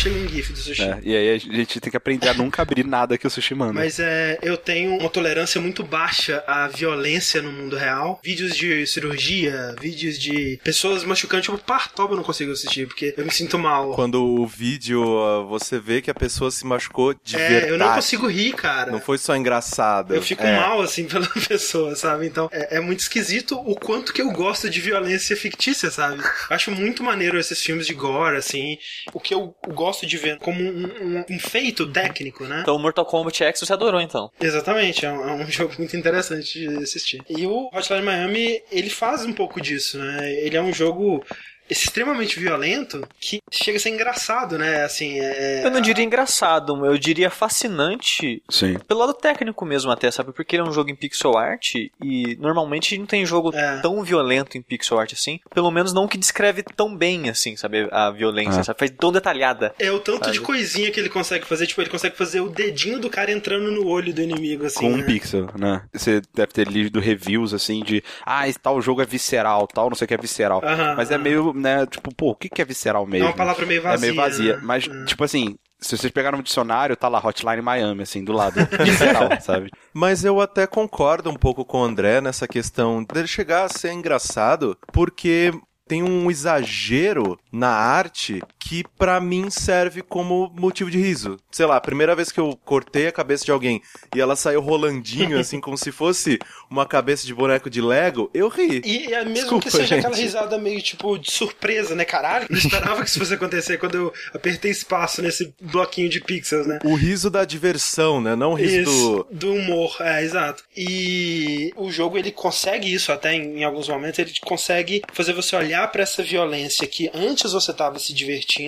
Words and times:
achei 0.00 0.12
um 0.12 0.28
GIF 0.28 0.52
do 0.52 0.58
sushi. 0.58 0.82
É, 0.82 0.98
e 1.02 1.16
aí 1.16 1.30
a 1.34 1.38
gente 1.38 1.78
tem 1.80 1.90
que 1.90 1.96
aprender 1.96 2.28
a 2.28 2.34
nunca 2.34 2.62
abrir 2.62 2.84
nada 2.86 3.18
que 3.18 3.26
o 3.26 3.30
sushi 3.30 3.54
manda. 3.54 3.74
Mas 3.74 3.98
é, 4.00 4.38
eu 4.42 4.56
tenho 4.56 4.96
uma 4.96 5.10
tolerância 5.10 5.60
muito 5.60 5.82
baixa 5.84 6.42
à 6.46 6.68
violência 6.68 7.42
no 7.42 7.52
mundo 7.52 7.76
real. 7.76 8.20
Vídeos 8.24 8.56
de 8.56 8.86
cirurgia, 8.86 9.74
vídeos 9.80 10.18
de 10.18 10.58
pessoas 10.64 11.04
machucando, 11.04 11.42
tipo, 11.42 11.58
partoba 11.58 12.14
eu 12.14 12.16
não 12.16 12.24
consigo 12.24 12.52
assistir, 12.52 12.86
porque 12.86 13.14
eu 13.16 13.24
me 13.24 13.30
sinto 13.30 13.58
mal. 13.58 13.92
Quando 13.94 14.24
o 14.24 14.46
vídeo 14.46 15.00
você 15.48 15.78
vê 15.78 16.00
que 16.00 16.10
a 16.10 16.14
pessoa 16.14 16.50
se 16.50 16.64
machucou 16.66 17.14
de 17.22 17.36
é, 17.36 17.48
verdade. 17.48 17.72
eu 17.72 17.78
não 17.78 17.94
consigo 17.94 18.26
rir, 18.26 18.54
cara. 18.54 18.90
Não 18.90 19.00
foi 19.00 19.18
só 19.18 19.36
engraçado. 19.36 20.14
Eu 20.14 20.22
fico 20.22 20.42
É. 20.42 20.56
mal, 20.56 20.80
assim, 20.80 21.04
pela 21.08 21.26
pessoa, 21.26 21.94
sabe? 21.94 22.26
Então, 22.26 22.48
é, 22.52 22.76
é 22.76 22.80
muito 22.80 23.00
esquisito 23.00 23.58
o 23.58 23.74
quanto 23.74 24.12
que 24.12 24.22
eu 24.22 24.30
gosto 24.30 24.70
de 24.70 24.80
violência 24.80 25.36
fictícia, 25.36 25.90
sabe? 25.90 26.22
Eu 26.22 26.56
acho 26.56 26.70
muito 26.70 27.02
maneiro 27.02 27.38
esses 27.38 27.62
filmes 27.62 27.86
de 27.86 27.92
gore, 27.94 28.36
assim. 28.36 28.78
O 29.12 29.20
que 29.20 29.34
eu 29.34 29.54
gosto 29.68 29.89
de 30.06 30.16
ver 30.16 30.38
como 30.38 30.60
um, 30.62 31.24
um- 31.30 31.38
feito 31.38 31.86
técnico, 31.90 32.44
né? 32.44 32.60
Então, 32.62 32.78
Mortal 32.78 33.04
Kombat 33.04 33.42
X 33.44 33.60
você 33.60 33.72
adorou, 33.72 34.00
então. 34.00 34.30
Exatamente, 34.40 35.04
é 35.06 35.12
um, 35.12 35.28
é 35.28 35.32
um 35.44 35.46
jogo 35.50 35.74
muito 35.78 35.96
interessante 35.96 36.58
de 36.58 36.82
assistir. 36.82 37.22
E 37.28 37.46
o 37.46 37.68
Hotline 37.72 38.02
Miami, 38.02 38.62
ele 38.70 38.90
faz 38.90 39.24
um 39.24 39.32
pouco 39.32 39.60
disso, 39.60 39.98
né? 39.98 40.32
Ele 40.40 40.56
é 40.56 40.62
um 40.62 40.72
jogo 40.72 41.24
extremamente 41.70 42.38
violento 42.38 43.06
que 43.20 43.40
chega 43.50 43.76
a 43.78 43.80
ser 43.80 43.90
engraçado, 43.90 44.58
né? 44.58 44.84
Assim, 44.84 45.18
é... 45.20 45.64
Eu 45.64 45.70
não 45.70 45.80
diria 45.80 46.04
engraçado, 46.04 46.84
eu 46.84 46.98
diria 46.98 47.30
fascinante. 47.30 48.42
Sim. 48.50 48.78
Pelo 48.86 49.00
lado 49.00 49.14
técnico 49.14 49.64
mesmo 49.64 49.90
até, 49.90 50.10
sabe? 50.10 50.32
Porque 50.32 50.56
ele 50.56 50.62
é 50.62 50.66
um 50.68 50.72
jogo 50.72 50.90
em 50.90 50.94
pixel 50.96 51.36
art 51.36 51.74
e 51.74 52.36
normalmente 52.40 52.96
não 52.98 53.06
tem 53.06 53.24
jogo 53.24 53.54
É. 53.54 53.78
tão 53.80 54.02
violento 54.02 54.56
em 54.58 54.62
pixel 54.62 54.98
art 54.98 55.12
assim. 55.12 55.40
Pelo 55.54 55.70
menos 55.70 55.92
não 55.92 56.08
que 56.08 56.18
descreve 56.18 56.62
tão 56.62 56.94
bem 56.96 57.28
assim, 57.28 57.56
sabe? 57.56 57.88
A 57.90 58.10
violência, 58.10 58.60
Ah. 58.60 58.64
sabe? 58.64 58.78
Faz 58.78 58.90
tão 58.98 59.12
detalhada. 59.12 59.74
É 59.78 59.90
o 59.90 59.98
tanto 60.00 60.24
Sabe? 60.24 60.32
de 60.32 60.40
coisinha 60.40 60.90
que 60.90 60.98
ele 60.98 61.08
consegue 61.08 61.46
fazer, 61.46 61.66
tipo, 61.66 61.80
ele 61.80 61.90
consegue 61.90 62.16
fazer 62.16 62.40
o 62.40 62.48
dedinho 62.48 62.98
do 62.98 63.08
cara 63.10 63.30
entrando 63.30 63.70
no 63.70 63.86
olho 63.86 64.12
do 64.12 64.20
inimigo, 64.20 64.66
assim. 64.66 64.80
Com 64.80 64.92
um 64.92 64.96
né? 64.98 65.04
pixel, 65.04 65.48
né? 65.58 65.82
Você 65.92 66.20
deve 66.34 66.52
ter 66.52 66.66
lido 66.68 66.98
reviews 67.00 67.54
assim 67.54 67.82
de 67.82 68.02
ah, 68.24 68.48
esse 68.48 68.58
tal 68.58 68.80
jogo 68.80 69.02
é 69.02 69.06
visceral, 69.06 69.66
tal, 69.66 69.88
não 69.88 69.96
sei 69.96 70.04
o 70.04 70.08
que 70.08 70.14
é 70.14 70.18
visceral. 70.18 70.60
Aham, 70.64 70.94
Mas 70.96 71.10
é 71.10 71.14
aham. 71.14 71.22
meio, 71.22 71.52
né, 71.60 71.86
tipo, 71.86 72.14
pô, 72.14 72.30
o 72.30 72.34
que 72.34 72.48
que 72.48 72.60
é 72.60 72.64
visceral 72.64 73.06
mesmo? 73.06 73.26
É 73.26 73.30
uma 73.30 73.36
palavra 73.36 73.64
meio 73.66 73.82
vazia. 73.82 73.96
É 73.96 74.00
meio 74.12 74.14
vazia. 74.20 74.56
né? 74.56 74.62
Mas, 74.64 74.88
É. 74.88 75.04
tipo 75.04 75.22
assim, 75.22 75.56
se 75.78 75.96
vocês 75.96 76.12
pegaram 76.12 76.38
no 76.38 76.44
dicionário, 76.44 76.96
tá 76.96 77.08
lá 77.08 77.18
Hotline 77.24 77.62
Miami, 77.62 78.02
assim, 78.02 78.24
do 78.24 78.32
lado. 78.32 78.54
Visceral, 78.84 79.40
sabe? 79.40 79.70
Mas 79.94 80.24
eu 80.24 80.40
até 80.40 80.66
concordo 80.66 81.30
um 81.30 81.34
pouco 81.36 81.64
com 81.64 81.80
o 81.80 81.84
André 81.84 82.20
nessa 82.20 82.46
questão 82.48 83.02
dele 83.04 83.26
chegar 83.26 83.64
a 83.64 83.68
ser 83.68 83.92
engraçado, 83.92 84.76
porque 84.92 85.52
tem 85.88 86.02
um 86.02 86.30
exagero 86.30 87.38
na 87.52 87.70
arte 87.70 88.40
que 88.70 88.84
pra 88.96 89.20
mim 89.20 89.50
serve 89.50 90.00
como 90.00 90.48
motivo 90.56 90.92
de 90.92 90.96
riso. 90.96 91.36
Sei 91.50 91.66
lá, 91.66 91.74
a 91.74 91.80
primeira 91.80 92.14
vez 92.14 92.30
que 92.30 92.38
eu 92.38 92.56
cortei 92.64 93.08
a 93.08 93.12
cabeça 93.12 93.44
de 93.44 93.50
alguém 93.50 93.82
e 94.14 94.20
ela 94.20 94.36
saiu 94.36 94.60
rolandinho, 94.60 95.36
assim, 95.40 95.60
como 95.60 95.76
se 95.76 95.90
fosse 95.90 96.38
uma 96.70 96.86
cabeça 96.86 97.26
de 97.26 97.34
boneco 97.34 97.68
de 97.68 97.80
Lego, 97.80 98.30
eu 98.32 98.46
ri. 98.46 98.80
E 98.84 99.12
é 99.12 99.24
mesmo 99.24 99.34
Desculpa, 99.34 99.64
que 99.64 99.70
seja 99.72 99.86
gente. 99.86 100.06
aquela 100.06 100.14
risada 100.14 100.56
meio 100.56 100.80
tipo 100.80 101.18
de 101.18 101.32
surpresa, 101.32 101.96
né? 101.96 102.04
Caralho, 102.04 102.46
não 102.48 102.56
esperava 102.56 103.02
que 103.02 103.08
isso 103.10 103.18
fosse 103.18 103.34
acontecer 103.34 103.76
quando 103.76 103.96
eu 103.96 104.12
apertei 104.32 104.70
espaço 104.70 105.20
nesse 105.20 105.52
bloquinho 105.60 106.08
de 106.08 106.20
pixels, 106.20 106.68
né? 106.68 106.78
O 106.84 106.94
riso 106.94 107.28
da 107.28 107.44
diversão, 107.44 108.20
né? 108.20 108.36
Não 108.36 108.52
o 108.52 108.54
riso 108.54 108.82
Isso, 108.82 109.26
do... 109.32 109.48
do 109.48 109.52
humor, 109.52 109.96
é, 109.98 110.22
exato. 110.22 110.62
E 110.76 111.72
o 111.74 111.90
jogo 111.90 112.16
ele 112.16 112.30
consegue 112.30 112.94
isso 112.94 113.10
até 113.10 113.34
em, 113.34 113.58
em 113.58 113.64
alguns 113.64 113.88
momentos, 113.88 114.20
ele 114.20 114.32
consegue 114.42 115.02
fazer 115.12 115.32
você 115.32 115.56
olhar 115.56 115.90
pra 115.90 116.04
essa 116.04 116.22
violência 116.22 116.86
que 116.86 117.10
antes 117.12 117.50
você 117.50 117.72
tava 117.72 117.98
se 117.98 118.14
divertindo 118.14 118.59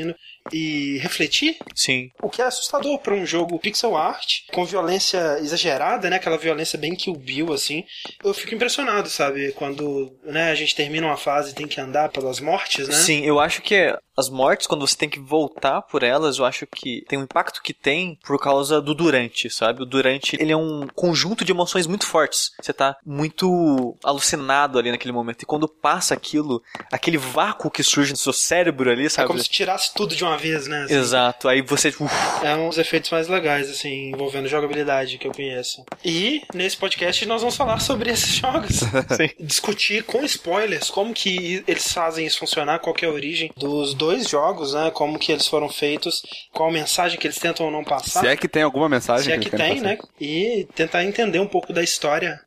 e 0.51 0.99
refletir, 0.99 1.57
Sim. 1.75 2.11
o 2.21 2.29
que 2.29 2.43
é 2.43 2.45
assustador 2.45 2.99
pra 2.99 3.15
um 3.15 3.25
jogo 3.25 3.59
pixel 3.59 3.97
art, 3.97 4.41
com 4.53 4.65
violência 4.65 5.39
exagerada, 5.39 6.11
né, 6.11 6.17
aquela 6.17 6.37
violência 6.37 6.79
bem 6.79 6.97
Kill 6.97 7.15
Bill 7.15 7.53
assim. 7.53 7.85
Eu 8.25 8.35
fico 8.35 8.55
impressionado, 8.55 9.09
sabe, 9.09 9.53
quando, 9.53 10.13
né, 10.25 10.51
a 10.51 10.55
gente 10.55 10.75
termina 10.75 11.07
uma 11.07 11.17
fase 11.17 11.51
e 11.51 11.55
tem 11.55 11.69
que 11.69 11.81
andar 11.81 12.09
pelas 12.09 12.41
mortes, 12.41 12.89
né? 12.89 12.95
Sim, 12.95 13.25
eu 13.25 13.39
acho 13.39 13.63
que 13.63 13.97
as 14.17 14.29
mortes, 14.29 14.67
quando 14.67 14.87
você 14.87 14.97
tem 14.97 15.09
que 15.09 15.19
voltar 15.21 15.83
por 15.83 16.03
elas, 16.03 16.39
eu 16.39 16.45
acho 16.45 16.67
que 16.67 17.05
tem 17.09 17.19
um 17.19 17.23
impacto 17.23 17.63
que 17.63 17.73
tem 17.73 18.19
por 18.25 18.39
causa 18.39 18.81
do 18.81 18.95
durante, 18.95 19.49
sabe? 19.51 19.83
O 19.83 19.87
durante, 19.87 20.37
ele 20.41 20.53
é 20.53 20.57
um 20.57 20.87
conjunto 20.95 21.45
de 21.45 21.53
emoções 21.53 21.87
muito 21.87 22.07
fortes. 22.07 22.51
Você 22.61 22.73
tá 22.73 22.97
muito 23.07 23.97
alucinado 24.05 24.79
ali 24.79 24.91
naquele 24.91 25.13
momento. 25.13 25.43
E 25.43 25.47
quando 25.47 25.67
passa 25.69 26.15
aquilo, 26.15 26.63
aquele 26.91 27.17
vácuo 27.19 27.71
que 27.71 27.83
surge 27.83 28.11
no 28.11 28.17
seu 28.17 28.33
cérebro 28.33 28.91
ali, 28.91 29.07
É 29.07 29.09
sabe? 29.09 29.29
como 29.29 29.39
se 29.39 29.49
tirasse 29.49 29.95
tudo 29.95 30.15
de 30.15 30.25
uma 30.25 30.37
vez, 30.37 30.67
né? 30.67 30.83
assim. 30.85 30.95
Exato. 30.95 31.49
Aí 31.49 31.63
você, 31.63 31.89
uf, 31.89 32.13
É 32.45 32.55
um 32.55 32.69
dos 32.69 32.79
efeitos 32.79 33.11
mais 33.11 33.29
legais, 33.29 33.71
assim, 33.71 34.11
envolvendo 34.11 34.49
jogabilidade 34.49 35.19
que 35.19 35.27
eu 35.27 35.33
conheço. 35.33 35.85
E 36.05 36.43
nesse 36.55 36.77
podcast 36.77 37.25
nós 37.27 37.41
vamos 37.41 37.57
falar 37.57 37.81
sobre 37.81 38.11
esses 38.11 38.35
jogos. 38.37 38.77
Sim. 39.17 39.31
Discutir 39.41 40.05
com 40.05 40.23
spoilers 40.25 40.91
como 40.91 41.15
que 41.15 41.65
eles 41.67 41.93
fazem 41.93 42.27
isso 42.27 42.39
funcionar, 42.41 42.79
qual 42.81 42.95
que 42.95 43.05
é 43.05 43.09
a 43.09 43.13
origem 43.13 43.51
dos 43.57 43.95
dois 44.03 44.29
jogos, 44.29 44.75
né? 44.75 44.91
Como 44.91 45.17
que 45.19 45.31
eles 45.31 45.47
foram 45.47 45.69
feitos, 45.69 46.23
qual 46.53 46.69
a 46.69 46.73
mensagem 46.73 47.17
que 47.19 47.27
eles 47.27 47.39
tentam 47.39 47.67
ou 47.67 47.73
não 47.73 47.85
passar. 47.85 48.21
Se 48.21 48.27
é 48.27 48.37
que 48.37 48.49
tem 48.49 48.63
alguma 48.65 48.89
mensagem 48.89 49.25
Se 49.27 49.33
é 49.33 49.39
que 49.39 49.49
querem 49.49 49.75
tem, 49.75 49.83
passar. 49.83 49.95
né? 49.95 49.99
E 50.21 50.67
tentar 50.75 51.05
entender 51.05 51.39
um 51.39 51.47
pouco 51.47 51.73
da 51.73 51.83
história. 51.83 52.41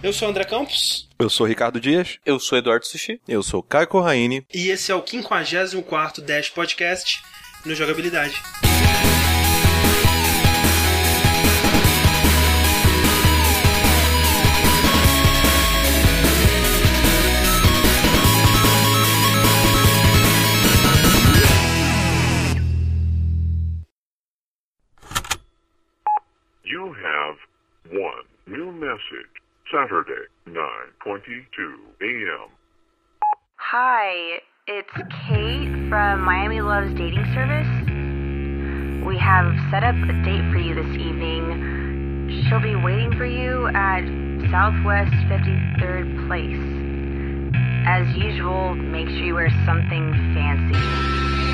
Eu 0.00 0.12
sou 0.12 0.28
o 0.28 0.30
André 0.30 0.44
Campos 0.44 1.08
Eu 1.18 1.28
sou 1.28 1.44
o 1.44 1.48
Ricardo 1.48 1.80
Dias. 1.80 2.18
eu 2.24 2.38
sou 2.38 2.56
Eduardo 2.56 2.86
Sushi. 2.86 3.20
Eu 3.26 3.42
sou 3.42 3.60
Caio 3.62 3.88
Corraine. 3.88 4.46
e 4.54 4.68
esse 4.68 4.92
é 4.92 4.94
o 4.94 5.02
54º 5.02 6.20
Dash 6.20 6.48
Podcast 6.50 7.20
no 7.66 7.74
Jogabilidade. 7.74 8.40
1. 27.92 28.00
New 28.48 28.72
message. 28.72 29.32
Saturday, 29.72 30.28
9.22 30.46 31.42
a.m. 32.02 32.48
Hi, 33.56 34.38
it's 34.66 34.88
Kate 35.26 35.88
from 35.88 36.22
Miami 36.22 36.60
Loves 36.60 36.90
Dating 36.96 37.24
Service. 37.34 39.06
We 39.06 39.18
have 39.18 39.52
set 39.70 39.84
up 39.84 39.94
a 39.94 40.12
date 40.24 40.50
for 40.52 40.58
you 40.58 40.74
this 40.74 41.00
evening. 41.00 42.44
She'll 42.48 42.60
be 42.60 42.76
waiting 42.76 43.12
for 43.16 43.26
you 43.26 43.68
at 43.68 44.04
Southwest 44.50 45.12
53rd 45.28 46.28
Place. 46.28 46.88
As 47.86 48.06
usual, 48.16 48.74
make 48.74 49.08
sure 49.08 49.24
you 49.24 49.34
wear 49.34 49.50
something 49.66 50.12
fancy. 50.34 51.47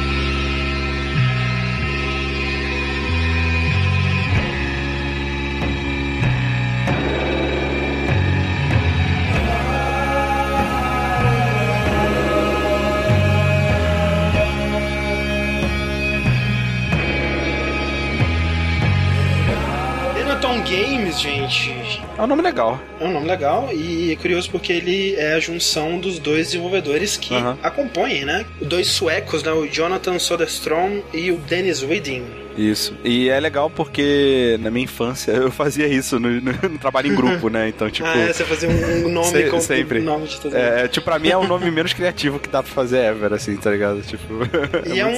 Gente, 21.16 22.02
É 22.18 22.22
um 22.22 22.26
nome 22.26 22.42
legal. 22.42 22.78
é 23.00 23.04
um 23.04 23.12
nome 23.12 23.26
legal 23.26 23.70
e 23.72 24.12
é 24.12 24.16
curioso 24.16 24.50
porque 24.50 24.72
ele 24.72 25.14
é 25.16 25.34
a 25.34 25.40
junção 25.40 25.98
dos 25.98 26.18
dois 26.18 26.46
desenvolvedores 26.48 27.16
que 27.16 27.34
Aham. 27.34 27.56
acompanham, 27.62 28.26
né? 28.26 28.44
Dois 28.60 28.88
suecos, 28.88 29.42
né? 29.42 29.52
O 29.52 29.66
Jonathan 29.66 30.18
Soderstrom 30.18 31.00
e 31.12 31.30
o 31.30 31.36
Dennis 31.38 31.82
Widing. 31.82 32.24
Isso. 32.56 32.96
E 33.04 33.28
é 33.28 33.38
legal 33.40 33.68
porque 33.70 34.56
na 34.60 34.70
minha 34.70 34.84
infância 34.84 35.32
eu 35.32 35.50
fazia 35.50 35.86
isso 35.86 36.18
no, 36.20 36.28
no- 36.40 36.52
no 36.70 36.78
trabalho 36.78 37.12
em 37.12 37.14
grupo, 37.16 37.48
né? 37.48 37.68
Então, 37.68 37.90
tipo. 37.90 38.08
ah, 38.08 38.16
é, 38.16 38.32
você 38.32 38.44
fazer 38.44 38.66
um 38.68 39.08
nome 39.08 39.26
Se- 39.28 39.42
com 39.50 39.60
sempre. 39.60 39.98
o 40.00 40.02
nome 40.04 40.26
de 40.28 40.36
todo 40.40 40.52
mundo. 40.52 40.60
É, 40.62 40.88
tipo, 40.88 41.04
pra 41.04 41.18
mim 41.18 41.28
é 41.28 41.36
o 41.36 41.46
nome 41.46 41.70
menos 41.70 41.92
criativo 41.92 42.38
que 42.38 42.48
dá 42.48 42.62
pra 42.62 42.72
fazer 42.72 42.98
ever, 42.98 43.32
assim, 43.32 43.56
tá 43.56 43.70
ligado? 43.70 44.00
Tipo. 44.02 44.24
E 44.94 45.00
é 45.00 45.06
um, 45.06 45.10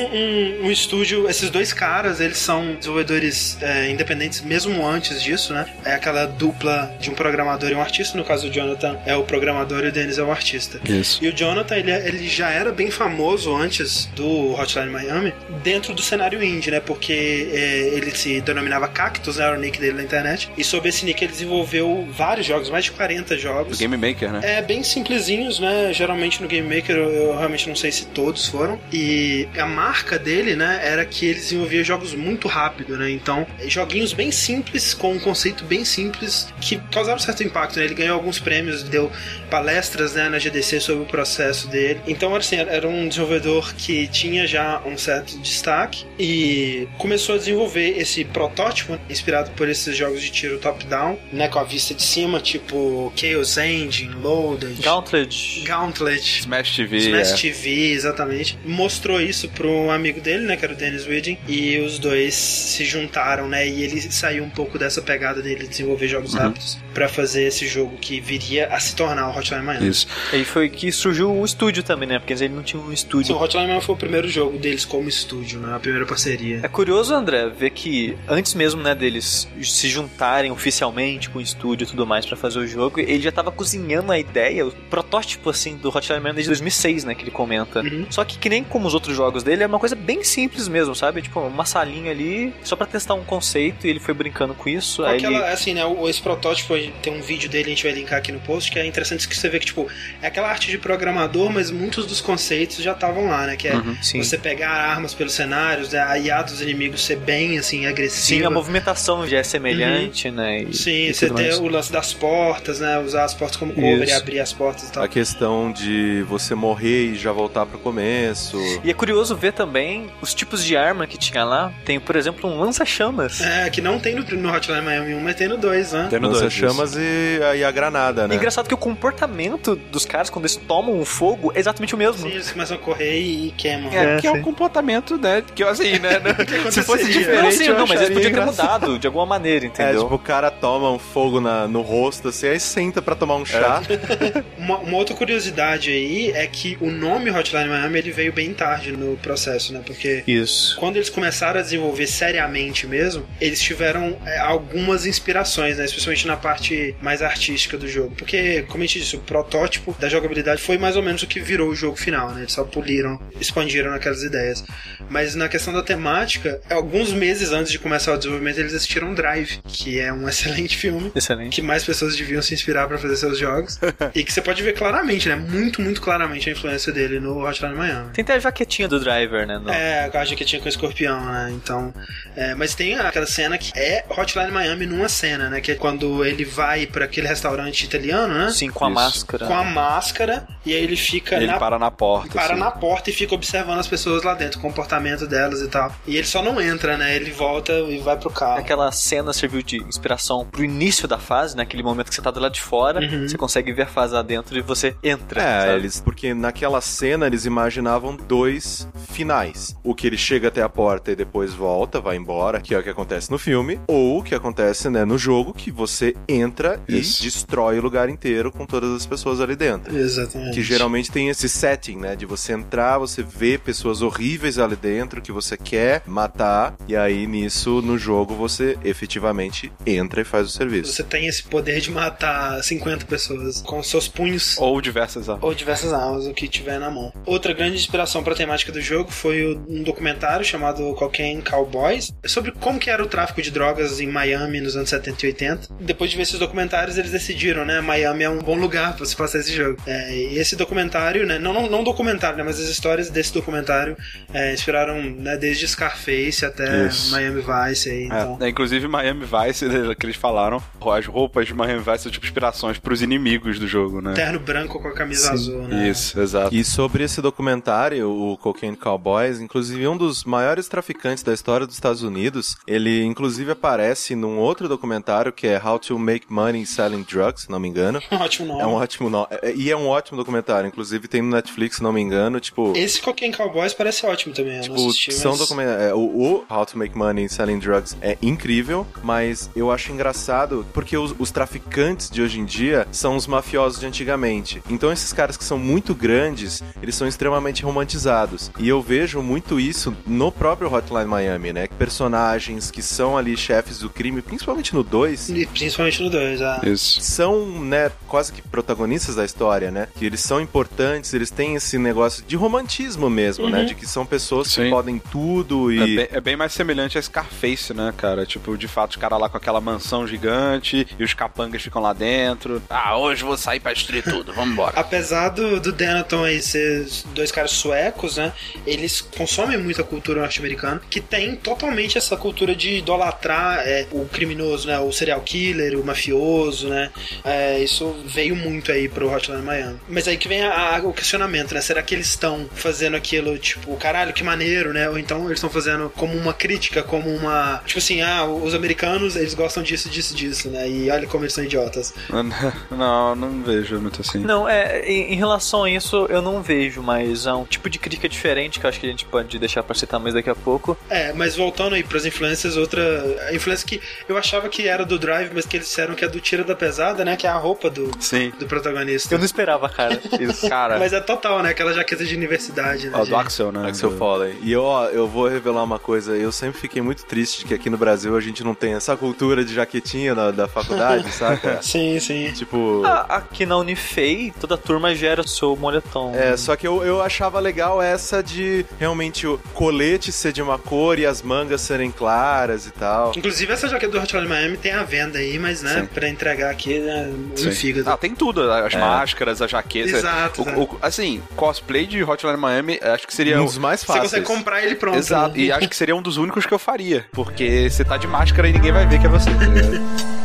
um- 0.63 0.67
um 0.67 0.71
estúdio, 0.71 1.29
esses 1.29 1.51
dois 1.51 1.73
caras, 1.73 2.21
eles 2.21 2.39
são 2.39 2.75
desenvolvedores 2.75 3.59
é, 3.61 3.91
independentes 3.91 4.41
mesmo 4.41 4.87
antes 4.87 5.23
disso, 5.23 5.53
né? 5.53 5.67
É 5.85 5.93
aquela 5.95 6.27
dupla 6.27 6.95
de 7.01 7.11
um 7.11 7.15
programador 7.15 7.71
e 7.71 7.75
um 7.75 7.81
artista, 7.81 8.17
no 8.17 8.25
caso 8.25 8.49
o 8.49 8.51
Jonathan 8.51 8.97
é 9.07 9.15
o 9.17 9.23
programador 9.25 9.85
e 9.85 9.89
o 9.89 9.93
Dennis 9.93 10.19
é 10.19 10.23
o 10.23 10.31
artista. 10.31 10.81
Isso. 10.89 11.23
E 11.23 11.29
o 11.29 11.33
Jonathan, 11.33 11.77
ele, 11.77 11.91
ele 11.93 12.29
já 12.29 12.51
era 12.51 12.73
bem 12.73 12.91
famoso 12.91 13.55
antes 13.55 14.07
do 14.15 14.53
Hotline 14.53 14.91
Miami, 14.91 15.33
dentro 15.63 15.93
do 15.95 16.03
cenário 16.03 16.43
indie, 16.43 16.71
né? 16.71 16.81
Porque 16.81 17.13
é, 17.13 17.26
ele 17.27 18.15
se 18.15 18.41
denominava 18.41 18.89
Cactus, 18.89 19.37
né? 19.37 19.45
Era 19.45 19.57
o 19.57 19.61
nick 19.61 19.79
dele 19.81 19.95
na 19.95 20.03
internet. 20.03 20.51
E 20.57 20.65
sob 20.65 20.89
esse 20.89 21.05
nick 21.05 21.23
ele 21.23 21.33
desenvolveu 21.33 22.07
vários 22.11 22.47
jogos, 22.47 22.71
mais 22.71 22.85
de 22.85 22.93
40 22.93 23.37
jogos. 23.39 23.79
Do 23.79 23.81
Game 23.81 23.97
Maker, 23.97 24.33
né? 24.33 24.41
É, 24.43 24.63
bem 24.63 24.83
simplesinhos, 24.83 25.61
né? 25.61 25.93
Geralmente 25.93 26.43
no 26.43 26.49
Game 26.49 26.75
Maker 26.75 26.97
eu, 26.97 27.11
eu 27.11 27.37
realmente 27.37 27.69
não 27.69 27.77
sei 27.77 27.91
se 27.93 28.07
todos 28.07 28.47
foram. 28.47 28.79
E 28.93 29.49
a 29.59 29.67
marca 29.67 30.19
dele, 30.19 30.57
né, 30.57 30.81
era 30.83 31.05
que 31.05 31.27
ele 31.27 31.39
desenvolvia 31.39 31.85
jogos 31.85 32.15
muito 32.15 32.49
rápido, 32.49 32.97
né? 32.97 33.11
Então, 33.11 33.47
joguinhos 33.67 34.13
bem 34.13 34.31
simples, 34.31 34.95
com 34.95 35.13
um 35.13 35.19
conceito 35.19 35.65
bem 35.65 35.85
simples, 35.85 36.49
que 36.61 36.79
causaram 36.91 37.19
certo 37.19 37.43
impacto, 37.43 37.79
né? 37.79 37.85
Ele 37.85 37.95
ganhou 37.95 38.15
alguns 38.15 38.39
prêmios, 38.39 38.83
deu 38.83 39.11
palestras 39.51 40.15
né, 40.15 40.29
na 40.29 40.39
GDC 40.39 40.81
sobre 40.81 41.03
o 41.05 41.07
processo 41.07 41.69
dele. 41.69 42.01
Então, 42.07 42.35
assim, 42.35 42.57
era 42.57 42.87
um 42.87 43.09
desenvolvedor 43.09 43.75
que 43.75 44.07
tinha 44.09 44.47
já 44.47 44.81
um 44.85 44.97
certo 44.97 45.39
destaque 45.39 46.05
e 46.19 46.89
começou 46.99 47.16
a 47.35 47.39
desenvolver 47.39 47.99
esse 47.99 48.25
protótipo 48.25 48.99
inspirado 49.09 49.51
por 49.53 49.69
esses 49.69 49.97
jogos 49.97 50.23
de 50.23 50.31
tiro 50.31 50.59
top-down, 50.59 51.19
né, 51.33 51.49
com 51.49 51.59
a 51.59 51.65
vista 51.65 51.95
de 51.95 52.03
cima, 52.03 52.41
tipo 52.41 53.13
Chaos 53.17 53.57
Engine, 53.59 54.15
Loaded, 54.15 54.81
Gauntlet. 54.83 55.63
Gauntlet, 55.65 56.41
Smash 56.41 56.77
TV. 56.77 56.97
Smash 56.99 57.33
é. 57.33 57.37
TV, 57.37 57.93
exatamente. 57.93 58.59
Mostrou 58.65 59.21
isso 59.21 59.49
pro 59.49 59.91
amigo 59.91 60.21
dele, 60.21 60.47
né, 60.47 60.57
que 60.57 60.65
era 60.65 60.75
o 60.75 60.77
Dennis 60.77 61.07
Widgen, 61.07 61.39
e 61.49 61.79
os 61.79 61.99
dois 61.99 62.35
se 62.35 62.85
juntaram, 62.85 63.49
né, 63.49 63.69
e 63.69 63.83
ele 63.83 64.01
saiu 64.01 64.45
um 64.45 64.51
pouco 64.51 64.79
dessa 64.79 65.01
pegada 65.03 65.41
dele 65.43 65.63
de 65.65 65.69
desenvolver 65.69 66.09
jogos 66.09 66.35
Uhum. 66.35 66.41
rápidos 66.41 66.79
pra 66.93 67.09
fazer 67.09 67.45
esse 67.45 67.67
jogo 67.67 67.97
que 67.99 68.21
viria 68.21 68.69
a 68.69 68.81
se 68.81 68.97
tornar 68.97 69.29
o 69.29 69.39
Hotline 69.39 69.63
Miami. 69.63 69.89
Isso. 69.89 70.07
Aí 70.33 70.45
foi 70.45 70.69
que 70.69 70.91
surgiu 70.91 71.31
o 71.31 71.45
estúdio 71.45 71.83
também, 71.83 72.09
né? 72.09 72.19
Porque 72.19 72.33
ele 72.33 72.49
não 72.49 72.63
tinha 72.63 72.81
um 72.81 72.87
Sim, 72.89 72.95
estúdio. 72.95 73.35
o 73.37 73.43
Hotline 73.43 73.67
Miami 73.67 73.83
foi 73.83 73.95
o 73.95 73.99
primeiro 73.99 74.29
jogo 74.29 74.59
deles 74.59 74.85
como 74.85 75.09
estúdio, 75.09 75.61
né, 75.61 75.75
a 75.75 75.79
primeira 75.79 76.07
parceria. 76.07 76.61
É 76.63 76.69
curioso, 76.69 77.06
André, 77.15 77.49
ver 77.49 77.71
que 77.71 78.17
antes 78.29 78.55
mesmo, 78.55 78.83
né, 78.83 78.95
deles 78.95 79.49
se 79.63 79.89
juntarem 79.89 80.51
oficialmente 80.51 81.31
com 81.31 81.39
o 81.39 81.43
estúdio 81.43 81.85
e 81.85 81.89
tudo 81.89 82.07
mais 82.07 82.27
pra 82.27 82.37
fazer 82.37 82.59
o 82.59 82.67
jogo, 82.67 83.01
ele 83.01 83.21
já 83.21 83.33
tava 83.33 83.51
cozinhando 83.51 84.13
a 84.13 84.19
ideia, 84.19 84.67
o 84.67 84.73
protótipo, 84.73 85.51
assim, 85.51 85.77
do 85.77 85.89
Hotline 85.89 86.21
Miami 86.21 86.37
desde 86.37 86.51
2006, 86.51 87.05
né, 87.05 87.15
que 87.15 87.23
ele 87.23 87.31
comenta. 87.31 87.81
Uhum. 87.81 88.07
Só 88.11 88.25
que 88.25 88.39
que 88.39 88.49
nem 88.49 88.63
como 88.65 88.87
os 88.87 88.95
outros 88.95 89.17
jogos 89.17 89.43
dele, 89.43 89.63
é 89.63 89.67
uma 89.67 89.79
coisa 89.79 89.95
bem 89.95 90.23
simples 90.25 90.69
mesmo, 90.69 90.95
sabe? 90.95 91.23
Tipo, 91.23 91.41
uma 91.41 91.65
salinha 91.65 92.11
ali, 92.11 92.55
só 92.63 92.77
pra 92.77 92.87
testar 92.87 93.15
um 93.15 93.25
conceito, 93.25 93.87
e 93.87 93.91
ele 93.91 94.01
foi 94.01 94.15
brincando 94.15 94.55
com 94.55 94.69
isso, 94.69 95.03
Com 95.03 95.09
aí 95.09 95.19
aquela, 95.19 95.37
ele... 95.39 95.47
assim, 95.47 95.75
né, 95.75 95.83
esse 96.09 96.21
protótipo, 96.21 96.75
tem 97.03 97.13
um 97.13 97.23
vídeo 97.23 97.49
dele, 97.49 97.67
a 97.67 97.69
gente 97.71 97.85
vai 97.85 97.93
linkar 97.93 98.19
aqui 98.19 98.33
no 98.33 98.41
post, 98.41 98.71
que 98.71 98.79
é 98.79 98.87
interessante 98.87 99.27
que 99.29 99.37
você 99.37 99.49
vê 99.49 99.59
que, 99.59 99.67
tipo, 99.67 99.89
é 100.23 100.27
aquela 100.27 100.49
arte 100.49 100.71
de 100.71 100.79
programador, 100.79 101.51
mas 101.51 101.71
muitos 101.71 102.07
dos 102.07 102.21
conceitos 102.21 102.79
já 102.79 102.93
estavam 102.93 103.27
lá, 103.29 103.47
né, 103.47 103.57
que 103.57 103.69
é 103.69 103.77
Uhum, 103.77 103.97
você 104.03 104.39
pegar 104.39 104.71
armas 104.71 105.13
pelos 105.15 105.35
cenários, 105.35 105.93
né, 105.93 106.01
a 106.01 106.19
IA 106.19 106.43
dos 106.43 106.61
inimigos 106.61 106.96
ser 107.03 107.17
bem, 107.17 107.59
assim, 107.59 107.87
agressiva. 107.87 108.41
Sim, 108.41 108.47
a 108.47 108.51
movimentação 108.51 109.27
já 109.27 109.39
é 109.39 109.43
semelhante, 109.43 110.31
né? 110.31 110.63
e- 110.63 110.75
Sim, 110.77 110.91
e 111.09 111.15
você 111.15 111.27
ter 111.29 111.33
mais. 111.33 111.59
o 111.59 111.69
lance 111.69 111.93
das 111.93 112.13
portas, 112.13 112.81
né, 112.81 112.99
usar 112.99 113.25
as 113.25 113.35
portas 113.35 113.57
como 113.57 113.73
cover 113.73 114.01
e 114.01 114.05
Isso. 114.05 114.17
abrir 114.17 114.41
as 114.41 114.53
portas 114.53 114.89
e 114.89 114.93
tal. 114.93 115.03
A 115.03 115.09
questão 115.09 115.73
de 115.73 116.23
você 116.29 116.55
morrer 116.55 117.13
e 117.13 117.15
já 117.17 117.33
voltar 117.33 117.67
pro 117.67 117.79
começo. 117.79 118.59
E 118.85 118.91
é 118.91 118.95
curioso 118.95 119.35
ver 119.37 119.53
também 119.53 120.11
os 120.21 120.35
tipos 120.35 120.65
de 120.65 120.77
arma 120.77 121.07
que 121.07 121.17
tinha 121.19 121.45
lá. 121.45 121.73
Tem, 121.85 121.99
por 122.01 122.17
exemplo, 122.17 122.49
um 122.51 122.59
lança-chamas. 122.61 123.41
É, 123.41 123.69
que 123.71 123.81
não 123.81 123.99
tem 123.99 124.15
no, 124.15 124.23
no 124.23 124.53
Hotline 124.53 124.81
Miami 124.83 125.15
1, 125.15 125.21
mas 125.21 125.35
tem 125.37 125.49
no 125.49 125.57
2, 125.57 125.93
né? 125.93 126.07
Tem 126.11 126.19
no 126.21 126.29
dois, 126.29 126.43
Lança-chamas 126.43 126.95
e, 126.97 127.39
e 127.59 127.65
a 127.65 127.71
granada, 127.71 128.23
É 128.25 128.29
né? 128.29 128.35
engraçado 128.37 128.67
que 128.69 128.75
o 128.75 128.79
comportamento 128.79 129.77
dos 129.91 130.05
caras 130.05 130.31
quando 130.31 130.45
eles 130.45 130.57
tomam 130.57 131.01
o 131.01 131.05
fogo 131.05 131.53
é 131.55 131.59
exatamente 131.59 131.95
o 131.95 131.99
mesmo. 131.99 132.23
Sim, 132.29 132.35
eles 132.35 132.51
começam 132.51 132.77
a 132.77 132.81
correr 132.81 133.19
e 133.19 133.55
queimam. 133.57 133.93
É, 133.93 134.17
É, 134.17 134.21
que 134.21 134.27
é 134.27 134.33
sim. 134.33 134.39
um 134.39 134.43
comportamento, 134.43 135.17
né? 135.17 135.43
Que 135.55 135.63
assim, 135.63 135.99
né? 135.99 136.21
Se 136.71 136.83
fosse 136.87 137.05
diferente, 137.11 137.43
Não, 137.43 137.51
sim, 137.53 137.65
eu 137.67 137.75
não, 137.75 137.81
mas 137.87 137.91
eles 137.91 138.03
acharia 138.03 138.15
podiam 138.15 138.23
ter 138.23 138.29
engraçado. 138.41 138.81
mudado 138.83 138.99
de 138.99 139.07
alguma 139.07 139.27
maneira, 139.27 139.65
É, 139.65 139.69
entendeu? 139.69 140.03
tipo, 140.03 140.15
o 140.15 140.19
cara 140.19 140.51
toma 140.51 140.91
um 140.91 140.99
fogo 140.99 141.41
na- 141.41 141.67
no 141.69 141.83
rosto, 141.83 142.29
assim, 142.29 142.49
aí 142.49 142.61
senta 142.61 143.01
pra 143.03 143.15
tomar 143.15 143.37
um 143.37 143.45
chá. 143.45 143.83
Uma, 144.59 144.79
uma 144.79 144.97
outra 144.97 145.15
curiosidade 145.15 145.91
aí 145.91 146.31
é 146.33 146.47
que 146.47 146.77
o 146.81 146.91
nome 146.91 147.31
Hotline 147.31 147.69
Miami 147.69 147.99
ele 147.99 148.11
veio 148.11 148.33
bem 148.33 148.53
tarde 148.53 148.93
no 148.93 149.17
processo, 149.19 149.73
né? 149.73 149.81
Porque 149.85 150.25
Isso. 150.27 150.77
quando 150.79 150.97
eles 150.97 151.09
começaram 151.11 151.61
a 151.61 151.63
desenvolver 151.63 152.07
seriamente 152.07 152.87
mesmo, 152.87 153.25
eles 153.41 153.61
tiveram 153.61 154.17
é, 154.25 154.39
algumas 154.39 155.07
inspirações, 155.07 155.79
né? 155.79 155.85
Especialmente 155.85 156.27
na 156.27 156.37
parte 156.37 156.95
mais 157.01 157.23
artística 157.23 157.77
do 157.77 157.87
jogo. 157.89 158.15
Porque, 158.17 158.63
como 158.69 158.83
a 158.83 158.87
gente 158.87 159.01
disse, 159.01 159.17
o 159.17 159.21
protótipo 159.21 159.95
da 159.99 160.09
jogabilidade 160.09 160.61
foi 160.61 160.79
mais 160.79 160.97
ou 160.97 161.03
menos 161.03 161.23
o 161.23 161.27
que 161.27 161.39
virou 161.41 161.69
o 161.69 161.75
jogo 161.75 161.97
final, 161.97 162.31
né? 162.31 162.41
Eles 162.43 162.53
só 162.53 162.65
poliram, 162.65 163.21
expandiram 163.41 163.93
aquelas 163.93 164.23
ideias. 164.23 164.65
Mas 165.09 165.35
na 165.35 165.49
questão 165.49 165.73
da 165.73 165.83
temática, 165.83 166.61
alguns 166.71 167.13
meses 167.13 167.53
antes 167.53 167.71
de 167.73 167.79
começar 167.79 168.13
o 168.13 168.17
desenvolvimento, 168.17 168.59
eles 168.59 168.75
assistiram 168.75 169.15
Drive, 169.15 169.59
que 169.67 169.99
é 170.01 170.13
um 170.13 170.29
excelente 170.29 170.77
filme. 170.77 171.11
Excelente. 171.15 171.55
Que 171.55 171.63
mais 171.63 171.85
pessoas 171.85 172.17
deviam 172.17 172.43
se 172.43 172.55
inspirar 172.55 172.87
pra 172.89 172.99
fazer 172.99 173.17
seus 173.17 173.39
jogos. 173.39 173.79
e 174.15 174.25
que 174.25 174.33
você 174.33 174.43
pode 174.43 174.63
ver 174.63 174.73
claramente, 174.75 175.29
né? 175.29 175.37
Muito, 175.37 175.81
muito 175.81 176.01
claramente 176.01 176.49
a 176.49 176.53
influência 176.53 176.93
dele 176.93 177.21
no 177.21 177.45
Hotline 177.47 177.75
Miami. 177.75 178.11
Tem 178.13 178.23
até 178.23 178.35
a 178.35 178.39
jaquetinha 178.39 178.89
do 178.89 178.99
driver, 179.01 179.47
né? 179.47 179.59
no- 179.59 179.71
É, 179.71 180.11
a 180.13 180.25
jaquetinha 180.25 180.61
com 180.61 180.67
o 180.67 180.69
escorpião, 180.69 181.25
né? 181.25 181.51
Então. 181.53 181.93
é, 182.37 182.55
mas 182.55 182.75
tem 182.75 182.95
aquela 182.97 183.27
cena 183.27 183.57
que 183.59 183.73
é 183.79 184.05
Hotline 184.11 184.51
Miami 184.51 184.87
numa 184.87 185.09
cena, 185.09 185.49
né? 185.49 185.61
Que 185.61 185.73
é 185.73 185.75
quando 185.75 186.25
ele 186.25 186.45
vai 186.45 186.87
pra 186.87 187.05
aquele 187.05 187.27
restaurante 187.29 187.85
italiano, 187.85 188.35
né? 188.35 188.51
Sim, 188.51 188.71
com 188.71 188.85
a 188.85 188.89
Isso. 188.89 188.95
máscara. 188.95 189.47
Com 189.47 189.55
a 189.55 189.65
máscara, 189.65 190.47
e 190.65 190.75
aí 190.75 190.83
ele 190.83 190.97
fica 190.97 191.37
Ele 191.37 191.47
na. 191.47 191.59
para 191.59 191.79
na 191.79 191.91
porta. 191.91 192.31
para 192.33 192.53
assim. 192.55 192.61
na 192.61 192.71
porta 192.71 193.11
e 193.11 193.13
fica 193.13 193.35
observando 193.35 193.79
as 193.79 193.87
pessoas 193.87 194.23
lá 194.23 194.35
dentro, 194.35 194.59
o 194.59 194.63
comportamento 194.63 195.27
delas 195.27 195.61
e 195.61 195.69
tal. 195.69 195.95
E 196.07 196.17
ele 196.17 196.27
só 196.27 196.43
não 196.43 196.56
entra, 196.61 196.97
né? 196.97 197.15
Ele 197.17 197.31
volta 197.33 197.73
e 197.73 197.99
vai 197.99 198.17
pro 198.17 198.31
carro. 198.31 198.59
Aquela 198.59 198.91
cena 198.93 199.33
serviu 199.33 199.63
de 199.63 199.77
inspiração 199.83 200.47
pro 200.51 200.65
início 200.65 201.07
da 201.09 201.19
fase, 201.19 201.57
naquele 201.57 201.83
momento 201.83 202.09
que 202.09 202.15
você 202.15 202.23
tá 202.23 202.31
do 202.31 202.41
lado 202.41 202.53
de 202.53 202.61
fora, 202.61 203.01
Uhum. 203.01 203.29
você 203.29 203.37
consegue 203.37 203.73
ver 203.73 203.83
a 203.83 203.87
fase 203.87 204.15
lá 204.15 204.23
dentro 204.23 204.57
e 204.59 204.63
você 204.63 204.97
entra. 205.03 205.41
É, 205.43 205.61
sabe? 205.67 205.73
eles, 205.75 206.01
porque 206.01 206.35
naquela 206.35 206.81
cena 206.81 207.27
eles 207.27 207.45
imaginavam 207.45 208.17
dois 208.17 208.89
finais. 209.09 209.77
O 209.83 209.95
que 209.95 210.07
ele 210.07 210.17
chega 210.17 210.49
até 210.49 210.63
a 210.63 210.69
porta 210.69 211.11
e 211.13 211.17
depois 211.17 211.55
volta, 211.55 212.01
vai 212.01 212.17
embora, 212.17 212.61
que 212.61 212.75
é 212.75 212.79
o 212.79 212.83
que 212.83 212.91
acontece 212.91 213.31
no 213.31 213.39
filme, 213.39 213.81
ou 213.87 214.19
o 214.19 214.23
que 214.23 214.35
acontece, 214.35 214.89
né, 214.89 215.05
no 215.05 215.19
jogo, 215.19 215.53
que 215.53 215.71
você 215.71 216.15
entra 216.29 216.81
Isso. 216.89 217.23
e 217.23 217.25
destrói 217.25 217.79
o 217.79 217.83
lugar 217.83 218.09
inteiro 218.09 218.51
com 218.53 218.67
todas 218.67 218.91
as 218.95 219.07
pessoas 219.07 219.41
ali 219.41 219.57
dentro. 219.57 219.97
Exatamente. 219.97 220.55
Que 220.55 220.63
geralmente 220.63 221.11
tem 221.11 221.29
esse 221.29 221.49
setting, 221.49 221.97
né? 221.97 222.17
De 222.17 222.27
você 222.27 222.53
entrar, 222.53 222.99
você 222.99 223.23
vê 223.23 223.59
pessoas 223.59 224.03
horríveis 224.03 224.59
ali 224.59 224.77
dentro 224.77 225.21
que 225.23 225.33
você 225.33 225.57
quer 225.57 226.03
matar, 226.07 226.46
e 226.89 226.97
aí 226.97 227.27
nisso, 227.27 227.83
no 227.83 227.99
jogo, 227.99 228.35
você 228.35 228.77
efetivamente 228.85 229.73
entra 229.87 230.21
e 230.21 230.25
faz 230.25 230.47
o 230.47 230.51
serviço. 230.51 230.93
Você 230.93 231.03
tem 231.03 231.27
esse 231.27 231.43
poder 231.43 231.81
de 231.81 231.91
matar 231.91 232.63
50 232.63 233.07
pessoas 233.07 233.61
com 233.63 233.83
seus 233.83 234.09
punhos 234.09 234.57
Ou 234.59 234.81
diversas 234.81 235.29
armas. 235.29 235.45
ou 235.45 235.55
diversas 235.55 235.93
armas, 235.93 236.27
o 236.27 236.35
que 236.35 236.49
tiver 236.49 236.79
na 236.79 236.91
mão. 236.91 237.13
Outra 237.25 237.53
grande 237.53 237.77
inspiração 237.77 238.23
para 238.23 238.33
a 238.33 238.37
temática 238.37 238.73
do 238.73 238.81
jogo 238.81 239.11
foi 239.11 239.57
um 239.69 239.83
documentário 239.83 240.45
chamado 240.45 240.95
Cocaine 240.95 241.43
Cowboys, 241.43 242.13
sobre 242.25 242.53
como 242.53 242.79
que 242.79 242.91
era 242.91 243.03
o 243.03 243.07
tráfico 243.07 243.43
de 243.43 243.51
drogas 243.51 244.01
em 244.01 244.07
Miami 244.07 244.61
nos 244.61 244.77
anos 244.77 244.89
70 244.91 245.27
e 245.27 245.29
80. 245.29 245.69
Depois 245.81 246.11
de 246.11 246.17
ver 246.17 246.23
esses 246.23 246.39
documentários, 246.39 246.99
eles 246.99 247.11
decidiram, 247.11 247.65
né, 247.65 247.81
Miami 247.81 248.25
é 248.25 248.31
um 248.31 248.39
bom 248.39 248.57
lugar 248.57 248.97
para 248.97 249.07
se 249.07 249.17
passar 249.17 249.39
esse 249.39 249.55
jogo. 249.55 249.81
É, 249.87 250.15
e 250.15 250.39
esse 250.39 250.57
documentário, 250.57 251.27
né, 251.27 251.39
não, 251.39 251.53
não, 251.53 251.69
não 251.69 251.85
documentário, 251.85 252.37
né, 252.39 252.45
mas 252.45 252.61
as 252.61 252.69
histórias 252.69 253.11
desse 253.11 253.33
documentário 253.33 253.97
é, 254.33 254.53
inspiraram, 254.53 255.03
né, 255.03 255.37
desde 255.37 255.67
Scarface 255.67 256.36
até 256.45 256.87
Isso. 256.87 257.11
Miami 257.13 257.41
Vice 257.43 257.91
aí, 257.91 258.05
então... 258.05 258.39
É, 258.41 258.49
inclusive 258.49 258.87
Miami 258.89 259.25
Vice, 259.25 259.65
né, 259.67 259.95
que 259.95 260.07
eles 260.07 260.17
falaram, 260.17 260.63
as 260.95 261.07
roupas 261.07 261.47
de 261.47 261.55
Miami 261.55 261.81
Vice 261.83 262.05
são 262.05 262.13
tipo 262.13 262.27
inspirações 262.27 262.79
pros 262.79 263.03
inimigos 263.03 263.59
do 263.59 263.67
jogo, 263.67 264.01
né? 264.01 264.13
Terno 264.15 264.39
branco 264.39 264.81
com 264.81 264.89
a 264.89 264.93
camisa 264.93 265.33
azul, 265.33 265.63
né? 265.63 265.89
Isso, 265.89 266.21
exato. 266.21 266.55
E 266.55 266.63
sobre 266.65 267.05
esse 267.05 267.21
documentário, 267.23 268.11
o 268.11 268.37
Cocaine 268.37 268.77
Cowboys, 268.77 269.41
inclusive 269.41 269.87
um 269.89 269.97
dos 269.97 270.25
maiores 270.25 270.69
traficantes 270.69 271.23
da 271.23 271.33
história 271.33 271.67
dos 271.67 271.77
Estados 271.77 272.03
Unidos, 272.03 272.57
ele 272.67 273.03
inclusive 273.05 273.51
aparece 273.53 274.15
num 274.15 274.39
outro 274.39 274.69
documentário 274.69 275.33
que 275.33 275.47
é 275.47 275.61
How 275.63 275.79
to 275.79 275.99
Make 275.99 276.27
Money 276.29 276.67
Selling 276.67 277.03
Drugs, 277.09 277.43
se 277.45 277.51
não 277.51 277.59
me 277.61 277.69
engano. 277.69 278.01
Ótimo 278.13 278.49
nome. 278.49 278.61
É 278.63 278.67
um 278.67 278.75
ótimo 278.75 279.11
nome. 279.11 279.27
E 279.55 279.71
é 279.71 279.77
um 279.77 279.87
ótimo 279.89 280.17
documentário, 280.17 280.67
inclusive 280.69 281.09
tem 281.09 281.23
no 281.23 281.31
Netflix, 281.31 281.77
se 281.77 281.83
não 281.83 281.93
me 281.93 282.01
engano, 282.01 282.41
tipo... 282.41 282.73
Esse 282.77 283.01
Cocaine 283.01 283.35
Cowboys 283.35 283.73
parece 283.75 284.05
ótimo 284.07 284.35
também. 284.35 284.53
Eu 284.55 284.57
não 284.59 284.63
Tipo, 284.67 284.89
assisti, 284.89 285.13
são 285.13 285.33
mas... 285.33 285.41
documentários. 285.41 285.83
é, 285.91 285.95
o, 285.95 285.99
o 286.27 286.45
How 286.51 286.67
to 286.67 286.77
Make 286.77 286.99
Money 286.99 287.29
Selling 287.29 287.61
Drugs 287.61 287.97
é 288.01 288.19
incrível, 288.21 288.85
mas 289.03 289.49
eu 289.55 289.71
acho 289.71 289.93
engraçado 289.93 290.67
porque 290.75 290.97
os, 290.97 291.15
os 291.19 291.31
traficantes 291.31 292.11
de 292.11 292.21
hoje 292.21 292.41
em 292.41 292.45
dia 292.45 292.87
são 292.91 293.15
os 293.15 293.29
mafiosos 293.29 293.79
de 293.79 293.87
antigamente. 293.87 294.61
Então 294.69 294.91
esses 294.91 295.13
caras 295.13 295.37
que 295.37 295.45
são 295.45 295.57
muito 295.57 295.95
grandes, 295.95 296.65
eles 296.83 296.97
são 296.97 297.07
extremamente 297.07 297.63
romantizados. 297.63 298.51
E 298.59 298.69
eu 298.69 298.83
vejo 298.83 299.23
muito 299.23 299.61
isso 299.61 299.95
no 300.05 300.33
próprio 300.33 300.73
Hotline 300.73 301.05
Miami, 301.05 301.53
né? 301.53 301.69
Personagens 301.79 302.73
que 302.73 302.83
são 302.83 303.17
ali 303.17 303.37
chefes 303.37 303.79
do 303.79 303.89
crime, 303.89 304.21
principalmente 304.21 304.75
no 304.75 304.83
2, 304.83 305.29
E 305.29 305.47
Principalmente 305.47 306.03
no 306.03 306.11
2, 306.11 306.43
ah. 306.43 306.61
Isso. 306.65 307.01
são, 307.01 307.47
né, 307.47 307.93
quase 308.09 308.33
que 308.33 308.43
protagonistas 308.43 309.15
da 309.15 309.25
história, 309.25 309.71
né? 309.71 309.87
Que 309.95 310.05
eles 310.05 310.21
são 310.21 310.41
importantes, 310.41 311.15
eles 311.15 311.31
têm 311.31 311.55
esse 311.55 311.79
negócio 311.79 312.25
de 312.27 312.35
romantismo 312.35 313.09
mesmo, 313.09 313.49
né? 313.49 313.65
De 313.65 313.75
que 313.77 313.87
são 313.87 314.05
pessoas 314.05 314.49
que 314.49 314.65
Sim. 314.65 314.71
podem 314.71 314.99
tudo 314.99 315.71
e 315.71 315.79
É 315.79 315.87
bem, 315.87 316.09
É 316.17 316.21
bem 316.21 316.35
mais 316.35 316.55
semelhante 316.55 316.97
a 316.97 317.03
Scarface, 317.03 317.75
né, 317.75 317.93
cara? 317.95 318.25
Tipo, 318.25 318.57
de 318.57 318.67
fato, 318.67 318.93
os 318.93 318.97
caras 318.97 319.21
lá 319.21 319.29
com 319.29 319.37
aquela 319.37 319.61
mansão 319.61 320.07
gigante 320.09 320.87
e 320.99 321.05
os 321.05 321.13
capangas 321.13 321.61
ficam 321.61 321.83
lá 321.83 321.93
dentro. 321.93 322.63
Ah, 322.71 322.97
hoje 322.97 323.23
vou 323.23 323.37
sair 323.37 323.61
pra 323.61 323.75
destruir 323.75 324.03
tudo, 324.03 324.33
vamos 324.33 324.53
embora. 324.53 324.73
Apesar 324.81 325.29
do, 325.29 325.61
do 325.61 325.73
Denaton 325.73 326.25
aí 326.25 326.41
ser 326.41 326.87
dois 327.15 327.31
caras 327.31 327.51
suecos, 327.51 328.17
né? 328.17 328.33
Eles 328.67 329.03
consomem 329.03 329.59
muita 329.59 329.85
cultura 329.85 330.23
norte-americana, 330.23 330.81
que 330.89 331.03
tem 331.03 331.37
totalmente 331.37 331.99
essa 331.99 332.17
cultura 332.17 332.57
de 332.57 332.79
idolatrar 332.79 333.59
é, 333.67 333.87
o 333.91 334.07
criminoso, 334.07 334.69
né? 334.69 334.79
O 334.79 334.91
serial 334.93 335.21
killer, 335.21 335.79
o 335.79 335.85
mafioso, 335.85 336.69
né? 336.71 336.91
É, 337.25 337.59
isso 337.59 337.95
veio 338.07 338.35
muito 338.35 338.73
aí 338.73 338.89
pro 338.89 339.13
Hotline 339.13 339.43
Miami. 339.43 339.79
Mas 339.87 340.09
aí 340.09 340.17
que 340.17 340.29
vem 340.29 340.41
a- 340.43 340.77
a- 340.77 340.81
o 340.81 340.95
questionamento, 340.95 341.53
né? 341.53 341.61
Será 341.61 341.83
que 341.83 341.95
eles 341.95 342.07
estão 342.07 342.49
fazendo 342.55 342.97
aquilo, 342.97 343.37
tipo, 343.37 343.77
caralho, 343.77 344.15
que 344.15 344.25
maneiro, 344.25 344.73
né? 344.73 344.89
Ou 344.89 344.99
então 344.99 345.27
eles 345.27 345.33
estão 345.37 345.51
fazendo 345.51 345.91
como 346.07 346.19
uma 346.19 346.33
crítica, 346.33 346.83
como 346.83 347.09
uma. 347.11 347.61
Tipo 347.67 347.79
assim, 347.79 348.01
ah, 348.03 348.25
os 348.25 348.55
americanos, 348.55 349.17
eles 349.17 349.35
gostam 349.35 349.63
disso, 349.63 349.89
disso, 349.89 350.15
disso, 350.15 350.49
né? 350.49 350.69
E 350.69 350.91
olha 350.91 351.07
como 351.07 351.25
eles 351.25 351.33
são 351.33 351.43
idiotas. 351.45 351.93
Não, 352.71 353.15
não 353.15 353.43
vejo 353.43 353.79
muito 353.81 354.01
assim. 354.01 354.19
Não, 354.19 354.49
é, 354.49 354.81
em, 354.87 355.13
em 355.13 355.17
relação 355.17 355.65
a 355.65 355.71
isso 355.71 356.07
eu 356.09 356.21
não 356.21 356.43
vejo, 356.43 356.83
mas 356.83 357.27
é 357.27 357.33
um 357.33 357.45
tipo 357.45 357.69
de 357.71 357.79
crítica 357.79 358.09
diferente 358.09 358.59
que 358.61 358.67
eu 358.67 358.69
acho 358.69 358.79
que 358.81 358.87
a 358.87 358.89
gente 358.91 359.05
pode 359.05 359.39
deixar 359.39 359.63
pra 359.63 359.75
citar 359.75 359.99
mais 360.01 360.15
daqui 360.15 360.29
a 360.31 360.35
pouco. 360.35 360.77
É, 360.91 361.13
mas 361.13 361.35
voltando 361.37 361.75
aí 361.75 361.83
pras 361.83 362.05
influências, 362.05 362.57
outra 362.57 362.83
a 363.29 363.35
influência 363.35 363.67
que 363.67 363.81
eu 364.09 364.17
achava 364.17 364.49
que 364.49 364.67
era 364.69 364.85
do 364.85 364.99
Drive, 364.99 365.31
mas 365.35 365.47
que 365.47 365.57
eles 365.57 365.69
disseram 365.69 365.95
que 365.95 366.05
é 366.05 366.09
do 366.09 366.21
Tira 366.21 366.45
da 366.45 366.55
Pesada, 366.55 367.05
né? 367.05 367.17
Que 367.17 367.27
é 367.27 367.31
a 367.31 367.37
roupa 367.37 367.71
do, 367.71 367.91
Sim. 368.01 368.33
do 368.39 368.47
protagonista. 368.47 369.15
Eu 369.15 369.19
não 369.19 369.25
esperava, 369.25 369.69
cara. 369.69 370.01
Isso, 370.21 370.49
cara. 370.49 370.79
Mas 370.79 370.93
é 370.93 371.01
total, 371.01 371.43
né? 371.43 371.51
Aquela 371.51 371.73
jaqueta 371.73 372.05
de 372.05 372.15
universidade, 372.15 372.89
né? 372.91 373.05
Do 373.05 373.17
Axel, 373.17 373.53
né? 373.53 373.69
Axel 373.69 373.91
Do- 373.91 373.97
Foley. 373.97 374.37
E 374.43 374.55
ó, 374.57 374.87
eu 374.87 375.07
vou 375.09 375.29
revelar 375.29 375.63
uma 375.63 375.79
coisa. 375.79 375.96
Eu 376.07 376.31
sempre 376.33 376.61
fiquei 376.61 376.83
muito 376.83 377.05
triste 377.05 377.45
que 377.45 377.55
aqui 377.55 377.71
no 377.71 377.77
Brasil 377.79 378.17
a 378.17 378.21
gente 378.21 378.43
não 378.45 378.55
tem 378.55 378.75
essa 378.75 378.97
cultura 378.97 379.45
de 379.45 379.55
jaquetinha 379.55 380.15
da, 380.15 380.31
da 380.31 380.49
faculdade, 380.49 381.11
saca? 381.13 381.61
Sim, 381.63 381.99
sim. 382.01 382.33
Tipo. 382.33 382.83
Ah, 382.85 383.07
Aqui 383.17 383.47
na 383.47 383.57
Unifei, 383.57 384.33
toda 384.41 384.55
a 384.55 384.59
turma 384.59 384.95
gera 384.95 385.21
o 385.23 385.29
seu 385.29 385.57
moletom. 385.57 386.13
É, 386.15 386.37
só 386.37 386.55
que 386.57 386.67
eu, 386.67 386.83
eu 386.85 387.01
achava 387.03 387.41
legal 387.41 387.81
essa 387.81 388.23
de 388.23 388.65
realmente 388.79 389.27
o 389.27 389.39
colete 389.55 390.13
ser 390.13 390.33
de 390.33 390.43
uma 390.43 390.59
cor 390.59 390.99
e 390.99 391.07
as 391.07 391.23
mangas 391.23 391.61
serem 391.63 391.91
claras 391.91 392.67
e 392.67 392.71
tal. 392.71 393.13
Inclusive 393.17 393.53
essa 393.53 393.69
jaqueta 393.69 393.93
do 393.93 393.99
Hotline 393.99 394.27
Miami 394.29 394.57
tem 394.57 394.73
a 394.73 394.83
venda 394.83 395.19
aí, 395.19 395.39
mas 395.39 395.63
né, 395.63 395.81
Sim. 395.81 395.87
pra 395.87 396.09
entregar 396.09 396.51
aqui, 396.51 396.79
né, 396.79 397.13
Sim. 397.35 397.51
fígado. 397.53 397.89
Ah, 397.91 397.97
tem 397.97 398.15
tudo, 398.15 398.51
as 398.51 398.75
máscaras, 398.75 399.41
as 399.41 399.51
jaquetas. 399.51 399.95
Exato, 399.95 400.43
O- 400.43 400.63
o- 400.65 400.79
assim, 400.83 401.23
cosplay 401.35 401.87
de 401.87 402.03
Hotline 402.03 402.37
Miami, 402.37 402.79
acho 402.83 403.07
que 403.07 403.15
seria 403.15 403.39
Um 403.41 403.43
o- 403.43 403.47
dos 403.47 403.59
mais 403.59 403.81
Você 403.81 403.87
fáceis. 403.87 404.05
consegue 404.05 404.27
comprar 404.27 404.63
ele 404.65 404.75
pronto. 404.75 404.99
Exato, 404.99 405.37
né? 405.37 405.45
e 405.45 405.53
acho 405.53 405.69
que 405.69 405.76
seria 405.77 405.95
um 405.95 406.03
dos 406.03 406.17
únicos 406.17 406.47
que 406.47 406.53
eu 406.55 406.59
faria. 406.59 407.07
Porque 407.13 407.69
você 407.71 407.85
tá 407.85 407.97
de 407.97 408.07
máscara 408.07 408.49
e 408.49 408.53
ninguém 408.53 408.73
vai 408.73 408.87
ver 408.87 408.99
que 408.99 409.07
é 409.07 409.09
você. 409.09 409.31
tá 409.31 409.37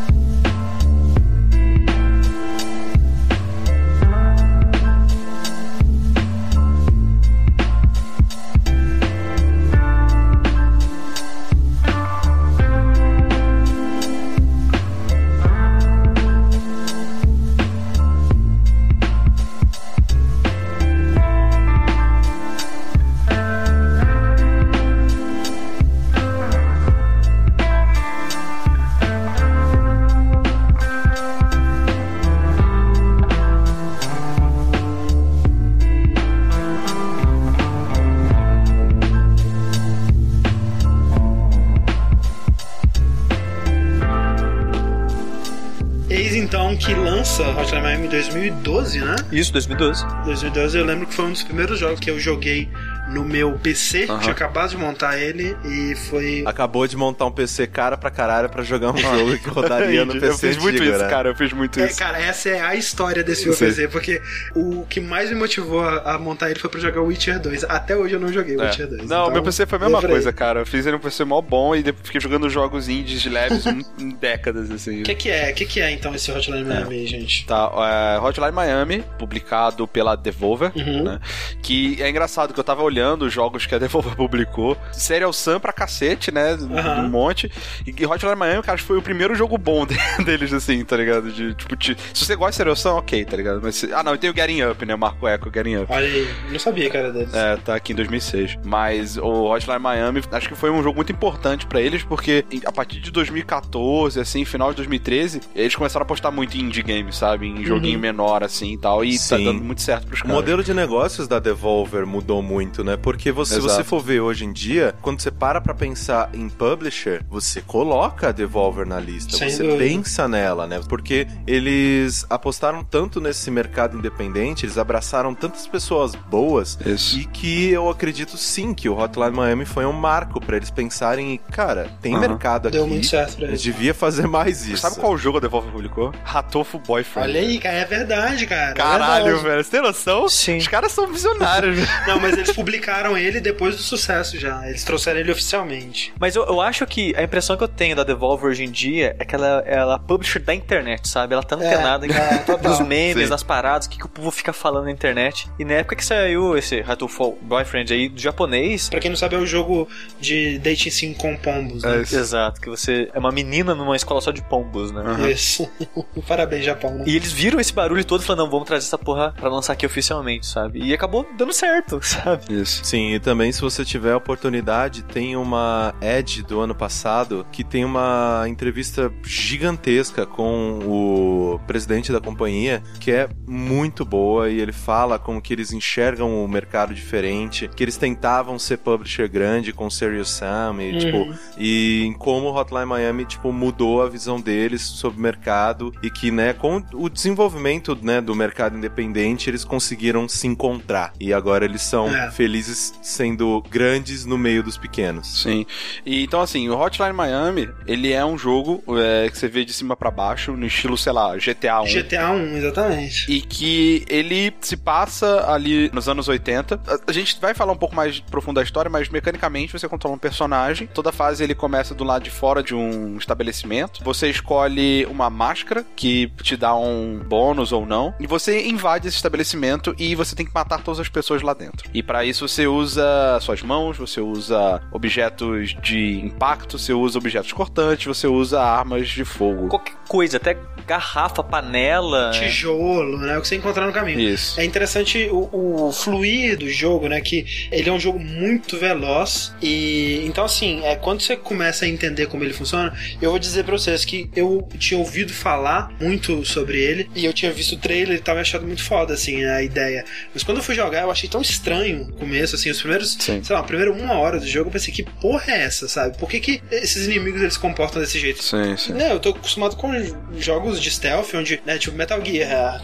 Isso, 49.32 49.54
2012. 49.54 50.06
2012 50.26 50.78
eu 50.78 50.86
lembro 50.86 51.08
que 51.08 51.14
foi 51.14 51.26
um 51.26 51.32
dos 51.32 51.44
primeiros 51.44 51.80
jogos 51.80 52.00
que 52.00 52.12
eu 52.12 52.20
joguei 52.20 52.68
no 53.12 53.24
meu 53.26 53.54
PC. 53.60 54.06
Aham. 54.10 54.20
Tinha 54.20 54.32
acabado 54.32 54.70
de 54.70 54.78
montar 54.78 55.18
ele 55.20 55.56
e 55.66 55.96
foi. 56.10 56.44
Acabou 56.46 56.88
de 56.88 56.96
montar 56.98 57.26
um 57.26 57.32
PC 57.32 57.68
cara 57.68 57.98
pra 57.98 58.10
caralho 58.10 58.50
pra 58.50 58.64
jogar 58.64 58.92
um 58.92 58.98
jogo 58.98 59.38
que 59.38 59.50
rodaria 59.52 60.06
no 60.06 60.14
PC 60.14 60.26
eu 60.28 60.38
fiz 60.38 60.58
muito 60.58 60.76
antigo, 60.82 60.96
isso, 60.96 61.04
né? 61.04 61.10
cara. 61.10 61.30
Eu 61.30 61.36
fiz 61.36 61.54
muito 61.54 61.80
É, 61.80 61.86
isso. 61.88 62.00
cara, 62.00 62.20
essa 62.20 62.50
é 62.50 62.62
a 62.62 62.76
história 62.76 63.24
desse 63.24 63.48
meu. 63.48 63.58
PC, 63.58 63.88
porque 63.90 64.22
o 64.56 64.86
que 64.90 65.00
mais 65.00 65.30
me 65.30 65.36
motivou 65.36 65.82
a, 65.84 66.14
a 66.16 66.20
montar 66.20 66.50
ele 66.50 66.60
foi 66.60 66.70
pra 66.70 66.80
jogar 66.80 67.02
Witcher 67.02 67.40
2. 67.40 67.66
Até 67.66 67.96
hoje 67.96 68.16
eu 68.16 68.20
não 68.20 68.32
joguei 68.32 68.56
É. 68.60 68.64
Witcher 68.66 68.88
2. 68.88 69.02
Não, 69.10 69.22
então, 69.24 69.32
meu 69.32 69.44
PC 69.44 69.66
foi 69.66 69.78
a 69.78 69.82
mesma 69.82 69.98
lembrei. 69.98 70.16
coisa, 70.16 70.32
cara. 70.34 70.60
Eu 70.62 70.66
fiz 70.66 70.86
ele 70.86 70.96
um 70.96 71.00
PC 71.00 71.24
mó 71.26 71.42
bom 71.42 71.76
e 71.76 71.84
depois 71.84 72.06
fiquei 72.06 72.22
jogando 72.22 72.50
jogos 72.50 72.88
indies 72.90 73.26
leves 73.26 73.66
em, 73.66 73.86
em 74.00 74.10
décadas, 74.12 74.72
assim. 74.72 75.02
O 75.02 75.04
que, 75.04 75.16
que 75.16 75.30
é? 75.30 75.52
O 75.52 75.56
que, 75.56 75.66
que 75.66 75.82
é 75.82 75.92
então 75.92 76.14
esse 76.16 76.32
Hotline 76.32 76.64
Miami 76.64 76.96
aí, 76.96 77.08
gente? 77.08 77.46
Tá, 77.46 77.70
é, 78.16 78.20
Hotline 78.20 78.52
Miami, 78.52 79.04
publicado 79.20 79.88
pela 79.88 80.16
Devolver, 80.16 80.72
Uhum. 80.76 81.04
né? 81.04 81.20
Que 81.62 82.02
é 82.02 82.10
engraçado 82.10 82.54
que 82.54 82.60
eu 82.60 82.64
tava 82.64 82.82
olhando 82.82 83.01
os 83.26 83.34
jogos 83.34 83.66
que 83.66 83.76
a 83.76 83.78
Devolver 83.80 84.16
publicou. 84.18 84.78
Serial 84.92 85.34
Sam 85.34 85.60
pra 85.60 85.74
cacete, 85.74 86.32
né? 86.32 86.52
Aham. 86.54 87.04
Um 87.06 87.10
monte. 87.10 87.52
E 87.86 88.06
Hotline 88.06 88.36
Miami, 88.36 88.62
cara, 88.64 88.74
acho 88.76 88.84
que 88.84 88.88
foi 88.88 88.98
o 88.98 89.02
primeiro 89.02 89.34
jogo 89.36 89.58
bom 89.58 89.86
de- 89.88 89.98
deles, 90.24 90.54
assim, 90.54 90.84
tá 90.86 90.96
ligado? 90.98 91.32
De, 91.32 91.54
tipo, 91.56 91.76
de- 91.76 91.96
se 92.14 92.26
você 92.26 92.36
gosta 92.36 92.52
de 92.52 92.58
Serial 92.58 92.76
Sam, 92.76 92.94
ok, 92.96 93.26
tá 93.26 93.36
ligado? 93.38 93.60
Mas, 93.62 93.84
ah, 93.94 94.04
não, 94.04 94.16
e 94.16 94.18
tem 94.18 94.30
o 94.30 94.34
Getting 94.36 94.64
Up, 94.64 94.86
né? 94.86 94.96
Marco 94.96 95.28
Echo, 95.28 95.52
Getting 95.54 95.78
Up. 95.78 95.88
Olha 95.92 96.06
aí, 96.06 96.28
não 96.52 96.60
sabia 96.60 96.90
que 96.90 96.98
era 96.98 97.12
deles. 97.12 97.34
É, 97.34 97.58
tá 97.58 97.76
aqui 97.76 97.94
em 97.94 97.96
2006. 97.96 98.58
Mas 98.64 99.18
o 99.18 99.46
Hotline 99.52 99.80
Miami, 99.80 100.22
acho 100.32 100.48
que 100.50 100.56
foi 100.56 100.70
um 100.70 100.82
jogo 100.84 100.96
muito 100.98 101.12
importante 101.12 101.66
pra 101.66 101.82
eles, 101.82 102.04
porque 102.04 102.46
a 102.66 102.72
partir 102.72 103.00
de 103.00 103.12
2014, 103.12 104.20
assim, 104.20 104.46
final 104.46 104.70
de 104.72 104.78
2013, 104.78 105.42
eles 105.56 105.76
começaram 105.76 106.04
a 106.04 106.06
apostar 106.06 106.32
muito 106.32 106.58
em 106.58 106.62
indie 106.62 106.82
games, 106.84 107.16
sabe? 107.18 107.48
Em 107.48 107.64
joguinho 107.64 108.00
menor, 108.00 108.44
assim 108.44 108.74
e 108.74 108.78
tal. 108.78 109.04
E 109.04 109.14
tá 109.18 109.38
Sim. 109.38 109.46
dando 109.46 109.64
muito 109.64 109.82
certo 109.82 110.08
pros 110.08 110.20
O 110.20 110.24
caras. 110.24 110.36
modelo 110.36 110.64
de 110.64 110.74
negócios 110.74 111.28
da 111.28 111.40
Devolver 111.40 112.06
mudou 112.06 112.42
muito, 112.42 112.84
né? 112.84 112.91
Porque 112.98 113.32
você, 113.32 113.56
se 113.56 113.60
você 113.62 113.84
for 113.84 114.02
ver 114.02 114.20
hoje 114.22 114.46
em 114.46 114.52
dia, 114.54 114.94
quando 115.02 115.20
você 115.22 115.32
para 115.32 115.60
pra 115.62 115.74
pensar 115.74 116.30
em 116.34 116.50
publisher, 116.50 117.24
você 117.30 117.62
coloca 117.62 118.30
a 118.30 118.32
Devolver 118.32 118.86
na 118.86 119.00
lista, 119.00 119.38
Sem 119.38 119.50
você 119.50 119.64
dúvida. 119.64 119.78
pensa 119.84 120.28
nela, 120.28 120.66
né? 120.68 120.82
Porque 120.88 121.28
eles 121.46 122.26
apostaram 122.30 122.84
tanto 122.84 123.20
nesse 123.22 123.50
mercado 123.52 123.98
independente, 123.98 124.66
eles 124.66 124.78
abraçaram 124.78 125.34
tantas 125.36 125.68
pessoas 125.68 126.16
boas 126.16 126.78
Isso. 126.86 127.20
e 127.20 127.26
que 127.26 127.70
eu 127.70 127.90
acredito 127.90 128.38
sim 128.38 128.74
que 128.74 128.88
o 128.90 128.98
Hotline 128.98 129.32
Miami 129.32 129.66
foi 129.66 129.86
um 129.86 129.92
marco 129.94 130.40
pra 130.40 130.58
eles 130.58 130.70
pensarem, 130.72 131.34
e, 131.34 131.38
cara, 131.38 131.90
tem 132.02 132.18
mercado 132.18 132.68
aqui. 132.68 132.78
Deu 132.78 132.88
muito 132.88 133.08
certo 133.08 133.38
pra 133.38 133.48
eles. 133.48 133.62
devia 133.62 133.94
fazer 133.94 134.28
mais 134.28 134.66
isso. 134.68 134.82
Sabe 134.82 134.96
qual 134.98 135.18
jogo 135.18 135.38
a 135.38 135.42
Devolver 135.42 135.72
publicou? 135.72 136.14
Ratofo 136.24 136.80
Boyfriend. 136.80 137.30
Olha 137.30 137.40
aí, 137.42 137.60
cara, 137.60 137.76
é 137.78 137.86
verdade, 137.86 138.48
cara. 138.48 138.72
é 138.72 138.74
Caralho, 138.74 139.26
verdade. 139.26 139.44
velho. 139.48 139.64
Você 139.64 139.72
tem 139.72 139.82
noção? 139.82 140.30
Sim. 140.30 140.58
Os 140.58 140.68
caras 140.68 140.92
são 140.92 141.08
visionários, 141.08 141.76
velho. 141.78 141.88
Não, 142.08 142.20
mas 142.20 142.34
eles 142.38 142.52
publicaram 142.54 142.81
ele 143.18 143.40
depois 143.40 143.76
do 143.76 143.82
sucesso 143.82 144.38
já. 144.40 144.68
Eles 144.68 144.84
trouxeram 144.84 145.20
ele 145.20 145.32
oficialmente. 145.32 146.14
Mas 146.20 146.36
eu, 146.36 146.46
eu 146.46 146.62
acho 146.62 146.86
que 146.86 147.14
a 147.16 147.24
impressão 147.24 147.56
que 147.58 147.64
eu 147.64 147.68
tenho 147.68 147.96
da 147.96 148.04
Devolver 148.04 148.50
hoje 148.50 148.64
em 148.64 148.72
dia 148.72 149.16
é 149.20 149.26
que 149.26 149.36
ela, 149.36 149.64
ela 149.66 149.96
é 149.96 150.08
publisher 150.08 150.40
da 150.40 150.54
internet, 150.54 151.08
sabe? 151.08 151.34
Ela 151.34 151.44
tá 151.44 151.56
antenada 151.56 152.06
em- 152.06 152.12
é, 152.12 152.38
total. 152.46 152.72
nos 152.72 152.80
memes, 152.88 153.26
Sim. 153.26 153.30
nas 153.30 153.44
paradas, 153.44 153.88
o 153.88 153.90
que, 153.90 153.98
que 153.98 154.06
o 154.06 154.10
povo 154.10 154.32
fica 154.32 154.54
falando 154.54 154.86
na 154.86 154.92
internet. 154.92 155.48
E 155.60 155.66
na 155.66 155.74
época 155.74 155.96
que 155.96 156.04
saiu 156.06 156.58
esse 156.58 156.82
Ratoful 156.82 157.38
Boyfriend 157.42 157.94
aí 157.94 158.10
do 158.10 158.20
japonês. 158.20 158.90
Pra 158.90 159.00
quem 159.00 159.10
não 159.10 159.18
sabe, 159.18 159.36
é 159.36 159.38
o 159.40 159.46
jogo 159.46 159.88
de 160.20 160.58
dating 160.60 160.90
sim 160.90 161.14
com 161.14 161.36
pombos, 161.38 161.84
né? 161.84 161.98
Exato, 162.02 162.60
que 162.62 162.70
você 162.70 163.10
é 163.14 163.20
uma 163.20 163.32
menina 163.32 163.74
numa 163.76 163.96
escola 163.96 164.22
só 164.22 164.32
de 164.32 164.42
pombos, 164.44 164.92
né? 164.92 165.02
Aham. 165.06 165.30
Isso. 165.30 165.70
Parabéns, 166.28 166.66
Japão. 166.66 166.96
né? 166.96 167.04
E 167.08 167.16
eles 167.16 167.32
viram 167.32 167.60
esse 167.60 167.74
barulho 167.74 168.04
todo 168.06 168.22
e 168.22 168.26
falaram, 168.26 168.46
não, 168.46 168.52
vamos 168.52 168.68
trazer 168.68 168.86
essa 168.86 168.98
porra 168.98 169.34
pra 169.38 169.50
lançar 169.50 169.74
aqui 169.74 169.86
oficialmente, 169.86 170.46
sabe? 170.46 170.80
E 170.82 170.94
acabou 170.94 171.28
dando 171.38 171.54
certo, 171.54 172.00
sabe? 172.06 172.62
Isso. 172.62 172.71
Sim, 172.84 173.14
e 173.14 173.20
também 173.20 173.52
se 173.52 173.62
você 173.62 173.84
tiver 173.84 174.14
a 174.14 174.18
oportunidade, 174.18 175.04
tem 175.04 175.36
uma 175.36 175.94
Edge 176.02 176.42
do 176.44 176.60
ano 176.60 176.74
passado 176.76 177.46
que 177.52 177.64
tem 177.64 177.84
uma 177.86 178.46
entrevista 178.48 179.12
gigantesca 179.24 180.26
com 180.26 180.80
o 180.86 181.60
presidente 181.68 182.12
da 182.12 182.20
companhia, 182.22 182.82
que 183.00 183.12
é 183.12 183.30
muito 183.48 184.06
boa 184.06 184.50
e 184.50 184.60
ele 184.60 184.72
fala 184.72 185.20
como 185.20 185.42
que 185.42 185.54
eles 185.54 185.72
enxergam 185.74 186.44
o 186.44 186.48
mercado 186.48 186.94
diferente, 186.94 187.70
que 187.76 187.84
eles 187.84 187.98
tentavam 187.98 188.58
ser 188.58 188.78
publisher 188.78 189.28
grande 189.28 189.74
com 189.74 189.90
Serious 189.90 190.30
Sam 190.30 190.78
e, 190.80 190.92
Uhum. 190.94 191.00
tipo, 191.00 191.36
e 191.58 192.04
em 192.06 192.14
como 192.14 192.48
o 192.48 192.56
Hotline 192.58 192.86
Miami, 192.86 193.26
tipo, 193.26 193.52
mudou 193.52 194.02
a 194.02 194.10
visão 194.10 194.40
deles 194.40 194.82
sobre 194.82 195.20
o 195.20 195.22
mercado 195.22 195.94
e 196.02 196.10
que, 196.10 196.32
né, 196.32 196.54
com 196.54 196.82
o 196.94 197.10
desenvolvimento, 197.10 197.98
né, 198.02 198.22
do 198.22 198.36
mercado 198.36 198.78
independente, 198.78 199.50
eles 199.50 199.64
conseguiram 199.66 200.28
se 200.30 200.48
encontrar. 200.48 201.14
E 201.20 201.34
agora 201.34 201.66
eles 201.66 201.82
são 201.82 202.08
É. 202.16 202.32
felizes 202.32 202.61
sendo 203.02 203.62
grandes 203.70 204.26
no 204.26 204.38
meio 204.38 204.64
dos 204.64 204.78
pequenos. 204.78 205.42
Sim. 205.42 205.66
E 206.06 206.24
então, 206.24 206.42
assim, 206.42 206.70
o 206.70 206.78
Hotline 206.80 207.14
Miami, 207.14 207.70
ele 207.88 208.12
é 208.12 208.24
um 208.26 208.38
jogo 208.38 208.84
é, 208.98 209.30
que 209.30 209.38
você 209.38 209.48
vê 209.48 209.64
de 209.66 209.74
cima 209.74 209.96
pra 209.96 210.12
baixo, 210.12 210.54
no 210.54 210.66
estilo, 210.66 210.98
sei 210.98 211.12
lá, 211.14 211.36
GTA 211.38 211.82
1. 211.82 211.86
GTA 211.88 212.32
1, 212.32 212.58
exatamente. 212.58 213.32
E 213.32 213.42
que 213.42 214.06
ele 214.10 214.54
se 214.62 214.78
passa 214.78 215.52
ali 215.52 215.90
nos 215.94 216.08
anos 216.08 216.28
80. 216.28 216.80
A- 217.08 217.12
gente 217.12 217.40
vai 217.42 217.54
falar 217.54 217.74
um 217.74 217.78
pouco 217.78 217.96
mais 217.96 218.20
profundo 218.20 218.56
da 218.56 218.64
história, 218.64 218.90
mas 218.90 219.10
mecanicamente 219.10 219.74
você 219.74 219.88
controla 219.88 220.16
um 220.16 220.20
personagem. 220.20 220.88
Toda 220.88 221.12
fase 221.12 221.44
ele 221.44 221.54
começa 221.54 221.94
do 221.94 222.04
lado 222.04 222.24
de 222.24 222.30
fora 222.32 222.64
de 222.64 222.74
um 222.74 223.18
estabelecimento. 223.18 224.04
Você 224.04 224.30
escolhe 224.30 225.06
uma 225.08 225.30
máscara 225.30 225.86
que 225.96 226.32
te 226.42 226.56
dá 226.56 226.76
um 226.76 227.20
bônus 227.20 227.72
ou 227.72 227.86
não. 227.86 228.14
E 228.20 228.28
você 228.28 228.66
invade 228.68 229.08
esse 229.08 229.18
estabelecimento 229.18 229.94
e 229.98 230.16
você 230.16 230.36
tem 230.36 230.46
que 230.46 230.54
matar 230.54 230.82
todas 230.82 231.00
as 231.00 231.10
pessoas 231.10 231.42
lá 231.42 231.54
dentro. 231.54 231.90
E 231.94 232.02
pra 232.02 232.24
isso 232.24 232.48
você 232.52 232.68
usa 232.68 233.40
suas 233.40 233.62
mãos, 233.62 233.98
você 233.98 234.20
usa 234.20 234.82
objetos 234.92 235.74
de 235.82 236.20
impacto, 236.20 236.78
você 236.78 236.92
usa 236.92 237.18
objetos 237.18 237.54
cortantes, 237.54 238.06
você 238.06 238.28
usa 238.28 238.62
armas 238.62 239.08
de 239.08 239.24
fogo. 239.24 239.70
Qualquer 239.70 239.96
coisa, 240.12 240.36
até 240.36 240.58
garrafa, 240.86 241.42
panela. 241.42 242.32
Tijolo, 242.34 243.18
né? 243.18 243.38
O 243.38 243.42
que 243.42 243.48
você 243.48 243.56
encontrar 243.56 243.88
no 243.88 243.94
caminho. 243.94 244.20
Isso. 244.20 244.60
É 244.60 244.66
interessante 244.66 245.30
o, 245.32 245.88
o 245.88 245.92
fluir 245.94 246.58
do 246.58 246.68
jogo, 246.68 247.08
né? 247.08 247.22
Que 247.22 247.46
ele 247.72 247.90
é 247.90 247.94
um 247.94 248.00
jogo 248.00 248.20
muito 248.20 248.78
veloz. 248.78 249.54
E 249.62 250.22
então, 250.26 250.44
assim, 250.44 250.82
é, 250.84 250.98
quando 250.98 251.22
você 251.22 251.38
começa 251.38 251.86
a 251.86 251.88
entender 251.88 252.28
como 252.28 252.44
ele 252.44 252.52
funciona, 252.52 252.94
eu 253.22 253.30
vou 253.30 253.40
dizer 253.40 253.64
pra 253.64 253.78
vocês 253.78 254.04
que 254.04 254.30
eu 254.36 254.68
tinha 254.78 255.00
ouvido 255.00 255.32
falar 255.32 255.94
muito 255.98 256.44
sobre 256.44 256.82
ele. 256.82 257.10
E 257.16 257.24
eu 257.24 257.32
tinha 257.32 257.50
visto 257.50 257.76
o 257.76 257.78
trailer 257.78 258.18
e 258.18 258.22
tava 258.22 258.42
achando 258.42 258.68
muito 258.68 258.84
foda, 258.84 259.14
assim, 259.14 259.46
a 259.46 259.64
ideia. 259.64 260.04
Mas 260.34 260.44
quando 260.44 260.58
eu 260.58 260.64
fui 260.64 260.76
jogar, 260.76 261.04
eu 261.04 261.12
achei 261.12 261.30
tão 261.30 261.40
estranho 261.40 262.02
o 262.02 262.14
começo, 262.16 262.56
assim, 262.56 262.70
os 262.70 262.82
primeiros, 262.82 263.16
Sim. 263.18 263.42
sei 263.42 263.56
lá, 263.56 263.62
a 263.62 263.64
primeira 263.64 263.94
uma 263.94 264.16
hora 264.16 264.42
do 264.42 264.48
jogo, 264.48 264.68
eu 264.68 264.74
pensei, 264.74 264.94
que 264.94 265.04
porra 265.04 265.54
é 265.54 265.62
essa, 265.62 265.88
sabe? 265.88 266.18
Por 266.18 266.30
que, 266.30 266.42
que 266.42 266.62
esses 266.70 267.08
inimigos 267.08 267.40
eles 267.40 267.54
se 267.54 267.60
comportam 267.60 268.02
desse 268.02 268.20
jeito? 268.20 268.44
Sim, 268.44 268.76
sim. 268.76 268.92
Né, 268.92 269.14
eu 269.14 269.20
tô 269.20 269.30
acostumado 269.30 269.78
com 269.78 270.01
jogos 270.38 270.82
de 270.82 270.90
stealth, 270.92 271.34
onde, 271.34 271.62
né, 271.66 271.78
tipo 271.78 271.96
Metal 271.96 272.24
Gear, 272.24 272.82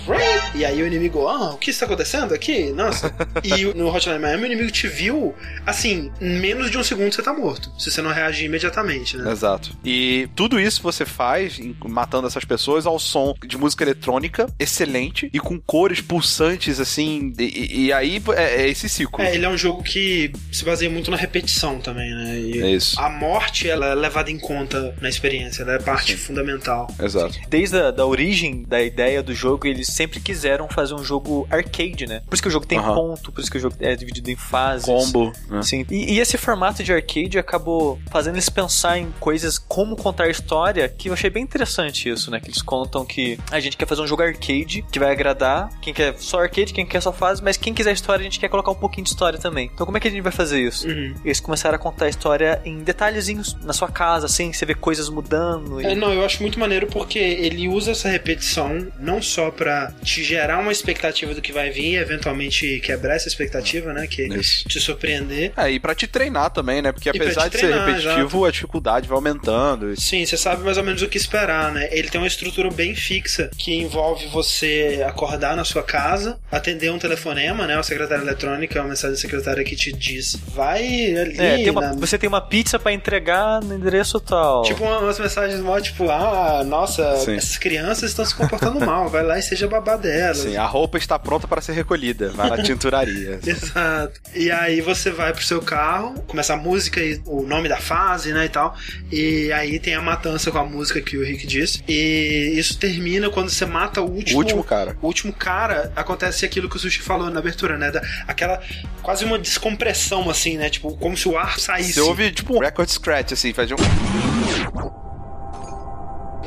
e 0.56 0.66
aí 0.66 0.82
o 0.82 0.88
inimigo, 0.88 1.28
ah, 1.28 1.54
o 1.54 1.58
que 1.58 1.70
está 1.70 1.86
acontecendo 1.86 2.34
aqui? 2.34 2.72
Nossa. 2.72 3.14
e 3.44 3.66
no 3.74 3.88
Hotline 3.94 4.20
Miami 4.20 4.44
o 4.44 4.46
inimigo 4.48 4.72
te 4.72 4.88
viu, 4.88 5.34
assim, 5.66 6.12
em 6.22 6.40
menos 6.40 6.70
de 6.72 6.78
um 6.78 6.84
segundo 6.84 7.14
você 7.14 7.22
tá 7.22 7.34
morto, 7.34 7.72
se 7.80 7.92
você 7.92 8.02
não 8.02 8.12
reagir 8.12 8.46
imediatamente, 8.46 9.18
né? 9.18 9.32
Exato. 9.32 9.72
E 9.84 10.28
tudo 10.36 10.60
isso 10.60 10.82
você 10.82 11.06
faz 11.06 11.60
matando 11.86 12.28
essas 12.28 12.46
pessoas 12.46 12.86
ao 12.86 13.00
som 13.00 13.34
de 13.46 13.58
música 13.58 13.84
eletrônica 13.84 14.48
excelente 14.60 15.30
e 15.34 15.40
com 15.40 15.60
cores 15.60 16.02
pulsantes, 16.02 16.80
assim. 16.80 17.34
E, 17.40 17.86
e- 17.88 17.94
aí 17.94 18.22
é, 18.36 18.64
é 18.64 18.70
esse 18.70 18.88
ciclo. 18.90 19.24
É, 19.24 19.34
ele 19.34 19.46
é 19.46 19.50
um 19.50 19.58
jogo 19.58 19.84
que 19.84 20.32
se 20.52 20.64
baseia 20.64 20.90
muito 20.90 21.10
na 21.12 21.18
repetição 21.18 21.80
também, 21.80 22.14
né? 22.14 22.40
E 22.40 22.62
É 22.62 22.72
isso. 22.72 23.00
A 23.00 23.10
morte, 23.10 23.70
ela 23.70 23.88
é 23.88 23.96
levada 23.96 24.30
em 24.32 24.38
conta 24.40 24.96
na 25.02 25.10
experiência, 25.10 25.64
ela 25.64 25.74
é 25.74 25.80
parte 25.80 26.16
fundamental. 26.18 26.88
Exato. 27.08 27.40
Desde 27.50 27.78
a 27.78 27.92
da 27.92 28.06
origem 28.06 28.64
da 28.64 28.82
ideia 28.82 29.24
do 29.24 29.34
jogo, 29.34 29.68
eles 29.68 29.88
sempre 29.88 30.20
quiseram 30.20 30.68
fazer 30.68 30.94
um 30.94 31.04
jogo 31.04 31.48
arcade, 31.50 32.06
né? 32.06 32.22
Por 32.28 32.34
isso 32.34 32.44
que 32.44 32.50
o 32.50 32.52
jogo 32.52 32.66
tem 32.66 32.78
Aham. 32.78 32.94
ponto, 32.94 33.32
por 33.32 33.42
isso 33.42 33.50
que 33.50 33.58
o 33.58 33.60
jogo 33.60 33.76
é 33.80 33.96
dividido 33.96 34.30
em 34.30 34.36
fases. 34.36 34.86
Combo. 34.86 35.32
né? 35.50 35.62
Sim. 35.64 35.86
E, 35.90 36.14
e 36.14 36.20
esse 36.20 36.38
formato 36.38 36.84
de 36.84 36.94
arcade 36.94 37.38
acabou 37.38 38.00
fazendo 38.12 38.36
eles 38.36 38.50
pensar 38.50 38.98
em 38.98 39.12
coisas 39.20 39.58
como 39.58 39.96
contar 39.96 40.30
história, 40.30 40.88
que 40.90 41.10
eu 41.10 41.14
achei 41.14 41.30
bem 41.30 41.44
interessante 41.44 42.10
isso, 42.10 42.30
né? 42.30 42.40
Que 42.40 42.48
eles 42.48 42.62
contam 42.62 43.06
que 43.06 43.38
a 43.52 43.60
gente 43.60 43.78
quer 43.78 43.88
fazer 43.88 44.02
um 44.02 44.08
jogo 44.08 44.22
arcade 44.22 44.84
que 44.92 45.00
vai 45.00 45.12
agradar 45.12 45.70
quem 45.82 45.94
quer 45.94 46.16
só 46.18 46.42
arcade, 46.42 46.74
quem 46.74 46.86
quer 46.86 47.02
só 47.02 47.12
fase, 47.12 47.44
mas 47.44 47.58
quem 47.58 47.74
quiser 47.74 47.94
história, 47.94 48.22
a 48.22 48.24
gente 48.24 48.40
quer 48.40 48.50
colocar 48.50 48.72
um 48.72 48.76
pouquinho 48.76 49.04
de 49.04 49.10
história 49.10 49.40
também. 49.40 49.70
Então 49.74 49.86
como 49.86 49.98
é 49.98 50.00
que 50.00 50.08
a 50.08 50.12
gente 50.12 50.22
vai 50.22 50.32
fazer 50.32 50.62
isso? 50.62 50.88
Uhum. 50.88 51.16
Eles 51.24 51.40
começaram 51.40 51.76
a 51.76 51.80
contar 51.80 52.06
a 52.06 52.10
história 52.10 52.62
em 52.66 52.80
detalhezinhos 52.80 53.56
na 53.64 53.74
sua 53.74 53.90
casa, 53.90 54.26
assim, 54.26 54.52
você 54.52 54.66
vê 54.66 54.74
coisas 54.74 55.10
mudando. 55.10 55.82
E... 55.82 55.86
É, 55.86 55.96
não, 55.96 56.14
eu 56.14 56.26
acho 56.26 56.42
muito 56.42 56.60
maneiro 56.60 56.88
porque 56.98 57.20
ele 57.20 57.68
usa 57.68 57.92
essa 57.92 58.10
repetição 58.10 58.88
não 59.00 59.22
só 59.22 59.52
pra 59.52 59.92
te 60.04 60.24
gerar 60.24 60.58
uma 60.60 60.72
expectativa 60.72 61.34
do 61.34 61.42
que 61.42 61.52
vai 61.52 61.70
vir 61.70 61.92
e 61.92 61.96
eventualmente 61.98 62.80
quebrar 62.80 63.16
essa 63.16 63.28
expectativa, 63.28 63.94
né? 63.94 64.08
Que 64.08 64.24
Isso. 64.24 64.68
te 64.68 64.80
surpreender. 64.80 65.52
É, 65.56 65.70
e 65.72 65.80
pra 65.80 65.94
te 65.94 66.08
treinar 66.08 66.50
também, 66.50 66.82
né? 66.82 66.92
Porque 66.92 67.10
apesar 67.10 67.48
de 67.50 67.58
treinar, 67.58 67.86
ser 67.86 68.08
repetitivo, 68.08 68.46
a 68.46 68.52
dificuldade 68.52 69.08
vai 69.08 69.16
aumentando. 69.16 69.96
Sim, 70.00 70.26
você 70.26 70.36
sabe 70.38 70.64
mais 70.64 70.78
ou 70.78 70.84
menos 70.84 71.02
o 71.02 71.08
que 71.08 71.18
esperar, 71.18 71.72
né? 71.72 71.88
Ele 71.92 72.10
tem 72.10 72.20
uma 72.20 72.28
estrutura 72.28 72.70
bem 72.72 72.96
fixa 72.96 73.50
que 73.58 73.74
envolve 73.76 74.26
você 74.28 75.04
acordar 75.08 75.56
na 75.56 75.64
sua 75.64 75.84
casa, 75.84 76.40
atender 76.52 76.92
um 76.92 76.98
telefonema, 77.00 77.68
né? 77.68 77.76
Uma 77.76 77.84
secretária 77.84 78.22
eletrônica, 78.24 78.80
uma 78.80 78.90
mensagem 78.90 79.12
da 79.16 79.22
secretária 79.22 79.64
que 79.64 79.76
te 79.76 79.92
diz, 79.94 80.36
vai 80.54 80.84
ali. 81.16 81.40
É, 81.40 81.56
tem 81.58 81.70
uma- 81.70 81.82
na- 81.82 81.94
você 81.94 82.18
tem 82.18 82.28
uma 82.28 82.42
pizza 82.42 82.80
pra 82.80 82.92
entregar 82.92 83.62
no 83.62 83.76
endereço 83.76 84.20
tal. 84.20 84.64
Tipo 84.64 84.84
uma- 84.84 85.00
umas 85.00 85.20
mensagens 85.20 85.60
mó, 85.60 85.80
tipo, 85.80 86.10
ah, 86.10 86.64
nossa, 86.78 87.18
Sim. 87.18 87.36
essas 87.36 87.58
crianças 87.58 88.12
estão 88.12 88.24
se 88.24 88.36
comportando 88.36 88.80
mal, 88.80 89.10
vai 89.10 89.24
lá 89.24 89.40
e 89.40 89.42
seja 89.42 89.68
babá 89.68 89.96
delas. 89.96 90.42
Assim, 90.42 90.58
a 90.58 90.66
roupa 90.66 90.98
está 90.98 91.18
pronta 91.18 91.48
para 91.48 91.60
ser 91.60 91.74
recolhida. 91.74 92.30
Vai 92.30 92.50
na 92.50 92.62
tinturaria. 92.62 93.40
Exato. 93.46 94.20
E 94.36 94.52
aí 94.52 94.80
você 94.82 95.10
vai 95.10 95.34
pro 95.34 95.44
seu 95.44 95.62
carro, 95.62 96.14
começa 96.28 96.54
a 96.54 96.58
música 96.58 97.00
e 97.00 97.20
o 97.26 97.42
nome 97.42 97.68
da 97.68 97.78
fase, 97.78 98.32
né, 98.32 98.46
e 98.46 98.50
tal. 98.50 98.76
E 99.12 99.52
aí 99.52 99.80
tem 99.80 99.96
a 99.96 100.02
matança 100.02 100.52
com 100.52 100.60
a 100.60 100.64
música 100.64 101.02
que 101.02 101.18
o 101.18 101.24
Rick 101.24 101.48
disse. 101.48 101.84
E 101.88 102.54
isso 102.56 102.78
termina 102.78 103.30
quando 103.30 103.50
você 103.50 103.66
mata 103.66 104.02
o 104.02 104.10
último... 104.10 104.38
O 104.38 104.42
último 104.44 104.64
cara. 104.64 104.96
O 105.02 105.08
último 105.08 105.34
cara, 105.34 105.92
acontece 105.96 106.46
aquilo 106.46 106.70
que 106.70 106.76
o 106.76 106.80
Sushi 106.80 107.02
falou 107.02 107.30
na 107.32 107.40
abertura, 107.40 107.78
né? 107.78 107.90
Da, 107.90 108.02
aquela 108.28 108.62
quase 109.02 109.26
uma 109.26 109.40
descompressão, 109.40 110.30
assim, 110.30 110.58
né? 110.58 110.70
Tipo, 110.70 110.96
como 110.98 111.18
se 111.18 111.28
o 111.28 111.38
ar 111.38 111.60
saísse. 111.60 111.94
Você 111.94 112.02
ouve 112.02 112.32
tipo 112.32 112.56
um 112.56 112.60
record 112.60 112.90
scratch, 112.90 113.32
assim, 113.32 113.52
faz 113.52 113.72
um. 113.72 115.07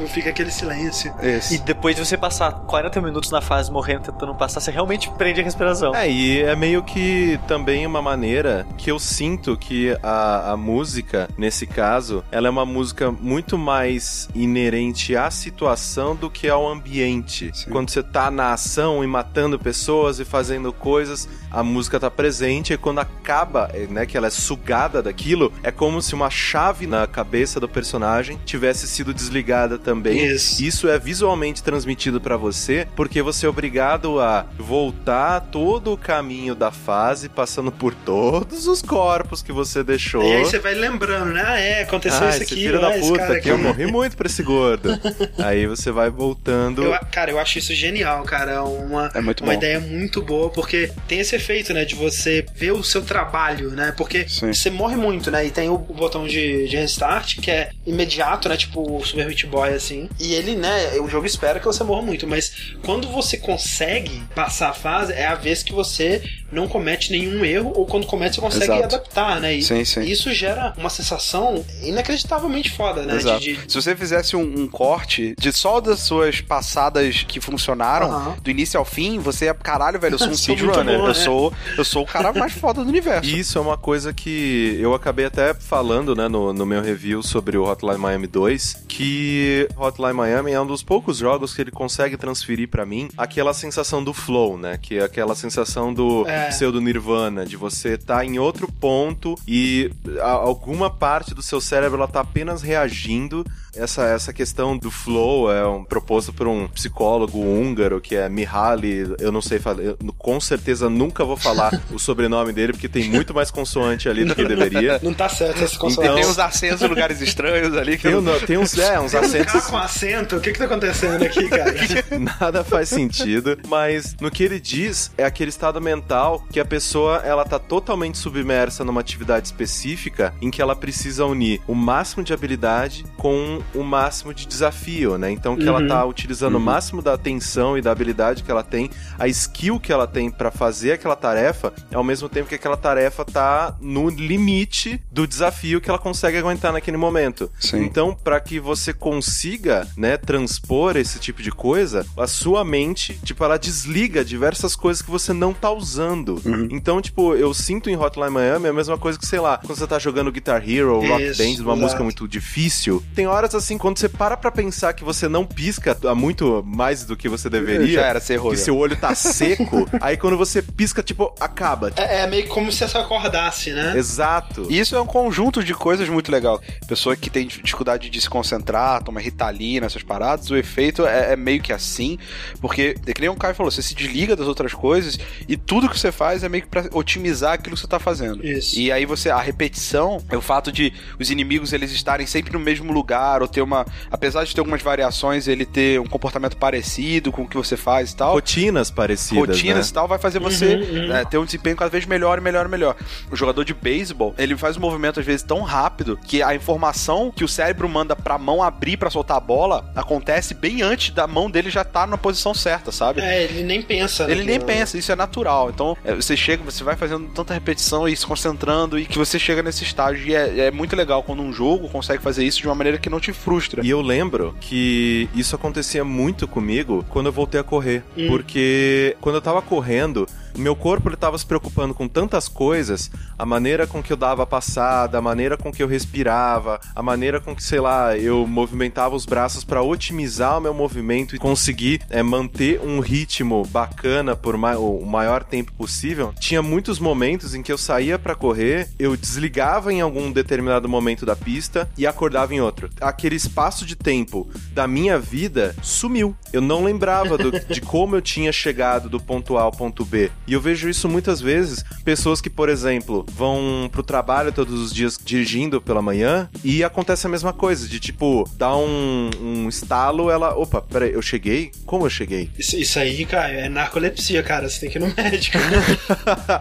Fica 0.09 0.31
aquele 0.31 0.51
silêncio. 0.51 1.15
Isso. 1.23 1.55
E 1.55 1.59
depois 1.59 1.97
de 1.97 2.05
você 2.05 2.17
passar 2.17 2.53
40 2.53 3.01
minutos 3.01 3.31
na 3.31 3.41
fase 3.41 3.71
morrendo, 3.71 4.03
tentando 4.03 4.35
passar, 4.35 4.61
você 4.61 4.71
realmente 4.71 5.11
prende 5.11 5.41
a 5.41 5.45
respiração. 5.45 5.95
É, 5.95 6.11
e 6.11 6.43
é 6.43 6.55
meio 6.57 6.83
que 6.83 7.39
também 7.47 7.87
uma 7.87 8.03
maneira 8.03 8.67
que 8.77 8.91
eu 8.91 8.99
sinto 8.99 9.57
que 9.57 9.97
a, 10.03 10.53
a 10.53 10.57
música, 10.57 11.29
nesse 11.37 11.67
caso, 11.67 12.25
ela 12.31 12.49
é 12.49 12.51
uma 12.51 12.67
música 12.67 13.11
muito 13.11 13.59
mais 13.59 14.29
inerente 14.35 15.17
à 15.17 15.31
situação 15.31 16.15
do 16.15 16.31
que 16.31 16.49
ao 16.49 16.69
ambiente. 16.69 17.51
Sim. 17.55 17.71
Quando 17.71 17.91
você 17.91 18.03
tá 18.03 18.31
na 18.31 18.53
ação 18.53 19.03
e 19.05 19.07
matando 19.07 19.59
pessoas 19.59 20.21
e 20.21 20.25
fazendo 20.25 20.73
coisas, 20.73 21.29
a 21.51 21.63
música 21.63 21.99
tá 21.99 22.11
presente 22.11 22.73
e 22.73 22.77
quando 22.79 23.01
acaba, 23.01 23.71
é, 23.73 23.87
né, 23.87 24.07
que 24.07 24.17
ela 24.17 24.27
é 24.27 24.31
sugada 24.31 25.03
daquilo, 25.03 25.53
é 25.63 25.71
como 25.71 26.01
se 26.01 26.15
uma 26.15 26.31
chave 26.31 26.87
na 26.87 27.07
cabeça 27.07 27.61
do 27.61 27.69
personagem 27.69 28.39
tivesse 28.45 28.87
sido 28.87 29.13
desligada 29.13 29.79
também. 29.79 29.90
Isso. 30.35 30.63
Isso 30.63 30.89
é 30.89 30.99
visualmente 30.99 31.63
transmitido 31.63 32.21
pra 32.21 32.37
você, 32.37 32.87
porque 32.97 33.23
você 33.23 33.47
é 33.47 33.49
obrigado 33.49 34.21
a 34.21 34.47
voltar 34.59 35.41
todo 35.41 35.93
o 35.93 35.97
caminho 35.97 36.55
da 36.55 36.71
fase, 36.71 37.29
passando 37.29 37.71
por 37.73 37.95
todos 37.95 38.67
os 38.67 38.83
corpos 38.83 39.43
que 39.43 39.53
você 39.53 39.83
deixou. 39.83 40.23
E 40.23 40.37
aí 40.37 40.45
você 40.45 40.59
vai 40.59 40.75
lembrando, 40.75 41.33
né? 41.33 41.43
Ah, 41.45 41.59
é, 41.59 41.83
aconteceu 41.83 42.27
ah, 42.27 42.31
isso 42.31 42.43
aqui. 42.43 42.55
filho 42.55 42.81
da 42.81 42.91
puta 42.93 43.19
cara 43.19 43.37
aqui, 43.37 43.49
eu 43.49 43.59
morri 43.59 43.87
muito 43.87 44.17
pra 44.17 44.27
esse 44.27 44.43
gordo. 44.43 44.91
aí 45.39 45.67
você 45.67 45.91
vai 45.91 46.11
voltando. 46.11 46.85
Eu, 46.85 46.99
cara, 47.11 47.31
eu 47.31 47.39
acho 47.39 47.59
isso 47.59 47.75
genial, 47.75 48.23
cara. 48.25 48.53
É 48.53 48.61
Uma, 48.61 49.11
É 49.15 49.21
muito 49.21 49.43
uma 49.43 49.53
bom. 49.53 49.59
ideia 49.59 49.81
muito 49.81 50.23
boa, 50.23 50.51
porque 50.51 50.91
tem 51.09 51.21
esse 51.21 51.35
efeito, 51.37 51.73
né? 51.73 51.85
De 51.85 51.95
você 51.95 52.45
ver 52.55 52.73
o 52.73 52.83
seu 52.83 53.03
trabalho, 53.03 53.71
né? 53.71 53.93
Porque 53.97 54.29
Sim. 54.29 54.53
você 54.53 54.71
morre 54.71 54.97
muito, 54.97 55.31
né? 55.31 55.47
E 55.47 55.51
tem 55.51 55.69
o, 55.69 55.75
o 55.75 55.95
botão 55.95 56.27
de, 56.27 56.69
de 56.69 56.77
restart, 56.77 57.41
que 57.41 57.51
é 57.51 57.71
imediato, 57.87 58.49
né? 58.49 58.57
Tipo 58.57 58.99
o 58.99 59.05
Super 59.05 59.27
Meat 59.27 59.47
Boy, 59.47 59.73
assim. 59.81 60.09
E 60.19 60.35
ele, 60.35 60.55
né? 60.57 60.93
O 61.01 61.09
jogo 61.09 61.27
espera 61.27 61.59
que 61.59 61.67
você 61.67 61.83
morra 61.83 62.03
muito. 62.03 62.27
Mas 62.27 62.75
quando 62.85 63.09
você 63.09 63.37
consegue 63.37 64.23
passar 64.35 64.71
a 64.71 64.75
fase, 64.75 65.13
é 65.13 65.27
a 65.27 65.35
vez 65.35 65.63
que 65.63 65.73
você 65.73 66.23
não 66.53 66.67
comete 66.67 67.13
nenhum 67.13 67.45
erro, 67.45 67.73
ou 67.77 67.87
quando 67.87 68.07
comete, 68.07 68.35
você 68.37 68.41
consegue 68.41 68.65
Exato. 68.65 68.85
adaptar, 68.97 69.41
né? 69.41 69.55
E 69.55 69.63
Sim, 69.63 69.85
sim. 69.85 70.03
isso 70.03 70.33
gera 70.35 70.75
uma 70.77 70.91
sensação 70.91 71.65
inacreditavelmente 71.83 72.71
foda, 72.71 73.03
né? 73.03 73.17
Exato. 73.17 73.41
De, 73.41 73.57
de- 73.57 73.73
Se 73.73 73.81
você 73.81 73.95
fizesse 73.95 74.35
um, 74.37 74.43
um 74.63 74.67
corte 74.69 75.35
de 75.39 75.53
só 75.53 75.81
das 75.81 76.01
suas 76.01 76.41
passadas 76.41 77.25
que 77.27 77.41
funcionaram, 77.41 78.11
Aham. 78.11 78.37
do 78.43 78.51
início 78.51 78.79
ao 78.79 78.85
fim, 78.85 79.19
você 79.21 79.47
é, 79.47 79.55
caralho, 79.55 80.01
velho, 80.01 80.15
eu 80.15 80.19
sou 80.19 80.29
um 80.29 80.35
speedrunner. 80.37 80.97
eu, 80.99 81.07
né? 81.09 81.15
sou, 81.15 81.53
eu 81.79 81.85
sou 81.85 82.03
o 82.03 82.07
cara 82.07 82.33
mais 82.33 82.53
foda 82.53 82.83
do 82.83 82.89
universo. 82.89 83.29
E 83.31 83.39
isso 83.39 83.57
é 83.57 83.61
uma 83.61 83.77
coisa 83.79 84.13
que 84.13 84.77
eu 84.81 84.93
acabei 84.95 85.27
até 85.27 85.55
falando, 85.55 86.17
né, 86.17 86.27
no, 86.27 86.53
no 86.53 86.67
meu 86.67 86.83
review 86.83 87.23
sobre 87.23 87.57
o 87.57 87.65
Hotline 87.65 87.97
Miami 87.99 88.27
2, 88.27 88.85
que 88.89 89.60
porque 89.67 89.69
Hotline 89.77 90.13
Miami 90.15 90.53
é 90.53 90.61
um 90.61 90.67
dos 90.67 90.83
poucos 90.83 91.19
jogos 91.19 91.55
que 91.55 91.61
ele 91.61 91.71
consegue 91.71 92.17
transferir 92.17 92.69
pra 92.69 92.87
mim 92.87 93.09
aquela 93.17 93.53
sensação 93.53 94.03
do 94.03 94.13
flow, 94.13 94.57
né? 94.57 94.79
Que 94.81 94.99
é 94.99 95.03
aquela 95.05 95.35
sensação 95.35 95.93
do 95.93 96.27
É. 96.29 96.49
pseudo 96.49 96.81
nirvana, 96.81 97.45
de 97.45 97.57
você 97.57 97.95
estar 97.95 98.25
em 98.25 98.39
outro 98.39 98.71
ponto 98.71 99.37
e 99.47 99.91
alguma 100.23 100.89
parte 100.91 101.35
do 101.35 101.43
seu 101.43 101.61
cérebro 101.61 101.99
ela 101.99 102.09
tá 102.09 102.21
apenas 102.21 102.63
reagindo. 102.63 103.45
Essa, 103.75 104.05
essa 104.05 104.33
questão 104.33 104.77
do 104.77 104.91
flow 104.91 105.51
é 105.53 105.67
um, 105.67 105.85
proposto 105.85 106.33
por 106.33 106.47
um 106.49 106.67
psicólogo 106.69 107.39
húngaro 107.39 108.01
que 108.01 108.17
é 108.17 108.29
Mihaly, 108.29 109.15
eu 109.19 109.31
não 109.31 109.41
sei 109.41 109.59
falar, 109.59 109.81
eu 109.83 109.97
com 110.19 110.41
certeza 110.41 110.91
nunca 110.91 111.25
vou 111.25 111.37
falar 111.37 111.81
o 111.93 111.99
sobrenome 111.99 112.53
dele 112.53 112.73
porque 112.73 112.89
tem 112.89 113.09
muito 113.09 113.33
mais 113.35 113.51
consoante 113.51 114.09
ali 114.09 114.25
do 114.25 114.35
que 114.35 114.45
deveria. 114.45 114.99
Não 115.03 115.15
tá 115.15 115.29
certo 115.29 115.63
esse 115.63 115.77
Então- 115.77 115.89
consoante. 115.89 116.15
Tem 116.21 116.27
uns 116.31 116.39
acentos 116.39 116.83
em 116.83 116.87
lugares 116.89 117.21
estranhos 117.21 117.77
ali 117.77 117.97
que 117.97 118.05
Tem, 118.05 118.13
eu 118.13 118.19
um- 118.21 118.41
tem 118.47 118.59
uns, 118.59 118.77
é, 118.79 118.99
uns 119.01 119.13
Tem 119.13 119.21
um 119.21 119.25
acentos 119.25 119.67
com 119.67 119.77
acento? 119.77 120.37
O 120.37 120.41
que 120.41 120.53
que 120.53 120.59
tá 120.59 120.65
acontecendo 120.65 121.23
aqui, 121.25 121.49
cara? 121.49 121.75
Nada 122.41 122.65
faz 122.65 122.89
sentido, 122.89 123.57
mas 123.69 124.17
no 124.21 124.31
que 124.31 124.43
ele 124.43 124.59
diz 124.61 125.11
é 125.17 125.25
aquele 125.25 125.51
estado 125.51 125.81
mental 125.81 126.45
que 126.51 126.59
a 126.61 126.65
pessoa 126.65 127.19
ela 127.25 127.45
tá 127.45 127.59
totalmente 127.59 128.19
submersa 128.19 128.85
numa 128.85 129.01
atividade 129.01 129.47
específica 129.47 130.35
em 130.41 130.51
que 130.51 130.61
ela 130.61 130.75
precisa 130.75 131.25
unir 131.25 131.61
o 131.67 131.75
máximo 131.75 132.23
de 132.25 132.33
habilidade 132.33 133.05
com 133.17 133.60
o 133.75 133.83
máximo 133.83 134.33
de 134.35 134.47
desafio, 134.47 135.19
né? 135.19 135.31
Então 135.31 135.57
que 135.57 135.67
ela 135.67 135.87
tá 135.87 136.05
utilizando 136.05 136.57
o 136.57 136.61
máximo 136.61 137.03
da 137.03 137.15
atenção 137.15 137.77
e 137.77 137.83
da 137.83 137.91
habilidade 137.91 138.43
que 138.43 138.51
ela 138.51 138.63
tem, 138.63 138.91
a 139.19 139.29
skill 139.29 139.79
que 139.79 139.93
ela 139.93 140.07
tem 140.07 140.31
pra 140.31 140.51
fazer 140.51 140.93
aquela 140.93 141.17
tarefa, 141.17 141.73
ao 141.93 142.05
mesmo 142.05 142.29
tempo 142.29 142.49
que 142.49 142.55
aquela 142.55 142.77
tarefa 142.77 143.25
tá 143.25 143.77
no 143.81 144.09
limite 144.09 145.01
do 145.11 145.27
desafio 145.27 145.81
que 145.81 145.89
ela 145.89 145.99
consegue 145.99 146.39
aguentar 146.39 146.73
naquele 146.73 146.97
momento. 146.97 147.51
Sim. 147.59 147.85
Então, 147.85 148.15
para 148.15 148.41
que 148.41 148.61
você 148.61 148.93
consiga, 148.93 149.87
né, 149.97 150.17
transpor 150.17 150.97
esse 150.97 151.19
tipo 151.19 151.43
de 151.43 151.51
coisa, 151.51 152.07
a 152.17 152.27
sua 152.27 152.65
mente, 152.65 153.19
tipo, 153.25 153.45
ela 153.45 153.59
desliga 153.59 154.25
diversas 154.25 154.77
coisas 154.77 155.03
que 155.03 155.11
você 155.11 155.33
não 155.33 155.53
tá 155.53 155.71
usando. 155.71 156.41
Então, 156.71 157.01
tipo, 157.01 157.35
eu 157.35 157.53
sinto 157.55 157.91
em 157.91 157.97
Hotline 157.97 158.31
Miami 158.31 158.69
a 158.69 158.73
mesma 158.73 158.99
coisa 158.99 159.19
que, 159.19 159.27
sei 159.27 159.41
lá, 159.41 159.59
quando 159.59 159.77
você 159.79 159.87
tá 159.87 159.99
jogando 159.99 160.33
Guitar 160.33 160.63
Hero 160.69 160.97
ou 160.97 161.07
Rock 161.07 161.23
Isso, 161.23 161.43
Band, 161.43 161.65
uma 161.65 161.77
música 161.77 162.03
muito 162.03 162.27
difícil. 162.27 163.03
Tem 163.15 163.27
horas 163.55 163.65
assim, 163.65 163.77
quando 163.79 163.99
você 163.99 164.09
para 164.09 164.37
pra 164.37 164.51
pensar 164.51 164.93
que 164.93 165.05
você 165.05 165.29
não 165.29 165.45
pisca 165.45 165.97
há 166.05 166.15
muito 166.15 166.63
mais 166.67 167.05
do 167.05 167.17
que 167.17 167.29
você 167.29 167.49
deveria. 167.51 167.95
Já 167.95 168.07
era, 168.07 168.21
você 168.21 168.35
errou, 168.35 168.51
Que 168.51 168.57
já. 168.57 168.65
seu 168.65 168.77
olho 168.77 168.97
tá 168.97 169.15
seco. 169.15 169.89
aí 170.01 170.17
quando 170.17 170.37
você 170.37 170.63
pisca, 170.63 171.03
tipo, 171.03 171.35
acaba. 171.41 171.93
É, 171.97 172.23
é 172.23 172.27
meio 172.27 172.49
como 172.49 172.71
se 172.71 172.87
você 172.87 172.99
acordasse, 172.99 173.73
né? 173.73 173.97
Exato. 173.97 174.67
E 174.71 174.79
isso 174.79 174.95
é 174.95 175.01
um 175.01 175.07
conjunto 175.07 175.63
de 175.63 175.75
coisas 175.75 176.09
muito 176.09 176.31
legal. 176.31 176.61
Pessoa 176.87 177.17
que 177.17 177.31
tem 177.31 177.47
dificuldade 177.47 178.09
de 178.11 178.21
se 178.21 178.29
concentrar, 178.29 179.03
toma 179.03 179.21
ritalina, 179.21 179.87
essas 179.87 180.03
paradas, 180.03 180.51
o 180.51 180.57
efeito 180.57 181.07
é, 181.07 181.33
é 181.33 181.37
meio 181.37 181.61
que 181.61 181.73
assim, 181.73 182.19
porque, 182.61 182.95
é 183.07 183.13
que 183.13 183.21
nem 183.21 183.31
o 183.31 183.37
Caio 183.37 183.55
falou, 183.55 183.71
você 183.71 183.83
se 183.83 183.95
desliga 183.95 184.37
das 184.37 184.47
outras 184.47 184.73
coisas 184.73 185.19
e 185.49 185.57
tudo 185.57 185.89
que 185.89 185.99
você 185.99 186.13
faz 186.13 186.43
é 186.45 186.49
meio 186.49 186.63
que 186.63 186.69
pra 186.69 186.85
otimizar 186.93 187.55
aquilo 187.55 187.75
que 187.75 187.81
você 187.83 187.87
tá 187.87 187.99
fazendo. 187.99 188.45
Isso. 188.45 188.79
E 188.79 188.91
aí 188.93 189.05
você, 189.05 189.31
a 189.31 189.39
repetição, 189.41 190.23
é 190.29 190.37
o 190.37 190.41
fato 190.41 190.71
de 190.73 190.93
os 191.19 191.31
inimigos 191.31 191.73
eles 191.73 191.91
estarem 191.93 192.27
sempre 192.27 192.53
no 192.53 192.61
mesmo 192.61 192.93
lugar, 192.93 193.40
ou 193.43 193.49
ter 193.49 193.63
uma, 193.63 193.87
apesar 194.11 194.45
de 194.45 194.55
ter 194.55 194.61
algumas 194.61 194.83
variações, 194.83 195.49
ele 195.49 195.65
ter 195.65 196.01
um 196.01 196.07
comportamento 196.07 196.57
parecido 196.57 197.33
com 197.33 197.43
o 197.43 197.49
que 197.49 197.57
você 197.57 197.77
faz 197.77 198.13
e 198.13 198.17
tal 198.17 198.33
Rotinas 198.33 198.91
parecidas. 198.91 199.49
rotinas 199.49 199.87
né? 199.87 199.91
e 199.91 199.95
tal, 199.95 200.09
vai 200.09 200.19
fazer 200.19 200.39
você 200.39 200.77
né, 200.77 201.25
ter 201.25 201.39
um 201.39 201.45
desempenho 201.45 201.77
cada 201.77 201.91
vez 201.91 202.07
melhor 202.07 202.39
e 202.39 202.41
melhor 202.41 202.67
e 202.67 202.69
melhor. 202.69 202.97
O 203.31 203.37
jogador 203.37 203.65
de 203.65 203.75
beisebol, 203.75 204.35
ele 204.39 204.57
faz 204.57 204.77
um 204.77 204.81
movimento 204.81 205.21
às 205.21 205.27
vezes 205.27 205.43
tão 205.43 205.63
rápido 205.63 206.19
que 206.27 206.43
a 206.43 206.55
informação 206.55 207.31
que 207.31 207.45
o 207.45 207.49
cérebro 207.49 207.89
manda 207.89 208.15
pra 208.15 208.39
mão 208.39 208.63
abrir 208.63 208.97
pra 208.97 209.11
soltar 209.11 209.37
a 209.37 209.41
bola 209.41 209.91
acontece 209.95 210.55
bem 210.55 210.83
antes 210.83 211.15
da 211.15 211.27
mão 211.27 211.51
dele 211.51 211.71
já 211.71 211.85
tá 211.85 212.07
na 212.07 212.19
posição 212.19 212.55
certa, 212.55 212.93
sabe? 212.93 213.21
É, 213.21 213.45
ele 213.45 213.63
nem 213.63 213.83
pensa. 213.83 214.25
Ele 214.25 214.45
nem 214.45 214.59
naquilo. 214.59 214.67
pensa, 214.67 214.99
isso 214.99 215.13
é 215.13 215.17
natural. 215.17 215.71
Então, 215.71 215.97
é, 216.05 216.15
você 216.15 216.37
chega, 216.37 216.63
você 216.63 216.83
vai 216.85 216.97
fazendo 216.97 217.29
tanta 217.29 217.55
repetição 217.55 218.09
e 218.09 218.17
se 218.17 218.27
concentrando 218.27 218.99
e 218.99 219.07
que 219.07 219.19
você 219.19 219.39
chega 219.39 219.63
nesse 219.63 219.85
estágio. 219.85 220.29
E 220.29 220.35
é, 220.35 220.67
é 220.67 220.71
muito 220.71 220.95
legal 220.97 221.23
quando 221.23 221.43
um 221.43 221.53
jogo 221.53 221.89
consegue 221.89 222.23
fazer 222.23 222.45
isso 222.45 222.61
de 222.61 222.67
uma 222.67 222.75
maneira 222.75 222.99
que 222.99 223.11
não 223.11 223.21
te 223.21 223.30
frustra. 223.33 223.85
E 223.85 223.91
eu 223.91 224.01
lembro 224.01 224.55
que 224.61 225.29
isso 225.35 225.55
acontecia 225.55 226.05
muito 226.05 226.47
comigo 226.49 227.05
quando 227.09 227.27
eu 227.27 227.33
voltei 227.33 227.61
a 227.61 227.65
correr. 227.65 228.03
Hum. 228.17 228.29
Porque 228.29 229.17
quando 229.21 229.37
eu 229.37 229.43
tava 229.43 229.63
correndo, 229.63 230.27
meu 230.57 230.75
corpo 230.75 231.09
ele 231.09 231.17
tava 231.17 231.39
se 231.39 231.47
preocupando 231.47 231.95
com 231.95 232.09
tantas 232.09 232.49
coisas, 232.49 233.11
a 233.39 233.47
maneira 233.47 233.87
com 233.87 234.03
que 234.03 234.13
eu 234.13 234.17
dava 234.17 234.43
a 234.43 234.47
passada, 234.47 235.19
a 235.19 235.23
maneira 235.23 235.57
com 235.57 235.73
que 235.73 235.83
eu 235.83 235.89
respirava, 235.89 236.81
a 236.95 237.03
maneira 237.03 237.41
com 237.41 237.55
que, 237.55 237.63
sei 237.63 237.81
lá, 237.81 238.17
eu 238.17 238.47
movimentava 238.47 239.15
os 239.15 239.25
braços 239.25 239.65
pra 239.65 239.83
otimizar 239.83 240.59
o 240.59 240.61
meu 240.61 240.75
movimento 240.75 241.35
e 241.35 241.39
conseguir 241.39 242.01
é, 242.11 242.23
manter 242.23 242.81
um 242.81 243.01
ritmo 243.01 243.65
bacana 243.67 244.37
por 244.37 244.57
ma 244.57 244.77
o 244.77 245.05
maior 245.05 245.43
tempo 245.43 245.73
possível. 245.73 246.33
Tinha 246.39 246.63
muitos 246.63 246.99
momentos 246.99 247.55
em 247.55 247.63
que 247.63 247.73
eu 247.73 247.79
saía 247.79 248.19
pra 248.19 248.35
correr, 248.35 248.89
eu 248.99 249.17
desligava 249.17 249.93
em 249.93 250.01
algum 250.01 250.31
determinado 250.31 250.89
momento 250.89 251.27
da 251.27 251.35
pista 251.35 251.89
e 251.97 252.07
acordava 252.07 252.55
em 252.55 252.61
outro. 252.61 252.91
Aquele 253.21 253.37
espaço 253.37 253.85
de 253.85 253.95
tempo 253.95 254.49
da 254.73 254.89
minha 254.89 255.19
vida 255.19 255.77
sumiu. 255.83 256.35
Eu 256.55 256.63
não 256.63 256.83
lembrava 256.83 257.37
do- 257.37 257.51
de 257.69 257.79
como 257.83 258.17
eu 258.17 258.23
tinha 258.23 258.51
chegado 258.51 259.11
do 259.11 259.21
ponto 259.21 259.59
A 259.59 259.63
ao 259.63 259.71
ponto 259.71 260.07
B. 260.07 260.31
E 260.47 260.55
eu 260.55 260.61
vejo 260.61 260.89
isso 260.89 261.07
muitas 261.07 261.39
vezes, 261.39 261.85
pessoas 262.03 262.41
que, 262.41 262.49
por 262.49 262.71
exemplo, 262.71 263.27
vão 263.31 263.91
pro 263.93 264.03
trabalho 264.03 264.53
todos 264.53 264.81
os 264.81 264.91
dias 264.91 265.19
dirigindo 265.23 265.83
pela 265.83 266.01
manhã 266.01 266.49
e 266.65 266.83
acontece 266.83 267.27
a 267.27 267.31
mesma 267.31 267.53
coisa, 267.53 267.87
de 267.87 268.01
tipo, 268.01 268.49
dá 268.57 268.75
um, 268.75 269.29
um 269.39 269.69
estalo, 269.69 270.31
ela, 270.31 270.57
opa, 270.57 270.81
peraí, 270.81 271.13
eu 271.13 271.21
cheguei? 271.21 271.73
Como 271.85 272.07
eu 272.07 272.11
cheguei? 272.11 272.49
Isso, 272.59 272.75
isso 272.79 272.99
aí, 272.99 273.27
cara, 273.27 273.53
é 273.53 273.69
narcolepsia, 273.69 274.43
cara. 274.43 274.67
Você 274.67 274.81
tem 274.81 274.89
que 274.91 274.97
ir 274.97 275.01
no 275.03 275.13
médico. 275.15 275.59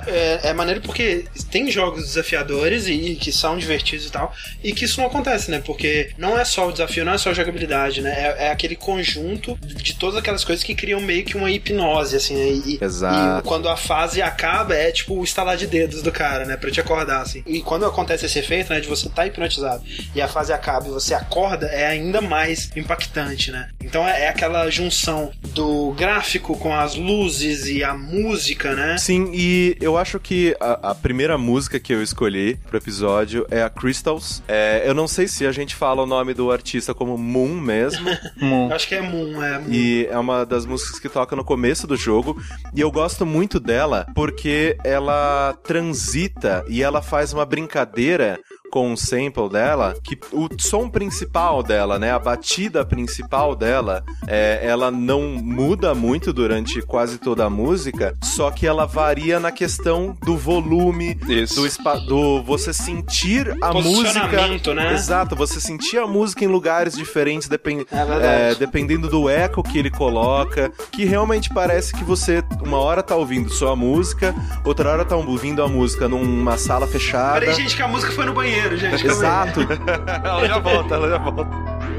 é, 0.07 0.49
é 0.49 0.53
maneiro 0.53 0.81
porque 0.81 1.23
tem 1.49 1.71
jogos 1.71 2.03
desafiadores 2.03 2.85
e, 2.87 2.91
e 3.11 3.15
que 3.15 3.31
são 3.31 3.57
divertidos 3.57 4.05
e 4.07 4.11
tal, 4.11 4.33
e 4.61 4.73
que 4.73 4.83
isso 4.83 4.99
não 4.99 5.07
acontece, 5.07 5.49
né? 5.49 5.61
Porque 5.65 6.11
não 6.17 6.37
é 6.37 6.43
só 6.49 6.67
o 6.67 6.71
desafio, 6.71 7.05
não 7.05 7.13
é 7.13 7.17
só 7.17 7.29
a 7.29 7.33
jogabilidade, 7.33 8.01
né? 8.01 8.11
É, 8.11 8.47
é 8.47 8.51
aquele 8.51 8.75
conjunto 8.75 9.57
de 9.61 9.95
todas 9.95 10.17
aquelas 10.17 10.43
coisas 10.43 10.63
que 10.63 10.75
criam 10.75 10.99
meio 10.99 11.23
que 11.23 11.37
uma 11.37 11.49
hipnose, 11.49 12.15
assim, 12.15 12.35
né? 12.35 12.61
E, 12.65 12.79
Exato. 12.81 13.45
e 13.45 13.47
quando 13.47 13.69
a 13.69 13.77
fase 13.77 14.21
acaba, 14.21 14.75
é 14.75 14.91
tipo 14.91 15.15
o 15.15 15.23
estalar 15.23 15.55
de 15.55 15.67
dedos 15.67 16.01
do 16.01 16.11
cara, 16.11 16.45
né? 16.45 16.57
Pra 16.57 16.71
te 16.71 16.79
acordar, 16.79 17.21
assim. 17.21 17.43
E 17.45 17.61
quando 17.61 17.85
acontece 17.85 18.25
esse 18.25 18.39
efeito, 18.39 18.71
né? 18.73 18.79
De 18.79 18.87
você 18.87 19.07
estar 19.07 19.25
hipnotizado 19.27 19.83
e 20.13 20.21
a 20.21 20.27
fase 20.27 20.51
acaba 20.51 20.87
e 20.87 20.91
você 20.91 21.13
acorda, 21.13 21.67
é 21.67 21.87
ainda 21.87 22.21
mais 22.21 22.71
impactante, 22.75 23.51
né? 23.51 23.69
Então 23.81 24.07
é, 24.07 24.23
é 24.23 24.29
aquela 24.29 24.69
junção 24.69 25.31
do 25.53 25.91
gráfico 25.91 26.57
com 26.57 26.73
as 26.73 26.95
luzes 26.95 27.67
e 27.67 27.83
a 27.83 27.93
música, 27.93 28.75
né? 28.75 28.97
Sim, 28.97 29.31
e 29.33 29.77
eu 29.79 29.97
acho 29.97 30.19
que 30.19 30.55
a, 30.59 30.91
a 30.91 30.95
primeira 30.95 31.37
música 31.37 31.79
que 31.79 31.93
eu 31.93 32.01
escolhi 32.01 32.57
pro 32.67 32.77
episódio 32.77 33.45
é 33.49 33.61
a 33.61 33.69
Crystals. 33.69 34.41
É, 34.47 34.83
eu 34.85 34.93
não 34.93 35.07
sei 35.07 35.27
se 35.27 35.45
a 35.45 35.51
gente 35.51 35.75
fala 35.75 36.03
o 36.03 36.05
nome 36.05 36.33
do 36.39 36.51
artista 36.53 36.93
como 36.93 37.17
Moon 37.17 37.59
mesmo, 37.59 38.07
Eu 38.39 38.73
acho 38.73 38.87
que 38.87 38.95
é 38.95 39.01
Moon, 39.01 39.43
é 39.43 39.59
Moon. 39.59 39.67
e 39.69 40.07
é 40.09 40.17
uma 40.17 40.45
das 40.45 40.65
músicas 40.65 40.97
que 40.97 41.09
toca 41.09 41.35
no 41.35 41.43
começo 41.43 41.85
do 41.85 41.97
jogo. 41.97 42.41
E 42.73 42.79
eu 42.79 42.89
gosto 42.89 43.25
muito 43.25 43.59
dela 43.59 44.07
porque 44.15 44.77
ela 44.85 45.53
transita 45.65 46.63
e 46.69 46.81
ela 46.81 47.01
faz 47.01 47.33
uma 47.33 47.45
brincadeira 47.45 48.39
com 48.71 48.93
o 48.93 48.97
sample 48.97 49.49
dela, 49.49 49.95
que 50.03 50.17
o 50.31 50.47
som 50.59 50.89
principal 50.89 51.63
dela, 51.63 51.97
né, 51.99 52.11
a 52.11 52.19
batida 52.19 52.85
principal 52.85 53.55
dela, 53.55 54.03
é, 54.27 54.59
ela 54.63 54.91
não 54.91 55.21
muda 55.41 55.93
muito 55.95 56.31
durante 56.33 56.81
quase 56.81 57.17
toda 57.17 57.45
a 57.45 57.49
música, 57.49 58.15
só 58.23 58.51
que 58.51 58.65
ela 58.67 58.85
varia 58.85 59.39
na 59.39 59.51
questão 59.51 60.15
do 60.23 60.37
volume, 60.37 61.17
Isso. 61.27 61.55
do, 61.55 62.05
do 62.05 62.43
você 62.43 62.73
sentir 62.73 63.55
a 63.61 63.73
música, 63.73 64.73
né? 64.73 64.93
exato, 64.93 65.35
você 65.35 65.59
sentir 65.59 65.97
a 65.97 66.07
música 66.07 66.43
em 66.43 66.47
lugares 66.47 66.95
diferentes, 66.95 67.47
depen- 67.47 67.85
É 67.91 68.51
é, 68.51 68.55
dependendo 68.55 69.07
do 69.09 69.29
eco 69.29 69.63
que 69.63 69.77
ele 69.77 69.89
coloca, 69.89 70.71
que 70.91 71.05
realmente 71.05 71.49
parece 71.53 71.93
que 71.93 72.03
você 72.03 72.43
uma 72.61 72.77
hora 72.77 73.01
tá 73.01 73.15
ouvindo 73.15 73.49
só 73.49 73.71
a 73.71 73.75
música, 73.75 74.33
outra 74.63 74.89
hora 74.91 75.05
tá 75.05 75.15
ouvindo 75.15 75.63
a 75.63 75.67
música 75.67 76.07
numa 76.07 76.57
sala 76.57 76.85
fechada. 76.87 77.39
Peraí, 77.39 77.55
gente, 77.55 77.75
que 77.75 77.81
a 77.81 77.87
música 77.87 78.11
foi 78.11 78.25
no 78.25 78.33
banheiro, 78.33 78.58
gente. 78.77 79.03
calma 79.05 79.11
aí. 79.11 79.17
Exato. 79.17 79.59
ela 80.23 80.47
já 80.47 80.59
volta, 80.59 80.95
ela 80.95 81.09
já 81.09 81.17
volta. 81.17 81.98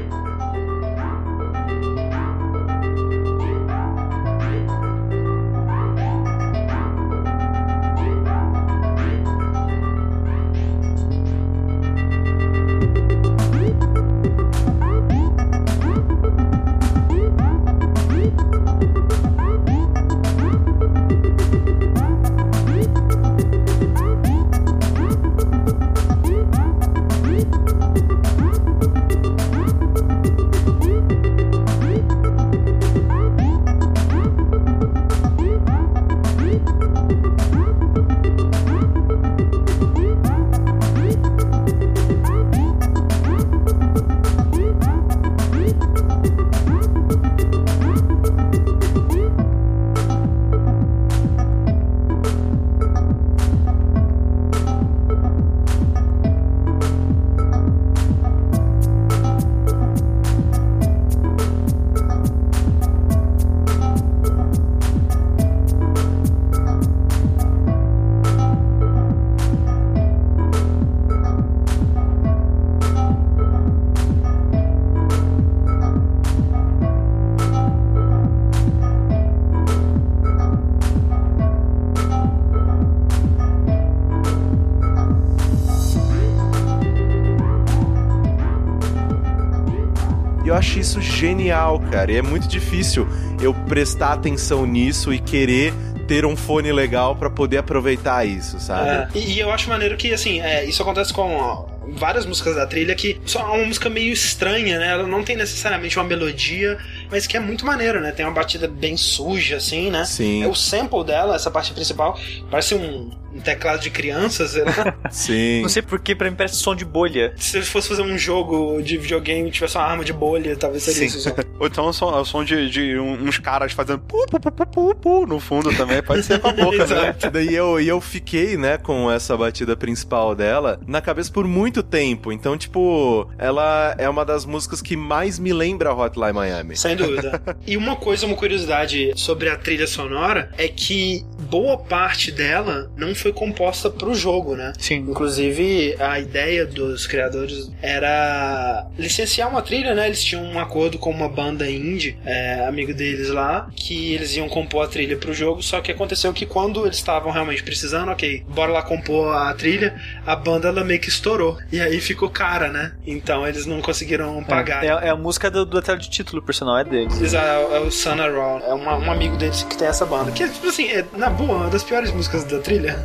Genial, 91.21 91.79
cara. 91.91 92.11
E 92.11 92.17
é 92.17 92.21
muito 92.21 92.47
difícil 92.47 93.07
eu 93.39 93.53
prestar 93.53 94.13
atenção 94.13 94.65
nisso 94.65 95.13
e 95.13 95.19
querer 95.19 95.71
ter 96.07 96.25
um 96.25 96.35
fone 96.35 96.71
legal 96.71 97.15
pra 97.15 97.29
poder 97.29 97.57
aproveitar 97.57 98.25
isso, 98.25 98.59
sabe? 98.59 98.89
É, 98.89 99.07
e, 99.19 99.39
eu 99.39 99.51
acho 99.51 99.69
maneiro 99.69 99.95
que, 99.95 100.11
assim, 100.11 100.41
é, 100.41 100.65
isso 100.65 100.81
acontece 100.81 101.13
com 101.13 101.69
várias 101.93 102.25
músicas 102.25 102.55
da 102.55 102.65
trilha 102.65 102.95
que 102.95 103.21
só 103.25 103.39
é 103.39 103.43
uma 103.43 103.65
música 103.65 103.89
meio 103.89 104.11
estranha, 104.11 104.79
né? 104.79 104.87
Ela 104.89 105.07
não 105.07 105.23
tem 105.23 105.35
necessariamente 105.35 105.97
uma 105.97 106.05
melodia, 106.05 106.77
mas 107.09 107.27
que 107.27 107.37
é 107.37 107.39
muito 107.39 107.65
maneira, 107.65 108.01
né? 108.01 108.11
Tem 108.11 108.25
uma 108.25 108.33
batida 108.33 108.67
bem 108.67 108.97
suja, 108.97 109.57
assim, 109.57 109.91
né? 109.91 110.03
Sim. 110.05 110.43
É 110.43 110.47
o 110.47 110.55
sample 110.55 111.03
dela, 111.05 111.35
essa 111.35 111.51
parte 111.51 111.71
principal, 111.71 112.19
parece 112.49 112.73
um, 112.73 113.11
um 113.33 113.39
teclado 113.39 113.79
de 113.79 113.91
crianças, 113.91 114.51
sei 114.51 114.63
lá. 114.63 114.90
Sim. 115.11 115.61
Não 115.61 115.69
sei 115.69 115.81
porquê, 115.81 116.15
pra 116.15 116.29
mim 116.29 116.35
parece 116.35 116.55
som 116.55 116.75
de 116.75 116.85
bolha. 116.85 117.33
Se 117.37 117.57
ele 117.57 117.65
fosse 117.65 117.89
fazer 117.89 118.01
um 118.01 118.17
jogo 118.17 118.81
de 118.81 118.97
videogame 118.97 119.49
e 119.49 119.51
tivesse 119.51 119.77
uma 119.77 119.85
arma 119.85 120.03
de 120.03 120.13
bolha, 120.13 120.55
talvez 120.55 120.83
seria 120.83 120.99
Sim. 120.99 121.05
isso. 121.05 121.19
só. 121.21 121.35
Ou 121.59 121.67
então 121.67 121.85
é 121.85 121.89
o 121.89 121.93
som, 121.93 122.15
é 122.15 122.19
o 122.19 122.25
som 122.25 122.43
de, 122.43 122.69
de 122.69 122.99
uns 122.99 123.37
caras 123.37 123.73
fazendo 123.73 123.99
pu, 123.99 124.25
pu, 124.27 124.39
pu, 124.39 124.51
pu, 124.51 124.65
pu, 124.65 124.95
pu 124.95 125.27
no 125.27 125.39
fundo 125.39 125.75
também. 125.75 126.01
Pode 126.01 126.23
ser 126.23 126.39
com 126.39 126.49
a 126.49 126.53
boca, 126.53 126.85
né? 126.87 127.15
Daí 127.31 127.53
eu, 127.53 127.79
e 127.79 127.87
eu 127.87 127.99
fiquei, 128.01 128.57
né, 128.57 128.77
com 128.77 129.11
essa 129.11 129.35
batida 129.37 129.75
principal 129.75 130.35
dela 130.35 130.79
na 130.87 131.01
cabeça 131.01 131.31
por 131.31 131.47
muito 131.47 131.83
tempo. 131.83 132.31
Então, 132.31 132.57
tipo, 132.57 133.29
ela 133.37 133.95
é 133.97 134.09
uma 134.09 134.25
das 134.25 134.45
músicas 134.45 134.81
que 134.81 134.95
mais 134.95 135.37
me 135.39 135.53
lembra 135.53 135.93
Hotline 135.93 136.33
Miami. 136.33 136.77
Sem 136.77 136.95
dúvida. 136.95 137.41
E 137.67 137.77
uma 137.77 137.95
coisa, 137.95 138.25
uma 138.25 138.35
curiosidade 138.35 139.13
sobre 139.15 139.49
a 139.49 139.55
trilha 139.55 139.85
sonora 139.85 140.51
é 140.57 140.67
que 140.67 141.23
boa 141.51 141.77
parte 141.77 142.31
dela 142.31 142.89
não 142.95 143.13
foi 143.13 143.33
composta 143.33 143.89
pro 143.89 144.15
jogo, 144.15 144.55
né? 144.55 144.71
Sim. 144.79 145.05
Inclusive, 145.09 145.95
a 145.99 146.17
ideia 146.17 146.65
dos 146.65 147.05
criadores 147.05 147.69
era 147.81 148.87
licenciar 148.97 149.49
uma 149.49 149.61
trilha, 149.61 149.93
né? 149.93 150.07
Eles 150.07 150.23
tinham 150.23 150.43
um 150.43 150.57
acordo 150.59 150.97
com 150.97 151.09
uma 151.11 151.27
banda 151.27 151.69
indie, 151.69 152.17
é, 152.25 152.65
amigo 152.65 152.93
deles 152.93 153.29
lá, 153.29 153.69
que 153.75 154.13
eles 154.13 154.35
iam 154.37 154.47
compor 154.47 154.85
a 154.85 154.87
trilha 154.87 155.17
pro 155.17 155.33
jogo, 155.33 155.61
só 155.61 155.81
que 155.81 155.91
aconteceu 155.91 156.31
que 156.31 156.45
quando 156.45 156.85
eles 156.85 156.95
estavam 156.97 157.31
realmente 157.31 157.63
precisando, 157.63 158.09
ok, 158.11 158.43
bora 158.47 158.71
lá 158.71 158.81
compor 158.81 159.35
a 159.35 159.53
trilha, 159.53 159.93
a 160.25 160.35
banda 160.35 160.69
ela 160.69 160.83
meio 160.85 160.99
que 161.01 161.09
estourou. 161.09 161.57
E 161.71 161.81
aí 161.81 161.99
ficou 161.99 162.29
cara, 162.29 162.69
né? 162.69 162.93
Então 163.05 163.45
eles 163.45 163.65
não 163.65 163.81
conseguiram 163.81 164.41
pagar. 164.45 164.83
É, 164.85 164.87
é 165.07 165.09
a 165.09 165.15
música 165.17 165.51
do, 165.51 165.65
do 165.65 165.81
tela 165.81 165.97
de 165.97 166.09
título, 166.09 166.41
por 166.41 166.55
sinal, 166.55 166.77
é 166.77 166.83
deles. 166.85 167.17
Eles- 167.19 167.33
É, 167.33 167.61
é 167.77 167.79
o 167.79 167.89
Sana 167.91 168.29
Raw, 168.29 168.59
é 168.59 168.73
uma- 168.73 168.97
um 168.97 169.11
amigo 169.11 169.35
deles 169.35 169.63
que 169.63 169.75
tem 169.77 169.87
essa 169.87 170.05
banda. 170.05 170.31
Que, 170.31 170.47
tipo 170.47 170.67
assim, 170.67 170.87
é, 170.89 171.03
na 171.17 171.29
boa, 171.45 171.59
uma 171.59 171.69
das 171.69 171.83
piores 171.83 172.11
músicas 172.11 172.43
da 172.43 172.59
trilha. 172.59 172.97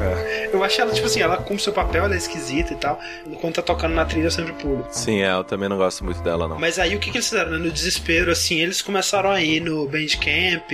Eu 0.52 0.62
acho 0.64 0.80
ela, 0.80 0.92
tipo 0.92 1.06
assim, 1.06 1.20
ela 1.20 1.36
cumpre 1.36 1.62
seu 1.62 1.72
papel, 1.72 2.04
ela 2.04 2.14
é 2.14 2.16
esquisita 2.16 2.72
e 2.72 2.76
tal. 2.76 3.00
Quando 3.40 3.54
tá 3.54 3.62
tocando 3.62 3.94
na 3.94 4.04
trilha, 4.04 4.26
eu 4.26 4.30
sempre 4.30 4.52
pulo. 4.52 4.86
Sim, 4.90 5.22
é, 5.22 5.32
eu 5.32 5.42
também 5.44 5.68
não 5.68 5.76
gosto 5.76 6.04
muito 6.04 6.20
dela, 6.22 6.46
não. 6.46 6.58
Mas 6.58 6.78
aí 6.78 6.94
o 6.94 6.98
que, 6.98 7.10
que 7.10 7.16
eles 7.16 7.28
fizeram? 7.28 7.52
né? 7.52 7.58
No 7.58 7.70
desespero, 7.70 8.30
assim, 8.30 8.60
eles 8.60 8.82
começaram 8.82 9.30
a 9.30 9.42
ir 9.42 9.60
no 9.60 9.86
Bandcamp, 9.88 10.70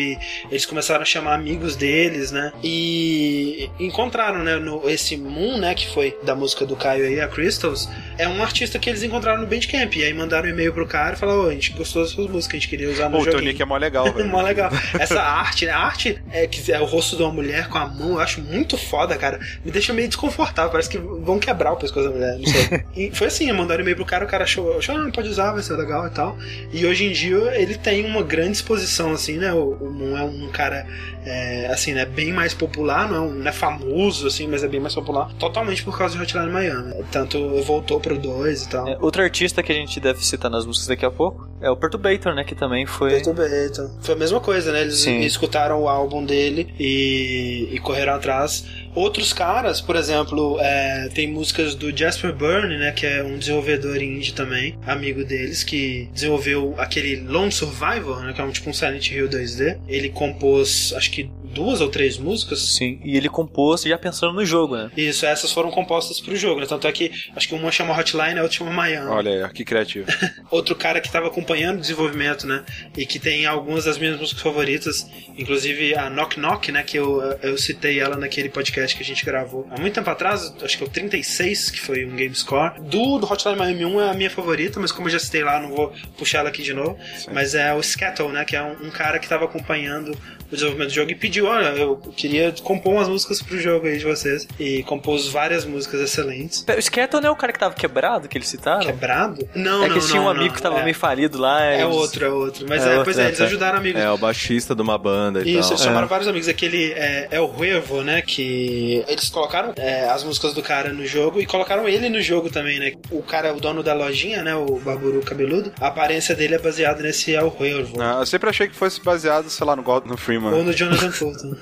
eles 0.51 0.67
começaram 0.67 1.03
a 1.03 1.05
chamar 1.05 1.35
amigos 1.35 1.77
deles, 1.77 2.33
né? 2.33 2.53
E 2.63 3.71
encontraram, 3.79 4.43
né, 4.43 4.57
no, 4.57 4.89
esse 4.91 5.17
Moon, 5.17 5.59
né, 5.59 5.75
que 5.75 5.89
foi 5.89 6.17
da 6.23 6.35
música 6.35 6.67
do 6.67 6.77
Caio 6.77 7.05
aí, 7.07 7.21
a 7.21 7.29
Crystals, 7.29 7.89
é 8.19 8.29
um 8.29 8.43
artista 8.43 8.79
que 8.79 8.91
eles 8.91 9.03
encontraram 9.03 9.41
no 9.41 9.47
Bandcamp. 9.47 9.95
E 9.95 10.05
aí 10.05 10.13
mandaram 10.13 10.49
um 10.49 10.51
e-mail 10.51 10.73
pro 10.73 10.87
cara 10.87 11.15
e 11.15 11.19
falaram, 11.19 11.45
ô, 11.45 11.49
a 11.49 11.53
gente 11.53 11.73
gostou 11.73 12.03
das 12.03 12.11
suas 12.11 12.29
músicas, 12.29 12.57
a 12.57 12.59
gente 12.59 12.69
queria 12.69 12.91
usar 12.91 13.09
no 13.09 13.17
Pô, 13.17 13.23
o 13.23 13.25
joguinho. 13.25 13.45
nick 13.45 13.63
é 13.63 13.65
mó 13.65 13.77
legal, 13.77 14.05
velho. 14.13 14.29
Mó 14.29 14.43
legal. 14.43 14.71
Essa 14.99 15.23
arte, 15.23 15.67
né? 15.67 15.73
A 15.73 15.79
arte 15.79 16.21
é 16.33 16.47
que 16.47 16.71
é 16.73 16.81
o 16.81 16.85
rosto 16.85 17.08
de 17.17 17.23
uma 17.23 17.33
mulher 17.33 17.69
com 17.69 17.79
a 17.79 17.87
mão, 17.87 18.11
eu 18.13 18.21
acho 18.21 18.41
muito 18.41 18.77
foda, 18.77 19.17
cara. 19.17 19.39
Me 19.65 19.71
deixa 19.71 19.93
meio 19.93 20.09
desconfortável, 20.09 20.71
parece 20.71 20.89
que 20.89 20.99
vão 20.99 21.39
quebrar 21.39 21.73
o 21.73 21.77
pescoço 21.77 22.09
da 22.09 22.15
mulher, 22.15 22.39
não 22.39 22.47
sei. 22.47 22.85
e 23.09 23.11
foi 23.15 23.27
assim, 23.29 23.51
mandaram 23.53 23.81
e-mail 23.83 23.97
pro 23.97 24.05
cara, 24.05 24.25
o 24.25 24.29
cara 24.29 24.45
achou, 24.45 24.79
achou 24.79 24.97
ah, 24.97 25.11
pode 25.13 25.29
usar, 25.29 25.53
vai 25.53 25.63
ser 25.63 25.75
legal 25.75 26.07
e 26.07 26.11
tal. 26.11 26.37
E 26.73 26.85
hoje 26.87 27.05
em 27.05 27.13
dia 27.13 27.37
ele 27.61 27.77
tem 27.77 28.05
uma 28.05 28.23
grande 28.23 28.53
exposição, 28.53 29.13
assim, 29.13 29.37
né? 29.39 29.53
O, 29.53 29.71
o 29.73 29.91
Moon 29.91 30.17
é 30.17 30.23
um 30.23 30.49
cara, 30.49 30.87
é, 31.25 31.67
assim, 31.67 31.93
né? 31.95 32.05
Bem 32.05 32.33
mais 32.33 32.55
popular, 32.55 33.09
não 33.09 33.17
é, 33.17 33.21
um- 33.21 33.35
não 33.35 33.49
é 33.49 33.53
famoso, 33.53 34.27
assim, 34.27 34.47
mas 34.47 34.63
é 34.63 34.69
bem 34.69 34.81
mais 34.81 34.95
popular. 34.95 35.33
Totalmente 35.39 35.83
por 35.83 35.97
causa 35.97 36.17
de 36.17 36.23
Hotline 36.23 36.51
Miami. 36.51 36.95
Tanto 37.11 37.63
voltou 37.63 38.01
pro 38.01 38.19
2 38.19 38.63
e 38.65 38.69
tal. 38.69 38.89
É, 38.89 38.99
outro 39.01 39.23
artista 39.23 39.63
que 39.63 39.73
a 39.73 39.75
gente 39.75 39.99
deve 40.01 40.25
citar 40.25 40.51
nas 40.51 40.67
músicas 40.67 40.89
daqui 40.89 41.05
a 41.05 41.11
pouco 41.11 41.48
é 41.61 41.71
o 41.71 41.77
Perturbator, 41.77 42.35
né? 42.35 42.45
Que 42.45 42.55
também 42.55 42.87
foi. 42.87 43.11
Perturbator. 43.11 43.91
Foi 44.01 44.15
a 44.15 44.19
mesma 44.19 44.41
coisa, 44.41 44.73
né? 44.73 44.83
Eles 44.83 44.99
Sim. 44.99 45.21
escutaram 45.21 45.83
o 45.83 45.89
álbum 45.89 46.25
dele 46.25 46.73
e, 46.79 47.69
e 47.73 47.79
correram 47.81 48.15
atrás. 48.15 48.65
Outros 48.95 49.33
caras, 49.33 49.81
por 49.81 49.97
exemplo, 49.97 50.59
é, 50.61 51.09
tem 51.15 51.29
músicas 51.29 51.75
do 51.75 51.97
Jasper 51.97 52.33
Byrne, 52.33 52.79
né? 52.79 52.93
Que 52.93 53.07
é 53.07 53.23
um 53.23 53.39
desenvolvedor 53.39 54.03
indie 54.03 54.33
também, 54.33 54.79
amigo 54.87 55.25
deles, 55.25 55.63
que 55.63 56.09
desenvolveu 56.13 56.75
aquele 56.79 57.17
Lone 57.17 57.53
Survivor, 57.53 58.23
né? 58.23 58.33
Que 58.33 58.41
é 58.41 58.45
um 58.45 58.51
tipo 58.51 58.71
um 58.71 58.73
Silent 58.73 59.11
Hill 59.11 59.29
2D. 59.29 59.79
Ele 59.89 60.09
compôs, 60.09 60.93
acho 60.97 61.11
que 61.11 61.31
duas 61.53 61.81
ou 61.81 61.89
três 61.89 62.19
músicas. 62.19 62.61
Sim, 62.61 63.01
e 63.05 63.17
ele 63.17 63.29
compôs 63.29 63.83
já 63.83 63.99
pensando 63.99 64.33
no 64.33 64.45
jogo, 64.45 64.77
né? 64.77 64.91
Isso, 64.97 65.27
essas 65.27 65.53
foram 65.53 65.71
compostas 65.71 66.21
pro 66.21 66.37
jogo, 66.37 66.61
né? 66.61 66.67
Tanto 66.67 66.87
é 66.87 66.93
que 66.93 67.11
acho 67.35 67.49
que 67.49 67.55
uma 67.55 67.73
chama 67.73 67.99
Hotline, 67.99 68.39
a 68.39 68.43
outra 68.43 68.59
chama 68.59 68.71
Miami. 68.71 69.09
Olha 69.09 69.47
aí, 69.47 69.53
que 69.53 69.65
criativo. 69.65 70.07
outro 70.51 70.75
cara 70.75 71.01
que 71.01 71.07
estava 71.07 71.27
acompanhando 71.27 71.79
o 71.79 71.81
desenvolvimento, 71.81 72.47
né? 72.47 72.65
E 72.97 73.05
que 73.07 73.19
tem 73.19 73.47
algumas 73.47 73.85
das 73.85 73.99
minhas 73.99 74.19
músicas 74.19 74.43
favoritas, 74.43 75.09
inclusive 75.37 75.95
a 75.97 76.09
Knock 76.11 76.39
Knock, 76.39 76.71
né? 76.71 76.83
Que 76.83 76.99
eu, 76.99 77.21
eu 77.43 77.59
citei 77.59 78.01
ela 78.01 78.17
naquele 78.17 78.49
podcast 78.49 78.78
que 78.97 79.03
a 79.03 79.07
gente 79.07 79.25
gravou 79.25 79.67
há 79.71 79.81
muito 79.81 79.95
tempo 79.95 80.09
atrás, 80.11 80.53
acho 80.63 80.77
que 80.79 80.85
é 80.85 80.87
o 80.87 80.91
36, 80.91 81.71
que 81.71 81.81
foi 81.81 82.05
um 82.05 82.17
game 82.17 82.35
score. 82.35 82.81
Do, 82.81 83.19
do 83.19 83.31
Hotline 83.31 83.57
Miami 83.57 83.85
1 83.85 84.01
é 84.01 84.11
a 84.11 84.15
minha 84.15 84.31
favorita, 84.31 84.79
mas 84.81 84.93
como 84.93 85.09
eu 85.09 85.13
já 85.13 85.19
citei 85.19 85.43
lá, 85.43 85.61
não 85.61 85.71
vou 85.71 85.93
puxar 86.17 86.39
ela 86.39 86.49
aqui 86.49 86.63
de 86.63 86.73
novo. 86.73 86.99
Mas 87.33 87.55
é 87.55 87.73
o 87.75 87.83
Scattle, 87.83 88.31
né? 88.31 88.45
Que 88.45 88.57
é 88.57 88.63
um, 88.63 88.87
um 88.87 88.91
cara 88.91 89.19
que 89.19 89.27
estava 89.27 89.45
acompanhando 89.45 90.17
o 90.51 90.55
desenvolvimento 90.55 90.89
do 90.91 90.95
jogo 90.95 91.11
e 91.11 91.15
pediu: 91.15 91.47
olha, 91.47 91.69
eu 91.69 91.97
queria 92.17 92.53
compor 92.63 92.95
umas 92.95 93.09
músicas 93.09 93.43
pro 93.43 93.59
jogo 93.59 93.87
aí 93.87 93.99
de 93.99 94.05
vocês. 94.05 94.47
E 94.59 94.83
compôs 94.85 95.29
várias 95.29 95.65
músicas 95.65 96.01
excelentes. 96.01 96.65
O 96.69 96.79
Skeleton 96.81 97.21
não 97.21 97.29
é 97.29 97.33
o 97.33 97.37
cara 97.37 97.53
que 97.53 97.59
tava 97.59 97.75
quebrado, 97.75 98.29
que 98.29 98.37
eles 98.39 98.49
citaram? 98.49 98.87
Quebrado? 98.87 99.49
Não, 99.55 99.79
é 99.85 99.89
não, 99.89 99.89
que 99.89 99.93
eles 99.95 100.09
tinham 100.09 100.25
um 100.25 100.29
amigo 100.29 100.47
não. 100.49 100.55
que 100.55 100.63
tava 100.63 100.81
é. 100.81 100.85
meio 100.85 100.95
falido 100.95 101.39
lá. 101.39 101.65
É 101.65 101.83
eles- 101.83 101.95
outro, 101.95 102.25
é 102.25 102.29
outro. 102.29 102.67
Mas 102.69 102.83
É 102.83 102.87
é, 102.87 102.91
outro, 102.91 103.05
pois 103.05 103.19
é, 103.19 103.25
é, 103.25 103.27
eles 103.29 103.41
é. 103.41 103.45
ajudaram 103.45 103.79
amigos. 103.79 104.01
É 104.01 104.11
o 104.11 104.19
baixista 104.19 104.75
de 104.75 104.83
uma 104.83 104.99
banda 104.99 105.41
e 105.41 105.51
Isso, 105.51 105.61
tal. 105.61 105.71
eles 105.71 105.83
chamaram 105.83 106.09
vários 106.09 106.29
amigos. 106.29 106.49
Aquele 106.49 106.93
é, 106.93 107.29
é 107.31 107.41
o 107.41 107.47
Huevo, 107.47 108.03
né? 108.03 108.23
Que 108.23 109.05
eles 109.09 109.29
colocaram 109.29 109.73
é, 109.77 110.09
as 110.09 110.25
músicas 110.25 110.55
do 110.55 110.63
cara 110.63 110.93
no 110.93 111.07
jogo 111.07 111.41
e 111.41 111.47
colocaram 111.47 111.89
ele 111.89 112.09
no 112.09 112.21
jogo 112.21 112.51
também, 112.51 112.79
né? 112.79 112.93
O 113.11 113.23
cara, 113.23 113.55
o 113.55 113.61
dono 113.61 113.83
da 113.83 113.95
lojinha, 113.95 114.43
né? 114.43 114.55
O 114.55 114.79
Baburu 114.79 115.21
Cabeludo, 115.21 115.73
a 115.81 115.89
aparência 115.89 116.35
dele 116.35 116.55
é 116.55 116.59
baseada 116.59 117.03
nesse 117.03 117.33
El 117.33 117.55
Huevo. 117.59 118.01
Ah, 118.01 118.19
eu 118.21 118.27
sempre 118.27 118.49
achei 118.51 118.69
que 118.69 118.75
fosse 118.75 119.03
baseado, 119.03 119.49
sei 119.51 119.67
lá, 119.67 119.75
no, 119.77 119.83
God, 119.83 120.05
no 120.07 120.13
Ou 120.13 120.38
Freeman. 120.41 120.65
no 120.65 120.73
Jonathan 120.73 121.11
Fulton. 121.11 121.57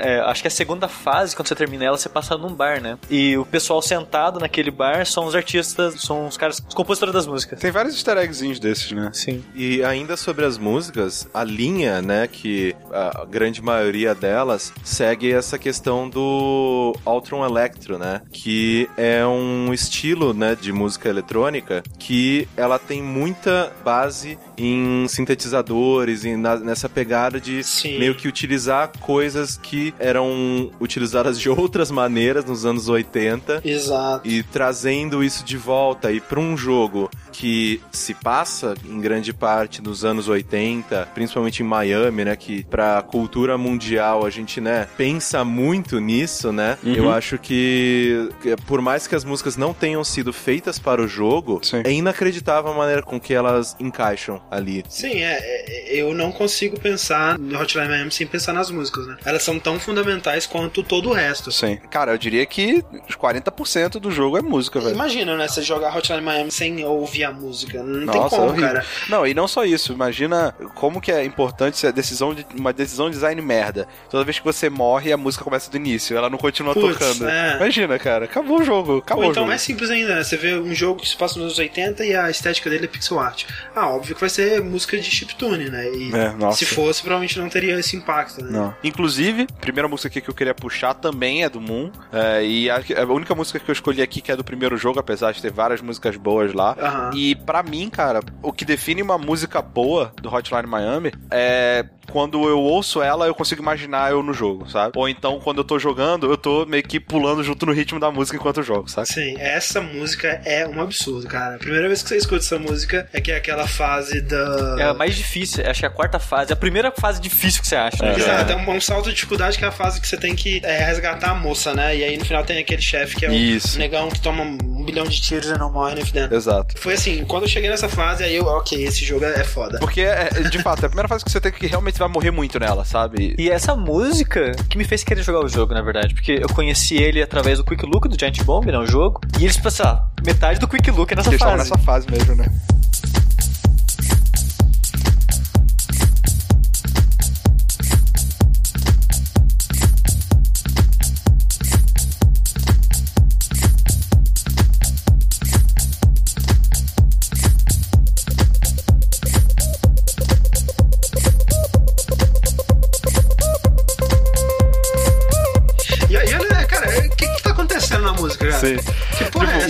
É. 0.00 0.16
É, 0.16 0.20
acho 0.20 0.42
que 0.42 0.48
a 0.48 0.50
segunda 0.50 0.88
fase, 0.88 1.34
quando 1.34 1.48
você 1.48 1.54
termina 1.54 1.84
ela, 1.84 1.96
você 1.96 2.08
passa 2.08 2.36
num 2.36 2.52
bar, 2.52 2.80
né? 2.80 2.98
E 3.10 3.36
o 3.36 3.44
pessoal 3.44 3.80
sentado 3.82 4.38
naquele 4.40 4.70
bar 4.70 5.06
são 5.06 5.26
os 5.26 5.34
artistas, 5.34 6.00
são 6.00 6.26
os 6.26 6.36
caras, 6.36 6.62
os 6.66 6.74
compositores 6.74 7.14
das 7.14 7.26
músicas. 7.26 7.60
Tem 7.60 7.70
vários 7.70 7.94
easter 7.94 8.16
eggzinhos 8.18 8.58
desses, 8.58 8.92
né? 8.92 9.10
Sim. 9.12 9.44
E 9.54 9.82
ainda 9.84 10.16
sobre 10.16 10.44
as 10.44 10.58
músicas, 10.58 11.28
a 11.32 11.44
linha, 11.44 12.00
né, 12.02 12.26
que 12.26 12.74
a 12.92 13.24
grande 13.24 13.62
maioria 13.62 14.14
delas 14.14 14.72
segue 14.84 15.32
essa 15.32 15.58
questão 15.58 16.08
do 16.08 16.94
Altron 17.04 17.44
Electro, 17.44 17.98
né, 17.98 18.22
que 18.32 18.88
é 18.96 19.24
um 19.26 19.72
estilo, 19.72 20.32
né, 20.32 20.56
de 20.58 20.72
música 20.72 21.08
eletrônica 21.08 21.82
que 21.98 22.48
ela 22.56 22.78
tem 22.78 23.02
muita 23.02 23.72
base 23.84 24.38
em 24.66 25.06
sintetizadores 25.08 26.24
e 26.24 26.36
na- 26.36 26.56
nessa 26.56 26.88
pegada 26.88 27.40
de 27.40 27.62
Sim. 27.64 27.98
meio 27.98 28.14
que 28.14 28.28
utilizar 28.28 28.90
coisas 29.00 29.56
que 29.56 29.94
eram 29.98 30.70
utilizadas 30.80 31.38
de 31.38 31.48
outras 31.50 31.90
maneiras 31.90 32.44
nos 32.44 32.64
anos 32.64 32.88
80 32.88 33.60
Exato. 33.64 34.26
e 34.28 34.42
trazendo 34.42 35.22
isso 35.22 35.44
de 35.44 35.56
volta 35.56 36.12
e 36.12 36.20
para 36.20 36.38
um 36.40 36.56
jogo 36.56 37.10
que 37.32 37.80
se 37.92 38.12
passa 38.14 38.74
em 38.84 39.00
grande 39.00 39.32
parte 39.32 39.80
nos 39.82 40.04
anos 40.04 40.28
80, 40.28 41.08
principalmente 41.14 41.62
em 41.62 41.66
Miami, 41.66 42.24
né, 42.24 42.36
que 42.36 42.64
pra 42.64 43.00
cultura 43.02 43.56
mundial 43.56 44.26
a 44.26 44.30
gente, 44.30 44.60
né, 44.60 44.86
pensa 44.96 45.44
muito 45.44 45.98
nisso, 46.00 46.52
né? 46.52 46.76
Eu 46.84 47.10
acho 47.10 47.38
que 47.38 48.28
que 48.42 48.56
por 48.66 48.80
mais 48.80 49.06
que 49.06 49.14
as 49.14 49.24
músicas 49.24 49.56
não 49.56 49.72
tenham 49.72 50.02
sido 50.04 50.32
feitas 50.32 50.78
para 50.78 51.00
o 51.02 51.08
jogo, 51.08 51.60
Sim. 51.62 51.82
é 51.84 51.92
inacreditável 51.92 52.72
a 52.72 52.74
maneira 52.74 53.02
com 53.02 53.18
que 53.20 53.32
elas 53.32 53.76
encaixam 53.80 54.40
ali. 54.50 54.84
Sim, 54.88 55.22
é, 55.22 55.38
é, 55.38 55.94
eu 55.94 56.12
não 56.14 56.32
consigo 56.32 56.78
pensar 56.78 57.38
no 57.38 57.58
Hotline 57.60 57.88
Miami 57.88 58.10
sem 58.10 58.26
pensar 58.26 58.52
nas 58.52 58.70
músicas, 58.70 59.06
né? 59.06 59.16
Elas 59.24 59.42
são 59.42 59.58
tão 59.58 59.78
fundamentais 59.78 60.46
quanto 60.46 60.82
todo 60.82 61.10
o 61.10 61.12
resto. 61.12 61.52
Sim. 61.52 61.78
Cara, 61.90 62.12
eu 62.12 62.18
diria 62.18 62.44
que 62.46 62.84
os 63.08 63.16
40% 63.16 63.92
do 64.00 64.10
jogo 64.10 64.36
é 64.36 64.42
música, 64.42 64.80
velho. 64.80 64.94
Imagina, 64.94 65.36
né? 65.36 65.46
Você 65.46 65.62
jogar 65.62 65.96
Hotline 65.96 66.20
Miami 66.20 66.50
sem 66.50 66.84
ouvir 66.84 67.24
a 67.24 67.32
música. 67.32 67.82
Não 67.82 68.06
Nossa, 68.06 68.12
tem 68.18 68.26
é 68.26 68.28
como, 68.28 68.42
horrível. 68.48 68.66
cara. 68.68 68.86
Não, 69.08 69.26
e 69.26 69.34
não 69.34 69.46
só 69.46 69.64
isso. 69.64 69.92
Imagina 69.92 70.54
como 70.74 71.00
que 71.00 71.12
é 71.12 71.24
importante 71.24 71.78
ser 71.78 71.88
a 71.88 71.92
decisão 71.92 72.34
de, 72.34 72.44
uma 72.56 72.72
decisão 72.72 73.06
de 73.06 73.12
design 73.12 73.40
merda. 73.40 73.86
Toda 74.08 74.24
vez 74.24 74.38
que 74.38 74.44
você 74.44 74.68
morre, 74.68 75.12
a 75.12 75.16
música 75.16 75.44
começa 75.44 75.70
do 75.70 75.76
início. 75.76 76.16
Ela 76.16 76.30
não 76.30 76.38
continua 76.38 76.74
Putz, 76.74 76.98
tocando. 76.98 77.28
é. 77.28 77.56
Imagina, 77.56 77.98
cara. 77.98 78.24
Acabou 78.24 78.60
o 78.60 78.64
jogo. 78.64 78.98
Acabou 78.98 79.24
Ou 79.24 79.30
então 79.30 79.46
mais 79.46 79.60
simples 79.62 79.90
ainda, 79.90 80.16
né? 80.16 80.24
Você 80.24 80.36
vê 80.36 80.54
um 80.54 80.74
jogo 80.74 81.00
que 81.00 81.08
se 81.08 81.16
passa 81.16 81.34
nos 81.34 81.44
anos 81.44 81.58
80 81.58 82.04
e 82.04 82.14
a 82.14 82.30
estética 82.30 82.68
dele 82.70 82.86
é 82.86 82.88
pixel 82.88 83.18
art. 83.18 83.44
Ah, 83.74 83.88
óbvio 83.90 84.14
que 84.14 84.20
vai 84.20 84.30
ser 84.30 84.39
música 84.60 84.96
de 84.98 85.10
chiptune, 85.10 85.68
né? 85.68 85.88
E 85.90 86.10
É, 86.14 86.52
se 86.52 86.64
fosse, 86.64 87.02
provavelmente 87.02 87.38
não 87.38 87.48
teria 87.48 87.78
esse 87.78 87.96
impacto, 87.96 88.42
né? 88.42 88.50
Não. 88.50 88.74
Inclusive, 88.82 89.46
a 89.50 89.60
primeira 89.60 89.88
música 89.88 90.08
aqui 90.08 90.20
que 90.20 90.30
eu 90.30 90.34
queria 90.34 90.54
puxar 90.54 90.94
também 90.94 91.44
é 91.44 91.48
do 91.48 91.60
Moon. 91.60 91.90
É, 92.12 92.44
e 92.44 92.70
a, 92.70 92.76
a 92.76 93.04
única 93.12 93.34
música 93.34 93.58
que 93.58 93.70
eu 93.70 93.72
escolhi 93.72 94.02
aqui 94.02 94.20
que 94.20 94.32
é 94.32 94.36
do 94.36 94.44
primeiro 94.44 94.76
jogo, 94.76 94.98
apesar 94.98 95.32
de 95.32 95.42
ter 95.42 95.50
várias 95.50 95.80
músicas 95.80 96.16
boas 96.16 96.52
lá. 96.52 96.76
Aham. 96.78 97.10
E 97.14 97.34
pra 97.34 97.62
mim, 97.62 97.88
cara, 97.90 98.20
o 98.42 98.52
que 98.52 98.64
define 98.64 99.02
uma 99.02 99.18
música 99.18 99.60
boa 99.60 100.12
do 100.20 100.32
Hotline 100.32 100.66
Miami 100.66 101.12
é 101.30 101.84
quando 102.10 102.48
eu 102.48 102.58
ouço 102.58 103.00
ela, 103.00 103.26
eu 103.26 103.34
consigo 103.34 103.62
imaginar 103.62 104.10
eu 104.10 104.22
no 104.22 104.34
jogo, 104.34 104.68
sabe? 104.68 104.92
Ou 104.96 105.08
então, 105.08 105.40
quando 105.40 105.58
eu 105.58 105.64
tô 105.64 105.78
jogando, 105.78 106.30
eu 106.30 106.36
tô 106.36 106.66
meio 106.66 106.82
que 106.82 106.98
pulando 106.98 107.42
junto 107.42 107.64
no 107.64 107.72
ritmo 107.72 108.00
da 108.00 108.10
música 108.10 108.36
enquanto 108.36 108.58
eu 108.58 108.62
jogo, 108.64 108.90
sabe? 108.90 109.08
Sim, 109.08 109.36
essa 109.38 109.80
música 109.80 110.40
é 110.44 110.66
um 110.66 110.80
absurdo, 110.80 111.26
cara. 111.28 111.54
A 111.54 111.58
primeira 111.58 111.86
vez 111.86 112.02
que 112.02 112.08
você 112.08 112.16
escuta 112.16 112.44
essa 112.44 112.58
música 112.58 113.08
é 113.12 113.20
que 113.20 113.30
é 113.30 113.36
aquela 113.36 113.66
fase 113.66 114.20
da. 114.30 114.76
É 114.78 114.82
a 114.84 114.94
mais 114.94 115.14
difícil, 115.16 115.64
acho 115.68 115.80
que 115.80 115.86
é 115.86 115.88
a 115.88 115.92
quarta 115.92 116.18
fase. 116.18 116.50
É 116.50 116.54
a 116.54 116.56
primeira 116.56 116.90
fase 116.90 117.20
difícil 117.20 117.60
que 117.60 117.68
você 117.68 117.76
acha. 117.76 118.04
né? 118.04 118.14
Exato, 118.16 118.52
é 118.52 118.56
um, 118.56 118.70
um 118.70 118.80
salto 118.80 119.08
de 119.08 119.14
dificuldade 119.14 119.58
que 119.58 119.64
é 119.64 119.68
a 119.68 119.72
fase 119.72 120.00
que 120.00 120.06
você 120.08 120.16
tem 120.16 120.34
que 120.34 120.60
é, 120.64 120.84
resgatar 120.84 121.30
a 121.30 121.34
moça, 121.34 121.74
né? 121.74 121.96
E 121.96 122.04
aí 122.04 122.16
no 122.16 122.24
final 122.24 122.44
tem 122.44 122.58
aquele 122.58 122.82
chefe 122.82 123.16
que 123.16 123.26
é 123.26 123.28
o 123.28 123.32
Isso. 123.32 123.78
negão 123.78 124.08
que 124.08 124.20
toma 124.20 124.42
um 124.42 124.84
bilhão 124.84 125.04
de 125.04 125.20
tiros 125.20 125.50
e 125.50 125.58
não 125.58 125.70
morre 125.72 125.96
nem 125.96 126.04
fudendo. 126.04 126.34
Exato. 126.34 126.74
Foi 126.78 126.94
assim, 126.94 127.24
quando 127.24 127.44
eu 127.44 127.48
cheguei 127.48 127.68
nessa 127.68 127.88
fase, 127.88 128.24
aí 128.24 128.34
eu, 128.36 128.46
ok, 128.46 128.82
esse 128.84 129.04
jogo 129.04 129.24
é, 129.24 129.40
é 129.40 129.44
foda. 129.44 129.78
Porque, 129.78 130.00
é, 130.00 130.28
de 130.48 130.58
fato, 130.62 130.82
é 130.82 130.86
a 130.86 130.88
primeira 130.88 131.08
fase 131.08 131.24
que 131.24 131.30
você 131.30 131.40
tem 131.40 131.52
que 131.52 131.66
realmente 131.66 131.98
vai 131.98 132.08
morrer 132.08 132.30
muito 132.30 132.58
nela, 132.58 132.84
sabe? 132.84 133.34
E 133.38 133.50
essa 133.50 133.74
música 133.76 134.52
que 134.68 134.78
me 134.78 134.84
fez 134.84 135.02
querer 135.04 135.22
jogar 135.22 135.44
o 135.44 135.48
jogo, 135.48 135.74
na 135.74 135.82
verdade. 135.82 136.14
Porque 136.14 136.38
eu 136.40 136.48
conheci 136.48 136.96
ele 136.96 137.22
através 137.22 137.58
do 137.58 137.64
Quick 137.64 137.84
Look 137.86 138.08
do 138.08 138.18
Giant 138.18 138.42
Bomb, 138.44 138.66
né? 138.66 138.78
O 138.78 138.86
jogo. 138.86 139.20
E 139.38 139.44
eles, 139.44 139.56
tipo, 139.56 139.70
sei 139.70 139.84
lá, 139.84 140.08
metade 140.24 140.58
do 140.60 140.68
Quick 140.68 140.90
Look 140.90 141.12
é 141.12 141.16
nessa 141.16 141.30
Eles 141.30 141.40
fase. 141.40 141.56
nessa 141.56 141.78
fase 141.78 142.06
mesmo, 142.10 142.34
né? 142.34 142.46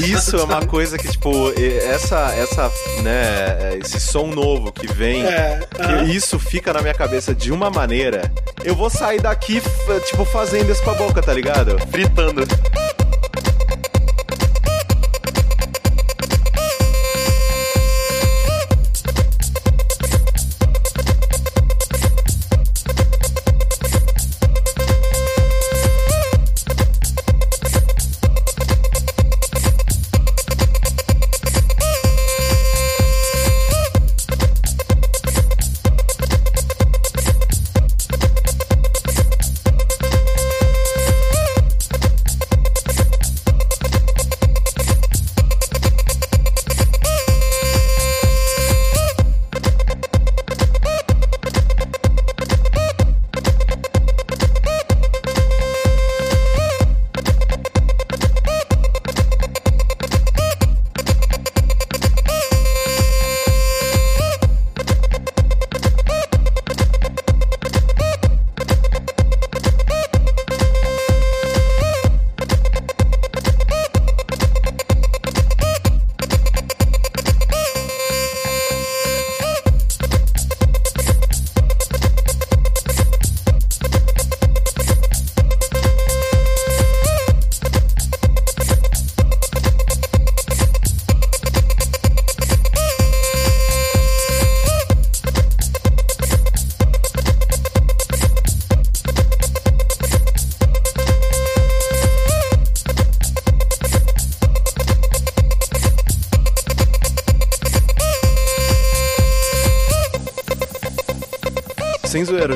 Isso 0.01 0.37
é 0.37 0.43
uma 0.45 0.65
coisa 0.67 0.99
que, 0.99 1.09
tipo, 1.09 1.53
essa, 1.57 2.33
essa, 2.35 2.71
né, 3.03 3.79
esse 3.81 4.01
som 4.01 4.27
novo 4.27 4.73
que 4.73 4.87
vem, 4.87 5.25
É, 5.25 5.61
que 6.05 6.13
isso 6.13 6.39
fica 6.39 6.73
na 6.73 6.81
minha 6.81 6.95
cabeça 6.95 7.35
de 7.35 7.51
uma 7.53 7.71
maneira. 7.71 8.33
Eu 8.65 8.75
vou 8.75 8.91
sair 8.91 9.21
daqui, 9.21 9.63
tipo, 10.07 10.25
fazendo 10.25 10.71
isso 10.71 10.83
com 10.83 10.91
a 10.91 10.95
boca, 10.95 11.23
tá 11.23 11.33
ligado? 11.33 11.77
Fritando. 11.91 12.43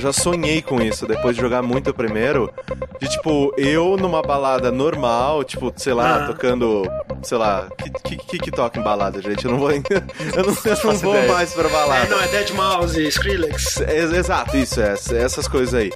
Já 0.05 0.13
sonhei 0.13 0.61
com 0.63 0.81
isso 0.81 1.07
depois 1.07 1.35
de 1.35 1.41
jogar 1.43 1.63
muito 1.63 1.91
o 1.91 1.95
primeiro. 1.95 2.53
De 3.01 3.09
tipo, 3.09 3.53
eu 3.57 3.97
numa 3.97 4.23
balada 4.23 4.71
normal, 4.71 5.43
tipo, 5.45 5.73
sei 5.77 5.93
lá, 5.95 6.25
Ah. 6.25 6.27
tocando. 6.27 6.83
Sei 7.23 7.39
lá, 7.39 7.69
que, 7.79 7.91
que, 7.91 8.17
que, 8.17 8.39
que 8.39 8.51
toca 8.51 8.79
em 8.79 8.83
balada, 8.83 9.21
gente? 9.23 9.45
Eu 9.45 9.53
não 9.53 9.59
vou. 9.59 9.71
eu 9.73 9.81
não, 9.81 10.57
eu 10.65 10.85
não 10.85 10.93
vou 10.99 11.15
ideia. 11.17 11.33
mais 11.33 11.53
pra 11.55 11.69
É, 11.69 11.73
balada. 11.73 12.07
não, 12.07 12.21
é 12.23 12.29
Dead 12.29 12.51
Mouse, 12.51 13.03
Skrillex. 13.09 13.81
Ex- 13.81 14.13
Exato, 14.13 14.57
isso, 14.57 14.81
é, 14.81 14.95
essas 15.17 15.49
coisas 15.49 15.75
aí. 15.75 15.91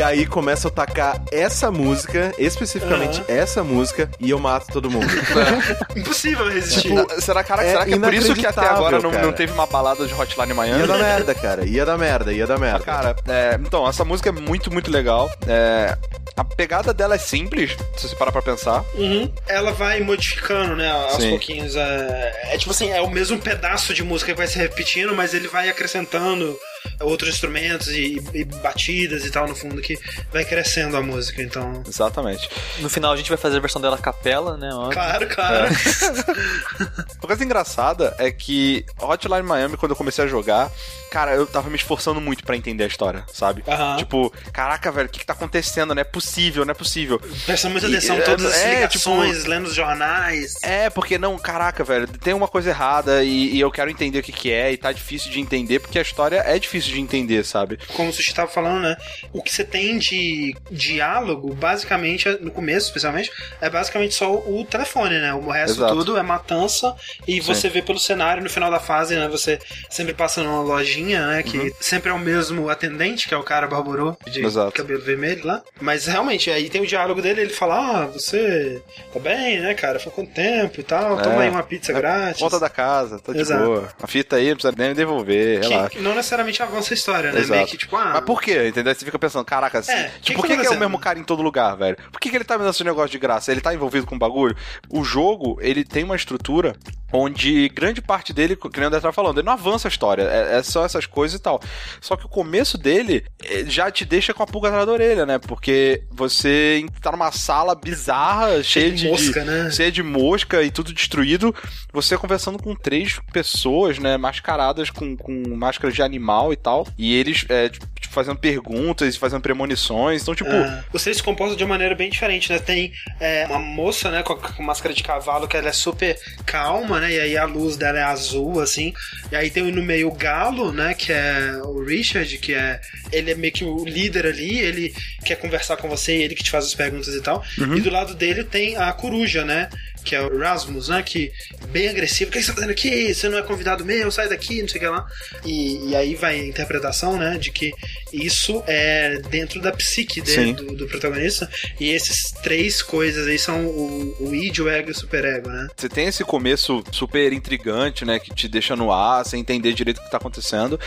E 0.00 0.02
aí 0.02 0.24
começa 0.24 0.68
a 0.68 0.70
tacar 0.70 1.22
essa 1.30 1.70
música, 1.70 2.32
especificamente 2.38 3.22
essa 3.28 3.62
música, 3.62 4.10
e 4.18 4.30
eu 4.30 4.38
mato 4.38 4.72
todo 4.72 4.90
mundo. 4.90 5.06
Impossível 5.94 6.48
resistir. 6.48 6.90
Ah, 6.98 7.20
Será, 7.20 7.44
cara, 7.44 7.62
é 7.62 7.72
será 7.72 7.84
que 7.84 7.92
é 7.92 7.98
por 7.98 8.14
isso 8.14 8.34
que 8.34 8.46
até 8.46 8.66
agora 8.66 8.98
não, 8.98 9.10
não 9.10 9.30
teve 9.30 9.52
uma 9.52 9.66
balada 9.66 10.06
de 10.06 10.14
Hotline 10.14 10.48
ia 10.48 10.54
Miami? 10.54 10.86
dar 10.86 10.96
merda, 10.96 11.34
cara. 11.34 11.66
Ia 11.66 11.84
dar 11.84 11.98
merda, 11.98 12.32
ia 12.32 12.46
dar 12.46 12.58
merda. 12.58 12.82
Cara, 12.82 13.14
é, 13.28 13.58
então, 13.60 13.86
essa 13.86 14.02
música 14.02 14.30
é 14.30 14.32
muito, 14.32 14.72
muito 14.72 14.90
legal. 14.90 15.30
É, 15.46 15.94
a 16.34 16.44
pegada 16.44 16.94
dela 16.94 17.16
é 17.16 17.18
simples, 17.18 17.76
se 17.98 18.08
você 18.08 18.16
parar 18.16 18.32
pra 18.32 18.40
pensar. 18.40 18.82
Uhum. 18.94 19.30
Ela 19.46 19.72
vai 19.72 20.00
modificando, 20.00 20.76
né, 20.76 20.90
aos 20.90 21.22
Sim. 21.22 21.28
pouquinhos. 21.28 21.76
É, 21.76 22.52
é 22.54 22.56
tipo 22.56 22.70
assim, 22.70 22.90
é 22.90 23.02
o 23.02 23.10
mesmo 23.10 23.38
pedaço 23.38 23.92
de 23.92 24.02
música 24.02 24.32
que 24.32 24.38
vai 24.38 24.46
se 24.46 24.56
repetindo, 24.56 25.14
mas 25.14 25.34
ele 25.34 25.46
vai 25.46 25.68
acrescentando 25.68 26.58
outros 27.00 27.30
instrumentos 27.30 27.88
e, 27.88 28.20
e 28.34 28.44
batidas 28.44 29.24
e 29.24 29.30
tal 29.30 29.48
no 29.48 29.54
fundo 29.54 29.80
que 29.80 29.98
vai 30.32 30.44
crescendo 30.44 30.96
a 30.96 31.02
música. 31.02 31.42
Então, 31.42 31.82
Exatamente. 31.86 32.48
No 32.80 32.88
final 32.90 33.12
a 33.12 33.16
gente 33.16 33.28
vai 33.28 33.38
fazer 33.38 33.56
a 33.56 33.60
versão 33.60 33.80
dela 33.80 33.96
a 33.96 33.98
capela, 33.98 34.56
né? 34.56 34.70
óbvio. 34.72 34.92
claro, 34.94 35.26
claro. 35.28 35.68
Uma 37.20 37.26
coisa 37.26 37.44
engraçada 37.44 38.14
é 38.18 38.30
que 38.30 38.84
Hotline 39.00 39.42
Miami, 39.42 39.76
quando 39.76 39.90
eu 39.92 39.96
comecei 39.96 40.24
a 40.24 40.26
jogar, 40.26 40.70
cara, 41.10 41.34
eu 41.34 41.46
tava 41.46 41.68
me 41.70 41.76
esforçando 41.76 42.20
muito 42.20 42.42
pra 42.44 42.56
entender 42.56 42.84
a 42.84 42.86
história, 42.86 43.24
sabe? 43.32 43.62
Tipo, 43.98 44.32
caraca, 44.52 44.90
velho, 44.90 45.08
o 45.08 45.10
que, 45.10 45.20
que 45.20 45.26
tá 45.26 45.32
acontecendo? 45.32 45.94
Não 45.94 46.00
é 46.00 46.04
possível, 46.04 46.64
não 46.64 46.72
é 46.72 46.74
possível. 46.74 47.20
Prestando 47.46 47.72
muita 47.72 47.86
E- 47.88 47.96
atenção 47.96 48.16
em 48.16 48.20
é, 48.20 48.22
todas 48.22 48.46
as 48.46 48.60
é, 48.60 48.74
ligações, 48.76 49.44
lendo 49.44 49.66
os 49.66 49.74
jornais. 49.74 50.54
É, 50.62 50.90
porque 50.90 51.18
não, 51.18 51.38
caraca, 51.38 51.84
velho, 51.84 52.06
tem 52.08 52.34
uma 52.34 52.48
coisa 52.48 52.70
errada 52.70 53.22
e, 53.24 53.54
e 53.56 53.60
eu 53.60 53.70
quero 53.70 53.90
entender 53.90 54.18
o 54.18 54.22
que, 54.22 54.32
que 54.32 54.50
é 54.50 54.72
e 54.72 54.76
tá 54.76 54.92
difícil 54.92 55.30
de 55.30 55.40
entender 55.40 55.78
porque 55.80 55.98
a 55.98 56.02
história 56.02 56.42
é 56.46 56.58
difícil 56.58 56.89
de 56.92 57.00
entender, 57.00 57.44
sabe? 57.44 57.78
como 57.94 58.10
o 58.10 58.12
Sushi 58.12 58.34
tava 58.34 58.50
falando, 58.50 58.82
né? 58.82 58.96
O 59.32 59.42
que 59.42 59.52
você 59.52 59.64
tem 59.64 59.98
de 59.98 60.54
diálogo, 60.70 61.54
basicamente, 61.54 62.28
no 62.40 62.50
começo, 62.50 62.86
especialmente, 62.86 63.30
é 63.60 63.68
basicamente 63.70 64.14
só 64.14 64.32
o 64.32 64.64
telefone, 64.64 65.18
né? 65.18 65.32
O 65.34 65.48
resto 65.48 65.78
Exato. 65.78 65.94
tudo 65.94 66.16
é 66.18 66.22
matança 66.22 66.94
e 67.26 67.40
você 67.40 67.68
vê 67.68 67.82
pelo 67.82 67.98
cenário 67.98 68.42
no 68.42 68.50
final 68.50 68.70
da 68.70 68.80
fase, 68.80 69.14
né? 69.16 69.28
Você 69.28 69.58
sempre 69.88 70.14
passa 70.14 70.42
numa 70.42 70.60
lojinha, 70.62 71.26
né? 71.26 71.42
Que 71.42 71.72
sempre 71.80 72.10
é 72.10 72.12
o 72.12 72.18
mesmo 72.18 72.68
atendente, 72.68 73.28
que 73.28 73.34
é 73.34 73.36
o 73.36 73.42
cara 73.42 73.66
barburô 73.66 74.16
de 74.30 74.40
Uhum. 74.40 74.46
Exato. 74.46 74.72
cabelo 74.72 75.00
vermelho 75.02 75.46
lá. 75.46 75.62
Mas 75.80 76.06
realmente, 76.06 76.50
aí 76.50 76.68
tem 76.70 76.80
o 76.80 76.86
diálogo 76.86 77.20
dele, 77.22 77.42
ele 77.42 77.50
fala: 77.52 78.02
Ah, 78.02 78.06
você 78.06 78.80
tá 79.12 79.18
bem, 79.20 79.60
né, 79.60 79.74
cara? 79.74 79.98
Foi 80.00 80.10
quanto 80.12 80.32
tempo 80.32 80.80
e 80.80 80.82
tal? 80.82 81.20
Toma 81.20 81.36
É. 81.36 81.46
aí 81.46 81.50
uma 81.50 81.62
pizza 81.62 81.92
grátis. 81.92 82.40
Volta 82.40 82.58
da 82.58 82.68
casa, 82.68 83.18
tá 83.18 83.32
de 83.32 83.40
Exato. 83.40 83.64
boa. 83.64 83.88
A 84.02 84.06
fita 84.06 84.36
aí 84.36 84.48
não 84.48 84.56
precisa 84.56 84.74
nem 84.76 84.94
devolver, 84.94 85.60
relaxa. 85.60 85.90
que, 85.90 85.98
não 86.00 86.14
necessariamente 86.14 86.62
avança 86.62 86.79
a 86.88 86.94
história, 86.94 87.32
né? 87.32 87.40
Exato. 87.40 87.54
Meio 87.54 87.66
que 87.66 87.76
tipo, 87.76 87.96
ah. 87.96 88.12
Mas 88.14 88.24
por 88.24 88.40
quê? 88.40 88.68
Entendeu? 88.68 88.94
Você 88.94 89.04
fica 89.04 89.18
pensando, 89.18 89.44
caraca, 89.44 89.78
assim, 89.78 89.92
É, 89.92 90.04
tipo, 90.04 90.20
que 90.20 90.26
que 90.32 90.34
por 90.34 90.42
tá 90.42 90.54
que, 90.56 90.60
que 90.60 90.66
é 90.66 90.70
o 90.70 90.78
mesmo 90.78 90.98
cara 90.98 91.18
em 91.18 91.24
todo 91.24 91.42
lugar, 91.42 91.76
velho? 91.76 91.96
Por 92.12 92.20
que, 92.20 92.30
que 92.30 92.36
ele 92.36 92.44
tá 92.44 92.54
me 92.54 92.64
dando 92.64 92.74
esse 92.74 92.84
negócio 92.84 93.10
de 93.10 93.18
graça? 93.18 93.50
Ele 93.50 93.60
tá 93.60 93.74
envolvido 93.74 94.06
com 94.06 94.18
bagulho? 94.18 94.56
O 94.88 95.02
jogo, 95.02 95.58
ele 95.60 95.84
tem 95.84 96.04
uma 96.04 96.16
estrutura 96.16 96.76
onde 97.12 97.68
grande 97.70 98.00
parte 98.00 98.32
dele, 98.32 98.54
que 98.54 98.68
nem 98.76 98.84
o 98.84 98.86
André 98.86 99.00
tava 99.00 99.12
falando, 99.12 99.38
ele 99.38 99.46
não 99.46 99.52
avança 99.52 99.88
a 99.88 99.90
história, 99.90 100.22
é, 100.22 100.58
é 100.58 100.62
só 100.62 100.84
essas 100.84 101.06
coisas 101.06 101.40
e 101.40 101.42
tal. 101.42 101.60
Só 102.00 102.16
que 102.16 102.24
o 102.24 102.28
começo 102.28 102.78
dele 102.78 103.24
eh, 103.42 103.64
já 103.66 103.90
te 103.90 104.04
deixa 104.04 104.32
com 104.32 104.44
a 104.44 104.46
pulga 104.46 104.68
atrás 104.68 104.86
da 104.86 104.92
orelha, 104.92 105.26
né? 105.26 105.38
Porque 105.38 106.04
você 106.08 106.86
tá 107.02 107.10
numa 107.10 107.32
sala 107.32 107.74
bizarra, 107.74 108.62
cheia 108.62 108.92
de 108.92 109.00
de, 109.00 109.08
mosca, 109.08 109.44
né? 109.44 109.70
cheia 109.70 109.90
de 109.90 110.02
mosca 110.02 110.62
e 110.62 110.70
tudo 110.70 110.92
destruído. 110.92 111.54
Você 111.92 112.16
conversando 112.16 112.62
com 112.62 112.74
três 112.74 113.18
pessoas, 113.32 113.98
né? 113.98 114.16
Mascaradas 114.16 114.90
com, 114.90 115.16
com 115.16 115.42
máscaras 115.56 115.94
de 115.94 116.02
animal 116.02 116.52
e 116.52 116.56
tal. 116.56 116.69
E 116.98 117.14
eles 117.14 117.44
é, 117.48 117.68
tipo, 117.68 117.86
fazendo 118.10 118.38
perguntas 118.38 119.14
e 119.14 119.18
fazendo 119.18 119.40
premonições. 119.40 120.22
Então, 120.22 120.34
tipo. 120.34 120.50
Os 120.92 121.02
três 121.02 121.18
se 121.18 121.22
comportam 121.22 121.56
de 121.56 121.64
uma 121.64 121.70
maneira 121.70 121.94
bem 121.94 122.10
diferente, 122.10 122.50
né? 122.52 122.58
Tem 122.58 122.92
é, 123.20 123.46
uma 123.46 123.58
moça, 123.58 124.10
né, 124.10 124.22
com, 124.22 124.34
com 124.34 124.62
máscara 124.62 124.94
de 124.94 125.02
cavalo, 125.02 125.46
que 125.46 125.56
ela 125.56 125.68
é 125.68 125.72
super 125.72 126.18
calma, 126.44 127.00
né? 127.00 127.12
E 127.12 127.20
aí 127.20 127.36
a 127.36 127.44
luz 127.44 127.76
dela 127.76 127.98
é 127.98 128.02
azul, 128.02 128.60
assim. 128.60 128.92
E 129.30 129.36
aí 129.36 129.50
tem 129.50 129.62
no 129.70 129.82
meio 129.82 130.08
o 130.08 130.14
galo, 130.14 130.72
né? 130.72 130.94
Que 130.94 131.12
é 131.12 131.60
o 131.64 131.84
Richard, 131.84 132.36
que 132.38 132.54
é. 132.54 132.80
Ele 133.12 133.30
é 133.30 133.34
meio 133.34 133.52
que 133.52 133.64
o 133.64 133.84
líder 133.84 134.26
ali, 134.26 134.58
ele 134.58 134.94
quer 135.24 135.36
conversar 135.36 135.76
com 135.76 135.88
você, 135.88 136.12
ele 136.12 136.34
que 136.34 136.42
te 136.42 136.50
faz 136.50 136.64
as 136.64 136.74
perguntas 136.74 137.14
e 137.14 137.20
tal. 137.20 137.44
E 137.76 137.80
do 137.80 137.90
lado 137.90 138.14
dele 138.14 138.44
tem 138.44 138.76
a 138.76 138.92
coruja, 138.92 139.44
né? 139.44 139.68
Que 140.04 140.14
é 140.14 140.22
o 140.22 140.38
Rasmus, 140.38 140.88
né? 140.88 141.02
Que 141.02 141.32
é 141.62 141.66
bem 141.66 141.88
agressivo. 141.88 142.30
O 142.30 142.32
que 142.32 142.42
você 142.42 142.48
tá 142.48 142.54
fazendo 142.54 142.70
aqui? 142.70 143.14
Você 143.14 143.28
não 143.28 143.38
é 143.38 143.42
convidado 143.42 143.84
meu, 143.84 144.10
sai 144.10 144.28
daqui, 144.28 144.60
não 144.62 144.68
sei 144.68 144.78
o 144.78 144.80
que 144.80 144.88
lá. 144.88 145.06
E, 145.44 145.90
e 145.90 145.96
aí 145.96 146.14
vai 146.14 146.40
a 146.40 146.46
interpretação, 146.46 147.16
né? 147.18 147.38
De 147.38 147.50
que 147.50 147.72
isso 148.12 148.62
é 148.66 149.18
dentro 149.28 149.60
da 149.60 149.72
psique 149.72 150.20
dele, 150.20 150.52
do, 150.52 150.74
do 150.74 150.86
protagonista. 150.86 151.48
E 151.78 151.90
esses 151.90 152.32
três 152.42 152.82
coisas 152.82 153.26
aí 153.26 153.38
são 153.38 153.66
o, 153.66 154.16
o 154.20 154.34
id, 154.34 154.58
o 154.58 154.68
ego 154.68 154.88
e 154.88 154.92
o 154.92 154.94
superego, 154.94 155.48
né? 155.48 155.68
Você 155.76 155.88
tem 155.88 156.06
esse 156.06 156.24
começo 156.24 156.82
super 156.92 157.32
intrigante, 157.32 158.04
né? 158.04 158.18
Que 158.18 158.34
te 158.34 158.48
deixa 158.48 158.74
no 158.76 158.92
ar, 158.92 159.24
sem 159.24 159.40
entender 159.40 159.72
direito 159.72 159.98
o 159.98 160.04
que 160.04 160.10
tá 160.10 160.16
acontecendo. 160.16 160.78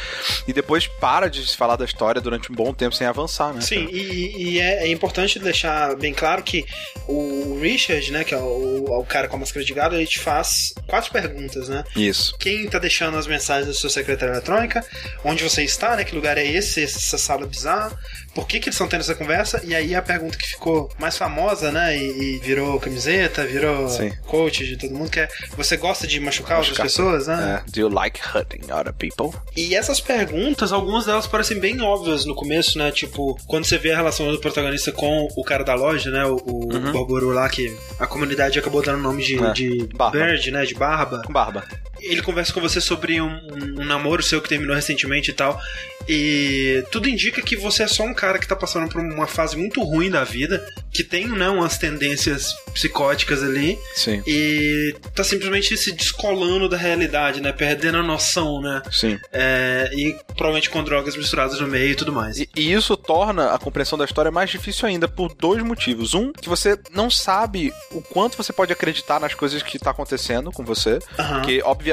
E 0.48 0.54
depois 0.54 0.88
para 0.88 1.30
de 1.30 1.48
se 1.48 1.56
falar 1.56 1.76
da 1.76 1.86
história 1.86 2.22
durante 2.22 2.52
um 2.52 2.56
bom 2.56 2.74
tempo 2.74 2.96
sem 2.96 3.08
avançar, 3.08 3.54
né? 3.54 3.62
Sim, 3.62 3.88
e, 3.92 4.36
e 4.38 4.60
é, 4.60 4.84
é 4.84 4.88
importante 4.92 5.40
deixar 5.40 5.96
bem 5.96 6.14
claro 6.14 6.44
que 6.44 6.66
o 7.08 7.60
Richard, 7.62 8.12
né, 8.12 8.24
que 8.24 8.34
é 8.34 8.38
o, 8.38 8.86
o 8.86 9.03
cara 9.06 9.28
com 9.28 9.36
a 9.36 9.40
máscara 9.40 9.66
de 9.66 9.74
gado, 9.74 9.96
ele 9.96 10.08
te 10.08 10.20
faz 10.20 10.74
quatro 10.88 11.12
perguntas, 11.12 11.70
né? 11.70 11.84
Isso. 11.96 12.36
Quem 12.40 12.68
tá 12.68 12.80
deixando 12.80 13.18
as 13.18 13.28
mensagens 13.28 13.68
da 13.68 13.74
sua 13.74 13.90
secretária 13.90 14.34
eletrônica? 14.34 14.86
Onde 15.24 15.44
você 15.44 15.64
está, 15.64 15.96
né? 15.96 16.04
Que 16.04 16.16
lugar 16.16 16.38
é 16.38 16.46
esse? 16.46 16.84
Essa 16.84 17.18
sala 17.18 17.46
bizarra? 17.46 17.98
Por 18.34 18.48
que, 18.48 18.60
que 18.60 18.66
eles 18.70 18.76
estão 18.76 18.88
tendo 18.88 19.02
essa 19.02 19.14
conversa? 19.16 19.62
E 19.64 19.76
aí 19.76 19.94
a 19.94 20.02
pergunta 20.02 20.38
que 20.38 20.48
ficou 20.48 20.90
mais 20.98 21.18
famosa, 21.18 21.72
né? 21.72 21.96
E, 21.98 22.36
e 22.36 22.40
virou 22.40 22.80
camiseta, 22.80 23.46
virou 23.46 23.88
Sim. 23.90 24.12
coach 24.26 24.66
de 24.66 24.78
todo 24.78 24.96
mundo, 24.96 25.10
que 25.12 25.20
é 25.20 25.28
você 25.56 25.78
gosta 25.78 26.08
de 26.08 26.20
machucar, 26.20 26.58
Machucar. 26.58 26.86
outras 26.86 26.94
pessoas, 26.94 27.28
né? 27.28 27.62
É. 27.68 27.72
Do 27.72 27.80
you 27.80 27.90
like 27.90 28.20
hurting 28.20 28.72
other 28.72 28.94
people? 28.94 29.32
E 29.56 29.76
essas 29.76 30.00
perguntas, 30.00 30.72
algumas 30.72 31.06
delas 31.06 31.28
parecem 31.28 31.60
bem 31.60 31.82
óbvias 31.82 32.26
no 32.26 32.34
começo, 32.34 32.78
né? 32.78 32.92
Tipo, 32.92 33.38
quando 33.48 33.66
você 33.66 33.78
vê 33.78 33.92
a 33.92 33.98
relação 33.98 34.32
do 34.32 34.40
protagonista 34.40 34.92
com 34.92 35.28
o 35.36 35.44
cara 35.44 35.64
da 35.64 35.76
loja, 35.76 36.10
né? 36.10 36.26
O, 36.26 36.36
o 36.38 36.68
Barbouro 36.92 37.30
lá, 37.30 37.48
que 37.50 37.76
a 38.00 38.08
comunidade 38.08 38.58
acabou 38.58 38.82
dando 38.82 39.00
o 39.00 39.04
nome 39.04 39.24
de, 39.24 39.34
Uhum. 39.38 39.50
É, 39.50 39.54
de 39.54 39.90
Barba. 39.96 40.18
Bird, 40.18 40.52
né? 40.52 40.66
De 40.66 40.74
Barba. 40.76 41.22
Barba. 41.30 41.64
Ele 42.04 42.22
conversa 42.22 42.52
com 42.54 42.62
você 42.62 42.80
sobre 42.82 43.20
um, 43.22 43.28
um- 43.28 43.86
namoro 43.86 44.22
seu 44.24 44.42
que 44.42 44.50
terminou 44.50 44.76
recentemente 44.76 45.32
e 45.32 45.34
tal. 45.34 45.60
E 46.08 46.84
tudo 46.92 47.08
indica 47.08 47.42
que 47.42 47.56
você 47.56 47.84
é 47.84 47.88
só 47.88 48.04
um 48.04 48.14
cara 48.14 48.38
que 48.38 48.46
tá 48.48 48.56
passando 48.58 48.90
por 48.90 49.00
uma 49.02 49.26
fase 49.26 49.56
muito 49.56 49.82
ruim 49.82 50.10
da 50.10 50.24
vida, 50.26 50.66
que 50.92 51.02
tem, 51.04 51.28
né, 51.30 51.48
umas 51.50 51.78
tendências 51.78 52.54
psicóticas 52.74 53.42
ali, 53.42 53.80
Sim. 53.96 54.22
e 54.28 54.94
tá 55.16 55.24
simplesmente 55.24 55.78
se 55.78 55.94
descolando 55.94 56.68
da 56.68 56.76
realidade, 56.76 57.40
né? 57.40 57.54
Perdendo 57.54 58.00
a 58.00 58.04
noção, 58.04 58.62
né? 58.62 58.82
Sim. 58.92 59.18
É, 59.32 59.90
e 59.94 60.14
provavelmente 60.36 60.70
com 60.70 60.84
drogas 60.84 61.16
misturadas 61.16 61.60
no 61.62 61.68
meio 61.68 61.92
e 61.92 61.96
tudo 61.96 62.12
mais. 62.12 62.38
E, 62.38 62.50
e 62.56 62.74
isso 62.74 62.98
torna 62.98 63.52
a 63.54 63.58
compreensão 63.60 63.98
da 63.98 64.04
história 64.06 64.30
mais 64.32 64.50
difícil 64.50 64.88
ainda 64.90 65.08
por 65.08 65.34
dois 65.34 65.64
motivos. 65.64 66.14
Um, 66.14 66.34
que 66.34 66.50
você 66.50 66.78
não 66.94 67.10
sabe 67.10 67.72
o 67.92 68.02
quanto 68.02 68.36
você 68.36 68.52
pode 68.52 68.74
acreditar 68.74 69.22
nas 69.22 69.34
coisas 69.34 69.64
que 69.64 69.80
tá 69.80 69.92
acontecendo 69.92 70.52
com 70.52 70.66
você. 70.66 71.00
Aham. 71.18 71.36
Porque, 71.36 71.62
obviamente, 71.64 71.93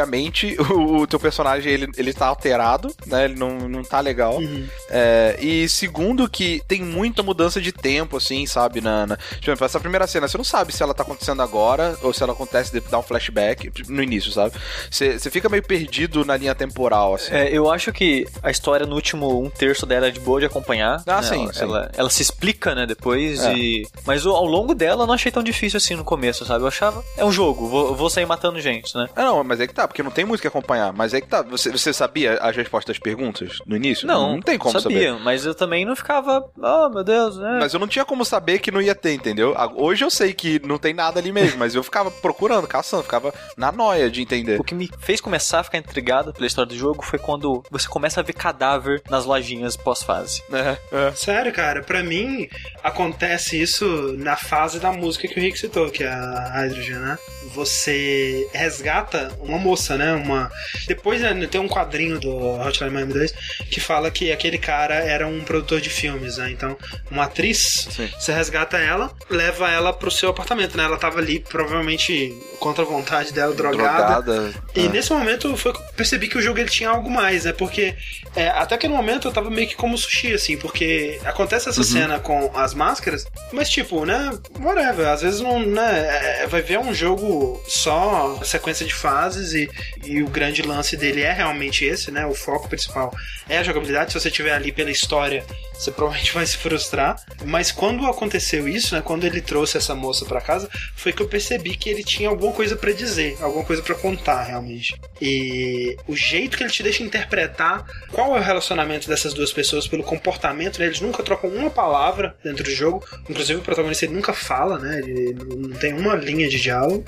o, 0.58 1.02
o 1.02 1.06
teu 1.06 1.18
personagem, 1.18 1.72
ele, 1.72 1.88
ele 1.96 2.12
tá 2.12 2.26
alterado, 2.26 2.94
né? 3.06 3.24
Ele 3.24 3.34
não, 3.34 3.68
não 3.68 3.82
tá 3.82 4.00
legal. 4.00 4.38
Uhum. 4.38 4.66
É, 4.88 5.36
e 5.40 5.68
segundo, 5.68 6.28
que 6.28 6.62
tem 6.66 6.82
muita 6.82 7.22
mudança 7.22 7.60
de 7.60 7.72
tempo, 7.72 8.16
assim, 8.16 8.46
sabe? 8.46 8.80
Na, 8.80 9.06
exemplo, 9.42 9.64
essa 9.64 9.80
primeira 9.80 10.06
cena, 10.06 10.28
você 10.28 10.36
não 10.36 10.44
sabe 10.44 10.72
se 10.72 10.82
ela 10.82 10.94
tá 10.94 11.02
acontecendo 11.02 11.42
agora 11.42 11.96
ou 12.02 12.12
se 12.12 12.22
ela 12.22 12.32
acontece 12.32 12.72
de 12.72 12.80
dar 12.80 12.98
um 12.98 13.02
flashback 13.02 13.70
no 13.88 14.02
início, 14.02 14.30
sabe? 14.32 14.54
Você, 14.90 15.18
você 15.18 15.30
fica 15.30 15.48
meio 15.48 15.62
perdido 15.62 16.24
na 16.24 16.36
linha 16.36 16.54
temporal, 16.54 17.14
assim. 17.14 17.32
É, 17.32 17.48
eu 17.50 17.70
acho 17.70 17.92
que 17.92 18.26
a 18.42 18.50
história 18.50 18.86
no 18.86 18.94
último 18.94 19.42
um 19.42 19.50
terço 19.50 19.86
dela 19.86 20.08
é 20.08 20.10
de 20.10 20.20
boa 20.20 20.40
de 20.40 20.46
acompanhar. 20.46 21.02
Ah, 21.06 21.20
né? 21.20 21.22
sim, 21.22 21.42
ela, 21.42 21.52
sim. 21.52 21.62
Ela, 21.62 21.90
ela 21.96 22.10
se 22.10 22.22
explica, 22.22 22.74
né, 22.74 22.86
depois 22.86 23.40
É. 23.44 23.54
e... 23.54 23.86
Mas 24.04 24.24
ao 24.26 24.44
longo 24.46 24.74
dela 24.74 25.02
eu 25.02 25.06
não 25.06 25.14
achei 25.14 25.30
tão 25.30 25.42
difícil 25.42 25.76
assim 25.76 25.94
no 25.94 26.04
começo, 26.04 26.44
sabe? 26.44 26.62
Eu 26.62 26.68
achava... 26.68 27.02
É 27.16 27.24
um 27.24 27.32
jogo, 27.32 27.66
vou, 27.68 27.94
vou 27.94 28.10
sair 28.10 28.26
matando 28.26 28.60
gente, 28.60 28.96
né? 28.96 29.08
Ah, 29.14 29.24
não, 29.24 29.44
mas 29.44 29.60
é 29.60 29.66
que 29.66 29.74
tá, 29.74 29.86
porque 29.90 30.02
não 30.02 30.10
tem 30.10 30.24
muito 30.24 30.38
o 30.38 30.42
que 30.42 30.48
acompanhar. 30.48 30.92
Mas 30.92 31.12
é 31.12 31.20
que 31.20 31.26
tá, 31.26 31.42
você, 31.42 31.70
você 31.70 31.92
sabia 31.92 32.34
as 32.38 32.54
respostas 32.56 32.94
das 32.96 33.02
perguntas 33.02 33.58
no 33.66 33.76
início? 33.76 34.06
Não, 34.06 34.34
Não 34.34 34.40
tem 34.40 34.56
como 34.58 34.78
sabia, 34.80 35.10
saber. 35.12 35.22
mas 35.24 35.44
eu 35.44 35.54
também 35.54 35.84
não 35.84 35.94
ficava... 35.96 36.44
Oh, 36.58 36.88
meu 36.88 37.04
Deus, 37.04 37.36
né? 37.36 37.58
Mas 37.60 37.74
eu 37.74 37.80
não 37.80 37.86
tinha 37.88 38.04
como 38.04 38.24
saber 38.24 38.58
que 38.60 38.70
não 38.70 38.80
ia 38.80 38.94
ter, 38.94 39.12
entendeu? 39.12 39.54
A- 39.56 39.70
Hoje 39.74 40.04
eu 40.04 40.10
sei 40.10 40.32
que 40.32 40.58
não 40.66 40.78
tem 40.78 40.94
nada 40.94 41.18
ali 41.20 41.32
mesmo, 41.32 41.58
mas 41.58 41.74
eu 41.74 41.82
ficava 41.82 42.10
procurando, 42.10 42.66
caçando, 42.66 43.02
ficava 43.02 43.32
na 43.56 43.70
noia 43.72 44.10
de 44.10 44.22
entender. 44.22 44.60
O 44.60 44.64
que 44.64 44.74
me 44.74 44.88
fez 45.00 45.20
começar 45.20 45.60
a 45.60 45.64
ficar 45.64 45.78
intrigado 45.78 46.32
pela 46.32 46.46
história 46.46 46.68
do 46.68 46.76
jogo 46.76 47.04
foi 47.04 47.18
quando 47.18 47.62
você 47.70 47.88
começa 47.88 48.20
a 48.20 48.22
ver 48.22 48.32
cadáver 48.34 49.02
nas 49.10 49.24
lojinhas 49.24 49.76
pós-fase. 49.76 50.42
É, 50.52 50.76
é. 50.92 51.12
Sério, 51.12 51.52
cara, 51.52 51.82
pra 51.82 52.02
mim 52.02 52.48
acontece 52.82 53.60
isso 53.60 53.84
na 54.18 54.36
fase 54.36 54.78
da 54.78 54.92
música 54.92 55.26
que 55.28 55.38
o 55.38 55.42
Rick 55.42 55.58
citou, 55.58 55.90
que 55.90 56.02
é 56.04 56.08
a 56.08 56.52
Hydrogen, 56.62 56.96
né? 56.96 57.18
Você 57.54 58.48
resgata 58.52 59.32
uma 59.40 59.58
moça, 59.58 59.96
né? 59.96 60.12
Uma. 60.14 60.50
Depois 60.86 61.20
né, 61.20 61.46
tem 61.50 61.60
um 61.60 61.68
quadrinho 61.68 62.18
do 62.18 62.30
Hotline 62.60 62.90
Miami 62.90 63.12
2 63.12 63.34
que 63.70 63.80
fala 63.80 64.10
que 64.10 64.32
aquele 64.32 64.58
cara 64.58 64.94
era 64.94 65.26
um 65.26 65.40
produtor 65.42 65.80
de 65.80 65.90
filmes, 65.90 66.36
né? 66.36 66.50
Então, 66.50 66.76
uma 67.10 67.24
atriz, 67.24 67.88
Sim. 67.90 68.08
você 68.18 68.32
resgata 68.32 68.76
ela, 68.78 69.12
leva 69.28 69.70
ela 69.70 69.92
pro 69.92 70.10
seu 70.10 70.30
apartamento, 70.30 70.76
né? 70.76 70.84
Ela 70.84 70.96
tava 70.96 71.18
ali, 71.18 71.40
provavelmente, 71.40 72.34
contra 72.58 72.82
a 72.84 72.86
vontade 72.86 73.32
dela, 73.32 73.54
drogada. 73.54 74.22
Drogada. 74.22 74.54
E 74.74 74.86
Ah. 74.86 74.88
nesse 74.90 75.12
momento 75.12 75.56
foi 75.56 75.72
que 75.72 75.78
eu 75.78 75.84
percebi 75.96 76.28
que 76.28 76.38
o 76.38 76.42
jogo 76.42 76.58
ele 76.58 76.68
tinha 76.68 76.90
algo 76.90 77.10
mais, 77.10 77.44
né? 77.44 77.52
Porque 77.52 77.94
é, 78.36 78.48
até 78.48 78.74
aquele 78.74 78.92
momento 78.92 79.28
eu 79.28 79.32
tava 79.32 79.50
meio 79.50 79.68
que 79.68 79.74
como 79.74 79.96
sushi, 79.96 80.32
assim, 80.34 80.56
porque 80.56 81.20
acontece 81.24 81.68
essa 81.68 81.82
cena 81.82 82.18
com 82.18 82.50
as 82.54 82.74
máscaras, 82.74 83.24
mas 83.52 83.68
tipo, 83.68 84.04
né? 84.04 84.30
Whatever. 84.58 85.08
Às 85.08 85.22
vezes 85.22 85.40
não, 85.40 85.60
né? 85.60 86.42
é, 86.42 86.46
vai 86.46 86.62
ver 86.62 86.78
um 86.78 86.92
jogo 86.94 87.39
só 87.66 88.40
sequência 88.44 88.84
de 88.84 88.94
fases 88.94 89.52
e, 89.52 89.70
e 90.04 90.22
o 90.22 90.28
grande 90.28 90.62
lance 90.62 90.96
dele 90.96 91.22
é 91.22 91.32
realmente 91.32 91.84
esse, 91.84 92.10
né? 92.10 92.26
O 92.26 92.34
foco 92.34 92.68
principal 92.68 93.14
é 93.48 93.58
a 93.58 93.62
jogabilidade. 93.62 94.12
Se 94.12 94.20
você 94.20 94.28
estiver 94.28 94.52
ali 94.52 94.72
pela 94.72 94.90
história, 94.90 95.44
você 95.72 95.90
provavelmente 95.90 96.32
vai 96.34 96.46
se 96.46 96.56
frustrar. 96.56 97.16
Mas 97.44 97.72
quando 97.72 98.06
aconteceu 98.06 98.68
isso, 98.68 98.94
né? 98.94 99.02
Quando 99.02 99.24
ele 99.24 99.40
trouxe 99.40 99.76
essa 99.76 99.94
moça 99.94 100.24
para 100.24 100.40
casa, 100.40 100.68
foi 100.94 101.12
que 101.12 101.22
eu 101.22 101.28
percebi 101.28 101.76
que 101.76 101.88
ele 101.88 102.04
tinha 102.04 102.28
alguma 102.28 102.52
coisa 102.52 102.76
para 102.76 102.92
dizer, 102.92 103.36
alguma 103.40 103.64
coisa 103.64 103.82
para 103.82 103.94
contar 103.94 104.42
realmente. 104.44 104.94
E 105.20 105.96
o 106.06 106.16
jeito 106.16 106.56
que 106.56 106.62
ele 106.62 106.70
te 106.70 106.82
deixa 106.82 107.02
interpretar 107.02 107.86
qual 108.12 108.36
é 108.36 108.40
o 108.40 108.42
relacionamento 108.42 109.08
dessas 109.08 109.32
duas 109.32 109.52
pessoas 109.52 109.86
pelo 109.86 110.02
comportamento, 110.02 110.78
né? 110.78 110.86
Eles 110.86 111.00
nunca 111.00 111.22
trocam 111.22 111.50
uma 111.50 111.70
palavra 111.70 112.34
dentro 112.42 112.64
do 112.64 112.70
jogo. 112.70 113.04
Inclusive 113.28 113.60
o 113.60 113.62
protagonista 113.62 114.04
ele 114.04 114.14
nunca 114.14 114.32
fala, 114.32 114.78
né? 114.78 114.98
Ele 114.98 115.34
não 115.56 115.76
tem 115.78 115.92
uma 115.92 116.14
linha 116.14 116.48
de 116.48 116.60
diálogo 116.60 117.04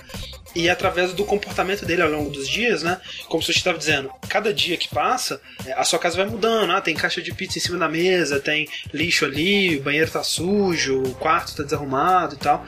e 0.55 0.69
através 0.69 1.13
do 1.13 1.25
comportamento 1.25 1.85
dele 1.85 2.03
ao 2.03 2.11
longo 2.11 2.31
dos 2.31 2.49
dias, 2.49 2.83
né? 2.83 3.01
Como 3.29 3.43
você 3.43 3.53
estava 3.53 3.79
dizendo, 3.79 4.11
cada 4.29 4.53
dia 4.53 4.77
que 4.77 4.89
passa, 4.89 5.41
é, 5.65 5.73
a 5.73 5.85
sua 5.85 5.99
casa 5.99 6.17
vai 6.17 6.27
mudando. 6.27 6.71
Ah, 6.71 6.81
tem 6.81 6.95
caixa 6.95 7.23
de 7.23 7.33
pizza 7.33 7.59
em 7.59 7.61
cima 7.61 7.79
da 7.79 7.89
mesa, 7.89 8.39
tem 8.39 8.69
lixo 8.93 9.25
ali, 9.25 9.77
o 9.77 9.83
banheiro 9.83 10.11
tá 10.11 10.23
sujo, 10.23 11.03
o 11.03 11.15
quarto 11.15 11.57
tá 11.57 11.63
desarrumado 11.63 12.35
e 12.35 12.39
tal. 12.39 12.67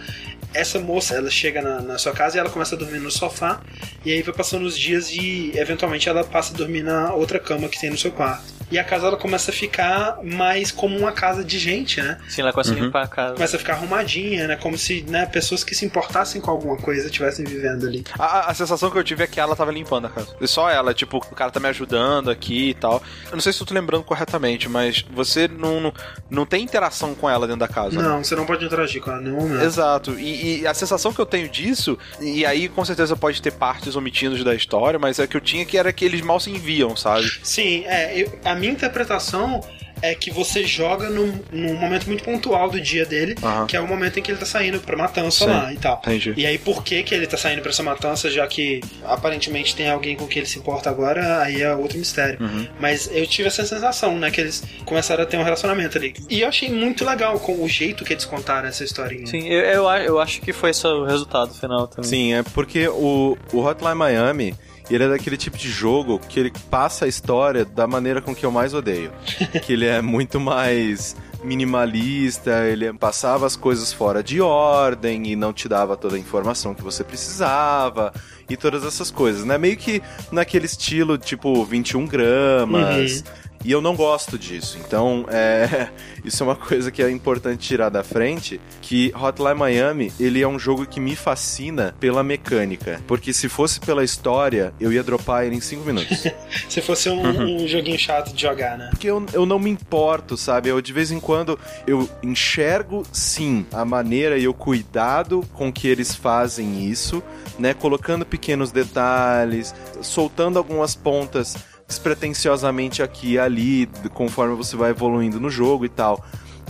Essa 0.55 0.78
moça, 0.78 1.14
ela 1.16 1.30
chega 1.30 1.61
na, 1.61 1.80
na 1.80 1.98
sua 1.98 2.12
casa 2.12 2.36
e 2.36 2.40
ela 2.40 2.48
começa 2.48 2.74
a 2.74 2.78
dormir 2.78 3.00
no 3.00 3.11
sofá, 3.11 3.61
e 4.05 4.12
aí 4.12 4.22
vai 4.22 4.32
passando 4.32 4.64
os 4.64 4.78
dias 4.78 5.11
e 5.11 5.50
eventualmente 5.57 6.09
ela 6.09 6.22
passa 6.22 6.55
a 6.55 6.57
dormir 6.57 6.84
na 6.84 7.12
outra 7.12 7.40
cama 7.40 7.68
que 7.68 7.80
tem 7.80 7.90
no 7.90 7.98
seu 7.98 8.12
quarto. 8.12 8.53
E 8.70 8.78
a 8.78 8.84
casa 8.84 9.06
ela 9.06 9.16
começa 9.16 9.50
a 9.50 9.54
ficar 9.54 10.18
mais 10.22 10.70
como 10.70 10.96
uma 10.98 11.12
casa 11.12 11.44
de 11.44 11.58
gente, 11.58 12.00
né? 12.00 12.18
Sim, 12.28 12.42
ela 12.42 12.52
começa 12.52 12.72
a 12.72 12.74
limpar 12.76 13.04
a 13.04 13.08
casa. 13.08 13.34
Começa 13.34 13.56
a 13.56 13.58
ficar 13.58 13.74
arrumadinha, 13.74 14.46
né? 14.48 14.56
Como 14.56 14.76
se 14.76 15.02
né, 15.08 15.26
pessoas 15.26 15.62
que 15.62 15.74
se 15.74 15.84
importassem 15.84 16.40
com 16.40 16.50
alguma 16.50 16.76
coisa 16.76 17.06
estivessem 17.06 17.44
vivendo 17.44 17.86
ali. 17.86 18.04
A, 18.18 18.50
a 18.50 18.54
sensação 18.54 18.90
que 18.90 18.98
eu 18.98 19.04
tive 19.04 19.22
é 19.24 19.26
que 19.26 19.38
ela 19.40 19.54
tava 19.54 19.70
limpando 19.70 20.06
a 20.06 20.10
casa. 20.10 20.34
E 20.40 20.46
só 20.48 20.68
ela, 20.70 20.92
tipo, 20.94 21.18
o 21.18 21.34
cara 21.34 21.50
tá 21.50 21.60
me 21.60 21.68
ajudando 21.68 22.30
aqui 22.30 22.70
e 22.70 22.74
tal. 22.74 23.02
Eu 23.26 23.32
não 23.32 23.40
sei 23.40 23.52
se 23.52 23.60
eu 23.62 23.66
tô 23.66 23.74
lembrando 23.74 24.04
corretamente, 24.04 24.68
mas 24.68 25.04
você 25.12 25.46
não, 25.48 25.80
não, 25.80 25.92
não 26.30 26.46
tem 26.46 26.62
interação 26.64 27.14
com 27.14 27.28
ela 27.28 27.46
dentro 27.46 27.60
da 27.60 27.68
casa. 27.68 27.96
né? 28.00 28.08
Não, 28.08 28.22
você 28.24 28.34
não 28.34 28.46
pode 28.46 28.64
interagir 28.64 29.00
com 29.02 29.10
ela 29.10 29.20
em 29.20 29.24
nenhum 29.24 29.40
momento. 29.40 29.62
Exato, 29.64 30.18
e, 30.18 30.60
e 30.62 30.66
a 30.66 30.74
sensação 30.74 31.12
que 31.12 31.20
eu 31.20 31.26
tenho 31.26 31.48
disso, 31.48 31.98
e 32.20 32.44
aí 32.44 32.68
com 32.68 32.84
certeza 32.84 33.16
pode 33.16 33.40
ter 33.40 33.52
partes 33.52 33.94
omitidas 33.96 34.42
da 34.42 34.54
história, 34.54 34.98
mas 34.98 35.18
é 35.18 35.26
que 35.26 35.36
eu 35.36 35.40
tinha 35.40 35.64
que 35.64 35.76
era 35.78 35.92
que 35.92 36.04
eles 36.04 36.20
mal 36.20 36.40
se 36.40 36.50
enviam, 36.50 36.96
sabe? 36.96 37.30
Sim, 37.42 37.84
é, 37.86 38.16
eu- 38.20 38.32
a 38.44 38.53
minha 38.55 38.72
interpretação 38.72 39.61
é 40.02 40.14
que 40.14 40.30
você 40.30 40.64
joga 40.64 41.09
num, 41.09 41.32
num 41.50 41.74
momento 41.76 42.07
muito 42.07 42.24
pontual 42.24 42.68
do 42.68 42.78
dia 42.78 43.07
dele, 43.07 43.34
Aham. 43.42 43.66
que 43.66 43.74
é 43.74 43.80
o 43.80 43.86
momento 43.88 44.18
em 44.18 44.22
que 44.22 44.30
ele 44.30 44.36
tá 44.38 44.44
saindo 44.44 44.78
pra 44.80 44.96
matança 44.98 45.44
Sim, 45.46 45.50
lá 45.50 45.72
e 45.72 45.76
tal. 45.78 45.98
entendi. 46.05 46.34
E 46.36 46.44
aí, 46.44 46.59
por 46.59 46.82
que, 46.84 47.02
que 47.02 47.14
ele 47.14 47.26
tá 47.26 47.38
saindo 47.38 47.62
pra 47.62 47.70
essa 47.70 47.82
matança, 47.82 48.30
já 48.30 48.46
que 48.46 48.82
aparentemente 49.05 49.74
tem 49.74 49.88
alguém 49.88 50.14
com 50.16 50.26
quem 50.26 50.40
ele 50.40 50.46
se 50.48 50.59
importa 50.59 50.90
agora, 50.90 51.40
aí 51.40 51.62
é 51.62 51.74
outro 51.74 51.96
mistério. 51.96 52.38
Uhum. 52.40 52.66
Mas 52.78 53.09
eu 53.12 53.26
tive 53.26 53.48
essa 53.48 53.64
sensação, 53.64 54.18
né, 54.18 54.30
que 54.30 54.40
eles 54.42 54.62
começaram 54.84 55.22
a 55.22 55.26
ter 55.26 55.38
um 55.38 55.42
relacionamento 55.42 55.96
ali. 55.96 56.12
E 56.28 56.42
eu 56.42 56.48
achei 56.48 56.68
muito 56.68 57.02
legal 57.05 57.38
com 57.40 57.62
o 57.62 57.68
jeito 57.68 58.05
que 58.05 58.12
eles 58.12 58.24
contaram 58.26 58.68
essa 58.68 58.84
historinha. 58.84 59.26
Sim, 59.26 59.48
eu, 59.48 59.61
eu, 59.61 59.88
a- 59.88 60.02
eu 60.02 60.20
acho 60.20 60.40
que 60.42 60.52
foi 60.52 60.70
esse 60.70 60.86
o 60.86 61.05
resultado 61.05 61.55
final 61.55 61.86
também. 61.86 62.11
Sim, 62.11 62.34
é 62.34 62.42
porque 62.42 62.88
o, 62.88 63.38
o 63.55 63.61
Hotline 63.64 63.94
Miami, 63.94 64.55
ele 64.91 65.05
é 65.05 65.09
daquele 65.09 65.37
tipo 65.37 65.57
de 65.57 65.68
jogo 65.70 66.18
que 66.18 66.39
ele 66.39 66.53
passa 66.70 67.05
a 67.05 67.09
história 67.09 67.64
da 67.64 67.87
maneira 67.87 68.20
com 68.20 68.35
que 68.35 68.45
eu 68.45 68.51
mais 68.51 68.74
odeio. 68.74 69.11
que 69.64 69.72
ele 69.72 69.87
é 69.87 70.03
muito 70.03 70.39
mais 70.39 71.16
minimalista, 71.43 72.64
ele 72.66 72.93
passava 72.95 73.47
as 73.47 73.55
coisas 73.55 73.93
fora 73.93 74.22
de 74.22 74.41
ordem 74.41 75.26
e 75.28 75.37
não 75.37 75.53
te 75.53 75.68
dava 75.68 75.97
toda 75.97 76.16
a 76.16 76.18
informação 76.18 76.74
que 76.74 76.82
você 76.82 77.05
precisava 77.05 78.12
e 78.49 78.57
todas 78.57 78.85
essas 78.85 79.11
coisas, 79.11 79.45
né? 79.45 79.59
Meio 79.59 79.76
que 79.76 80.03
naquele 80.32 80.66
estilo 80.66 81.18
tipo 81.18 81.64
21 81.64 82.07
gramas. 82.07 83.24
E 83.64 83.72
eu 83.72 83.80
não 83.80 83.96
gosto 83.96 84.38
disso. 84.38 84.78
Então, 84.86 85.24
é, 85.28 85.88
isso 86.24 86.42
é 86.42 86.46
uma 86.46 86.54
coisa 86.56 86.90
que 86.90 87.02
é 87.02 87.10
importante 87.10 87.66
tirar 87.66 87.88
da 87.88 88.04
frente, 88.04 88.60
que 88.82 89.12
Hotline 89.16 89.54
Miami, 89.54 90.12
ele 90.20 90.42
é 90.42 90.46
um 90.46 90.58
jogo 90.58 90.86
que 90.86 91.00
me 91.00 91.16
fascina 91.16 91.94
pela 91.98 92.22
mecânica. 92.22 93.00
Porque 93.06 93.32
se 93.32 93.48
fosse 93.48 93.80
pela 93.80 94.04
história, 94.04 94.74
eu 94.78 94.92
ia 94.92 95.02
dropar 95.02 95.46
ele 95.46 95.56
em 95.56 95.60
5 95.60 95.84
minutos. 95.84 96.24
Se 96.68 96.80
fosse 96.80 97.08
um, 97.08 97.62
um 97.62 97.66
joguinho 97.68 97.98
chato 97.98 98.32
de 98.34 98.42
jogar, 98.42 98.76
né? 98.76 98.88
Porque 98.90 99.08
eu, 99.08 99.24
eu 99.32 99.46
não 99.46 99.58
me 99.58 99.70
importo, 99.70 100.36
sabe? 100.36 100.68
Eu 100.68 100.80
de 100.80 100.92
vez 100.92 101.10
em 101.10 101.20
quando 101.20 101.58
eu 101.86 102.08
enxergo 102.22 103.02
sim 103.12 103.66
a 103.72 103.84
maneira 103.84 104.36
e 104.38 104.46
o 104.48 104.54
cuidado 104.54 105.44
com 105.52 105.72
que 105.72 105.86
eles 105.86 106.14
fazem 106.14 106.84
isso, 106.88 107.22
né? 107.58 107.72
Colocando 107.74 108.26
pequenos 108.26 108.72
detalhes, 108.72 109.74
soltando 110.02 110.58
algumas 110.58 110.94
pontas 110.94 111.56
despretensiosamente 111.87 113.03
aqui 113.03 113.32
e 113.32 113.39
ali, 113.39 113.87
conforme 114.12 114.55
você 114.55 114.76
vai 114.76 114.91
evoluindo 114.91 115.41
no 115.41 115.51
jogo 115.51 115.85
e 115.85 115.89
tal. 115.89 116.24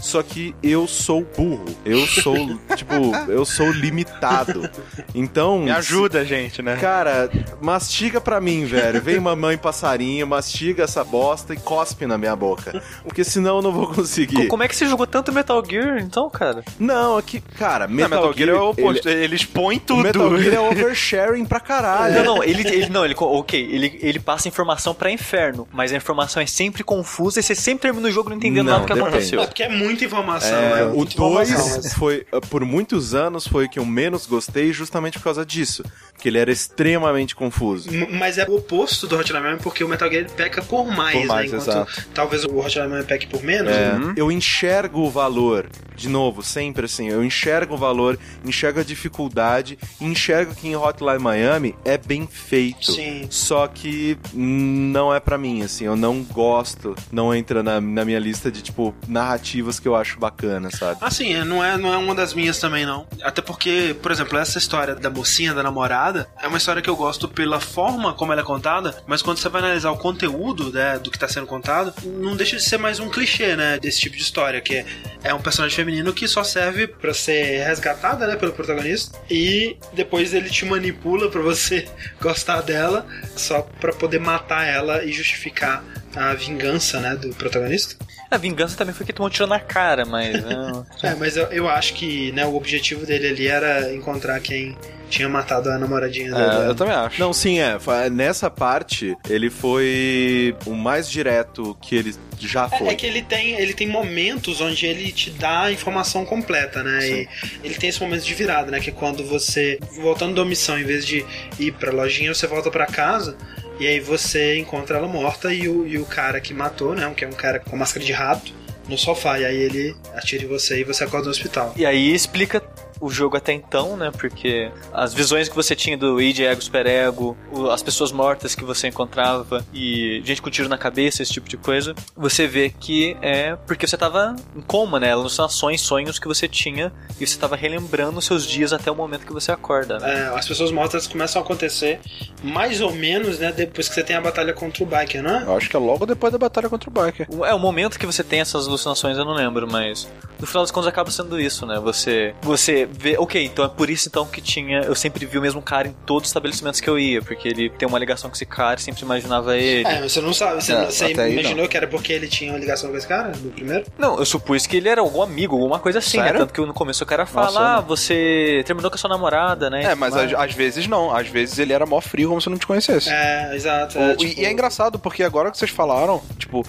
Só 0.05 0.23
que 0.23 0.55
eu 0.63 0.87
sou 0.87 1.27
burro. 1.37 1.65
Eu 1.85 2.07
sou, 2.07 2.37
tipo, 2.77 2.95
eu 3.29 3.43
sou 3.47 3.71
limitado. 3.73 4.69
Então. 5.15 5.61
Me 5.61 5.71
ajuda, 5.71 6.25
gente, 6.27 6.61
né? 6.61 6.77
Cara, 6.77 7.31
mastiga 7.61 8.21
pra 8.21 8.39
mim, 8.41 8.67
velho. 8.67 9.01
Vem 9.01 9.19
mamãe 9.19 9.57
passarinho, 9.57 10.27
mastiga 10.27 10.85
essa 10.85 11.03
bosta 11.03 11.55
e 11.55 11.57
cospe 11.57 12.07
na 12.07 12.19
minha 12.19 12.37
boca. 12.37 12.83
Porque 13.03 13.25
senão 13.25 13.57
eu 13.57 13.63
não 13.63 13.73
vou 13.73 13.87
conseguir. 13.87 14.37
Co- 14.43 14.49
Como 14.49 14.63
é 14.63 14.69
que 14.69 14.77
você 14.77 14.87
jogou 14.87 15.07
tanto 15.07 15.33
Metal 15.33 15.63
Gear, 15.69 15.99
então, 16.01 16.29
cara? 16.29 16.63
Não, 16.79 17.17
aqui, 17.17 17.41
cara, 17.41 17.87
Não, 17.87 17.95
Metal, 17.95 18.11
Metal 18.11 18.33
Gear 18.35 18.51
é 18.51 18.55
o 18.61 18.71
oposto. 18.71 19.09
ele- 19.09 19.25
Ele, 19.25 19.37
expõe 19.37 19.77
o 19.77 19.81
tudo. 19.81 20.03
Metal 20.03 20.37
Gear 20.39 20.55
é 20.57 20.61
oversharing 20.61 21.47
pra 21.47 21.61
caralho. 21.61 22.15
Não, 22.17 22.25
não, 22.37 22.45
ele, 22.45 22.61
ele 22.69 22.91
não, 22.91 23.07
ele, 23.07 23.15
ok, 23.19 23.59
ele, 23.73 23.99
ele 24.03 24.21
passa 24.21 24.49
informação 24.49 24.95
pra 24.95 25.11
inferno, 25.11 25.67
mas 25.73 25.93
a 25.93 25.97
informação 25.97 26.43
é 26.43 26.47
sempre 26.47 26.85
confusa 26.85 27.41
e 27.41 27.43
você 27.43 27.55
sempre 27.55 27.83
termina 27.91 28.07
o 28.07 28.13
jogo 28.13 28.29
não 28.29 28.37
entendendo 28.37 28.67
Não, 28.67 28.73
nada 28.73 28.83
do 28.85 28.87
que 28.87 28.93
depende. 28.95 29.09
aconteceu. 29.09 29.41
É 29.41 29.47
porque 29.47 29.63
é 29.63 29.69
muita 29.95 30.05
informação, 30.05 30.57
É, 30.59 30.81
é, 30.81 30.85
o 30.87 30.97
muita 30.97 31.15
informação, 31.15 31.57
2 31.57 31.77
mas- 31.85 31.95
foi, 31.95 32.27
por 32.51 32.65
muitos 32.65 33.15
anos, 33.15 33.47
foi 33.47 33.67
o 33.67 33.69
que 33.69 33.79
eu 33.79 33.85
menos 33.87 34.27
gostei 34.27 34.73
justamente 34.73 35.19
por 35.19 35.25
causa 35.25 35.47
disso. 35.47 35.85
Que 36.25 36.29
ele 36.31 36.39
era 36.39 36.51
extremamente 36.51 37.37
confuso. 37.37 37.91
M- 37.93 38.09
Mas 38.19 38.39
é 38.39 38.47
o 38.49 38.57
oposto 38.57 39.07
do 39.07 39.15
Hotline 39.19 39.43
Miami, 39.43 39.61
porque 39.63 39.85
o 39.85 39.89
Metal 39.89 40.11
Gear 40.11 40.25
peca 40.31 40.63
por 40.63 40.87
mais, 40.87 41.19
Por 41.19 41.27
mais, 41.27 41.53
né? 41.53 41.59
Enquanto 41.59 41.71
exato. 41.91 42.07
talvez 42.15 42.45
o 42.45 42.59
Hotline 42.59 42.89
Miami 42.89 43.05
peque 43.05 43.27
por 43.27 43.43
menos. 43.43 43.71
É, 43.71 43.93
né? 43.99 44.15
Eu 44.17 44.33
enxergo 44.33 45.01
o 45.01 45.11
valor, 45.11 45.67
de 45.95 46.09
novo, 46.09 46.43
sempre 46.43 46.87
assim, 46.87 47.11
eu 47.11 47.23
enxergo 47.23 47.75
o 47.75 47.77
valor, 47.77 48.19
enxergo 48.43 48.81
a 48.81 48.83
dificuldade, 48.83 49.79
enxergo 50.01 50.55
que 50.55 50.67
em 50.67 50.75
Hotline 50.75 51.19
Miami 51.19 51.75
é 51.85 51.99
bem 51.99 52.27
feito. 52.27 52.93
Sim. 52.93 53.27
Só 53.29 53.67
que 53.69 54.17
não 54.33 55.15
é 55.15 55.21
pra 55.21 55.37
mim, 55.37 55.63
assim, 55.63 55.85
eu 55.85 55.95
não 55.97 56.23
gosto, 56.23 56.95
não 57.13 57.35
entra 57.35 57.63
na, 57.63 57.83
na 57.83 58.03
minha 58.03 58.19
lista 58.19 58.51
de, 58.51 58.63
tipo, 58.63 58.95
narrativas 59.07 59.79
que 59.79 59.87
eu 59.87 59.95
acho 59.95 60.19
bacana, 60.19 60.71
sabe? 60.71 60.99
Assim, 61.03 61.35
é, 61.35 61.45
não 61.45 61.63
é, 61.63 61.77
não 61.77 61.93
é 61.93 61.99
uma 61.99 62.15
das 62.15 62.33
minhas 62.33 62.59
também, 62.59 62.87
não. 62.87 63.07
Até 63.23 63.43
porque, 63.43 63.95
por 64.01 64.11
exemplo, 64.11 64.39
essa 64.39 64.57
história 64.57 64.95
da 64.95 65.11
mocinha, 65.11 65.53
da 65.53 65.63
namorada, 65.63 66.14
é 66.43 66.49
uma 66.49 66.59
história 66.59 66.83
que 66.83 66.91
eu 66.91 66.97
gosto 66.97 67.29
pela 67.29 67.61
forma 67.61 68.13
como 68.15 68.33
ela 68.33 68.43
é 68.43 68.45
contada, 68.45 69.03
mas 69.07 69.23
quando 69.23 69.39
você 69.39 69.49
vai 69.49 69.63
analisar 69.63 69.91
o 69.91 69.97
conteúdo 69.97 70.73
né, 70.73 70.99
do 70.99 71.11
que 71.11 71.19
tá 71.19 71.29
sendo 71.29 71.47
contado, 71.47 71.95
não 72.05 72.37
deixa 72.37 72.57
de 72.57 72.63
ser 72.63 72.79
mais 72.79 73.01
um 73.01 73.09
clichê, 73.09 73.57
né, 73.57 73.79
desse 73.79 74.01
tipo 74.01 74.17
de 74.17 74.23
história, 74.23 74.61
que 74.61 74.77
é, 74.77 74.87
é 75.23 75.35
um 75.35 75.41
personagem 75.41 75.77
feminino 75.77 76.13
que 76.13 76.29
só 76.29 76.45
serve 76.45 76.87
pra 76.87 77.13
ser 77.15 77.65
resgatada, 77.67 78.27
né, 78.27 78.37
pelo 78.37 78.53
protagonista, 78.53 79.19
e 79.31 79.77
depois 79.93 80.35
ele 80.35 80.51
te 80.51 80.65
manipula 80.65 81.31
pra 81.31 81.41
você 81.41 81.89
gostar 82.21 82.61
dela, 82.61 83.07
só 83.37 83.63
pra 83.81 83.93
poder 83.93 84.21
matar 84.21 84.65
ela 84.65 85.05
e 85.05 85.13
justificar 85.13 85.85
a 86.15 86.35
vingança, 86.35 87.01
né, 87.01 87.17
do 87.17 87.31
protagonista. 87.35 87.97
A 88.35 88.39
vingança 88.39 88.77
também 88.77 88.95
foi 88.95 89.07
que 89.07 89.13
tomou 89.13 89.29
um 89.29 89.31
tiro 89.31 89.47
na 89.47 89.61
cara, 89.61 90.05
mas. 90.05 90.43
né, 90.43 90.85
É, 91.03 91.15
mas 91.15 91.37
eu, 91.37 91.45
eu 91.47 91.69
acho 91.69 91.95
que 91.95 92.33
né, 92.33 92.45
o 92.45 92.55
objetivo 92.57 93.07
dele 93.07 93.29
ali 93.29 93.47
era 93.47 93.93
encontrar 93.95 94.41
quem 94.41 94.77
tinha 95.11 95.29
matado 95.29 95.71
a 95.71 95.79
namoradinha 95.79 96.31
É, 96.31 96.33
dele. 96.35 96.71
eu 96.71 96.75
também 96.75 96.95
acho. 96.95 97.21
Não, 97.21 97.33
sim, 97.33 97.61
é. 97.61 97.77
Nessa 98.11 98.51
parte, 98.51 99.17
ele 99.29 99.49
foi 99.51 100.57
o 100.67 100.75
mais 100.75 101.09
direto 101.09 101.77
que 101.81 101.95
ele 101.95 102.15
já 102.41 102.65
É, 102.73 102.79
foi. 102.79 102.89
é 102.89 102.95
que 102.95 103.07
ele 103.07 103.23
tem, 103.23 103.53
ele 103.55 103.73
tem 103.75 103.87
momentos 103.87 104.61
onde 104.61 104.87
ele 104.87 105.13
te 105.13 105.31
dá 105.31 105.65
a 105.65 105.73
informação 105.73 106.25
completa, 106.25 106.83
né? 106.83 107.07
E 107.09 107.29
ele 107.63 107.75
tem 107.75 107.89
esse 107.91 108.01
momento 108.01 108.25
de 108.25 108.35
virada, 108.35 108.71
né? 108.71 108.81
Que 108.81 108.91
é 108.91 108.93
quando 108.93 109.25
você, 109.25 109.79
voltando 110.01 110.35
da 110.35 110.45
missão, 110.45 110.79
em 110.79 110.85
vez 110.85 111.07
de 111.07 111.25
ir 111.61 111.73
pra 111.75 111.93
lojinha, 111.93 112.35
você 112.35 112.47
volta 112.47 112.71
pra 112.71 112.87
casa. 112.87 113.37
E 113.79 113.87
aí 113.87 114.01
você 114.01 114.59
encontra 114.59 114.99
ela 114.99 115.09
morta 115.09 115.53
e 115.53 115.69
o, 115.69 115.87
e 115.87 115.99
o 115.99 116.05
cara 116.05 116.41
que 116.41 116.55
matou, 116.55 116.95
né? 116.95 117.13
Que 117.17 117.25
é 117.25 117.29
um 117.29 117.33
cara 117.33 117.59
com 117.59 117.77
máscara 117.77 118.05
de 118.05 118.13
rato, 118.13 118.53
no 118.89 118.97
sofá. 118.97 119.39
E 119.39 119.45
aí 119.45 119.57
ele 119.57 119.97
atira 120.15 120.45
em 120.45 120.47
você 120.47 120.81
e 120.81 120.85
você 120.85 121.05
acorda 121.05 121.27
no 121.27 121.31
hospital. 121.31 121.75
E 121.77 121.85
aí 121.85 122.15
explica 122.15 122.63
o 123.01 123.11
jogo 123.11 123.37
até 123.37 123.53
então, 123.53 123.97
né? 123.97 124.11
Porque 124.11 124.71
as 124.93 125.13
visões 125.13 125.49
que 125.49 125.55
você 125.55 125.75
tinha 125.75 125.97
do 125.97 126.21
id, 126.21 126.41
ego, 126.41 126.63
super 126.63 126.87
ego, 126.87 127.37
as 127.73 127.83
pessoas 127.83 128.13
mortas 128.13 128.55
que 128.55 128.65
você 128.65 128.89
encontrava 128.89 129.65
e 129.73 130.23
gente 130.25 130.41
com 130.41 130.51
tiro 130.51 130.69
na 130.69 130.79
cabeça, 130.79 131.23
esse 131.23 131.33
tipo 131.33 131.49
de 131.49 131.57
coisa, 131.57 131.95
você 132.17 132.47
vê 132.47 132.71
que 132.71 133.17
é 133.21 133.57
porque 133.67 133.87
você 133.87 133.97
tava 133.97 134.37
em 134.57 134.61
coma, 134.61 134.99
né? 135.01 135.13
Alucinações, 135.13 135.81
sonhos 135.81 136.19
que 136.19 136.27
você 136.27 136.49
tinha 136.49 136.93
e 137.21 137.27
você 137.27 137.39
tava 137.39 137.57
relembrando 137.57 138.19
os 138.19 138.25
seus 138.25 138.47
dias 138.47 138.73
até 138.73 138.91
o 138.91 138.95
momento 138.95 139.27
que 139.27 139.33
você 139.33 139.53
acorda, 139.53 139.99
né? 139.99 140.15
É, 140.15 140.39
as 140.39 140.47
pessoas 140.47 140.71
mortas 140.71 141.07
começam 141.07 141.41
a 141.41 141.45
acontecer 141.45 142.01
mais 142.43 142.81
ou 142.81 142.93
menos, 142.93 143.39
né, 143.39 143.53
depois 143.53 143.89
que 143.89 143.95
você 143.95 144.03
tem 144.03 144.17
a 144.17 144.21
batalha 144.21 144.53
contra 144.53 144.83
o 144.83 144.87
Biker, 144.87 145.23
não 145.23 145.39
é? 145.39 145.43
Eu 145.45 145.57
acho 145.57 145.69
que 145.69 145.77
é 145.77 145.79
logo 145.79 146.07
depois 146.07 146.33
da 146.33 146.39
batalha 146.39 146.69
contra 146.69 146.91
o 146.91 146.93
Biker. 146.93 147.27
É, 147.45 147.55
o 147.55 147.59
momento 147.59 147.99
que 147.99 148.07
você 148.07 148.23
tem 148.23 148.41
essas 148.41 148.67
alucinações 148.67 149.17
eu 149.17 149.25
não 149.25 149.33
lembro, 149.33 149.67
mas 149.71 150.09
no 150.45 150.47
final 150.47 150.63
das 150.63 150.71
contas 150.71 150.89
acaba 150.89 151.11
sendo 151.11 151.41
isso, 151.41 151.65
né? 151.65 151.81
Você 151.81 152.35
você 152.43 152.87
vê, 152.91 153.17
ok, 153.19 153.43
então 153.43 153.65
é 153.65 153.69
por 153.69 153.89
isso 153.89 154.09
então 154.09 154.27
que 154.27 154.43
tinha, 154.43 154.81
eu 154.81 154.95
sempre 154.95 155.25
vi 155.25 155.39
o 155.39 155.41
mesmo 155.41 155.63
cara 155.63 155.89
em 155.89 155.93
todos 156.05 156.25
os 156.25 156.29
estabelecimentos 156.29 156.81
que 156.81 156.89
eu 156.89 156.99
ia, 156.99 157.23
porque 157.23 157.49
ele 157.49 157.71
tem 157.71 157.89
uma 157.89 157.99
ligação 157.99 158.29
com 158.29 158.37
esse 158.37 158.45
cara, 158.45 158.79
e 158.79 158.83
sempre 158.83 159.03
imaginava 159.03 159.57
ele. 159.57 159.89
É, 159.89 160.03
você 160.03 160.21
não 160.21 160.35
sabe, 160.35 160.63
você, 160.63 160.73
É, 160.75 160.85
você 160.91 161.13
imaginou 161.13 161.67
que 161.67 161.77
era 161.77 161.87
porque 161.87 162.13
ele 162.13 162.29
tinha 162.29 162.53
uma 162.53 162.59
ligação 162.59 162.91
com 162.91 162.97
esse 162.97 163.07
cara 163.09 163.33
no 163.43 163.51
primeiro? 163.51 163.85
Não, 163.99 164.19
eu 164.19 164.25
supus 164.27 164.67
que 164.67 164.77
ele 164.77 164.89
era 164.89 165.01
algum 165.01 165.23
amigo, 165.23 165.55
alguma 165.57 165.79
coisa 165.79 165.99
assim, 165.99 166.19
né? 166.19 166.33
Tanto 166.33 166.53
que 166.53 166.61
no 166.61 166.75
começo 166.75 167.03
o 167.03 167.07
cara 167.07 167.25
fala, 167.25 167.47
Nossa, 167.47 167.61
ah, 167.61 167.77
não. 167.77 167.83
você 167.89 168.63
terminou 168.67 168.91
com 168.91 168.97
a 168.97 168.99
sua 168.99 169.09
namorada, 169.11 169.71
né? 169.71 169.83
É, 169.85 169.95
mas 169.95 170.15
às, 170.15 170.53
vezes 170.53 170.87
não. 170.87 171.15
Às 171.15 171.29
vezes 171.29 171.59
ele 171.59 171.73
era 171.73 171.87
mó 171.87 172.01
frio 172.03 172.29
como 172.29 172.41
se 172.41 172.51
não 172.51 172.59
te 172.59 172.67
conhecesse. 172.67 173.09
É, 173.11 173.55
exato. 173.55 173.99
O- 173.99 174.03
é, 174.03 174.13
e- 174.13 174.17
tipo- 174.17 174.41
E 174.41 174.45
é 174.45 174.53
engraçado, 174.53 174.99
porque 174.99 175.23
agora 175.23 175.51
que 175.51 175.57
vocês 175.57 175.71
falaram, 175.71 176.21
tipo, 176.39 176.65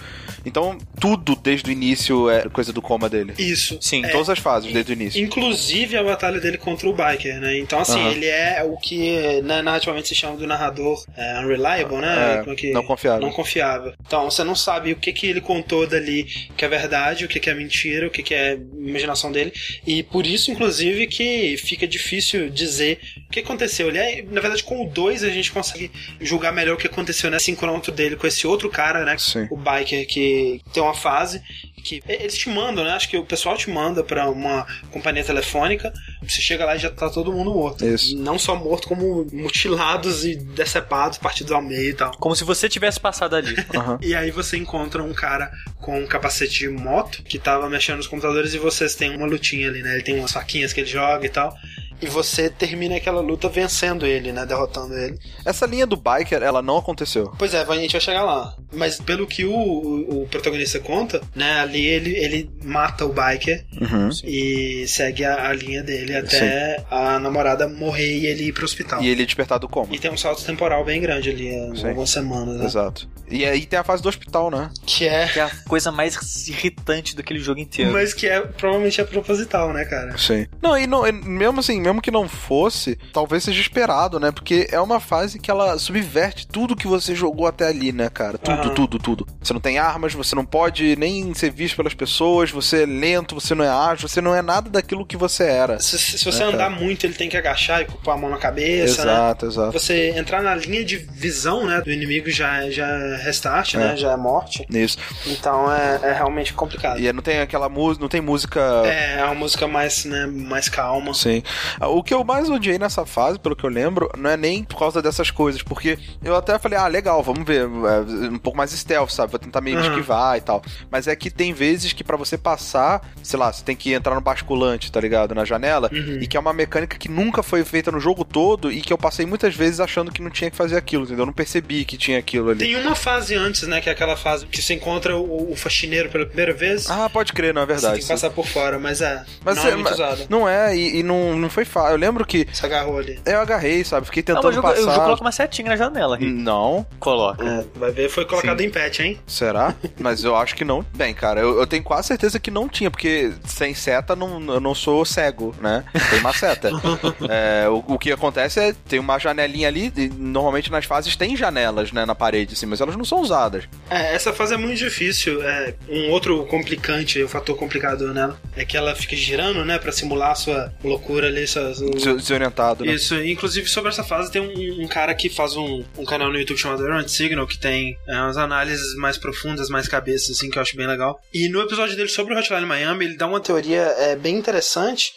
então 0.45 0.77
tudo 0.99 1.35
desde 1.35 1.69
o 1.69 1.71
início 1.73 2.29
é 2.29 2.47
coisa 2.49 2.71
do 2.71 2.81
coma 2.81 3.09
dele. 3.09 3.33
Isso. 3.37 3.64
Sim, 3.81 4.05
É, 4.05 4.09
Todas 4.09 4.29
as 4.29 4.39
fases, 4.39 4.71
desde 4.71 4.91
o 4.91 4.93
início. 4.93 5.21
Inclusive 5.23 5.97
a 5.97 6.03
batalha 6.03 6.39
dele 6.39 6.57
contra 6.57 6.87
o 6.87 6.93
Biker, 6.93 7.39
né? 7.39 7.57
Então, 7.57 7.79
assim, 7.79 8.05
ele 8.11 8.25
é 8.25 8.63
o 8.63 8.77
que 8.77 9.41
né, 9.41 9.61
narrativamente 9.61 10.07
se 10.07 10.15
chama 10.15 10.37
do 10.37 10.45
narrador 10.47 11.03
é, 11.17 11.39
unreliable, 11.39 11.97
né? 11.97 12.39
É, 12.39 12.43
Como 12.43 12.55
que- 12.55 12.71
não 12.71 12.83
confiável. 12.83 13.21
Não 13.21 13.31
confiável. 13.31 13.93
Então, 14.05 14.25
você 14.29 14.43
não 14.43 14.55
sabe 14.55 14.91
o 14.91 14.95
que, 14.95 15.11
que 15.11 15.27
ele 15.27 15.41
contou 15.41 15.85
dali 15.87 16.23
que 16.55 16.63
é 16.63 16.67
verdade, 16.67 17.25
o 17.25 17.27
que, 17.27 17.39
que 17.39 17.49
é 17.49 17.53
mentira, 17.53 18.07
o 18.07 18.09
que, 18.09 18.21
que 18.23 18.33
é 18.33 18.53
imaginação 18.77 19.31
dele. 19.31 19.51
E 19.85 20.03
por 20.03 20.25
isso, 20.25 20.51
inclusive, 20.51 21.07
que 21.07 21.57
fica 21.57 21.87
difícil 21.87 22.49
dizer 22.49 22.99
o 23.27 23.31
que 23.31 23.39
aconteceu. 23.39 23.87
Ele 23.89 23.97
é, 23.97 24.21
na 24.29 24.41
verdade, 24.41 24.63
com 24.63 24.85
o 24.85 24.89
2 24.89 25.23
a 25.23 25.29
gente 25.29 25.51
consegue 25.51 25.91
julgar 26.21 26.51
melhor 26.53 26.75
o 26.75 26.77
que 26.77 26.87
aconteceu 26.87 27.29
nesse 27.29 27.51
encontro 27.51 27.91
dele 27.91 28.15
com 28.15 28.27
esse 28.27 28.45
outro 28.47 28.69
cara, 28.69 29.03
né? 29.03 29.17
Sim. 29.17 29.47
O 29.49 29.57
Biker, 29.57 30.05
que 30.07 30.61
tem 30.73 30.81
uma 30.83 30.93
fase 30.93 31.41
que 31.83 32.01
eles 32.07 32.35
te 32.37 32.49
mandam, 32.49 32.83
né? 32.83 32.91
Acho 32.91 33.07
que 33.09 33.17
o 33.17 33.25
pessoal 33.25 33.54
te 33.55 33.69
manda 33.69 34.03
pra 34.03 34.29
uma 34.29 34.65
companhia 34.91 35.23
telefônica. 35.23 35.93
Você 36.21 36.41
chega 36.41 36.65
lá 36.65 36.75
e 36.75 36.79
já 36.79 36.89
tá 36.89 37.09
todo 37.09 37.31
mundo 37.31 37.53
morto. 37.53 37.85
Isso. 37.85 38.17
Não 38.17 38.37
só 38.37 38.55
morto, 38.55 38.87
como 38.87 39.25
mutilados 39.31 40.25
e 40.25 40.35
decepados, 40.35 41.17
partidos 41.17 41.51
ao 41.51 41.61
meio 41.61 41.89
e 41.89 41.93
tal. 41.93 42.11
Como 42.17 42.35
se 42.35 42.43
você 42.43 42.67
tivesse 42.67 42.99
passado 42.99 43.35
ali. 43.35 43.55
Aham. 43.75 43.97
E 44.01 44.15
aí 44.15 44.31
você 44.31 44.57
encontra 44.57 45.03
um 45.03 45.13
cara 45.13 45.51
com 45.79 45.99
um 45.99 46.07
capacete 46.07 46.59
de 46.59 46.69
moto 46.69 47.23
que 47.23 47.37
tava 47.37 47.69
mexendo 47.69 47.97
nos 47.97 48.07
computadores 48.07 48.53
e 48.53 48.57
vocês 48.57 48.95
têm 48.95 49.15
uma 49.15 49.25
lutinha 49.25 49.69
ali, 49.69 49.81
né? 49.81 49.93
Ele 49.93 50.03
tem 50.03 50.19
umas 50.19 50.31
faquinhas 50.31 50.73
que 50.73 50.81
ele 50.81 50.89
joga 50.89 51.25
e 51.25 51.29
tal. 51.29 51.55
E 52.01 52.07
você 52.07 52.49
termina 52.49 52.95
aquela 52.95 53.21
luta 53.21 53.47
vencendo 53.49 54.05
ele, 54.05 54.31
né? 54.31 54.45
Derrotando 54.45 54.97
ele. 54.97 55.17
Essa 55.45 55.65
linha 55.65 55.85
do 55.85 55.95
Biker, 55.95 56.41
ela 56.43 56.61
não 56.61 56.77
aconteceu. 56.77 57.31
Pois 57.37 57.53
é, 57.53 57.61
a 57.61 57.75
gente 57.75 57.91
vai 57.93 58.01
chegar 58.01 58.23
lá. 58.23 58.55
Mas 58.73 58.99
pelo 58.99 59.25
que 59.25 59.45
o, 59.45 59.53
o, 59.53 60.23
o 60.23 60.27
protagonista 60.27 60.79
conta, 60.79 61.21
né? 61.35 61.59
Ali 61.59 61.85
ele, 61.85 62.15
ele 62.17 62.49
mata 62.63 63.05
o 63.05 63.09
biker 63.09 63.63
Uhum. 63.79 64.09
e 64.23 64.85
segue 64.87 65.23
a, 65.23 65.47
a 65.49 65.53
linha 65.53 65.83
dele 65.83 66.15
até 66.15 66.83
a 66.89 67.19
namorada 67.19 67.67
morrer 67.67 68.17
e 68.17 68.25
ele 68.25 68.45
ir 68.45 68.53
pro 68.53 68.65
hospital. 68.65 69.01
E 69.01 69.07
ele 69.07 69.23
é 69.23 69.25
despertar 69.25 69.59
do 69.59 69.67
coma. 69.67 69.93
E 69.93 69.99
tem 69.99 70.11
um 70.11 70.17
salto 70.17 70.43
temporal 70.43 70.83
bem 70.83 70.99
grande 71.01 71.29
ali, 71.29 71.51
Sim. 71.77 71.87
algumas 71.87 72.09
semanas, 72.09 72.57
né? 72.57 72.65
Exato. 72.65 73.07
E 73.29 73.43
aí 73.45 73.65
tem 73.65 73.79
a 73.79 73.83
fase 73.83 74.03
do 74.03 74.09
hospital, 74.09 74.51
né? 74.51 74.69
Que 74.85 75.07
é. 75.07 75.27
Que 75.27 75.39
é 75.39 75.43
a 75.43 75.51
coisa 75.67 75.91
mais 75.91 76.47
irritante 76.47 77.15
daquele 77.15 77.39
jogo 77.39 77.59
inteiro. 77.59 77.91
Mas 77.91 78.13
que 78.13 78.27
é 78.27 78.39
provavelmente 78.41 79.01
é 79.01 79.03
proposital, 79.03 79.73
né, 79.73 79.83
cara? 79.85 80.17
Sim. 80.17 80.45
Não, 80.61 80.77
e 80.77 80.85
não, 80.85 81.07
e 81.07 81.11
mesmo 81.11 81.59
assim, 81.59 81.81
mesmo 81.85 82.01
que 82.01 82.11
não 82.11 82.27
fosse, 82.27 82.97
talvez 83.13 83.43
seja 83.43 83.61
esperado, 83.61 84.19
né? 84.19 84.31
Porque 84.31 84.67
é 84.71 84.79
uma 84.79 84.99
fase 84.99 85.39
que 85.39 85.49
ela 85.51 85.77
subverte 85.77 86.47
tudo 86.47 86.75
que 86.75 86.87
você 86.87 87.15
jogou 87.15 87.47
até 87.47 87.67
ali, 87.67 87.91
né, 87.91 88.09
cara? 88.09 88.37
Tudo, 88.37 88.53
Aham. 88.61 88.73
tudo, 88.73 88.99
tudo. 88.99 89.27
Você 89.41 89.53
não 89.53 89.59
tem 89.61 89.77
armas, 89.77 90.13
você 90.13 90.35
não 90.35 90.45
pode 90.45 90.95
nem 90.97 91.33
ser 91.33 91.51
visto 91.51 91.75
pelas 91.75 91.93
pessoas, 91.93 92.51
você 92.51 92.83
é 92.83 92.85
lento, 92.85 93.35
você 93.35 93.53
não 93.55 93.63
é 93.63 93.69
ágil, 93.69 94.07
você 94.07 94.21
não 94.21 94.33
é 94.35 94.41
nada 94.41 94.69
daquilo 94.69 95.05
que 95.05 95.17
você 95.17 95.43
era. 95.43 95.79
Se, 95.79 95.97
se 95.97 96.23
você 96.25 96.43
É, 96.43 96.45
andar 96.47 96.69
cara. 96.69 96.69
muito, 96.69 97.05
ele 97.05 97.13
tem 97.13 97.29
que 97.29 97.37
agachar 97.37 97.81
e 97.81 97.85
pôr 97.85 98.11
a 98.11 98.17
mão 98.17 98.29
na 98.29 98.37
cabeça, 98.37 99.05
né? 99.05 99.11
exato, 99.13 99.45
exato. 99.45 99.71
Você 99.73 100.09
entrar 100.17 100.41
na 100.41 100.55
linha 100.55 100.83
de 100.83 100.97
visão, 100.97 101.65
né, 101.65 101.81
do 101.81 101.91
inimigo 101.91 102.29
já, 102.29 102.69
já 102.69 102.87
é 102.87 103.17
restart, 103.23 103.75
É. 103.75 103.77
né? 103.77 103.97
Já 103.97 104.11
é 104.13 104.17
morte. 104.17 104.65
Isso. 104.69 104.97
Então 105.27 105.71
é, 105.71 105.99
é 106.03 106.13
realmente 106.13 106.53
complicado. 106.53 106.99
E 106.99 107.11
não 107.13 107.21
tem 107.21 107.39
aquela 107.39 107.69
música, 107.69 108.01
não 108.01 108.09
tem 108.09 108.21
música. 108.21 108.59
É, 108.85 109.19
é 109.19 109.25
uma 109.25 109.35
música 109.35 109.67
mais, 109.67 110.05
né, 110.05 110.25
mais 110.25 110.69
calma. 110.69 111.13
Sim. 111.13 111.43
Ah, 111.79 111.87
O 111.87 112.03
que 112.03 112.13
eu 112.13 112.23
mais 112.23 112.49
odiei 112.49 112.77
nessa 112.77 113.05
fase, 113.05 113.39
pelo 113.39 113.55
que 113.55 113.63
eu 113.63 113.69
lembro, 113.69 114.09
não 114.17 114.29
é 114.29 114.37
nem 114.37 114.63
por 114.63 114.77
causa 114.77 115.01
dessas 115.01 115.31
coisas, 115.31 115.61
porque 115.61 115.97
eu 116.23 116.35
até 116.35 116.57
falei, 116.59 116.77
ah, 116.77 116.87
legal, 116.87 117.21
vamos 117.23 117.45
ver, 117.45 117.61
é, 117.63 118.27
um 118.29 118.37
pouco 118.37 118.57
mais 118.57 118.71
stealth, 118.71 119.09
sabe? 119.09 119.31
Vou 119.31 119.39
tentar 119.39 119.61
meio 119.61 119.77
Uhum. 119.79 119.83
esquivar 119.89 120.37
e 120.37 120.41
tal. 120.41 120.61
Mas 120.91 121.07
é 121.07 121.15
que 121.15 121.29
tem 121.29 121.53
vezes 121.53 121.93
que 121.93 122.03
pra 122.03 122.17
você 122.17 122.37
passar, 122.37 123.01
sei 123.23 123.37
lá, 123.39 123.51
você 123.51 123.63
tem 123.63 123.75
que 123.75 123.93
entrar 123.93 124.15
no 124.15 124.21
basculante, 124.21 124.91
tá 124.91 124.99
ligado? 124.99 125.35
Na 125.35 125.45
janela, 125.45 125.89
Uhum. 125.91 126.19
e 126.21 126.27
que 126.27 126.37
é 126.37 126.39
uma 126.39 126.53
mecânica 126.53 126.97
que 126.97 127.09
nunca 127.09 127.41
foi 127.43 127.63
feita 127.65 127.91
no 127.91 127.99
jogo 127.99 128.23
todo 128.23 128.71
e 128.71 128.81
que 128.81 128.91
eu 128.93 128.97
passei 128.97 129.25
muitas 129.25 129.55
vezes 129.55 129.79
achando 129.79 130.11
que 130.11 130.21
não 130.21 130.29
tinha 130.29 130.49
que 130.51 130.57
fazer 130.57 130.77
aquilo, 130.77 131.03
entendeu? 131.03 131.23
Eu 131.23 131.27
não 131.27 131.33
percebi 131.33 131.83
que 131.85 131.97
tinha 131.97 132.19
aquilo 132.19 132.49
ali. 132.51 132.59
Tem 132.59 132.75
uma 132.77 132.95
fase 132.95 133.35
antes, 133.35 133.63
né, 133.63 133.81
que 133.81 133.89
é 133.89 133.91
aquela 133.91 134.15
fase 134.15 134.45
que 134.45 134.61
você 134.61 134.73
encontra 134.73 135.15
o, 135.17 135.51
o 135.51 135.55
faxineiro 135.55 136.09
pela 136.09 136.25
primeira 136.25 136.53
vez. 136.53 136.89
Ah, 136.89 137.09
pode 137.09 137.33
crer, 137.33 137.53
não 137.53 137.61
é 137.61 137.65
você 137.65 137.71
tem 137.73 137.81
verdade. 137.81 138.01
que 138.01 138.07
passar 138.07 138.29
por 138.29 138.45
fora, 138.47 138.79
mas 138.79 139.01
é. 139.01 139.23
Mas 139.43 139.57
não 139.57 139.65
é- 139.65 139.71
é 139.71 139.75
muito 139.75 139.91
usado. 139.93 140.25
Não 140.29 140.47
é, 140.49 140.75
e, 140.75 140.99
e 140.99 141.03
não, 141.03 141.37
não 141.37 141.49
foi 141.49 141.64
fácil. 141.65 141.91
Eu 141.91 141.97
lembro 141.97 142.25
que 142.25 142.47
Você 142.51 142.65
agarrou 142.65 142.97
ali. 142.97 143.19
eu 143.25 143.39
agarrei, 143.39 143.83
sabe? 143.83 144.05
Fiquei 144.05 144.23
Não, 144.27 144.35
tentando 144.35 144.43
mas 144.45 144.53
o 144.53 144.55
jogo, 144.55 144.67
o 144.67 144.75
jogo 144.75 144.87
passar. 144.87 145.03
coloca 145.03 145.21
uma 145.21 145.31
setinha 145.31 145.69
na 145.69 145.75
janela, 145.75 146.17
Rick. 146.17 146.31
Não, 146.31 146.85
Coloca. 146.99 147.43
É, 147.45 147.65
vai 147.75 147.91
ver, 147.91 148.09
foi 148.09 148.25
colocado 148.25 148.61
em 148.61 148.69
patch, 148.69 148.99
hein? 148.99 149.19
será? 149.27 149.75
Mas 149.99 150.23
eu 150.23 150.35
acho 150.35 150.55
que 150.55 150.63
não. 150.65 150.85
Bem, 150.95 151.13
cara, 151.13 151.41
eu, 151.41 151.59
eu 151.59 151.67
tenho 151.67 151.83
quase 151.83 152.07
certeza 152.07 152.39
que 152.39 152.49
não 152.51 152.67
tinha, 152.69 152.89
porque 152.91 153.33
sem 153.45 153.73
seta 153.73 154.15
não, 154.15 154.41
eu 154.53 154.59
não 154.59 154.73
sou 154.75 155.03
cego, 155.05 155.53
né? 155.61 155.83
Tem 156.09 156.19
uma 156.19 156.33
seta. 156.33 156.69
É, 157.29 157.67
o, 157.69 157.83
o 157.87 157.99
que 157.99 158.11
acontece 158.11 158.59
é 158.59 158.73
tem 158.87 158.99
uma 158.99 159.17
janelinha 159.17 159.67
ali, 159.67 159.91
e 159.95 160.07
normalmente 160.09 160.71
nas 160.71 160.85
fases 160.85 161.15
tem 161.15 161.35
janelas, 161.35 161.91
né, 161.91 162.05
na 162.05 162.13
parede, 162.13 162.53
assim, 162.53 162.65
mas 162.65 162.81
elas 162.81 162.95
não 162.95 163.05
são 163.05 163.19
usadas. 163.21 163.65
É, 163.89 164.13
essa 164.13 164.31
fase 164.33 164.53
é 164.53 164.57
muito 164.57 164.77
difícil. 164.77 165.41
É, 165.43 165.73
um 165.89 166.09
outro 166.11 166.45
complicante, 166.45 167.21
o 167.23 167.27
fator 167.27 167.55
complicado 167.55 168.13
nela, 168.13 168.39
é 168.55 168.63
que 168.65 168.77
ela 168.77 168.95
fica 168.95 169.15
girando, 169.15 169.63
né, 169.65 169.77
pra 169.79 169.91
simular 169.91 170.31
a 170.31 170.35
sua 170.35 170.73
loucura 170.83 171.27
ali, 171.27 171.47
Desorientado, 171.59 172.85
né? 172.85 172.93
Isso, 172.93 173.15
inclusive 173.15 173.67
sobre 173.67 173.89
essa 173.89 174.03
fase 174.03 174.31
tem 174.31 174.41
um, 174.41 174.83
um 174.83 174.87
cara 174.87 175.13
que 175.13 175.29
faz 175.29 175.55
um, 175.55 175.83
um 175.97 176.05
canal 176.05 176.31
no 176.31 176.39
YouTube 176.39 176.57
chamado 176.57 176.85
Errant 176.85 177.07
Signal, 177.07 177.47
que 177.47 177.57
tem 177.57 177.97
é, 178.07 178.15
umas 178.15 178.37
análises 178.37 178.95
mais 178.95 179.17
profundas, 179.17 179.69
mais 179.69 179.87
cabeças, 179.87 180.37
assim, 180.37 180.49
que 180.49 180.57
eu 180.57 180.61
acho 180.61 180.75
bem 180.75 180.87
legal. 180.87 181.19
E 181.33 181.49
no 181.49 181.61
episódio 181.61 181.95
dele 181.95 182.09
sobre 182.09 182.33
o 182.33 182.37
Hotline 182.37 182.65
Miami, 182.65 183.05
ele 183.05 183.17
dá 183.17 183.27
uma 183.27 183.39
teoria 183.39 183.81
é, 183.97 184.15
bem 184.15 184.35
interessante 184.35 185.13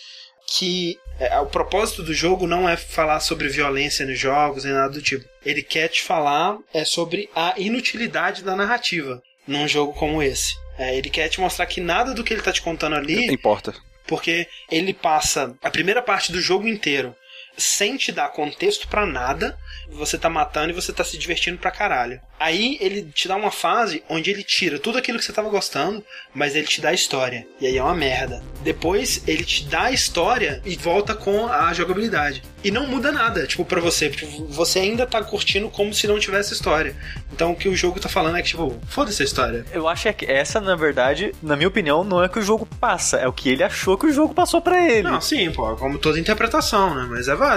que 0.51 0.99
é, 1.20 1.39
o 1.41 1.47
propósito 1.47 2.03
do 2.03 2.14
jogo 2.14 2.47
não 2.47 2.68
é 2.68 2.76
falar 2.76 3.20
sobre 3.20 3.49
violência 3.49 4.07
nos 4.07 4.18
jogos 4.18 4.64
nem 4.64 4.72
nada 4.72 4.91
do 4.91 5.03
tipo. 5.03 5.24
Ele 5.45 5.62
quer 5.62 5.89
te 5.89 6.03
falar 6.03 6.59
é 6.72 6.84
sobre 6.84 7.28
a 7.34 7.55
inutilidade 7.59 8.43
da 8.43 8.57
narrativa 8.57 9.22
num 9.47 9.68
jogo 9.68 9.93
como 9.93 10.22
esse. 10.22 10.55
É, 10.78 10.97
ele 10.97 11.11
quer 11.11 11.28
te 11.28 11.41
mostrar 11.41 11.66
que 11.66 11.80
nada 11.80 12.14
do 12.14 12.22
que 12.22 12.32
ele 12.32 12.43
tá 12.43 12.53
te 12.53 12.62
contando 12.62 12.95
ali 12.95 13.26
Importa. 13.26 13.74
Porque 14.09 14.48
ele 14.70 14.92
passa 14.92 15.54
a 15.62 15.70
primeira 15.70 16.02
parte 16.02 16.32
do 16.32 16.40
jogo 16.40 16.66
inteiro 16.66 17.14
sem 17.59 17.96
te 17.96 18.12
dar 18.12 18.28
contexto 18.28 18.88
pra 18.88 19.04
nada, 19.04 19.59
você 19.90 20.16
tá 20.16 20.28
matando 20.30 20.70
e 20.70 20.74
você 20.74 20.92
tá 20.92 21.04
se 21.04 21.18
divertindo 21.18 21.59
pra 21.59 21.70
caralho. 21.70 22.20
Aí 22.38 22.78
ele 22.80 23.02
te 23.12 23.26
dá 23.26 23.34
uma 23.34 23.50
fase 23.50 24.02
onde 24.09 24.30
ele 24.30 24.44
tira 24.44 24.78
tudo 24.78 24.96
aquilo 24.96 25.18
que 25.18 25.24
você 25.24 25.32
tava 25.32 25.48
gostando, 25.48 26.04
mas 26.32 26.54
ele 26.54 26.66
te 26.66 26.80
dá 26.80 26.90
a 26.90 26.94
história. 26.94 27.46
E 27.61 27.66
aí 27.66 27.76
é 27.76 27.82
uma 27.82 27.96
merda. 27.96 28.42
Depois 28.62 29.22
ele 29.26 29.44
te 29.44 29.64
dá 29.64 29.84
a 29.84 29.90
história 29.90 30.62
e 30.64 30.76
volta 30.76 31.14
com 31.14 31.46
a 31.46 31.72
jogabilidade. 31.72 32.42
E 32.62 32.70
não 32.70 32.86
muda 32.86 33.11
nada, 33.11 33.46
tipo, 33.46 33.64
pra 33.64 33.80
você. 33.80 34.09
Tipo, 34.09 34.46
você 34.46 34.78
ainda 34.80 35.06
tá 35.06 35.22
curtindo 35.22 35.68
como 35.68 35.92
se 35.92 36.06
não 36.06 36.18
tivesse 36.18 36.52
história. 36.52 36.94
Então 37.32 37.52
o 37.52 37.56
que 37.56 37.68
o 37.68 37.74
jogo 37.74 37.98
tá 37.98 38.09
falando 38.09 38.36
é 38.36 38.42
que, 38.42 38.48
tipo, 38.48 38.78
foda-se 38.88 39.22
a 39.22 39.24
história. 39.24 39.64
Eu 39.72 39.88
acho 39.88 40.12
que 40.12 40.26
essa, 40.26 40.61
na 40.61 40.76
verdade, 40.76 41.32
na 41.42 41.56
minha 41.56 41.68
opinião, 41.68 42.04
não 42.04 42.22
é 42.22 42.28
que 42.28 42.38
o 42.38 42.42
jogo 42.42 42.66
passa, 42.80 43.16
é 43.16 43.26
o 43.26 43.32
que 43.32 43.48
ele 43.48 43.62
achou 43.64 43.96
que 43.98 44.06
o 44.06 44.12
jogo 44.12 44.34
passou 44.34 44.61
pra 44.61 44.80
ele. 44.88 45.02
Não, 45.02 45.20
sim, 45.20 45.50
pô, 45.50 45.74
como 45.76 45.98
toda 45.98 46.18
interpretação, 46.18 46.94
né? 46.94 47.06
Mas 47.09 47.26
é 47.26 47.34
válido. 47.34 47.47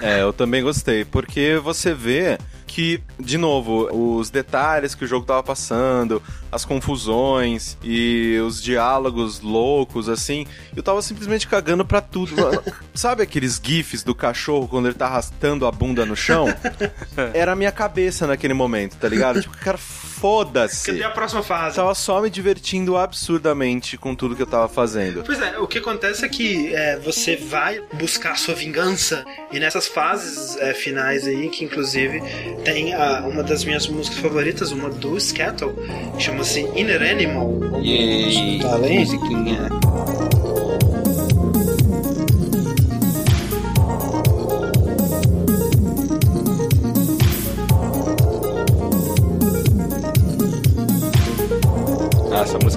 É, 0.00 0.22
eu 0.22 0.32
também 0.32 0.62
gostei, 0.62 1.04
porque 1.04 1.60
você 1.62 1.94
vê 1.94 2.38
que, 2.68 3.02
de 3.18 3.38
novo, 3.38 3.88
os 3.90 4.28
detalhes 4.28 4.94
que 4.94 5.04
o 5.04 5.08
jogo 5.08 5.24
tava 5.24 5.42
passando, 5.42 6.22
as 6.52 6.64
confusões 6.64 7.78
e 7.82 8.38
os 8.46 8.62
diálogos 8.62 9.40
loucos, 9.40 10.08
assim, 10.08 10.46
eu 10.76 10.82
tava 10.82 11.00
simplesmente 11.00 11.48
cagando 11.48 11.84
pra 11.84 12.00
tudo. 12.00 12.34
Sabe 12.94 13.22
aqueles 13.22 13.60
gifs 13.62 14.02
do 14.02 14.14
cachorro 14.14 14.68
quando 14.68 14.86
ele 14.86 14.94
tá 14.94 15.06
arrastando 15.06 15.66
a 15.66 15.72
bunda 15.72 16.04
no 16.04 16.14
chão? 16.14 16.46
Era 17.32 17.52
a 17.52 17.56
minha 17.56 17.72
cabeça 17.72 18.26
naquele 18.26 18.54
momento, 18.54 18.96
tá 18.96 19.08
ligado? 19.08 19.40
Tipo, 19.40 19.56
cara, 19.58 19.78
foda-se. 19.78 20.86
Cadê 20.86 21.04
a 21.04 21.10
próxima 21.10 21.42
fase? 21.42 21.76
Tava 21.76 21.94
só 21.94 22.20
me 22.20 22.28
divertindo 22.28 22.96
absurdamente 22.96 23.96
com 23.96 24.14
tudo 24.14 24.36
que 24.36 24.42
eu 24.42 24.46
tava 24.46 24.68
fazendo. 24.68 25.22
Pois 25.24 25.40
é, 25.40 25.58
o 25.58 25.66
que 25.66 25.78
acontece 25.78 26.24
é 26.24 26.28
que 26.28 26.74
é, 26.74 26.98
você 26.98 27.36
vai 27.36 27.80
buscar 27.94 28.36
sua 28.36 28.54
vingança 28.54 29.24
e 29.52 29.58
nessas 29.58 29.86
fases 29.86 30.56
é, 30.58 30.74
finais 30.74 31.26
aí, 31.26 31.48
que 31.48 31.64
inclusive 31.64 32.20
tem 32.64 32.92
a- 32.94 33.24
uma 33.26 33.42
das 33.42 33.64
minhas 33.64 33.86
músicas 33.88 34.18
favoritas, 34.18 34.70
uma 34.72 34.88
do 34.90 35.16
Skettle, 35.16 35.74
que 36.16 36.22
chama-se 36.22 36.60
Inner 36.76 37.02
Animal. 37.02 37.58
Vamos 37.58 37.86
escutar 37.86 38.74
ela 38.76 38.86
aí? 38.86 38.98
musiquinha. 38.98 39.68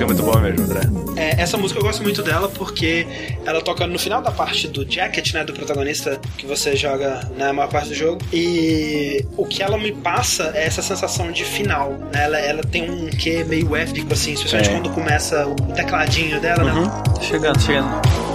Música 0.02 0.04
é 0.04 0.06
muito 0.06 0.24
boa 0.24 0.40
mesmo, 0.42 0.66
André. 0.66 0.82
É, 1.16 1.42
essa 1.42 1.58
música 1.58 1.80
eu 1.80 1.84
gosto 1.84 2.02
muito 2.04 2.22
dela 2.24 2.50
porque 2.50 3.06
ela 3.46 3.62
toca 3.62 3.86
no 3.88 4.00
final 4.00 4.22
da 4.22 4.32
parte 4.32 4.68
do 4.68 4.90
jacket, 4.90 5.34
né, 5.34 5.44
do 5.44 5.54
protagonista 5.54 6.20
que 6.38 6.46
você 6.46 6.76
joga 6.76 7.30
na 7.38 7.54
maior 7.54 7.70
parte 7.70 7.90
do 7.90 7.96
jogo. 7.96 8.22
E 8.34 9.26
o 9.38 9.46
que 9.46 9.62
ela 9.62 9.78
me 9.78 9.92
passa 9.92 10.52
é 10.56 10.66
essa 10.66 10.82
sensação 10.82 11.32
de 11.32 11.44
final, 11.44 11.92
né? 12.14 12.24
Ela, 12.24 12.40
ela 12.40 12.62
tem 12.64 12.90
um 12.90 13.10
quê 13.10 13.44
meio 13.44 13.76
épico 13.76 14.14
assim, 14.14 14.34
especialmente 14.34 14.70
É. 14.70 14.74
quando 14.74 14.90
começa 14.94 15.48
o 15.48 15.56
tecladinho 15.74 16.40
dela, 16.40 16.64
né? 16.64 16.92
Tá 17.16 17.22
chegando, 17.22 17.54
tá 17.56 17.60
chegando. 17.60 18.31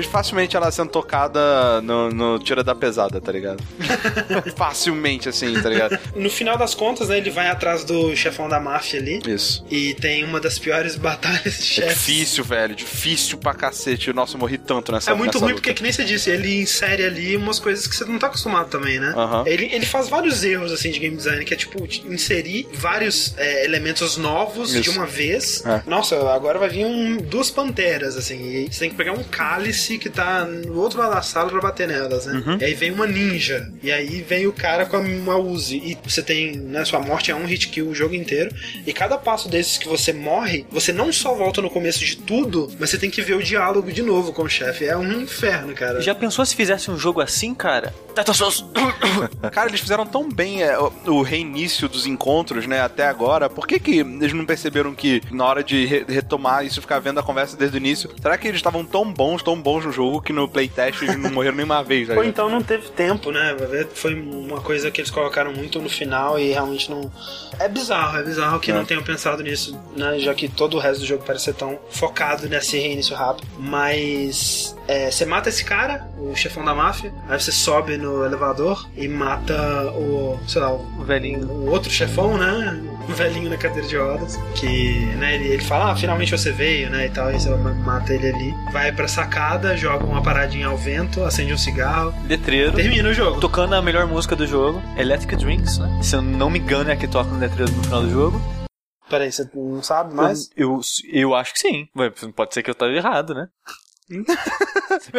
Vejo 0.00 0.08
facilmente 0.08 0.56
ela 0.56 0.70
sendo 0.70 0.90
tocada 0.90 1.80
no, 1.82 2.10
no 2.10 2.38
Tira 2.38 2.64
da 2.64 2.74
Pesada, 2.74 3.20
tá 3.20 3.30
ligado? 3.30 3.62
Facilmente, 4.56 5.28
assim, 5.28 5.52
tá 5.60 5.68
ligado? 5.68 5.98
No 6.20 6.30
final 6.30 6.56
das 6.56 6.74
contas, 6.74 7.08
né, 7.08 7.18
ele 7.18 7.30
vai 7.30 7.48
atrás 7.48 7.84
do 7.84 8.14
chefão 8.16 8.48
da 8.48 8.60
máfia 8.60 9.00
ali. 9.00 9.20
Isso. 9.26 9.64
E 9.70 9.94
tem 9.94 10.24
uma 10.24 10.40
das 10.40 10.58
piores 10.58 10.96
batalhas 11.00 11.42
de 11.58 11.80
É 11.82 11.84
chefes. 11.90 11.94
difícil, 11.94 12.44
velho. 12.44 12.74
Difícil 12.74 13.38
pra 13.38 13.54
cacete. 13.54 14.12
Nossa, 14.12 14.34
eu 14.34 14.38
morri 14.40 14.58
tanto 14.58 14.92
nessa 14.92 15.10
É 15.10 15.14
muito 15.14 15.34
nessa 15.34 15.38
ruim 15.38 15.52
luta. 15.52 15.62
porque, 15.62 15.74
que 15.74 15.82
nem 15.82 15.92
você 15.92 16.04
disse, 16.04 16.30
ele 16.30 16.60
insere 16.62 17.04
ali 17.04 17.36
umas 17.36 17.58
coisas 17.58 17.86
que 17.86 17.94
você 17.96 18.04
não 18.04 18.18
tá 18.18 18.26
acostumado 18.26 18.68
também, 18.68 18.98
né? 19.00 19.12
Aham. 19.16 19.44
Ele, 19.46 19.66
ele 19.72 19.86
faz 19.86 20.08
vários 20.08 20.42
erros, 20.44 20.72
assim, 20.72 20.90
de 20.90 20.98
game 20.98 21.16
design, 21.16 21.44
que 21.44 21.54
é, 21.54 21.56
tipo, 21.56 21.84
inserir 22.06 22.68
vários 22.72 23.34
é, 23.36 23.64
elementos 23.64 24.16
novos 24.16 24.70
de 24.72 24.80
Isso. 24.80 24.90
uma 24.92 25.06
vez. 25.06 25.64
É. 25.64 25.82
Nossa, 25.86 26.16
agora 26.32 26.58
vai 26.58 26.68
vir 26.68 26.84
um, 26.84 27.16
duas 27.16 27.50
panteras, 27.50 28.16
assim, 28.16 28.64
e 28.64 28.72
você 28.72 28.80
tem 28.80 28.90
que 28.90 28.96
pegar 28.96 29.12
um 29.12 29.22
cálice 29.24 29.98
que 29.98 30.08
tá 30.10 30.44
no 30.44 30.78
outro 30.78 30.98
lado 30.98 31.14
da 31.14 31.22
sala 31.22 31.48
pra 31.50 31.60
bater 31.60 31.88
nelas, 31.88 32.26
né? 32.26 32.42
Uhum. 32.46 32.58
E 32.60 32.64
aí 32.64 32.74
vem 32.74 32.90
uma 32.90 33.06
ninja, 33.06 33.70
e 33.82 33.90
aí 33.90 34.22
vem 34.22 34.46
o 34.46 34.52
cara 34.52 34.86
com 34.86 34.98
uma 34.98 35.36
Uzi, 35.36 35.76
e 35.84 35.94
você 36.10 36.22
tem, 36.22 36.56
né, 36.56 36.84
sua 36.84 37.00
morte 37.00 37.30
é 37.30 37.34
um 37.34 37.44
hit 37.44 37.68
kill 37.68 37.88
o 37.88 37.94
jogo 37.94 38.14
inteiro, 38.14 38.54
e 38.86 38.92
cada 38.92 39.16
passo 39.18 39.48
desses 39.48 39.78
que 39.78 39.88
você 39.88 40.12
morre, 40.12 40.66
você 40.70 40.92
não 40.92 41.12
só 41.12 41.34
volta 41.34 41.60
no 41.60 41.70
começo 41.70 42.04
de 42.04 42.16
tudo, 42.16 42.70
mas 42.78 42.90
você 42.90 42.98
tem 42.98 43.10
que 43.10 43.22
ver 43.22 43.34
o 43.34 43.42
diálogo 43.42 43.92
de 43.92 44.02
novo 44.02 44.32
com 44.32 44.42
o 44.42 44.48
chefe. 44.48 44.84
É 44.84 44.96
um 44.96 45.22
inferno, 45.22 45.74
cara. 45.74 46.00
Já 46.00 46.14
pensou 46.14 46.44
se 46.44 46.54
fizesse 46.54 46.90
um 46.90 46.98
jogo 46.98 47.20
assim, 47.20 47.54
cara? 47.54 47.94
Dark 48.14 48.34
Souls. 48.34 48.64
Cara, 49.52 49.68
eles 49.68 49.80
fizeram 49.80 50.04
tão 50.06 50.28
bem 50.28 50.62
é, 50.62 50.76
o, 50.78 51.22
reinício 51.22 51.88
dos 51.88 52.06
encontros, 52.06 52.66
né, 52.66 52.80
até 52.80 53.06
agora. 53.06 53.48
Por 53.48 53.66
que 53.66 53.78
que 53.78 53.98
eles 53.98 54.32
não 54.32 54.44
perceberam 54.44 54.94
que 54.94 55.22
na 55.30 55.44
hora 55.44 55.62
de 55.62 55.84
re- 55.86 56.04
retomar 56.08 56.64
isso, 56.64 56.80
ficar 56.80 56.98
vendo 56.98 57.20
a 57.20 57.22
conversa 57.22 57.56
desde 57.56 57.76
o 57.76 57.78
início, 57.78 58.10
será 58.20 58.36
que 58.36 58.48
eles 58.48 58.58
estavam 58.58 58.84
tão 58.84 59.10
bons, 59.12 59.42
tão 59.42 59.60
bons 59.60 59.84
no 59.84 59.92
jogo 59.92 60.20
que 60.20 60.32
no 60.32 60.48
playtest 60.48 61.02
eles 61.02 61.16
não 61.16 61.30
morreram 61.30 61.56
nenhuma 61.56 61.82
vez, 61.82 62.08
tá 62.08 62.14
Ou 62.14 62.24
então 62.24 62.48
não 62.48 62.62
teve 62.62 62.88
tempo, 62.88 63.30
né? 63.30 63.56
Foi 63.94 64.14
uma 64.14 64.60
coisa 64.60 64.90
que 64.90 65.00
eles 65.00 65.10
colocaram 65.10 65.52
muito 65.52 65.80
no 65.80 65.89
final 65.92 66.38
e 66.38 66.52
realmente 66.52 66.90
não. 66.90 67.10
É 67.58 67.68
bizarro, 67.68 68.18
é 68.18 68.22
bizarro 68.22 68.58
que 68.60 68.70
É. 68.70 68.74
não 68.74 68.84
tenham 68.84 69.02
pensado 69.02 69.42
nisso, 69.42 69.78
né? 69.96 70.18
Já 70.18 70.34
que 70.34 70.48
todo 70.48 70.76
o 70.76 70.80
resto 70.80 71.00
do 71.00 71.06
jogo 71.06 71.24
parece 71.26 71.46
ser 71.46 71.54
tão 71.54 71.78
focado 71.90 72.48
nesse 72.48 72.78
reinício 72.78 73.14
rápido. 73.16 73.46
Mas. 73.58 74.76
É, 74.90 75.08
você 75.08 75.24
mata 75.24 75.48
esse 75.48 75.64
cara, 75.64 76.08
o 76.18 76.34
chefão 76.34 76.64
da 76.64 76.74
máfia, 76.74 77.12
aí 77.28 77.40
você 77.40 77.52
sobe 77.52 77.96
no 77.96 78.24
elevador 78.24 78.88
e 78.96 79.06
mata 79.06 79.54
o. 79.92 80.36
sei 80.48 80.60
lá, 80.60 80.72
o, 80.72 80.80
O 80.98 81.04
velhinho. 81.04 81.46
o 81.48 81.70
outro 81.70 81.88
chefão, 81.90 82.36
né? 82.36 82.82
O 83.08 83.12
velhinho 83.12 83.48
na 83.48 83.56
cadeira 83.56 83.86
de 83.86 83.96
rodas. 83.96 84.36
Que, 84.56 85.06
né, 85.16 85.36
ele, 85.36 85.48
ele 85.48 85.62
fala, 85.62 85.92
ah, 85.92 85.96
finalmente 85.96 86.36
você 86.36 86.50
veio, 86.50 86.90
né? 86.90 87.06
E 87.06 87.10
tal, 87.10 87.30
e 87.30 87.38
você 87.40 87.48
mata 87.50 88.12
ele 88.12 88.28
ali. 88.30 88.54
Vai 88.72 88.90
pra 88.90 89.06
sacada, 89.06 89.76
joga 89.76 90.04
uma 90.04 90.22
paradinha 90.22 90.66
ao 90.66 90.76
vento, 90.76 91.22
acende 91.22 91.52
um 91.52 91.58
cigarro. 91.58 92.12
Letreiro. 92.26 92.72
Termina 92.72 93.08
o 93.08 93.14
jogo. 93.14 93.40
Tocando 93.40 93.76
a 93.76 93.82
melhor 93.82 94.08
música 94.08 94.34
do 94.34 94.44
jogo, 94.46 94.82
Electric 94.96 95.36
Drinks, 95.36 95.78
né? 95.78 96.00
Se 96.02 96.16
eu 96.16 96.22
não 96.22 96.50
me 96.50 96.58
engano, 96.58 96.90
é 96.90 96.94
a 96.94 96.96
que 96.96 97.06
toca 97.06 97.30
no 97.30 97.38
letreiro 97.38 97.70
no 97.70 97.84
final 97.84 98.02
do 98.02 98.10
jogo. 98.10 98.60
Peraí, 99.08 99.32
você 99.32 99.48
não 99.54 99.82
sabe 99.82 100.14
mais? 100.14 100.48
Eu, 100.56 100.80
eu 101.12 101.34
acho 101.34 101.52
que 101.52 101.58
sim. 101.58 101.88
Pode 102.34 102.54
ser 102.54 102.62
que 102.62 102.70
eu 102.70 102.72
esteja 102.72 102.96
errado, 102.96 103.34
né? 103.34 103.48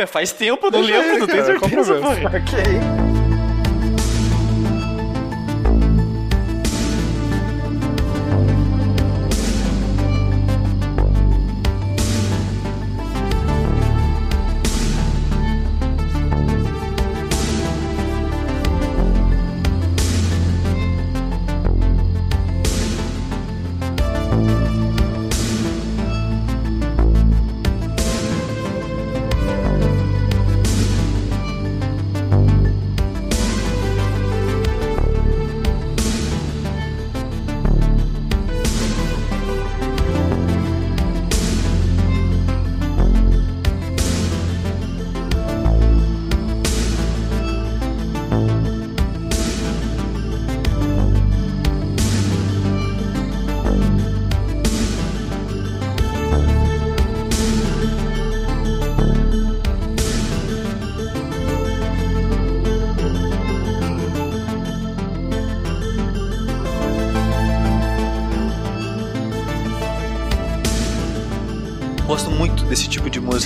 Faz 0.07 0.31
tempo, 0.33 0.69
não 0.69 0.81
lembro, 0.81 1.19
não 1.19 1.27
tenho 1.27 1.45
qual 1.45 1.55
o 1.55 1.59
certeza, 1.59 1.93
problema? 1.93 2.29
porra. 2.29 3.20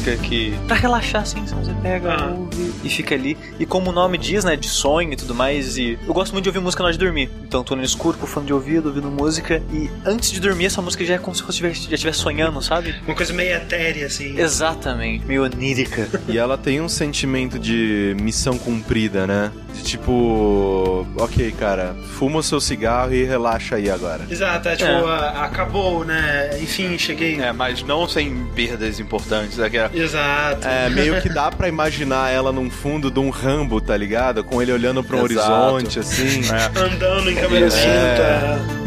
Música 0.06 0.18
que. 0.18 0.54
Pra 0.68 0.76
relaxar, 0.78 1.24
assim, 1.24 1.44
você 1.46 1.74
pega, 1.82 2.14
Ah. 2.14 2.32
ouve 2.32 2.74
e 2.86 2.90
fica 2.90 3.16
ali. 3.16 3.38
E 3.60 3.66
como 3.66 3.90
o 3.90 3.94
nome 3.94 4.18
diz, 4.18 4.44
né, 4.46 4.56
de 4.56 4.68
sonho 4.70 5.12
e 5.14 5.16
tudo 5.16 5.34
mais, 5.36 5.78
e 5.78 5.98
eu 6.08 6.14
gosto 6.14 6.32
muito 6.32 6.44
de 6.44 6.50
ouvir 6.50 6.60
música 6.62 6.84
na 6.84 6.88
hora 6.88 6.94
de 6.98 7.04
dormir. 7.04 7.30
Então 7.44 7.64
tô 7.64 7.76
no 7.76 7.84
escuro, 7.84 8.18
com 8.18 8.28
fone 8.28 8.46
de 8.46 8.54
ouvido, 8.54 8.88
ouvindo 8.88 9.10
música, 9.10 9.62
e 9.74 9.90
antes 10.06 10.32
de 10.32 10.40
dormir, 10.40 10.66
essa 10.66 10.82
música 10.82 11.04
já 11.04 11.16
é 11.16 11.18
como 11.18 11.36
se 11.36 11.44
fosse 11.44 11.60
já 11.60 11.68
estivesse 11.70 12.20
sonhando, 12.20 12.62
sabe? 12.62 12.96
Uma 13.08 13.16
coisa 13.16 13.34
meio 13.34 13.56
etérea, 13.56 14.06
assim. 14.08 14.38
Exatamente, 14.40 15.26
meio 15.26 15.44
onírica. 15.44 16.08
E 16.28 16.38
ela 16.38 16.58
tem 16.58 16.82
um 16.82 16.90
sentimento 16.90 17.58
de 17.60 18.16
missão 18.20 18.58
cumprida, 18.58 19.26
né? 19.28 19.52
De 19.74 19.84
tipo, 19.84 21.06
ok, 21.18 21.52
cara, 21.52 21.96
fuma 22.18 22.40
o 22.40 22.44
seu 22.44 22.60
cigarro 22.60 23.14
e 23.14 23.24
relaxa 23.24 23.76
aí 23.76 23.90
agora. 23.90 24.26
Exato, 24.30 24.70
é 24.70 24.76
tipo, 24.76 24.90
É. 24.90 24.94
ah, 24.94 25.44
acabou, 25.46 26.04
né? 26.04 26.58
Enfim, 26.62 26.98
cheguei. 26.98 27.40
É, 27.40 27.52
mas 27.52 27.84
não 27.84 28.08
sem 28.08 28.46
perdas 28.56 29.00
importantes. 29.00 29.60
É 29.60 29.70
que 29.70 29.78
Exato. 29.98 30.68
É, 30.68 30.90
meio 30.90 31.22
que 31.22 31.30
dá 31.30 31.52
pra 31.52 31.68
imaginar 31.68 32.30
ela 32.32 32.52
num 32.52 32.70
fundo 32.76 33.10
de 33.10 33.20
um 33.20 33.30
Rambo, 33.30 33.82
tá 33.82 33.98
ligado? 33.98 34.44
Com 34.44 34.62
ele 34.62 34.72
olhando 34.72 35.04
pra 35.04 35.18
um 35.18 35.26
Exato. 35.26 35.52
horizonte, 35.52 36.00
assim. 36.00 36.42
Andando 36.76 37.32
em 37.32 37.36
câmera 37.36 37.68
Isso. 37.68 38.85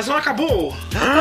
Mas 0.00 0.06
não 0.06 0.16
acabou! 0.16 0.74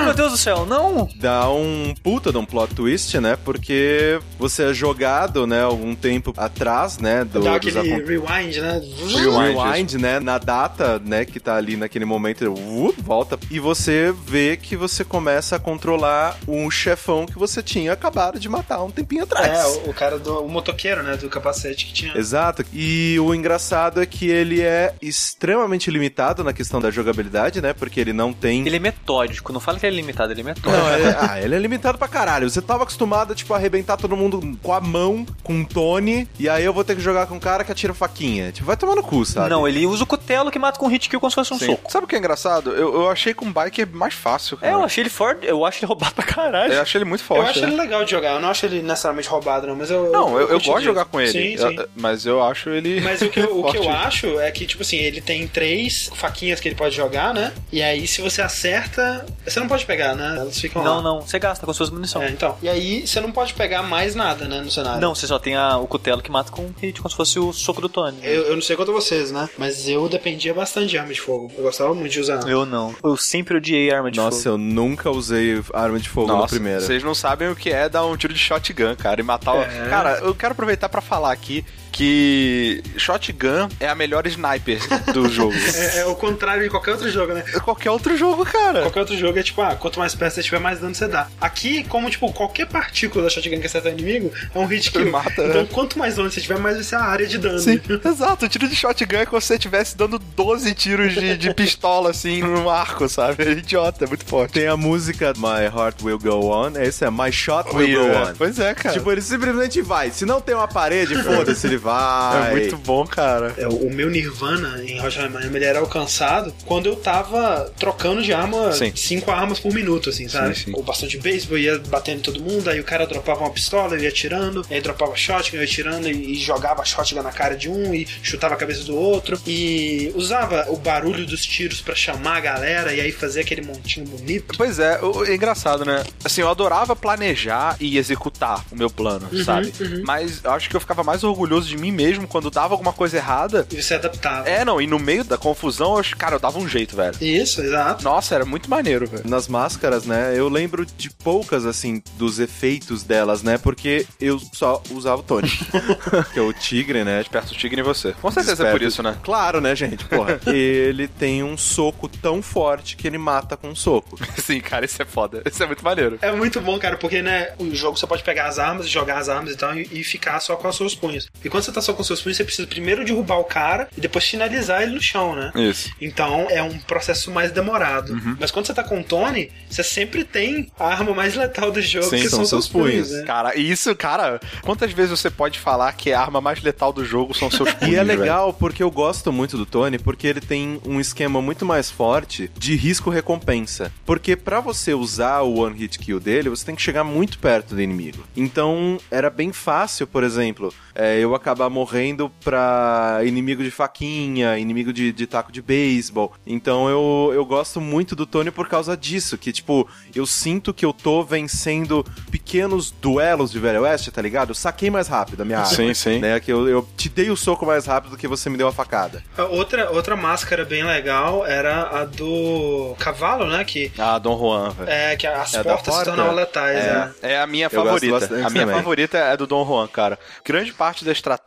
meu 0.03 0.08
Deus 0.19 0.33
do 0.33 0.37
céu, 0.37 0.65
não! 0.65 1.07
Dá 1.15 1.49
um 1.49 1.95
puta 2.03 2.29
de 2.29 2.37
um 2.37 2.43
plot 2.43 2.75
twist, 2.75 3.17
né? 3.21 3.37
Porque 3.37 4.19
você 4.37 4.63
é 4.63 4.73
jogado, 4.73 5.47
né, 5.47 5.63
algum 5.63 5.95
tempo 5.95 6.33
atrás, 6.35 6.97
né? 6.97 7.23
Do, 7.23 7.39
Dá 7.39 7.55
aquele 7.55 7.79
rewind, 7.79 8.57
né? 8.57 8.81
Rewind, 9.07 9.93
né? 9.93 10.19
Na 10.19 10.37
data, 10.37 10.99
né, 10.99 11.23
que 11.23 11.39
tá 11.39 11.55
ali 11.55 11.77
naquele 11.77 12.03
momento, 12.03 12.51
uh, 12.51 12.93
volta. 12.97 13.39
E 13.49 13.61
você 13.61 14.13
vê 14.25 14.57
que 14.57 14.75
você 14.75 15.05
começa 15.05 15.55
a 15.55 15.59
controlar 15.59 16.37
um 16.45 16.69
chefão 16.69 17.25
que 17.25 17.39
você 17.39 17.63
tinha 17.63 17.93
acabado 17.93 18.37
de 18.37 18.49
matar 18.49 18.83
um 18.83 18.91
tempinho 18.91 19.23
atrás. 19.23 19.47
É, 19.47 19.65
o, 19.67 19.91
o 19.91 19.93
cara 19.93 20.19
do 20.19 20.43
o 20.43 20.49
motoqueiro, 20.49 21.01
né? 21.01 21.15
Do 21.15 21.29
capacete 21.29 21.85
que 21.85 21.93
tinha. 21.93 22.17
Exato. 22.17 22.65
E 22.73 23.17
o 23.21 23.33
engraçado 23.33 24.01
é 24.01 24.05
que 24.05 24.27
ele 24.27 24.59
é 24.59 24.93
extremamente 25.01 25.89
limitado 25.89 26.43
na 26.43 26.51
questão 26.51 26.81
da 26.81 26.91
jogabilidade, 26.91 27.61
né? 27.61 27.71
Porque 27.71 28.01
ele 28.01 28.11
não 28.11 28.33
tem. 28.33 28.67
Ele 28.67 28.75
é 28.75 28.79
metódico, 28.79 29.53
não 29.53 29.61
fala 29.61 29.79
que 29.79 29.85
ele 29.85 29.95
é 29.95 29.99
limitado, 30.01 30.08
ele 30.31 30.41
é 30.41 30.43
metódico. 30.43 30.69
Não, 30.69 30.93
ele, 30.95 31.15
ah, 31.19 31.41
ele 31.41 31.55
é 31.55 31.59
limitado 31.59 31.97
pra 31.97 32.07
caralho. 32.07 32.49
Você 32.49 32.61
tava 32.61 32.83
acostumado 32.83 33.33
a, 33.33 33.35
tipo, 33.35 33.53
arrebentar 33.53 33.97
todo 33.97 34.15
mundo 34.15 34.57
com 34.61 34.73
a 34.73 34.79
mão, 34.81 35.25
com 35.43 35.53
um 35.53 35.65
Tony, 35.65 36.27
e 36.39 36.47
aí 36.49 36.63
eu 36.63 36.73
vou 36.73 36.83
ter 36.83 36.95
que 36.95 37.01
jogar 37.01 37.27
com 37.27 37.35
um 37.35 37.39
cara 37.39 37.63
que 37.63 37.71
atira 37.71 37.93
faquinha. 37.93 38.51
Tipo, 38.51 38.65
vai 38.67 38.77
tomar 38.77 38.95
no 38.95 39.03
cu, 39.03 39.25
sabe? 39.25 39.49
Não, 39.49 39.67
ele 39.67 39.85
usa 39.85 40.03
o 40.03 40.07
cutelo 40.07 40.51
que 40.51 40.59
mata 40.59 40.79
com 40.79 40.87
hit 40.87 41.09
kill 41.09 41.19
como 41.19 41.29
se 41.29 41.35
fosse 41.35 41.53
um 41.53 41.59
Sim. 41.59 41.65
soco. 41.67 41.91
Sabe 41.91 42.05
o 42.05 42.07
que 42.07 42.15
é 42.15 42.19
engraçado? 42.19 42.71
Eu, 42.71 42.93
eu 42.93 43.09
achei 43.09 43.33
com 43.33 43.51
bike 43.51 43.85
mais 43.85 44.13
fácil. 44.13 44.57
É, 44.61 44.65
Cara. 44.65 44.73
eu 44.73 44.83
achei 44.83 45.01
ele 45.01 45.09
forte, 45.09 45.45
eu 45.45 45.65
acho 45.65 45.79
ele 45.79 45.87
roubado 45.87 46.13
pra 46.13 46.25
caralho. 46.25 46.73
Eu 46.73 46.81
achei 46.81 46.99
ele 46.99 47.05
muito 47.05 47.23
forte. 47.23 47.43
eu 47.43 47.49
acho 47.49 47.61
né? 47.61 47.67
ele 47.67 47.75
legal 47.75 48.03
de 48.03 48.11
jogar, 48.11 48.33
eu 48.33 48.39
não 48.39 48.49
acho 48.49 48.65
ele 48.65 48.81
necessariamente 48.81 49.27
roubado, 49.29 49.67
não, 49.67 49.75
mas 49.75 49.89
eu. 49.89 50.11
Não, 50.11 50.33
eu, 50.35 50.41
eu 50.41 50.47
curti 50.49 50.67
gosto 50.67 50.79
de 50.79 50.85
jogar 50.85 51.05
com 51.05 51.19
ele. 51.21 51.31
Sim, 51.31 51.63
eu- 51.63 51.69
sim. 51.69 51.77
mas 51.95 52.25
eu 52.25 52.43
acho 52.43 52.69
ele. 52.69 52.99
Mas 53.09 53.21
o 53.21 53.29
que, 53.29 53.39
eu, 53.39 53.59
o 53.59 53.71
que 53.71 53.77
eu 53.77 53.89
acho 53.89 54.39
é 54.39 54.51
que, 54.51 54.65
tipo 54.65 54.83
assim, 54.83 54.97
ele 54.97 55.21
tem 55.21 55.47
três 55.47 56.09
faquinhas 56.15 56.59
que 56.59 56.67
ele 56.67 56.75
pode 56.75 56.95
jogar, 56.95 57.33
né? 57.33 57.51
E 57.71 57.81
aí, 57.81 58.05
se 58.07 58.21
você 58.21 58.41
acerta. 58.41 59.25
Você 59.45 59.59
não 59.59 59.67
pode 59.67 59.85
pegar, 59.89 60.15
né? 60.15 60.35
Elas 60.37 60.59
ficam 60.59 60.83
Não, 60.83 60.97
lá. 60.97 61.01
não, 61.01 61.21
você 61.21 61.39
gasta 61.39 61.65
com 61.65 61.73
suas 61.73 61.89
munições. 61.89 62.29
É, 62.29 62.31
então. 62.31 62.55
E 62.61 62.69
aí, 62.69 63.07
você 63.07 63.19
não 63.19 63.31
pode 63.31 63.53
pegar 63.53 63.81
mais 63.83 64.13
nada, 64.15 64.45
né? 64.47 64.61
No 64.61 64.69
cenário. 64.69 65.01
Não, 65.01 65.15
você 65.15 65.25
só 65.25 65.39
tem 65.39 65.55
a- 65.55 65.77
o 65.77 65.87
cutelo 65.87 66.21
que 66.21 66.31
mata 66.31 66.51
com 66.51 66.61
um 66.63 66.73
hit, 66.79 66.99
como 67.01 67.09
se 67.09 67.15
fosse 67.15 67.39
o 67.39 67.51
soco 67.51 67.81
do 67.81 67.89
Tony. 67.89 68.17
Eu, 68.23 68.43
eu 68.43 68.55
não 68.55 68.61
sei 68.61 68.75
quanto 68.75 68.91
vocês, 68.93 69.31
né? 69.31 69.49
Mas 69.57 69.87
eu 69.89 70.07
dependia 70.07 70.53
bastante 70.53 70.89
de 70.89 70.97
arma 70.97 71.11
de 71.13 71.19
fogo. 71.21 71.51
Eu 71.57 71.63
gostava 71.63 71.93
muito 71.95 72.11
de 72.11 72.19
usar. 72.19 72.47
Eu 72.47 72.65
não. 72.65 72.93
Eu 73.03 73.17
sempre 73.17 73.57
odiei 73.57 73.91
arma 73.91 74.11
de 74.11 74.17
Nossa, 74.19 74.37
fogo. 74.43 74.49
eu 74.49 74.57
nunca 74.57 75.09
usei 75.09 75.61
arma 75.73 75.99
de 75.99 76.07
fogo 76.09 76.27
no 76.27 76.37
Nossa, 76.37 76.55
primeiro. 76.55 76.81
vocês 76.81 77.03
não 77.03 77.15
sabem 77.15 77.49
o 77.49 77.55
que 77.55 77.71
é 77.71 77.89
dar 77.89 78.05
um 78.05 78.15
tiro 78.15 78.33
de 78.33 78.39
shotgun, 78.39 78.95
cara, 78.95 79.19
e 79.19 79.23
matar 79.23 79.53
o... 79.55 79.61
É. 79.61 79.87
Cara, 79.89 80.19
eu 80.19 80.35
quero 80.35 80.51
aproveitar 80.53 80.87
pra 80.89 81.01
falar 81.01 81.31
aqui 81.31 81.65
que 81.91 82.83
shotgun 82.97 83.69
é 83.79 83.87
a 83.87 83.95
melhor 83.95 84.25
sniper 84.27 84.79
do 85.13 85.27
jogo. 85.29 85.53
É, 85.75 85.99
é 85.99 86.05
o 86.05 86.15
contrário 86.15 86.63
de 86.63 86.69
qualquer 86.69 86.91
outro 86.91 87.09
jogo, 87.11 87.33
né? 87.33 87.43
Qualquer 87.63 87.91
outro 87.91 88.15
jogo, 88.17 88.45
cara. 88.45 88.81
Qualquer 88.81 88.99
outro 89.01 89.17
jogo 89.17 89.37
é 89.37 89.43
tipo, 89.43 89.61
ah, 89.61 89.75
quanto 89.75 89.99
mais 89.99 90.15
perto 90.15 90.35
você 90.35 90.43
tiver, 90.43 90.59
mais 90.59 90.79
dano 90.79 90.93
você 90.93 91.07
dá. 91.07 91.27
Aqui, 91.39 91.83
como, 91.85 92.09
tipo, 92.09 92.31
qualquer 92.31 92.67
partícula 92.67 93.23
da 93.23 93.29
shotgun 93.29 93.59
que 93.59 93.67
acerta 93.67 93.89
o 93.89 93.91
inimigo, 93.91 94.31
é 94.53 94.59
um 94.59 94.65
hit 94.65 94.91
kill. 94.91 95.09
Mata, 95.09 95.31
então, 95.31 95.61
né? 95.63 95.67
quanto 95.71 95.97
mais 95.97 96.17
longe 96.17 96.35
você 96.35 96.41
tiver, 96.41 96.59
mais 96.59 96.75
vai 96.75 96.83
ser 96.83 96.95
a 96.95 97.03
área 97.03 97.27
de 97.27 97.37
dano. 97.37 97.59
Sim, 97.59 97.79
exato. 98.05 98.45
O 98.45 98.49
tiro 98.49 98.67
de 98.67 98.75
shotgun 98.75 99.17
é 99.17 99.25
como 99.25 99.41
se 99.41 99.47
você 99.47 99.53
estivesse 99.55 99.97
dando 99.97 100.19
12 100.19 100.73
tiros 100.73 101.13
de, 101.13 101.37
de 101.37 101.53
pistola, 101.53 102.11
assim, 102.11 102.41
num 102.43 102.69
arco, 102.69 103.07
sabe? 103.09 103.43
É 103.43 103.51
idiota, 103.51 104.05
é 104.05 104.07
muito 104.07 104.25
forte. 104.25 104.53
Tem 104.53 104.67
a 104.67 104.77
música 104.77 105.33
My 105.37 105.65
Heart 105.65 106.01
Will 106.03 106.19
Go 106.19 106.51
On, 106.51 106.71
esse 106.79 107.03
é 107.03 107.09
My 107.09 107.31
Shot 107.31 107.75
Will 107.75 107.99
Go 107.99 108.17
On. 108.17 108.33
Pois 108.37 108.59
é, 108.59 108.73
cara. 108.73 108.93
Tipo, 108.93 109.11
ele 109.11 109.21
simplesmente 109.21 109.81
vai. 109.81 110.11
Se 110.11 110.25
não 110.25 110.39
tem 110.39 110.55
uma 110.55 110.67
parede, 110.67 111.15
foda-se, 111.23 111.65
ele 111.67 111.77
vai. 111.79 112.49
é 112.49 112.51
muito 112.51 112.77
bom, 112.77 113.05
cara. 113.05 113.53
É, 113.57 113.67
o 113.67 113.89
meu 113.89 114.09
Nirvana 114.09 114.83
em 114.83 114.99
Hotline 115.01 115.29
Miami 115.29 115.55
ele 115.57 115.65
era 115.65 115.79
alcançado 115.79 116.53
quando 116.65 116.85
eu 116.87 116.95
tava 116.95 117.71
trocando 117.79 118.21
de 118.21 118.33
arma, 118.33 118.71
Sim. 118.71 118.91
cinco 118.95 119.31
armas 119.31 119.59
por 119.59 119.73
minuto, 119.73 120.09
assim, 120.09 120.27
sabe? 120.27 120.55
Sim, 120.55 120.65
sim. 120.65 120.73
O 120.75 120.83
bastão 120.83 121.07
de 121.07 121.17
beisebol 121.17 121.57
ia 121.57 121.79
batendo 121.87 122.19
em 122.19 122.21
todo 122.21 122.41
mundo, 122.41 122.69
aí 122.69 122.79
o 122.79 122.83
cara 122.83 123.05
dropava 123.07 123.41
uma 123.41 123.49
pistola, 123.51 123.95
eu 123.95 123.99
ia 124.01 124.09
atirando, 124.09 124.65
aí 124.69 124.81
dropava 124.81 125.15
shotgun, 125.15 125.57
eu 125.57 125.61
ia 125.63 125.67
atirando 125.67 126.07
e, 126.09 126.33
e 126.33 126.35
jogava 126.39 126.83
shotgun 126.85 127.21
na 127.23 127.31
cara 127.31 127.55
de 127.55 127.69
um 127.69 127.93
e 127.93 128.07
chutava 128.21 128.53
a 128.53 128.57
cabeça 128.57 128.83
do 128.83 128.95
outro 128.95 129.39
e 129.47 130.11
usava 130.15 130.65
o 130.69 130.77
barulho 130.77 131.25
dos 131.25 131.45
tiros 131.45 131.81
pra 131.81 131.95
chamar 131.95 132.37
a 132.37 132.39
galera 132.41 132.93
e 132.93 133.01
aí 133.01 133.11
fazer 133.11 133.41
aquele 133.41 133.61
montinho 133.61 134.05
bonito. 134.05 134.53
Pois 134.57 134.79
é, 134.79 134.99
o- 135.01 135.23
é 135.25 135.35
engraçado, 135.35 135.85
né? 135.85 136.03
Assim, 136.23 136.41
eu 136.41 136.49
adorava 136.49 136.95
planejar 136.95 137.75
e 137.79 137.97
executar 137.97 138.65
o 138.71 138.75
meu 138.75 138.89
plano, 138.89 139.29
sabe? 139.43 139.73
Mas 140.03 140.43
eu 140.43 140.51
acho 140.51 140.69
que 140.69 140.75
eu 140.75 140.79
ficava 140.79 141.03
mais 141.03 141.23
orgulhoso 141.23 141.68
de 141.69 141.77
mim 141.77 141.91
mesmo 141.91 142.27
quando 142.27 142.49
dava 142.51 142.73
alguma 142.73 142.91
coisa 142.93 143.17
errada. 143.17 143.67
E 143.71 143.81
você 143.81 143.93
adaptava. 143.95 144.47
É, 144.49 144.63
não, 144.65 144.81
e 144.81 144.87
no 144.87 144.99
meio 144.99 145.23
da 145.23 145.37
confusão, 145.37 145.93
eu, 145.93 145.99
acho- 145.99 146.15
cara, 146.17 146.35
eu 146.35 146.39
dava 146.39 146.59
um 146.59 146.67
jeito, 146.67 146.95
velho. 146.95 147.15
Isso, 147.21 147.61
exato. 147.61 148.03
Nossa, 148.03 148.35
era 148.35 148.45
muito 148.45 148.69
maneiro, 148.69 149.07
velho. 149.07 149.23
nas 149.27 149.47
máscaras, 149.47 150.05
né? 150.05 150.33
Eu 150.35 150.49
lembro 150.49 150.85
de 150.85 151.09
poucas, 151.09 151.65
assim, 151.65 152.01
dos 152.17 152.39
efeitos 152.39 153.03
delas, 153.03 153.43
né? 153.43 153.57
Porque 153.57 154.05
eu 154.19 154.39
só 154.53 154.81
usava 154.91 155.21
o 155.21 155.23
Tony. 155.23 155.49
que 156.33 156.39
é 156.39 156.41
o 156.41 156.51
tigre, 156.53 157.03
né? 157.03 157.23
Perto 157.29 157.49
do 157.49 157.55
Tigre 157.55 157.81
e 157.81 157.83
você. 157.83 158.13
Com 158.13 158.31
certeza 158.31 158.67
é 158.67 158.71
por 158.71 158.81
isso, 158.81 159.03
né? 159.03 159.17
Claro, 159.23 159.61
né, 159.61 159.75
gente? 159.75 160.05
Porra. 160.05 160.39
ele 160.47 161.07
tem 161.07 161.43
um 161.43 161.57
soco 161.57 162.07
tão 162.07 162.41
forte 162.41 162.95
que 162.95 163.07
ele 163.07 163.17
mata 163.17 163.55
com 163.55 163.69
um 163.69 163.75
soco. 163.75 164.17
Sim, 164.41 164.59
cara, 164.61 164.85
isso 164.85 165.01
é 165.01 165.05
foda. 165.05 165.41
Isso 165.45 165.61
é 165.61 165.67
muito 165.67 165.83
maneiro. 165.83 166.17
É 166.21 166.31
muito 166.31 166.59
bom, 166.61 166.77
cara, 166.79 166.97
porque, 166.97 167.21
né, 167.21 167.51
o 167.57 167.73
jogo 167.75 167.97
você 167.97 168.07
pode 168.07 168.23
pegar 168.23 168.47
as 168.47 168.57
armas, 168.59 168.87
jogar 168.89 169.17
as 169.17 169.29
armas 169.29 169.53
e 169.53 169.57
tal, 169.57 169.75
e, 169.75 169.87
e 169.91 170.03
ficar 170.03 170.39
só 170.39 170.55
com 170.55 170.67
os 170.67 170.75
seus 170.75 170.95
punhos. 170.95 171.27
E 171.43 171.49
quando 171.49 171.58
você 171.63 171.71
tá 171.71 171.81
só 171.81 171.93
com 171.93 172.03
seus 172.03 172.21
punhos, 172.21 172.37
você 172.37 172.43
precisa 172.43 172.67
primeiro 172.67 173.03
derrubar 173.05 173.37
o 173.39 173.43
cara 173.43 173.87
e 173.97 174.01
depois 174.01 174.25
finalizar 174.25 174.81
ele 174.83 174.93
no 174.93 175.01
chão, 175.01 175.35
né? 175.35 175.51
Isso. 175.55 175.89
Então 176.01 176.47
é 176.49 176.61
um 176.61 176.77
processo 176.79 177.31
mais 177.31 177.51
demorado. 177.51 178.13
Uhum. 178.13 178.37
Mas 178.39 178.51
quando 178.51 178.65
você 178.67 178.73
tá 178.73 178.83
com 178.83 178.99
o 178.99 179.03
Tony, 179.03 179.51
você 179.69 179.83
sempre 179.83 180.23
tem 180.23 180.71
a 180.79 180.87
arma 180.87 181.13
mais 181.13 181.35
letal 181.35 181.71
do 181.71 181.81
jogo, 181.81 182.05
Sim, 182.09 182.17
que 182.21 182.29
são 182.29 182.39
são, 182.39 182.45
seus 182.45 182.67
punhos, 182.67 183.07
punhos. 183.07 183.11
né? 183.11 183.23
Cara, 183.25 183.55
e 183.55 183.69
isso, 183.69 183.93
cara, 183.95 184.39
quantas 184.61 184.91
vezes 184.91 185.11
você 185.11 185.29
pode 185.29 185.59
falar 185.59 185.91
que 185.93 186.11
a 186.11 186.19
arma 186.19 186.39
mais 186.41 186.61
letal 186.61 186.91
do 186.93 187.03
jogo 187.05 187.33
são 187.33 187.49
seus 187.49 187.71
punhos, 187.73 187.79
E 187.93 187.95
é 187.95 188.03
velho? 188.03 188.19
legal 188.19 188.53
porque 188.53 188.83
eu 188.83 188.91
gosto 188.91 189.31
muito 189.31 189.57
do 189.57 189.65
Tony, 189.65 189.97
porque 189.99 190.27
ele 190.27 190.41
tem 190.41 190.79
um 190.85 190.99
esquema 190.99 191.41
muito 191.41 191.65
mais 191.65 191.89
forte 191.89 192.49
de 192.57 192.75
risco-recompensa. 192.75 193.91
Porque 194.05 194.35
pra 194.35 194.59
você 194.59 194.93
usar 194.93 195.41
o 195.41 195.59
One 195.59 195.77
Hit 195.77 195.99
Kill 195.99 196.19
dele, 196.19 196.49
você 196.49 196.65
tem 196.65 196.75
que 196.75 196.81
chegar 196.81 197.03
muito 197.03 197.37
perto 197.39 197.75
do 197.75 197.81
inimigo. 197.81 198.23
Então 198.35 198.97
era 199.11 199.29
bem 199.29 199.51
fácil, 199.51 200.07
por 200.07 200.23
exemplo, 200.23 200.73
é, 200.95 201.19
eu 201.19 201.33
acabar 201.49 201.69
morrendo 201.69 202.31
pra 202.43 203.21
inimigo 203.25 203.63
de 203.63 203.71
faquinha, 203.71 204.57
inimigo 204.59 204.93
de, 204.93 205.11
de 205.11 205.25
taco 205.25 205.51
de 205.51 205.61
beisebol. 205.61 206.31
Então 206.45 206.87
eu, 206.87 207.31
eu 207.33 207.43
gosto 207.45 207.81
muito 207.81 208.15
do 208.15 208.25
Tony 208.25 208.51
por 208.51 208.67
causa 208.69 208.95
disso, 208.95 209.37
que 209.37 209.51
tipo, 209.51 209.87
eu 210.15 210.25
sinto 210.27 210.73
que 210.73 210.85
eu 210.85 210.93
tô 210.93 211.23
vencendo 211.23 212.05
pequenos 212.29 212.91
duelos 212.91 213.51
de 213.51 213.57
Velho 213.59 213.81
Oeste, 213.81 214.11
tá 214.11 214.21
ligado? 214.21 214.49
Eu 214.49 214.55
saquei 214.55 214.89
mais 214.91 215.07
rápido 215.07 215.41
a 215.41 215.45
minha 215.45 215.59
arma. 215.59 215.69
Sim, 215.73 215.93
sim. 215.93 216.19
Né, 216.19 216.39
que 216.39 216.51
eu, 216.51 216.67
eu 216.69 216.87
te 216.95 217.09
dei 217.09 217.29
o 217.31 217.35
soco 217.37 217.65
mais 217.65 217.85
rápido 217.87 218.11
do 218.11 218.17
que 218.17 218.27
você 218.27 218.49
me 218.49 218.57
deu 218.57 218.67
a 218.67 218.71
facada. 218.71 219.23
A 219.37 219.43
Outra, 219.45 219.89
outra 219.91 220.15
máscara 220.15 220.63
bem 220.63 220.83
legal 220.83 221.45
era 221.45 222.01
a 222.01 222.05
do 222.05 222.95
cavalo, 222.99 223.45
né? 223.47 223.63
Que, 223.63 223.91
Ah, 223.97 224.19
Dom 224.19 224.37
Juan, 224.37 224.69
velho. 224.69 224.89
é, 224.89 225.15
que 225.15 225.25
as 225.25 225.53
É 225.55 225.63
portas 225.63 225.85
se 225.85 225.89
porta? 225.91 226.05
tornavam 226.05 226.35
letais. 226.35 226.75
né? 226.77 227.11
É, 227.23 227.33
é 227.33 227.39
a 227.41 227.47
minha 227.47 227.65
Eu 227.65 227.69
favorita. 227.71 228.25
A 228.25 228.49
minha 228.49 228.65
também. 228.65 228.75
favorita 228.75 229.17
é 229.17 229.35
do 229.35 229.47
Dom 229.47 229.65
Juan, 229.65 229.87
cara. 229.87 230.19
Grande 230.45 230.71
parte 230.73 231.03
da 231.03 231.11
estratégia 231.11 231.38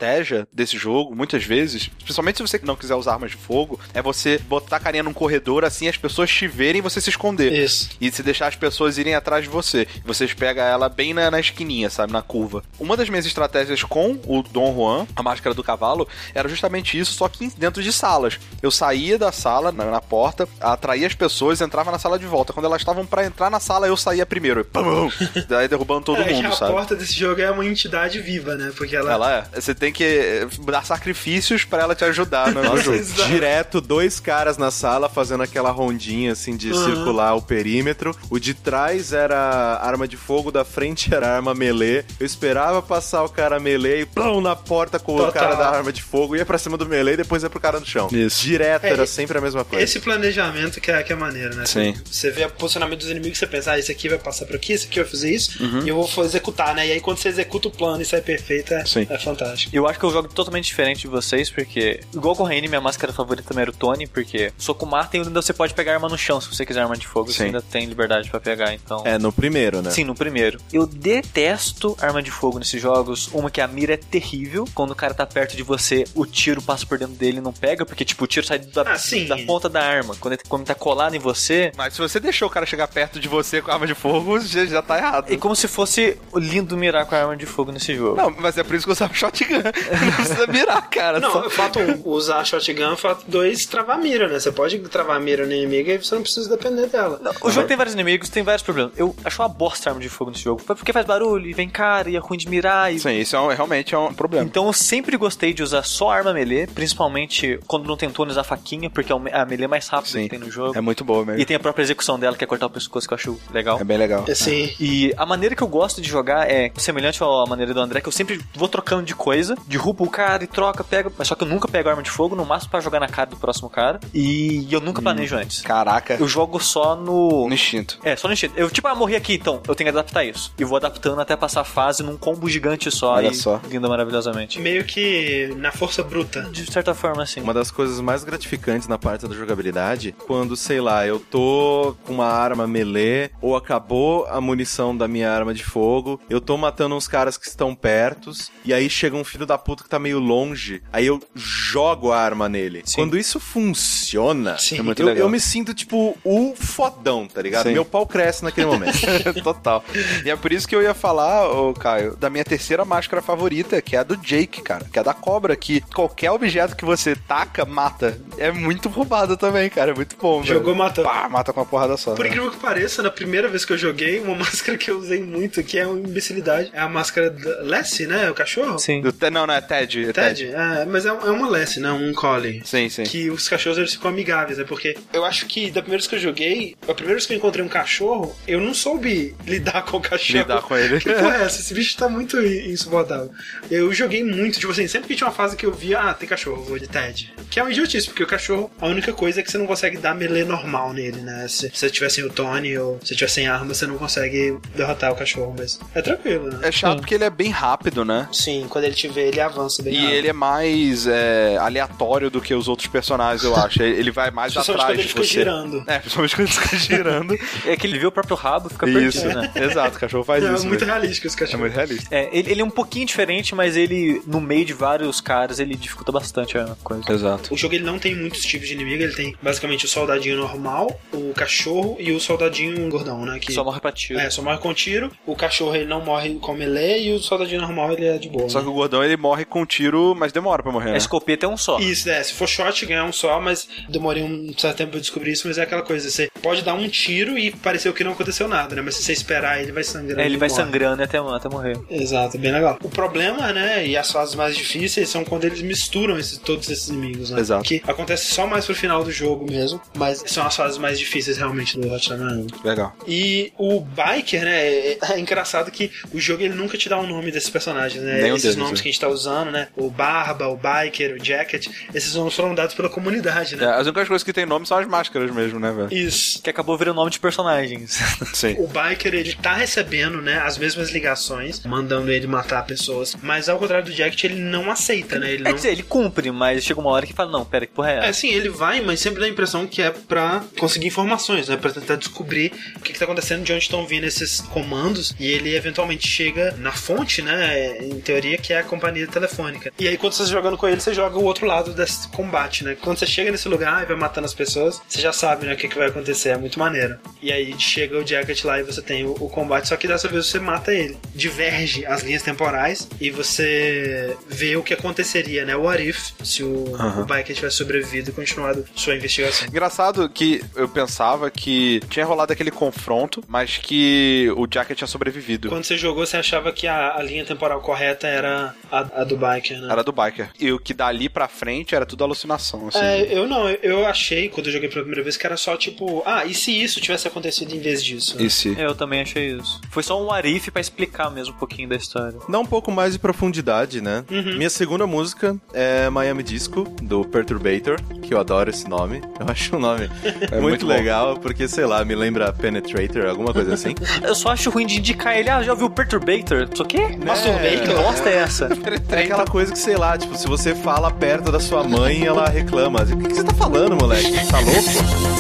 desse 0.52 0.76
jogo, 0.76 1.14
muitas 1.14 1.44
vezes, 1.44 1.88
principalmente 1.88 2.36
se 2.36 2.42
você 2.42 2.60
não 2.62 2.76
quiser 2.76 2.94
usar 2.94 3.12
armas 3.12 3.30
de 3.30 3.36
fogo, 3.36 3.78
é 3.94 4.02
você 4.02 4.38
botar 4.38 4.76
a 4.76 4.80
carinha 4.80 5.02
num 5.02 5.12
corredor 5.12 5.64
assim, 5.64 5.88
as 5.88 5.96
pessoas 5.96 6.30
te 6.30 6.46
verem 6.46 6.78
e 6.78 6.82
você 6.82 7.00
se 7.00 7.10
esconder. 7.10 7.52
Isso. 7.52 7.90
E 8.00 8.10
se 8.10 8.22
deixar 8.22 8.48
as 8.48 8.56
pessoas 8.56 8.98
irem 8.98 9.14
atrás 9.14 9.44
de 9.44 9.50
você. 9.50 9.86
E 9.96 10.00
vocês 10.06 10.32
pegam 10.34 10.64
ela 10.64 10.88
bem 10.88 11.14
na, 11.14 11.30
na 11.30 11.40
esquininha, 11.40 11.90
sabe? 11.90 12.12
Na 12.12 12.22
curva. 12.22 12.62
Uma 12.78 12.96
das 12.96 13.08
minhas 13.08 13.26
estratégias 13.26 13.82
com 13.82 14.18
o 14.26 14.42
Dom 14.42 14.74
Juan, 14.74 15.06
a 15.14 15.22
máscara 15.22 15.54
do 15.54 15.62
cavalo, 15.62 16.08
era 16.34 16.48
justamente 16.48 16.98
isso, 16.98 17.12
só 17.14 17.28
que 17.28 17.48
dentro 17.56 17.82
de 17.82 17.92
salas. 17.92 18.38
Eu 18.60 18.70
saía 18.70 19.18
da 19.18 19.32
sala, 19.32 19.72
na, 19.72 19.84
na 19.84 20.00
porta, 20.00 20.48
atraía 20.60 21.06
as 21.06 21.14
pessoas, 21.14 21.60
entrava 21.60 21.90
na 21.90 21.98
sala 21.98 22.18
de 22.18 22.26
volta. 22.26 22.52
Quando 22.52 22.66
elas 22.66 22.80
estavam 22.80 23.06
pra 23.06 23.24
entrar 23.24 23.50
na 23.50 23.60
sala, 23.60 23.86
eu 23.86 23.96
saía 23.96 24.26
primeiro. 24.26 24.64
Pum, 24.64 25.10
daí 25.48 25.68
derrubando 25.68 26.04
todo 26.04 26.22
é 26.22 26.32
mundo, 26.32 26.48
a 26.48 26.52
sabe? 26.52 26.72
porta 26.72 26.96
desse 26.96 27.14
jogo 27.14 27.40
é 27.40 27.50
uma 27.50 27.64
entidade 27.64 28.20
viva, 28.20 28.54
né? 28.54 28.72
Porque 28.76 28.96
ela. 28.96 29.12
Ela 29.12 29.48
é. 29.54 29.60
Você 29.60 29.74
tem 29.82 29.92
que 29.92 30.04
eh, 30.04 30.46
dar 30.64 30.86
sacrifícios 30.86 31.64
pra 31.64 31.82
ela 31.82 31.92
te 31.96 32.04
ajudar 32.04 32.52
no, 32.52 32.62
no 32.62 32.76
jogo. 32.78 32.96
Exato. 32.96 33.24
Direto, 33.28 33.80
dois 33.80 34.20
caras 34.20 34.56
na 34.56 34.70
sala 34.70 35.08
fazendo 35.08 35.42
aquela 35.42 35.72
rondinha 35.72 36.30
assim 36.30 36.56
de 36.56 36.72
circular 36.72 37.34
o 37.34 37.42
perímetro. 37.42 38.16
O 38.30 38.38
de 38.38 38.54
trás 38.54 39.12
era 39.12 39.36
arma 39.82 40.06
de 40.06 40.16
fogo, 40.16 40.52
da 40.52 40.64
frente 40.64 41.12
era 41.12 41.34
arma 41.34 41.52
melee. 41.52 42.04
Eu 42.20 42.24
esperava 42.24 42.80
passar 42.80 43.24
o 43.24 43.28
cara 43.28 43.58
melee 43.58 44.02
e 44.02 44.06
plum 44.06 44.40
na 44.40 44.54
porta 44.54 45.00
com 45.00 45.16
o 45.16 45.18
Total. 45.18 45.32
cara 45.32 45.54
da 45.56 45.68
arma 45.68 45.92
de 45.92 46.00
fogo, 46.00 46.36
ia 46.36 46.46
pra 46.46 46.58
cima 46.58 46.76
do 46.76 46.86
melee 46.86 47.14
e 47.14 47.16
depois 47.16 47.42
ia 47.42 47.50
pro 47.50 47.58
cara 47.58 47.80
no 47.80 47.86
chão. 47.86 48.08
Isso. 48.12 48.40
Direto, 48.42 48.84
É, 48.84 48.90
era 48.90 49.04
sempre 49.04 49.36
a 49.36 49.40
mesma 49.40 49.64
coisa. 49.64 49.82
Esse 49.82 49.98
planejamento 49.98 50.80
que 50.80 50.92
é, 50.92 51.02
que 51.02 51.12
é 51.12 51.16
maneiro, 51.16 51.56
né? 51.56 51.66
Sim. 51.66 51.92
Você 52.08 52.30
vê 52.30 52.44
o 52.44 52.50
posicionamento 52.50 53.00
dos 53.00 53.10
inimigos, 53.10 53.36
você 53.36 53.48
pensa, 53.48 53.72
ah, 53.72 53.78
esse 53.80 53.90
aqui 53.90 54.08
vai 54.08 54.18
passar 54.18 54.46
por 54.46 54.54
aqui, 54.54 54.74
esse 54.74 54.86
aqui 54.86 55.00
vai 55.00 55.10
fazer 55.10 55.34
isso, 55.34 55.60
Uhum. 55.60 55.82
e 55.84 55.88
eu 55.88 56.00
vou 56.00 56.24
executar, 56.24 56.72
né? 56.72 56.86
E 56.86 56.92
aí 56.92 57.00
quando 57.00 57.18
você 57.18 57.28
executa 57.28 57.66
o 57.66 57.70
plano 57.72 58.00
e 58.00 58.04
sai 58.04 58.20
perfeito, 58.20 58.72
é, 58.74 58.84
Sim. 58.84 59.08
é 59.10 59.18
fantástico. 59.18 59.71
Eu 59.72 59.86
acho 59.88 59.98
que 59.98 60.04
eu 60.04 60.10
jogo 60.10 60.28
totalmente 60.28 60.66
diferente 60.66 61.02
de 61.02 61.08
vocês, 61.08 61.50
porque, 61.50 62.00
igual 62.14 62.36
com 62.36 62.42
o 62.42 62.46
Raine, 62.46 62.68
minha 62.68 62.80
máscara 62.80 63.12
favorita 63.12 63.48
também 63.48 63.62
era 63.62 63.70
o 63.70 63.74
Tony, 63.74 64.06
porque 64.06 64.52
soco 64.58 64.84
mata 64.86 65.16
e 65.16 65.20
ainda 65.20 65.42
você 65.42 65.52
pode 65.52 65.74
pegar 65.74 65.94
arma 65.94 66.08
no 66.08 66.18
chão, 66.18 66.40
se 66.40 66.48
você 66.48 66.66
quiser 66.66 66.82
arma 66.82 66.96
de 66.96 67.06
fogo, 67.06 67.28
Sim. 67.28 67.34
você 67.34 67.42
ainda 67.44 67.62
tem 67.62 67.86
liberdade 67.86 68.28
pra 68.30 68.40
pegar, 68.40 68.74
então. 68.74 69.02
É, 69.04 69.18
no 69.18 69.32
primeiro, 69.32 69.80
né? 69.80 69.90
Sim, 69.90 70.04
no 70.04 70.14
primeiro. 70.14 70.60
Eu 70.72 70.86
detesto 70.86 71.96
arma 72.00 72.22
de 72.22 72.30
fogo 72.30 72.58
nesses 72.58 72.80
jogos. 72.80 73.28
Uma 73.32 73.50
que 73.50 73.60
a 73.60 73.66
mira 73.66 73.94
é 73.94 73.96
terrível. 73.96 74.66
Quando 74.74 74.90
o 74.90 74.94
cara 74.94 75.14
tá 75.14 75.26
perto 75.26 75.56
de 75.56 75.62
você, 75.62 76.04
o 76.14 76.26
tiro 76.26 76.60
passa 76.60 76.84
por 76.84 76.98
dentro 76.98 77.14
dele 77.14 77.38
e 77.38 77.40
não 77.40 77.52
pega, 77.52 77.86
porque, 77.86 78.04
tipo, 78.04 78.24
o 78.24 78.26
tiro 78.26 78.46
sai 78.46 78.58
da, 78.58 78.82
Ah, 78.82 79.26
da 79.28 79.38
ponta 79.46 79.68
da 79.68 79.82
arma. 79.82 80.14
Quando 80.20 80.34
ele, 80.34 80.42
quando 80.48 80.62
ele 80.62 80.68
tá 80.68 80.74
colado 80.74 81.14
em 81.14 81.18
você. 81.18 81.72
Mas 81.76 81.94
se 81.94 82.00
você 82.00 82.20
deixou 82.20 82.48
o 82.48 82.50
cara 82.50 82.66
chegar 82.66 82.88
perto 82.88 83.18
de 83.18 83.28
você 83.28 83.62
com 83.62 83.70
arma 83.70 83.86
de 83.86 83.94
fogo, 83.94 84.38
já, 84.40 84.64
já 84.66 84.82
tá 84.82 84.98
errado. 84.98 85.32
É 85.32 85.36
como 85.36 85.56
se 85.56 85.68
fosse 85.68 86.18
lindo 86.34 86.76
mirar 86.76 87.06
com 87.06 87.14
a 87.14 87.18
arma 87.18 87.36
de 87.36 87.46
fogo 87.46 87.72
nesse 87.72 87.94
jogo. 87.94 88.16
Não, 88.16 88.30
mas 88.30 88.58
é 88.58 88.62
por 88.62 88.74
isso 88.74 88.84
que 88.84 88.90
eu 88.90 88.94
usava 88.94 89.14
shotgun. 89.14 89.61
Não 89.62 90.12
precisa 90.12 90.46
mirar, 90.46 90.88
cara. 90.90 91.20
Não, 91.20 91.32
Só- 91.32 91.50
fato 91.50 91.78
1, 91.78 91.82
um, 91.90 92.02
usar 92.04 92.44
shotgun, 92.44 92.96
fato 92.96 93.24
2, 93.28 93.66
travar 93.66 93.96
a 93.96 94.00
mira, 94.00 94.28
né? 94.28 94.38
Você 94.40 94.50
pode 94.52 94.78
travar 94.80 95.16
a 95.16 95.20
mira 95.20 95.46
no 95.46 95.52
inimigo 95.52 95.90
e 95.90 95.98
você 95.98 96.14
não 96.14 96.22
precisa 96.22 96.48
depender 96.48 96.86
dela. 96.86 97.20
O 97.40 97.50
jogo 97.50 97.66
tem 97.68 97.76
vários 97.76 97.94
inimigos, 97.94 98.28
tem 98.28 98.42
vários 98.42 98.62
problemas. 98.62 98.92
Eu 98.96 99.14
acho 99.24 99.42
uma 99.42 99.48
bosta 99.48 99.88
a 99.88 99.92
arma 99.92 100.00
de 100.00 100.08
fogo 100.08 100.30
nesse 100.30 100.42
jogo. 100.44 100.62
Porque 100.64 100.92
faz 100.92 101.06
barulho, 101.06 101.46
e 101.48 101.52
vem 101.52 101.68
cara, 101.68 102.10
e 102.10 102.16
é 102.16 102.18
ruim 102.18 102.38
de 102.38 102.48
mirar. 102.48 102.92
E... 102.92 102.98
Sim, 102.98 103.18
isso 103.18 103.36
é 103.36 103.40
um- 103.40 103.48
realmente 103.48 103.94
é 103.94 103.98
um 103.98 104.12
problema. 104.12 104.44
Então 104.46 104.66
eu 104.66 104.72
sempre 104.72 105.16
gostei 105.16 105.52
de 105.52 105.62
usar 105.62 105.82
só 105.82 106.10
arma 106.10 106.32
melee, 106.32 106.66
principalmente 106.66 107.58
quando 107.66 107.86
não 107.86 107.96
tentou 107.96 108.26
usar 108.26 108.44
faquinha, 108.44 108.88
porque 108.90 109.12
é 109.12 109.16
a 109.32 109.44
melee 109.44 109.66
mais 109.66 109.88
rápida 109.88 110.12
Sim. 110.18 110.24
que 110.24 110.30
tem 110.30 110.38
no 110.38 110.50
jogo. 110.50 110.76
É 110.76 110.80
muito 110.80 111.04
boa 111.04 111.24
mesmo. 111.24 111.40
E 111.40 111.44
tem 111.44 111.56
a 111.56 111.60
própria 111.60 111.82
execução 111.82 112.18
dela, 112.18 112.36
que 112.36 112.44
é 112.44 112.46
cortar 112.46 112.66
o 112.66 112.70
pescoço, 112.70 113.06
que 113.06 113.12
eu 113.14 113.16
acho 113.16 113.40
legal. 113.52 113.78
É 113.80 113.84
bem 113.84 113.98
legal. 113.98 114.24
Assim, 114.30 114.72
E 114.80 115.12
a 115.16 115.26
maneira 115.26 115.54
que 115.54 115.62
eu 115.62 115.66
gosto 115.68 116.00
de 116.00 116.08
jogar 116.08 116.50
é 116.50 116.70
semelhante 116.76 117.22
à 117.22 117.44
maneira 117.48 117.72
do 117.74 117.80
André, 117.80 118.00
que 118.00 118.08
eu 118.08 118.12
sempre 118.12 118.40
vou 118.54 118.68
trocando 118.68 119.02
de 119.02 119.14
coisa, 119.14 119.51
derrubo 119.66 120.04
o 120.04 120.10
cara 120.10 120.44
e 120.44 120.46
troca, 120.46 120.84
pega. 120.84 121.10
Mas 121.16 121.28
só 121.28 121.34
que 121.34 121.44
eu 121.44 121.48
nunca 121.48 121.68
pego 121.68 121.88
arma 121.88 122.02
de 122.02 122.10
fogo, 122.10 122.34
no 122.34 122.44
máximo 122.44 122.70
pra 122.70 122.80
jogar 122.80 123.00
na 123.00 123.08
cara 123.08 123.30
do 123.30 123.36
próximo 123.36 123.68
cara. 123.68 124.00
E 124.12 124.66
eu 124.70 124.80
nunca 124.80 125.02
planejo 125.02 125.36
antes. 125.36 125.62
Caraca. 125.62 126.14
Eu 126.14 126.28
jogo 126.28 126.60
só 126.60 126.96
no. 126.96 127.48
No 127.48 127.54
instinto. 127.54 127.98
É, 128.02 128.16
só 128.16 128.28
no 128.28 128.34
instinto. 128.34 128.54
Eu, 128.56 128.70
tipo, 128.70 128.88
ah, 128.88 128.94
morri 128.94 129.16
aqui, 129.16 129.34
então 129.34 129.60
eu 129.66 129.74
tenho 129.74 129.90
que 129.90 129.96
adaptar 129.96 130.24
isso. 130.24 130.52
E 130.58 130.64
vou 130.64 130.76
adaptando 130.76 131.20
até 131.20 131.36
passar 131.36 131.62
a 131.62 131.64
fase 131.64 132.02
num 132.02 132.16
combo 132.16 132.48
gigante 132.48 132.90
só. 132.90 133.14
Olha 133.14 133.28
e 133.28 133.34
só. 133.34 133.60
Linda 133.68 133.88
maravilhosamente. 133.88 134.60
meio 134.60 134.84
que 134.84 135.52
na 135.56 135.72
força 135.72 136.02
bruta. 136.02 136.42
De 136.50 136.70
certa 136.70 136.94
forma, 136.94 137.22
assim. 137.22 137.40
Uma 137.40 137.54
das 137.54 137.70
coisas 137.70 138.00
mais 138.00 138.24
gratificantes 138.24 138.88
na 138.88 138.98
parte 138.98 139.26
da 139.26 139.34
jogabilidade, 139.34 140.14
quando, 140.26 140.56
sei 140.56 140.80
lá, 140.80 141.06
eu 141.06 141.18
tô 141.18 141.96
com 142.04 142.14
uma 142.14 142.26
arma 142.26 142.66
melee, 142.66 143.30
ou 143.40 143.56
acabou 143.56 144.26
a 144.26 144.40
munição 144.40 144.96
da 144.96 145.08
minha 145.08 145.30
arma 145.30 145.54
de 145.54 145.64
fogo, 145.64 146.20
eu 146.28 146.40
tô 146.40 146.56
matando 146.56 146.94
uns 146.94 147.08
caras 147.08 147.36
que 147.36 147.46
estão 147.46 147.74
pertos, 147.74 148.50
e 148.64 148.72
aí 148.72 148.88
chega 148.88 149.16
um 149.16 149.24
filho 149.32 149.46
da 149.46 149.56
puta 149.56 149.82
que 149.82 149.88
tá 149.88 149.98
meio 149.98 150.18
longe, 150.18 150.82
aí 150.92 151.06
eu 151.06 151.20
jogo 151.34 152.12
a 152.12 152.18
arma 152.18 152.48
nele. 152.48 152.82
Sim. 152.84 152.96
Quando 152.96 153.16
isso 153.16 153.40
funciona, 153.40 154.58
Sim. 154.58 154.78
É 154.78 155.02
eu, 155.02 155.08
eu 155.08 155.28
me 155.28 155.40
sinto, 155.40 155.72
tipo, 155.72 156.16
o 156.22 156.54
fodão, 156.54 157.26
tá 157.26 157.40
ligado? 157.40 157.64
Sim. 157.64 157.72
Meu 157.72 157.84
pau 157.84 158.06
cresce 158.06 158.44
naquele 158.44 158.66
momento. 158.66 158.98
Total. 159.42 159.82
E 160.24 160.30
é 160.30 160.36
por 160.36 160.52
isso 160.52 160.68
que 160.68 160.76
eu 160.76 160.82
ia 160.82 160.92
falar, 160.92 161.48
ô 161.48 161.72
Caio, 161.72 162.14
da 162.16 162.28
minha 162.28 162.44
terceira 162.44 162.84
máscara 162.84 163.22
favorita, 163.22 163.80
que 163.80 163.96
é 163.96 164.00
a 164.00 164.02
do 164.02 164.16
Jake, 164.16 164.60
cara. 164.60 164.84
Que 164.92 164.98
é 164.98 165.00
a 165.00 165.04
da 165.04 165.14
cobra, 165.14 165.56
que 165.56 165.80
qualquer 165.80 166.30
objeto 166.30 166.76
que 166.76 166.84
você 166.84 167.16
taca, 167.16 167.64
mata. 167.64 168.18
É 168.36 168.52
muito 168.52 168.88
roubado 168.88 169.36
também, 169.36 169.70
cara. 169.70 169.92
É 169.92 169.94
muito 169.94 170.16
bom, 170.20 170.42
velho. 170.42 170.58
Jogou, 170.58 170.74
matou. 170.74 171.04
Pá, 171.04 171.28
mata 171.28 171.52
com 171.52 171.60
uma 171.60 171.66
porrada 171.66 171.96
só. 171.96 172.14
Por 172.14 172.24
né? 172.24 172.28
incrível 172.28 172.50
que 172.50 172.58
pareça, 172.58 173.02
na 173.02 173.10
primeira 173.10 173.48
vez 173.48 173.64
que 173.64 173.72
eu 173.72 173.78
joguei, 173.78 174.20
uma 174.20 174.34
máscara 174.44 174.76
que 174.76 174.90
eu 174.90 174.98
usei 174.98 175.22
muito, 175.22 175.62
que 175.62 175.78
é 175.78 175.86
uma 175.86 175.98
imbecilidade, 175.98 176.70
é 176.74 176.80
a 176.80 176.88
máscara 176.88 177.30
da 177.30 177.62
Lassie, 177.62 178.06
né? 178.06 178.30
O 178.30 178.34
cachorro? 178.34 178.78
Sim. 178.78 179.00
Do 179.00 179.12
Não, 179.30 179.46
não, 179.46 179.54
é 179.54 179.60
Ted. 179.60 180.08
É 180.08 180.12
Ted? 180.12 180.46
É, 180.46 180.84
mas 180.84 181.06
é, 181.06 181.08
é 181.08 181.12
uma 181.12 181.48
Lassie, 181.48 181.80
né? 181.80 181.90
Um 181.90 182.12
Collie. 182.12 182.62
Sim, 182.64 182.88
sim. 182.88 183.04
Que 183.04 183.30
os 183.30 183.48
cachorros 183.48 183.78
eles 183.78 183.92
ficam 183.92 184.10
amigáveis, 184.10 184.58
né? 184.58 184.64
Porque 184.64 184.96
eu 185.12 185.24
acho 185.24 185.46
que 185.46 185.70
da 185.70 185.80
primeira 185.80 186.00
vez 186.00 186.06
que 186.06 186.14
eu 186.14 186.20
joguei, 186.20 186.76
a 186.82 186.94
primeira 186.94 187.14
vez 187.14 187.26
que 187.26 187.32
eu 187.32 187.36
encontrei 187.36 187.64
um 187.64 187.68
cachorro, 187.68 188.34
eu 188.46 188.60
não 188.60 188.74
soube 188.74 189.34
lidar 189.46 189.82
com 189.82 189.96
o 189.96 190.00
cachorro. 190.00 190.38
Lidar 190.38 190.62
com 190.62 190.76
ele. 190.76 191.00
Que 191.02 191.12
porra 191.14 191.38
é 191.38 191.42
essa? 191.44 191.60
Esse 191.60 191.74
bicho 191.74 191.96
tá 191.96 192.08
muito 192.08 192.40
insuportável. 192.40 193.30
Eu 193.70 193.92
joguei 193.92 194.22
muito, 194.22 194.58
tipo 194.58 194.70
assim, 194.70 194.86
sempre 194.86 195.08
que 195.08 195.16
tinha 195.16 195.26
uma 195.26 195.34
fase 195.34 195.56
que 195.56 195.66
eu 195.66 195.72
via, 195.72 195.98
ah, 195.98 196.14
tem 196.14 196.28
cachorro, 196.28 196.62
vou 196.62 196.78
de 196.78 196.86
Ted. 196.86 197.34
Que 197.50 197.58
é 197.58 197.62
uma 197.62 197.72
idiotice, 197.72 198.06
porque 198.06 198.22
o 198.22 198.26
cachorro, 198.26 198.70
a 198.80 198.86
única 198.86 199.12
coisa 199.12 199.40
é 199.40 199.42
que 199.42 199.50
você 199.50 199.58
não 199.58 199.66
consegue 199.66 199.98
dar 199.98 200.14
melee 200.14 200.44
normal 200.44 200.92
nele, 200.92 201.20
né? 201.20 201.46
Se 201.48 201.62
se 201.70 201.78
você 201.78 201.90
tiver 201.90 202.08
sem 202.10 202.24
o 202.24 202.30
Tony 202.30 202.76
ou 202.76 202.98
se 203.02 203.14
tiver 203.14 203.28
sem 203.28 203.46
arma, 203.48 203.74
você 203.74 203.86
não 203.86 203.96
consegue 203.96 204.58
derrotar 204.74 205.12
o 205.12 205.16
cachorro, 205.16 205.54
mas 205.56 205.78
é 205.94 206.02
tranquilo, 206.02 206.48
né? 206.48 206.68
É 206.68 206.72
chato 206.72 206.98
porque 206.98 207.14
ele 207.14 207.24
é 207.24 207.30
bem 207.30 207.50
rápido, 207.50 208.04
né? 208.04 208.28
Sim, 208.32 208.66
quando 208.68 208.84
ele 208.84 208.94
te 208.94 209.06
vê, 209.12 209.28
ele 209.28 209.40
avança 209.40 209.82
bem 209.82 209.94
E 209.94 209.96
rápido. 209.98 210.14
ele 210.14 210.28
é 210.28 210.32
mais 210.32 211.06
é, 211.06 211.56
aleatório 211.58 212.30
do 212.30 212.40
que 212.40 212.54
os 212.54 212.68
outros 212.68 212.88
personagens, 212.88 213.44
eu 213.44 213.54
acho. 213.54 213.82
Ele 213.82 214.10
vai 214.10 214.30
mais 214.30 214.52
Principalmente 214.52 214.82
atrás 214.82 214.90
quando 214.90 214.98
ele 214.98 215.02
de 215.02 215.08
fica 215.08 215.22
você. 215.22 215.28
girando. 215.32 215.84
É, 215.86 215.98
principalmente 215.98 216.36
quando 216.36 216.48
fica 216.48 216.76
girando. 216.76 217.38
É 217.66 217.76
que 217.76 217.86
ele 217.86 217.98
vê 217.98 218.06
o 218.06 218.12
próprio 218.12 218.36
rabo 218.36 218.68
e 218.68 218.72
fica 218.72 218.88
isso, 218.88 219.22
perdido, 219.22 219.40
né? 219.40 219.52
Exato, 219.64 219.96
o 219.96 220.00
cachorro 220.00 220.24
faz 220.24 220.42
É 220.44 220.52
isso. 220.52 220.66
muito 220.66 220.80
mesmo. 220.80 220.86
realístico 220.86 221.26
esse 221.26 221.36
É 221.36 221.40
cachorro. 221.40 221.60
muito 221.60 221.74
realista. 221.74 222.08
É, 222.14 222.28
ele, 222.32 222.50
ele 222.52 222.60
é 222.62 222.64
um 222.64 222.70
pouquinho 222.70 223.06
diferente, 223.06 223.54
mas 223.54 223.76
ele, 223.76 224.22
no 224.26 224.40
meio 224.40 224.64
de 224.64 224.72
vários 224.72 225.20
caras, 225.20 225.58
ele 225.60 225.74
dificulta 225.74 226.10
bastante 226.12 226.56
a 226.58 226.74
coisa. 226.82 227.02
Exato. 227.12 227.52
O 227.52 227.56
jogo 227.56 227.74
ele 227.74 227.84
não 227.84 227.98
tem 227.98 228.14
muitos 228.14 228.44
tipos 228.44 228.66
de 228.68 228.74
inimigo, 228.74 229.02
ele 229.02 229.14
tem 229.14 229.34
basicamente 229.42 229.84
o 229.84 229.88
soldadinho 229.88 230.36
normal, 230.36 231.00
o 231.12 231.32
cachorro 231.34 231.96
e 232.00 232.12
o 232.12 232.20
soldadinho 232.20 232.88
gordão, 232.88 233.24
né? 233.24 233.38
Que 233.38 233.52
Só 233.52 233.64
morre 233.64 233.80
pra 233.80 233.92
tiro. 233.92 234.18
É, 234.18 234.30
só 234.30 234.42
morre 234.42 234.58
com 234.58 234.72
tiro. 234.74 235.10
O 235.26 235.36
cachorro 235.36 235.74
ele 235.74 235.84
não 235.84 236.00
morre 236.04 236.34
com 236.40 236.54
melee 236.54 237.08
e 237.08 237.12
o 237.14 237.18
soldadinho 237.18 237.60
normal 237.60 237.92
ele 237.92 238.06
é 238.06 238.18
de 238.18 238.28
boa. 238.28 238.48
Só 238.48 238.58
né? 238.58 238.64
que 238.64 238.70
o 238.70 238.74
gordão 238.74 239.01
ele 239.04 239.16
morre 239.16 239.44
com 239.44 239.62
um 239.62 239.66
tiro, 239.66 240.14
mas 240.16 240.32
demora 240.32 240.62
pra 240.62 240.72
morrer, 240.72 240.90
A 240.90 240.92
né? 240.92 240.98
escopeta 240.98 241.46
é 241.46 241.48
um 241.48 241.56
só. 241.56 241.78
Isso, 241.78 242.08
é. 242.08 242.22
Se 242.22 242.32
for 242.32 242.48
shot, 242.48 242.84
ganhar 242.86 243.04
um 243.04 243.12
só, 243.12 243.40
mas 243.40 243.68
demorei 243.88 244.22
um 244.22 244.52
certo 244.56 244.78
tempo 244.78 244.92
pra 244.92 245.00
descobrir 245.00 245.32
isso, 245.32 245.46
mas 245.48 245.58
é 245.58 245.62
aquela 245.62 245.82
coisa, 245.82 246.10
você 246.10 246.30
pode 246.42 246.62
dar 246.62 246.74
um 246.74 246.88
tiro 246.88 247.38
e 247.38 247.50
pareceu 247.50 247.92
que 247.92 248.04
não 248.04 248.12
aconteceu 248.12 248.48
nada, 248.48 248.74
né? 248.74 248.82
Mas 248.82 248.96
se 248.96 249.02
você 249.02 249.12
esperar, 249.12 249.60
ele 249.60 249.72
vai 249.72 249.84
sangrando. 249.84 250.20
É, 250.20 250.26
ele 250.26 250.36
vai 250.36 250.48
morre. 250.48 250.62
sangrando 250.62 251.02
até, 251.02 251.18
até 251.18 251.48
morrer. 251.48 251.78
Exato, 251.90 252.38
bem 252.38 252.52
legal. 252.52 252.78
O 252.82 252.88
problema, 252.88 253.52
né, 253.52 253.86
e 253.86 253.96
as 253.96 254.10
fases 254.10 254.34
mais 254.34 254.56
difíceis 254.56 255.08
são 255.08 255.24
quando 255.24 255.44
eles 255.44 255.62
misturam 255.62 256.18
esses, 256.18 256.38
todos 256.38 256.68
esses 256.70 256.88
inimigos, 256.88 257.30
né? 257.30 257.40
Exato. 257.40 257.64
Que 257.64 257.82
acontece 257.86 258.32
só 258.34 258.46
mais 258.46 258.64
pro 258.64 258.74
final 258.74 259.04
do 259.04 259.10
jogo 259.10 259.50
mesmo, 259.50 259.80
mas 259.96 260.22
são 260.26 260.46
as 260.46 260.54
fases 260.56 260.78
mais 260.78 260.98
difíceis 260.98 261.36
realmente 261.36 261.78
do 261.78 261.92
Hotline 261.92 262.20
Miami. 262.22 262.46
Legal. 262.64 262.94
E 263.06 263.52
o 263.58 263.80
Biker, 263.80 264.44
né, 264.44 264.66
é, 264.66 264.98
é 265.12 265.20
engraçado 265.20 265.70
que 265.70 265.90
o 266.12 266.20
jogo 266.20 266.42
ele 266.42 266.54
nunca 266.54 266.76
te 266.76 266.88
dá 266.88 266.98
o 266.98 267.06
nome 267.06 267.30
desses 267.30 267.50
personagens, 267.50 268.02
né? 268.02 268.22
Nenhum 268.22 268.36
esses 268.36 268.54
deles, 268.54 268.56
nomes 268.56 268.80
é. 268.80 268.82
que 268.82 268.88
a 268.88 268.91
gente 268.92 269.00
tá 269.00 269.08
usando, 269.08 269.50
né? 269.50 269.68
O 269.76 269.90
Barba, 269.90 270.46
o 270.48 270.56
Biker, 270.56 271.16
o 271.20 271.24
Jacket, 271.24 271.66
esses 271.94 272.14
nomes 272.14 272.34
foram 272.34 272.54
dados 272.54 272.74
pela 272.74 272.88
comunidade, 272.88 273.54
É, 273.54 273.58
né? 273.58 273.66
as 273.72 273.86
únicas 273.86 274.08
coisas 274.08 274.22
que 274.24 274.32
tem 274.32 274.46
nome 274.46 274.66
são 274.66 274.78
as 274.78 274.86
máscaras 274.86 275.30
mesmo, 275.30 275.58
né, 275.58 275.72
velho? 275.72 275.92
Isso. 275.92 276.40
Que 276.42 276.50
acabou 276.50 276.76
virando 276.76 276.96
nome 276.96 277.10
de 277.10 277.18
personagens. 277.20 277.98
Sim. 278.34 278.56
O 278.58 278.66
Biker, 278.68 279.14
ele 279.14 279.34
tá 279.34 279.54
recebendo, 279.54 280.20
né, 280.22 280.38
as 280.38 280.58
mesmas 280.58 280.90
ligações, 280.90 281.60
mandando 281.64 282.10
ele 282.10 282.26
matar 282.26 282.64
pessoas, 282.64 283.16
mas 283.22 283.48
ao 283.48 283.58
contrário 283.58 283.86
do 283.86 283.92
Jacket, 283.92 284.24
ele 284.24 284.36
não 284.40 284.70
aceita, 284.70 285.18
né? 285.18 285.32
Ele 285.32 285.42
É 285.42 285.48
não... 285.50 285.54
dizer, 285.56 285.70
ele 285.72 285.82
cumpre, 285.82 286.30
mas 286.30 286.62
chega 286.64 286.80
uma 286.80 286.90
hora 286.90 287.06
que 287.06 287.12
fala, 287.12 287.30
não, 287.30 287.44
pera, 287.44 287.66
que 287.66 287.72
porra 287.72 287.90
é 287.90 287.94
É, 287.94 287.98
essa? 288.08 288.20
sim, 288.20 288.30
ele 288.32 288.48
vai, 288.48 288.80
mas 288.80 289.00
sempre 289.00 289.20
dá 289.20 289.26
a 289.26 289.28
impressão 289.28 289.66
que 289.66 289.80
é 289.82 289.90
pra 289.90 290.42
conseguir 290.58 290.86
informações, 290.88 291.48
né? 291.48 291.56
Pra 291.56 291.70
tentar 291.70 291.96
descobrir 291.96 292.52
o 292.76 292.80
que, 292.80 292.92
que 292.92 292.98
tá 292.98 293.04
acontecendo, 293.04 293.42
de 293.44 293.52
onde 293.52 293.62
estão 293.62 293.86
vindo 293.86 294.04
esses 294.04 294.40
comandos. 294.40 295.14
E 295.18 295.26
ele 295.26 295.54
eventualmente 295.54 296.06
chega 296.06 296.52
na 296.58 296.72
fonte, 296.72 297.22
né? 297.22 297.78
Em 297.78 298.00
teoria, 298.00 298.36
que 298.38 298.52
é 298.52 298.58
a 298.58 298.62
companhia 298.82 299.06
telefônica. 299.06 299.72
E 299.78 299.86
aí, 299.86 299.96
quando 299.96 300.12
você 300.12 300.24
tá 300.24 300.28
jogando 300.28 300.58
com 300.58 300.66
ele, 300.66 300.80
você 300.80 300.92
joga 300.92 301.16
o 301.16 301.24
outro 301.24 301.46
lado 301.46 301.72
desse 301.72 302.08
combate, 302.08 302.64
né? 302.64 302.76
Quando 302.80 302.98
você 302.98 303.06
chega 303.06 303.30
nesse 303.30 303.48
lugar 303.48 303.82
e 303.82 303.86
vai 303.86 303.96
matando 303.96 304.26
as 304.26 304.34
pessoas, 304.34 304.82
você 304.88 305.00
já 305.00 305.12
sabe, 305.12 305.46
né? 305.46 305.54
O 305.54 305.56
que, 305.56 305.68
que 305.68 305.78
vai 305.78 305.88
acontecer. 305.88 306.30
É 306.30 306.36
muito 306.36 306.58
maneiro. 306.58 306.98
E 307.20 307.32
aí 307.32 307.54
chega 307.58 307.98
o 307.98 308.06
Jacket 308.06 308.42
lá 308.44 308.58
e 308.58 308.62
você 308.62 308.82
tem 308.82 309.04
o, 309.04 309.12
o 309.12 309.28
combate, 309.28 309.68
só 309.68 309.76
que 309.76 309.86
dessa 309.86 310.08
vez 310.08 310.26
você 310.26 310.40
mata 310.40 310.72
ele. 310.72 310.96
Diverge 311.14 311.86
as 311.86 312.02
linhas 312.02 312.22
temporais 312.22 312.88
e 313.00 313.10
você 313.10 314.16
vê 314.26 314.56
o 314.56 314.62
que 314.62 314.74
aconteceria, 314.74 315.44
né? 315.44 315.54
O 315.54 315.62
What 315.62 315.88
if, 315.88 316.10
se 316.24 316.42
o, 316.42 316.74
o 317.00 317.04
Biker 317.04 317.36
tivesse 317.36 317.56
sobrevivido 317.56 318.10
e 318.10 318.12
continuado 318.12 318.64
sua 318.74 318.96
investigação. 318.96 319.46
Engraçado 319.46 320.08
que 320.08 320.42
eu 320.56 320.68
pensava 320.68 321.30
que 321.30 321.80
tinha 321.88 322.04
rolado 322.04 322.32
aquele 322.32 322.50
confronto, 322.50 323.22
mas 323.28 323.58
que 323.58 324.32
o 324.36 324.48
Jacket 324.52 324.78
tinha 324.78 324.88
sobrevivido. 324.88 325.48
Quando 325.48 325.64
você 325.64 325.76
jogou, 325.76 326.04
você 326.04 326.16
achava 326.16 326.50
que 326.52 326.66
a, 326.66 326.96
a 326.96 327.02
linha 327.02 327.24
temporal 327.24 327.60
correta 327.60 328.06
era 328.06 328.54
a, 328.72 329.02
a 329.02 329.04
do 329.04 329.16
Biker, 329.16 329.60
né? 329.60 329.68
Era 329.70 329.84
do 329.84 329.92
Biker. 329.92 330.30
E 330.40 330.50
o 330.50 330.58
que 330.58 330.72
dali 330.74 331.08
pra 331.08 331.28
frente 331.28 331.74
era 331.74 331.84
tudo 331.86 332.02
alucinação, 332.02 332.68
assim. 332.68 332.78
É, 332.80 333.06
eu 333.16 333.28
não, 333.28 333.48
eu- 333.48 333.82
achei, 333.86 334.28
quando 334.28 334.46
eu 334.46 334.52
joguei 334.52 334.68
pela 334.68 334.80
primeira 334.82 335.02
vez, 335.02 335.16
que 335.16 335.26
era 335.26 335.36
só 335.36 335.56
tipo, 335.56 336.02
ah, 336.06 336.24
e 336.24 336.32
se 336.34 336.50
isso 336.62 336.80
tivesse 336.80 337.06
acontecido 337.08 337.54
em 337.54 337.58
vez 337.60 337.84
disso? 337.84 338.16
né? 338.16 338.24
Esse. 338.24 338.56
Eu 338.58 338.74
também 338.74 339.00
achei 339.02 339.36
isso. 339.36 339.60
Foi 339.70 339.82
só 339.82 340.00
um 340.02 340.10
arif 340.10 340.50
pra 340.50 340.60
explicar 340.60 341.10
mesmo 341.10 341.34
um 341.34 341.38
pouquinho 341.38 341.68
da 341.68 341.76
história. 341.76 342.16
Dá 342.28 342.38
um 342.38 342.46
pouco 342.46 342.70
mais 342.72 342.92
de 342.94 342.98
profundidade, 342.98 343.80
né? 343.80 344.04
Minha 344.08 344.48
segunda 344.50 344.86
música 344.86 345.36
é 345.52 345.90
Miami 345.90 346.22
Disco, 346.22 346.64
do 346.80 347.04
Perturbator, 347.04 347.76
que 348.02 348.14
eu 348.14 348.18
adoro 348.20 348.48
esse 348.50 348.68
nome. 348.68 349.02
Eu 349.20 349.26
acho 349.30 349.54
um 349.56 349.58
nome 349.60 349.88
muito, 349.88 350.40
muito 350.40 350.66
bom. 350.66 350.72
legal, 350.72 351.18
porque, 351.18 351.46
sei 351.48 351.66
lá, 351.66 351.84
me 351.84 351.94
lembra 351.94 352.32
Penetrator, 352.32 353.06
alguma 353.06 353.32
coisa 353.32 353.52
assim. 353.54 353.74
Eu 354.02 354.14
só 354.14 354.30
acho 354.30 354.48
ruim 354.50 354.66
de 354.66 354.78
indicar 354.78 355.16
ele. 355.18 355.28
Ah, 355.28 355.42
já 355.42 355.52
ouviu 355.52 355.66
o 355.66 355.70
Perturbator? 355.70 356.48
Isso 356.52 356.62
o 356.62 356.66
quê? 356.66 356.96
Masturbator? 357.04 357.60
Que 357.62 357.74
bosta 357.74 358.08
é 358.08 358.14
essa? 358.16 358.48
É 358.90 359.02
aquela 359.02 359.26
coisa 359.26 359.52
que, 359.52 359.58
sei 359.58 359.76
lá, 359.76 359.96
tipo, 359.98 360.16
se 360.16 360.26
você 360.26 360.54
fala 360.54 360.90
perto 360.90 361.32
da 361.32 361.40
sua 361.40 361.64
mãe, 361.64 362.04
ela 362.04 362.28
reclama. 362.28 362.82
O 362.82 362.86
que 362.86 363.08
que 363.08 363.14
você 363.14 363.24
tá 363.24 363.34
falando, 363.34 363.76
moleque? 363.76 364.12
Tá 364.28 364.38
louco? 364.40 365.11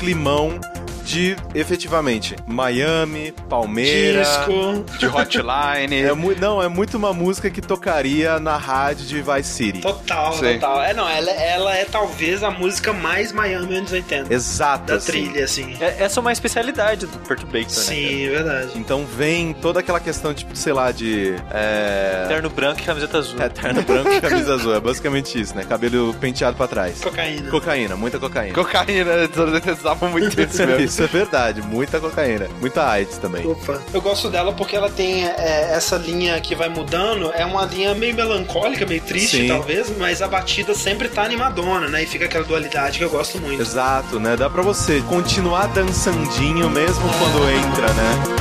Esse 0.00 0.06
climão 0.06 0.29
de, 1.10 1.36
efetivamente, 1.54 2.36
Miami, 2.46 3.32
Palmeira... 3.48 4.22
Disco. 4.22 4.84
De 4.98 5.06
Hotline. 5.06 6.00
É 6.10 6.40
não, 6.40 6.62
é 6.62 6.68
muito 6.68 6.96
uma 6.96 7.12
música 7.12 7.50
que 7.50 7.60
tocaria 7.60 8.38
na 8.38 8.56
rádio 8.56 9.06
de 9.06 9.20
Vice 9.22 9.50
City. 9.50 9.80
Total, 9.80 10.32
Sim. 10.34 10.54
total. 10.54 10.82
É, 10.82 10.94
não, 10.94 11.08
ela, 11.08 11.30
ela 11.30 11.76
é 11.76 11.84
talvez 11.84 12.42
a 12.42 12.50
música 12.50 12.92
mais 12.92 13.32
Miami 13.32 13.76
anos 13.76 13.90
80. 13.92 14.32
Exato. 14.32 14.84
Da 14.86 14.94
assim. 14.94 15.12
trilha, 15.12 15.44
assim. 15.44 15.76
É- 15.80 16.04
Essa 16.04 16.18
é 16.18 16.20
uma 16.20 16.32
especialidade 16.32 17.06
do 17.06 17.18
Perturbator, 17.18 17.66
né? 17.66 17.68
Sim, 17.68 18.26
é 18.26 18.30
verdade. 18.30 18.70
Então 18.76 19.04
vem 19.04 19.52
toda 19.54 19.80
aquela 19.80 20.00
questão, 20.00 20.32
tipo, 20.32 20.54
sei 20.54 20.72
lá, 20.72 20.92
de. 20.92 21.34
É. 21.50 22.26
Terno 22.28 22.50
branco 22.50 22.80
e 22.80 22.84
camiseta 22.84 23.18
azul. 23.18 23.40
É, 23.40 23.48
terno 23.48 23.82
branco 23.82 24.10
e 24.10 24.20
camisa 24.20 24.54
azul. 24.54 24.74
É 24.74 24.80
basicamente 24.80 25.40
isso, 25.40 25.54
né? 25.56 25.64
Cabelo 25.64 26.14
penteado 26.14 26.56
pra 26.56 26.66
trás. 26.68 27.00
Cocaína. 27.00 27.50
Cocaína, 27.50 27.96
muita 27.96 28.18
cocaína. 28.18 28.54
Cocaína, 28.54 29.12
eles 29.12 29.78
usavam 29.78 30.10
muito 30.10 30.40
isso 30.40 30.66
mesmo. 30.66 30.99
Isso 31.00 31.04
é 31.04 31.18
verdade, 31.18 31.62
muita 31.62 31.98
cocaína. 31.98 32.46
Muita 32.60 32.86
AIDS 32.86 33.16
também. 33.16 33.46
Opa. 33.46 33.80
Eu 33.90 34.02
gosto 34.02 34.28
dela 34.28 34.52
porque 34.52 34.76
ela 34.76 34.90
tem 34.90 35.24
é, 35.24 35.72
essa 35.72 35.96
linha 35.96 36.38
que 36.42 36.54
vai 36.54 36.68
mudando. 36.68 37.32
É 37.32 37.42
uma 37.42 37.64
linha 37.64 37.94
meio 37.94 38.14
melancólica, 38.14 38.84
meio 38.84 39.00
triste, 39.00 39.38
Sim. 39.38 39.48
talvez, 39.48 39.90
mas 39.96 40.20
a 40.20 40.28
batida 40.28 40.74
sempre 40.74 41.08
tá 41.08 41.22
animadona, 41.22 41.88
né? 41.88 42.02
E 42.02 42.06
fica 42.06 42.26
aquela 42.26 42.44
dualidade 42.44 42.98
que 42.98 43.04
eu 43.04 43.08
gosto 43.08 43.40
muito. 43.40 43.62
Exato, 43.62 44.20
né? 44.20 44.36
Dá 44.36 44.50
pra 44.50 44.60
você 44.60 45.00
continuar 45.08 45.68
dançandinho 45.68 46.68
mesmo 46.68 47.08
quando 47.18 47.48
entra, 47.48 47.88
né? 47.94 48.39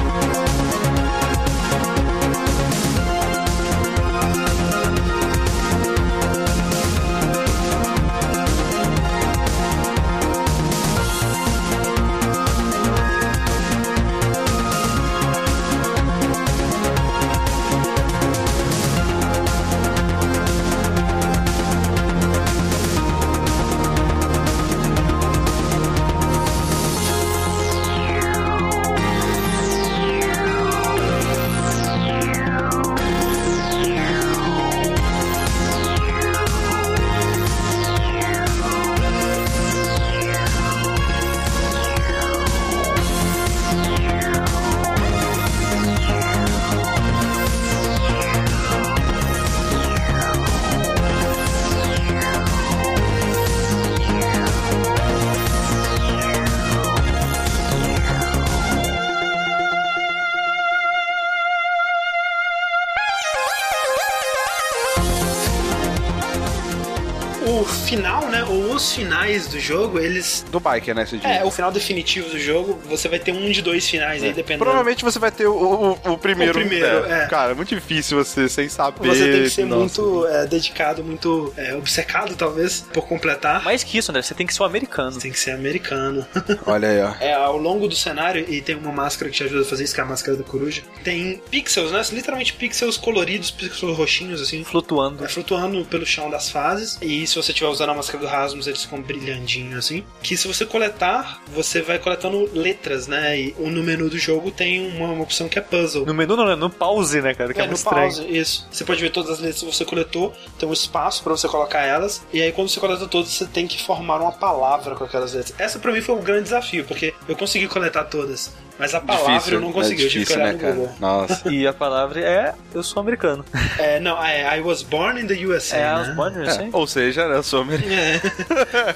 Do 69.59 69.61
jogo, 69.61 69.99
eles... 69.99 70.45
Do 70.49 70.59
biker, 70.59 70.95
né. 70.95 71.05
É, 71.23 71.43
o 71.43 71.51
final 71.51 71.71
definitivo 71.71 72.29
do 72.29 72.39
jogo, 72.39 72.78
você 72.89 73.07
vai 73.07 73.19
ter 73.19 73.31
um 73.31 73.49
de 73.51 73.61
dois 73.61 73.87
finais 73.87 74.23
aí, 74.23 74.33
dependendo... 74.33 74.65
Provavelmente 74.65 75.03
você 75.03 75.19
vai 75.19 75.31
ter 75.31 75.47
o, 75.47 75.53
o, 75.53 76.11
o 76.13 76.17
primeiro. 76.17 76.51
O 76.51 76.61
primeiro, 76.61 77.05
é. 77.05 77.27
Cara, 77.27 77.51
é 77.51 77.55
muito 77.55 77.73
difícil 77.73 78.17
você 78.17 78.49
sem 78.49 78.67
saber. 78.67 79.07
Você 79.07 79.31
tem 79.31 79.43
que 79.43 79.49
ser 79.49 79.65
Nossa. 79.65 80.01
muito 80.01 80.27
é, 80.27 80.45
dedicado, 80.47 81.03
muito 81.03 81.53
é, 81.55 81.75
obcecado, 81.75 82.35
talvez, 82.35 82.81
por 82.93 83.07
completar. 83.07 83.63
Mais 83.63 83.83
que 83.83 83.97
isso, 83.97 84.11
André, 84.11 84.21
você 84.21 84.33
tem 84.33 84.47
que 84.47 84.53
ser 84.53 84.63
um 84.63 84.65
americano. 84.65 85.17
Tem 85.19 85.31
que 85.31 85.39
ser 85.39 85.51
americano. 85.51 86.25
Olha 86.65 86.89
aí, 86.89 87.01
ó. 87.01 87.13
É, 87.19 87.33
ao 87.33 87.57
longo 87.57 87.87
do 87.87 87.95
cenário, 87.95 88.45
e 88.47 88.61
tem 88.61 88.75
uma 88.75 88.91
máscara 88.91 89.29
que 89.29 89.37
te 89.37 89.43
ajuda 89.43 89.61
a 89.61 89.65
fazer 89.65 89.83
isso, 89.83 89.93
que 89.93 90.01
é 90.01 90.03
a 90.03 90.07
máscara 90.07 90.37
da 90.37 90.43
coruja, 90.43 90.81
tem 91.03 91.41
pixels, 91.49 91.91
né? 91.91 92.01
Literalmente 92.11 92.53
pixels 92.53 92.97
coloridos, 92.97 93.51
pixels 93.51 93.95
roxinhos, 93.97 94.41
assim, 94.41 94.63
Flutuando. 94.63 95.23
é, 95.23 95.27
flutuando 95.27 95.83
pelo 95.85 96.05
chão 96.05 96.29
das 96.29 96.49
fases. 96.49 96.97
E 97.01 97.25
se 97.27 97.35
você 97.35 97.51
estiver 97.51 97.69
usando 97.69 97.89
a 97.89 97.93
máscara 97.93 98.23
do 98.23 98.27
Rasmus, 98.29 98.67
eles 98.67 98.83
ficam 98.83 99.01
brilhandinhos, 99.01 99.77
assim. 99.77 100.03
Que 100.21 100.35
se 100.35 100.47
você 100.47 100.65
coletar, 100.65 101.41
você 101.47 101.81
vai 101.81 101.99
coletando 101.99 102.49
letras, 102.53 102.78
né? 103.07 103.39
E 103.39 103.55
no 103.57 103.83
menu 103.83 104.09
do 104.09 104.17
jogo 104.17 104.51
tem 104.51 104.87
uma, 104.95 105.09
uma 105.09 105.23
opção 105.23 105.47
que 105.49 105.59
é 105.59 105.61
puzzle. 105.61 106.05
No 106.05 106.13
menu 106.13 106.35
não, 106.35 106.45
né? 106.45 106.55
No 106.55 106.69
pause, 106.69 107.21
né, 107.21 107.33
cara? 107.33 107.53
Que 107.53 107.61
é, 107.61 107.63
É, 107.63 107.67
no 107.67 107.73
estranho. 107.73 108.01
pause, 108.03 108.25
isso. 108.27 108.67
Você 108.71 108.83
pode 108.85 109.01
ver 109.01 109.11
todas 109.11 109.31
as 109.31 109.39
letras 109.39 109.59
que 109.59 109.65
você 109.65 109.85
coletou, 109.85 110.33
tem 110.57 110.67
um 110.67 110.73
espaço 110.73 111.23
pra 111.23 111.31
você 111.31 111.47
colocar 111.47 111.81
elas, 111.81 112.21
e 112.33 112.41
aí 112.41 112.51
quando 112.51 112.69
você 112.69 112.79
coleta 112.79 113.07
todas, 113.07 113.29
você 113.29 113.45
tem 113.45 113.67
que 113.67 113.81
formar 113.81 114.21
uma 114.21 114.31
palavra 114.31 114.95
com 114.95 115.03
aquelas 115.03 115.33
letras. 115.33 115.53
Essa 115.59 115.79
pra 115.79 115.91
mim 115.91 116.01
foi 116.01 116.15
o 116.15 116.19
grande 116.19 116.43
desafio, 116.43 116.85
porque 116.85 117.13
eu 117.27 117.35
consegui 117.35 117.67
coletar 117.67 118.05
todas, 118.05 118.51
mas 118.79 118.95
a 118.95 119.01
palavra 119.01 119.33
Difícil, 119.33 119.53
eu 119.55 119.61
não 119.61 119.71
consegui, 119.71 120.03
é 120.03 120.05
eu 120.05 120.09
tive 120.09 120.25
que 120.25 120.31
difícil, 120.33 120.41
olhar 120.41 120.47
né, 120.47 120.53
no 120.53 120.59
cara? 120.59 120.73
Google. 120.73 120.95
Nossa. 120.99 121.51
E 121.51 121.67
a 121.67 121.73
palavra 121.73 122.19
é 122.21 122.53
eu 122.73 122.81
sou 122.81 123.01
americano. 123.01 123.45
É, 123.77 123.99
não, 123.99 124.23
é 124.23 124.57
I 124.57 124.61
was 124.61 124.81
born 124.81 125.19
in 125.21 125.27
the 125.27 125.33
USA, 125.45 125.75
É, 125.75 125.79
né? 125.81 125.91
as 126.01 126.15
borders, 126.15 126.47
É, 126.47 126.51
assim. 126.51 126.69
ou 126.71 126.87
seja, 126.87 127.27
né, 127.27 127.35
eu 127.35 127.43
sou 127.43 127.61
americano. 127.61 127.93
É, 127.93 128.21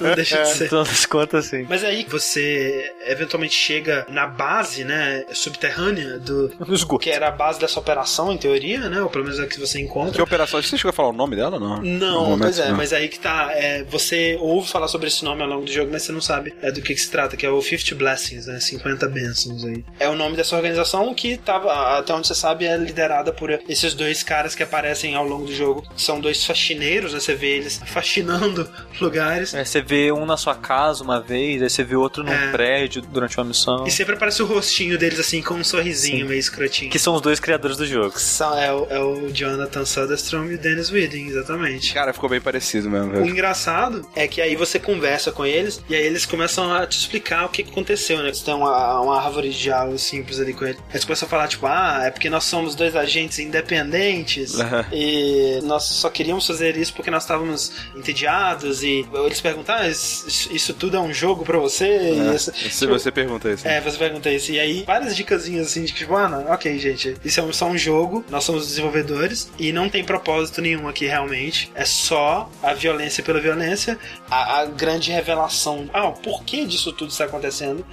não 0.00 0.14
deixa 0.14 0.42
de 0.42 0.48
ser. 0.48 0.68
Todas 0.68 0.90
as 0.90 1.06
contas, 1.06 1.46
assim. 1.46 1.66
Mas 1.68 1.84
aí 1.84 2.06
você 2.08 2.92
eventualmente 3.06 3.54
chega 3.54 4.06
na 4.08 4.26
base, 4.26 4.84
né, 4.84 5.24
subterrânea 5.32 6.18
do 6.18 6.50
esgoto. 6.70 7.02
que 7.02 7.10
era 7.10 7.28
a 7.28 7.30
base 7.30 7.60
dessa 7.60 7.78
operação 7.78 8.32
em 8.32 8.38
teoria, 8.38 8.88
né, 8.88 9.00
ou 9.02 9.10
pelo 9.10 9.24
menos 9.24 9.38
é 9.38 9.44
a 9.44 9.46
que 9.46 9.60
você 9.60 9.80
encontra. 9.80 10.12
Que 10.12 10.22
operação? 10.22 10.60
Você 10.62 10.76
chegou 10.76 10.90
a 10.90 10.92
falar 10.92 11.08
o 11.10 11.12
nome 11.12 11.36
dela 11.36 11.58
não? 11.60 11.80
Não, 11.82 12.24
momento, 12.24 12.42
pois 12.42 12.58
é, 12.58 12.68
não. 12.68 12.76
mas 12.76 12.92
aí 12.92 13.08
que 13.08 13.18
tá. 13.18 13.50
é, 13.52 13.84
você 13.84 14.36
ouve 14.40 14.68
falar 14.68 14.88
sobre 14.88 15.08
esse 15.08 15.24
nome 15.24 15.42
ao 15.42 15.48
longo 15.48 15.64
do 15.64 15.72
jogo, 15.72 15.90
mas 15.92 16.02
você 16.02 16.12
não 16.12 16.20
sabe 16.20 16.54
é, 16.62 16.70
do 16.70 16.80
que, 16.80 16.94
que 16.94 17.00
se 17.00 17.10
trata, 17.10 17.36
que 17.36 17.44
é 17.44 17.50
o 17.50 17.60
50 17.60 17.94
Blessings, 17.94 18.46
né? 18.46 18.60
50 18.60 19.08
bênçãos 19.08 19.64
aí. 19.64 19.73
É 19.98 20.08
o 20.08 20.14
nome 20.14 20.36
dessa 20.36 20.56
organização 20.56 21.12
que 21.14 21.36
tava, 21.36 21.98
até 21.98 22.12
onde 22.12 22.26
você 22.26 22.34
sabe, 22.34 22.66
é 22.66 22.76
liderada 22.76 23.32
por 23.32 23.50
esses 23.68 23.94
dois 23.94 24.22
caras 24.22 24.54
que 24.54 24.62
aparecem 24.62 25.14
ao 25.14 25.26
longo 25.26 25.46
do 25.46 25.54
jogo. 25.54 25.84
São 25.96 26.20
dois 26.20 26.44
faxineiros, 26.44 27.12
né? 27.14 27.20
Você 27.20 27.34
vê 27.34 27.56
eles 27.56 27.80
faxinando 27.86 28.68
lugares. 29.00 29.54
É, 29.54 29.64
você 29.64 29.80
vê 29.80 30.12
um 30.12 30.26
na 30.26 30.36
sua 30.36 30.54
casa 30.54 31.02
uma 31.02 31.20
vez, 31.20 31.62
aí 31.62 31.70
você 31.70 31.82
vê 31.82 31.96
outro 31.96 32.22
num 32.22 32.32
É. 32.32 32.50
prédio 32.50 33.02
durante 33.02 33.36
uma 33.38 33.44
missão. 33.44 33.86
E 33.86 33.90
sempre 33.90 34.14
aparece 34.14 34.42
o 34.42 34.46
rostinho 34.46 34.98
deles 34.98 35.18
assim, 35.18 35.42
com 35.42 35.54
um 35.54 35.64
sorrisinho 35.64 36.26
meio 36.26 36.38
escrotinho. 36.38 36.90
Que 36.90 36.98
são 36.98 37.14
os 37.14 37.20
dois 37.20 37.40
criadores 37.40 37.76
do 37.76 37.86
jogo. 37.86 38.18
São- 38.18 38.56
é, 38.58 38.72
o, 38.72 38.86
é 38.90 38.98
o 39.00 39.30
Jonathan 39.32 39.84
Soderstrom 39.84 40.44
e 40.46 40.54
o 40.54 40.58
Dennis 40.58 40.90
Whedon, 40.90 41.16
exatamente. 41.28 41.92
Cara, 41.94 42.12
ficou 42.12 42.28
bem 42.28 42.40
parecido 42.40 42.90
mesmo. 42.90 43.12
O 43.18 43.26
engraçado 43.26 44.06
é 44.14 44.26
que 44.28 44.40
aí 44.40 44.56
você 44.56 44.78
conversa 44.78 45.30
com 45.32 45.44
eles 45.44 45.82
e 45.88 45.94
aí 45.94 46.04
eles 46.04 46.26
começam 46.26 46.72
a 46.72 46.86
te 46.86 46.98
explicar 46.98 47.46
o 47.46 47.48
que 47.48 47.62
que 47.62 47.70
aconteceu, 47.70 48.22
né? 48.22 48.32
Você 48.32 48.44
tem 48.44 48.54
uma, 48.54 49.00
uma 49.00 49.20
árvore 49.20 49.50
de 49.50 49.63
diálogo 49.64 49.98
simples 49.98 50.38
ali 50.40 50.52
com 50.54 50.64
ele. 50.64 50.78
Eles 50.90 51.04
começam 51.04 51.26
a 51.26 51.30
falar, 51.30 51.48
tipo, 51.48 51.66
ah, 51.66 52.02
é 52.04 52.10
porque 52.10 52.30
nós 52.30 52.44
somos 52.44 52.74
dois 52.74 52.94
agentes 52.96 53.38
independentes 53.38 54.58
Aham. 54.60 54.86
e 54.92 55.60
nós 55.64 55.84
só 55.84 56.08
queríamos 56.08 56.46
fazer 56.46 56.76
isso 56.76 56.92
porque 56.94 57.10
nós 57.10 57.22
estávamos 57.24 57.72
entediados 57.96 58.82
e 58.82 59.04
eles 59.24 59.40
perguntam, 59.40 59.74
ah, 59.74 59.88
isso, 59.88 60.52
isso 60.52 60.74
tudo 60.74 60.96
é 60.96 61.00
um 61.00 61.12
jogo 61.12 61.44
pra 61.44 61.58
você? 61.58 61.84
É, 61.86 62.34
essa- 62.34 62.52
Se 62.52 62.70
tipo, 62.80 62.92
você 62.92 63.10
pergunta 63.10 63.50
isso. 63.50 63.66
é, 63.66 63.80
você 63.80 63.96
pergunta 63.98 64.30
isso. 64.30 64.52
E 64.52 64.60
aí, 64.60 64.84
várias 64.84 65.16
dicasinhas 65.16 65.66
assim 65.66 65.84
de 65.84 65.92
que, 65.92 65.98
tipo, 66.00 66.14
ah, 66.14 66.28
não, 66.28 66.52
ok, 66.52 66.78
gente, 66.78 67.16
isso 67.24 67.40
é 67.40 67.52
só 67.52 67.66
um 67.66 67.76
jogo, 67.78 68.24
nós 68.30 68.44
somos 68.44 68.66
desenvolvedores 68.66 69.50
e 69.58 69.72
não 69.72 69.88
tem 69.88 70.04
propósito 70.04 70.60
nenhum 70.60 70.86
aqui 70.88 71.06
realmente. 71.06 71.70
É 71.74 71.84
só 71.84 72.50
a 72.62 72.72
violência 72.74 73.22
pela 73.22 73.40
violência, 73.40 73.98
a, 74.30 74.60
a 74.60 74.66
grande 74.66 75.10
revelação. 75.10 75.88
Ah, 75.92 76.08
o 76.08 76.12
porquê 76.12 76.64
disso 76.66 76.92
tudo 76.92 77.10
está 77.10 77.24
acontecendo? 77.24 77.84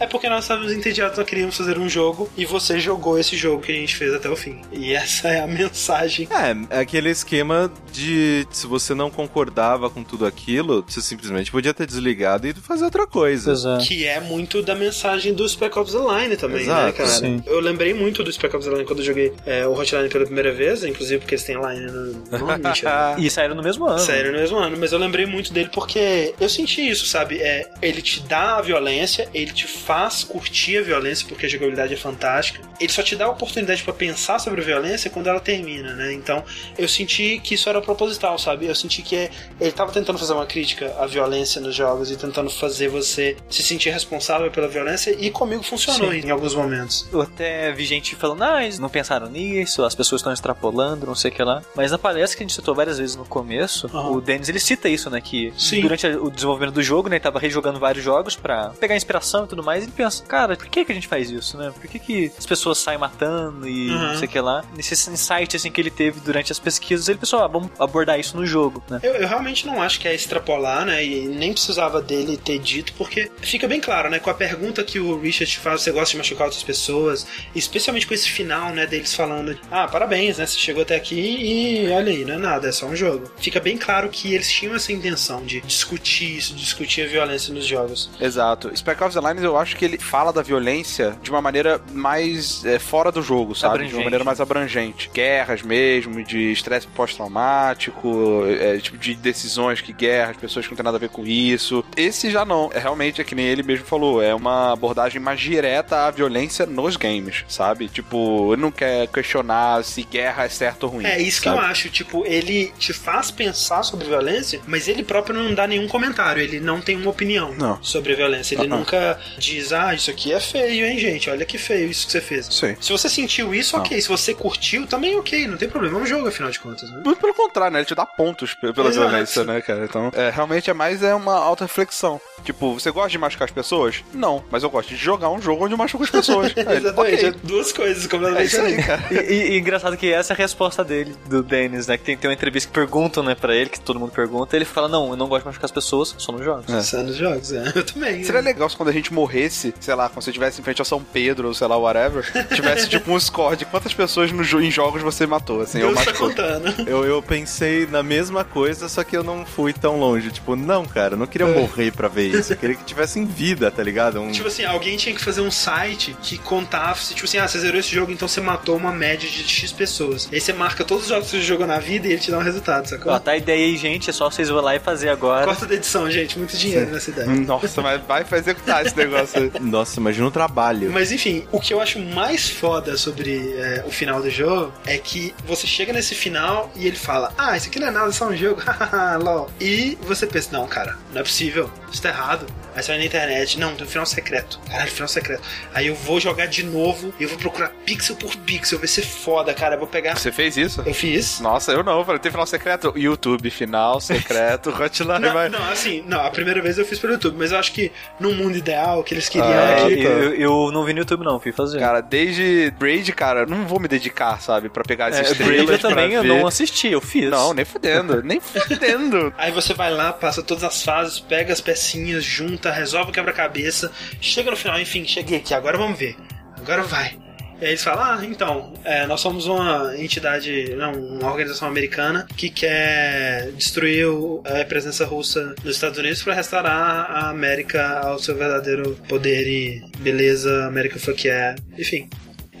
É 0.00 0.06
porque 0.06 0.28
nós 0.28 0.44
estávamos 0.44 0.72
entediados, 0.72 1.16
nós 1.16 1.26
queríamos 1.26 1.56
fazer 1.56 1.78
um 1.78 1.88
jogo 1.88 2.28
e 2.36 2.44
você 2.44 2.78
jogou 2.78 3.18
esse 3.18 3.36
jogo 3.36 3.62
que 3.62 3.72
a 3.72 3.74
gente 3.74 3.96
fez 3.96 4.12
até 4.12 4.28
o 4.28 4.36
fim. 4.36 4.60
E 4.72 4.92
essa 4.92 5.28
é 5.28 5.40
a 5.40 5.46
mensagem. 5.48 6.28
É, 6.30 6.76
é 6.76 6.80
aquele 6.80 7.10
esquema 7.10 7.70
de 7.92 8.46
se 8.50 8.66
você 8.66 8.94
não 8.94 9.10
concordava 9.10 9.88
com 9.88 10.02
tudo 10.02 10.26
aquilo, 10.26 10.84
você 10.86 11.00
simplesmente 11.00 11.50
podia 11.50 11.72
ter 11.72 11.86
desligado 11.86 12.46
e 12.46 12.54
fazer 12.54 12.84
outra 12.84 13.06
coisa. 13.06 13.52
Exato. 13.52 13.84
Que 13.84 14.04
é 14.04 14.20
muito 14.20 14.62
da 14.62 14.74
mensagem 14.74 15.32
do 15.32 15.48
Spec 15.48 15.78
Ops 15.78 15.92
The 15.92 15.98
Line 15.98 16.36
também, 16.36 16.66
né, 16.66 16.72
Exato, 16.72 16.96
cara? 16.96 17.08
sim. 17.08 17.42
Eu 17.46 17.60
lembrei 17.60 17.94
muito 17.94 18.22
do 18.24 18.32
Spec 18.32 18.54
Ops 18.54 18.66
The 18.66 18.72
Line 18.72 18.84
quando 18.84 18.98
eu 19.00 19.04
joguei 19.04 19.32
é, 19.46 19.66
o 19.66 19.72
Hotline 19.72 20.08
pela 20.08 20.24
primeira 20.24 20.52
vez, 20.52 20.82
inclusive 20.84 21.20
porque 21.20 21.34
eles 21.34 21.44
têm 21.44 21.56
line 21.56 21.86
no, 21.90 22.04
no 22.38 22.46
Mitchell. 22.58 22.90
E 23.18 23.30
saíram 23.30 23.54
no 23.54 23.62
mesmo 23.62 23.86
ano. 23.86 23.98
Sério, 23.98 24.32
no 24.32 24.38
mesmo 24.38 24.58
ano, 24.58 24.76
mas 24.78 24.92
eu 24.92 24.98
lembrei 24.98 25.26
muito 25.26 25.52
dele 25.52 25.70
porque 25.72 26.34
eu 26.40 26.48
senti 26.48 26.88
isso, 26.88 27.06
sabe? 27.06 27.38
É, 27.40 27.70
ele 27.80 28.02
te 28.02 28.20
dá 28.20 28.56
a 28.56 28.62
violência, 28.62 29.28
ele 29.32 29.52
te 29.52 29.66
faz 29.84 30.24
curtir 30.24 30.78
a 30.78 30.82
violência 30.82 31.26
porque 31.28 31.46
a 31.46 31.48
jogabilidade 31.48 31.94
é 31.94 31.96
fantástica. 31.96 32.60
Ele 32.80 32.92
só 32.92 33.02
te 33.02 33.14
dá 33.16 33.26
a 33.26 33.30
oportunidade 33.30 33.82
pra 33.82 33.92
pensar 33.92 34.38
sobre 34.38 34.60
a 34.60 34.64
violência 34.64 35.10
quando 35.10 35.28
ela 35.28 35.40
termina, 35.40 35.94
né? 35.94 36.12
Então 36.12 36.42
eu 36.78 36.88
senti 36.88 37.40
que 37.42 37.54
isso 37.54 37.68
era 37.68 37.80
proposital, 37.80 38.38
sabe? 38.38 38.66
Eu 38.66 38.74
senti 38.74 39.02
que 39.02 39.30
ele 39.60 39.72
tava 39.72 39.92
tentando 39.92 40.18
fazer 40.18 40.32
uma 40.32 40.46
crítica 40.46 40.94
à 40.98 41.06
violência 41.06 41.60
nos 41.60 41.74
jogos 41.74 42.10
e 42.10 42.16
tentando 42.16 42.50
fazer 42.50 42.88
você 42.88 43.36
se 43.48 43.62
sentir 43.62 43.90
responsável 43.90 44.50
pela 44.50 44.68
violência 44.68 45.14
e 45.18 45.30
comigo 45.30 45.62
funcionou 45.62 46.10
Sim. 46.12 46.20
em 46.26 46.30
alguns 46.30 46.54
momentos. 46.54 47.06
Eu 47.12 47.20
até 47.20 47.72
vi 47.72 47.84
gente 47.84 48.14
falando, 48.16 48.42
ah, 48.42 48.62
eles 48.64 48.78
não 48.78 48.88
pensaram 48.88 49.28
nisso, 49.28 49.84
as 49.84 49.94
pessoas 49.94 50.20
estão 50.20 50.32
extrapolando, 50.32 51.06
não 51.06 51.14
sei 51.14 51.30
o 51.30 51.34
que 51.34 51.42
lá. 51.42 51.62
Mas 51.74 51.90
na 51.90 51.98
palestra 51.98 52.36
que 52.36 52.42
a 52.42 52.46
gente 52.46 52.54
citou 52.54 52.74
várias 52.74 52.98
vezes 52.98 53.16
no 53.16 53.24
começo, 53.24 53.86
Aham. 53.88 54.10
o 54.10 54.20
Dennis 54.20 54.48
ele 54.48 54.60
cita 54.60 54.88
isso, 54.88 55.10
né? 55.10 55.20
Que 55.20 55.52
Sim. 55.58 55.80
durante 55.80 56.06
o 56.06 56.30
desenvolvimento 56.30 56.74
do 56.74 56.82
jogo, 56.82 57.08
né? 57.08 57.16
Ele 57.16 57.22
tava 57.22 57.38
rejogando 57.38 57.78
vários 57.78 58.04
jogos 58.04 58.36
pra 58.36 58.70
pegar 58.80 58.96
inspiração 58.96 59.44
e 59.44 59.48
tudo 59.48 59.62
mais. 59.62 59.73
E 59.76 59.82
ele 59.82 59.92
pensa, 59.92 60.24
cara, 60.24 60.56
por 60.56 60.66
que, 60.66 60.84
que 60.84 60.92
a 60.92 60.94
gente 60.94 61.08
faz 61.08 61.30
isso, 61.30 61.56
né? 61.56 61.72
Por 61.78 61.88
que, 61.88 61.98
que 61.98 62.32
as 62.38 62.46
pessoas 62.46 62.78
saem 62.78 62.98
matando 62.98 63.68
e 63.68 63.90
Uhum. 63.90 63.98
não 64.08 64.14
sei 64.16 64.26
o 64.26 64.30
que 64.30 64.40
lá? 64.40 64.64
Nesse 64.76 64.94
insight 65.10 65.56
assim 65.56 65.70
que 65.70 65.80
ele 65.80 65.90
teve 65.90 66.20
durante 66.20 66.50
as 66.52 66.58
pesquisas, 66.58 67.08
ele 67.08 67.18
pensou, 67.18 67.40
ah, 67.40 67.46
vamos 67.46 67.70
abordar 67.78 68.18
isso 68.18 68.36
no 68.36 68.46
jogo, 68.46 68.82
né? 68.88 69.00
Eu, 69.02 69.14
eu 69.14 69.28
realmente 69.28 69.66
não 69.66 69.80
acho 69.82 70.00
que 70.00 70.08
é 70.08 70.14
extrapolar, 70.14 70.84
né? 70.84 71.04
E 71.04 71.26
nem 71.26 71.52
precisava 71.52 72.00
dele 72.00 72.36
ter 72.36 72.58
dito, 72.58 72.92
porque 72.94 73.30
fica 73.42 73.66
bem 73.68 73.80
claro, 73.80 74.08
né? 74.10 74.18
Com 74.18 74.30
a 74.30 74.34
pergunta 74.34 74.82
que 74.84 74.98
o 74.98 75.18
Richard 75.20 75.50
te 75.50 75.58
faz, 75.58 75.82
você 75.82 75.90
gosta 75.92 76.12
de 76.12 76.18
machucar 76.18 76.46
outras 76.46 76.62
pessoas, 76.62 77.26
especialmente 77.54 78.06
com 78.06 78.14
esse 78.14 78.28
final, 78.28 78.70
né? 78.70 78.86
Deles 78.86 79.14
falando, 79.14 79.58
ah, 79.70 79.86
parabéns, 79.88 80.38
né? 80.38 80.46
Você 80.46 80.58
chegou 80.58 80.82
até 80.82 80.96
aqui 80.96 81.14
e 81.18 81.90
olha 81.90 82.12
aí, 82.12 82.24
não 82.24 82.34
é 82.34 82.38
nada, 82.38 82.68
é 82.68 82.72
só 82.72 82.86
um 82.86 82.96
jogo. 82.96 83.30
Fica 83.38 83.60
bem 83.60 83.76
claro 83.76 84.08
que 84.08 84.34
eles 84.34 84.50
tinham 84.50 84.74
essa 84.74 84.92
intenção 84.92 85.44
de 85.44 85.60
discutir 85.62 86.36
isso, 86.36 86.54
discutir 86.54 87.02
a 87.02 87.06
violência 87.06 87.52
nos 87.52 87.66
jogos. 87.66 88.10
Exato. 88.20 88.70
Spec 88.76 89.02
Ops 89.02 89.14
The 89.14 89.20
Line, 89.32 89.44
eu 89.44 89.56
acho 89.56 89.63
que 89.72 89.84
ele 89.84 89.98
fala 89.98 90.32
da 90.32 90.42
violência 90.42 91.16
de 91.22 91.30
uma 91.30 91.40
maneira 91.40 91.80
mais 91.92 92.64
é, 92.64 92.78
fora 92.78 93.10
do 93.10 93.22
jogo, 93.22 93.54
sabe? 93.54 93.74
De 93.74 93.78
Abrangente. 93.78 93.94
uma 93.96 94.04
maneira 94.04 94.24
mais 94.24 94.40
abrangente. 94.40 95.10
Guerras 95.14 95.62
mesmo, 95.62 96.22
de 96.22 96.52
estresse 96.52 96.86
pós-traumático, 96.88 98.44
é, 98.46 98.78
tipo 98.78 98.98
de 98.98 99.14
decisões 99.14 99.80
que 99.80 99.92
guerras, 99.92 100.36
pessoas 100.36 100.66
que 100.66 100.72
não 100.72 100.76
tem 100.76 100.84
nada 100.84 100.96
a 100.96 101.00
ver 101.00 101.08
com 101.08 101.24
isso. 101.26 101.84
Esse 101.96 102.30
já 102.30 102.44
não. 102.44 102.70
É 102.74 102.78
realmente, 102.78 103.20
é 103.20 103.24
que 103.24 103.34
nem 103.34 103.46
ele 103.46 103.62
mesmo 103.62 103.86
falou, 103.86 104.22
é 104.22 104.34
uma 104.34 104.72
abordagem 104.72 105.20
mais 105.20 105.40
direta 105.40 106.06
à 106.06 106.10
violência 106.10 106.66
nos 106.66 106.96
games, 106.96 107.44
sabe? 107.48 107.88
Tipo, 107.88 108.52
ele 108.52 108.62
não 108.62 108.70
quer 108.72 109.06
questionar 109.08 109.82
se 109.84 110.02
guerra 110.02 110.44
é 110.44 110.48
certo 110.48 110.84
ou 110.84 110.90
ruim. 110.90 111.04
É 111.04 111.20
isso 111.20 111.40
que 111.40 111.48
sabe? 111.48 111.58
eu 111.58 111.64
acho, 111.64 111.88
tipo, 111.88 112.24
ele 112.26 112.72
te 112.78 112.92
faz 112.92 113.30
pensar 113.30 113.82
sobre 113.82 114.06
violência, 114.06 114.60
mas 114.66 114.88
ele 114.88 115.02
próprio 115.02 115.34
não 115.34 115.54
dá 115.54 115.66
nenhum 115.66 115.86
comentário, 115.88 116.42
ele 116.42 116.60
não 116.60 116.80
tem 116.80 116.96
uma 116.96 117.10
opinião 117.10 117.54
Não. 117.54 117.82
sobre 117.82 118.12
a 118.12 118.16
violência. 118.16 118.54
Ele 118.54 118.68
Uh-uh. 118.68 118.78
nunca 118.78 119.18
diz, 119.38 119.53
ah, 119.72 119.94
isso 119.94 120.10
aqui 120.10 120.32
é 120.32 120.40
feio, 120.40 120.84
hein, 120.86 120.98
gente? 120.98 121.28
Olha 121.30 121.44
que 121.44 121.58
feio 121.58 121.88
isso 121.90 122.06
que 122.06 122.12
você 122.12 122.20
fez. 122.20 122.46
Sim. 122.46 122.76
Se 122.80 122.90
você 122.92 123.08
sentiu 123.08 123.54
isso, 123.54 123.76
ok. 123.76 124.00
Se 124.00 124.08
você 124.08 124.34
curtiu, 124.34 124.86
também 124.86 125.16
ok, 125.18 125.46
não 125.46 125.56
tem 125.56 125.68
problema. 125.68 125.98
É 125.98 126.02
um 126.02 126.06
jogo, 126.06 126.28
afinal 126.28 126.50
de 126.50 126.58
contas, 126.60 126.90
né? 126.90 127.00
Muito 127.04 127.20
pelo 127.20 127.34
contrário, 127.34 127.72
né? 127.72 127.80
Ele 127.80 127.86
te 127.86 127.94
dá 127.94 128.04
pontos 128.06 128.54
pe- 128.54 128.72
pela 128.72 128.88
Exato. 128.88 129.08
violência, 129.08 129.44
né, 129.44 129.60
cara? 129.60 129.84
Então, 129.84 130.10
é, 130.14 130.30
realmente 130.30 130.70
é 130.70 130.74
mais 130.74 131.02
é 131.02 131.14
uma 131.14 131.34
auto-reflexão. 131.36 132.20
Tipo, 132.44 132.74
você 132.74 132.90
gosta 132.90 133.10
de 133.10 133.18
machucar 133.18 133.46
as 133.46 133.54
pessoas? 133.54 134.02
Não, 134.12 134.44
mas 134.50 134.62
eu 134.62 134.70
gosto 134.70 134.88
de 134.90 134.96
jogar 134.96 135.30
um 135.30 135.40
jogo 135.40 135.64
onde 135.64 135.74
eu 135.74 135.78
machuco 135.78 136.04
as 136.04 136.10
pessoas. 136.10 136.52
Aí 136.66 136.76
Exatamente. 136.76 137.14
ok. 137.16 137.28
É 137.28 137.30
duas 137.42 137.72
coisas 137.72 138.04
É 138.04 138.08
completamente 138.08 138.46
isso 138.48 138.60
aí, 138.60 138.76
cara. 138.82 139.02
E, 139.10 139.16
e- 139.16 139.50
e 139.52 139.58
engraçado 139.58 139.96
que 139.96 140.12
essa 140.12 140.32
é 140.32 140.34
a 140.34 140.36
resposta 140.36 140.84
dele, 140.84 141.14
do 141.26 141.42
Dennis, 141.42 141.86
né? 141.86 141.96
Que 141.96 142.04
tem, 142.04 142.16
tem 142.16 142.28
uma 142.28 142.34
entrevista 142.34 142.68
que 142.68 142.74
perguntam, 142.74 143.22
né, 143.22 143.34
pra 143.34 143.54
ele, 143.54 143.70
que 143.70 143.80
todo 143.80 143.98
mundo 143.98 144.12
pergunta. 144.12 144.54
Ele 144.56 144.64
fala: 144.64 144.88
Não, 144.88 145.10
eu 145.10 145.16
não 145.16 145.26
gosto 145.28 145.42
de 145.42 145.46
machucar 145.48 145.64
as 145.66 145.70
pessoas, 145.72 146.14
só 146.18 146.32
nos 146.32 146.44
jogos. 146.44 146.72
É. 146.72 146.80
Só 146.82 146.98
nos 147.02 147.16
jogos, 147.16 147.52
é. 147.52 147.64
Eu 147.74 147.84
também. 147.84 148.22
Seria 148.24 148.42
né? 148.42 148.50
legal 148.52 148.68
se 148.68 148.76
quando 148.76 148.88
a 148.88 148.92
gente 148.92 149.12
morresse, 149.12 149.34
esse, 149.44 149.74
sei 149.80 149.94
lá, 149.94 150.08
quando 150.08 150.22
você 150.24 150.30
estivesse 150.30 150.60
em 150.60 150.64
frente 150.64 150.80
ao 150.80 150.84
São 150.84 151.02
Pedro, 151.02 151.48
ou 151.48 151.54
sei 151.54 151.66
lá, 151.66 151.76
whatever, 151.76 152.24
tivesse 152.54 152.88
tipo 152.88 153.12
um 153.12 153.18
score 153.20 153.56
de 153.56 153.64
quantas 153.64 153.92
pessoas 153.94 154.30
no, 154.32 154.42
jo- 154.44 154.60
em 154.60 154.70
jogos 154.70 155.02
você 155.02 155.26
matou, 155.26 155.60
assim, 155.62 155.78
eu 155.80 155.88
Deus 155.94 156.04
tá 156.04 156.12
matou. 156.12 156.28
contando. 156.28 156.74
Eu, 156.94 157.04
eu 157.04 157.22
pensei 157.22 157.86
na 157.86 158.02
mesma 158.02 158.44
coisa, 158.44 158.88
só 158.88 159.02
que 159.02 159.16
eu 159.16 159.24
não 159.24 159.44
fui 159.46 159.72
tão 159.72 159.98
longe. 159.98 160.30
Tipo, 160.30 160.54
não, 160.54 160.84
cara, 160.84 161.14
eu 161.14 161.18
não 161.18 161.26
queria 161.26 161.46
morrer 161.46 161.90
pra 161.92 162.08
ver 162.08 162.28
isso. 162.28 162.52
Eu 162.52 162.56
queria 162.56 162.76
que 162.76 162.84
tivesse 162.84 163.18
em 163.18 163.24
vida, 163.24 163.70
tá 163.70 163.82
ligado? 163.82 164.20
Um... 164.20 164.30
Tipo 164.30 164.48
assim, 164.48 164.64
alguém 164.64 164.96
tinha 164.96 165.14
que 165.14 165.20
fazer 165.22 165.40
um 165.40 165.50
site 165.50 166.16
que 166.22 166.36
contasse, 166.38 167.14
tipo 167.14 167.26
assim, 167.26 167.38
ah, 167.38 167.48
você 167.48 167.58
zerou 167.58 167.80
esse 167.80 167.94
jogo, 167.94 168.12
então 168.12 168.28
você 168.28 168.40
matou 168.40 168.76
uma 168.76 168.92
média 168.92 169.28
de 169.28 169.42
X 169.44 169.72
pessoas. 169.72 170.28
E 170.30 170.34
aí 170.36 170.40
você 170.40 170.52
marca 170.52 170.84
todos 170.84 171.04
os 171.04 171.08
jogos 171.10 171.24
que 171.30 171.36
você 171.36 171.42
jogou 171.42 171.66
na 171.66 171.78
vida 171.78 172.06
e 172.06 172.12
ele 172.12 172.20
te 172.20 172.30
dá 172.30 172.38
um 172.38 172.42
resultado, 172.42 172.86
sacou? 172.86 173.12
Ó, 173.12 173.18
tá 173.18 173.32
a 173.32 173.36
ideia 173.36 173.64
aí, 173.64 173.76
gente. 173.76 174.10
É 174.10 174.12
só 174.12 174.30
vocês 174.30 174.48
vão 174.48 174.60
lá 174.60 174.74
e 174.76 174.78
fazer 174.78 175.08
agora. 175.08 175.46
Corta 175.46 175.66
da 175.66 175.74
edição, 175.74 176.10
gente. 176.10 176.38
Muito 176.38 176.56
dinheiro 176.56 176.90
nessa 176.90 177.10
ideia. 177.10 177.26
Nossa, 177.26 177.80
mas 177.82 178.00
vai 178.06 178.24
pra 178.24 178.38
executar 178.38 178.84
esse 178.86 178.96
negócio 178.96 179.33
aí. 179.34 179.52
Nossa, 179.60 180.00
imagina 180.00 180.26
o 180.26 180.30
trabalho. 180.30 180.90
Mas 180.92 181.12
enfim, 181.12 181.46
o 181.52 181.60
que 181.60 181.72
eu 181.72 181.80
acho 181.80 181.98
mais 181.98 182.48
foda 182.48 182.96
sobre 182.96 183.54
é, 183.56 183.84
o 183.86 183.90
final 183.90 184.20
do 184.20 184.30
jogo 184.30 184.72
é 184.86 184.98
que 184.98 185.34
você 185.46 185.66
chega 185.66 185.92
nesse 185.92 186.14
final 186.14 186.70
e 186.76 186.86
ele 186.86 186.96
fala: 186.96 187.32
Ah, 187.36 187.56
isso 187.56 187.68
aqui 187.68 187.78
não 187.78 187.88
é 187.88 187.90
nada, 187.90 188.08
é 188.08 188.12
só 188.12 188.28
um 188.28 188.36
jogo, 188.36 188.62
lol. 189.22 189.50
E 189.60 189.98
você 190.02 190.26
pensa: 190.26 190.50
Não, 190.52 190.66
cara, 190.66 190.96
não 191.12 191.20
é 191.20 191.24
possível, 191.24 191.70
isso 191.92 192.02
tá 192.02 192.08
errado. 192.08 192.46
Aí 192.74 192.82
você 192.82 192.88
vai 192.88 192.98
na 192.98 193.04
internet: 193.04 193.58
Não, 193.58 193.74
tem 193.74 193.86
um 193.86 193.88
final 193.88 194.06
secreto. 194.06 194.60
Caralho, 194.68 194.90
final 194.90 195.08
secreto. 195.08 195.42
Aí 195.72 195.86
eu 195.86 195.94
vou 195.94 196.18
jogar 196.20 196.46
de 196.46 196.64
novo 196.64 197.14
e 197.18 197.22
eu 197.22 197.28
vou 197.28 197.38
procurar 197.38 197.68
pixel 197.84 198.16
por 198.16 198.34
pixel, 198.36 198.78
vai 198.78 198.88
ser 198.88 199.02
foda, 199.02 199.54
cara. 199.54 199.74
Eu 199.74 199.78
vou 199.78 199.88
pegar. 199.88 200.16
Você 200.16 200.32
fez 200.32 200.56
isso? 200.56 200.82
Eu 200.84 200.94
fiz. 200.94 201.40
Nossa, 201.40 201.72
eu 201.72 201.82
não, 201.82 202.04
falei, 202.04 202.20
tem 202.20 202.30
final 202.30 202.46
secreto? 202.46 202.92
YouTube, 202.96 203.50
final 203.50 204.00
secreto, 204.00 204.70
Hotline 204.74 205.18
Não, 205.20 205.32
vai... 205.32 205.48
não, 205.48 205.62
assim, 205.70 206.02
não, 206.06 206.24
a 206.24 206.30
primeira 206.30 206.60
vez 206.60 206.78
eu 206.78 206.84
fiz 206.84 206.98
pelo 206.98 207.14
YouTube, 207.14 207.36
mas 207.38 207.52
eu 207.52 207.58
acho 207.58 207.72
que 207.72 207.92
no 208.18 208.32
mundo 208.32 208.56
ideal, 208.56 209.02
que 209.02 209.14
eles 209.14 209.23
queriam 209.28 209.50
Ah, 209.50 209.88
é 209.88 209.92
É, 209.92 209.96
que. 209.96 210.02
eu, 210.02 210.34
eu 210.34 210.72
não 210.72 210.84
vi 210.84 210.92
no 210.92 211.00
YouTube, 211.00 211.24
não. 211.24 211.38
Fui 211.40 211.52
fazer. 211.52 211.78
Cara, 211.78 212.00
desde 212.00 212.72
Braid, 212.78 213.12
cara, 213.12 213.46
não 213.46 213.66
vou 213.66 213.78
me 213.80 213.88
dedicar, 213.88 214.40
sabe, 214.40 214.68
pra 214.68 214.82
pegar 214.84 215.06
as 215.06 215.16
é, 215.18 215.22
estrelas 215.22 215.46
Braid 215.64 215.70
eu 215.72 215.78
também 215.78 216.12
eu 216.12 216.24
não 216.24 216.46
assisti, 216.46 216.88
eu 216.88 217.00
fiz. 217.00 217.30
Não, 217.30 217.52
nem 217.54 217.64
fudendo, 217.64 218.22
nem 218.22 218.40
fudendo. 218.40 219.32
Aí 219.38 219.50
você 219.52 219.74
vai 219.74 219.90
lá, 219.90 220.12
passa 220.12 220.42
todas 220.42 220.64
as 220.64 220.82
fases, 220.82 221.20
pega 221.20 221.52
as 221.52 221.60
pecinhas, 221.60 222.24
junta, 222.24 222.70
resolve 222.70 223.10
o 223.10 223.12
quebra-cabeça, 223.14 223.90
chega 224.20 224.50
no 224.50 224.56
final, 224.56 224.78
enfim, 224.80 225.04
cheguei 225.04 225.38
aqui, 225.38 225.54
agora 225.54 225.76
vamos 225.78 225.98
ver. 225.98 226.16
Agora 226.56 226.82
vai. 226.82 227.18
Eles 227.64 227.82
falam, 227.82 228.04
ah, 228.04 228.26
então, 228.26 228.74
é, 228.84 229.06
nós 229.06 229.22
somos 229.22 229.46
uma 229.46 229.96
entidade, 229.96 230.74
não, 230.76 230.92
uma 230.92 231.30
organização 231.30 231.66
americana 231.66 232.26
que 232.36 232.50
quer 232.50 233.50
destruir 233.52 234.06
a 234.44 234.64
presença 234.66 235.06
russa 235.06 235.54
nos 235.64 235.76
Estados 235.76 235.98
Unidos 235.98 236.22
para 236.22 236.34
restaurar 236.34 237.10
a 237.10 237.30
América 237.30 238.00
ao 238.00 238.18
seu 238.18 238.36
verdadeiro 238.36 238.94
poder 239.08 239.46
e 239.48 239.82
beleza, 240.00 240.66
América 240.66 240.98
foi 240.98 241.14
que 241.14 241.28
é, 241.30 241.54
enfim. 241.78 242.08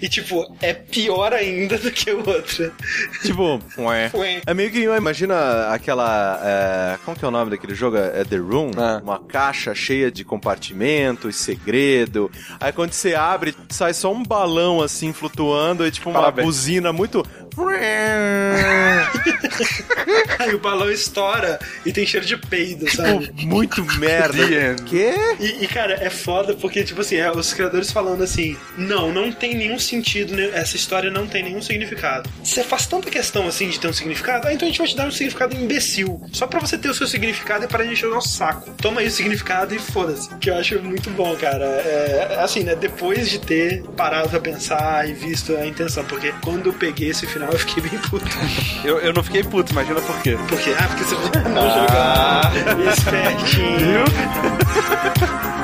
E 0.04 0.08
tipo, 0.10 0.44
é 0.60 0.74
pior 0.74 1.32
ainda 1.32 1.78
do 1.78 1.90
que 1.90 2.10
o 2.10 2.18
outro. 2.18 2.70
Tipo, 3.22 3.58
ué. 3.80 4.10
Ué. 4.12 4.42
É 4.46 4.52
meio 4.52 4.70
que, 4.70 4.80
imagina 4.82 5.68
aquela. 5.68 6.38
é, 6.44 6.98
como 7.06 7.16
que 7.16 7.24
é 7.24 7.28
o 7.28 7.30
nome 7.30 7.52
daquele 7.52 7.74
jogo? 7.74 7.96
É 7.96 8.22
The 8.22 8.36
Room? 8.36 8.72
É. 8.72 9.02
Uma 9.02 9.18
caixa 9.20 9.74
cheia 9.74 10.10
de 10.10 10.22
compartimentos, 10.22 11.36
segredo. 11.36 12.30
Aí 12.60 12.70
quando 12.70 12.92
você 12.92 13.14
abre, 13.14 13.56
sai 13.70 13.94
só 13.94 14.12
um 14.12 14.22
balão 14.22 14.82
assim 14.82 15.10
flutuando 15.10 15.86
e 15.86 15.90
tipo 15.90 16.10
uma 16.10 16.20
Parabéns. 16.20 16.44
buzina 16.48 16.92
muito. 16.92 17.24
Aí 20.38 20.54
o 20.54 20.58
balão 20.58 20.90
estoura 20.90 21.58
e 21.84 21.92
tem 21.92 22.06
cheiro 22.06 22.26
de 22.26 22.36
peido, 22.36 22.90
sabe? 22.90 23.28
Tipo, 23.28 23.46
muito 23.46 23.84
merda. 23.98 24.74
Quê? 24.86 25.14
E, 25.38 25.64
e, 25.64 25.68
cara, 25.68 25.94
é 25.94 26.10
foda 26.10 26.54
porque, 26.54 26.82
tipo 26.84 27.00
assim, 27.00 27.16
é, 27.16 27.30
os 27.30 27.52
criadores 27.52 27.92
falando 27.92 28.22
assim: 28.22 28.56
não, 28.76 29.12
não 29.12 29.32
tem 29.32 29.54
nenhum 29.54 29.78
sentido, 29.78 30.34
né, 30.34 30.50
essa 30.54 30.76
história 30.76 31.10
não 31.10 31.26
tem 31.26 31.42
nenhum 31.42 31.62
significado. 31.62 32.28
Você 32.42 32.64
faz 32.64 32.86
tanta 32.86 33.10
questão 33.10 33.46
assim 33.46 33.68
de 33.68 33.78
ter 33.78 33.88
um 33.88 33.92
significado, 33.92 34.48
ah, 34.48 34.52
então 34.52 34.66
a 34.66 34.70
gente 34.70 34.78
vai 34.78 34.88
te 34.88 34.96
dar 34.96 35.06
um 35.06 35.10
significado 35.10 35.56
imbecil. 35.56 36.20
Só 36.32 36.46
pra 36.46 36.60
você 36.60 36.76
ter 36.76 36.88
o 36.88 36.94
seu 36.94 37.06
significado 37.06 37.64
e 37.64 37.68
para 37.68 37.86
encher 37.86 38.06
o 38.06 38.10
nosso 38.10 38.28
saco. 38.28 38.70
Toma 38.80 39.00
aí 39.00 39.06
o 39.06 39.10
significado 39.10 39.74
e 39.74 39.78
foda-se. 39.78 40.34
Que 40.36 40.50
eu 40.50 40.56
acho 40.56 40.80
muito 40.82 41.10
bom, 41.10 41.34
cara. 41.36 41.64
É, 41.64 42.38
assim, 42.40 42.64
né? 42.64 42.74
Depois 42.74 43.30
de 43.30 43.38
ter 43.38 43.82
parado 43.96 44.28
pra 44.28 44.40
pensar 44.40 45.08
e 45.08 45.12
visto 45.12 45.56
a 45.56 45.66
intenção, 45.66 46.04
porque 46.04 46.32
quando 46.42 46.70
eu 46.70 46.72
peguei 46.72 47.10
esse 47.10 47.26
final 47.26 47.43
eu 47.52 47.58
fiquei 47.58 47.82
bem 47.82 47.98
puto. 47.98 48.26
Eu, 48.84 48.98
eu 49.00 49.12
não 49.12 49.22
fiquei 49.22 49.42
puto, 49.42 49.72
imagina 49.72 50.00
por 50.00 50.16
quê. 50.22 50.36
Porque, 50.48 50.70
ah, 50.78 50.88
porque 50.88 51.04
você 51.04 51.14
não 51.48 51.68
jogar. 51.70 52.52
Espertinho. 52.92 54.04
Então, 54.04 55.63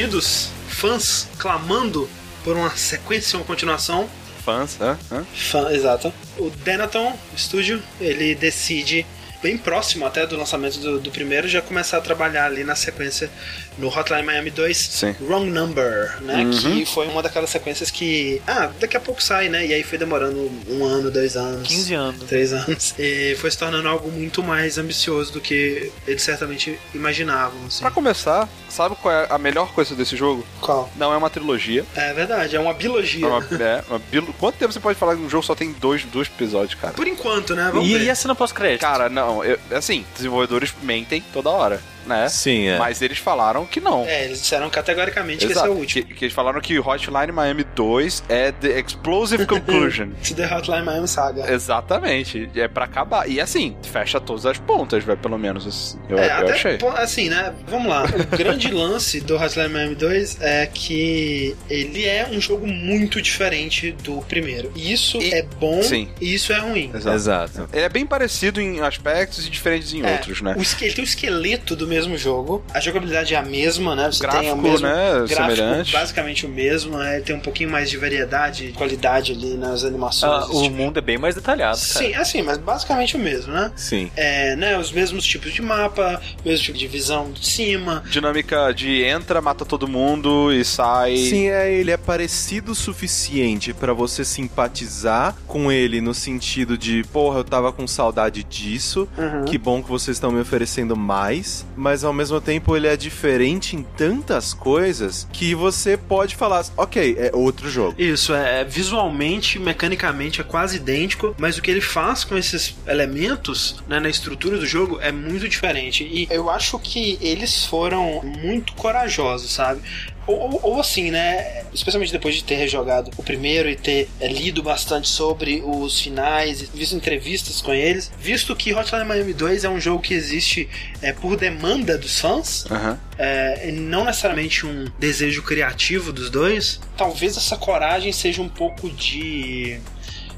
pedidos, 0.00 0.48
fãs 0.66 1.28
clamando 1.38 2.08
por 2.42 2.56
uma 2.56 2.70
sequência, 2.70 3.38
uma 3.38 3.44
continuação, 3.44 4.08
Fãs, 4.42 4.80
hã? 4.80 4.98
hã? 5.12 5.26
Fã, 5.34 5.70
exato. 5.70 6.10
O 6.38 6.48
Denaton 6.48 7.14
Studio, 7.36 7.82
ele 8.00 8.34
decide, 8.34 9.04
bem 9.42 9.56
próximo 9.56 10.04
até 10.06 10.26
do 10.26 10.36
lançamento 10.36 10.78
do, 10.78 10.98
do 10.98 11.10
primeiro, 11.10 11.48
já 11.48 11.60
começar 11.62 11.98
a 11.98 12.00
trabalhar 12.00 12.46
ali 12.46 12.64
na 12.64 12.74
sequência 12.74 13.30
no 13.78 13.88
Hotline 13.88 14.22
Miami 14.22 14.50
2 14.50 14.76
Sim. 14.76 15.16
Wrong 15.22 15.48
Number, 15.50 16.18
né? 16.22 16.44
Uhum. 16.44 16.50
Que 16.50 16.84
foi 16.86 17.06
uma 17.08 17.22
daquelas 17.22 17.48
sequências 17.50 17.90
que, 17.90 18.42
ah, 18.46 18.70
daqui 18.78 18.96
a 18.96 19.00
pouco 19.00 19.22
sai, 19.22 19.48
né? 19.48 19.66
E 19.66 19.72
aí 19.72 19.82
foi 19.82 19.96
demorando 19.98 20.50
um 20.68 20.84
ano, 20.84 21.10
dois 21.10 21.36
anos. 21.36 21.66
15 21.66 21.94
anos. 21.94 22.24
Três 22.24 22.52
anos. 22.52 22.94
E 23.00 23.34
foi 23.40 23.50
se 23.50 23.56
tornando 23.58 23.88
algo 23.88 24.10
muito 24.10 24.42
mais 24.42 24.76
ambicioso 24.76 25.32
do 25.32 25.40
que 25.40 25.90
eles 26.06 26.22
certamente 26.22 26.78
imaginavam. 26.94 27.58
Assim. 27.66 27.80
Pra 27.80 27.90
começar, 27.90 28.48
sabe 28.68 28.94
qual 28.96 29.12
é 29.14 29.26
a 29.30 29.38
melhor 29.38 29.72
coisa 29.72 29.94
desse 29.94 30.16
jogo? 30.16 30.44
Qual? 30.60 30.90
Não 30.96 31.12
é 31.12 31.16
uma 31.16 31.30
trilogia. 31.30 31.84
É 31.94 32.12
verdade, 32.12 32.56
é 32.56 32.60
uma 32.60 32.74
biologia. 32.74 33.24
É 33.24 33.28
uma, 33.28 33.38
é 33.62 33.84
uma 33.88 33.98
bilo- 33.98 34.34
Quanto 34.38 34.56
tempo 34.56 34.72
você 34.72 34.80
pode 34.80 34.98
falar 34.98 35.16
que 35.16 35.22
um 35.22 35.30
jogo 35.30 35.44
só 35.44 35.54
tem 35.54 35.72
dois, 35.72 36.04
dois 36.04 36.28
episódios, 36.28 36.74
cara? 36.74 36.92
Por 36.94 37.06
enquanto, 37.06 37.54
né? 37.54 37.70
Vamos 37.72 37.88
E, 37.88 37.94
ver. 37.98 38.04
e 38.04 38.10
a 38.10 38.14
cena 38.14 38.34
pós-crédito? 38.34 38.80
Cara, 38.80 39.08
não, 39.08 39.29
eu- 39.44 39.58
assim, 39.72 40.04
desenvolvedores 40.16 40.74
mentem 40.82 41.22
toda 41.32 41.48
hora, 41.50 41.80
né? 42.06 42.28
Sim, 42.28 42.68
é. 42.68 42.78
Mas 42.78 43.00
eles 43.02 43.18
falaram 43.18 43.64
que 43.66 43.80
não. 43.80 44.04
É, 44.04 44.24
eles 44.24 44.40
disseram 44.40 44.68
categoricamente 44.70 45.38
que 45.46 45.52
esse 45.52 45.60
é 45.60 45.62
Exato. 45.64 45.72
o 45.72 45.78
último. 45.78 46.06
Que, 46.06 46.14
que 46.14 46.24
eles 46.24 46.34
falaram 46.34 46.60
que 46.60 46.78
Hotline 46.78 47.32
Miami 47.32 47.64
2 47.74 48.24
é 48.28 48.52
The 48.52 48.80
Explosive 48.80 49.46
Conclusion. 49.46 50.10
To 50.26 50.34
the 50.34 50.46
Hotline 50.54 50.84
Miami 50.84 51.08
Saga. 51.08 51.52
Exatamente. 51.52 52.48
É 52.54 52.68
pra 52.68 52.84
acabar. 52.84 53.28
E 53.28 53.40
assim, 53.40 53.76
fecha 53.82 54.20
todas 54.20 54.46
as 54.46 54.58
pontas, 54.58 55.02
velho, 55.04 55.18
pelo 55.18 55.38
menos. 55.38 55.66
assim, 55.66 55.98
Eu, 56.08 56.18
é, 56.18 56.26
eu 56.28 56.32
até, 56.32 56.52
achei. 56.52 56.78
assim, 56.96 57.28
né? 57.28 57.52
Vamos 57.68 57.88
lá. 57.88 58.04
O 58.04 58.36
grande 58.36 58.68
lance 58.72 59.20
do 59.20 59.36
Hotline 59.36 59.68
Miami 59.68 59.94
2 59.94 60.38
é 60.40 60.66
que 60.66 61.56
ele 61.68 62.04
é 62.06 62.26
um 62.30 62.40
jogo 62.40 62.66
muito 62.66 63.20
diferente 63.20 63.92
do 63.92 64.20
primeiro. 64.22 64.72
Isso 64.76 65.18
E- 65.18 65.32
é 65.34 65.42
bom 65.42 65.82
Sim. 65.82 66.08
e 66.20 66.34
isso 66.34 66.52
é 66.52 66.58
ruim. 66.58 66.90
Exato. 66.94 67.16
Exato. 67.16 67.68
Ele 67.72 67.84
é 67.84 67.88
bem 67.88 68.06
parecido 68.06 68.60
em 68.60 68.80
aspectos 68.80 69.46
e 69.46 69.50
diferentes 69.50 69.92
em 69.92 70.04
É, 70.04 70.12
outros, 70.12 70.40
né? 70.42 70.54
o 70.56 70.84
ele 70.84 70.94
tem 70.94 71.04
o 71.04 71.06
esqueleto 71.06 71.76
do 71.76 71.86
mesmo 71.90 72.16
jogo. 72.16 72.62
A 72.72 72.80
jogabilidade 72.80 73.34
é 73.34 73.36
a 73.38 73.42
mesma, 73.42 73.94
né? 73.94 74.10
Você 74.10 74.20
tem 74.20 74.28
o 74.28 74.32
Gráfico, 74.56 74.56
mesmo 74.62 74.86
né, 74.86 75.12
gráfico, 75.28 75.34
semelhante. 75.56 75.92
basicamente 75.92 76.46
o 76.46 76.48
mesmo, 76.48 76.96
né? 76.96 77.20
Tem 77.20 77.36
um 77.36 77.40
pouquinho 77.40 77.68
mais 77.70 77.90
de 77.90 77.96
variedade, 77.98 78.72
qualidade 78.76 79.32
ali 79.32 79.54
nas 79.56 79.84
animações. 79.84 80.44
Ah, 80.44 80.46
o 80.50 80.62
tipo. 80.62 80.76
mundo 80.76 80.98
é 80.98 81.02
bem 81.02 81.18
mais 81.18 81.34
detalhado, 81.34 81.76
cara. 81.78 82.06
Sim, 82.06 82.14
assim, 82.14 82.42
mas 82.42 82.56
basicamente 82.58 83.16
o 83.16 83.18
mesmo, 83.18 83.52
né? 83.52 83.72
Sim. 83.76 84.10
É, 84.16 84.54
né, 84.56 84.78
os 84.78 84.92
mesmos 84.92 85.24
tipos 85.24 85.52
de 85.52 85.60
mapa, 85.60 86.20
mesmo 86.44 86.64
tipo 86.64 86.78
de 86.78 86.86
visão 86.86 87.30
de 87.32 87.44
cima. 87.46 88.02
Dinâmica 88.08 88.72
de 88.72 89.02
entra, 89.02 89.40
mata 89.40 89.64
todo 89.64 89.86
mundo 89.88 90.52
e 90.52 90.64
sai. 90.64 91.16
Sim, 91.16 91.48
é, 91.48 91.72
ele 91.72 91.90
é 91.90 91.96
parecido 91.96 92.72
o 92.72 92.74
suficiente 92.74 93.74
pra 93.74 93.92
você 93.92 94.24
simpatizar 94.24 95.34
com 95.46 95.70
ele 95.72 96.00
no 96.00 96.14
sentido 96.14 96.78
de, 96.78 97.02
porra, 97.12 97.38
eu 97.40 97.44
tava 97.44 97.72
com 97.72 97.86
saudade 97.86 98.44
disso, 98.44 99.08
Uhum. 99.18 99.44
que 99.44 99.58
bom 99.58 99.82
que 99.82 99.88
vocês 99.88 100.16
estão 100.16 100.30
me 100.30 100.40
oferecendo 100.40 100.96
mais, 100.96 101.66
mas 101.80 102.04
ao 102.04 102.12
mesmo 102.12 102.40
tempo 102.40 102.76
ele 102.76 102.86
é 102.86 102.96
diferente 102.96 103.74
em 103.74 103.82
tantas 103.82 104.52
coisas 104.52 105.26
que 105.32 105.54
você 105.54 105.96
pode 105.96 106.36
falar, 106.36 106.66
ok, 106.76 107.16
é 107.18 107.30
outro 107.34 107.70
jogo. 107.70 107.94
Isso, 107.98 108.34
é 108.34 108.62
visualmente, 108.64 109.58
mecanicamente 109.58 110.42
é 110.42 110.44
quase 110.44 110.76
idêntico, 110.76 111.34
mas 111.38 111.56
o 111.56 111.62
que 111.62 111.70
ele 111.70 111.80
faz 111.80 112.22
com 112.22 112.36
esses 112.36 112.76
elementos 112.86 113.82
né, 113.88 113.98
na 113.98 114.10
estrutura 114.10 114.58
do 114.58 114.66
jogo 114.66 114.98
é 115.00 115.10
muito 115.10 115.48
diferente. 115.48 116.04
E 116.04 116.28
eu 116.30 116.50
acho 116.50 116.78
que 116.78 117.18
eles 117.20 117.64
foram 117.64 118.22
muito 118.22 118.74
corajosos, 118.74 119.50
sabe? 119.50 119.80
Ou, 120.26 120.60
ou- 120.62 120.80
assim, 120.80 121.10
né? 121.10 121.64
Especialmente 121.72 122.12
depois 122.12 122.34
de 122.34 122.44
ter 122.44 122.54
rejogado 122.56 123.10
o 123.16 123.22
primeiro 123.22 123.68
e 123.68 123.76
ter 123.76 124.08
é, 124.20 124.28
lido 124.28 124.62
bastante 124.62 125.08
sobre 125.08 125.62
os 125.64 126.00
finais, 126.00 126.62
visto 126.72 126.94
entrevistas 126.94 127.60
com 127.60 127.72
eles, 127.72 128.10
visto 128.18 128.54
que 128.56 128.72
Hotline 128.74 129.04
Miami 129.04 129.32
2 129.32 129.64
é 129.64 129.68
um 129.68 129.80
jogo 129.80 130.02
que 130.02 130.14
existe 130.14 130.68
é, 131.02 131.12
por 131.12 131.36
demanda 131.36 131.96
dos 131.98 132.18
fãs, 132.20 132.64
Aham. 132.70 132.98
é, 133.18 133.68
e 133.68 133.72
não 133.72 134.04
necessariamente 134.04 134.66
um 134.66 134.86
desejo 134.98 135.42
criativo 135.42 136.12
dos 136.12 136.30
dois, 136.30 136.80
talvez 136.96 137.36
essa 137.36 137.56
coragem 137.56 138.12
seja 138.12 138.40
um 138.42 138.48
pouco 138.48 138.88
de. 138.90 139.80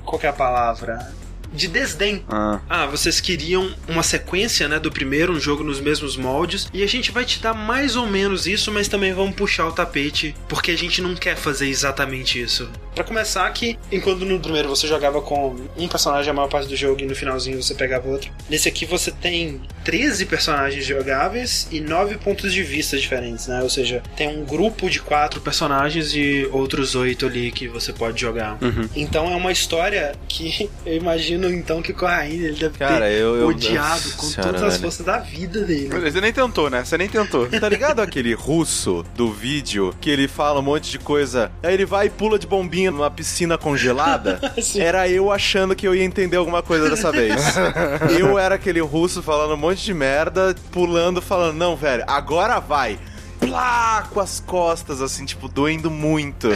Qual 0.04 0.18
que 0.18 0.26
é 0.26 0.30
a 0.30 0.32
palavra? 0.32 1.12
De 1.52 1.68
desdém. 1.68 2.24
Ah. 2.28 2.60
Ah, 2.68 2.86
vocês 2.86 3.20
queriam 3.20 3.74
uma 3.88 4.02
sequência, 4.02 4.68
né, 4.68 4.78
do 4.78 4.90
primeiro, 4.90 5.32
um 5.32 5.40
jogo 5.40 5.62
nos 5.62 5.80
mesmos 5.80 6.16
moldes, 6.16 6.68
e 6.72 6.82
a 6.82 6.86
gente 6.86 7.10
vai 7.10 7.24
te 7.24 7.40
dar 7.40 7.54
mais 7.54 7.96
ou 7.96 8.06
menos 8.06 8.46
isso, 8.46 8.72
mas 8.72 8.88
também 8.88 9.12
vamos 9.12 9.34
puxar 9.34 9.66
o 9.66 9.72
tapete, 9.72 10.34
porque 10.48 10.70
a 10.70 10.76
gente 10.76 11.00
não 11.02 11.14
quer 11.14 11.36
fazer 11.36 11.68
exatamente 11.68 12.40
isso. 12.40 12.70
Pra 12.94 13.04
começar 13.04 13.48
que, 13.50 13.78
enquanto 13.90 14.24
no 14.24 14.38
primeiro 14.38 14.68
você 14.68 14.86
jogava 14.86 15.20
com 15.20 15.56
um 15.76 15.88
personagem 15.88 16.30
a 16.30 16.34
maior 16.34 16.48
parte 16.48 16.68
do 16.68 16.76
jogo 16.76 17.00
e 17.00 17.06
no 17.06 17.14
finalzinho 17.14 17.62
você 17.62 17.74
pegava 17.74 18.08
outro, 18.08 18.30
nesse 18.48 18.68
aqui 18.68 18.84
você 18.84 19.10
tem 19.10 19.60
13 19.84 20.26
personagens 20.26 20.84
jogáveis 20.84 21.68
e 21.70 21.80
9 21.80 22.16
pontos 22.18 22.52
de 22.52 22.62
vista 22.62 22.98
diferentes, 22.98 23.46
né? 23.46 23.62
Ou 23.62 23.70
seja, 23.70 24.02
tem 24.16 24.28
um 24.28 24.44
grupo 24.44 24.90
de 24.90 25.00
quatro 25.00 25.40
personagens 25.40 26.14
e 26.14 26.46
outros 26.52 26.94
oito 26.94 27.26
ali 27.26 27.50
que 27.50 27.66
você 27.66 27.92
pode 27.92 28.20
jogar. 28.20 28.58
Então 28.94 29.30
é 29.32 29.36
uma 29.36 29.52
história 29.52 30.12
que 30.28 30.68
eu 30.84 30.96
imagino 30.96 31.41
então 31.50 31.80
que 31.82 31.92
o 31.92 31.94
Corraine 31.94 32.44
ele 32.44 32.56
deve 32.58 32.78
Cara, 32.78 33.06
ter 33.06 33.18
eu- 33.20 33.36
eu- 33.36 33.46
odiado 33.48 33.88
Nossa 33.88 34.16
com 34.16 34.26
senhora, 34.26 34.52
todas 34.52 34.62
as 34.62 34.72
velho. 34.74 34.82
forças 34.82 35.06
da 35.06 35.18
vida 35.18 35.60
dele. 35.64 35.88
Você 36.10 36.20
nem 36.20 36.32
tentou, 36.32 36.68
né? 36.70 36.84
Você 36.84 36.98
nem 36.98 37.08
tentou. 37.08 37.46
Tá 37.48 37.68
ligado 37.68 38.00
aquele 38.00 38.34
russo 38.34 39.04
do 39.16 39.32
vídeo 39.32 39.94
que 40.00 40.10
ele 40.10 40.28
fala 40.28 40.60
um 40.60 40.62
monte 40.62 40.90
de 40.90 40.98
coisa, 40.98 41.50
aí 41.62 41.74
ele 41.74 41.84
vai 41.86 42.06
e 42.06 42.10
pula 42.10 42.38
de 42.38 42.46
bombinha 42.46 42.90
numa 42.90 43.10
piscina 43.10 43.56
congelada? 43.58 44.40
Era 44.76 45.08
eu 45.08 45.30
achando 45.30 45.74
que 45.76 45.86
eu 45.86 45.94
ia 45.94 46.04
entender 46.04 46.36
alguma 46.36 46.62
coisa 46.62 46.88
dessa 46.90 47.10
vez. 47.12 47.32
eu 48.18 48.38
era 48.38 48.54
aquele 48.56 48.80
russo 48.80 49.22
falando 49.22 49.54
um 49.54 49.56
monte 49.56 49.84
de 49.84 49.94
merda, 49.94 50.54
pulando, 50.70 51.20
falando, 51.22 51.56
não, 51.56 51.76
velho, 51.76 52.04
agora 52.06 52.58
vai. 52.60 52.98
Plá, 53.40 54.06
com 54.12 54.20
as 54.20 54.38
costas, 54.38 55.00
assim, 55.00 55.24
tipo, 55.24 55.48
doendo 55.48 55.90
muito. 55.90 56.48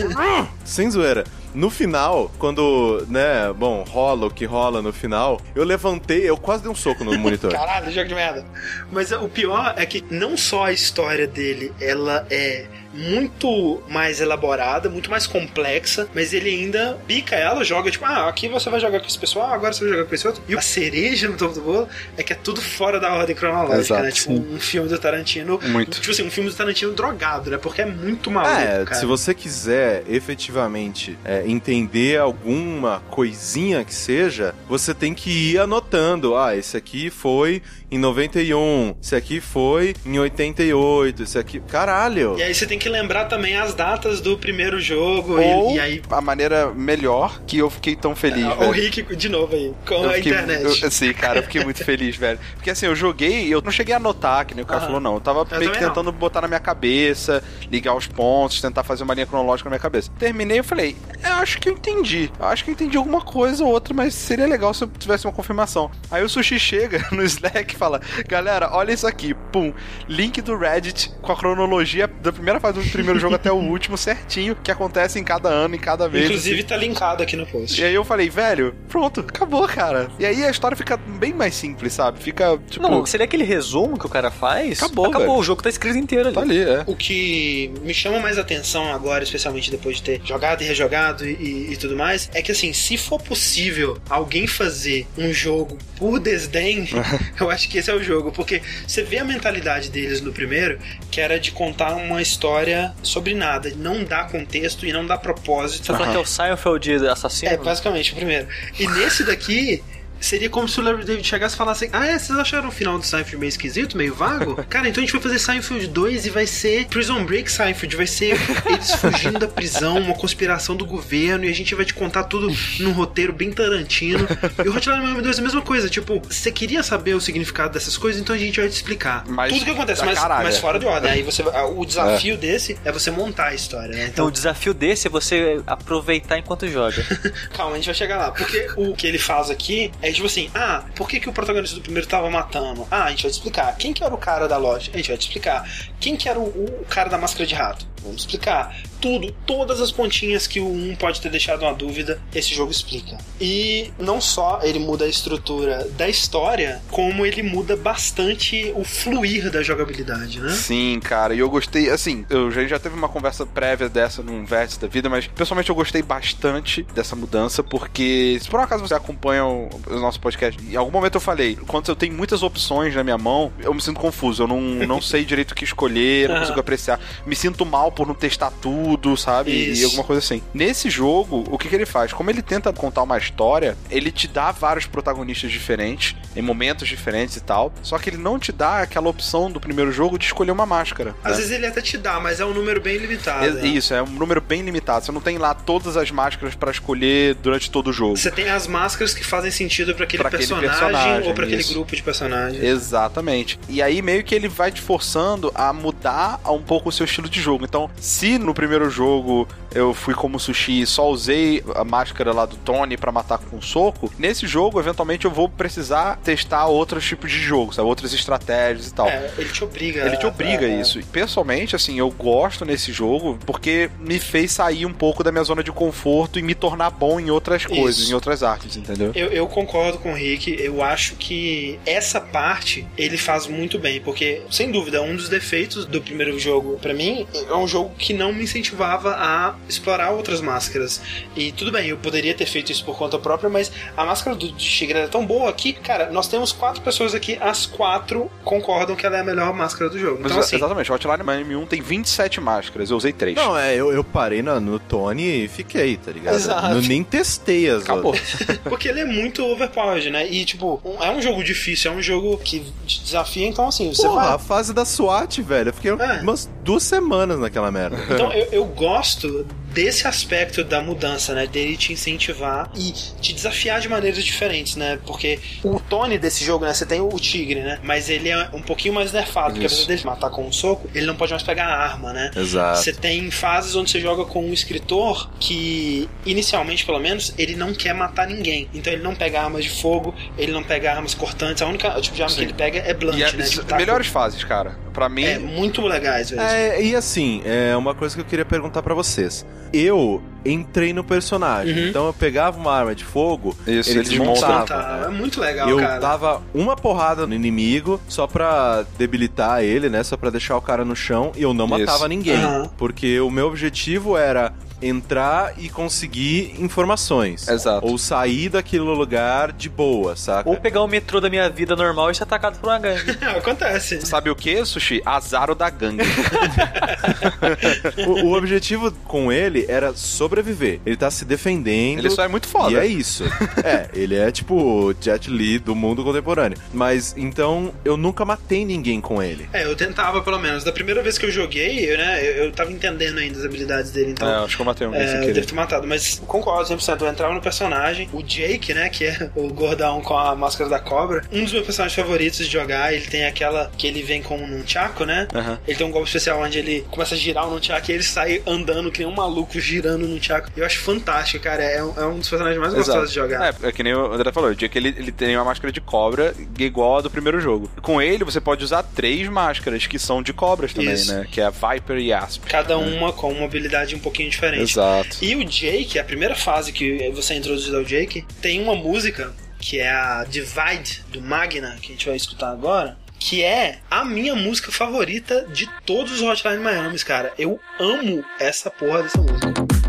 Sem 0.64 0.90
zoeira. 0.90 1.24
No 1.54 1.70
final, 1.70 2.30
quando, 2.38 3.04
né, 3.08 3.52
bom, 3.56 3.82
rola 3.82 4.26
o 4.26 4.30
que 4.30 4.44
rola 4.44 4.82
no 4.82 4.92
final, 4.92 5.40
eu 5.54 5.64
levantei, 5.64 6.28
eu 6.28 6.36
quase 6.36 6.62
dei 6.62 6.70
um 6.70 6.74
soco 6.74 7.04
no 7.04 7.16
monitor. 7.18 7.50
Caralho, 7.52 7.90
jogo 7.90 8.08
de 8.08 8.14
merda. 8.14 8.44
Mas 8.90 9.12
o 9.12 9.28
pior 9.28 9.74
é 9.76 9.84
que 9.86 10.04
não 10.10 10.36
só 10.36 10.64
a 10.64 10.72
história 10.72 11.26
dele, 11.26 11.72
ela 11.80 12.26
é 12.30 12.66
muito 12.92 13.82
mais 13.88 14.20
elaborada, 14.20 14.88
muito 14.88 15.10
mais 15.10 15.26
complexa, 15.26 16.08
mas 16.14 16.32
ele 16.32 16.50
ainda 16.50 16.98
pica 17.06 17.36
ela, 17.36 17.62
joga 17.62 17.90
tipo, 17.90 18.04
ah, 18.04 18.28
aqui 18.28 18.48
você 18.48 18.68
vai 18.70 18.80
jogar 18.80 18.98
com 19.00 19.06
esse 19.06 19.18
pessoal, 19.18 19.52
agora 19.52 19.72
você 19.72 19.84
vai 19.84 19.92
jogar 19.92 20.08
com 20.08 20.14
esse 20.14 20.26
outro. 20.26 20.42
E 20.48 20.56
a 20.56 20.60
cereja 20.60 21.28
no 21.28 21.36
topo 21.36 21.54
do 21.54 21.60
bolo 21.60 21.88
é 22.16 22.22
que 22.22 22.32
é 22.32 22.36
tudo 22.36 22.60
fora 22.60 22.98
da 22.98 23.12
ordem 23.12 23.36
cronológica, 23.36 23.78
Exato, 23.78 24.02
né? 24.02 24.10
Tipo, 24.10 24.32
um 24.32 24.58
filme 24.58 24.88
do 24.88 24.98
Tarantino. 24.98 25.60
Muito. 25.62 26.00
Tipo 26.00 26.10
assim, 26.10 26.26
um 26.26 26.30
filme 26.30 26.50
do 26.50 26.56
Tarantino 26.56 26.92
drogado, 26.92 27.50
né? 27.50 27.58
Porque 27.58 27.82
é 27.82 27.86
muito 27.86 28.30
maluco, 28.30 28.52
É, 28.60 28.84
cara. 28.84 28.94
se 28.94 29.06
você 29.06 29.32
quiser 29.34 30.02
efetivamente 30.08 31.16
é, 31.24 31.37
entender 31.46 32.18
alguma 32.18 33.00
coisinha 33.10 33.84
que 33.84 33.94
seja, 33.94 34.54
você 34.68 34.94
tem 34.94 35.14
que 35.14 35.30
ir 35.30 35.58
anotando. 35.58 36.36
Ah, 36.36 36.56
esse 36.56 36.76
aqui 36.76 37.10
foi 37.10 37.62
em 37.90 37.98
91, 37.98 38.94
esse 39.02 39.14
aqui 39.16 39.40
foi 39.40 39.94
em 40.04 40.18
88, 40.18 41.22
esse 41.22 41.38
aqui. 41.38 41.60
Caralho! 41.60 42.36
E 42.38 42.42
aí 42.42 42.54
você 42.54 42.66
tem 42.66 42.78
que 42.78 42.88
lembrar 42.88 43.24
também 43.26 43.56
as 43.56 43.74
datas 43.74 44.20
do 44.20 44.36
primeiro 44.36 44.80
jogo. 44.80 45.40
Ou 45.40 45.70
E, 45.72 45.76
e 45.76 45.80
aí. 45.80 46.02
a 46.10 46.20
maneira 46.20 46.72
melhor 46.72 47.40
que 47.46 47.58
eu 47.58 47.70
fiquei 47.70 47.96
tão 47.96 48.14
feliz, 48.14 48.44
o 48.46 48.54
velho. 48.56 48.70
Rick, 48.72 49.16
de 49.16 49.28
novo 49.28 49.54
aí, 49.54 49.72
com 49.86 49.94
Eu 49.94 50.10
a 50.10 50.12
fiquei, 50.14 50.32
internet. 50.32 50.82
eu, 50.82 50.90
sim, 50.90 51.12
cara, 51.12 51.38
eu 51.38 51.42
fiquei 51.44 51.64
muito 51.64 51.82
feliz, 51.84 52.14
velho. 52.16 52.38
Porque 52.54 52.70
assim, 52.70 52.86
eu 52.86 52.94
joguei, 52.94 53.48
eu 53.52 53.60
não 53.62 53.70
cheguei 53.70 53.94
a 53.94 53.96
anotar, 53.98 54.44
que 54.46 54.54
nem 54.54 54.62
o 54.62 54.66
cara 54.66 54.80
Aham. 54.80 54.86
falou, 54.86 55.00
não. 55.00 55.14
Eu 55.14 55.20
tava 55.20 55.38
meio 55.44 55.46
que 55.46 55.54
também 55.66 55.80
não. 55.80 55.88
tentando 55.88 56.12
botar 56.12 56.42
na 56.42 56.48
minha 56.48 56.60
cabeça, 56.60 57.42
ligar 57.70 57.94
os 57.94 58.06
pontos, 58.06 58.60
tentar 58.60 58.82
fazer 58.84 59.02
uma 59.04 59.14
linha 59.14 59.26
cronológica 59.26 59.68
na 59.68 59.74
minha 59.74 59.80
cabeça. 59.80 60.10
Terminei 60.18 60.58
e 60.58 60.62
falei, 60.62 60.96
eu 61.24 61.32
acho 61.34 61.58
que 61.58 61.68
eu 61.68 61.72
entendi. 61.72 62.30
Eu 62.38 62.46
acho 62.46 62.64
que 62.64 62.70
eu 62.70 62.72
entendi 62.72 62.96
alguma 62.96 63.20
coisa 63.20 63.64
ou 63.64 63.70
outra, 63.70 63.94
mas 63.94 64.14
seria 64.14 64.46
legal 64.46 64.74
se 64.74 64.84
eu 64.84 64.88
tivesse 64.98 65.26
uma 65.26 65.32
confirmação. 65.32 65.90
Aí 66.10 66.22
o 66.22 66.28
Sushi 66.28 66.58
chega 66.58 67.06
no 67.12 67.22
Slack 67.22 67.74
e 67.74 67.77
fala, 67.78 68.00
galera, 68.26 68.70
olha 68.72 68.92
isso 68.92 69.06
aqui. 69.06 69.34
Pum, 69.52 69.72
link 70.08 70.40
do 70.42 70.56
Reddit 70.56 71.10
com 71.22 71.32
a 71.32 71.36
cronologia 71.36 72.06
da 72.22 72.32
primeira 72.32 72.60
fase 72.60 72.80
do 72.80 72.90
primeiro 72.90 73.18
jogo 73.18 73.34
até 73.36 73.50
o 73.50 73.56
último 73.68 73.96
certinho, 73.96 74.56
que 74.56 74.70
acontece 74.70 75.18
em 75.18 75.24
cada 75.24 75.48
ano, 75.48 75.74
em 75.74 75.78
cada 75.78 76.08
vez. 76.08 76.26
Inclusive 76.26 76.62
tá 76.64 76.76
linkado 76.76 77.22
aqui 77.22 77.36
no 77.36 77.46
post. 77.46 77.80
E 77.80 77.84
aí 77.84 77.94
eu 77.94 78.04
falei, 78.04 78.28
velho, 78.28 78.74
pronto, 78.88 79.20
acabou, 79.20 79.66
cara. 79.68 80.08
E 80.18 80.26
aí 80.26 80.44
a 80.44 80.50
história 80.50 80.76
fica 80.76 80.96
bem 80.96 81.32
mais 81.32 81.54
simples, 81.54 81.92
sabe? 81.92 82.18
Fica, 82.20 82.58
tipo, 82.68 82.82
Não, 82.86 83.04
seria 83.06 83.24
aquele 83.24 83.44
resumo 83.44 83.98
que 83.98 84.06
o 84.06 84.08
cara 84.08 84.30
faz? 84.30 84.82
Acabou, 84.82 85.06
Acabou, 85.06 85.26
velho. 85.28 85.38
o 85.38 85.42
jogo 85.42 85.62
tá 85.62 85.68
escrito 85.68 85.96
inteiro 85.98 86.26
ali. 86.28 86.34
tá 86.34 86.40
ali, 86.42 86.58
é. 86.62 86.82
O 86.86 86.96
que 86.96 87.72
me 87.82 87.94
chama 87.94 88.18
mais 88.18 88.38
atenção 88.38 88.92
agora, 88.92 89.22
especialmente 89.24 89.70
depois 89.70 89.96
de 89.96 90.02
ter 90.02 90.20
jogado 90.24 90.62
e 90.62 90.66
rejogado 90.66 91.26
e, 91.26 91.32
e- 91.32 91.72
e 91.72 91.76
tudo 91.76 91.96
mais, 91.96 92.28
é 92.34 92.42
que 92.42 92.50
assim, 92.52 92.72
se 92.72 92.96
for 92.96 93.20
possível 93.22 93.98
alguém 94.08 94.46
fazer 94.46 95.06
um 95.16 95.32
jogo 95.32 95.78
por 95.96 96.18
desdém, 96.18 96.88
eu 97.40 97.50
acho 97.50 97.67
que 97.68 97.78
esse 97.78 97.90
é 97.90 97.94
o 97.94 98.02
jogo. 98.02 98.32
Porque 98.32 98.62
você 98.86 99.02
vê 99.02 99.18
a 99.18 99.24
mentalidade 99.24 99.90
deles 99.90 100.20
no 100.20 100.32
primeiro, 100.32 100.78
que 101.10 101.20
era 101.20 101.38
de 101.38 101.50
contar 101.52 101.94
uma 101.94 102.20
história 102.22 102.94
sobre 103.02 103.34
nada, 103.34 103.72
não 103.76 104.04
dar 104.04 104.28
contexto 104.28 104.86
e 104.86 104.92
não 104.92 105.06
dar 105.06 105.18
propósito. 105.18 105.86
Você 105.86 105.92
falando 105.92 106.10
que 106.10 106.16
é 106.16 106.20
o 106.20 106.26
Seinfeld 106.26 107.08
assassino? 107.08 107.52
É, 107.52 107.56
basicamente, 107.56 108.12
o 108.12 108.16
primeiro. 108.16 108.48
E 108.78 108.86
nesse 108.86 109.24
daqui. 109.24 109.82
Seria 110.20 110.50
como 110.50 110.68
se 110.68 110.80
o 110.80 110.82
Larry 110.82 111.04
David 111.04 111.26
chegasse 111.26 111.54
e 111.54 111.58
falasse: 111.58 111.88
Ah, 111.92 112.06
é, 112.06 112.18
vocês 112.18 112.38
acharam 112.38 112.68
o 112.68 112.72
final 112.72 112.98
do 112.98 113.04
Seinfeld 113.04 113.36
meio 113.38 113.48
esquisito, 113.48 113.96
meio 113.96 114.14
vago? 114.14 114.56
Cara, 114.68 114.88
então 114.88 115.02
a 115.02 115.04
gente 115.06 115.12
vai 115.12 115.22
fazer 115.22 115.38
Seinfeld 115.38 115.86
2 115.88 116.26
e 116.26 116.30
vai 116.30 116.46
ser 116.46 116.86
Prison 116.86 117.24
Break 117.24 117.50
Seinfeld. 117.50 117.96
Vai 117.96 118.06
ser 118.06 118.36
eles 118.66 118.94
fugindo 118.94 119.38
da 119.38 119.48
prisão, 119.48 119.98
uma 119.98 120.14
conspiração 120.14 120.76
do 120.76 120.84
governo, 120.84 121.44
e 121.44 121.48
a 121.48 121.54
gente 121.54 121.74
vai 121.74 121.84
te 121.84 121.94
contar 121.94 122.24
tudo 122.24 122.54
num 122.80 122.92
roteiro 122.92 123.32
bem 123.32 123.52
Tarantino. 123.52 124.26
E 124.64 124.68
o 124.68 124.76
Hotline 124.76 125.00
Miami 125.00 125.22
2 125.22 125.36
é 125.36 125.40
a 125.40 125.44
mesma 125.44 125.62
coisa. 125.62 125.88
Tipo, 125.88 126.20
você 126.20 126.50
queria 126.50 126.82
saber 126.82 127.14
o 127.14 127.20
significado 127.20 127.74
dessas 127.74 127.96
coisas, 127.96 128.20
então 128.20 128.34
a 128.34 128.38
gente 128.38 128.60
vai 128.60 128.68
te 128.68 128.74
explicar. 128.74 129.24
Mas 129.26 129.52
tudo 129.52 129.64
que 129.64 129.70
acontece, 129.70 130.04
mas, 130.04 130.18
mas 130.22 130.58
fora 130.58 130.78
de 130.78 130.86
ordem. 130.86 131.10
Aí 131.10 131.22
você, 131.22 131.42
o 131.42 131.84
desafio 131.84 132.36
desse 132.36 132.78
é 132.84 132.92
você 132.92 133.10
montar 133.10 133.48
a 133.48 133.54
história, 133.54 133.94
né? 133.94 134.06
Então 134.06 134.26
o 134.26 134.30
desafio 134.30 134.74
desse 134.74 135.06
é 135.06 135.10
você 135.10 135.60
aproveitar 135.66 136.38
enquanto 136.38 136.68
joga. 136.68 137.04
Calma, 137.54 137.72
a 137.72 137.76
gente 137.76 137.86
vai 137.86 137.94
chegar 137.94 138.18
lá. 138.18 138.30
Porque 138.30 138.68
o 138.76 138.94
que 138.94 139.06
ele 139.06 139.18
faz 139.18 139.50
aqui 139.50 139.90
é 140.02 140.07
tipo 140.12 140.26
assim: 140.26 140.50
ah, 140.54 140.84
por 140.94 141.08
que, 141.08 141.20
que 141.20 141.28
o 141.28 141.32
protagonista 141.32 141.76
do 141.76 141.82
primeiro 141.82 142.06
tava 142.06 142.30
matando? 142.30 142.86
Ah, 142.90 143.04
a 143.04 143.10
gente 143.10 143.22
vai 143.22 143.30
te 143.30 143.34
explicar. 143.34 143.76
Quem 143.76 143.92
que 143.92 144.04
era 144.04 144.14
o 144.14 144.18
cara 144.18 144.46
da 144.46 144.56
loja? 144.56 144.90
A 144.92 144.96
gente 144.96 145.08
vai 145.08 145.16
te 145.16 145.22
explicar. 145.22 145.68
Quem 146.00 146.16
que 146.16 146.28
era 146.28 146.38
o, 146.38 146.44
o 146.44 146.84
cara 146.88 147.08
da 147.08 147.18
máscara 147.18 147.46
de 147.46 147.54
rato? 147.54 147.86
Vamos 148.02 148.22
explicar. 148.22 148.76
Tudo, 149.00 149.32
todas 149.46 149.80
as 149.80 149.92
pontinhas 149.92 150.46
que 150.46 150.60
o 150.60 150.68
1 150.68 150.96
pode 150.96 151.20
ter 151.20 151.30
deixado 151.30 151.62
uma 151.62 151.72
dúvida, 151.72 152.20
esse 152.34 152.54
jogo 152.54 152.70
explica. 152.70 153.16
E 153.40 153.92
não 153.98 154.20
só 154.20 154.60
ele 154.62 154.78
muda 154.78 155.04
a 155.04 155.08
estrutura 155.08 155.86
da 155.96 156.08
história, 156.08 156.82
como 156.90 157.24
ele 157.24 157.42
muda 157.42 157.76
bastante 157.76 158.72
o 158.74 158.84
fluir 158.84 159.50
da 159.50 159.62
jogabilidade, 159.62 160.40
né? 160.40 160.50
Sim, 160.50 161.00
cara, 161.02 161.34
e 161.34 161.38
eu 161.38 161.48
gostei, 161.48 161.90
assim, 161.90 162.26
eu 162.28 162.50
já, 162.50 162.66
já 162.66 162.78
teve 162.78 162.94
uma 162.94 163.08
conversa 163.08 163.46
prévia 163.46 163.88
dessa 163.88 164.22
num 164.22 164.44
vértice 164.44 164.80
da 164.80 164.88
vida, 164.88 165.08
mas 165.08 165.26
pessoalmente 165.26 165.70
eu 165.70 165.76
gostei 165.76 166.02
bastante 166.02 166.82
dessa 166.94 167.14
mudança, 167.14 167.62
porque 167.62 168.38
se 168.40 168.48
por 168.48 168.58
um 168.58 168.62
acaso 168.62 168.86
você 168.86 168.94
acompanha 168.94 169.44
o, 169.44 169.68
o 169.86 170.00
nosso 170.00 170.20
podcast, 170.20 170.60
em 170.64 170.76
algum 170.76 170.90
momento 170.90 171.14
eu 171.14 171.20
falei, 171.20 171.56
quando 171.66 171.88
eu 171.88 171.96
tenho 171.96 172.14
muitas 172.14 172.42
opções 172.42 172.94
na 172.94 173.04
minha 173.04 173.18
mão, 173.18 173.52
eu 173.60 173.72
me 173.72 173.80
sinto 173.80 174.00
confuso, 174.00 174.42
eu 174.42 174.46
não, 174.46 174.60
não 174.60 175.00
sei 175.00 175.24
direito 175.24 175.52
o 175.52 175.54
que 175.54 175.64
escolher, 175.64 176.28
não 176.28 176.40
consigo 176.40 176.60
apreciar, 176.60 177.00
me 177.26 177.36
sinto 177.36 177.64
mal 177.64 177.87
por 177.90 178.06
não 178.06 178.14
testar 178.14 178.50
tudo, 178.50 179.16
sabe? 179.16 179.50
Isso. 179.50 179.82
E 179.82 179.84
alguma 179.84 180.04
coisa 180.04 180.20
assim. 180.20 180.42
Nesse 180.52 180.90
jogo, 180.90 181.44
o 181.50 181.58
que, 181.58 181.68
que 181.68 181.74
ele 181.74 181.86
faz? 181.86 182.12
Como 182.12 182.30
ele 182.30 182.42
tenta 182.42 182.72
contar 182.72 183.02
uma 183.02 183.18
história, 183.18 183.76
ele 183.90 184.10
te 184.10 184.26
dá 184.26 184.50
vários 184.50 184.86
protagonistas 184.86 185.50
diferentes, 185.50 186.16
em 186.34 186.42
momentos 186.42 186.88
diferentes 186.88 187.36
e 187.36 187.40
tal, 187.40 187.72
só 187.82 187.98
que 187.98 188.10
ele 188.10 188.16
não 188.16 188.38
te 188.38 188.52
dá 188.52 188.82
aquela 188.82 189.08
opção 189.08 189.50
do 189.50 189.60
primeiro 189.60 189.92
jogo 189.92 190.18
de 190.18 190.26
escolher 190.26 190.50
uma 190.50 190.66
máscara. 190.66 191.14
Às 191.22 191.32
né? 191.32 191.36
vezes 191.38 191.52
ele 191.52 191.66
até 191.66 191.80
te 191.80 191.96
dá, 191.98 192.20
mas 192.20 192.40
é 192.40 192.44
um 192.44 192.52
número 192.52 192.80
bem 192.80 192.98
limitado. 192.98 193.44
É- 193.44 193.50
né? 193.50 193.66
Isso, 193.66 193.94
é 193.94 194.02
um 194.02 194.06
número 194.06 194.40
bem 194.40 194.62
limitado. 194.62 195.04
Você 195.04 195.12
não 195.12 195.20
tem 195.20 195.38
lá 195.38 195.54
todas 195.54 195.96
as 195.96 196.10
máscaras 196.10 196.54
pra 196.54 196.70
escolher 196.70 197.34
durante 197.36 197.70
todo 197.70 197.88
o 197.88 197.92
jogo. 197.92 198.16
Você 198.16 198.30
tem 198.30 198.48
as 198.48 198.66
máscaras 198.66 199.14
que 199.14 199.24
fazem 199.24 199.50
sentido 199.50 199.94
pra 199.94 200.04
aquele, 200.04 200.22
aquele 200.22 200.46
personagem, 200.46 201.28
ou 201.28 201.34
pra 201.34 201.44
aquele 201.44 201.64
grupo 201.64 201.94
de 201.94 202.02
personagens. 202.02 202.62
Exatamente. 202.62 203.58
E 203.68 203.82
aí 203.82 204.00
meio 204.02 204.24
que 204.24 204.34
ele 204.34 204.48
vai 204.48 204.70
te 204.70 204.80
forçando 204.80 205.52
a 205.54 205.72
mudar 205.72 206.40
um 206.46 206.62
pouco 206.62 206.88
o 206.88 206.92
seu 206.92 207.04
estilo 207.04 207.28
de 207.28 207.40
jogo. 207.40 207.64
Então, 207.64 207.77
se 208.00 208.38
no 208.38 208.54
primeiro 208.54 208.88
jogo 208.90 209.46
eu 209.74 209.92
fui 209.92 210.14
como 210.14 210.40
sushi 210.40 210.80
e 210.80 210.86
só 210.86 211.08
usei 211.10 211.62
a 211.74 211.84
máscara 211.84 212.32
lá 212.32 212.46
do 212.46 212.56
Tony 212.56 212.96
pra 212.96 213.12
matar 213.12 213.38
com 213.38 213.56
um 213.56 213.62
soco, 213.62 214.10
nesse 214.18 214.46
jogo, 214.46 214.80
eventualmente, 214.80 215.26
eu 215.26 215.30
vou 215.30 215.48
precisar 215.48 216.18
testar 216.24 216.66
outros 216.66 217.04
tipos 217.04 217.30
de 217.30 217.38
jogos, 217.38 217.76
sabe? 217.76 217.88
outras 217.88 218.12
estratégias 218.12 218.88
e 218.88 218.94
tal. 218.94 219.08
É, 219.08 219.30
ele 219.38 219.48
te 219.48 219.64
obriga. 219.64 220.06
Ele 220.06 220.16
te 220.16 220.26
obriga 220.26 220.66
a 220.66 220.68
isso. 220.68 220.98
E, 220.98 221.02
Pessoalmente, 221.02 221.74
assim, 221.74 221.98
eu 221.98 222.10
gosto 222.10 222.64
nesse 222.64 222.92
jogo 222.92 223.38
porque 223.44 223.90
me 223.98 224.18
fez 224.18 224.52
sair 224.52 224.86
um 224.86 224.92
pouco 224.92 225.24
da 225.24 225.32
minha 225.32 225.44
zona 225.44 225.62
de 225.62 225.72
conforto 225.72 226.38
e 226.38 226.42
me 226.42 226.54
tornar 226.54 226.90
bom 226.90 227.18
em 227.18 227.30
outras 227.30 227.64
coisas, 227.64 228.02
Isso. 228.02 228.10
em 228.10 228.14
outras 228.14 228.42
artes, 228.42 228.76
entendeu? 228.76 229.12
Eu, 229.14 229.28
eu 229.28 229.46
concordo 229.46 229.98
com 229.98 230.12
o 230.12 230.14
Rick. 230.14 230.56
Eu 230.58 230.82
acho 230.82 231.16
que 231.16 231.78
essa 231.84 232.20
parte 232.20 232.86
ele 232.96 233.16
faz 233.16 233.46
muito 233.46 233.78
bem, 233.78 234.00
porque 234.00 234.42
sem 234.50 234.70
dúvida 234.70 235.02
um 235.02 235.16
dos 235.16 235.28
defeitos 235.28 235.86
do 235.86 236.00
primeiro 236.00 236.38
jogo 236.38 236.78
pra 236.80 236.94
mim 236.94 237.26
é 237.48 237.54
um 237.54 237.66
jogo 237.68 237.92
que 237.98 238.12
não 238.12 238.32
me 238.32 238.44
incentivava 238.44 239.14
a 239.18 239.54
explorar 239.68 240.10
outras 240.10 240.40
máscaras. 240.40 241.00
E 241.36 241.52
tudo 241.52 241.70
bem, 241.70 241.88
eu 241.88 241.96
poderia 241.96 242.34
ter 242.34 242.46
feito 242.46 242.72
isso 242.72 242.84
por 242.84 242.96
conta 242.96 243.18
própria, 243.18 243.48
mas 243.50 243.70
a 243.96 244.04
máscara 244.04 244.34
do 244.36 244.48
de 244.52 244.64
Shigra 244.64 245.00
é 245.00 245.06
tão 245.06 245.24
boa 245.26 245.52
que, 245.52 245.72
cara, 245.72 246.10
nós 246.10 246.26
temos 246.28 246.52
quatro 246.52 246.80
pessoas 246.82 247.14
aqui, 247.14 247.36
as 247.40 247.66
quatro 247.66 248.30
concordam 248.44 248.96
que 248.96 249.04
ela 249.06 249.16
é 249.16 249.20
a 249.20 249.24
melhor 249.24 249.52
máscara 249.54 249.90
do 249.90 249.98
jogo. 249.98 250.18
Mas, 250.22 250.30
Então 250.32 250.40
assim, 250.42 250.56
Exatamente, 250.56 250.90
o 250.90 250.94
Hotline 250.94 251.22
Miami 251.22 251.56
1 251.56 251.66
tem 251.66 251.80
27 251.82 252.40
máscaras, 252.40 252.90
eu 252.90 252.96
usei 252.96 253.12
3. 253.12 253.36
Não, 253.36 253.56
é, 253.56 253.74
eu, 253.74 253.92
eu 253.92 254.02
parei 254.02 254.40
no, 254.42 254.58
no 254.60 254.78
Tony 254.78 255.44
e 255.44 255.48
fiquei, 255.48 255.96
tá 255.96 256.10
ligado? 256.10 256.34
Exato. 256.34 256.74
Eu 256.74 256.82
nem 256.82 257.04
testei 257.04 257.68
as 257.68 257.82
Acabou. 257.82 258.14
Porque 258.64 258.88
ele 258.88 259.00
é 259.00 259.04
muito 259.04 259.44
overpowered, 259.44 260.10
né? 260.10 260.26
E, 260.28 260.44
tipo, 260.44 260.80
um- 260.84 261.02
é 261.02 261.10
um 261.10 261.20
jogo 261.20 261.42
difícil, 261.42 261.92
é 261.92 261.94
um 261.94 262.02
jogo 262.02 262.38
que 262.38 262.64
te 262.86 263.00
desafia, 263.02 263.46
então, 263.46 263.66
assim, 263.68 263.92
você 263.92 264.06
Porra, 264.06 264.26
vai. 264.26 264.34
a 264.34 264.38
fase 264.38 264.72
da 264.72 264.84
SWAT, 264.84 265.40
velho. 265.42 265.70
Eu 265.70 265.72
fiquei 265.74 265.90
É. 265.90 266.20
umas 266.22 266.48
duas 266.64 266.82
semanas 266.82 267.38
naquela 267.38 267.57
merda. 267.70 267.96
Então, 268.10 268.32
eu, 268.32 268.48
eu 268.52 268.64
gosto 268.64 269.46
desse 269.78 270.08
aspecto 270.08 270.64
da 270.64 270.82
mudança, 270.82 271.32
né? 271.34 271.46
Dele 271.46 271.76
te 271.76 271.92
incentivar 271.92 272.68
e 272.76 272.90
te 273.20 273.32
desafiar 273.32 273.80
de 273.80 273.88
maneiras 273.88 274.24
diferentes, 274.24 274.74
né? 274.74 274.98
Porque 275.06 275.38
o 275.62 275.78
Tony 275.78 276.18
desse 276.18 276.44
jogo, 276.44 276.64
né? 276.64 276.74
Você 276.74 276.84
tem 276.84 277.00
o 277.00 277.08
tigre, 277.10 277.60
né? 277.60 277.78
Mas 277.84 278.10
ele 278.10 278.28
é 278.28 278.50
um 278.52 278.60
pouquinho 278.60 278.92
mais 278.92 279.12
nerfado, 279.12 279.52
porque 279.52 279.66
Isso. 279.66 279.76
apesar 279.84 279.88
dele 279.88 280.02
matar 280.04 280.30
com 280.30 280.44
um 280.44 280.50
soco, 280.50 280.90
ele 280.92 281.06
não 281.06 281.14
pode 281.14 281.30
mais 281.30 281.44
pegar 281.44 281.66
a 281.66 281.76
arma, 281.76 282.12
né? 282.12 282.32
Exato. 282.34 282.80
Você 282.80 282.92
tem 282.92 283.30
fases 283.30 283.76
onde 283.76 283.88
você 283.92 284.00
joga 284.00 284.24
com 284.24 284.44
um 284.44 284.52
escritor 284.52 285.30
que, 285.38 286.08
inicialmente 286.26 286.84
pelo 286.84 286.98
menos, 286.98 287.32
ele 287.38 287.54
não 287.54 287.72
quer 287.72 287.94
matar 287.94 288.26
ninguém. 288.26 288.68
Então 288.74 288.92
ele 288.92 289.02
não 289.04 289.14
pega 289.14 289.40
armas 289.40 289.62
de 289.62 289.70
fogo, 289.70 290.12
ele 290.36 290.50
não 290.50 290.64
pega 290.64 290.90
armas 290.92 291.14
cortantes. 291.14 291.62
A 291.62 291.66
única 291.66 291.96
o 291.96 292.00
tipo 292.00 292.16
de 292.16 292.22
arma 292.22 292.34
Sim. 292.34 292.40
que 292.40 292.46
ele 292.46 292.54
pega 292.54 292.80
é 292.80 292.92
blunt, 292.92 293.16
E 293.16 293.22
é, 293.22 293.30
né? 293.32 293.44
Tipo, 293.44 293.64
taco. 293.64 293.80
melhores 293.80 294.08
fases, 294.08 294.42
cara. 294.42 294.76
Pra 294.92 295.08
mim, 295.08 295.22
É 295.22 295.38
muito 295.38 295.80
legais, 295.86 296.30
velho. 296.30 296.42
É, 296.42 296.82
e 296.82 296.96
assim, 296.96 297.40
é 297.44 297.76
uma 297.76 297.94
coisa 297.94 298.16
que 298.16 298.20
eu 298.20 298.24
queria 298.24 298.44
perguntar 298.44 298.82
pra 298.82 298.92
vocês. 298.92 299.46
Eu 299.72 300.22
entrei 300.44 300.92
no 300.92 301.04
personagem, 301.04 301.74
Uhum. 301.84 301.88
então 301.88 302.06
eu 302.06 302.12
pegava 302.12 302.58
uma 302.58 302.72
arma 302.72 302.94
de 302.94 303.04
fogo, 303.04 303.56
Isso, 303.66 303.90
ele 303.90 304.00
ele 304.00 304.08
desmontava. 304.08 304.64
desmontava. 304.64 305.04
É 305.06 305.08
muito 305.08 305.40
legal, 305.40 305.68
Eu 305.68 305.78
cara. 305.78 305.98
dava 305.98 306.42
uma 306.54 306.76
porrada 306.76 307.26
no 307.26 307.34
inimigo 307.34 308.00
só 308.08 308.26
pra 308.26 308.84
debilitar 308.96 309.62
ele, 309.62 309.88
né? 309.88 310.02
Só 310.02 310.16
pra 310.16 310.30
deixar 310.30 310.56
o 310.56 310.62
cara 310.62 310.84
no 310.84 310.96
chão 310.96 311.32
e 311.36 311.42
eu 311.42 311.52
não 311.52 311.66
Isso. 311.66 311.78
matava 311.78 312.08
ninguém. 312.08 312.36
Aham. 312.36 312.70
Porque 312.76 313.20
o 313.20 313.30
meu 313.30 313.46
objetivo 313.48 314.16
era 314.16 314.52
entrar 314.80 315.54
e 315.58 315.68
conseguir 315.68 316.54
informações. 316.60 317.48
Exato. 317.48 317.84
Ou 317.84 317.98
sair 317.98 318.48
daquele 318.48 318.84
lugar 318.84 319.50
de 319.50 319.68
boa, 319.68 320.14
saca? 320.14 320.48
Ou 320.48 320.56
pegar 320.56 320.82
o 320.82 320.86
metrô 320.86 321.20
da 321.20 321.28
minha 321.28 321.50
vida 321.50 321.74
normal 321.74 322.12
e 322.12 322.14
ser 322.14 322.22
atacado 322.22 322.60
por 322.60 322.68
uma 322.70 322.78
gangue. 322.78 323.10
Acontece. 323.36 324.06
sabe 324.06 324.30
o 324.30 324.36
que, 324.36 324.64
Sushi? 324.64 325.02
Azaro 325.04 325.56
da 325.56 325.68
gangue. 325.68 326.04
o, 328.06 328.26
o 328.26 328.36
objetivo 328.36 328.92
com 329.04 329.32
ele 329.32 329.64
era 329.68 329.92
sobreviver. 330.28 330.80
Ele 330.84 330.96
tá 330.96 331.10
se 331.10 331.24
defendendo. 331.24 332.00
Ele 332.00 332.10
só 332.10 332.22
é 332.22 332.28
muito 332.28 332.46
foda. 332.46 332.72
E 332.72 332.76
é 332.76 332.86
isso. 332.86 333.24
é, 333.64 333.88
ele 333.94 334.14
é 334.14 334.30
tipo 334.30 334.54
o 334.54 334.94
Jet 335.00 335.30
Li 335.30 335.58
do 335.58 335.74
mundo 335.74 336.04
contemporâneo. 336.04 336.58
Mas 336.72 337.14
então 337.16 337.72
eu 337.84 337.96
nunca 337.96 338.24
matei 338.24 338.64
ninguém 338.64 339.00
com 339.00 339.22
ele. 339.22 339.48
É, 339.52 339.64
eu 339.64 339.74
tentava 339.74 340.20
pelo 340.22 340.38
menos. 340.38 340.64
Da 340.64 340.72
primeira 340.72 341.02
vez 341.02 341.16
que 341.16 341.24
eu 341.24 341.30
joguei, 341.30 341.90
eu, 341.90 341.96
né, 341.96 342.20
eu, 342.22 342.44
eu 342.44 342.52
tava 342.52 342.70
entendendo 342.70 343.18
ainda 343.18 343.38
as 343.38 343.44
habilidades 343.44 343.90
dele, 343.90 344.10
então. 344.10 344.28
É, 344.28 344.44
acho 344.44 344.56
que 344.56 344.62
eu 344.62 344.66
matei 344.66 344.86
um 344.86 344.94
É, 344.94 345.28
eu 345.28 345.32
devo 345.32 345.46
ter 345.46 345.54
matado, 345.54 345.86
mas 345.86 346.20
concordo 346.26 346.74
100%. 346.74 347.00
Eu 347.00 347.08
entrava 347.08 347.34
no 347.34 347.40
personagem, 347.40 348.08
o 348.12 348.22
Jake, 348.22 348.74
né, 348.74 348.88
que 348.88 349.04
é 349.04 349.30
o 349.34 349.48
gordão 349.48 350.00
com 350.02 350.16
a 350.16 350.34
máscara 350.36 350.68
da 350.68 350.78
cobra, 350.78 351.24
um 351.32 351.44
dos 351.44 351.52
meus 351.52 351.64
personagens 351.64 351.96
favoritos 351.96 352.38
de 352.38 352.52
jogar. 352.52 352.92
Ele 352.92 353.06
tem 353.06 353.24
aquela 353.24 353.70
que 353.76 353.86
ele 353.86 354.02
vem 354.02 354.22
com 354.22 354.36
um 354.36 354.46
nunchaku, 354.46 355.04
né? 355.04 355.28
Aham. 355.34 355.58
Ele 355.66 355.76
tem 355.76 355.86
um 355.86 355.90
golpe 355.90 356.08
especial 356.08 356.40
onde 356.40 356.58
ele 356.58 356.84
começa 356.90 357.14
a 357.14 357.18
girar 357.18 357.46
o 357.48 357.50
nunchaku 357.50 357.90
e 357.90 357.94
ele 357.94 358.02
sai 358.02 358.42
andando 358.46 358.90
que 358.90 359.00
nem 359.00 359.08
um 359.08 359.14
maluco 359.14 359.58
girando 359.60 360.04
o 360.04 360.08
nunchaku. 360.18 360.50
Eu 360.56 360.66
acho 360.66 360.78
fantástico, 360.80 361.42
cara. 361.42 361.62
É 361.62 361.82
um, 361.82 361.94
é 361.96 362.06
um 362.06 362.18
dos 362.18 362.28
personagens 362.28 362.60
mais 362.60 362.74
gostosos 362.74 363.10
de 363.10 363.14
jogar. 363.14 363.54
É, 363.62 363.68
é 363.68 363.72
que 363.72 363.82
nem 363.82 363.94
o 363.94 364.12
André 364.12 364.32
falou, 364.32 364.50
o 364.50 364.54
dia 364.54 364.68
que 364.68 364.78
ele, 364.78 364.88
ele 364.88 365.12
tem 365.12 365.36
uma 365.36 365.44
máscara 365.44 365.72
de 365.72 365.80
cobra 365.80 366.34
igual 366.58 366.98
a 366.98 367.00
do 367.00 367.10
primeiro 367.10 367.40
jogo. 367.40 367.70
Com 367.80 368.00
ele, 368.00 368.24
você 368.24 368.40
pode 368.40 368.64
usar 368.64 368.82
três 368.82 369.28
máscaras 369.28 369.86
que 369.86 369.98
são 369.98 370.22
de 370.22 370.32
cobras 370.32 370.72
também, 370.72 370.94
Isso. 370.94 371.14
né? 371.14 371.26
Que 371.30 371.40
é 371.40 371.44
a 371.44 371.50
Viper 371.50 371.98
e 371.98 372.12
Asp. 372.12 372.44
Cada 372.46 372.76
uma 372.78 373.12
com 373.12 373.32
uma 373.32 373.44
habilidade 373.44 373.94
um 373.94 373.98
pouquinho 373.98 374.30
diferente. 374.30 374.72
Exato. 374.72 375.18
E 375.22 375.34
o 375.34 375.44
Jake, 375.44 375.98
a 375.98 376.04
primeira 376.04 376.34
fase 376.34 376.72
que 376.72 377.10
você 377.10 377.34
é 377.34 377.36
introduzido 377.36 377.76
ao 377.76 377.84
Jake, 377.84 378.24
tem 378.40 378.62
uma 378.62 378.74
música 378.74 379.32
que 379.58 379.80
é 379.80 379.90
a 379.90 380.24
Divide 380.24 381.02
do 381.10 381.20
Magna, 381.20 381.76
que 381.80 381.88
a 381.88 381.90
gente 381.94 382.06
vai 382.06 382.16
escutar 382.16 382.50
agora. 382.50 382.96
Que 383.18 383.42
é 383.42 383.80
a 383.90 384.04
minha 384.04 384.36
música 384.36 384.70
favorita 384.70 385.44
de 385.52 385.68
todos 385.84 386.12
os 386.12 386.22
Hotline 386.22 386.62
Miami, 386.62 386.96
cara. 387.00 387.32
Eu 387.36 387.58
amo 387.80 388.24
essa 388.38 388.70
porra 388.70 389.02
dessa 389.02 389.20
música. 389.20 389.87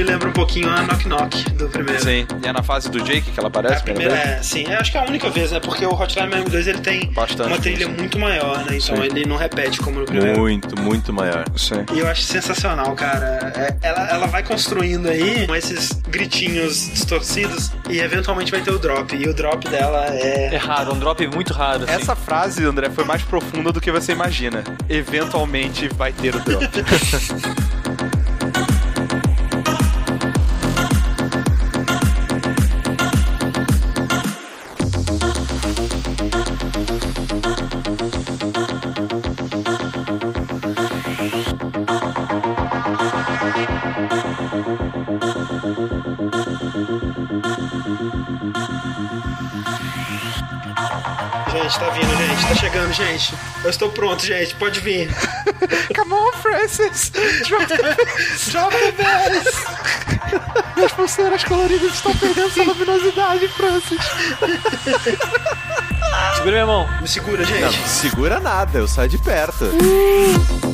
Me 0.00 0.04
lembra 0.04 0.28
um 0.28 0.32
pouquinho 0.32 0.70
a 0.70 0.82
Knock 0.82 1.06
Knock 1.06 1.50
do 1.50 1.68
primeiro. 1.68 2.02
Sim. 2.02 2.26
E 2.42 2.46
é 2.48 2.52
na 2.52 2.62
fase 2.62 2.90
do 2.90 3.00
Jake 3.02 3.30
que 3.30 3.38
ela 3.38 3.48
É 3.48 3.50
aparece? 3.50 3.76
a 3.76 3.80
primeira, 3.82 4.14
é, 4.14 4.42
sim. 4.42 4.64
Eu 4.66 4.78
acho 4.78 4.90
que 4.90 4.96
é 4.96 5.00
a 5.00 5.04
única 5.04 5.28
vez, 5.28 5.50
né? 5.52 5.60
Porque 5.60 5.84
o 5.84 5.92
Hotline 5.92 6.28
Miami 6.28 6.48
2 6.48 6.66
ele 6.68 6.78
tem 6.78 7.12
Bastante 7.12 7.42
uma 7.48 7.58
trilha 7.58 7.86
música. 7.86 8.00
muito 8.00 8.18
maior, 8.18 8.58
né? 8.64 8.78
Então 8.78 8.96
Sim. 8.96 9.02
ele 9.02 9.26
não 9.26 9.36
repete 9.36 9.78
como 9.80 10.00
no 10.00 10.06
primeiro. 10.06 10.38
Muito, 10.40 10.80
muito 10.80 11.12
maior. 11.12 11.44
Sim. 11.56 11.84
E 11.92 11.98
eu 11.98 12.08
acho 12.08 12.22
sensacional, 12.22 12.94
cara. 12.94 13.52
É, 13.54 13.76
ela, 13.86 14.08
ela 14.10 14.26
vai 14.26 14.42
construindo 14.42 15.06
aí 15.08 15.46
com 15.46 15.54
esses 15.54 15.92
gritinhos 16.08 16.88
distorcidos 16.90 17.70
e 17.90 17.98
eventualmente 18.00 18.50
vai 18.50 18.62
ter 18.62 18.70
o 18.70 18.78
drop. 18.78 19.14
E 19.14 19.28
o 19.28 19.34
drop 19.34 19.68
dela 19.68 20.06
É 20.08 20.54
é. 20.54 20.56
raro, 20.56 20.94
um 20.94 20.98
drop 20.98 21.26
muito 21.26 21.52
raro. 21.52 21.84
assim. 21.84 21.92
Essa 21.92 22.16
frase, 22.16 22.64
André, 22.64 22.88
foi 22.88 23.04
mais 23.04 23.22
profunda 23.22 23.70
do 23.70 23.80
que 23.80 23.90
você 23.92 24.12
imagina. 24.12 24.64
Eventualmente 24.88 25.88
vai 25.94 26.12
ter 26.12 26.34
o 26.34 26.40
drop. 26.40 26.64
chegando, 52.70 52.92
gente. 52.92 53.34
Eu 53.64 53.70
estou 53.70 53.90
pronto, 53.90 54.24
gente. 54.24 54.54
Pode 54.54 54.80
vir. 54.80 55.08
Come 55.94 56.12
on, 56.12 56.32
Francis! 56.34 57.10
Drop 57.46 57.66
the 57.66 57.76
Drop 58.50 58.74
the 58.76 58.92
bass! 58.92 59.64
Minhas 60.76 60.92
pulseiras 60.92 61.44
coloridas 61.44 61.92
estão 61.94 62.14
perdendo 62.16 62.50
sua 62.50 62.64
luminosidade, 62.64 63.48
Francis! 63.48 64.00
Segura 66.36 66.52
minha 66.52 66.66
mão. 66.66 66.88
Me 67.00 67.08
segura, 67.08 67.44
gente. 67.44 67.60
Não, 67.60 67.86
segura 67.86 68.40
nada, 68.40 68.78
eu 68.78 68.88
saio 68.88 69.08
de 69.08 69.18
perto. 69.18 69.64
É, 69.64 70.69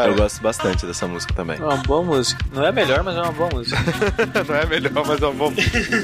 cara. 0.00 0.10
Eu 0.10 0.16
gosto 0.16 0.40
bastante 0.42 0.86
dessa 0.86 1.06
música 1.06 1.32
também. 1.34 1.58
É 1.58 1.64
uma 1.64 1.76
boa 1.76 2.02
música. 2.02 2.44
Não 2.52 2.64
é 2.64 2.72
melhor, 2.72 3.02
mas 3.02 3.16
é 3.16 3.20
uma 3.20 3.32
boa 3.32 3.50
música. 3.50 3.76
Não 4.48 4.54
é 4.54 4.66
melhor, 4.66 4.92
mas 5.06 5.20
é 5.22 5.26
um 5.26 5.34
bom. 5.34 5.52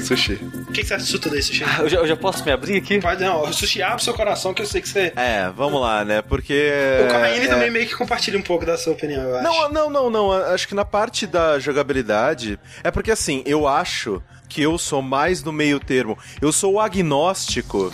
Sushi. 0.03 0.33
O 0.33 0.71
que, 0.71 0.81
que 0.81 0.87
você 0.87 0.93
acha 0.95 1.03
disso 1.03 1.19
tudo 1.19 1.35
aí, 1.35 1.41
Sushi? 1.41 1.63
Eu 1.79 1.89
já, 1.89 1.97
eu 1.97 2.07
já 2.07 2.15
posso 2.15 2.43
me 2.45 2.51
abrir 2.51 2.77
aqui? 2.77 2.99
Pode, 2.99 3.23
não. 3.23 3.51
Sushi, 3.51 3.81
abre 3.81 4.03
seu 4.03 4.13
coração 4.13 4.53
que 4.53 4.61
eu 4.61 4.65
sei 4.65 4.81
que 4.81 4.89
você... 4.89 5.13
É, 5.15 5.49
vamos 5.55 5.81
lá, 5.81 6.03
né? 6.05 6.21
Porque. 6.21 6.69
O 7.03 7.11
Corraine 7.11 7.45
é- 7.45 7.47
também 7.47 7.71
meio 7.71 7.87
que 7.87 7.95
compartilha 7.95 8.37
um 8.37 8.41
pouco 8.41 8.65
da 8.65 8.77
sua 8.77 8.93
opinião, 8.93 9.21
eu 9.23 9.35
acho. 9.35 9.43
Não, 9.43 9.69
não, 9.71 9.89
não, 9.89 10.09
não. 10.09 10.31
Acho 10.31 10.67
que 10.67 10.75
na 10.75 10.85
parte 10.85 11.25
da 11.27 11.59
jogabilidade. 11.59 12.59
É 12.83 12.91
porque 12.91 13.11
assim, 13.11 13.41
eu 13.45 13.67
acho 13.67 14.21
que 14.55 14.61
eu 14.61 14.77
sou 14.77 15.01
mais 15.01 15.41
do 15.41 15.51
meio 15.51 15.81
termo. 15.81 16.17
Eu 16.41 16.49
sou 16.49 16.75
o 16.75 16.79
agnóstico 16.79 17.91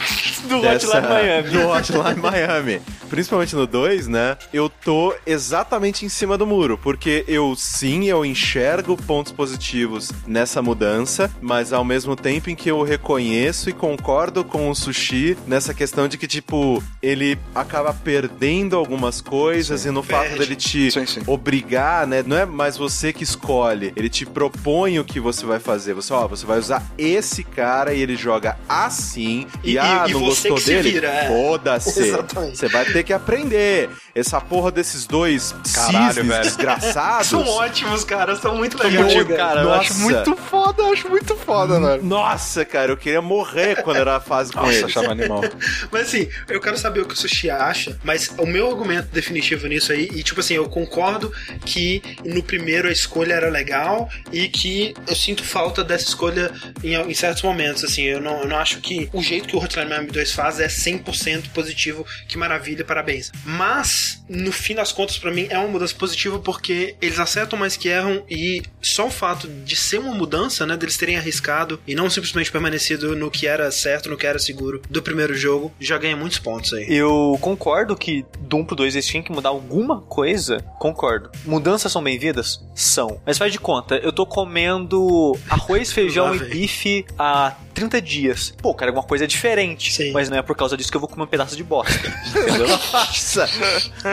Do 0.47 0.61
dessa- 0.61 0.99
Hotline 0.99 1.07
Miami. 1.07 1.49
Do 1.49 1.67
Hotline 1.69 2.21
Miami. 2.21 2.81
Principalmente 3.09 3.55
no 3.55 3.65
2, 3.65 4.07
né? 4.07 4.37
Eu 4.53 4.69
tô 4.69 5.11
exatamente 5.25 6.05
em 6.05 6.09
cima 6.09 6.37
do 6.37 6.45
muro. 6.45 6.77
Porque 6.77 7.25
eu, 7.27 7.55
sim, 7.57 8.05
eu 8.05 8.23
enxergo 8.23 8.95
pontos 8.95 9.31
positivos 9.31 10.11
nessa 10.27 10.61
mudança, 10.61 11.31
mas 11.41 11.73
ao 11.73 11.83
mesmo 11.83 12.15
tempo 12.15 12.49
em 12.51 12.55
que 12.55 12.69
eu 12.69 12.83
reconheço 12.83 13.67
e 13.69 13.73
concordo 13.73 14.43
com 14.43 14.69
o 14.69 14.75
Sushi 14.75 15.35
nessa 15.47 15.73
questão 15.73 16.07
de 16.07 16.15
que, 16.15 16.27
tipo, 16.27 16.81
ele 17.01 17.39
acaba 17.55 17.91
perdendo 17.91 18.75
algumas 18.77 19.19
coisas 19.19 19.83
e 19.85 19.89
no 19.89 20.03
fato 20.03 20.21
perde. 20.29 20.39
dele 20.39 20.55
te 20.55 20.91
Sim, 20.91 21.05
sim. 21.07 21.21
obrigar, 21.25 22.05
né? 22.05 22.23
Não 22.25 22.37
é 22.37 22.45
mais 22.45 22.77
você 22.77 23.11
que 23.11 23.23
escolhe. 23.23 23.91
Ele 23.95 24.09
te 24.09 24.27
propõe 24.27 24.99
o 24.99 25.03
que 25.03 25.19
você 25.19 25.43
vai 25.43 25.59
fazer. 25.59 25.93
Você, 25.95 26.13
ó, 26.13 26.27
você 26.27 26.45
vai 26.51 26.59
usar 26.59 26.83
esse 26.97 27.43
cara 27.43 27.93
e 27.93 28.01
ele 28.01 28.15
joga 28.15 28.57
assim. 28.67 29.47
E, 29.63 29.73
E- 29.73 29.79
ah, 29.79 30.05
e 30.07 30.13
não 30.13 30.19
você 30.25 30.49
gostou 30.49 30.73
dele? 30.75 30.91
vira, 30.91 31.07
é. 31.07 31.27
Foda-se. 31.27 31.99
Exatamente. 32.07 32.57
Você 32.57 32.67
vai 32.67 32.85
ter 32.85 33.03
que 33.03 33.13
aprender. 33.13 33.89
Essa 34.13 34.41
porra 34.41 34.71
desses 34.71 35.05
dois 35.05 35.55
Caralho, 35.73 36.25
velho. 36.25 36.43
desgraçados. 36.43 37.27
São 37.31 37.47
ótimos, 37.47 38.03
cara. 38.03 38.35
São 38.35 38.57
muito 38.57 38.77
legais. 38.77 39.05
contigo, 39.13 39.35
cara. 39.37 39.61
Eu 39.61 39.73
acho 39.73 39.93
muito 39.99 40.35
foda, 40.35 40.83
eu 40.83 40.91
acho 40.91 41.09
muito 41.09 41.33
foda, 41.37 41.79
velho. 41.79 42.03
Nossa, 42.03 42.65
cara, 42.65 42.91
eu 42.91 42.97
queria 42.97 43.21
morrer 43.21 43.81
quando 43.83 43.97
era 43.97 44.17
a 44.17 44.19
fase 44.19 44.51
com 44.51 44.59
Nossa, 44.59 44.73
eles. 44.73 44.83
achava 44.83 45.11
animal. 45.13 45.41
Mas 45.89 46.07
assim, 46.09 46.27
eu 46.49 46.59
quero 46.59 46.77
saber 46.77 46.99
o 47.01 47.05
que 47.05 47.13
o 47.13 47.17
Sushi 47.17 47.49
acha, 47.49 47.97
mas 48.03 48.33
o 48.37 48.45
meu 48.45 48.67
argumento 48.69 49.07
definitivo 49.13 49.65
nisso 49.67 49.91
aí, 49.93 50.09
e 50.13 50.23
tipo 50.23 50.39
assim, 50.41 50.55
eu 50.55 50.67
concordo 50.67 51.31
que 51.65 52.01
no 52.25 52.43
primeiro 52.43 52.87
a 52.87 52.91
escolha 52.91 53.33
era 53.33 53.49
legal 53.49 54.09
e 54.31 54.47
que 54.49 54.93
eu 55.07 55.15
sinto 55.15 55.43
falta 55.43 55.83
dessa 55.83 56.05
escolha 56.05 56.30
em, 56.83 56.95
em 56.95 57.13
certos 57.13 57.43
momentos, 57.43 57.83
assim, 57.83 58.03
eu 58.03 58.21
não, 58.21 58.41
eu 58.41 58.47
não 58.47 58.57
acho 58.57 58.79
que 58.79 59.09
o 59.13 59.21
jeito 59.21 59.47
que 59.47 59.55
o 59.55 59.59
Hotline 59.59 59.89
Miami 59.89 60.07
2 60.07 60.31
faz 60.31 60.59
é 60.59 60.67
100% 60.67 61.49
positivo, 61.49 62.05
que 62.27 62.37
maravilha, 62.37 62.83
parabéns. 62.83 63.31
Mas, 63.45 64.23
no 64.29 64.51
fim 64.51 64.75
das 64.75 64.91
contas, 64.91 65.17
pra 65.17 65.31
mim, 65.31 65.47
é 65.49 65.57
uma 65.57 65.67
mudança 65.67 65.95
positiva 65.95 66.39
porque 66.39 66.95
eles 67.01 67.19
acertam 67.19 67.57
mais 67.57 67.75
que 67.77 67.89
erram 67.89 68.23
e 68.29 68.61
só 68.81 69.07
o 69.07 69.11
fato 69.11 69.47
de 69.47 69.75
ser 69.75 69.99
uma 69.99 70.13
mudança, 70.13 70.65
né, 70.65 70.75
deles 70.77 70.97
terem 70.97 71.17
arriscado 71.17 71.79
e 71.87 71.95
não 71.95 72.09
simplesmente 72.09 72.51
permanecido 72.51 73.15
no 73.15 73.29
que 73.29 73.47
era 73.47 73.69
certo, 73.71 74.09
no 74.09 74.17
que 74.17 74.27
era 74.27 74.39
seguro 74.39 74.81
do 74.89 75.01
primeiro 75.01 75.35
jogo, 75.35 75.73
já 75.79 75.97
ganha 75.97 76.15
muitos 76.15 76.39
pontos 76.39 76.73
aí. 76.73 76.85
Eu 76.89 77.37
concordo 77.41 77.95
que 77.95 78.25
Doom 78.39 78.65
pro 78.65 78.75
2 78.75 78.95
eles 78.95 79.05
tinham 79.05 79.23
que 79.23 79.31
mudar 79.31 79.49
alguma 79.49 80.01
coisa. 80.01 80.59
Concordo. 80.79 81.29
Mudanças 81.45 81.91
são 81.91 82.03
bem-vindas? 82.03 82.63
São. 82.75 83.21
Mas 83.25 83.37
faz 83.37 83.51
de 83.51 83.59
conta, 83.59 83.95
eu 83.95 84.11
tô 84.11 84.25
comendo 84.25 85.37
arroz, 85.49 85.91
feijão 85.93 86.20
Lá 86.23 86.35
e 86.35 86.39
vem. 86.39 86.49
bife 86.49 87.05
há 87.17 87.53
30 87.73 88.01
dias. 88.01 88.53
Pô, 88.61 88.73
cara, 88.73 88.91
alguma 88.91 89.05
coisa 89.05 89.25
diferente. 89.27 89.93
Sim. 89.93 90.11
Mas 90.11 90.29
não 90.29 90.37
é 90.37 90.41
por 90.41 90.55
causa 90.55 90.77
disso 90.77 90.91
que 90.91 90.97
eu 90.97 91.01
vou 91.01 91.09
comer 91.09 91.23
um 91.23 91.27
pedaço 91.27 91.55
de 91.55 91.63
bosta. 91.63 91.93
Nossa! 92.93 93.49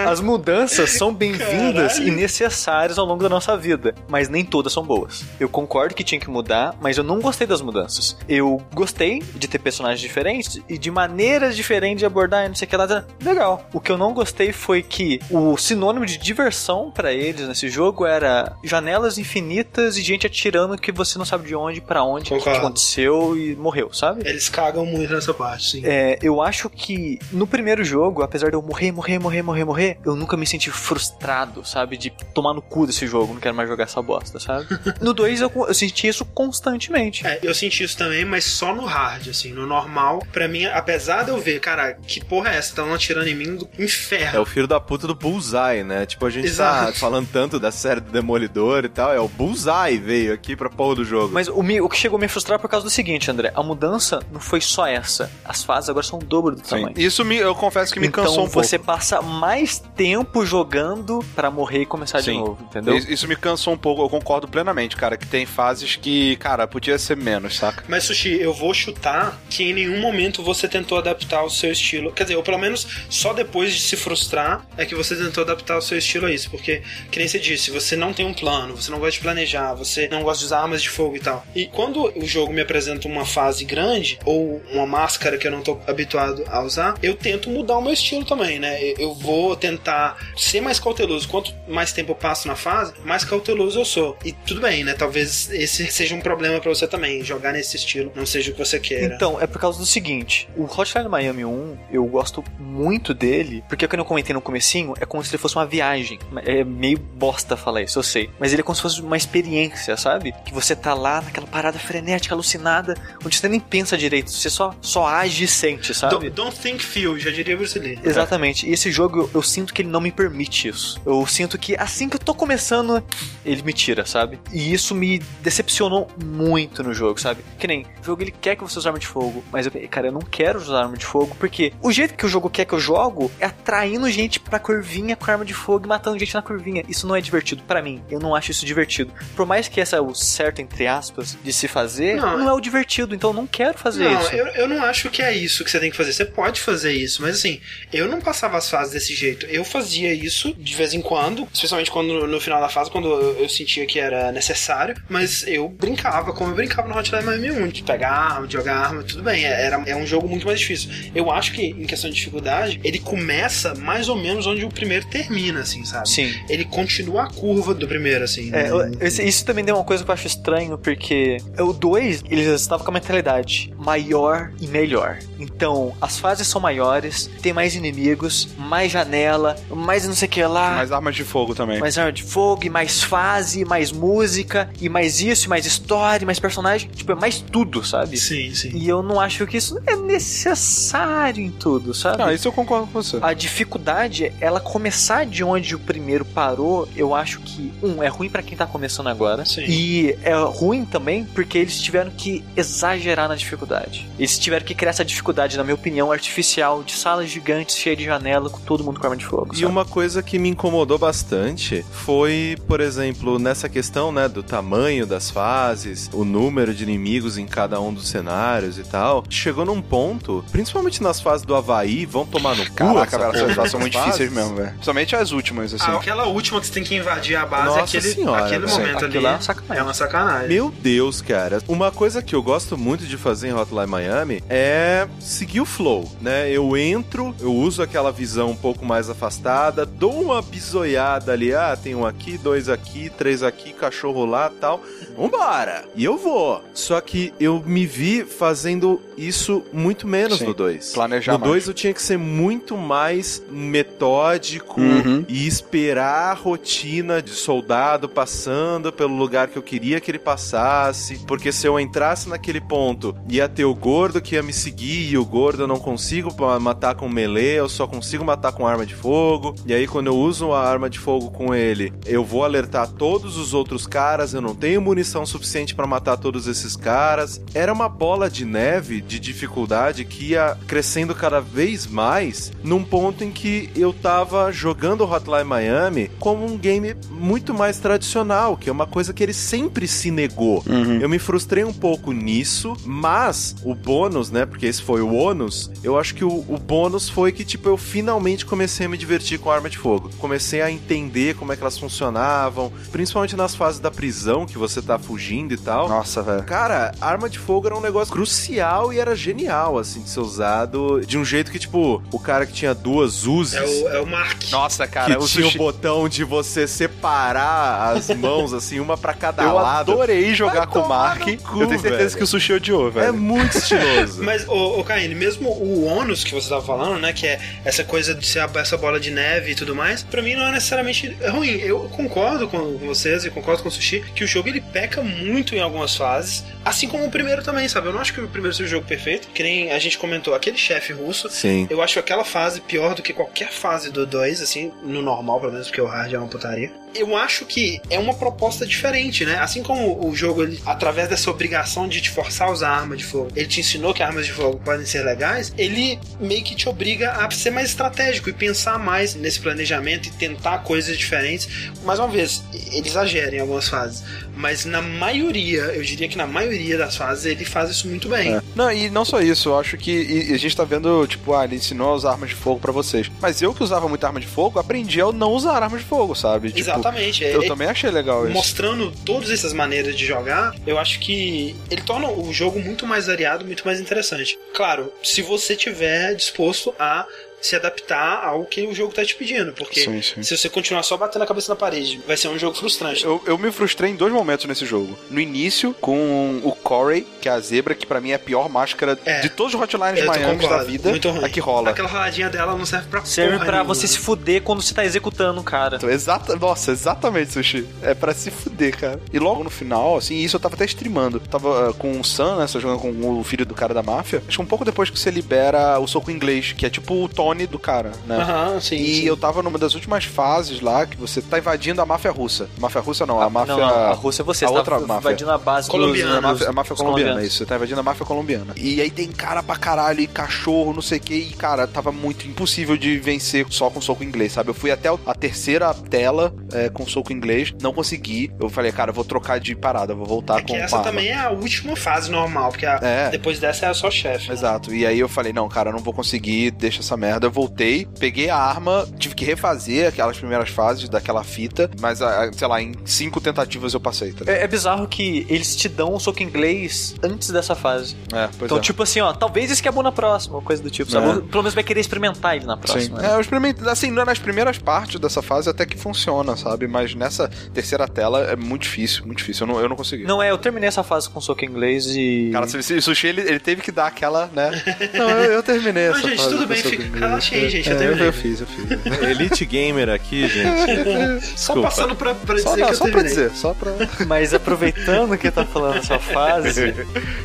As 0.09 0.20
mudanças 0.20 0.90
são 0.90 1.12
bem-vindas 1.12 1.98
e 1.98 2.10
necessárias 2.10 2.98
ao 2.98 3.06
longo 3.06 3.22
da 3.22 3.28
nossa 3.28 3.56
vida, 3.56 3.94
mas 4.09 4.28
nem 4.28 4.44
todas 4.44 4.72
são 4.72 4.82
boas. 4.82 5.24
Eu 5.39 5.48
concordo 5.48 5.94
que 5.94 6.05
tinha 6.05 6.20
que 6.20 6.30
mudar, 6.30 6.74
mas 6.80 6.97
eu 6.97 7.05
não 7.05 7.20
gostei 7.20 7.47
das 7.47 7.60
mudanças. 7.60 8.16
Eu 8.28 8.62
gostei 8.72 9.22
de 9.35 9.48
ter 9.48 9.59
personagens 9.59 10.01
diferentes 10.01 10.60
e 10.68 10.78
de 10.78 10.90
maneiras 10.90 11.56
diferentes 11.56 11.98
de 11.98 12.06
abordar 12.06 12.44
e 12.44 12.48
não 12.48 12.55
sei 12.55 12.66
o 12.66 12.68
que 12.68 12.76
lá. 12.76 13.05
Legal. 13.22 13.66
O 13.72 13.80
que 13.80 13.93
eu 13.93 13.98
não 13.98 14.14
gostei 14.14 14.52
foi 14.52 14.82
que 14.82 15.20
o 15.30 15.56
sinônimo 15.56 16.06
de 16.06 16.16
diversão 16.16 16.90
pra 16.90 17.12
eles 17.12 17.47
nesse 17.47 17.68
jogo 17.68 18.06
era 18.06 18.56
janelas 18.64 19.18
infinitas 19.18 19.97
e 19.97 20.02
gente 20.02 20.26
atirando 20.26 20.78
que 20.78 20.93
você 20.93 21.18
não 21.18 21.24
sabe 21.24 21.48
de 21.48 21.55
onde, 21.55 21.80
pra 21.98 22.04
onde, 22.04 22.22
o 22.32 22.36
que 22.36 22.38
Concordo. 22.44 22.58
aconteceu 22.58 23.36
e 23.36 23.56
morreu, 23.56 23.92
sabe? 23.92 24.22
Eles 24.28 24.48
cagam 24.48 24.84
muito 24.86 25.12
nessa 25.12 25.34
parte, 25.34 25.70
sim. 25.70 25.82
É, 25.84 26.18
eu 26.22 26.40
acho 26.40 26.68
que 26.70 27.18
no 27.32 27.46
primeiro 27.46 27.82
jogo, 27.84 28.22
apesar 28.22 28.48
de 28.50 28.56
eu 28.56 28.62
morrer, 28.62 28.92
morrer, 28.92 29.18
morrer, 29.18 29.42
morrer, 29.42 29.64
morrer, 29.64 29.98
eu 30.04 30.14
nunca 30.16 30.36
me 30.36 30.46
senti 30.46 30.70
frustrado, 30.70 31.64
sabe? 31.64 31.96
De 31.96 32.10
tomar 32.34 32.54
no 32.54 32.62
cu 32.62 32.86
desse 32.86 33.06
jogo, 33.06 33.32
não 33.34 33.40
quero 33.40 33.54
mais 33.54 33.68
jogar 33.68 33.84
essa 33.84 34.00
bosta, 34.02 34.38
sabe? 34.38 34.66
No 35.00 35.12
2 35.14 35.40
eu, 35.40 35.52
eu 35.68 35.74
senti 35.74 36.08
isso 36.08 36.24
constantemente. 36.24 37.26
É, 37.26 37.38
eu 37.42 37.54
senti 37.54 37.84
isso 37.84 37.96
também, 37.96 38.24
mas 38.24 38.44
só 38.44 38.74
no 38.74 38.84
hard, 38.84 39.28
assim, 39.28 39.52
no 39.52 39.66
normal. 39.66 40.22
Pra 40.32 40.48
mim, 40.48 40.64
apesar 40.66 41.22
de 41.24 41.30
eu 41.30 41.38
ver, 41.38 41.60
cara, 41.60 41.94
que 42.06 42.24
porra 42.24 42.50
é 42.50 42.56
essa? 42.56 42.74
Tão 42.74 42.92
atirando 42.92 43.28
em 43.28 43.34
mim 43.34 43.56
do 43.56 43.68
É 43.78 43.84
inferno. 43.84 44.40
o 44.40 44.46
filho 44.46 44.66
da 44.66 44.80
puta 44.80 45.06
do 45.06 45.14
Bullseye, 45.14 45.84
né? 45.84 46.04
Tipo, 46.06 46.26
a 46.26 46.30
gente 46.30 46.44
tá 46.44 46.48
Exato. 46.50 46.98
falando 46.98 47.28
tanto 47.32 47.58
da 47.60 47.70
série 47.70 48.00
do 48.00 48.10
Demolidor 48.10 48.84
e 48.84 48.88
tal. 48.88 49.12
É 49.12 49.20
o 49.20 49.28
Bullseye 49.28 49.98
veio 49.98 50.32
aqui 50.34 50.56
pra 50.56 50.68
porra 50.68 50.96
do 50.96 51.04
jogo. 51.04 51.32
Mas 51.32 51.48
o, 51.48 51.62
o 51.89 51.90
que 51.90 51.98
chegou 51.98 52.16
a 52.16 52.20
me 52.20 52.28
frustrar 52.28 52.59
por 52.59 52.69
causa 52.69 52.85
do 52.85 52.90
seguinte, 52.90 53.31
André. 53.31 53.52
A 53.55 53.62
mudança 53.62 54.20
não 54.32 54.40
foi 54.40 54.60
só 54.60 54.86
essa. 54.86 55.31
As 55.44 55.62
fases 55.62 55.90
agora 55.90 56.06
são 56.06 56.19
o 56.19 56.24
dobro 56.24 56.55
do 56.55 56.62
Sim. 56.65 56.77
tamanho. 56.77 56.94
Isso 56.97 57.24
me, 57.24 57.36
eu 57.36 57.55
confesso 57.55 57.93
que 57.93 58.01
me 58.01 58.06
então 58.06 58.24
cansou 58.24 58.44
um 58.44 58.48
pouco. 58.48 58.66
você 58.66 58.78
passa 58.78 59.20
mais 59.20 59.78
tempo 59.97 60.47
jogando 60.47 61.24
pra 61.35 61.51
morrer 61.51 61.82
e 61.82 61.86
começar 61.86 62.20
de 62.20 62.27
Sim. 62.27 62.39
novo, 62.39 62.59
entendeu? 62.62 62.97
Isso 62.97 63.19
isso 63.19 63.27
me 63.27 63.35
cansou 63.35 63.74
um 63.74 63.78
pouco, 63.78 64.02
eu 64.02 64.09
concordo 64.09 64.47
plenamente, 64.47 64.97
cara, 64.97 65.16
que 65.16 65.27
tem 65.27 65.44
fases 65.44 65.97
que, 65.97 66.36
cara, 66.36 66.69
podia 66.69 66.97
ser 66.98 67.16
menos, 67.16 67.56
saca? 67.56 67.82
Mas 67.89 67.98
Mas, 67.98 68.05
Sushi, 68.05 68.40
eu 68.40 68.55
vou 68.55 68.73
chutar 68.73 69.36
que 69.51 69.65
em 69.65 69.74
nenhum 69.74 70.01
momento 70.01 70.40
você 70.40 70.69
tentou 70.69 70.98
adaptar 70.98 71.43
o 71.43 71.51
seu 71.51 71.73
estilo. 71.73 72.12
Quer 72.12 72.23
dizer, 72.23 72.36
ou 72.36 72.44
pelo 72.44 72.56
menos 72.56 72.86
só 73.10 73.32
depois 73.32 73.74
de 73.74 73.81
se 73.81 73.97
frustrar 73.97 74.65
é 74.77 74.86
que 74.86 74.94
você 74.94 75.16
tentou 75.16 75.43
adaptar 75.43 75.77
o 75.78 75.82
seu 75.82 75.98
estilo 75.98 76.27
a 76.27 76.32
isso. 76.32 76.48
Porque, 76.48 76.81
que 77.10 77.19
nem 77.19 77.27
você 77.27 77.40
disse, 77.40 77.73
você 77.73 77.97
não 77.97 78.12
tem 78.12 78.24
um 78.24 78.32
plano, 78.32 78.77
você 78.77 78.89
não 78.93 79.01
gosta 79.01 79.15
de 79.15 79.20
planejar, 79.20 79.74
você 79.74 80.06
não 80.06 80.23
gosta 80.23 80.39
de 80.39 80.44
usar 80.44 80.60
armas 80.60 80.81
de 80.81 80.89
fogo 80.89 81.16
e 81.16 81.19
tal. 81.19 81.44
E 81.56 81.66
quando 81.78 82.12
o 82.16 82.26
jogo 82.26 82.52
me 82.52 82.60
apresenta 82.60 83.06
uma 83.06 83.24
fase 83.24 83.64
grande, 83.64 84.18
ou 84.24 84.60
uma 84.72 84.84
máscara 84.84 85.38
que 85.38 85.46
eu 85.46 85.52
não 85.52 85.62
tô 85.62 85.78
habituado 85.86 86.42
a 86.48 86.60
usar, 86.60 86.96
eu 87.00 87.14
tento 87.14 87.48
mudar 87.48 87.78
o 87.78 87.80
meu 87.80 87.92
estilo 87.92 88.24
também, 88.24 88.59
né? 88.59 88.82
Eu 88.98 89.14
vou 89.14 89.55
tentar 89.55 90.18
ser 90.36 90.60
mais 90.60 90.80
cauteloso. 90.80 91.28
Quanto 91.28 91.55
mais 91.68 91.92
tempo 91.92 92.10
eu 92.10 92.16
passo 92.16 92.48
na 92.48 92.56
fase, 92.56 92.94
mais 93.05 93.22
cauteloso 93.22 93.78
eu 93.78 93.84
sou. 93.84 94.18
E 94.24 94.32
tudo 94.32 94.60
bem, 94.60 94.82
né? 94.82 94.92
Talvez 94.94 95.52
esse 95.52 95.86
seja 95.92 96.16
um 96.16 96.20
problema 96.20 96.59
para 96.59 96.68
você 96.68 96.84
também, 96.88 97.22
jogar 97.22 97.52
nesse 97.52 97.76
estilo 97.76 98.10
não 98.12 98.26
seja 98.26 98.50
o 98.50 98.55
que 98.55 98.59
você 98.59 98.80
queira. 98.80 99.14
Então, 99.14 99.40
é 99.40 99.46
por 99.46 99.60
causa 99.60 99.78
do 99.78 99.86
seguinte, 99.86 100.48
o 100.56 100.64
Hotline 100.64 101.09
Miami 101.09 101.44
1, 101.44 101.78
eu 101.92 102.05
gosto 102.06 102.42
muito 102.59 103.14
dele, 103.14 103.62
porque 103.68 103.86
quando 103.86 104.00
eu 104.00 104.05
comentei 104.05 104.34
no 104.34 104.40
comecinho, 104.40 104.94
é 105.00 105.06
como 105.06 105.22
se 105.22 105.30
ele 105.30 105.38
fosse 105.38 105.55
uma 105.55 105.66
viagem. 105.66 106.18
É 106.44 106.64
meio 106.64 106.98
bosta 106.98 107.56
falar 107.56 107.82
isso, 107.82 108.00
eu 108.00 108.02
sei. 108.02 108.28
Mas 108.36 108.52
ele 108.52 108.62
é 108.62 108.64
como 108.64 108.74
se 108.74 108.82
fosse 108.82 109.00
uma 109.00 109.16
experiência, 109.16 109.96
sabe? 109.96 110.34
Que 110.44 110.52
você 110.52 110.74
tá 110.74 110.92
lá 110.92 111.20
naquela 111.20 111.46
parada 111.46 111.67
frenética, 111.76 112.34
alucinada, 112.34 112.94
onde 113.24 113.36
você 113.36 113.48
nem 113.48 113.58
pensa 113.58 113.98
direito, 113.98 114.30
você 114.30 114.48
só, 114.48 114.72
só 114.80 115.08
age 115.08 115.44
e 115.44 115.48
sente, 115.48 115.92
sabe? 115.92 116.30
Don't, 116.30 116.30
don't 116.30 116.56
think 116.56 116.84
feel, 116.84 117.18
já 117.18 117.30
diria 117.30 117.56
Bruce 117.56 117.76
Lee. 117.78 117.98
Exatamente. 118.04 118.68
E 118.68 118.72
esse 118.72 118.92
jogo, 118.92 119.22
eu, 119.22 119.30
eu 119.34 119.42
sinto 119.42 119.74
que 119.74 119.82
ele 119.82 119.88
não 119.88 120.00
me 120.00 120.12
permite 120.12 120.68
isso. 120.68 121.00
Eu 121.04 121.26
sinto 121.26 121.58
que 121.58 121.76
assim 121.76 122.08
que 122.08 122.16
eu 122.16 122.20
tô 122.20 122.34
começando, 122.34 123.02
ele 123.44 123.62
me 123.62 123.72
tira, 123.72 124.06
sabe? 124.06 124.38
E 124.52 124.72
isso 124.72 124.94
me 124.94 125.18
decepcionou 125.42 126.08
muito 126.22 126.82
no 126.82 126.94
jogo, 126.94 127.20
sabe? 127.20 127.44
Que 127.58 127.66
nem, 127.66 127.82
o 128.00 128.04
jogo 128.04 128.22
ele 128.22 128.30
quer 128.30 128.54
que 128.54 128.62
você 128.62 128.78
use 128.78 128.86
arma 128.86 128.98
de 128.98 129.06
fogo, 129.06 129.42
mas 129.50 129.66
eu, 129.66 129.72
cara, 129.88 130.08
eu 130.08 130.12
não 130.12 130.20
quero 130.20 130.58
usar 130.58 130.82
arma 130.82 130.96
de 130.96 131.04
fogo, 131.04 131.36
porque 131.38 131.72
o 131.82 131.90
jeito 131.90 132.14
que 132.14 132.24
o 132.24 132.28
jogo 132.28 132.48
quer 132.48 132.64
que 132.64 132.74
eu 132.74 132.80
jogo 132.80 133.30
é 133.40 133.46
atraindo 133.46 134.10
gente 134.10 134.38
pra 134.38 134.58
curvinha 134.58 135.16
com 135.16 135.30
arma 135.30 135.44
de 135.44 135.54
fogo 135.54 135.86
e 135.86 135.88
matando 135.88 136.18
gente 136.18 136.34
na 136.34 136.42
curvinha. 136.42 136.84
Isso 136.88 137.06
não 137.06 137.16
é 137.16 137.20
divertido 137.20 137.62
para 137.64 137.82
mim. 137.82 138.02
Eu 138.10 138.20
não 138.20 138.34
acho 138.34 138.50
isso 138.50 138.64
divertido. 138.64 139.12
Por 139.34 139.46
mais 139.46 139.68
que 139.68 139.80
essa 139.80 139.96
é 139.96 140.00
o 140.00 140.14
certo, 140.14 140.60
entre 140.60 140.86
aspas, 140.86 141.36
de 141.42 141.52
se 141.59 141.68
fazer, 141.68 142.16
Não, 142.16 142.39
não, 142.39 142.48
é 142.48 142.52
o 142.52 142.60
divertido, 142.60 143.14
então 143.14 143.30
eu 143.30 143.35
não 143.35 143.47
quero 143.47 143.76
fazer 143.78 144.05
Não, 144.05 144.20
isso. 144.20 144.32
eu, 144.35 144.47
eu 144.48 144.68
não 144.68 144.82
acho 144.85 145.10
que 145.10 145.20
é 145.22 145.35
isso 145.36 145.64
que 145.64 145.70
você 145.70 145.78
tem 145.80 145.90
que 145.90 145.97
fazer. 145.97 146.12
Você 146.12 146.24
pode 146.24 146.60
fazer 146.60 146.93
isso, 146.93 147.22
mas 147.22 147.36
assim, 147.36 147.60
eu 147.93 148.09
não 148.09 148.20
passava 148.20 148.56
as 148.56 148.68
fases 148.70 148.93
desse 148.93 149.14
jeito. 149.14 149.47
Eu 149.47 149.64
fazia 149.64 150.12
isso 150.14 150.55
de 150.59 150.74
vez 150.74 150.94
em 150.94 151.01
quando, 151.01 151.47
especialmente 151.52 151.90
quando 151.90 152.26
no 152.26 152.40
final 152.40 152.60
da 152.60 152.68
fase, 152.68 152.90
quando 152.90 153.09
eu, 153.09 153.48
sentia 153.48 153.86
que 153.86 153.98
era 153.98 154.30
necessário, 154.32 154.94
mas 155.09 155.44
eu 155.47 155.68
brincava 155.68 156.32
como 156.32 156.51
eu 156.52 156.55
brincava 156.56 156.86
no 156.89 156.97
Hotline 156.97 157.24
Miami 157.24 157.51
1, 157.51 157.68
de 157.68 157.82
pegar 157.82 158.10
arma, 158.10 158.47
de 158.47 158.52
jogar 158.55 158.76
arma, 158.76 159.02
tudo 159.02 159.22
bem. 159.22 159.44
É, 159.44 159.64
era, 159.66 159.82
é 159.86 159.97
um 159.97 160.06
jogo 160.06 160.28
muito 160.28 160.47
mais 160.47 160.60
difícil. 160.60 160.90
Eu 161.14 161.30
acho 161.30 161.52
que, 161.52 161.62
em 161.62 161.86
questão 161.86 162.09
de 162.10 162.16
dificuldade, 162.16 162.80
ele 162.85 162.98
começa 162.98 163.74
mais 163.74 164.09
ou 164.09 164.16
menos 164.16 164.47
onde 164.47 164.64
o 164.64 164.68
primeiro 164.68 165.06
termina, 165.06 165.60
assim, 165.60 165.85
sabe? 165.85 166.09
Sim. 166.09 166.32
Ele 166.48 166.64
continua 166.64 167.24
a 167.24 167.30
curva 167.30 167.74
do 167.74 167.89
primeiro, 167.89 168.24
assim. 168.24 168.48
É, 168.52 168.70
né? 168.70 168.90
eu- 169.01 169.06
isso 169.09 169.44
também 169.44 169.64
deu 169.64 169.74
uma 169.76 169.85
coisa 169.85 170.05
que 170.05 170.10
eu 170.10 170.14
acho 170.14 170.26
estranho, 170.26 170.76
porque 170.78 171.39
o 171.58 171.72
2, 171.72 172.24
eles 172.28 172.46
estavam 172.60 172.84
com 172.84 172.90
a 172.90 172.94
mentalidade 172.94 173.72
maior 173.78 174.52
e 174.60 174.66
melhor. 174.66 175.18
Então, 175.38 175.94
as 176.00 176.18
fases 176.18 176.46
são 176.46 176.60
maiores, 176.60 177.30
tem 177.42 177.52
mais 177.52 177.74
inimigos, 177.74 178.48
mais 178.58 178.92
janela, 178.92 179.56
mais 179.70 180.06
não 180.06 180.14
sei 180.14 180.26
o 180.28 180.30
que 180.30 180.42
lá. 180.44 180.76
Mais 180.76 180.92
armas 180.92 181.14
de 181.14 181.24
fogo 181.24 181.54
também. 181.54 181.78
Mais 181.78 181.96
arma 181.98 182.12
de 182.12 182.22
fogo, 182.22 182.64
e 182.64 182.70
mais 182.70 183.02
fase, 183.02 183.64
mais 183.64 183.92
música, 183.92 184.68
e 184.80 184.88
mais 184.88 185.20
isso, 185.20 185.46
e 185.46 185.48
mais 185.48 185.66
história, 185.66 186.24
e 186.24 186.26
mais 186.26 186.38
personagem. 186.38 186.90
Tipo, 186.90 187.12
é 187.12 187.14
mais 187.14 187.38
tudo, 187.40 187.84
sabe? 187.84 188.16
Sim, 188.16 188.54
sim. 188.54 188.70
E 188.74 188.88
eu 188.88 189.02
não 189.02 189.20
acho 189.20 189.46
que 189.46 189.56
isso 189.56 189.80
é 189.86 189.96
necessário 189.96 191.42
em 191.42 191.50
tudo, 191.50 191.94
sabe? 191.94 192.22
Ah, 192.22 192.32
isso 192.32 192.48
eu 192.48 192.52
concordo 192.52 192.86
com 192.86 193.02
você. 193.02 193.18
A 193.20 193.32
dificuldade, 193.32 194.32
ela 194.40 194.60
começar 194.60 195.24
de 195.26 195.42
onde 195.44 195.74
o 195.74 195.78
primeiro 195.78 196.24
parou, 196.24 196.88
eu 196.96 197.14
acho 197.14 197.40
que, 197.40 197.72
um, 197.82 198.02
é 198.02 198.08
ruim 198.08 198.28
pra 198.28 198.42
quem 198.42 198.56
tá 198.56 198.66
começando 198.66 199.08
agora. 199.08 199.44
Sim. 199.44 199.64
E 199.66 200.18
é 200.22 200.34
ruim 200.34 200.84
também 200.84 201.24
porque 201.39 201.59
eles 201.59 201.81
tiveram 201.81 202.10
que 202.10 202.44
exagerar 202.56 203.28
na 203.28 203.36
dificuldade. 203.36 204.10
Eles 204.19 204.36
tiveram 204.36 204.66
que 204.66 204.74
criar 204.74 204.90
essa 204.90 205.05
dificuldade, 205.05 205.56
na 205.56 205.62
minha 205.62 205.77
opinião, 205.77 206.10
artificial, 206.10 206.82
de 206.82 206.97
salas 206.97 207.31
gigantes, 207.31 207.77
cheia 207.77 207.94
de 207.94 208.05
janela, 208.05 208.51
com 208.51 208.59
todo 208.59 208.82
mundo 208.82 208.98
com 208.98 209.06
arma 209.06 209.16
de 209.16 209.24
fogo. 209.24 209.51
E 209.52 209.59
sabe? 209.59 209.66
uma 209.66 209.85
coisa 209.85 210.20
que 210.20 210.36
me 210.36 210.48
incomodou 210.48 210.98
bastante 210.98 211.86
foi, 211.93 212.59
por 212.66 212.81
exemplo, 212.81 213.39
nessa 213.39 213.69
questão, 213.69 214.10
né, 214.10 214.27
do 214.28 214.43
tamanho 214.43 215.06
das 215.06 215.31
fases, 215.31 216.10
o 216.12 216.24
número 216.24 216.74
de 216.74 216.82
inimigos 216.82 217.39
em 217.39 217.47
cada 217.47 217.81
um 217.81 217.94
dos 217.94 218.09
cenários 218.09 218.77
e 218.77 218.82
tal. 218.82 219.23
Chegou 219.31 219.65
num 219.65 219.81
ponto, 219.81 220.44
principalmente 220.51 221.01
nas 221.01 221.20
fases 221.20 221.47
do 221.47 221.55
Havaí, 221.55 222.05
vão 222.05 222.27
tomar 222.27 222.56
no 222.56 222.66
cu. 222.66 222.74
Caraca, 222.74 223.16
velho, 223.16 223.31
essas 223.36 223.55
fases 223.55 223.70
são 223.70 223.78
muito 223.78 223.97
difíceis 223.97 224.32
mesmo, 224.32 224.56
velho. 224.56 224.70
Principalmente 224.70 225.15
as 225.15 225.31
últimas, 225.31 225.73
assim. 225.73 225.85
Ah, 225.89 225.98
aquela 225.98 226.27
última 226.27 226.60
que 226.60 226.66
você 226.66 226.73
tem 226.73 226.82
que 226.82 226.97
invadir 226.97 227.36
a 227.36 227.47
base, 227.47 227.66
Nossa 227.66 227.81
aquele, 227.82 228.12
senhora, 228.12 228.44
aquele 228.44 228.66
momento 228.66 229.05
Aquilo 229.05 229.19
ali 229.19 229.27
é 229.27 229.31
uma 229.31 229.40
sacanagem. 229.40 229.78
é 229.78 229.82
uma 229.85 229.94
sacanagem. 229.94 230.48
Meu 230.48 230.74
Deus, 230.82 231.17
cara. 231.22 231.60
Uma 231.68 231.90
coisa 231.90 232.22
que 232.22 232.34
eu 232.34 232.42
gosto 232.42 232.76
muito 232.76 233.04
de 233.06 233.16
fazer 233.16 233.48
em 233.48 233.54
Hotline 233.54 233.86
Miami 233.86 234.42
é 234.48 235.06
seguir 235.20 235.60
o 235.60 235.64
flow, 235.66 236.10
né? 236.20 236.50
Eu 236.50 236.76
entro, 236.76 237.34
eu 237.40 237.52
uso 237.54 237.82
aquela 237.82 238.10
visão 238.12 238.50
um 238.50 238.56
pouco 238.56 238.84
mais 238.84 239.08
afastada, 239.10 239.84
dou 239.86 240.20
uma 240.22 240.40
bisoiada 240.42 241.32
ali, 241.32 241.54
ah, 241.54 241.76
tem 241.80 241.94
um 241.94 242.04
aqui, 242.06 242.36
dois 242.38 242.68
aqui, 242.68 243.10
três 243.10 243.42
aqui, 243.42 243.72
cachorro 243.72 244.24
lá, 244.24 244.50
tal. 244.60 244.82
Vambora! 245.16 245.84
E 245.94 246.04
eu 246.04 246.16
vou. 246.16 246.62
Só 246.74 247.00
que 247.00 247.32
eu 247.40 247.62
me 247.64 247.86
vi 247.86 248.24
fazendo 248.24 249.00
isso 249.16 249.64
muito 249.72 250.06
menos 250.06 250.38
Sim. 250.38 250.46
no 250.46 250.54
2. 250.54 250.92
Planejar 250.92 251.32
No 251.32 251.38
mais. 251.40 251.50
2 251.52 251.68
eu 251.68 251.74
tinha 251.74 251.92
que 251.92 252.00
ser 252.02 252.16
muito 252.18 252.76
mais 252.76 253.42
metódico 253.50 254.80
Uhum. 254.80 255.24
e 255.28 255.46
esperar 255.46 256.30
a 256.30 256.34
rotina 256.34 257.20
de 257.22 257.30
soldado 257.30 258.08
passando 258.08 258.92
pelo 258.92 259.16
lugar 259.16 259.48
que 259.48 259.56
eu 259.58 259.62
queria 259.62 260.00
que 260.00 260.10
ele 260.10 260.18
passasse, 260.18 261.07
porque 261.16 261.52
se 261.52 261.66
eu 261.66 261.78
entrasse 261.78 262.28
naquele 262.28 262.60
ponto, 262.60 263.14
ia 263.28 263.48
ter 263.48 263.64
o 263.64 263.74
gordo 263.74 264.20
que 264.20 264.35
ia 264.35 264.43
me 264.43 264.52
seguir 264.52 265.10
e 265.10 265.18
o 265.18 265.24
gordo 265.24 265.62
eu 265.62 265.66
não 265.66 265.78
consigo 265.78 266.35
matar 266.60 266.94
com 266.94 267.09
melee, 267.09 267.56
eu 267.56 267.68
só 267.68 267.86
consigo 267.86 268.24
matar 268.24 268.52
com 268.52 268.66
arma 268.66 268.85
de 268.85 268.94
fogo. 268.94 269.55
E 269.66 269.72
aí 269.72 269.86
quando 269.86 270.09
eu 270.09 270.16
uso 270.16 270.52
a 270.52 270.62
arma 270.62 270.90
de 270.90 270.98
fogo 270.98 271.30
com 271.30 271.55
ele, 271.55 271.93
eu 272.06 272.24
vou 272.24 272.44
alertar 272.44 272.89
todos 272.89 273.36
os 273.36 273.55
outros 273.55 273.86
caras, 273.86 274.35
eu 274.35 274.40
não 274.40 274.55
tenho 274.55 274.80
munição 274.80 275.24
suficiente 275.24 275.74
pra 275.74 275.86
matar 275.86 276.16
todos 276.16 276.47
esses 276.47 276.76
caras. 276.76 277.40
Era 277.55 277.72
uma 277.72 277.89
bola 277.89 278.30
de 278.30 278.44
neve 278.44 279.01
de 279.01 279.18
dificuldade 279.18 280.05
que 280.05 280.30
ia 280.30 280.56
crescendo 280.66 281.14
cada 281.14 281.40
vez 281.40 281.86
mais 281.86 282.52
num 282.62 282.82
ponto 282.85 283.24
em 283.24 283.30
que 283.30 283.70
eu 283.76 283.93
tava 283.93 284.51
jogando 284.52 285.05
Hotline 285.05 285.44
Miami 285.44 286.10
como 286.18 286.44
um 286.44 286.56
game 286.56 286.94
muito 287.10 287.55
mais 287.55 287.78
tradicional, 287.78 288.56
que 288.56 288.68
é 288.68 288.72
uma 288.72 288.86
coisa 288.86 289.12
que 289.12 289.22
ele 289.22 289.32
sempre 289.32 289.86
se 289.86 290.10
negou. 290.10 290.62
Uhum. 290.66 290.97
Eu 291.00 291.08
me 291.08 291.18
frustrei 291.18 291.64
um 291.64 291.72
pouco 291.72 292.12
nisso, 292.12 292.76
mas 292.84 293.54
o 293.64 293.74
bônus, 293.74 294.30
né? 294.30 294.44
Porque 294.46 294.66
esse 294.66 294.82
foi 294.82 295.00
o 295.00 295.14
ônus, 295.14 295.70
eu 295.82 295.98
acho 295.98 296.14
que 296.14 296.24
o, 296.24 296.44
o 296.48 296.58
bônus 296.58 297.08
foi 297.08 297.32
que, 297.32 297.44
tipo, 297.44 297.68
eu 297.68 297.76
finalmente 297.76 298.44
comecei 298.44 298.86
a 298.86 298.88
me 298.88 298.98
divertir 298.98 299.38
com 299.38 299.50
arma 299.50 299.70
de 299.70 299.78
fogo. 299.78 300.10
Comecei 300.18 300.60
a 300.60 300.70
entender 300.70 301.34
como 301.36 301.52
é 301.52 301.56
que 301.56 301.62
elas 301.62 301.78
funcionavam, 301.78 302.72
principalmente 302.90 303.36
nas 303.36 303.54
fases 303.54 303.80
da 303.80 303.90
prisão 303.90 304.46
que 304.46 304.58
você 304.58 304.80
tá 304.82 304.98
fugindo 304.98 305.52
e 305.54 305.56
tal. 305.56 305.88
Nossa, 305.88 306.22
velho. 306.22 306.44
Cara, 306.44 306.92
arma 307.00 307.28
de 307.28 307.38
fogo 307.38 307.66
era 307.66 307.76
um 307.76 307.80
negócio 307.80 308.12
crucial 308.12 308.92
e 308.92 308.98
era 308.98 309.14
genial, 309.14 309.78
assim, 309.78 310.02
de 310.02 310.10
ser 310.10 310.20
usado 310.20 311.00
de 311.06 311.16
um 311.18 311.24
jeito 311.24 311.50
que, 311.50 311.58
tipo, 311.58 312.02
o 312.12 312.18
cara 312.18 312.46
que 312.46 312.52
tinha 312.52 312.74
duas 312.74 313.26
Uzis. 313.26 313.54
É 313.54 313.64
o, 313.64 313.88
é 313.96 314.00
o 314.00 314.06
Mark. 314.06 314.42
Nossa, 314.50 314.86
cara, 314.86 315.16
que 315.16 315.22
o 315.22 315.26
tinha 315.26 315.44
sushi... 315.44 315.56
o 315.56 315.58
botão 315.58 316.08
de 316.08 316.24
você 316.24 316.66
separar 316.66 317.96
as 317.96 318.08
mãos, 318.10 318.52
assim, 318.52 318.80
uma 318.80 318.96
pra 318.96 319.14
cada 319.14 319.42
Eu 319.42 319.54
lado. 319.54 319.92
adorei 319.92 320.34
jogar 320.34 320.66
com 320.66 320.88
cu, 320.89 321.60
eu 321.62 321.66
tenho 321.69 321.81
certeza 321.81 322.05
velho. 322.05 322.16
que 322.16 322.23
o 322.23 322.27
Sushi 322.27 322.52
odiou, 322.52 322.89
É 322.89 322.90
velho. 322.90 323.15
muito 323.15 323.56
estiloso. 323.59 324.23
Mas, 324.24 324.47
ô, 324.48 324.81
ô 324.81 324.85
Caine, 324.85 325.15
mesmo 325.15 325.48
o 325.51 325.85
ônus 325.85 326.24
que 326.24 326.32
você 326.35 326.48
tava 326.48 326.65
falando, 326.65 327.01
né? 327.01 327.12
Que 327.12 327.27
é 327.27 327.40
essa 327.65 327.85
coisa 327.85 328.15
de 328.15 328.27
ser 328.27 328.48
essa 328.56 328.77
bola 328.77 328.98
de 328.98 329.10
neve 329.10 329.52
e 329.52 329.55
tudo 329.55 329.74
mais, 329.74 330.02
pra 330.02 330.23
mim 330.23 330.35
não 330.35 330.47
é 330.47 330.52
necessariamente 330.52 331.16
ruim. 331.31 331.51
Eu 331.59 331.81
concordo 331.90 332.48
com 332.48 332.77
vocês 332.78 333.24
e 333.24 333.31
concordo 333.31 333.62
com 333.62 333.69
o 333.69 333.73
Sushi 333.73 334.02
que 334.15 334.24
o 334.24 334.27
jogo 334.27 334.48
ele 334.48 334.60
peca 334.60 335.02
muito 335.02 335.55
em 335.55 335.60
algumas 335.60 335.97
fases, 335.97 336.44
assim 336.65 336.89
como 336.89 337.05
o 337.06 337.10
primeiro 337.10 337.43
também, 337.43 337.69
sabe? 337.69 337.89
Eu 337.89 337.93
não 337.93 338.01
acho 338.01 338.12
que 338.15 338.20
o 338.20 338.28
primeiro 338.28 338.55
seja 338.55 338.66
o 338.66 338.70
jogo 338.70 338.86
perfeito, 338.86 339.28
que 339.28 339.43
nem 339.43 339.70
a 339.73 339.78
gente 339.78 339.98
comentou, 339.98 340.35
aquele 340.35 340.56
chefe 340.56 340.93
russo. 340.93 341.28
Sim. 341.31 341.66
Eu 341.70 341.82
acho 341.82 341.98
aquela 341.98 342.24
fase 342.24 342.60
pior 342.60 342.94
do 342.94 343.02
que 343.02 343.12
qualquer 343.12 343.51
fase 343.51 343.90
do 343.90 344.06
2, 344.06 344.40
assim, 344.43 344.73
no 344.82 345.02
normal, 345.02 345.40
pelo 345.40 345.52
menos, 345.52 345.66
porque 345.69 345.81
o 345.81 345.86
hard 345.86 346.12
é 346.12 346.19
uma 346.19 346.28
putaria. 346.28 346.70
Eu 346.94 347.16
acho 347.16 347.44
que 347.44 347.81
é 347.90 347.98
uma 347.98 348.15
proposta 348.15 348.66
diferente, 348.66 349.24
né? 349.24 349.39
Assim 349.39 349.62
como 349.62 350.06
o 350.06 350.15
jogo, 350.15 350.43
ele, 350.43 350.60
através 350.65 351.09
dessa 351.09 351.31
obrigação 351.31 351.89
de 351.89 352.01
te 352.01 352.10
forçar 352.10 352.48
a 352.48 352.52
usar 352.52 352.70
arma 352.70 352.97
de 352.97 353.05
fogo, 353.05 353.31
ele 353.36 353.47
te 353.47 353.60
ensinou 353.60 353.94
que 353.94 354.02
armas 354.02 354.27
de 354.27 354.32
fogo 354.32 354.60
podem 354.65 354.86
ser 354.86 355.02
legais, 355.02 355.52
ele 355.56 355.98
meio 356.20 356.43
que 356.43 356.55
te 356.55 356.69
obriga 356.69 357.12
a 357.12 357.31
ser 357.31 357.51
mais 357.51 357.69
estratégico 357.69 358.31
e 358.31 358.32
pensar 358.32 358.78
mais 358.78 359.15
nesse 359.15 359.40
planejamento 359.40 360.09
e 360.09 360.10
tentar 360.12 360.59
coisas 360.59 360.97
diferentes. 360.97 361.48
Mais 361.85 361.98
uma 361.98 362.09
vez, 362.09 362.43
ele 362.52 362.89
exagera 362.89 363.36
em 363.36 363.40
algumas 363.40 363.69
fases, 363.69 364.02
mas 364.36 364.65
na 364.65 364.81
maioria, 364.81 365.62
eu 365.74 365.82
diria 365.82 366.09
que 366.09 366.16
na 366.16 366.27
maioria 366.27 366.78
das 366.78 366.97
fases 366.97 367.27
ele 367.27 367.44
faz 367.44 367.70
isso 367.70 367.89
muito 367.89 368.09
bem. 368.09 368.35
É. 368.35 368.43
Não, 368.55 368.70
e 368.70 368.89
não 368.89 369.05
só 369.05 369.20
isso, 369.20 369.51
eu 369.51 369.59
acho 369.59 369.77
que 369.77 369.90
e, 369.90 370.31
e 370.31 370.35
a 370.35 370.39
gente 370.39 370.56
tá 370.56 370.65
vendo, 370.65 371.06
tipo, 371.06 371.35
ah, 371.35 371.44
ele 371.44 371.56
ensinou 371.56 371.90
a 371.90 371.94
usar 371.94 372.12
armas 372.12 372.31
de 372.31 372.35
fogo 372.35 372.60
pra 372.60 372.73
vocês. 372.73 373.10
Mas 373.20 373.43
eu 373.43 373.52
que 373.52 373.62
usava 373.62 373.89
muita 373.89 374.06
arma 374.06 374.20
de 374.20 374.27
fogo, 374.27 374.59
aprendi 374.59 375.01
a 375.01 375.12
não 375.12 375.32
usar 375.32 375.62
armas 375.62 375.81
de 375.81 375.86
fogo, 375.86 376.15
sabe? 376.15 376.52
Tipo, 376.52 376.77
Exatamente. 376.80 377.24
Eu 377.24 377.42
É- 377.42 377.46
também 377.48 377.68
achei 377.68 377.90
legal 377.90 378.24
isso. 378.24 378.32
mostrando 378.34 378.92
todas 379.05 379.30
essas 379.30 379.52
maneiras 379.52 379.96
de 379.96 380.05
jogar, 380.06 380.55
eu 380.66 380.78
acho 380.78 380.98
que 381.00 381.55
ele 381.70 381.82
torna 381.82 382.09
o 382.09 382.32
jogo 382.32 382.59
muito 382.60 382.86
mais 382.86 383.06
variado, 383.06 383.44
muito 383.44 383.64
mais 383.64 383.80
interessante. 383.80 384.38
Claro, 384.55 384.92
se 385.02 385.22
você 385.22 385.55
tiver 385.56 386.14
disposto 386.14 386.74
a 386.78 387.06
se 387.40 387.55
adaptar 387.56 388.24
ao 388.24 388.44
que 388.44 388.66
o 388.66 388.74
jogo 388.74 388.93
tá 388.93 389.05
te 389.05 389.15
pedindo, 389.15 389.52
porque 389.52 389.81
Sim, 389.81 390.02
sim. 390.02 390.23
se 390.23 390.36
você 390.36 390.48
continuar 390.48 390.82
só 390.82 390.97
batendo 390.97 391.23
a 391.23 391.27
cabeça 391.27 391.52
na 391.52 391.56
parede, 391.56 392.01
vai 392.06 392.16
ser 392.16 392.28
um 392.28 392.39
jogo 392.39 392.56
frustrante. 392.56 393.05
Eu, 393.05 393.23
eu 393.27 393.39
me 393.39 393.51
frustrei 393.52 393.90
em 393.90 393.97
dois 393.97 394.12
momentos 394.12 394.47
nesse 394.47 394.66
jogo. 394.66 394.98
No 395.10 395.20
início, 395.20 395.74
com 395.81 396.40
o 396.43 396.52
Corey, 396.52 397.06
que 397.20 397.28
é 397.28 397.32
a 397.32 397.40
zebra, 397.40 397.74
que 397.74 397.86
pra 397.86 398.01
mim 398.01 398.10
é 398.10 398.15
a 398.15 398.19
pior 398.19 398.48
máscara 398.48 398.98
É. 399.05 399.20
de 399.20 399.28
todos 399.28 399.55
os 399.55 399.60
hotlines 399.60 400.05
Miami 400.05 400.47
da 400.48 400.62
vida. 400.65 400.90
muito 400.90 401.09
ruim. 401.10 401.24
A 401.24 401.28
que 401.28 401.40
rola. 401.40 401.70
Aquela 401.70 401.89
roladinha 401.89 402.28
dela 402.28 402.56
não 402.56 402.66
serve 402.66 402.89
pra 402.89 403.05
Serve 403.05 403.32
porra 403.35 403.44
pra 403.44 403.56
nenhuma. 403.59 403.74
você 403.74 403.86
se 403.86 403.98
fuder 403.98 404.43
quando 404.43 404.60
você 404.62 404.74
tá 404.74 404.85
executando 404.85 405.40
o 405.40 405.44
cara. 405.44 405.77
Então, 405.77 405.89
Exata, 405.90 406.35
nossa, 406.36 406.73
exatamente, 406.73 407.32
Sushi. 407.32 407.66
É 407.82 407.94
pra 407.94 408.12
se 408.15 408.31
fuder, 408.31 408.77
cara. 408.77 409.01
E 409.12 409.19
logo 409.19 409.44
no 409.44 409.51
final, 409.51 409.97
assim, 409.97 410.16
isso 410.16 410.36
eu 410.36 410.40
tava 410.40 410.55
até 410.55 410.65
streamando. 410.65 411.20
Tava 411.20 411.70
ah, 411.70 411.73
com 411.74 411.98
o 412.01 412.05
Sam, 412.05 412.36
né? 412.36 412.47
Você 412.47 412.59
jogando 412.60 412.81
com 412.81 413.19
o 413.20 413.24
filho 413.24 413.47
do 413.47 413.55
cara 413.55 413.73
da 413.73 413.82
máfia. 413.82 414.23
Acho 414.27 414.39
que 414.39 414.43
um 414.43 414.47
pouco 414.47 414.65
depois 414.65 414.90
que 414.90 414.98
você 414.98 415.10
libera 415.10 415.78
o 415.78 415.86
soco 415.86 416.10
inglês, 416.10 416.52
que 416.52 416.66
é 416.66 416.70
tipo 416.70 417.05
o 417.05 417.09
Do 417.34 417.59
cara, 417.59 417.92
né? 418.06 418.16
Aham, 418.16 418.60
sim. 418.60 418.76
E 418.76 418.94
sim. 419.00 419.05
eu 419.06 419.16
tava 419.16 419.42
numa 419.42 419.59
das 419.59 419.74
últimas 419.74 420.05
fases 420.05 420.60
lá 420.60 420.84
que 420.86 420.96
você 420.96 421.20
tá 421.22 421.38
invadindo 421.38 421.80
a 421.80 421.86
máfia 421.86 422.10
russa. 422.10 422.48
Máfia 422.59 422.80
russa 422.80 423.06
não, 423.06 423.20
a 423.20 423.28
máfia. 423.30 423.55
Não, 423.56 423.60
não, 423.60 423.74
a 423.90 423.92
Rússia 423.92 424.22
é 424.22 424.24
você, 424.24 424.44
a 424.44 424.48
você 424.48 424.56
outra 424.59 424.74
tá 424.80 424.86
máfia. 424.86 425.10
invadindo 425.10 425.30
a 425.30 425.38
base 425.38 425.68
Colombiana, 425.70 426.14
dos, 426.14 426.18
A 426.18 426.32
máfia, 426.32 426.48
a 426.48 426.52
máfia 426.52 426.76
colombiana, 426.76 427.22
isso. 427.24 427.38
Você 427.38 427.46
tá 427.46 427.56
invadindo 427.56 427.80
a 427.80 427.82
máfia 427.82 428.05
colombiana. 428.06 428.55
E 428.56 428.80
aí 428.80 428.90
tem 428.90 429.09
cara 429.09 429.42
pra 429.42 429.56
caralho, 429.56 430.00
e 430.00 430.06
cachorro, 430.06 430.72
não 430.72 430.82
sei 430.82 430.98
o 430.98 431.00
que. 431.00 431.14
E, 431.14 431.32
cara, 431.34 431.66
tava 431.66 431.92
muito 431.92 432.26
impossível 432.26 432.76
de 432.76 432.98
vencer 432.98 433.46
só 433.50 433.70
com 433.70 433.80
soco 433.80 434.02
inglês, 434.02 434.32
sabe? 434.32 434.50
Eu 434.50 434.55
fui 434.55 434.70
até 434.70 434.88
a 434.88 435.14
terceira 435.14 435.72
tela 435.74 436.34
é, 436.52 436.68
com 436.68 436.86
soco 436.86 437.12
inglês, 437.12 437.55
não 437.62 437.72
consegui. 437.72 438.30
Eu 438.40 438.48
falei, 438.48 438.72
cara, 438.72 438.90
eu 438.90 438.94
vou 438.94 439.05
trocar 439.05 439.38
de 439.40 439.55
parada, 439.55 439.94
vou 439.94 440.06
voltar 440.06 440.38
É 440.38 440.40
com 440.40 440.46
que 440.48 440.56
essa 440.56 440.68
com 440.70 440.76
arma. 440.76 440.90
também 440.90 441.09
é 441.09 441.16
a 441.18 441.30
última 441.30 441.76
fase 441.76 442.10
normal, 442.10 442.50
porque 442.50 442.66
a- 442.66 442.78
É. 442.82 443.10
depois 443.10 443.38
dessa 443.38 443.66
é 443.66 443.74
só 443.74 443.90
chefe. 443.90 444.28
né? 444.28 444.34
Exato. 444.34 444.74
E 444.74 444.86
aí 444.86 444.98
eu 444.98 445.09
falei, 445.09 445.32
não, 445.32 445.48
cara, 445.48 445.70
eu 445.70 445.72
não 445.74 445.80
vou 445.80 445.92
conseguir, 445.92 446.50
deixa 446.52 446.80
essa 446.80 446.96
merda. 446.96 447.17
Eu 447.26 447.30
voltei, 447.30 447.86
peguei 447.98 448.30
a 448.30 448.36
arma, 448.36 448.86
tive 448.98 449.14
que 449.14 449.24
refazer 449.24 449.88
aquelas 449.88 450.16
primeiras 450.18 450.48
fases 450.50 450.88
daquela 450.88 451.22
fita, 451.24 451.70
mas, 451.80 452.00
ah, 452.02 452.30
sei 452.32 452.46
lá, 452.48 452.60
em 452.60 452.74
cinco 452.84 453.20
tentativas 453.20 453.74
eu 453.74 453.80
passei, 453.80 454.12
tá 454.12 454.20
ligado? 454.20 454.36
É, 454.36 454.44
é 454.44 454.46
bizarro 454.46 454.86
que 454.88 455.26
eles 455.28 455.54
te 455.56 455.68
dão 455.68 455.94
um 455.94 455.98
soco 455.98 456.22
inglês 456.22 456.94
antes 457.02 457.30
dessa 457.30 457.54
fase. 457.54 457.96
É, 458.12 458.28
pois 458.38 458.42
então, 458.42 458.58
é. 458.58 458.60
tipo 458.60 458.82
assim, 458.82 459.00
ó, 459.00 459.12
talvez 459.12 459.50
esse 459.50 459.62
que 459.62 459.68
é 459.68 459.72
bom 459.72 459.82
na 459.82 459.92
próxima, 459.92 460.40
coisa 460.40 460.62
do 460.62 460.70
tipo, 460.70 460.90
sabe? 460.90 461.06
É. 461.06 461.14
Pelo 461.14 461.42
menos 461.42 461.54
vai 461.54 461.64
querer 461.64 461.80
experimentar 461.80 462.36
ele 462.36 462.46
na 462.46 462.56
próxima. 462.56 463.00
né? 463.00 463.10
É, 463.10 463.14
eu 463.14 463.20
experimentei, 463.20 463.68
assim, 463.68 463.90
nas 463.90 464.18
primeiras 464.18 464.58
partes 464.58 465.00
dessa 465.00 465.20
fase 465.22 465.48
até 465.48 465.66
que 465.66 465.76
funciona, 465.76 466.36
sabe? 466.36 466.66
Mas 466.66 466.94
nessa 466.94 467.28
terceira 467.52 467.86
tela 467.88 468.20
é 468.20 468.36
muito 468.36 468.62
difícil, 468.62 469.04
muito 469.06 469.18
difícil. 469.18 469.46
Eu 469.46 469.52
não, 469.52 469.60
eu 469.60 469.68
não 469.68 469.76
consegui. 469.76 470.04
Não 470.04 470.22
é, 470.22 470.30
eu 470.30 470.38
terminei 470.38 470.68
essa 470.68 470.82
fase 470.82 471.08
com 471.08 471.20
soco 471.20 471.44
inglês 471.44 471.86
e. 471.88 472.30
Cara, 472.32 472.46
se, 472.46 472.62
se, 472.62 472.74
o 472.74 472.82
Sushi, 472.82 473.06
ele, 473.08 473.20
ele 473.22 473.38
teve 473.40 473.62
que 473.62 473.72
dar 473.72 473.86
aquela, 473.86 474.26
né? 474.32 474.50
Não, 474.94 475.08
eu, 475.10 475.32
eu 475.32 475.42
terminei 475.42 475.88
Não, 475.88 475.96
essa 475.96 476.08
gente, 476.08 476.16
fase 476.16 476.30
tudo 476.30 476.42
com 476.42 476.48
bem, 476.48 476.62
fica- 476.62 477.07
relaxa 477.09 477.35
aí, 477.35 477.48
gente, 477.51 477.68
eu 477.68 477.76
É, 477.76 477.78
terminei. 477.78 478.09
eu 478.09 478.12
fiz, 478.12 478.40
eu 478.40 478.47
fiz. 478.47 478.66
Elite 479.02 479.44
Gamer 479.44 479.89
aqui, 479.89 480.28
gente. 480.28 481.26
Só 481.39 481.60
passando 481.60 481.94
pra, 481.97 482.14
pra 482.14 482.39
Só, 482.39 482.51
dizer 482.51 482.60
não, 482.60 482.66
que 482.68 482.72
eu 482.74 482.76
só 482.76 482.89
pra 482.89 483.02
dizer, 483.02 483.30
só 483.35 483.55
pra... 483.55 483.72
Mas 484.06 484.35
aproveitando 484.35 485.16
que 485.18 485.30
tá 485.30 485.44
falando 485.44 485.74
dessa 485.74 485.98
fase, 485.98 486.74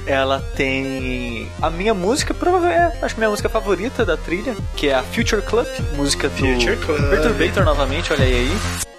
ela 0.05 0.39
tem 0.55 1.49
a 1.61 1.69
minha 1.69 1.93
música, 1.93 2.33
provavelmente, 2.33 2.79
é, 2.79 3.05
acho 3.05 3.15
que 3.15 3.19
minha 3.19 3.29
música 3.29 3.49
favorita 3.49 4.05
da 4.05 4.17
trilha, 4.17 4.55
que 4.75 4.89
é 4.89 4.95
a 4.95 5.03
Future 5.03 5.41
Club, 5.41 5.67
música 5.95 6.29
do 6.29 6.35
Future 6.35 6.77
Club. 6.77 7.09
Perturbator 7.09 7.63
novamente, 7.65 8.11
olha 8.11 8.23
aí. 8.23 8.92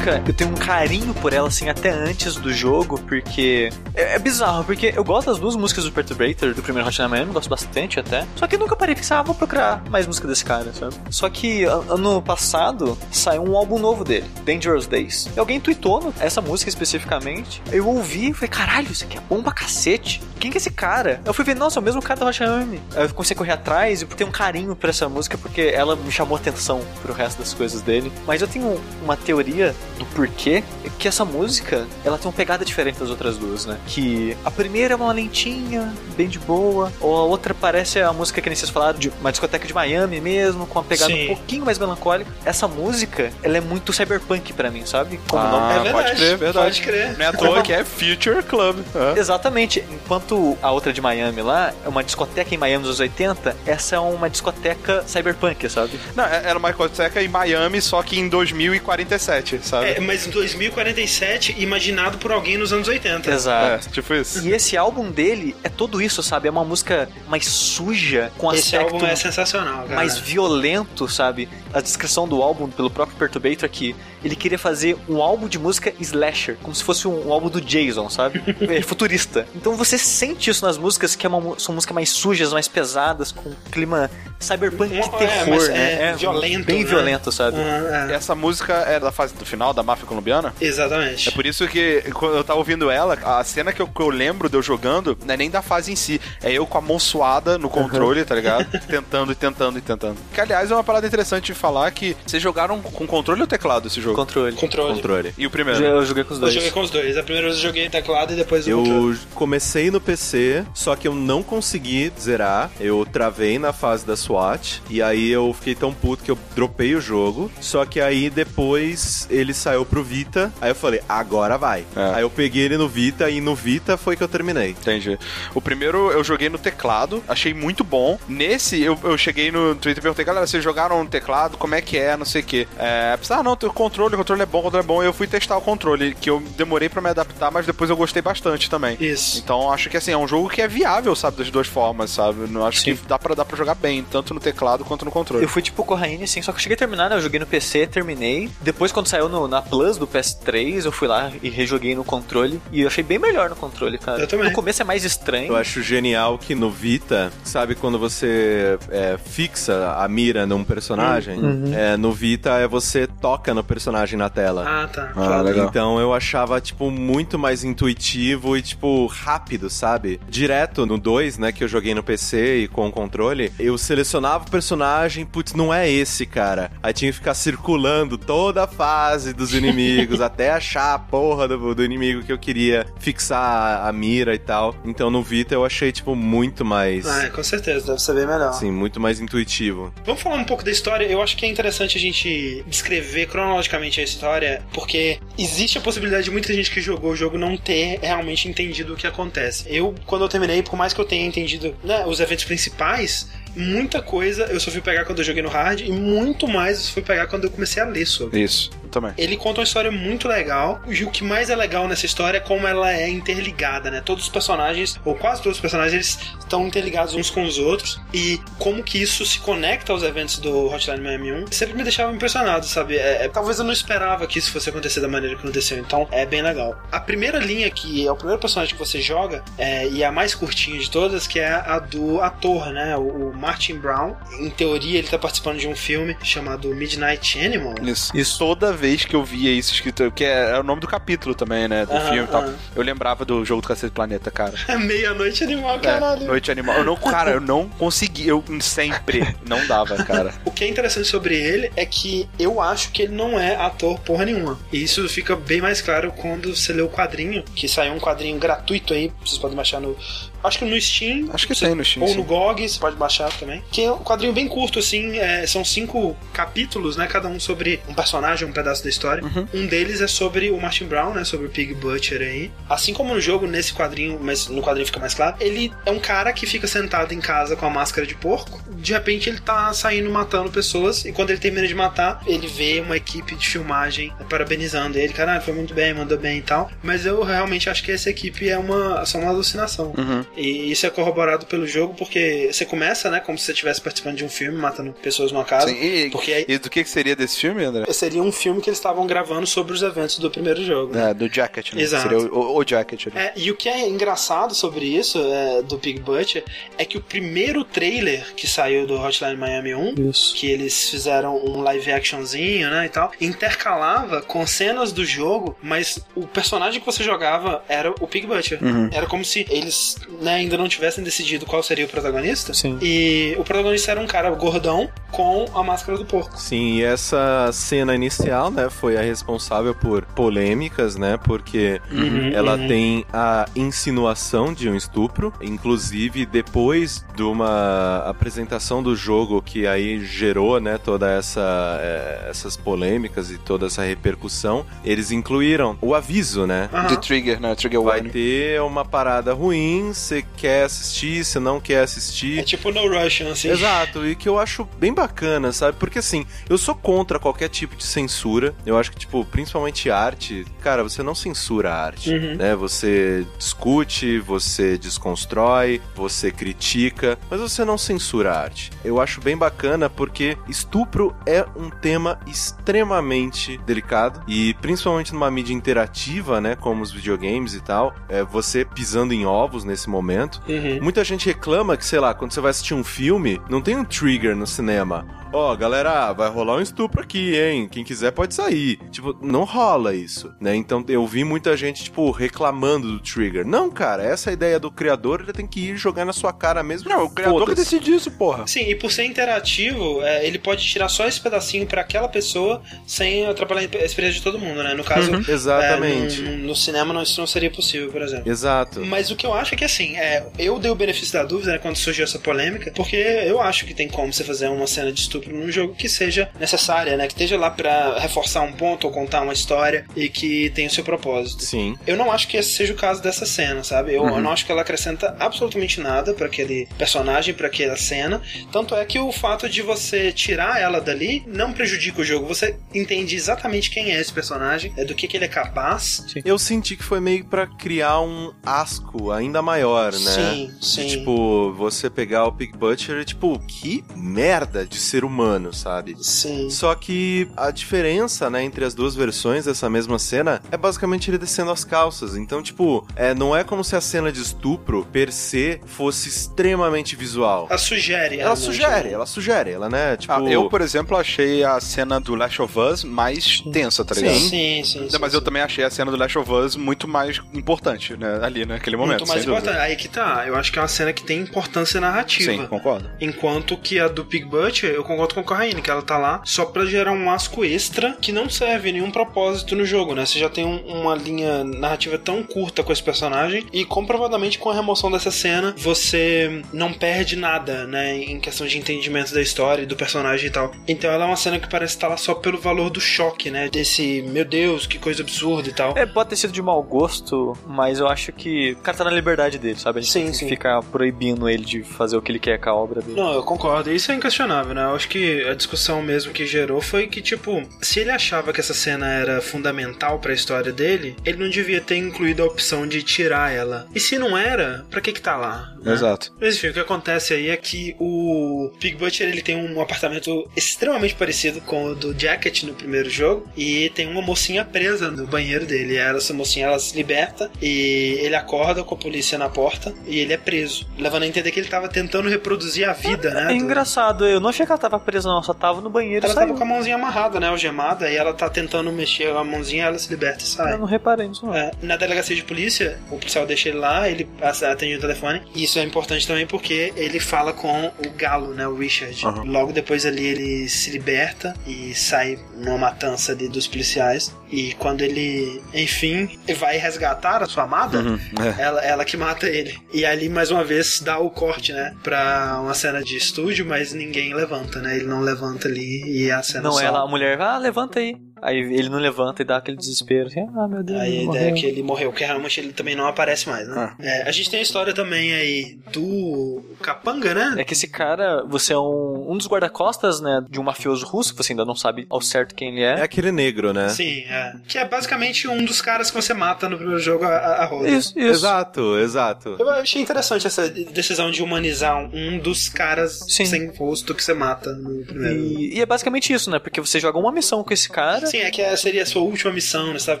Música, 0.10 0.22
eu 0.26 0.34
tenho 0.34 0.50
um 0.50 0.54
carinho 0.54 1.14
por 1.14 1.32
ela, 1.32 1.48
assim, 1.48 1.68
até 1.68 1.90
antes 1.90 2.36
do 2.36 2.52
jogo, 2.52 3.00
porque 3.02 3.70
é, 3.94 4.14
é 4.14 4.18
bizarro, 4.18 4.64
porque 4.64 4.92
eu 4.94 5.04
gosto 5.04 5.28
das 5.30 5.38
duas 5.38 5.54
músicas 5.56 5.84
do 5.84 5.92
Perturbator, 5.92 6.54
do 6.54 6.62
primeiro 6.62 6.88
Hotline 6.88 7.08
Miami, 7.08 7.32
gosto 7.32 7.48
bastante 7.48 8.00
até. 8.00 8.26
Só 8.36 8.46
que 8.46 8.56
eu 8.56 8.58
nunca 8.58 8.74
parei 8.74 8.94
e 8.94 8.96
pensei, 8.96 9.16
ah, 9.16 9.22
vou 9.22 9.34
procurar 9.34 9.82
mais 9.88 10.06
música 10.06 10.26
desse 10.26 10.44
cara, 10.44 10.72
sabe? 10.72 10.94
Só 11.10 11.28
que 11.28 11.64
ano 11.64 12.20
passado 12.22 12.98
saiu 13.10 13.42
um 13.42 13.56
álbum 13.56 13.78
novo 13.78 14.04
dele, 14.04 14.26
Dangerous 14.44 14.86
Days. 14.86 15.28
E 15.36 15.38
alguém 15.38 15.60
tweetou 15.60 16.12
essa 16.20 16.40
música 16.40 16.68
especificamente. 16.68 17.62
Eu 17.70 17.86
ouvi 17.86 18.30
e 18.30 18.34
falei, 18.34 18.48
caralho, 18.48 18.90
isso 18.90 19.04
aqui 19.04 19.18
é 19.18 19.20
bom 19.28 19.42
pra 19.42 19.52
cacete. 19.52 20.20
Quem 20.40 20.50
que 20.50 20.56
é 20.56 20.60
esse 20.60 20.70
cara? 20.70 21.20
Eu 21.24 21.34
fui 21.34 21.44
ver, 21.44 21.54
nossa, 21.54 21.78
é 21.78 21.80
o 21.80 21.84
mesmo 21.84 22.00
cara 22.00 22.18
do 22.18 22.26
Hotline 22.26 22.50
Miami. 22.50 22.80
Aí 22.96 23.04
eu 23.04 23.14
comecei 23.14 23.34
a 23.34 23.38
correr 23.38 23.52
atrás 23.52 24.00
e 24.02 24.06
ter 24.06 24.24
um 24.24 24.30
carinho 24.30 24.74
por 24.74 24.88
essa 24.88 25.08
música, 25.08 25.36
porque 25.36 25.70
ela 25.74 25.94
me 25.94 26.10
chamou 26.10 26.36
atenção 26.36 26.80
pro 27.02 27.12
resto 27.12 27.38
das 27.38 27.52
coisas 27.52 27.82
dele. 27.82 28.10
Mas 28.26 28.40
eu 28.40 28.48
tenho 28.48 28.80
uma 29.02 29.16
teoria 29.16 29.74
do 29.98 30.04
porquê 30.06 30.64
que 30.98 31.06
essa 31.06 31.24
música, 31.24 31.86
ela 32.04 32.16
tem 32.18 32.26
uma 32.26 32.32
pegada 32.32 32.64
diferente 32.64 32.98
das 32.98 33.10
outras 33.10 33.36
duas, 33.36 33.66
né? 33.66 33.78
Que 33.86 34.36
a 34.44 34.50
primeira 34.50 34.94
é 34.94 34.96
uma 34.96 35.12
lentinha, 35.12 35.92
bem 36.16 36.28
de 36.28 36.38
boa, 36.38 36.90
ou 37.00 37.16
a 37.16 37.22
outra 37.22 37.52
parece 37.54 38.00
a 38.00 38.12
música 38.12 38.40
que 38.40 38.48
nem 38.48 38.56
vocês 38.56 38.70
falaram, 38.70 38.98
de 38.98 39.12
uma 39.20 39.30
discoteca 39.30 39.66
de 39.66 39.74
Miami 39.74 40.20
mesmo, 40.20 40.66
com 40.66 40.78
uma 40.78 40.84
pegada 40.84 41.12
Sim. 41.12 41.24
um 41.24 41.34
pouquinho 41.34 41.64
mais 41.64 41.78
melancólica. 41.78 42.30
Essa 42.44 42.66
música, 42.66 43.30
ela 43.42 43.58
é 43.58 43.60
muito 43.60 43.92
cyberpunk 43.92 44.52
pra 44.54 44.70
mim, 44.70 44.86
sabe? 44.86 45.20
Como 45.28 45.42
o 45.42 45.50
nome 45.50 45.72
Ah, 45.72 45.76
É 45.76 45.80
verdade, 45.82 45.92
pode 45.92 46.16
crer, 46.16 46.36
verdade. 46.38 46.66
Pode 46.66 46.82
crer. 46.82 47.18
Não 47.18 47.24
é 47.24 47.28
à 47.28 47.32
toa 47.32 47.62
que 47.62 47.72
é 47.72 47.84
Future 47.84 48.42
Club. 48.42 48.78
É. 48.94 49.18
Exatamente. 49.18 49.84
Enquanto 49.90 50.29
a 50.62 50.70
outra 50.70 50.92
de 50.92 51.00
Miami 51.00 51.42
lá 51.42 51.72
é 51.84 51.88
uma 51.88 52.02
discoteca 52.04 52.54
em 52.54 52.58
Miami 52.58 52.82
dos 52.84 53.00
anos 53.00 53.00
80, 53.00 53.56
essa 53.66 53.96
é 53.96 53.98
uma 53.98 54.28
discoteca 54.30 55.02
cyberpunk, 55.06 55.68
sabe? 55.68 55.98
Não, 56.14 56.24
é- 56.24 56.42
era 56.44 56.58
uma 56.58 56.68
discoteca 56.70 57.22
em 57.22 57.28
Miami, 57.28 57.80
só 57.80 58.02
que 58.02 58.18
em 58.18 58.28
2047, 58.28 59.60
sabe? 59.62 59.86
É, 59.90 60.00
mas 60.00 60.26
2047 60.26 61.56
imaginado 61.58 62.18
por 62.18 62.32
alguém 62.32 62.56
nos 62.56 62.72
anos 62.72 62.88
80. 62.88 63.30
É, 63.30 63.34
Exato. 63.34 63.88
tipo 63.90 64.14
isso. 64.14 64.46
E 64.46 64.52
esse 64.52 64.76
álbum 64.76 65.10
dele 65.10 65.54
é 65.62 65.68
tudo 65.68 66.00
isso, 66.00 66.22
sabe? 66.22 66.48
É 66.48 66.50
uma 66.50 66.64
música 66.64 67.08
mais 67.28 67.46
suja, 67.46 68.32
com 68.38 68.52
Esse 68.52 68.76
aspecto 68.76 68.94
álbum 68.94 69.06
é 69.06 69.16
sensacional, 69.16 69.82
cara. 69.84 69.94
mais 69.94 70.18
violento, 70.18 71.08
sabe? 71.08 71.48
A 71.72 71.80
descrição 71.80 72.26
do 72.26 72.42
álbum 72.42 72.68
pelo 72.68 72.90
próprio 72.90 73.16
Perturbator 73.16 73.64
é 73.64 73.68
que 73.68 73.94
ele 74.24 74.36
queria 74.36 74.58
fazer 74.58 74.96
um 75.08 75.22
álbum 75.22 75.48
de 75.48 75.58
música 75.58 75.92
slasher, 76.00 76.56
como 76.62 76.74
se 76.74 76.82
fosse 76.84 77.06
um, 77.08 77.28
um 77.28 77.32
álbum 77.32 77.48
do 77.48 77.60
Jason, 77.60 78.08
sabe? 78.10 78.40
É, 78.70 78.82
futurista. 78.82 79.46
Então 79.54 79.74
você 79.74 79.96
sente 80.20 80.50
isso 80.50 80.64
nas 80.66 80.76
músicas, 80.76 81.16
que 81.16 81.24
é 81.26 81.28
uma, 81.28 81.58
são 81.58 81.74
músicas 81.74 81.94
mais 81.94 82.10
sujas, 82.10 82.52
mais 82.52 82.68
pesadas, 82.68 83.32
com 83.32 83.48
um 83.48 83.54
clima 83.72 84.10
cyberpunk 84.38 84.92
de 84.92 85.00
Um- 85.00 85.02
é, 85.16 85.18
terror, 85.18 85.68
né? 85.68 86.02
é 86.10 86.14
violento, 86.14 86.64
Bem 86.66 86.80
né? 86.80 86.84
violento, 86.84 87.32
sabe? 87.32 87.56
É. 87.58 88.14
Essa 88.14 88.34
música 88.34 88.72
é 88.74 88.98
da 89.00 89.10
fase 89.10 89.34
do 89.34 89.44
final 89.46 89.72
da 89.72 89.82
máfia 89.82 90.06
colombiana? 90.06 90.54
Exatamente. 90.60 91.28
É 91.28 91.32
por 91.32 91.46
isso 91.46 91.66
que 91.68 92.02
quando 92.14 92.36
eu 92.36 92.44
tava 92.44 92.58
ouvindo 92.58 92.90
ela, 92.90 93.14
a 93.24 93.42
cena 93.44 93.72
que 93.72 93.80
eu, 93.80 93.86
que 93.88 94.00
eu 94.00 94.08
lembro 94.10 94.48
de 94.48 94.56
eu 94.56 94.62
jogando 94.62 95.16
não 95.24 95.34
é 95.34 95.36
nem 95.36 95.50
da 95.50 95.62
fase 95.62 95.92
em 95.92 95.96
si. 95.96 96.20
É 96.42 96.52
eu 96.52 96.66
com 96.66 96.76
a 96.78 96.80
mão 96.80 96.98
suada 96.98 97.56
no 97.58 97.68
controle, 97.70 98.24
tá 98.24 98.34
ligado? 98.34 98.66
tentando 98.88 99.32
e 99.32 99.34
tentando 99.34 99.78
e 99.78 99.80
tentando. 99.80 100.16
Que 100.34 100.40
aliás 100.40 100.70
é 100.70 100.74
uma 100.74 100.84
parada 100.84 101.06
interessante 101.06 101.46
de 101.46 101.54
falar 101.54 101.90
que 101.92 102.16
vocês 102.26 102.42
jogaram 102.42 102.80
com 102.80 103.06
controle 103.06 103.40
ou 103.40 103.46
teclado 103.46 103.88
esse 103.88 104.00
jogo? 104.00 104.16
Controle. 104.16 104.54
Controle. 104.56 104.94
Controle. 104.94 105.34
E 105.38 105.46
o 105.46 105.50
primeiro? 105.50 105.82
Eu 105.82 106.04
joguei 106.04 106.24
com 106.24 106.32
os 106.34 106.38
Eu 106.38 106.42
dois. 106.42 106.54
joguei 106.54 106.70
com 106.70 106.80
os 106.80 106.90
dois. 106.90 107.16
A 107.16 107.22
primeira 107.22 107.48
vez 107.48 107.58
eu 107.58 107.66
joguei 107.68 107.88
teclado 107.88 108.32
e 108.32 108.36
depois 108.36 108.66
o 108.66 108.70
controle. 108.76 109.12
Eu 109.14 109.18
comecei 109.34 109.90
no 109.90 110.00
PC, 110.10 110.64
só 110.74 110.96
que 110.96 111.06
eu 111.06 111.14
não 111.14 111.40
consegui 111.40 112.12
zerar. 112.18 112.68
Eu 112.80 113.06
travei 113.06 113.60
na 113.60 113.72
fase 113.72 114.04
da 114.04 114.16
SWAT. 114.16 114.82
E 114.90 115.00
aí 115.00 115.30
eu 115.30 115.52
fiquei 115.52 115.72
tão 115.72 115.94
puto 115.94 116.24
que 116.24 116.32
eu 116.32 116.38
dropei 116.56 116.96
o 116.96 117.00
jogo. 117.00 117.48
Só 117.60 117.84
que 117.84 118.00
aí 118.00 118.28
depois 118.28 119.28
ele 119.30 119.54
saiu 119.54 119.86
pro 119.86 120.02
Vita. 120.02 120.52
Aí 120.60 120.72
eu 120.72 120.74
falei, 120.74 121.00
agora 121.08 121.56
vai. 121.56 121.84
É. 121.94 122.14
Aí 122.16 122.22
eu 122.22 122.30
peguei 122.30 122.64
ele 122.64 122.76
no 122.76 122.88
Vita 122.88 123.30
e 123.30 123.40
no 123.40 123.54
Vita 123.54 123.96
foi 123.96 124.16
que 124.16 124.22
eu 124.24 124.26
terminei. 124.26 124.70
Entendi. 124.70 125.16
O 125.54 125.60
primeiro 125.60 126.10
eu 126.10 126.24
joguei 126.24 126.48
no 126.48 126.58
teclado, 126.58 127.22
achei 127.28 127.54
muito 127.54 127.84
bom. 127.84 128.18
Nesse, 128.26 128.82
eu, 128.82 128.98
eu 129.04 129.16
cheguei 129.16 129.52
no 129.52 129.76
Twitter 129.76 129.98
e 129.98 130.02
perguntei, 130.02 130.24
galera, 130.24 130.44
vocês 130.44 130.64
jogaram 130.64 131.04
no 131.04 131.08
teclado? 131.08 131.56
Como 131.56 131.76
é 131.76 131.80
que 131.80 131.96
é? 131.96 132.16
Não 132.16 132.26
sei 132.26 132.42
o 132.42 132.44
quê. 132.44 132.66
É, 132.76 133.16
ah, 133.30 133.42
não, 133.44 133.54
tem 133.54 133.68
o 133.68 133.72
controle, 133.72 134.16
o 134.16 134.18
controle 134.18 134.42
é 134.42 134.46
bom, 134.46 134.58
o 134.58 134.62
controle 134.62 134.84
é 134.84 134.88
bom. 134.88 135.02
Eu 135.04 135.12
fui 135.12 135.28
testar 135.28 135.56
o 135.56 135.60
controle, 135.60 136.16
que 136.16 136.28
eu 136.28 136.42
demorei 136.56 136.88
pra 136.88 137.00
me 137.00 137.10
adaptar, 137.10 137.52
mas 137.52 137.64
depois 137.64 137.88
eu 137.88 137.96
gostei 137.96 138.20
bastante 138.20 138.68
também. 138.68 138.96
Isso. 138.98 139.38
Então 139.38 139.72
acho 139.72 139.88
que 139.88 139.99
assim, 140.00 140.12
é 140.12 140.16
um 140.18 140.26
jogo 140.28 140.48
que 140.48 140.60
é 140.60 140.68
viável, 140.68 141.14
sabe, 141.14 141.36
das 141.38 141.50
duas 141.50 141.66
formas, 141.66 142.10
sabe? 142.10 142.38
Eu 142.52 142.66
acho 142.66 142.80
Sim. 142.80 142.96
que 142.96 143.06
dá 143.06 143.18
pra, 143.18 143.34
dá 143.34 143.44
pra 143.44 143.56
jogar 143.56 143.74
bem, 143.74 144.04
tanto 144.10 144.34
no 144.34 144.40
teclado 144.40 144.84
quanto 144.84 145.04
no 145.04 145.10
controle. 145.10 145.44
Eu 145.44 145.48
fui 145.48 145.62
tipo 145.62 145.84
Corraine, 145.84 146.24
assim, 146.24 146.42
só 146.42 146.52
que 146.52 146.58
eu 146.58 146.62
cheguei 146.62 146.74
a 146.74 146.78
terminar, 146.78 147.08
né? 147.08 147.16
Eu 147.16 147.20
joguei 147.20 147.38
no 147.40 147.46
PC, 147.46 147.86
terminei. 147.86 148.50
Depois, 148.60 148.90
quando 148.92 149.06
saiu 149.06 149.28
no- 149.28 149.46
na 149.48 149.62
Plus 149.62 149.96
do 149.96 150.06
PS3, 150.06 150.84
eu 150.84 150.92
fui 150.92 151.06
lá 151.08 151.30
e 151.42 151.48
rejoguei 151.48 151.94
no 151.94 152.02
controle. 152.04 152.60
E 152.72 152.80
eu 152.82 152.86
achei 152.88 153.04
bem 153.04 153.18
melhor 153.18 153.48
no 153.50 153.56
controle, 153.56 153.98
cara. 153.98 154.20
Eu 154.20 154.26
também. 154.26 154.46
No 154.46 154.52
começo 154.52 154.82
é 154.82 154.84
mais 154.84 155.04
estranho. 155.04 155.48
Eu 155.52 155.56
acho 155.56 155.82
genial 155.82 156.38
que 156.38 156.54
no 156.54 156.70
Vita, 156.70 157.30
sabe 157.44 157.74
quando 157.74 157.98
você 157.98 158.78
é, 158.90 159.18
fixa 159.18 159.94
a 159.96 160.08
mira 160.08 160.46
num 160.46 160.64
personagem? 160.64 161.38
É, 161.74 161.96
no 161.96 162.12
Vita 162.12 162.50
é 162.58 162.66
você 162.66 163.06
toca 163.06 163.52
no 163.54 163.62
personagem 163.62 164.18
na 164.18 164.28
tela. 164.30 164.64
Ah, 164.66 164.88
tá. 164.88 165.10
Ah, 165.10 165.12
Claro. 165.12 165.42
legal. 165.44 165.66
Então 165.66 166.00
eu 166.00 166.12
achava, 166.14 166.60
tipo, 166.60 166.90
muito 166.90 167.38
mais 167.38 167.62
intuitivo 167.64 168.56
e, 168.56 168.62
tipo, 168.62 169.06
rápido, 169.06 169.68
sabe? 169.68 169.89
Direto 170.28 170.86
no 170.86 170.98
2, 170.98 171.38
né, 171.38 171.52
que 171.52 171.64
eu 171.64 171.68
joguei 171.68 171.94
no 171.94 172.02
PC 172.02 172.58
e 172.58 172.68
com 172.68 172.88
o 172.88 172.92
controle, 172.92 173.52
eu 173.58 173.76
selecionava 173.78 174.44
o 174.44 174.50
personagem, 174.50 175.24
putz, 175.24 175.54
não 175.54 175.72
é 175.72 175.90
esse, 175.90 176.26
cara. 176.26 176.70
Aí 176.82 176.92
tinha 176.92 177.10
que 177.10 177.18
ficar 177.18 177.34
circulando 177.34 178.16
toda 178.18 178.64
a 178.64 178.66
fase 178.66 179.32
dos 179.32 179.52
inimigos 179.54 180.20
até 180.20 180.50
achar 180.50 180.94
a 180.94 180.98
porra 180.98 181.48
do, 181.48 181.74
do 181.74 181.84
inimigo 181.84 182.22
que 182.22 182.32
eu 182.32 182.38
queria 182.38 182.86
fixar 182.98 183.86
a, 183.86 183.92
mira 183.92 184.34
e 184.34 184.38
tal. 184.38 184.74
Então 184.84 185.10
no 185.10 185.22
Vita 185.22 185.54
eu 185.54 185.64
achei, 185.64 185.92
tipo, 185.92 186.14
muito 186.14 186.64
mais. 186.64 187.06
Ah, 187.06 187.30
com 187.30 187.42
certeza, 187.42 187.86
deve 187.86 188.00
ser 188.00 188.14
bem 188.14 188.26
melhor. 188.26 188.50
Assim, 188.50 188.70
muito 188.70 189.00
mais 189.00 189.20
intuitivo. 189.20 189.92
Vamos 190.04 190.22
falar 190.22 190.36
um 190.36 190.44
pouco 190.44 190.64
da 190.64 190.70
história. 190.70 191.04
Eu 191.06 191.22
acho 191.22 191.36
que 191.36 191.44
é 191.44 191.48
interessante 191.48 191.96
a 191.96 192.00
gente 192.00 192.64
descrever 192.66 193.26
cronologicamente 193.26 194.00
a 194.00 194.04
história, 194.04 194.62
porque 194.72 195.18
existe 195.38 195.78
a 195.78 195.80
possibilidade 195.80 196.24
de 196.24 196.30
muita 196.30 196.52
gente 196.52 196.70
que 196.70 196.80
jogou 196.80 197.12
o 197.12 197.16
jogo 197.16 197.38
não 197.38 197.56
ter 197.56 197.98
realmente 198.00 198.48
entendido 198.48 198.94
o 198.94 198.96
que 198.96 199.06
acontece. 199.06 199.64
Eu, 199.68 199.79
quando 200.06 200.22
eu 200.22 200.28
terminei, 200.28 200.62
por 200.62 200.76
mais 200.76 200.92
que 200.92 201.00
eu 201.00 201.04
tenha 201.04 201.26
entendido 201.26 201.74
né, 201.82 202.04
os 202.06 202.20
eventos 202.20 202.44
principais, 202.44 203.28
muita 203.56 204.00
coisa 204.02 204.44
eu 204.44 204.60
só 204.60 204.70
fui 204.70 204.80
pegar 204.80 205.04
quando 205.04 205.18
eu 205.18 205.24
joguei 205.24 205.42
no 205.42 205.48
hard 205.48 205.80
e 205.80 205.90
muito 205.90 206.46
mais 206.48 206.86
eu 206.86 206.92
fui 206.94 207.02
pegar 207.02 207.26
quando 207.26 207.44
eu 207.44 207.50
comecei 207.50 207.82
a 207.82 207.86
ler 207.86 208.06
sobre. 208.06 208.40
Isso, 208.42 208.70
eu 208.82 208.88
também. 208.90 209.12
Ele 209.16 209.36
conta 209.36 209.60
uma 209.60 209.64
história 209.64 209.90
muito 209.90 210.28
legal, 210.28 210.80
e 210.86 211.04
o 211.04 211.10
que 211.10 211.22
mais 211.24 211.50
é 211.50 211.56
legal 211.56 211.86
nessa 211.88 212.06
história 212.06 212.38
é 212.38 212.40
como 212.40 212.66
ela 212.66 212.92
é 212.92 213.08
interligada, 213.08 213.90
né? 213.90 214.00
Todos 214.04 214.24
os 214.24 214.30
personagens, 214.30 214.98
ou 215.04 215.14
quase 215.14 215.42
todos 215.42 215.56
os 215.58 215.60
personagens, 215.60 215.94
eles 215.94 216.18
estão 216.40 216.66
interligados 216.66 217.14
uns 217.14 217.30
com 217.30 217.44
os 217.44 217.58
outros, 217.58 218.00
e 218.12 218.40
como 218.58 218.82
que 218.82 219.00
isso 219.00 219.24
se 219.24 219.38
conecta 219.40 219.92
aos 219.92 220.02
eventos 220.02 220.38
do 220.38 220.66
Hotline 220.66 221.00
Miami 221.00 221.32
1, 221.32 221.52
sempre 221.52 221.76
me 221.76 221.82
deixava 221.82 222.12
impressionado, 222.12 222.66
sabe? 222.66 222.96
É, 222.96 223.24
é- 223.24 223.28
talvez 223.28 223.58
eu 223.58 223.64
não 223.64 223.72
esperava 223.72 224.26
que 224.26 224.38
isso 224.38 224.52
fosse 224.52 224.68
acontecer 224.68 225.00
da 225.00 225.08
maneira 225.08 225.36
que 225.36 225.42
aconteceu, 225.42 225.78
então 225.78 226.08
é 226.10 226.26
bem 226.26 226.42
legal. 226.42 226.80
A 226.90 227.00
primeira 227.00 227.38
linha, 227.38 227.70
que 227.70 228.06
é 228.06 228.10
o 228.10 228.16
primeiro 228.16 228.40
personagem 228.40 228.74
que 228.74 228.78
você 228.78 229.00
joga, 229.00 229.42
é, 229.58 229.88
e 229.88 230.02
é 230.02 230.06
a 230.06 230.12
mais 230.12 230.34
curtinha 230.34 230.78
de 230.78 230.90
todas, 230.90 231.26
que 231.26 231.38
é 231.38 231.48
a 231.48 231.78
do 231.78 232.20
ator, 232.20 232.70
né? 232.70 232.96
O, 232.96 233.30
o 233.30 233.34
Martin 233.40 233.76
Brown. 233.78 234.14
Em 234.38 234.50
teoria, 234.50 234.98
ele 234.98 235.08
tá 235.08 235.18
participando 235.18 235.58
de 235.58 235.66
um 235.66 235.74
filme 235.74 236.16
chamado 236.22 236.68
Midnight 236.74 237.38
Animal. 237.44 237.74
Isso. 237.82 238.16
Isso. 238.16 238.38
Toda 238.38 238.72
vez 238.72 239.04
que 239.04 239.16
eu 239.16 239.24
via 239.24 239.50
isso 239.50 239.72
escrito, 239.72 240.10
que 240.12 240.24
é, 240.24 240.50
é 240.50 240.58
o 240.60 240.62
nome 240.62 240.80
do 240.80 240.86
capítulo 240.86 241.34
também, 241.34 241.66
né? 241.68 241.86
Do 241.86 241.92
Aham, 241.92 242.08
filme 242.10 242.24
e 242.24 242.26
tal. 242.30 242.42
aham. 242.42 242.54
Eu 242.76 242.82
lembrava 242.82 243.24
do 243.24 243.44
jogo 243.44 243.62
do 243.62 243.68
Cacete 243.68 243.92
Planeta, 243.92 244.30
cara. 244.30 244.52
Meia-noite 244.78 245.42
animal, 245.44 245.76
É, 245.76 245.78
caralho. 245.80 246.26
Noite 246.26 246.50
Animal. 246.50 246.76
Eu 246.76 246.84
não, 246.84 246.96
cara, 246.96 247.30
eu 247.30 247.40
não 247.40 247.68
consegui. 247.68 248.28
Eu 248.28 248.44
sempre 248.60 249.34
não 249.46 249.66
dava, 249.66 249.96
cara. 250.04 250.34
O 250.44 250.50
que 250.50 250.64
é 250.64 250.68
interessante 250.68 251.06
sobre 251.08 251.34
ele 251.36 251.70
é 251.76 251.86
que 251.86 252.28
eu 252.38 252.60
acho 252.60 252.90
que 252.90 253.02
ele 253.02 253.14
não 253.14 253.38
é 253.38 253.54
ator 253.56 253.98
porra 254.00 254.24
nenhuma. 254.24 254.58
E 254.72 254.82
isso 254.82 255.08
fica 255.08 255.34
bem 255.36 255.60
mais 255.60 255.80
claro 255.80 256.12
quando 256.12 256.54
você 256.54 256.72
lê 256.72 256.82
o 256.82 256.88
quadrinho, 256.88 257.42
que 257.54 257.68
saiu 257.68 257.92
um 257.92 257.98
quadrinho 258.00 258.38
gratuito 258.38 258.92
aí, 258.92 259.12
vocês 259.24 259.38
podem 259.38 259.56
baixar 259.56 259.80
no. 259.80 259.96
Acho 260.42 260.58
que 260.58 260.64
no 260.64 260.80
Steam. 260.80 261.28
Acho 261.32 261.46
que 261.46 261.54
tem 261.54 261.74
no 261.74 261.84
Steam, 261.84 262.02
Ou 262.02 262.08
sim. 262.08 262.16
no 262.16 262.24
GOG, 262.24 262.68
você 262.68 262.78
pode 262.78 262.96
baixar 262.96 263.30
também. 263.32 263.62
Que 263.70 263.82
é 263.82 263.92
um 263.92 263.98
quadrinho 263.98 264.32
bem 264.32 264.48
curto, 264.48 264.78
assim. 264.78 265.18
é, 265.18 265.46
são 265.46 265.64
cinco 265.64 266.16
capítulos, 266.32 266.96
né? 266.96 267.06
Cada 267.06 267.28
um 267.28 267.38
sobre 267.38 267.80
um 267.88 267.94
personagem, 267.94 268.48
um 268.48 268.52
pedaço 268.52 268.82
da 268.82 268.88
história. 268.88 269.22
Uhum. 269.24 269.46
Um 269.54 269.66
deles 269.66 270.00
é 270.00 270.06
sobre 270.06 270.50
o 270.50 270.60
Martin 270.60 270.86
Brown, 270.86 271.12
né? 271.12 271.24
Sobre 271.24 271.46
o 271.46 271.50
Pig 271.50 271.74
Butcher 271.74 272.20
aí. 272.20 272.50
Assim 272.68 272.92
como 272.92 273.14
no 273.14 273.20
jogo, 273.20 273.46
nesse 273.46 273.72
quadrinho, 273.72 274.18
mas 274.20 274.48
no 274.48 274.62
quadrinho 274.62 274.86
fica 274.86 275.00
mais 275.00 275.14
claro, 275.14 275.36
ele 275.40 275.72
é 275.84 275.90
um 275.90 275.98
cara 275.98 276.32
que 276.32 276.46
fica 276.46 276.66
sentado 276.66 277.12
em 277.12 277.20
casa 277.20 277.56
com 277.56 277.66
a 277.66 277.70
máscara 277.70 278.06
de 278.06 278.14
porco. 278.14 278.60
De 278.70 278.92
repente 278.92 279.28
ele 279.28 279.40
tá 279.40 279.72
saindo 279.72 280.10
matando 280.10 280.50
pessoas. 280.50 281.04
E 281.04 281.12
quando 281.12 281.30
ele 281.30 281.38
termina 281.38 281.66
de 281.66 281.74
matar, 281.74 282.22
ele 282.26 282.46
vê 282.46 282.80
uma 282.80 282.96
equipe 282.96 283.34
de 283.34 283.48
filmagem 283.48 284.12
parabenizando 284.28 284.98
ele. 284.98 285.12
Caralho, 285.12 285.42
foi 285.42 285.54
muito 285.54 285.74
bem, 285.74 285.92
mandou 285.94 286.18
bem 286.18 286.38
e 286.38 286.42
tal. 286.42 286.70
Mas 286.82 287.06
eu 287.06 287.22
realmente 287.22 287.68
acho 287.68 287.82
que 287.82 287.92
essa 287.92 288.10
equipe 288.10 288.48
é 288.48 288.58
uma, 288.58 289.04
só 289.04 289.18
uma 289.18 289.30
alucinação. 289.30 289.92
Uhum. 289.96 290.24
E 290.36 290.70
isso 290.70 290.86
é 290.86 290.90
corroborado 290.90 291.46
pelo 291.46 291.66
jogo, 291.66 291.94
porque 291.94 292.50
você 292.52 292.64
começa, 292.64 293.10
né, 293.10 293.20
como 293.20 293.36
se 293.36 293.44
você 293.44 293.52
estivesse 293.52 293.80
participando 293.80 294.16
de 294.16 294.24
um 294.24 294.28
filme, 294.28 294.56
matando 294.56 294.92
pessoas 294.92 295.32
numa 295.32 295.44
casa. 295.44 295.68
Sim, 295.68 295.82
e, 295.82 296.10
Porque 296.10 296.32
aí 296.32 296.44
e 296.48 296.58
do 296.58 296.70
que, 296.70 296.82
que 296.84 296.90
seria 296.90 297.16
desse 297.16 297.38
filme, 297.38 297.64
André? 297.64 297.84
seria 297.92 298.22
um 298.22 298.32
filme 298.32 298.60
que 298.60 298.68
eles 298.70 298.78
estavam 298.78 299.06
gravando 299.06 299.46
sobre 299.46 299.72
os 299.72 299.82
eventos 299.82 300.18
do 300.18 300.30
primeiro 300.30 300.64
jogo. 300.64 300.94
né? 300.94 301.10
É, 301.10 301.14
do 301.14 301.32
Jacket, 301.32 301.72
né? 301.72 301.82
Exato. 301.82 302.08
Seria 302.08 302.18
o, 302.18 302.56
o 302.56 302.64
Jacket 302.66 303.08
ali. 303.08 303.18
É, 303.18 303.32
e 303.36 303.50
o 303.50 303.56
que 303.56 303.68
é 303.68 303.88
engraçado 303.88 304.54
sobre 304.54 304.86
isso, 304.86 305.18
é, 305.18 305.62
do 305.62 305.78
Pig 305.78 306.00
Butcher, 306.00 306.44
é 306.78 306.84
que 306.84 306.96
o 306.96 307.00
primeiro 307.00 307.64
trailer 307.64 308.32
que 308.34 308.46
saiu 308.46 308.86
do 308.86 308.94
Hotline 308.94 309.36
Miami 309.36 309.74
1, 309.74 309.94
Isso. 310.10 310.34
que 310.34 310.50
eles 310.50 310.90
fizeram 310.90 311.36
um 311.36 311.60
live 311.60 311.92
actionzinho, 311.92 312.70
né, 312.70 312.86
e 312.86 312.88
tal, 312.88 313.12
intercalava 313.20 314.22
com 314.22 314.46
cenas 314.46 314.92
do 314.92 315.04
jogo, 315.04 315.56
mas 315.62 315.98
o 316.14 316.26
personagem 316.26 316.80
que 316.80 316.86
você 316.86 317.02
jogava 317.02 317.64
era 317.68 317.90
o 318.00 318.06
Pig 318.06 318.26
Butcher. 318.26 318.60
Era 318.92 319.06
como 319.06 319.24
se 319.24 319.46
eles 319.50 319.96
né, 320.20 320.34
ainda 320.34 320.56
não 320.58 320.68
tivessem 320.68 321.02
decidido 321.02 321.46
qual 321.46 321.62
seria 321.62 321.84
o 321.84 321.88
protagonista. 321.88 322.52
Sim. 322.54 322.78
E 322.82 323.34
o 323.38 323.44
protagonista 323.44 323.90
era 323.92 324.00
um 324.00 324.06
cara 324.06 324.30
gordão 324.30 324.88
com 325.10 325.46
a 325.54 325.62
máscara 325.62 325.98
do 325.98 326.04
porco. 326.04 326.38
Sim, 326.38 326.76
e 326.76 326.84
essa 326.84 327.50
cena 327.52 327.94
inicial, 327.94 328.50
né, 328.50 328.68
foi 328.70 328.96
a 328.96 329.00
responsável 329.02 329.74
por 329.74 330.04
polêmicas, 330.04 330.96
né, 330.96 331.18
porque 331.24 331.80
Uhum, 331.90 332.30
ela 332.32 332.56
uhum. 332.56 332.68
tem 332.68 333.06
a 333.12 333.46
insinuação 333.56 334.52
de 334.52 334.68
um 334.68 334.76
estupro, 334.76 335.32
inclusive 335.40 336.26
depois 336.26 337.04
de 337.16 337.22
uma 337.22 338.04
apresentação 338.06 338.82
do 338.82 338.94
jogo 338.94 339.40
que 339.42 339.66
aí 339.66 340.04
gerou, 340.04 340.60
né, 340.60 340.78
toda 340.78 341.10
essa 341.10 341.78
eh, 341.80 342.26
essas 342.30 342.56
polêmicas 342.56 343.30
e 343.30 343.38
toda 343.38 343.66
essa 343.66 343.82
repercussão, 343.82 344.64
eles 344.84 345.10
incluíram 345.10 345.76
o 345.80 345.94
aviso, 345.94 346.46
né, 346.46 346.68
Aham. 346.72 346.88
The 346.88 346.96
Trigger, 346.96 347.40
né? 347.40 347.54
Trigger 347.54 347.80
vai 347.82 347.96
Warning. 347.98 348.10
ter 348.10 348.60
uma 348.62 348.84
parada 348.84 349.32
ruim 349.32 349.92
você 350.10 350.24
quer 350.36 350.64
assistir, 350.64 351.24
você 351.24 351.38
não 351.38 351.60
quer 351.60 351.82
assistir. 351.82 352.38
É 352.40 352.42
tipo 352.42 352.70
no 352.72 352.82
Russian, 352.88 353.30
assim. 353.30 353.48
Exato, 353.48 354.04
e 354.06 354.16
que 354.16 354.28
eu 354.28 354.38
acho 354.38 354.64
bem 354.78 354.92
bacana, 354.92 355.52
sabe? 355.52 355.76
Porque 355.78 356.00
assim, 356.00 356.26
eu 356.48 356.58
sou 356.58 356.74
contra 356.74 357.18
qualquer 357.18 357.48
tipo 357.48 357.76
de 357.76 357.84
censura. 357.84 358.54
Eu 358.66 358.76
acho 358.76 358.90
que, 358.90 358.98
tipo, 358.98 359.24
principalmente 359.24 359.88
arte, 359.90 360.44
cara, 360.60 360.82
você 360.82 361.02
não 361.02 361.14
censura 361.14 361.72
a 361.72 361.84
arte, 361.84 362.10
Uhum. 362.12 362.34
né? 362.36 362.56
Você 362.56 363.24
discute, 363.38 364.18
você 364.18 364.76
desconstrói, 364.76 365.80
você 365.94 366.30
critica, 366.32 367.18
mas 367.30 367.40
você 367.40 367.64
não 367.64 367.78
censura 367.78 368.32
a 368.32 368.40
arte. 368.42 368.70
Eu 368.84 369.00
acho 369.00 369.20
bem 369.20 369.36
bacana 369.36 369.88
porque 369.88 370.36
estupro 370.48 371.14
é 371.24 371.46
um 371.56 371.70
tema 371.70 372.18
extremamente 372.26 373.58
delicado 373.58 374.22
e 374.26 374.54
principalmente 374.54 375.12
numa 375.12 375.30
mídia 375.30 375.52
interativa, 375.54 376.40
né, 376.40 376.56
como 376.56 376.82
os 376.82 376.90
videogames 376.90 377.54
e 377.54 377.60
tal, 377.60 377.94
é 378.08 378.22
você 378.22 378.64
pisando 378.64 379.12
em 379.14 379.24
ovos 379.26 379.64
nesse 379.64 379.88
momento. 379.88 379.99
Uhum. 380.48 380.78
Muita 380.82 381.04
gente 381.04 381.26
reclama 381.26 381.76
que, 381.76 381.84
sei 381.84 382.00
lá, 382.00 382.14
quando 382.14 382.32
você 382.32 382.40
vai 382.40 382.50
assistir 382.50 382.74
um 382.74 382.84
filme, 382.84 383.40
não 383.48 383.60
tem 383.60 383.76
um 383.76 383.84
trigger 383.84 384.34
no 384.36 384.46
cinema. 384.46 385.06
Ó, 385.32 385.54
galera, 385.54 386.12
vai 386.12 386.28
rolar 386.28 386.56
um 386.56 386.60
estupro 386.60 387.00
aqui, 387.00 387.36
hein? 387.36 387.68
Quem 387.70 387.84
quiser 387.84 388.10
pode 388.10 388.34
sair. 388.34 388.78
Tipo, 388.90 389.16
não 389.22 389.44
rola 389.44 389.94
isso, 389.94 390.34
né? 390.40 390.56
Então 390.56 390.84
eu 390.88 391.06
vi 391.06 391.22
muita 391.22 391.56
gente, 391.56 391.84
tipo, 391.84 392.10
reclamando 392.10 392.88
do 392.92 392.98
trigger. 393.00 393.46
Não, 393.46 393.70
cara, 393.70 394.02
essa 394.02 394.28
é 394.28 394.32
a 394.32 394.34
ideia 394.34 394.58
do 394.58 394.70
criador, 394.72 395.20
ele 395.20 395.32
tem 395.32 395.46
que 395.46 395.60
ir 395.70 395.76
jogar 395.76 396.04
na 396.04 396.12
sua 396.12 396.32
cara 396.32 396.62
mesmo. 396.64 396.88
Não, 396.90 397.04
o 397.04 397.10
criador 397.10 397.46
que 397.48 397.54
decide 397.54 397.94
isso, 397.94 398.10
porra. 398.10 398.46
Sim, 398.48 398.68
e 398.68 398.74
por 398.74 398.90
ser 398.90 399.04
interativo, 399.04 400.02
é, 400.02 400.26
ele 400.26 400.38
pode 400.38 400.64
tirar 400.66 400.88
só 400.88 401.06
esse 401.06 401.20
pedacinho 401.20 401.66
pra 401.66 401.82
aquela 401.82 402.08
pessoa 402.08 402.60
sem 402.86 403.26
atrapalhar 403.26 403.68
a 403.80 403.84
experiência 403.84 404.18
de 404.18 404.22
todo 404.22 404.38
mundo, 404.38 404.62
né? 404.62 404.74
No 404.74 404.82
caso, 404.84 405.10
Uhum. 405.12 405.24
Exatamente. 405.28 406.24
é, 406.24 406.30
no, 406.30 406.48
no 406.48 406.56
cinema 406.56 406.92
não, 406.92 407.02
isso 407.02 407.20
não 407.20 407.26
seria 407.26 407.50
possível, 407.50 407.90
por 407.90 408.02
exemplo. 408.02 408.30
Exato. 408.30 408.84
Mas 408.84 409.10
o 409.10 409.16
que 409.16 409.26
eu 409.26 409.32
acho 409.34 409.54
é 409.54 409.56
que 409.58 409.64
assim, 409.64 409.89
é, 409.96 410.26
eu 410.38 410.58
dei 410.58 410.70
o 410.70 410.74
benefício 410.74 411.12
da 411.12 411.24
dúvida 411.24 411.52
né, 411.52 411.58
quando 411.58 411.76
surgiu 411.76 412.04
essa 412.04 412.18
polêmica, 412.18 412.72
porque 412.74 412.96
eu 412.96 413.40
acho 413.40 413.66
que 413.66 413.74
tem 413.74 413.88
como 413.88 414.12
você 414.12 414.24
fazer 414.24 414.48
uma 414.48 414.66
cena 414.66 414.92
de 414.92 415.00
estupro 415.00 415.34
num 415.34 415.50
jogo 415.50 415.74
que 415.74 415.88
seja 415.88 416.30
necessária, 416.38 416.96
né? 416.96 417.06
Que 417.06 417.12
esteja 417.12 417.38
lá 417.38 417.50
pra 417.50 417.98
reforçar 417.98 418.42
um 418.42 418.52
ponto 418.52 418.86
ou 418.86 418.92
contar 418.92 419.22
uma 419.22 419.32
história 419.32 419.84
e 419.96 420.08
que 420.08 420.50
tenha 420.50 420.68
o 420.68 420.70
seu 420.70 420.84
propósito. 420.84 421.42
Sim. 421.42 421.76
Eu 421.86 421.96
não 421.96 422.10
acho 422.10 422.28
que 422.28 422.36
esse 422.36 422.50
seja 422.50 422.72
o 422.72 422.76
caso 422.76 423.02
dessa 423.02 423.26
cena, 423.26 423.62
sabe? 423.64 423.94
Eu, 423.94 424.06
eu 424.06 424.20
não 424.20 424.30
acho 424.30 424.44
que 424.44 424.52
ela 424.52 424.62
acrescenta 424.62 425.16
absolutamente 425.18 425.80
nada 425.80 426.12
pra 426.14 426.26
aquele 426.26 426.68
personagem, 426.78 427.34
pra 427.34 427.46
aquela 427.46 427.76
cena. 427.76 428.20
Tanto 428.52 428.74
é 428.74 428.84
que 428.84 428.98
o 428.98 429.12
fato 429.12 429.48
de 429.48 429.62
você 429.62 430.12
tirar 430.12 430.60
ela 430.60 430.80
dali 430.80 431.22
não 431.26 431.52
prejudica 431.52 432.00
o 432.00 432.04
jogo. 432.04 432.26
Você 432.26 432.56
entende 432.74 433.14
exatamente 433.14 433.70
quem 433.70 433.92
é 433.92 434.00
esse 434.00 434.12
personagem, 434.12 434.72
é 434.76 434.84
do 434.84 434.94
que, 434.94 435.06
que 435.06 435.16
ele 435.16 435.24
é 435.24 435.28
capaz. 435.28 436.04
Eu 436.24 436.38
senti 436.38 436.76
que 436.76 436.84
foi 436.84 437.00
meio 437.00 437.24
pra 437.24 437.46
criar 437.46 438.00
um 438.00 438.32
asco 438.44 439.10
ainda 439.10 439.42
maior, 439.42 439.79
né? 439.86 439.98
Sim, 439.98 440.54
De, 440.58 440.66
sim. 440.66 440.86
tipo, 440.86 441.52
você 441.52 441.88
pegar 441.88 442.26
o 442.26 442.32
Pig 442.32 442.56
Butcher 442.56 442.98
e, 442.98 443.04
tipo, 443.04 443.38
que 443.40 443.84
merda 443.94 444.66
de 444.66 444.76
ser 444.76 445.04
humano, 445.04 445.52
sabe? 445.52 445.96
Sim. 446.00 446.50
Só 446.50 446.74
que 446.74 447.28
a 447.36 447.50
diferença, 447.50 448.28
né, 448.28 448.42
entre 448.42 448.64
as 448.64 448.74
duas 448.74 448.94
versões 448.94 449.44
dessa 449.44 449.68
mesma 449.70 449.98
cena 449.98 450.42
é 450.50 450.56
basicamente 450.56 451.10
ele 451.10 451.18
descendo 451.18 451.50
as 451.50 451.64
calças. 451.64 452.16
Então, 452.16 452.42
tipo, 452.42 452.86
é, 452.96 453.14
não 453.14 453.36
é 453.36 453.44
como 453.44 453.62
se 453.62 453.76
a 453.76 453.80
cena 453.80 454.10
de 454.10 454.20
estupro, 454.20 454.86
per 454.92 455.12
se, 455.12 455.60
fosse 455.66 456.08
extremamente 456.08 456.96
visual. 456.96 457.46
Ela 457.48 457.58
sugere. 457.58 458.14
Ela 458.16 458.34
realmente, 458.34 458.44
sugere, 458.44 458.88
né? 458.88 458.94
ela 458.94 459.06
sugere, 459.06 459.50
ela, 459.50 459.68
né, 459.68 459.96
tipo... 459.96 460.12
Ah, 460.12 460.22
eu, 460.30 460.48
por 460.48 460.60
exemplo, 460.60 460.96
achei 460.96 461.44
a 461.44 461.60
cena 461.60 462.00
do 462.00 462.14
Last 462.14 462.42
of 462.42 462.58
Us 462.58 462.84
mais 462.84 463.40
tensa, 463.52 463.84
tá 463.84 463.94
ligado? 463.94 464.14
Sim. 464.14 464.40
Sim, 464.40 464.64
sim. 464.64 464.90
Sim, 464.90 464.98
mas 465.00 465.12
sim. 465.12 465.18
eu 465.18 465.22
também 465.22 465.42
achei 465.42 465.64
a 465.64 465.70
cena 465.70 465.90
do 465.90 465.96
Last 465.96 466.18
of 466.18 466.30
Us 466.30 466.56
muito 466.56 466.88
mais 466.88 467.20
importante, 467.34 467.96
né? 467.96 468.20
Ali 468.22 468.44
naquele 468.44 468.76
momento. 468.76 469.00
Muito 469.00 469.08
mais 469.08 469.24
importante. 469.24 469.58
Aí 469.62 469.76
que 469.76 469.88
tá. 469.88 470.24
Eu 470.26 470.36
acho 470.36 470.52
que 470.52 470.58
é 470.58 470.62
uma 470.62 470.68
cena 470.68 470.92
que 470.92 471.02
tem 471.04 471.20
importância 471.20 471.80
narrativa. 471.80 472.32
Sim, 472.32 472.46
concordo. 472.46 472.90
Enquanto 473.00 473.56
que 473.56 473.78
a 473.78 473.88
do 473.88 474.04
Pig 474.04 474.24
Butcher, 474.24 474.70
eu 474.70 474.82
concordo 474.84 475.14
com 475.14 475.20
a 475.20 475.24
Corraine, 475.24 475.60
que 475.62 475.70
ela 475.70 475.82
tá 475.82 475.96
lá 475.98 476.20
só 476.24 476.44
pra 476.44 476.64
gerar 476.64 476.92
um 476.92 477.10
asco 477.10 477.44
extra 477.44 477.96
que 478.00 478.12
não 478.12 478.28
serve 478.28 478.72
nenhum 478.72 478.90
propósito 478.90 479.54
no 479.56 479.64
jogo, 479.64 479.94
né? 479.94 480.04
Você 480.06 480.18
já 480.18 480.28
tem 480.28 480.44
um- 480.44 480.60
uma 480.80 480.94
linha 480.94 481.44
narrativa 481.44 481.98
tão 481.98 482.22
curta 482.22 482.62
com 482.62 482.72
esse 482.72 482.82
personagem 482.82 483.46
e 483.52 483.64
comprovadamente 483.64 484.38
com 484.38 484.50
a 484.50 484.54
remoção 484.54 484.90
dessa 484.90 485.10
cena 485.10 485.54
você 485.56 486.42
não 486.52 486.72
perde 486.72 487.16
nada, 487.16 487.66
né? 487.66 487.96
Em 487.96 488.18
questão 488.20 488.46
de 488.46 488.58
entendimento 488.58 489.12
da 489.14 489.20
história 489.22 489.62
e 489.62 489.66
do 489.66 489.76
personagem 489.76 490.26
e 490.28 490.30
tal. 490.30 490.52
Então 490.66 490.90
ela 490.90 491.04
é 491.04 491.06
uma 491.06 491.16
cena 491.16 491.38
que 491.38 491.48
parece 491.48 491.74
estar 491.74 491.88
lá 491.88 491.96
só 491.96 492.14
pelo 492.14 492.38
valor 492.40 492.70
do 492.70 492.80
choque, 492.80 493.30
né? 493.30 493.48
Desse, 493.50 494.02
meu 494.02 494.24
Deus, 494.24 494.66
que 494.66 494.78
coisa 494.78 495.02
absurda 495.02 495.48
e 495.48 495.52
tal. 495.52 495.76
É, 495.76 495.84
pode 495.86 496.10
ter 496.10 496.16
sido 496.16 496.32
de 496.32 496.42
mau 496.42 496.62
gosto, 496.62 497.36
mas 497.46 497.78
eu 497.78 497.88
acho 497.88 498.12
que 498.12 498.52
o 498.52 498.56
cara 498.62 498.76
tá 498.78 498.84
na 498.84 498.90
liberdade 498.90 499.38
dele, 499.38 499.49
sabe? 499.58 499.78
A 499.78 499.82
gente 499.82 499.92
Sim, 499.92 500.02
tem 500.02 500.10
que 500.12 500.16
sim. 500.18 500.28
ficar 500.28 500.62
proibindo 500.62 501.28
ele 501.28 501.44
de 501.44 501.62
fazer 501.62 501.96
o 501.96 502.02
que 502.02 502.12
ele 502.12 502.18
quer 502.18 502.38
com 502.38 502.50
a 502.50 502.54
obra 502.54 502.80
dele. 502.80 502.96
Não, 503.00 503.12
eu 503.12 503.22
concordo. 503.22 503.72
Isso 503.72 503.90
é 503.92 503.94
inquestionável, 503.94 504.54
né? 504.54 504.62
Eu 504.64 504.74
acho 504.74 504.88
que 504.88 505.24
a 505.24 505.34
discussão 505.34 505.82
mesmo 505.82 506.12
que 506.12 506.26
gerou 506.26 506.60
foi 506.60 506.86
que, 506.86 507.00
tipo, 507.00 507.42
se 507.60 507.80
ele 507.80 507.90
achava 507.90 508.32
que 508.32 508.40
essa 508.40 508.54
cena 508.54 508.86
era 508.86 509.20
fundamental 509.20 509.98
pra 509.98 510.12
história 510.12 510.52
dele, 510.52 510.96
ele 511.04 511.18
não 511.18 511.28
devia 511.30 511.60
ter 511.60 511.76
incluído 511.76 512.22
a 512.22 512.26
opção 512.26 512.66
de 512.66 512.82
tirar 512.82 513.32
ela. 513.32 513.66
E 513.74 513.80
se 513.80 513.98
não 513.98 514.16
era, 514.16 514.64
pra 514.70 514.80
que 514.80 514.92
que 514.92 515.00
tá 515.00 515.16
lá? 515.16 515.54
né? 515.62 515.72
Exato. 515.72 516.12
Mas 516.20 516.36
enfim, 516.36 516.48
o 516.48 516.52
que 516.52 516.60
acontece 516.60 517.14
aí 517.14 517.28
é 517.28 517.36
que 517.36 517.74
o 517.78 518.50
Pig 518.60 518.76
Butcher 518.76 519.08
ele 519.08 519.22
tem 519.22 519.36
um 519.36 519.60
apartamento 519.60 520.28
extremamente 520.36 520.94
parecido 520.94 521.40
com 521.40 521.66
o 521.66 521.74
do 521.74 521.98
Jacket 521.98 522.42
no 522.44 522.54
primeiro 522.54 522.88
jogo 522.90 523.28
e 523.36 523.70
tem 523.70 523.88
uma 523.88 524.02
mocinha 524.02 524.44
presa 524.44 524.90
no 524.90 525.06
banheiro 525.06 525.46
dele. 525.46 525.76
Essa 525.76 526.12
mocinha 526.14 526.46
ela 526.46 526.58
se 526.58 526.76
liberta 526.76 527.30
e 527.40 527.98
ele 528.00 528.14
acorda 528.14 528.62
com 528.62 528.74
a 528.74 528.78
polícia 528.78 529.18
na 529.18 529.28
porta 529.28 529.39
e 529.86 529.98
ele 529.98 530.12
é 530.12 530.16
preso, 530.16 530.66
levando 530.78 531.02
a 531.04 531.06
entender 531.06 531.30
que 531.30 531.40
ele 531.40 531.48
tava 531.48 531.68
tentando 531.68 532.08
reproduzir 532.08 532.68
a 532.68 532.72
vida, 532.72 533.10
né? 533.10 533.22
É 533.24 533.26
do- 533.28 533.32
engraçado, 533.32 534.06
eu 534.06 534.20
não 534.20 534.28
achei 534.30 534.44
que 534.46 534.52
ela 534.52 534.58
tava 534.60 534.78
presa, 534.78 535.08
não, 535.08 535.22
só 535.22 535.32
tava 535.34 535.60
no 535.60 535.70
banheiro 535.70 536.04
e 536.04 536.06
Ela 536.06 536.14
saiu. 536.14 536.26
tava 536.28 536.38
com 536.38 536.44
a 536.44 536.46
mãozinha 536.46 536.74
amarrada, 536.76 537.18
né? 537.20 537.28
Algemada, 537.28 537.90
e 537.90 537.96
ela 537.96 538.12
tá 538.12 538.28
tentando 538.28 538.70
mexer 538.72 539.08
a 539.16 539.24
mãozinha, 539.24 539.64
ela 539.64 539.78
se 539.78 539.88
liberta 539.90 540.22
e 540.24 540.26
sai. 540.26 540.52
Eu 540.54 540.58
não 540.58 540.66
reparei 540.66 541.08
nisso, 541.08 541.24
não. 541.26 541.34
É, 541.34 541.50
na 541.62 541.76
delegacia 541.76 542.14
de 542.16 542.22
polícia, 542.24 542.78
o 542.90 542.96
policial 542.96 543.26
deixa 543.26 543.48
ele 543.48 543.58
lá, 543.58 543.88
ele 543.88 544.08
atende 544.22 544.76
o 544.76 544.80
telefone. 544.80 545.22
E 545.34 545.44
isso 545.44 545.58
é 545.58 545.62
importante 545.62 546.06
também 546.06 546.26
porque 546.26 546.72
ele 546.76 547.00
fala 547.00 547.32
com 547.32 547.66
o 547.66 547.90
Galo, 547.96 548.34
né? 548.34 548.46
O 548.46 548.56
Richard. 548.56 549.00
Logo 549.24 549.52
depois 549.52 549.86
ali 549.86 550.04
ele 550.06 550.48
se 550.48 550.70
liberta 550.70 551.34
e 551.46 551.74
sai 551.74 552.18
numa 552.36 552.58
matança 552.58 553.12
ali 553.12 553.28
dos 553.28 553.46
policiais. 553.46 554.14
E 554.30 554.54
quando 554.54 554.80
ele, 554.82 555.42
enfim, 555.52 556.18
vai 556.38 556.56
resgatar 556.56 557.22
a 557.22 557.26
sua 557.26 557.44
amada, 557.44 557.78
Uhum, 557.80 557.98
é. 558.20 558.42
ela, 558.42 558.60
ela 558.64 558.84
que 558.84 558.96
mata 558.96 559.26
ele. 559.30 559.58
E 559.72 559.84
ali, 559.84 560.08
mais 560.08 560.30
uma 560.30 560.44
vez, 560.44 560.80
dá 560.80 560.98
o 560.98 561.10
corte, 561.10 561.52
né? 561.52 561.74
Pra 561.82 562.38
uma 562.40 562.54
cena 562.54 562.82
de 562.82 562.96
estúdio, 562.96 563.46
mas 563.46 563.72
ninguém 563.72 564.14
levanta, 564.14 564.60
né? 564.60 564.76
Ele 564.76 564.86
não 564.86 565.00
levanta 565.00 565.48
ali 565.48 565.82
e 565.86 566.10
a 566.10 566.22
cena 566.22 566.44
Não, 566.44 566.52
só... 566.52 566.62
ela, 566.62 566.82
a 566.82 566.86
mulher, 566.86 567.20
ah, 567.20 567.38
levanta 567.38 567.78
aí. 567.78 567.96
Aí 568.22 568.36
ele 568.38 568.68
não 568.68 568.78
levanta 568.78 569.22
e 569.22 569.24
dá 569.24 569.36
aquele 569.36 569.56
desespero. 569.56 570.08
Assim, 570.08 570.20
ah, 570.36 570.48
meu 570.48 570.62
Deus. 570.62 570.80
Aí 570.80 571.00
a 571.00 571.04
morreu. 571.04 571.20
ideia 571.20 571.30
é 571.30 571.32
que 571.32 571.46
ele 571.46 571.62
morreu, 571.62 571.90
porque 571.90 572.04
realmente 572.04 572.40
ele 572.40 572.52
também 572.52 572.74
não 572.74 572.86
aparece 572.86 573.28
mais, 573.28 573.48
né? 573.48 573.74
É, 573.80 574.02
a 574.08 574.12
gente 574.12 574.30
tem 574.30 574.40
a 574.40 574.42
história 574.42 574.72
também 574.74 575.12
aí 575.14 575.58
do 575.72 576.42
Capanga, 576.62 577.14
né? 577.14 577.34
É 577.38 577.44
que 577.44 577.52
esse 577.52 577.68
cara, 577.68 578.24
você 578.26 578.52
é 578.52 578.58
um, 578.58 579.06
um 579.10 579.16
dos 579.16 579.26
guarda-costas, 579.26 580.00
né, 580.00 580.24
de 580.28 580.38
um 580.40 580.42
mafioso 580.42 580.86
russo, 580.86 581.14
que 581.14 581.22
você 581.22 581.32
ainda 581.32 581.44
não 581.44 581.54
sabe 581.54 581.86
ao 581.88 582.00
certo 582.00 582.34
quem 582.34 582.48
ele 582.50 582.62
É 582.62 582.80
é. 582.80 582.82
aquele 582.82 583.12
negro, 583.12 583.52
né? 583.52 583.68
Sim, 583.68 584.00
é. 584.08 584.34
Que 584.46 584.58
é 584.58 584.64
basicamente 584.68 585.26
um 585.28 585.44
dos 585.44 585.60
caras 585.60 585.90
que 585.90 585.96
você 586.00 586.14
mata 586.14 586.48
no 586.48 586.56
primeiro 586.56 586.80
jogo 586.80 587.04
a, 587.04 587.08
a, 587.08 587.42
a 587.42 587.46
roda. 587.46 587.68
Isso, 587.68 587.98
isso. 587.98 588.08
Exato, 588.08 588.78
exato. 588.78 589.36
Eu 589.38 589.48
achei 589.50 589.80
interessante 589.80 590.26
essa 590.26 590.48
decisão 590.48 591.10
de 591.10 591.22
humanizar 591.22 591.78
um 591.94 592.18
dos 592.18 592.48
caras 592.48 593.04
Sim. 593.08 593.24
sem 593.24 593.46
rosto 593.48 593.94
que 593.94 594.02
você 594.02 594.14
mata 594.14 594.52
no 594.52 594.84
primeiro. 594.84 595.20
E, 595.20 595.56
e 595.56 595.60
é 595.60 595.66
basicamente 595.66 596.12
isso, 596.12 596.30
né? 596.30 596.38
Porque 596.38 596.60
você 596.60 596.78
joga 596.80 596.98
uma 596.98 597.12
missão 597.12 597.42
com 597.42 597.52
esse 597.52 597.68
cara. 597.68 598.06
Sim, 598.10 598.18
é 598.18 598.30
que 598.30 598.56
seria 598.56 598.82
a 598.82 598.86
sua 598.86 599.02
última 599.02 599.32
missão, 599.32 599.72
né? 599.72 599.78
Você 599.78 599.86
tava 599.86 600.00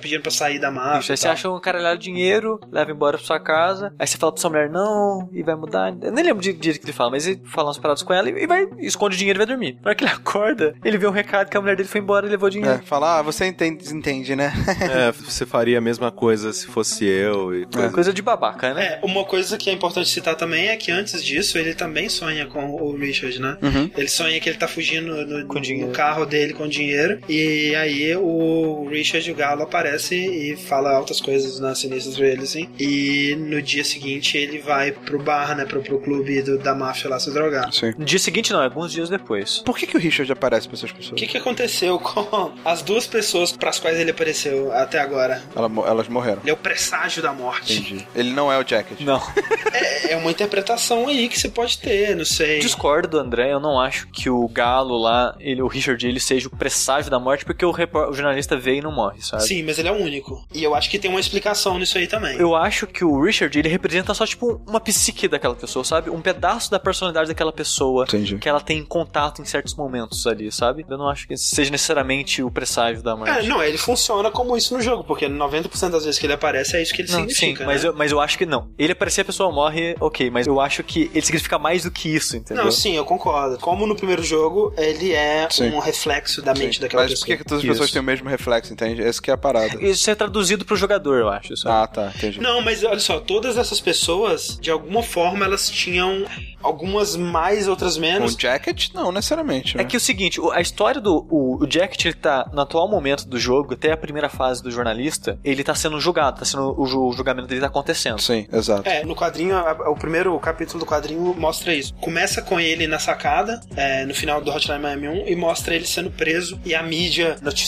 pedindo 0.00 0.22
pra 0.22 0.30
sair 0.30 0.58
da 0.58 0.70
máfia. 0.70 1.00
Isso, 1.00 1.12
aí 1.12 1.16
você 1.16 1.28
acha 1.28 1.50
um 1.50 1.60
caralhado 1.60 1.98
de 1.98 2.04
dinheiro, 2.04 2.60
leva 2.70 2.90
embora 2.90 3.16
pra 3.16 3.26
sua 3.26 3.38
casa, 3.38 3.92
aí 3.98 4.06
você 4.06 4.18
fala 4.18 4.32
pra 4.32 4.40
sua 4.40 4.50
mulher 4.50 4.70
não, 4.70 5.28
e 5.32 5.42
vai 5.42 5.54
mudar. 5.54 5.94
Eu 6.02 6.12
nem 6.12 6.24
lembro 6.24 6.42
de 6.42 6.52
direito 6.52 6.80
que 6.80 6.86
ele 6.86 6.92
fala, 6.92 7.10
mas 7.10 7.26
ele 7.26 7.40
fala 7.44 7.68
umas 7.68 7.78
paradas 7.78 8.02
com 8.02 8.12
ela 8.12 8.28
e 8.28 8.46
vai, 8.46 8.68
esconde 8.80 9.16
o 9.16 9.18
dinheiro 9.18 9.38
e 9.38 9.40
vai 9.44 9.46
dormir. 9.46 9.78
Na 9.82 9.90
hora 9.90 9.94
que 9.94 10.04
ele 10.04 10.10
acorda, 10.12 10.74
ele 10.84 10.98
vê 10.98 11.06
um 11.06 11.12
recado 11.12 11.48
que 11.48 11.56
a 11.56 11.60
mulher 11.60 11.76
dele 11.76 11.88
foi 11.88 12.00
embora 12.00 12.26
e 12.26 12.30
levou 12.30 12.48
o 12.48 12.50
dinheiro. 12.50 12.74
É, 12.74 12.78
falar, 12.78 13.18
ah, 13.18 13.22
você 13.22 13.46
entende, 13.46 13.92
entende, 13.94 14.34
né? 14.34 14.52
É, 14.90 15.12
você 15.12 15.46
faria 15.46 15.78
a 15.78 15.80
mesma 15.80 16.10
coisa 16.10 16.52
se 16.52 16.66
fosse 16.66 17.04
eu. 17.04 17.54
E... 17.54 17.66
É. 17.76 17.88
Coisa 17.90 18.12
de 18.12 18.22
babaca, 18.22 18.74
né? 18.74 18.84
É, 18.84 19.00
uma 19.02 19.24
coisa 19.24 19.56
que 19.56 19.70
é 19.70 19.72
importante 19.72 20.08
citar 20.08 20.34
também 20.34 20.68
é 20.68 20.76
que 20.76 20.90
antes 20.90 21.22
disso 21.22 21.58
ele 21.58 21.74
também 21.74 22.08
sonha 22.08 22.46
com 22.46 22.74
o 22.74 22.96
Richard, 22.96 23.38
né? 23.40 23.56
Uhum. 23.62 23.90
Ele 23.96 24.08
sonha 24.08 24.40
que 24.40 24.48
ele 24.48 24.58
tá 24.58 24.66
fugindo 24.66 25.26
no, 25.26 25.44
no 25.44 25.88
carro 25.92 26.24
dele 26.24 26.54
com 26.54 26.66
dinheiro 26.66 27.20
e 27.28 27.74
aí 27.76 27.99
aí 28.06 28.16
o 28.16 28.86
Richard 28.88 29.28
e 29.28 29.32
o 29.32 29.34
Galo 29.36 29.62
aparece 29.62 30.14
e 30.16 30.56
fala 30.56 30.90
altas 30.94 31.20
coisas 31.20 31.58
nas 31.60 31.78
sinistras 31.78 32.16
pra 32.16 32.26
ele, 32.26 32.42
assim. 32.42 32.68
E 32.78 33.36
no 33.38 33.60
dia 33.62 33.84
seguinte 33.84 34.36
ele 34.36 34.58
vai 34.58 34.92
pro 34.92 35.18
bar, 35.22 35.56
né? 35.56 35.64
Pro, 35.64 35.82
pro 35.82 35.98
clube 36.00 36.42
do- 36.42 36.58
da 36.58 36.74
máfia 36.74 37.10
lá 37.10 37.18
se 37.18 37.32
drogar. 37.32 37.72
Sim. 37.72 37.92
No 37.98 38.04
dia 38.04 38.18
seguinte, 38.18 38.52
não, 38.52 38.62
alguns 38.62 38.92
dias 38.92 39.08
depois. 39.08 39.58
Por 39.58 39.76
que, 39.76 39.86
que 39.86 39.96
o 39.96 40.00
Richard 40.00 40.30
aparece 40.32 40.68
pra 40.68 40.76
essas 40.76 40.90
O 40.90 40.94
pessoas? 40.94 41.18
que, 41.20 41.26
que 41.26 41.38
aconteceu 41.38 41.98
com 42.00 42.52
as 42.64 42.82
duas 42.82 43.06
pessoas 43.06 43.52
pras 43.52 43.78
quais 43.78 43.98
ele 43.98 44.10
apareceu 44.10 44.72
até 44.72 44.98
agora? 44.98 45.42
Ela 45.54 45.70
elas 45.86 46.08
morreram. 46.08 46.40
Ele 46.42 46.50
é 46.50 46.54
o 46.54 46.56
presságio 46.56 47.22
da 47.22 47.32
morte. 47.32 47.72
Entendi. 47.78 48.06
Ele 48.14 48.30
não 48.32 48.52
é 48.52 48.58
o 48.58 48.66
Jacket. 48.66 49.00
Não. 49.00 49.20
É, 49.72 50.14
é 50.14 50.16
uma 50.16 50.30
interpretação 50.32 51.06
aí 51.06 51.28
que 51.28 51.38
você 51.38 51.48
pode 51.48 51.78
ter, 51.78 52.16
não 52.16 52.24
sei. 52.24 52.58
Discordo 52.58 53.06
do 53.08 53.18
André, 53.18 53.52
eu 53.52 53.60
não 53.60 53.78
acho 53.80 54.08
que 54.08 54.28
o 54.28 54.48
Galo 54.48 54.96
lá, 54.98 55.36
ele, 55.38 55.62
o 55.62 55.68
Richard, 55.68 56.04
ele 56.06 56.18
seja 56.18 56.48
o 56.48 56.50
presságio 56.50 57.08
da 57.08 57.20
morte, 57.20 57.44
porque 57.44 57.64
o, 57.64 57.70
o 57.92 58.12
jornalista 58.12 58.56
veio 58.56 58.78
e 58.78 58.82
não 58.82 58.92
morre, 58.92 59.20
sabe? 59.22 59.42
Sim, 59.44 59.62
mas 59.62 59.78
ele 59.78 59.88
é 59.88 59.92
o 59.92 59.96
único. 59.96 60.44
E 60.54 60.62
eu 60.62 60.74
acho 60.74 60.88
que 60.90 60.98
tem 60.98 61.10
uma 61.10 61.20
explicação 61.20 61.78
nisso 61.78 61.96
aí 61.98 62.06
também. 62.06 62.36
Eu 62.38 62.54
acho 62.54 62.86
que 62.86 63.04
o 63.04 63.22
Richard, 63.22 63.56
ele 63.58 63.68
representa 63.68 64.12
só, 64.14 64.26
tipo, 64.26 64.60
uma 64.66 64.80
psique 64.80 65.28
daquela 65.28 65.54
pessoa, 65.54 65.84
sabe? 65.84 66.10
Um 66.10 66.20
pedaço 66.20 66.70
da 66.70 66.78
personalidade 66.78 67.28
daquela 67.28 67.52
pessoa 67.52 68.04
Entendi. 68.04 68.38
que 68.38 68.48
ela 68.48 68.60
tem 68.60 68.84
contato 68.84 69.40
em 69.42 69.44
certos 69.44 69.74
momentos 69.74 70.26
ali, 70.26 70.50
sabe? 70.50 70.84
Eu 70.88 70.98
não 70.98 71.08
acho 71.08 71.26
que 71.26 71.36
seja 71.36 71.70
necessariamente 71.70 72.42
o 72.42 72.50
presságio 72.50 73.02
da 73.02 73.16
morte. 73.16 73.30
É, 73.30 73.42
não, 73.44 73.62
ele 73.62 73.78
funciona 73.78 74.30
como 74.30 74.56
isso 74.56 74.74
no 74.74 74.80
jogo, 74.82 75.04
porque 75.04 75.26
90% 75.26 75.90
das 75.90 76.04
vezes 76.04 76.18
que 76.18 76.26
ele 76.26 76.32
aparece 76.32 76.76
é 76.76 76.82
isso 76.82 76.92
que 76.94 77.02
ele 77.02 77.10
Não, 77.12 77.20
sim, 77.28 77.28
significa. 77.30 77.64
mas, 77.66 77.82
né? 77.82 77.88
eu, 77.88 77.94
mas 77.94 78.12
eu 78.12 78.20
acho 78.20 78.38
que 78.38 78.46
não. 78.46 78.68
Ele 78.78 78.92
aparecer, 78.92 79.22
a 79.22 79.24
pessoa 79.24 79.50
morre, 79.52 79.94
ok, 80.00 80.30
mas 80.30 80.46
eu 80.46 80.60
acho 80.60 80.82
que 80.82 81.10
ele 81.14 81.22
significa 81.24 81.58
mais 81.58 81.84
do 81.84 81.90
que 81.90 82.08
isso, 82.14 82.36
entendeu? 82.36 82.64
Não, 82.64 82.70
sim, 82.72 82.94
eu 82.96 83.04
concordo. 83.04 83.58
Como 83.58 83.86
no 83.86 83.96
primeiro 83.96 84.22
jogo, 84.22 84.72
ele 84.76 85.12
é 85.12 85.48
Sim. 85.50 85.70
um 85.70 85.78
reflexo 85.78 86.42
da 86.42 86.54
mente 86.54 86.80
daquela 86.80 87.02
Mas 87.02 87.12
por 87.12 87.20
pessoa. 87.20 87.26
que, 87.26 87.42
que 87.42 87.48
todas 87.48 87.64
as 87.64 87.68
pessoas 87.70 87.79
Isso. 87.86 87.92
têm 87.94 88.02
o 88.02 88.04
mesmo 88.04 88.28
reflexo, 88.28 88.72
entende? 88.72 89.02
Essa 89.02 89.20
que 89.20 89.30
é 89.30 89.34
a 89.34 89.38
parada. 89.38 89.82
Isso 89.82 90.10
é 90.10 90.14
traduzido 90.14 90.64
pro 90.64 90.76
jogador, 90.76 91.18
eu 91.18 91.28
acho, 91.28 91.56
sabe? 91.56 91.74
Ah, 91.74 91.86
tá, 91.86 92.12
entendi. 92.14 92.40
Não, 92.40 92.60
mas 92.60 92.82
olha 92.84 92.98
só, 93.00 93.18
todas 93.20 93.56
essas 93.56 93.80
pessoas, 93.80 94.58
de 94.60 94.70
alguma 94.70 95.02
forma, 95.02 95.44
elas 95.44 95.68
tinham 95.70 96.24
algumas 96.62 97.16
mais, 97.16 97.66
outras 97.68 97.96
menos. 97.96 98.34
o 98.34 98.40
Jacket, 98.40 98.88
não, 98.94 99.10
necessariamente. 99.10 99.76
É 99.76 99.78
né? 99.78 99.84
que 99.84 99.96
o 99.96 100.00
seguinte, 100.00 100.38
a 100.52 100.60
história 100.60 101.00
do 101.00 101.26
o, 101.30 101.62
o 101.64 101.70
Jacket, 101.70 102.04
ele 102.04 102.14
tá 102.14 102.48
no 102.52 102.60
atual 102.60 102.88
momento 102.88 103.26
do 103.26 103.38
jogo, 103.38 103.74
até 103.74 103.92
a 103.92 103.96
primeira 103.96 104.28
fase 104.28 104.62
do 104.62 104.70
jornalista, 104.70 105.38
ele 105.42 105.64
tá 105.64 105.74
sendo 105.74 105.98
julgado, 106.00 106.38
tá 106.38 106.44
sendo 106.44 106.74
o, 106.78 107.08
o 107.08 107.12
julgamento 107.12 107.48
dele 107.48 107.60
tá 107.62 107.66
acontecendo. 107.68 108.20
Sim, 108.20 108.46
exato. 108.52 108.88
É, 108.88 109.04
no 109.04 109.14
quadrinho, 109.16 109.56
a- 109.56 109.90
o 109.90 109.96
primeiro 109.96 110.38
capítulo 110.38 110.80
do 110.80 110.86
quadrinho 110.86 111.34
mostra 111.38 111.74
isso. 111.74 111.94
Começa 111.94 112.42
com 112.42 112.60
ele 112.60 112.86
na 112.86 112.98
sacada, 112.98 113.60
é, 113.76 114.04
no 114.04 114.14
final 114.14 114.40
do 114.42 114.50
Hotline 114.50 114.78
Miami 114.80 115.08
1, 115.08 115.28
e 115.28 115.36
mostra 115.36 115.74
ele 115.74 115.86
sendo 115.86 116.10
preso 116.10 116.60
e 116.64 116.74
a 116.74 116.82
mídia 116.82 117.36
noticiando 117.40 117.59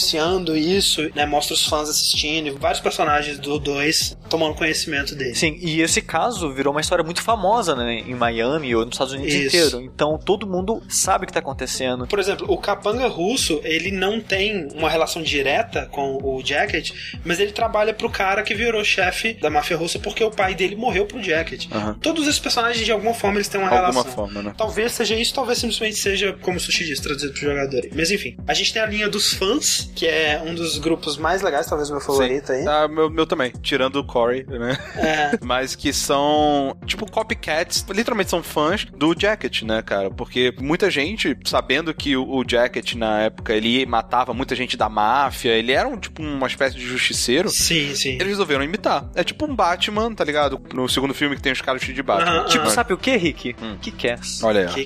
isso, 0.55 1.09
né? 1.15 1.25
Mostra 1.25 1.53
os 1.53 1.65
fãs 1.65 1.89
assistindo, 1.89 2.57
vários 2.57 2.81
personagens 2.81 3.37
do 3.39 3.59
2 3.59 4.17
tomando 4.29 4.55
conhecimento 4.55 5.15
dele. 5.15 5.35
Sim, 5.35 5.57
e 5.61 5.81
esse 5.81 6.01
caso 6.01 6.51
virou 6.53 6.73
uma 6.73 6.81
história 6.81 7.03
muito 7.03 7.21
famosa, 7.21 7.75
né, 7.75 7.99
em 7.99 8.15
Miami 8.15 8.75
ou 8.75 8.85
nos 8.85 8.95
Estados 8.95 9.13
Unidos 9.13 9.33
Isso. 9.33 9.47
inteiro. 9.47 9.81
Então 9.81 10.17
todo 10.17 10.47
mundo 10.47 10.81
sabe 10.89 11.23
o 11.23 11.27
que 11.27 11.33
tá 11.33 11.39
acontecendo. 11.39 12.07
Por 12.07 12.19
exemplo, 12.19 12.45
o 12.49 12.57
capanga 12.57 13.07
russo, 13.07 13.59
ele 13.63 13.91
não 13.91 14.19
tem 14.19 14.67
uma 14.73 14.89
relação 14.89 15.21
direta 15.21 15.87
com 15.91 16.17
o 16.23 16.41
Jacket, 16.43 16.91
mas 17.23 17.39
ele 17.39 17.51
trabalha 17.51 17.93
pro 17.93 18.09
cara 18.09 18.41
que 18.43 18.55
virou 18.55 18.83
chefe 18.83 19.33
da 19.33 19.49
máfia 19.49 19.77
russa 19.77 19.99
porque 19.99 20.23
o 20.23 20.31
pai 20.31 20.55
dele 20.55 20.75
morreu 20.75 21.05
pro 21.05 21.21
Jacket. 21.21 21.67
Aham. 21.71 21.97
Todos 22.01 22.27
esses 22.27 22.39
personagens, 22.39 22.83
de 22.85 22.91
alguma 22.91 23.13
forma, 23.13 23.37
eles 23.37 23.47
têm 23.47 23.59
uma 23.61 23.69
Alguma 23.69 23.91
relação. 23.91 24.11
forma, 24.11 24.41
né? 24.41 24.53
Talvez 24.57 24.91
seja 24.93 25.15
isso, 25.15 25.33
talvez 25.33 25.57
simplesmente 25.59 25.95
seja, 25.95 26.33
como 26.41 26.57
o 26.57 26.59
Sushi 26.59 26.85
disse, 26.85 27.01
traduzido 27.01 27.33
pro 27.33 27.41
jogador. 27.41 27.87
Mas 27.95 28.11
enfim, 28.11 28.35
a 28.47 28.53
gente 28.53 28.73
tem 28.73 28.81
a 28.81 28.85
linha 28.85 29.09
dos 29.09 29.33
fãs, 29.33 29.82
que 29.95 30.05
é 30.07 30.41
um 30.45 30.53
dos 30.55 30.77
grupos 30.77 31.17
mais 31.17 31.41
legais, 31.41 31.65
talvez 31.67 31.89
o 31.89 31.93
meu 31.93 32.01
favorito 32.01 32.51
aí. 32.51 32.65
Ah, 32.67 32.87
meu, 32.87 33.09
meu 33.09 33.25
também. 33.25 33.51
Tirando 33.61 33.97
o 33.97 34.03
Corey, 34.03 34.45
né? 34.47 34.77
É, 34.95 35.39
Mas 35.43 35.75
que 35.75 35.91
são, 35.93 36.75
tipo, 36.85 37.09
copycats. 37.09 37.85
Literalmente 37.89 38.29
são 38.29 38.41
fãs 38.43 38.85
do 38.85 39.15
Jacket, 39.17 39.63
né, 39.63 39.81
cara? 39.81 40.09
Porque 40.09 40.53
muita 40.59 40.89
gente, 40.89 41.37
sabendo 41.45 41.93
que 41.93 42.15
o, 42.15 42.27
o 42.27 42.43
Jacket, 42.47 42.93
na 42.95 43.21
época, 43.21 43.53
ele 43.53 43.85
matava 43.85 44.33
muita 44.33 44.55
gente 44.55 44.75
da 44.77 44.89
máfia, 44.89 45.51
ele 45.51 45.71
era, 45.71 45.87
um, 45.87 45.97
tipo, 45.97 46.21
uma 46.21 46.47
espécie 46.47 46.75
de 46.75 46.85
justiceiro. 46.85 47.49
sim, 47.49 47.93
sim. 47.95 48.13
Eles 48.13 48.27
resolveram 48.27 48.63
imitar. 48.63 49.09
É 49.15 49.23
tipo 49.23 49.45
um 49.45 49.55
Batman, 49.55 50.13
tá 50.13 50.23
ligado? 50.23 50.61
No 50.73 50.87
segundo 50.87 51.13
filme 51.13 51.35
que 51.35 51.41
tem 51.41 51.51
os 51.51 51.61
caras 51.61 51.81
de 51.81 52.03
Batman. 52.03 52.39
Aham, 52.39 52.45
Tipo, 52.45 52.65
aham. 52.65 52.73
sabe 52.73 52.93
o 52.93 52.97
que, 52.97 53.15
Rick? 53.17 53.55
Hum. 53.61 53.77
Que 53.81 53.91
quer? 53.91 54.19
Olha 54.41 54.67
aí. 54.69 54.85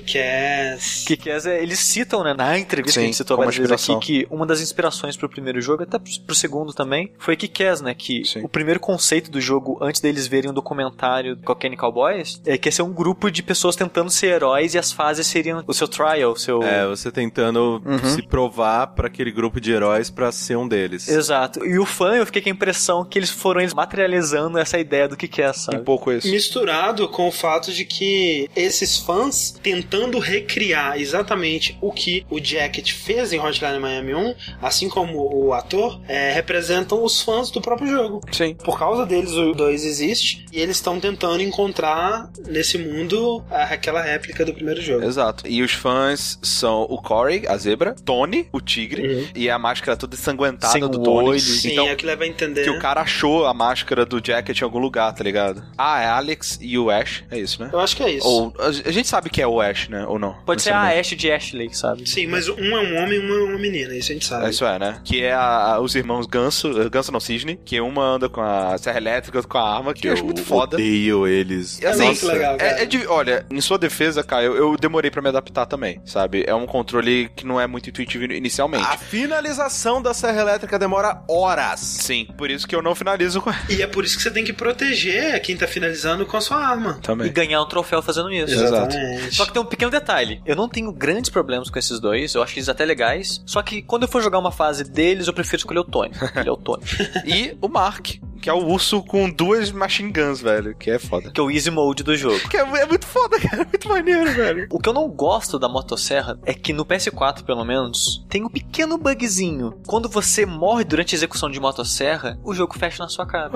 Kick-Ass, 1.06 1.46
é- 1.46 1.62
eles 1.62 1.78
citam, 1.78 2.22
né, 2.24 2.34
na 2.34 2.58
entrevista 2.58 2.94
Sim, 2.94 3.00
que 3.00 3.04
a 3.04 3.06
gente 3.08 3.16
citou 3.16 3.36
várias 3.36 3.56
vezes 3.56 3.72
aqui, 3.72 3.82
inspiração. 3.82 4.00
que 4.00 4.26
uma 4.30 4.46
das 4.46 4.60
inspirações 4.60 4.87
pro 5.18 5.28
primeiro 5.28 5.60
jogo, 5.60 5.82
até 5.82 5.98
pro, 5.98 6.34
segundo 6.34 6.72
também, 6.72 7.12
foi 7.18 7.36
Kick-Ass, 7.36 7.80
né, 7.80 7.94
que 7.94 8.24
Sim. 8.24 8.40
o 8.42 8.48
primeiro 8.48 8.80
conceito 8.80 9.30
do 9.30 9.40
jogo, 9.40 9.78
antes 9.80 10.00
deles 10.00 10.26
verem 10.26 10.50
o 10.50 10.52
documentário 10.54 11.36
do 11.36 11.42
Cocaine 11.42 11.76
Cowboys, 11.76 12.40
é 12.46 12.56
que 12.56 12.68
ia 12.68 12.72
ser 12.72 12.82
um 12.82 12.92
grupo 12.92 13.30
de 13.30 13.42
pessoas 13.42 13.76
tentando 13.76 14.10
ser 14.10 14.28
heróis 14.28 14.74
e 14.74 14.78
as 14.78 14.92
fases 14.92 15.26
seriam 15.26 15.62
o 15.66 15.72
seu 15.74 15.88
trial, 15.88 16.32
o 16.32 16.36
seu... 16.36 16.62
É, 16.62 16.86
você 16.86 17.10
tentando 17.10 17.82
Uhum. 17.84 17.98
se 17.98 18.22
provar 18.22 18.88
pra 18.88 19.06
aquele 19.08 19.30
grupo 19.30 19.60
de 19.60 19.72
heróis 19.72 20.10
pra 20.10 20.30
ser 20.32 20.56
um 20.56 20.66
deles. 20.68 21.08
Exato. 21.08 21.64
E 21.64 21.78
o 21.78 21.84
fã, 21.86 22.14
eu 22.16 22.26
fiquei 22.26 22.42
com 22.42 22.48
a 22.48 22.52
impressão 22.52 23.04
que 23.04 23.18
eles 23.18 23.30
foram 23.30 23.60
eles 23.60 23.74
materializando 23.74 24.58
essa 24.58 24.78
ideia 24.78 25.08
do 25.08 25.16
que 25.16 25.26
que 25.28 25.42
é, 25.42 25.50
Um 25.50 25.54
sabe? 25.54 25.82
pouco 25.84 26.12
isso. 26.12 26.28
Misturado 26.30 27.08
com 27.08 27.28
o 27.28 27.32
fato 27.32 27.72
de 27.72 27.84
que 27.84 28.48
esses 28.54 28.98
fãs 28.98 29.50
tentando 29.62 30.18
recriar 30.18 30.98
exatamente 31.00 31.76
o 31.80 31.92
que 31.92 32.24
o 32.30 32.38
Jacket 32.42 32.92
fez 32.92 33.32
em 33.32 33.40
Hotline 33.40 33.78
Miami 33.78 34.14
1, 34.14 34.34
assim 34.78 34.88
como 34.88 35.18
o 35.46 35.52
ator, 35.52 36.00
é, 36.08 36.32
representam 36.32 37.02
os 37.02 37.20
fãs 37.20 37.50
do 37.50 37.60
próprio 37.60 37.88
jogo. 37.90 38.20
Sim. 38.30 38.54
Por 38.54 38.78
causa 38.78 39.04
deles, 39.04 39.32
o 39.32 39.52
2 39.52 39.84
existe 39.84 40.46
e 40.52 40.60
eles 40.60 40.76
estão 40.76 41.00
tentando 41.00 41.42
encontrar 41.42 42.30
nesse 42.46 42.78
mundo 42.78 43.42
a- 43.50 43.64
aquela 43.74 44.00
réplica 44.00 44.44
do 44.44 44.54
primeiro 44.54 44.80
jogo. 44.80 45.04
Exato. 45.04 45.44
E 45.48 45.62
os 45.62 45.72
fãs 45.72 46.38
são 46.42 46.82
o 46.82 47.00
Corey, 47.02 47.44
a 47.48 47.56
zebra, 47.56 47.94
Tony, 48.04 48.48
o 48.52 48.60
tigre, 48.60 49.02
Uhum. 49.08 49.26
e 49.34 49.50
a 49.50 49.58
máscara 49.58 49.96
toda 49.96 50.14
ensanguentada 50.14 50.72
Sem 50.72 50.80
do 50.82 51.02
Tony. 51.02 51.28
olho. 51.30 51.40
Sim, 51.40 51.72
Então, 51.72 51.88
é 51.88 51.92
o 51.92 51.96
que 51.96 52.06
leva 52.06 52.22
a 52.24 52.26
entender. 52.26 52.62
que 52.62 52.70
o 52.70 52.78
cara 52.78 53.00
achou 53.00 53.46
a 53.46 53.52
máscara 53.54 54.06
do 54.06 54.22
Jacket 54.24 54.60
em 54.60 54.64
algum 54.64 54.78
lugar, 54.78 55.12
tá 55.12 55.24
ligado? 55.24 55.62
Ah, 55.76 56.00
é 56.00 56.06
Alex 56.06 56.58
e 56.62 56.78
o 56.78 56.88
Ash, 56.90 57.24
é 57.30 57.38
isso, 57.38 57.60
né? 57.62 57.70
Eu 57.72 57.80
acho 57.80 57.96
que 57.96 58.02
é 58.04 58.10
isso. 58.12 58.26
Ou 58.28 58.52
a 58.60 58.70
gente 58.92 59.08
sabe 59.08 59.28
que 59.28 59.42
é 59.42 59.46
o 59.46 59.60
Ash, 59.60 59.88
né? 59.88 60.06
Ou 60.06 60.18
não? 60.18 60.34
Pode 60.46 60.62
ser 60.62 60.72
a. 60.72 60.88
Ash 60.98 61.08
de 61.16 61.30
Ashley, 61.32 61.74
sabe? 61.74 62.08
Sim, 62.08 62.26
mas 62.28 62.48
um 62.48 62.54
é 62.76 62.80
um 62.80 63.02
homem 63.02 63.14
e 63.14 63.18
uma 63.18 63.34
é 63.34 63.42
uma 63.50 63.58
menina, 63.58 63.94
isso 63.94 64.10
a 64.10 64.14
gente 64.14 64.26
sabe. 64.26 64.46
É, 64.46 64.50
Isso 64.50 64.64
é, 64.74 64.78
né? 64.78 65.00
Que 65.04 65.22
é 65.22 65.32
a- 65.32 65.74
a- 65.74 65.80
os 65.80 65.94
irmãos 65.94 66.26
Ganso, 66.26 66.80
eh, 66.80 66.88
Ganso 66.88 67.10
não, 67.12 67.20
Cisne, 67.20 67.58
que 67.64 67.80
uma 67.80 68.02
anda 68.04 68.28
com 68.28 68.40
a 68.40 68.76
serra 68.78 68.98
elétrica, 68.98 69.38
outra 69.38 69.50
com 69.50 69.58
a 69.58 69.76
arma, 69.76 69.94
que, 69.94 70.08
eu 70.08 70.12
acho 70.12 70.24
muito 70.24 70.42
foda. 70.42 70.76
odeio 70.76 71.26
eles. 71.26 71.78
E 71.80 71.86
assim, 71.86 72.04
muito 72.06 72.26
legal, 72.26 72.56
cara. 72.56 72.78
é, 72.78 72.82
é 72.82 72.86
de- 72.86 73.06
olha, 73.06 73.46
em 73.50 73.60
sua 73.60 73.78
defesa, 73.78 74.22
Caio, 74.22 74.54
eu, 74.54 74.72
eu 74.72 74.76
demorei 74.76 75.10
pra 75.10 75.22
me 75.22 75.28
adaptar 75.28 75.66
também, 75.66 76.00
sabe? 76.04 76.44
É 76.46 76.54
um 76.54 76.66
controle 76.66 77.28
que 77.34 77.46
não 77.46 77.60
é 77.60 77.66
muito 77.66 77.88
intuitivo 77.90 78.24
inicialmente. 78.24 78.84
A 78.84 78.96
finalização 78.96 80.00
da 80.02 80.12
serra 80.14 80.40
elétrica 80.40 80.78
demora 80.78 81.22
horas. 81.28 81.80
Sim, 81.80 82.26
por 82.36 82.50
isso 82.50 82.66
que 82.66 82.74
eu 82.74 82.82
não 82.82 82.94
finalizo 82.94 83.40
com 83.40 83.50
E 83.68 83.82
é 83.82 83.86
por 83.86 84.04
isso 84.04 84.16
que 84.16 84.22
você 84.22 84.30
tem 84.30 84.44
que 84.44 84.52
proteger 84.52 85.40
quem 85.42 85.56
tá 85.56 85.66
finalizando 85.66 86.24
com 86.26 86.36
a 86.36 86.40
sua 86.40 86.58
arma. 86.58 86.96
E 86.98 87.02
também. 87.02 87.32
ganhar 87.32 87.62
um 87.62 87.68
troféu 87.68 88.02
fazendo 88.02 88.30
isso. 88.32 88.52
Exato. 88.52 88.94
Exatamente. 88.96 89.34
Só 89.34 89.44
que 89.46 89.52
tem 89.52 89.62
um 89.62 89.64
pequeno 89.66 89.90
detalhe. 89.90 90.40
Eu 90.44 90.56
não 90.56 90.68
tenho 90.68 90.90
grandes 90.92 91.30
problemas 91.30 91.70
com 91.70 91.78
esses 91.78 92.00
dois. 92.00 92.34
Eu 92.34 92.42
acho 92.42 92.54
eles 92.58 92.68
até 92.68 92.84
legais. 92.84 93.42
Só 93.46 93.62
que 93.62 93.82
quando 93.82 94.02
eu 94.02 94.08
for 94.08 94.22
jogar 94.22 94.38
uma 94.38 94.50
fase 94.58 94.82
deles, 94.82 95.28
eu 95.28 95.32
prefiro 95.32 95.60
escolher 95.60 95.78
o 95.78 95.84
Tony. 95.84 96.10
Ele 96.34 96.48
é 96.48 96.52
o 96.52 96.56
Tony. 96.56 96.82
E 97.24 97.56
o 97.62 97.68
Mark, 97.68 98.16
que 98.40 98.48
é 98.48 98.52
o 98.52 98.64
urso 98.66 99.02
com 99.02 99.28
duas 99.30 99.70
machine 99.70 100.10
guns, 100.10 100.40
velho, 100.40 100.74
que 100.76 100.90
é 100.90 100.98
foda. 100.98 101.30
que 101.30 101.40
é 101.40 101.42
o 101.42 101.50
easy 101.50 101.70
mode 101.70 102.02
do 102.02 102.16
jogo. 102.16 102.38
Que 102.48 102.56
é, 102.56 102.60
é 102.60 102.86
muito 102.86 103.06
foda, 103.06 103.38
cara, 103.40 103.62
é 103.62 103.66
muito 103.66 103.88
maneiro, 103.88 104.32
velho. 104.32 104.66
O 104.70 104.78
que 104.78 104.88
eu 104.88 104.92
não 104.92 105.08
gosto 105.08 105.58
da 105.58 105.68
motosserra 105.68 106.38
é 106.44 106.54
que 106.54 106.72
no 106.72 106.84
PS4, 106.84 107.42
pelo 107.44 107.64
menos, 107.64 108.24
tem 108.28 108.44
um 108.44 108.48
pequeno 108.48 108.96
bugzinho. 108.98 109.74
Quando 109.86 110.08
você 110.08 110.44
morre 110.46 110.84
durante 110.84 111.14
a 111.14 111.16
execução 111.18 111.50
de 111.50 111.60
motosserra, 111.60 112.38
o 112.44 112.54
jogo 112.54 112.78
fecha 112.78 113.02
na 113.02 113.08
sua 113.08 113.26
cara. 113.26 113.50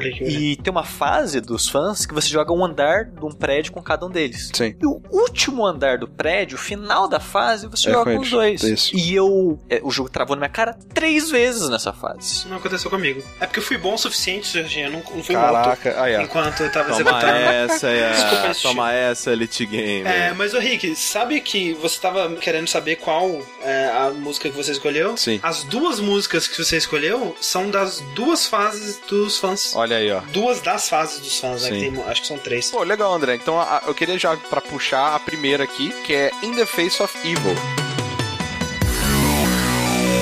Que 0.00 0.24
E 0.24 0.56
tem 0.56 0.70
uma 0.70 0.84
fase 0.84 1.40
dos 1.40 1.68
fãs 1.68 2.06
que 2.06 2.14
você 2.14 2.28
joga 2.28 2.52
um 2.52 2.64
andar 2.64 3.04
de 3.04 3.24
um 3.24 3.30
prédio 3.30 3.72
com 3.72 3.82
cada 3.82 4.06
um 4.06 4.10
deles. 4.10 4.50
Sim. 4.52 4.74
E 4.80 4.86
o 4.86 5.00
último 5.10 5.64
andar 5.64 5.98
do 5.98 6.08
prédio, 6.08 6.56
o 6.56 6.60
final 6.60 7.08
da 7.08 7.20
fase, 7.20 7.66
você 7.66 7.88
É 7.88 7.92
joga 7.92 8.10
com 8.10 8.16
com 8.18 8.22
os 8.22 8.30
dois. 8.30 8.62
Isso. 8.62 8.96
E 8.96 9.14
eu. 9.14 9.58
é, 9.68 9.80
o 9.82 9.90
jogo 9.90 10.08
travou 10.08 10.36
na 10.36 10.40
minha 10.40 10.48
cara 10.50 10.76
três 10.92 11.30
vezes 11.30 11.68
nessa 11.68 11.92
fase. 11.92 12.18
Isso 12.20 12.48
não 12.48 12.56
aconteceu 12.56 12.90
comigo. 12.90 13.22
É 13.40 13.46
porque 13.46 13.58
eu 13.60 13.62
fui 13.64 13.76
bom 13.76 13.94
o 13.94 13.98
suficiente, 13.98 14.23
Serginho. 14.42 14.86
Eu 14.86 14.90
não, 14.92 15.02
não 15.14 15.22
fui 15.22 15.36
morto 15.36 15.52
Caraca, 15.52 16.02
aí, 16.02 16.16
ó. 16.16 16.20
enquanto 16.22 16.62
eu 16.62 16.70
tava 16.72 16.88
Toma 16.90 17.00
executando. 17.00 17.36
essa, 17.72 17.88
é. 17.88 18.10
Desculpa. 18.14 18.54
Toma 18.62 18.92
essa, 18.92 19.32
Elite 19.32 19.66
Game. 19.66 20.06
É, 20.08 20.32
mas 20.32 20.54
ô 20.54 20.58
Rick, 20.58 20.94
sabe 20.96 21.40
que 21.40 21.74
você 21.74 22.00
tava 22.00 22.34
querendo 22.36 22.68
saber 22.68 22.96
qual 22.96 23.40
é 23.62 23.86
a 23.86 24.10
música 24.10 24.48
que 24.48 24.56
você 24.56 24.72
escolheu? 24.72 25.16
Sim. 25.16 25.40
As 25.42 25.62
duas 25.64 26.00
músicas 26.00 26.46
que 26.48 26.56
você 26.62 26.76
escolheu 26.76 27.36
são 27.40 27.70
das 27.70 28.00
duas 28.14 28.46
fases 28.46 28.98
dos 29.08 29.38
fãs. 29.38 29.74
Olha 29.74 29.96
aí, 29.96 30.10
ó. 30.12 30.20
Duas 30.32 30.60
das 30.60 30.88
fases 30.88 31.20
dos 31.20 31.38
fãs, 31.38 31.62
né? 31.62 31.68
que 31.70 31.80
Sim. 31.80 31.92
tem- 31.92 32.04
acho 32.04 32.20
que 32.22 32.26
são 32.26 32.38
três. 32.38 32.70
Pô, 32.70 32.82
legal, 32.82 33.12
André. 33.12 33.34
Então 33.34 33.58
a- 33.60 33.78
a- 33.78 33.82
eu 33.86 33.94
queria 33.94 34.18
já 34.18 34.36
pra 34.36 34.60
puxar 34.60 35.14
a 35.14 35.18
primeira 35.20 35.64
aqui, 35.64 35.90
que 36.04 36.14
é 36.14 36.30
In 36.42 36.54
the 36.54 36.66
Face 36.66 37.02
of 37.02 37.16
Evil. 37.26 37.54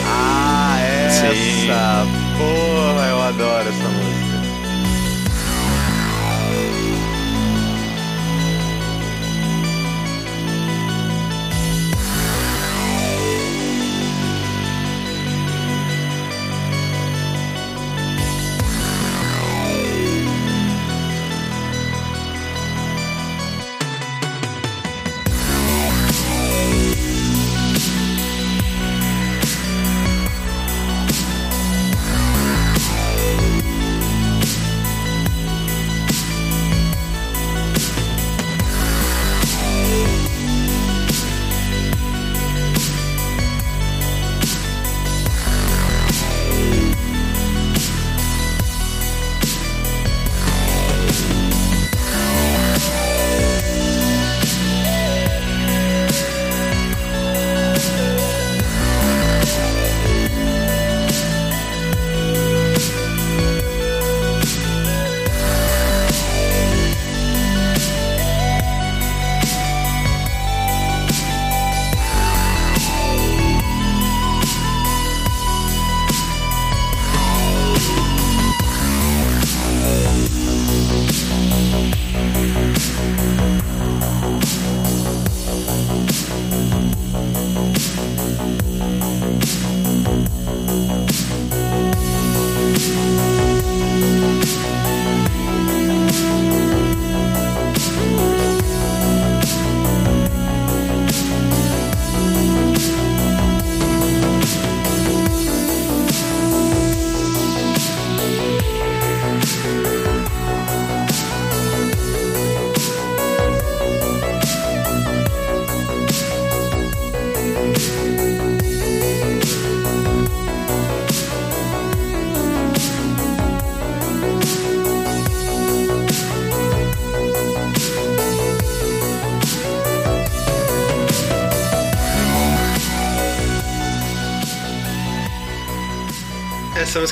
Ah, 0.05 0.62
Essa 1.25 2.07
porra, 2.37 3.07
eu 3.09 3.23
adoro 3.23 3.69
essa 3.69 3.89
música. 3.89 4.32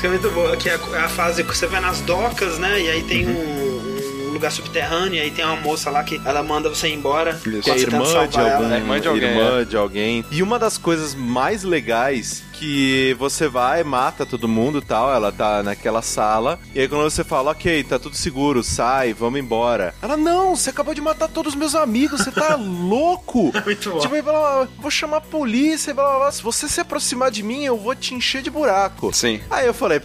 Música 0.01 0.07
é 0.07 0.09
muito 0.09 0.31
boa, 0.31 0.57
que 0.57 0.69
é 0.69 0.73
a, 0.73 1.05
a 1.05 1.09
fase 1.09 1.43
que 1.43 1.55
você 1.55 1.67
vai 1.67 1.79
nas 1.79 2.01
docas, 2.01 2.57
né? 2.57 2.81
E 2.81 2.89
aí 2.89 3.03
tem 3.03 3.27
um, 3.27 3.50
um 3.50 3.50
lugar 4.41 4.51
subterrâneo, 4.51 5.15
e 5.15 5.19
aí 5.19 5.29
tem 5.29 5.45
uma 5.45 5.55
moça 5.55 5.91
lá 5.91 6.03
que 6.03 6.19
ela 6.25 6.41
manda 6.41 6.67
você 6.67 6.87
ir 6.87 6.95
embora. 6.95 7.39
Isso. 7.45 7.61
Que 7.61 7.69
é 7.69 7.75
tenta 7.75 7.95
irmã 7.95 8.03
de, 8.03 8.11
salvar 8.11 8.51
algum, 8.53 8.65
ela. 8.65 8.75
É 8.75 8.77
irmã 8.79 8.99
de 8.99 9.07
alguém, 9.07 9.29
irmã 9.29 9.65
de 9.65 9.77
alguém. 9.77 10.25
E 10.31 10.41
uma 10.41 10.57
das 10.57 10.79
coisas 10.79 11.13
mais 11.13 11.61
legais 11.61 12.43
que 12.53 13.15
você 13.17 13.47
vai, 13.47 13.83
mata 13.83 14.25
todo 14.25 14.47
mundo 14.47 14.79
e 14.79 14.81
tal, 14.81 15.11
ela 15.13 15.31
tá 15.31 15.63
naquela 15.63 16.01
sala, 16.01 16.59
e 16.75 16.79
aí 16.79 16.87
quando 16.87 17.03
você 17.03 17.23
fala, 17.23 17.51
ok, 17.51 17.83
tá 17.83 17.97
tudo 17.97 18.15
seguro, 18.15 18.63
sai, 18.63 19.13
vamos 19.13 19.39
embora. 19.39 19.93
Ela, 20.01 20.15
não, 20.15 20.55
você 20.55 20.69
acabou 20.69 20.93
de 20.93 21.01
matar 21.01 21.27
todos 21.27 21.53
os 21.53 21.59
meus 21.59 21.73
amigos, 21.73 22.21
você 22.21 22.31
tá 22.31 22.53
louco? 22.61 23.51
Muito 23.65 23.91
bom. 23.91 23.99
Tipo, 23.99 24.13
aí 24.13 24.21
fala, 24.21 24.69
vou 24.77 24.91
chamar 24.91 25.17
a 25.17 25.21
polícia, 25.21 25.89
e 25.89 25.93
blá, 25.93 26.03
blá, 26.03 26.19
blá. 26.19 26.31
se 26.31 26.41
você 26.41 26.67
se 26.67 26.79
aproximar 26.79 27.31
de 27.31 27.41
mim, 27.41 27.63
eu 27.63 27.77
vou 27.77 27.95
te 27.95 28.13
encher 28.13 28.41
de 28.41 28.49
buraco. 28.49 29.11
Sim. 29.13 29.39
Aí 29.49 29.65
eu 29.65 29.73
falei, 29.73 29.99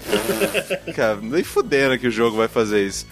cara, 0.94 1.18
nem 1.22 1.44
fudendo 1.44 1.98
que 1.98 2.06
o 2.06 2.10
jogo 2.10 2.36
vai 2.36 2.48
fazer 2.48 2.86
isso. 2.86 3.06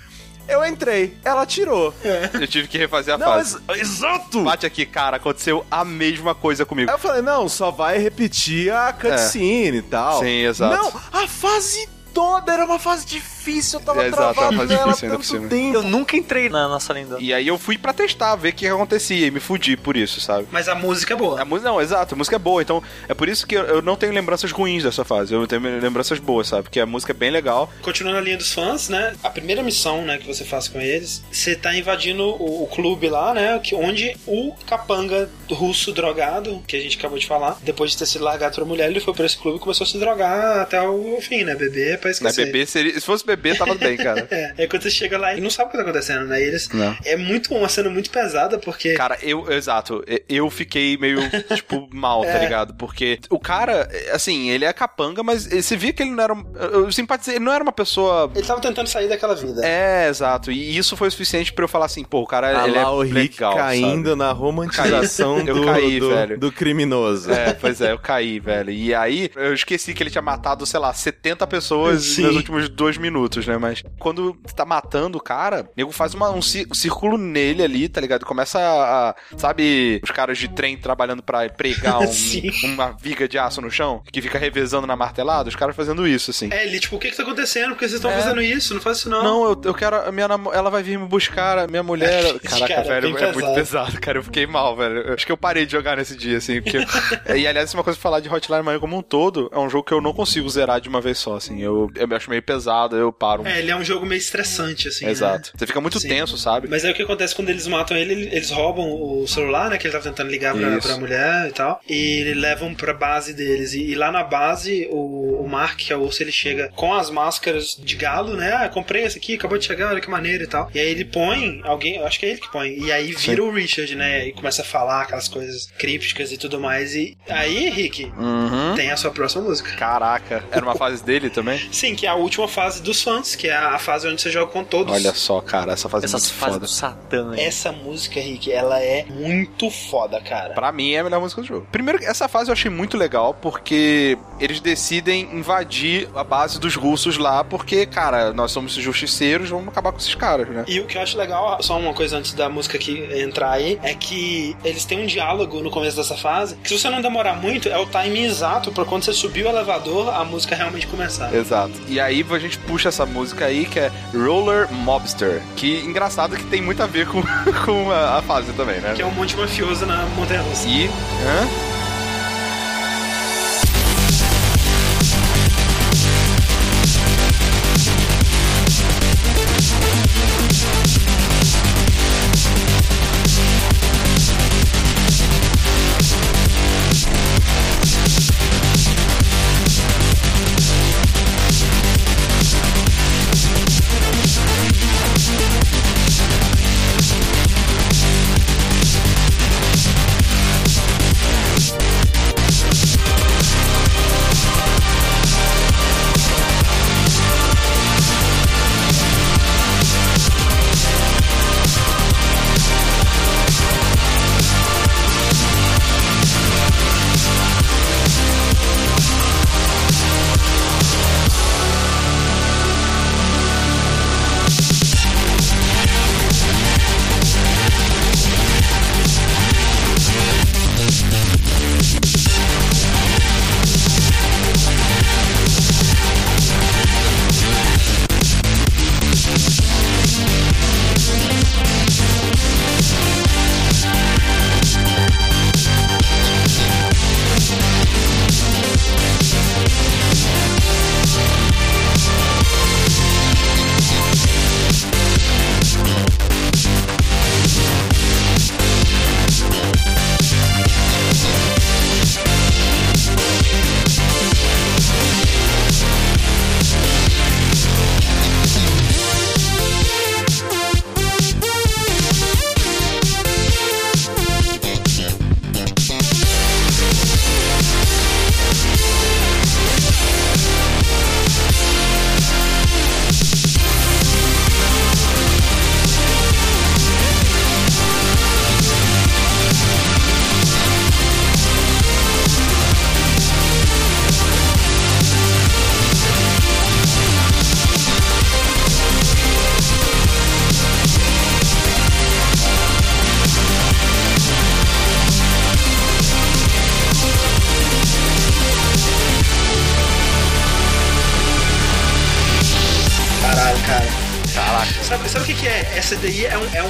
Eu 0.49 0.65
entrei, 0.67 1.17
ela 1.25 1.47
tirou. 1.47 1.95
Eu 2.39 2.47
tive 2.47 2.69
que 2.69 2.77
refazer 2.79 3.15
a 3.15 3.19
Não, 3.19 3.27
fase. 3.27 3.59
ex- 3.71 3.81
exato! 3.81 4.43
Bate 4.43 4.67
aqui, 4.67 4.85
cara, 4.85 5.17
aconteceu 5.17 5.65
a 5.71 5.85
mesma 5.85 6.35
coisa 6.35 6.67
comigo. 6.67 6.91
Aí 6.91 6.95
eu 6.95 6.99
falei, 6.99 7.23
não, 7.23 7.49
só 7.49 7.71
vai 7.71 7.99
repetir 7.99 8.73
a 8.73 8.93
cutscene 8.93 9.79
e 9.79 9.83
tal. 9.83 10.21
Sim, 10.21 10.45
exato. 10.45 10.77
Não, 10.77 11.01
a 11.23 11.27
fase 11.27 11.89
toda 12.13 12.53
era 12.53 12.65
uma 12.65 12.79
fase 12.79 13.07
difícil, 13.07 13.34
eu 13.47 13.81
tava 13.81 14.03
É, 14.05 14.09
exato, 14.09 14.35
travado 14.35 14.57
fase 14.57 14.75
nela 14.75 14.85
difícil 14.87 15.09
ainda 15.09 15.19
por 15.19 15.27
tanto 15.27 15.49
tempo. 15.49 15.75
Eu 15.75 15.83
nunca 15.83 16.17
entrei 16.17 16.49
na 16.49 16.69
nossa 16.69 16.93
lenda. 16.93 17.17
E 17.21 17.33
aí 17.33 17.47
eu 17.47 17.59
fui 17.59 17.77
pra 17.79 17.93
testar, 17.93 18.35
ver 18.37 18.51
o 18.51 18.53
que 18.53 18.67
acontecia 18.67 19.27
e 19.27 19.31
me 19.31 19.41
fudi 19.41 19.77
por 19.77 19.97
isso, 19.97 20.21
sabe? 20.21 20.47
Mas 20.51 20.69
a 20.69 20.75
música 20.75 21.15
é 21.15 21.17
boa. 21.17 21.41
A 21.41 21.45
música, 21.45 21.69
não, 21.69 21.81
exato, 21.81 22.15
a 22.15 22.19
música 22.19 22.37
é 22.37 22.39
boa, 22.39 22.63
então 22.63 22.83
é 23.09 23.15
por 23.15 23.29
isso 23.29 23.47
que 23.47 23.55
eu, 23.57 23.63
eu 23.65 23.83
não 23.83 23.97
tenho 23.97 24.13
lembranças 24.13 24.51
ruins 24.51 24.83
dessa 24.83 25.05
fase, 25.05 25.33
eu 25.35 25.47
tenho 25.47 25.63
lembranças 25.81 26.19
boas, 26.19 26.49
sabe? 26.49 26.65
Porque 26.65 26.81
a 26.81 26.87
música 26.87 27.13
é 27.13 27.15
bem 27.15 27.31
legal. 27.31 27.71
Continuando 27.83 28.19
a 28.19 28.21
linha 28.21 28.37
dos 28.37 28.53
fãs, 28.53 28.89
né? 28.89 29.15
A 29.23 29.31
primeira 29.31 29.63
missão, 29.63 30.03
né, 30.05 30.19
que 30.19 30.27
você 30.27 30.45
faz 30.45 30.69
com 30.69 30.81
eles, 30.81 31.23
você 31.31 31.55
tá 31.55 31.75
invadindo 31.77 32.23
o, 32.25 32.65
o 32.65 32.67
clube 32.67 33.09
lá, 33.09 33.35
né? 33.35 33.59
Que, 33.63 33.75
onde 33.75 34.17
o 34.27 34.53
capanga 34.67 35.29
russo 35.51 35.93
drogado, 35.93 36.63
que 36.67 36.77
a 36.77 36.81
gente 36.81 36.97
acabou 36.99 37.19
de 37.19 37.27
falar, 37.27 37.59
depois 37.63 37.91
de 37.93 37.99
ter 37.99 38.07
sido 38.07 38.25
largado 38.25 38.55
pra 38.57 38.65
mulher, 38.65 38.91
ele 38.91 39.01
foi 39.01 39.15
pra 39.15 39.27
esse 39.27 39.37
clube 39.37 39.59
e 39.59 39.61
começou 39.61 39.85
a 39.85 39.89
se 39.89 39.99
drogar 39.99 40.59
até 40.61 40.81
o 40.81 41.19
fim, 41.21 41.45
né? 41.45 41.55
Beber 41.55 41.99
pra 41.99 42.09
Né, 42.09 42.13
esquecer. 42.13 42.47
bebê 42.47 42.67
seria, 42.67 42.95
se 42.95 43.01
fosse 43.07 43.25
bebê, 43.37 43.55
tava 43.55 43.75
bem, 43.75 43.97
cara. 43.97 44.27
É, 44.35 44.55
aí 44.59 44.69
quando 44.69 44.83
você 44.83 44.91
chega 44.91 45.17
lá 45.19 45.35
e 45.35 45.41
não 45.41 45.51
sabe 45.51 45.69
o 45.69 45.71
que 45.71 45.77
tá 45.77 45.83
acontecendo, 45.83 46.27
né? 46.27 46.41
E 46.41 46.45
eles. 46.45 46.69
Não. 46.71 46.97
É 47.05 47.17
muito 47.17 47.55
uma 47.55 47.69
cena 47.69 47.89
muito 47.91 48.11
pesada, 48.11 48.59
porque. 48.59 48.95
Cara, 48.95 49.19
eu, 49.23 49.51
exato, 49.53 50.03
eu 50.29 50.49
fiquei 50.51 50.97
meio, 50.97 51.19
tipo, 51.55 51.89
mal, 51.93 52.25
tá 52.25 52.39
ligado? 52.39 52.75
Porque 52.75 53.19
o 53.31 53.39
cara, 53.39 53.89
assim, 54.13 54.51
ele 54.51 54.65
é 54.65 54.73
capanga, 54.73 55.23
mas 55.23 55.45
você 55.47 55.77
via 55.77 55.93
que 55.93 56.03
ele 56.03 56.11
não 56.11 56.23
era. 56.25 56.33
um- 56.35 56.45
Eu 56.73 56.91
simpatizei, 56.93 57.37
ele 57.37 57.45
não 57.45 57.53
era 57.53 57.63
uma 57.63 57.73
pessoa. 57.73 58.31
Ele 58.35 58.47
tava 58.47 58.61
tentando 58.61 58.89
sair 58.89 59.09
daquela 59.09 59.35
vida. 59.35 59.61
É, 59.65 60.09
exato. 60.09 60.51
E 60.51 60.77
isso 60.77 60.97
foi 60.97 61.09
o 61.09 61.11
suficiente 61.11 61.53
pra 61.53 61.65
eu 61.65 61.69
falar 61.69 61.87
assim, 61.87 62.03
pô, 62.05 62.23
o 62.23 62.27
cara, 62.27 62.63
Ah 62.63 62.67
ele 62.69 62.77
lá, 62.77 62.83
é 62.83 62.87
o 62.87 63.03
Rick 63.03 63.15
legal, 63.41 63.57
caindo 63.57 64.11
sabe? 64.11 64.19
na 64.19 64.33
romantização 64.33 65.39
Eu 65.47 65.55
do, 65.57 65.65
caí, 65.65 66.01
do, 66.01 66.09
velho. 66.11 66.39
do 66.39 66.53
criminoso. 66.53 67.31
É, 67.33 67.53
pois 67.55 67.81
é, 67.81 67.93
eu 67.93 67.99
caí, 67.99 68.41
velho. 68.41 68.71
E 68.71 68.95
aí, 68.95 69.31
eu 69.37 69.53
esqueci 69.55 69.93
que 69.95 70.03
ele 70.03 70.11
tinha 70.11 70.23
matado, 70.23 70.65
sei 70.67 70.81
lá, 70.81 70.93
70 70.93 71.47
pessoas 71.47 72.03
Sim. 72.03 72.23
nos 72.23 72.37
últimos 72.37 72.69
dois 72.69 72.97
minutos, 72.99 73.24
né? 73.47 73.57
Mas 73.59 73.83
quando 73.99 74.35
tá 74.57 74.65
matando 74.65 75.19
o 75.19 75.21
cara, 75.21 75.63
o 75.63 75.69
nego 75.77 75.93
faz 75.93 76.15
uma- 76.15 76.31
um 76.31 76.43
cí- 76.43 76.67
círculo 76.73 77.17
nele 77.19 77.63
ali, 77.63 77.89
tá 77.89 78.01
ligado? 78.01 78.25
Começa 78.25 78.59
a, 78.59 79.11
a- 79.11 79.15
Sabe, 79.37 80.01
os 80.03 80.11
caras 80.11 80.39
de 80.39 80.49
trem 80.49 80.77
trabalhando 80.77 81.23
pra 81.23 81.49
pregar 81.49 81.99
um- 82.03 82.75
uma 82.75 82.97
viga 83.01 83.29
de 83.29 83.39
aço 83.39 83.61
no 83.61 83.71
chão, 83.71 84.03
que 84.13 84.21
fica 84.23 84.39
revezando 84.39 84.87
na 84.87 84.97
martelada, 84.97 85.49
os 85.49 85.57
caras 85.57 85.75
fazendo 85.77 86.07
isso, 86.07 86.31
assim. 86.31 86.49
É, 86.53 86.67
ele, 86.67 86.79
tipo, 86.81 86.97
o 86.97 86.99
que 86.99 87.11
que 87.11 87.17
tá 87.17 87.23
acontecendo? 87.23 87.71
Por 87.71 87.79
que 87.79 87.85
vocês 87.89 87.95
estão 87.95 88.11
É. 88.11 88.15
fazendo 88.21 88.41
isso? 88.43 88.75
Não 88.75 88.81
faz 88.81 88.99
isso 88.99 89.09
não. 89.11 89.23
Não, 89.23 89.45
eu, 89.45 89.61
eu 89.65 89.75
quero. 89.75 90.13
Minha 90.13 90.29
namo- 90.29 90.53
ela 90.53 90.71
vai 90.71 90.83
vir 90.83 90.99
me 90.99 91.07
buscar, 91.07 91.59
a 91.59 91.67
minha 91.67 91.83
mulher. 91.83 92.39
Caraca, 92.45 92.75
cara 92.75 92.81
é 92.81 93.01
velho, 93.01 93.19
é 93.19 93.33
muito 93.33 93.55
pesado. 93.55 94.01
cara. 94.01 94.19
Eu 94.19 94.23
fiquei 94.23 94.47
mal, 94.47 94.77
velho. 94.77 95.13
Acho 95.15 95.27
que 95.27 95.33
eu 95.33 95.37
parei 95.37 95.67
de 95.67 95.73
jogar 95.73 95.97
nesse 95.97 96.17
dia, 96.17 96.39
assim. 96.39 96.61
Porque... 96.63 96.79
e 97.37 97.47
aliás, 97.47 97.73
uma 97.75 97.83
coisa 97.85 97.99
pra 97.99 98.03
falar 98.03 98.21
de 98.21 98.29
Hotline 98.29 98.63
Miami 98.63 98.81
como 98.81 98.97
um 98.97 99.03
todo, 99.03 99.51
é 99.53 99.59
um 99.59 99.69
jogo 99.69 99.85
que 99.85 99.93
eu 99.93 100.01
não 100.01 100.13
consigo 100.13 100.49
zerar 100.49 100.81
de 100.81 100.89
uma 100.89 101.01
vez 101.01 101.19
só, 101.19 101.37
assim. 101.37 101.61
Eu, 101.61 101.91
eu 101.95 102.17
acho 102.17 102.31
meio 102.31 102.43
pesado. 102.43 102.97
Eu 102.97 103.13
uparam. 103.15 103.47
É, 103.47 103.59
ele 103.59 103.71
é 103.71 103.77
um 103.77 103.85
jogo 103.85 104.05
meio 104.05 104.19
estressante, 104.19 104.89
assim. 104.89 105.05
né? 105.07 105.11
Exato. 105.11 105.53
Você 105.57 105.67
fica 105.67 105.81
muito 105.81 105.99
Sim. 106.01 106.09
tenso, 106.09 106.37
sabe? 106.37 106.69
Mas 106.69 106.85
aí 106.85 106.91
o 106.93 106.95
que 106.95 107.03
acontece 107.03 107.35
quando 107.35 107.49
eles 107.51 107.67
matam 107.67 107.97
ele, 107.97 108.13
eles 108.33 108.51
roubam 108.51 108.91
o 108.93 109.27
celular, 109.27 109.71
né? 109.71 109.79
Que 109.79 109.87
ele 109.87 109.93
tava 109.93 110.05
tentando 110.05 110.31
ligar 110.31 110.55
pra, 110.55 110.79
pra 110.79 110.97
mulher 110.99 111.49
e 111.49 111.53
tal. 111.53 111.81
E 111.89 112.33
levam 112.35 112.75
pra 112.75 112.93
base 112.93 113.33
deles. 113.33 113.73
E, 113.73 113.83
e 113.83 113.95
lá 113.95 114.11
na 114.11 114.23
base, 114.23 114.89
o, 114.91 115.43
o 115.43 115.49
Mark, 115.49 115.77
que 115.79 115.93
é 115.93 115.97
o 115.97 116.01
urso, 116.03 116.23
ele 116.23 116.33
chega 116.33 116.69
com 116.75 116.93
as 116.93 117.11
máscaras 117.11 117.77
de 117.79 117.97
galo, 117.97 118.37
né? 118.37 118.53
Ah, 118.53 118.69
comprei 118.69 119.05
esse 119.05 119.19
aqui, 119.19 119.35
acabou 119.35 119.59
de 119.59 119.65
chegar, 119.65 119.91
olha 119.91 120.01
que 120.01 120.11
maneiro 120.11 120.45
e 120.45 120.47
tal. 120.47 120.71
E 120.75 120.79
aí 120.79 120.89
ele 120.89 121.05
põe, 121.05 121.61
alguém, 121.65 121.97
eu 121.97 122.07
acho 122.07 122.19
que 122.19 122.27
é 122.27 122.31
ele 122.31 122.41
que 122.41 122.51
põe. 122.51 122.79
E 122.79 122.91
aí 122.93 123.13
vira 123.13 123.43
o 123.43 123.51
Richard, 123.53 123.95
né? 123.95 124.29
E 124.29 124.33
começa 124.33 124.63
a 124.63 124.65
falar 124.65 125.03
aquelas 125.03 125.29
coisas 125.29 125.67
crípticas 125.79 126.33
e 126.33 126.37
tudo 126.37 126.59
mais. 126.61 126.95
E 126.95 127.17
aí, 127.29 127.71
Rick, 127.71 128.05
Uhum. 128.17 128.75
tem 128.75 128.91
a 128.91 128.97
sua 128.97 129.11
próxima 129.11 129.43
música. 129.45 129.73
Caraca. 129.77 130.45
Era 130.51 130.65
uma 130.65 130.75
fase 130.75 131.03
dele 131.05 131.31
também? 131.31 131.61
Sim, 131.73 131.95
que 131.95 132.07
é 132.07 132.09
a 132.09 132.15
última 132.15 132.49
fase 132.49 132.83
dos 132.83 133.03
fãs, 133.05 133.35
que 133.37 133.49
é 133.49 133.57
a 133.57 133.79
fase 133.79 134.09
onde 134.09 134.21
você 134.21 134.31
joga 134.31 134.51
com 134.51 134.65
todos. 134.65 134.93
Olha 134.93 135.15
só, 135.15 135.41
cara, 135.41 135.73
essa 135.73 135.89
fase 135.89 136.07
Essas 136.07 136.23
é 136.23 136.27
muito 136.27 136.39
fases 136.41 136.55
foda. 136.55 136.67
do 136.67 136.69
Satã. 136.69 137.35
Essa 137.37 137.71
música, 137.73 138.21
Rick, 138.21 138.51
ela 138.51 138.81
é 138.81 139.05
muito 139.09 139.71
foda, 139.71 140.21
cara. 140.21 140.55
Pra 140.55 140.73
mim 140.73 140.93
é 140.93 141.01
a 141.01 141.05
melhor 141.05 141.21
música 141.21 141.41
do 141.43 141.47
jogo. 141.47 141.67
Primeiro, 141.71 142.03
essa 142.03 142.27
fase 142.29 142.51
eu 142.51 142.53
achei 142.53 142.71
muito 142.71 142.97
legal 142.97 143.35
porque 143.35 144.19
eles 144.41 144.61
decidem 144.61 145.29
invadir 145.33 146.09
a 146.15 146.25
base 146.25 146.59
dos 146.59 146.75
russos 146.75 147.19
lá, 147.19 147.45
porque, 147.45 147.87
cara, 147.87 148.33
nós 148.33 148.51
somos 148.51 148.73
justiceiros, 148.73 149.51
vamos 149.51 149.69
acabar 149.69 149.93
com 149.93 149.99
esses 149.99 150.15
caras, 150.15 150.49
né? 150.49 150.65
E 150.67 150.81
o 150.81 150.87
que 150.87 150.97
eu 150.97 151.03
acho 151.03 151.17
legal, 151.19 151.63
só 151.63 151.79
uma 151.79 151.93
coisa 151.93 152.17
antes 152.17 152.33
da 152.33 152.49
música 152.49 152.77
aqui 152.77 153.07
entrar 153.15 153.53
aí, 153.53 153.79
é 153.83 153.95
que 153.95 154.57
eles 154.65 154.85
têm 154.85 155.03
um 155.03 155.07
diálogo 155.07 155.61
no 155.61 155.71
começo 155.71 155.97
dessa 155.97 156.17
fase, 156.17 156.57
que 156.57 156.69
se 156.69 156.79
você 156.79 156.89
não 156.89 157.01
demorar 157.01 157.35
muito, 157.35 157.69
é 157.69 157.79
o 157.79 157.87
timing 157.87 158.25
exato 158.25 158.73
pra 158.73 158.85
quando 158.85 159.05
você 159.05 159.13
subir 159.13 159.45
o 159.45 159.49
elevador, 159.49 160.09
a 160.15 160.25
música 160.25 160.55
realmente 160.55 160.87
começar. 160.87 161.35
Exato. 161.35 161.73
E 161.89 162.01
aí 162.01 162.25
a 162.29 162.39
gente 162.39 162.59
puxa 162.59 162.84
essa 162.89 163.07
música 163.07 163.47
aí 163.47 163.65
que 163.65 163.79
é 163.79 163.91
Roller 164.13 164.71
Mobster, 164.73 165.43
que 165.57 165.81
engraçado 165.81 166.37
que 166.37 166.45
tem 166.45 166.63
muito 166.63 166.83
a 166.83 166.87
ver 166.87 167.07
com, 167.07 167.23
com 167.65 167.91
a, 167.91 168.19
a 168.19 168.23
fase 168.23 168.53
também, 168.53 168.81
né? 168.81 168.93
Que 168.95 169.03
é 169.03 169.07
um 169.07 169.13
monte 169.13 169.37
mafioso 169.37 169.87
na 169.87 170.05
montanha 170.17 170.43
russa. 170.43 170.69
E. 170.69 170.87
Hã? 170.87 171.74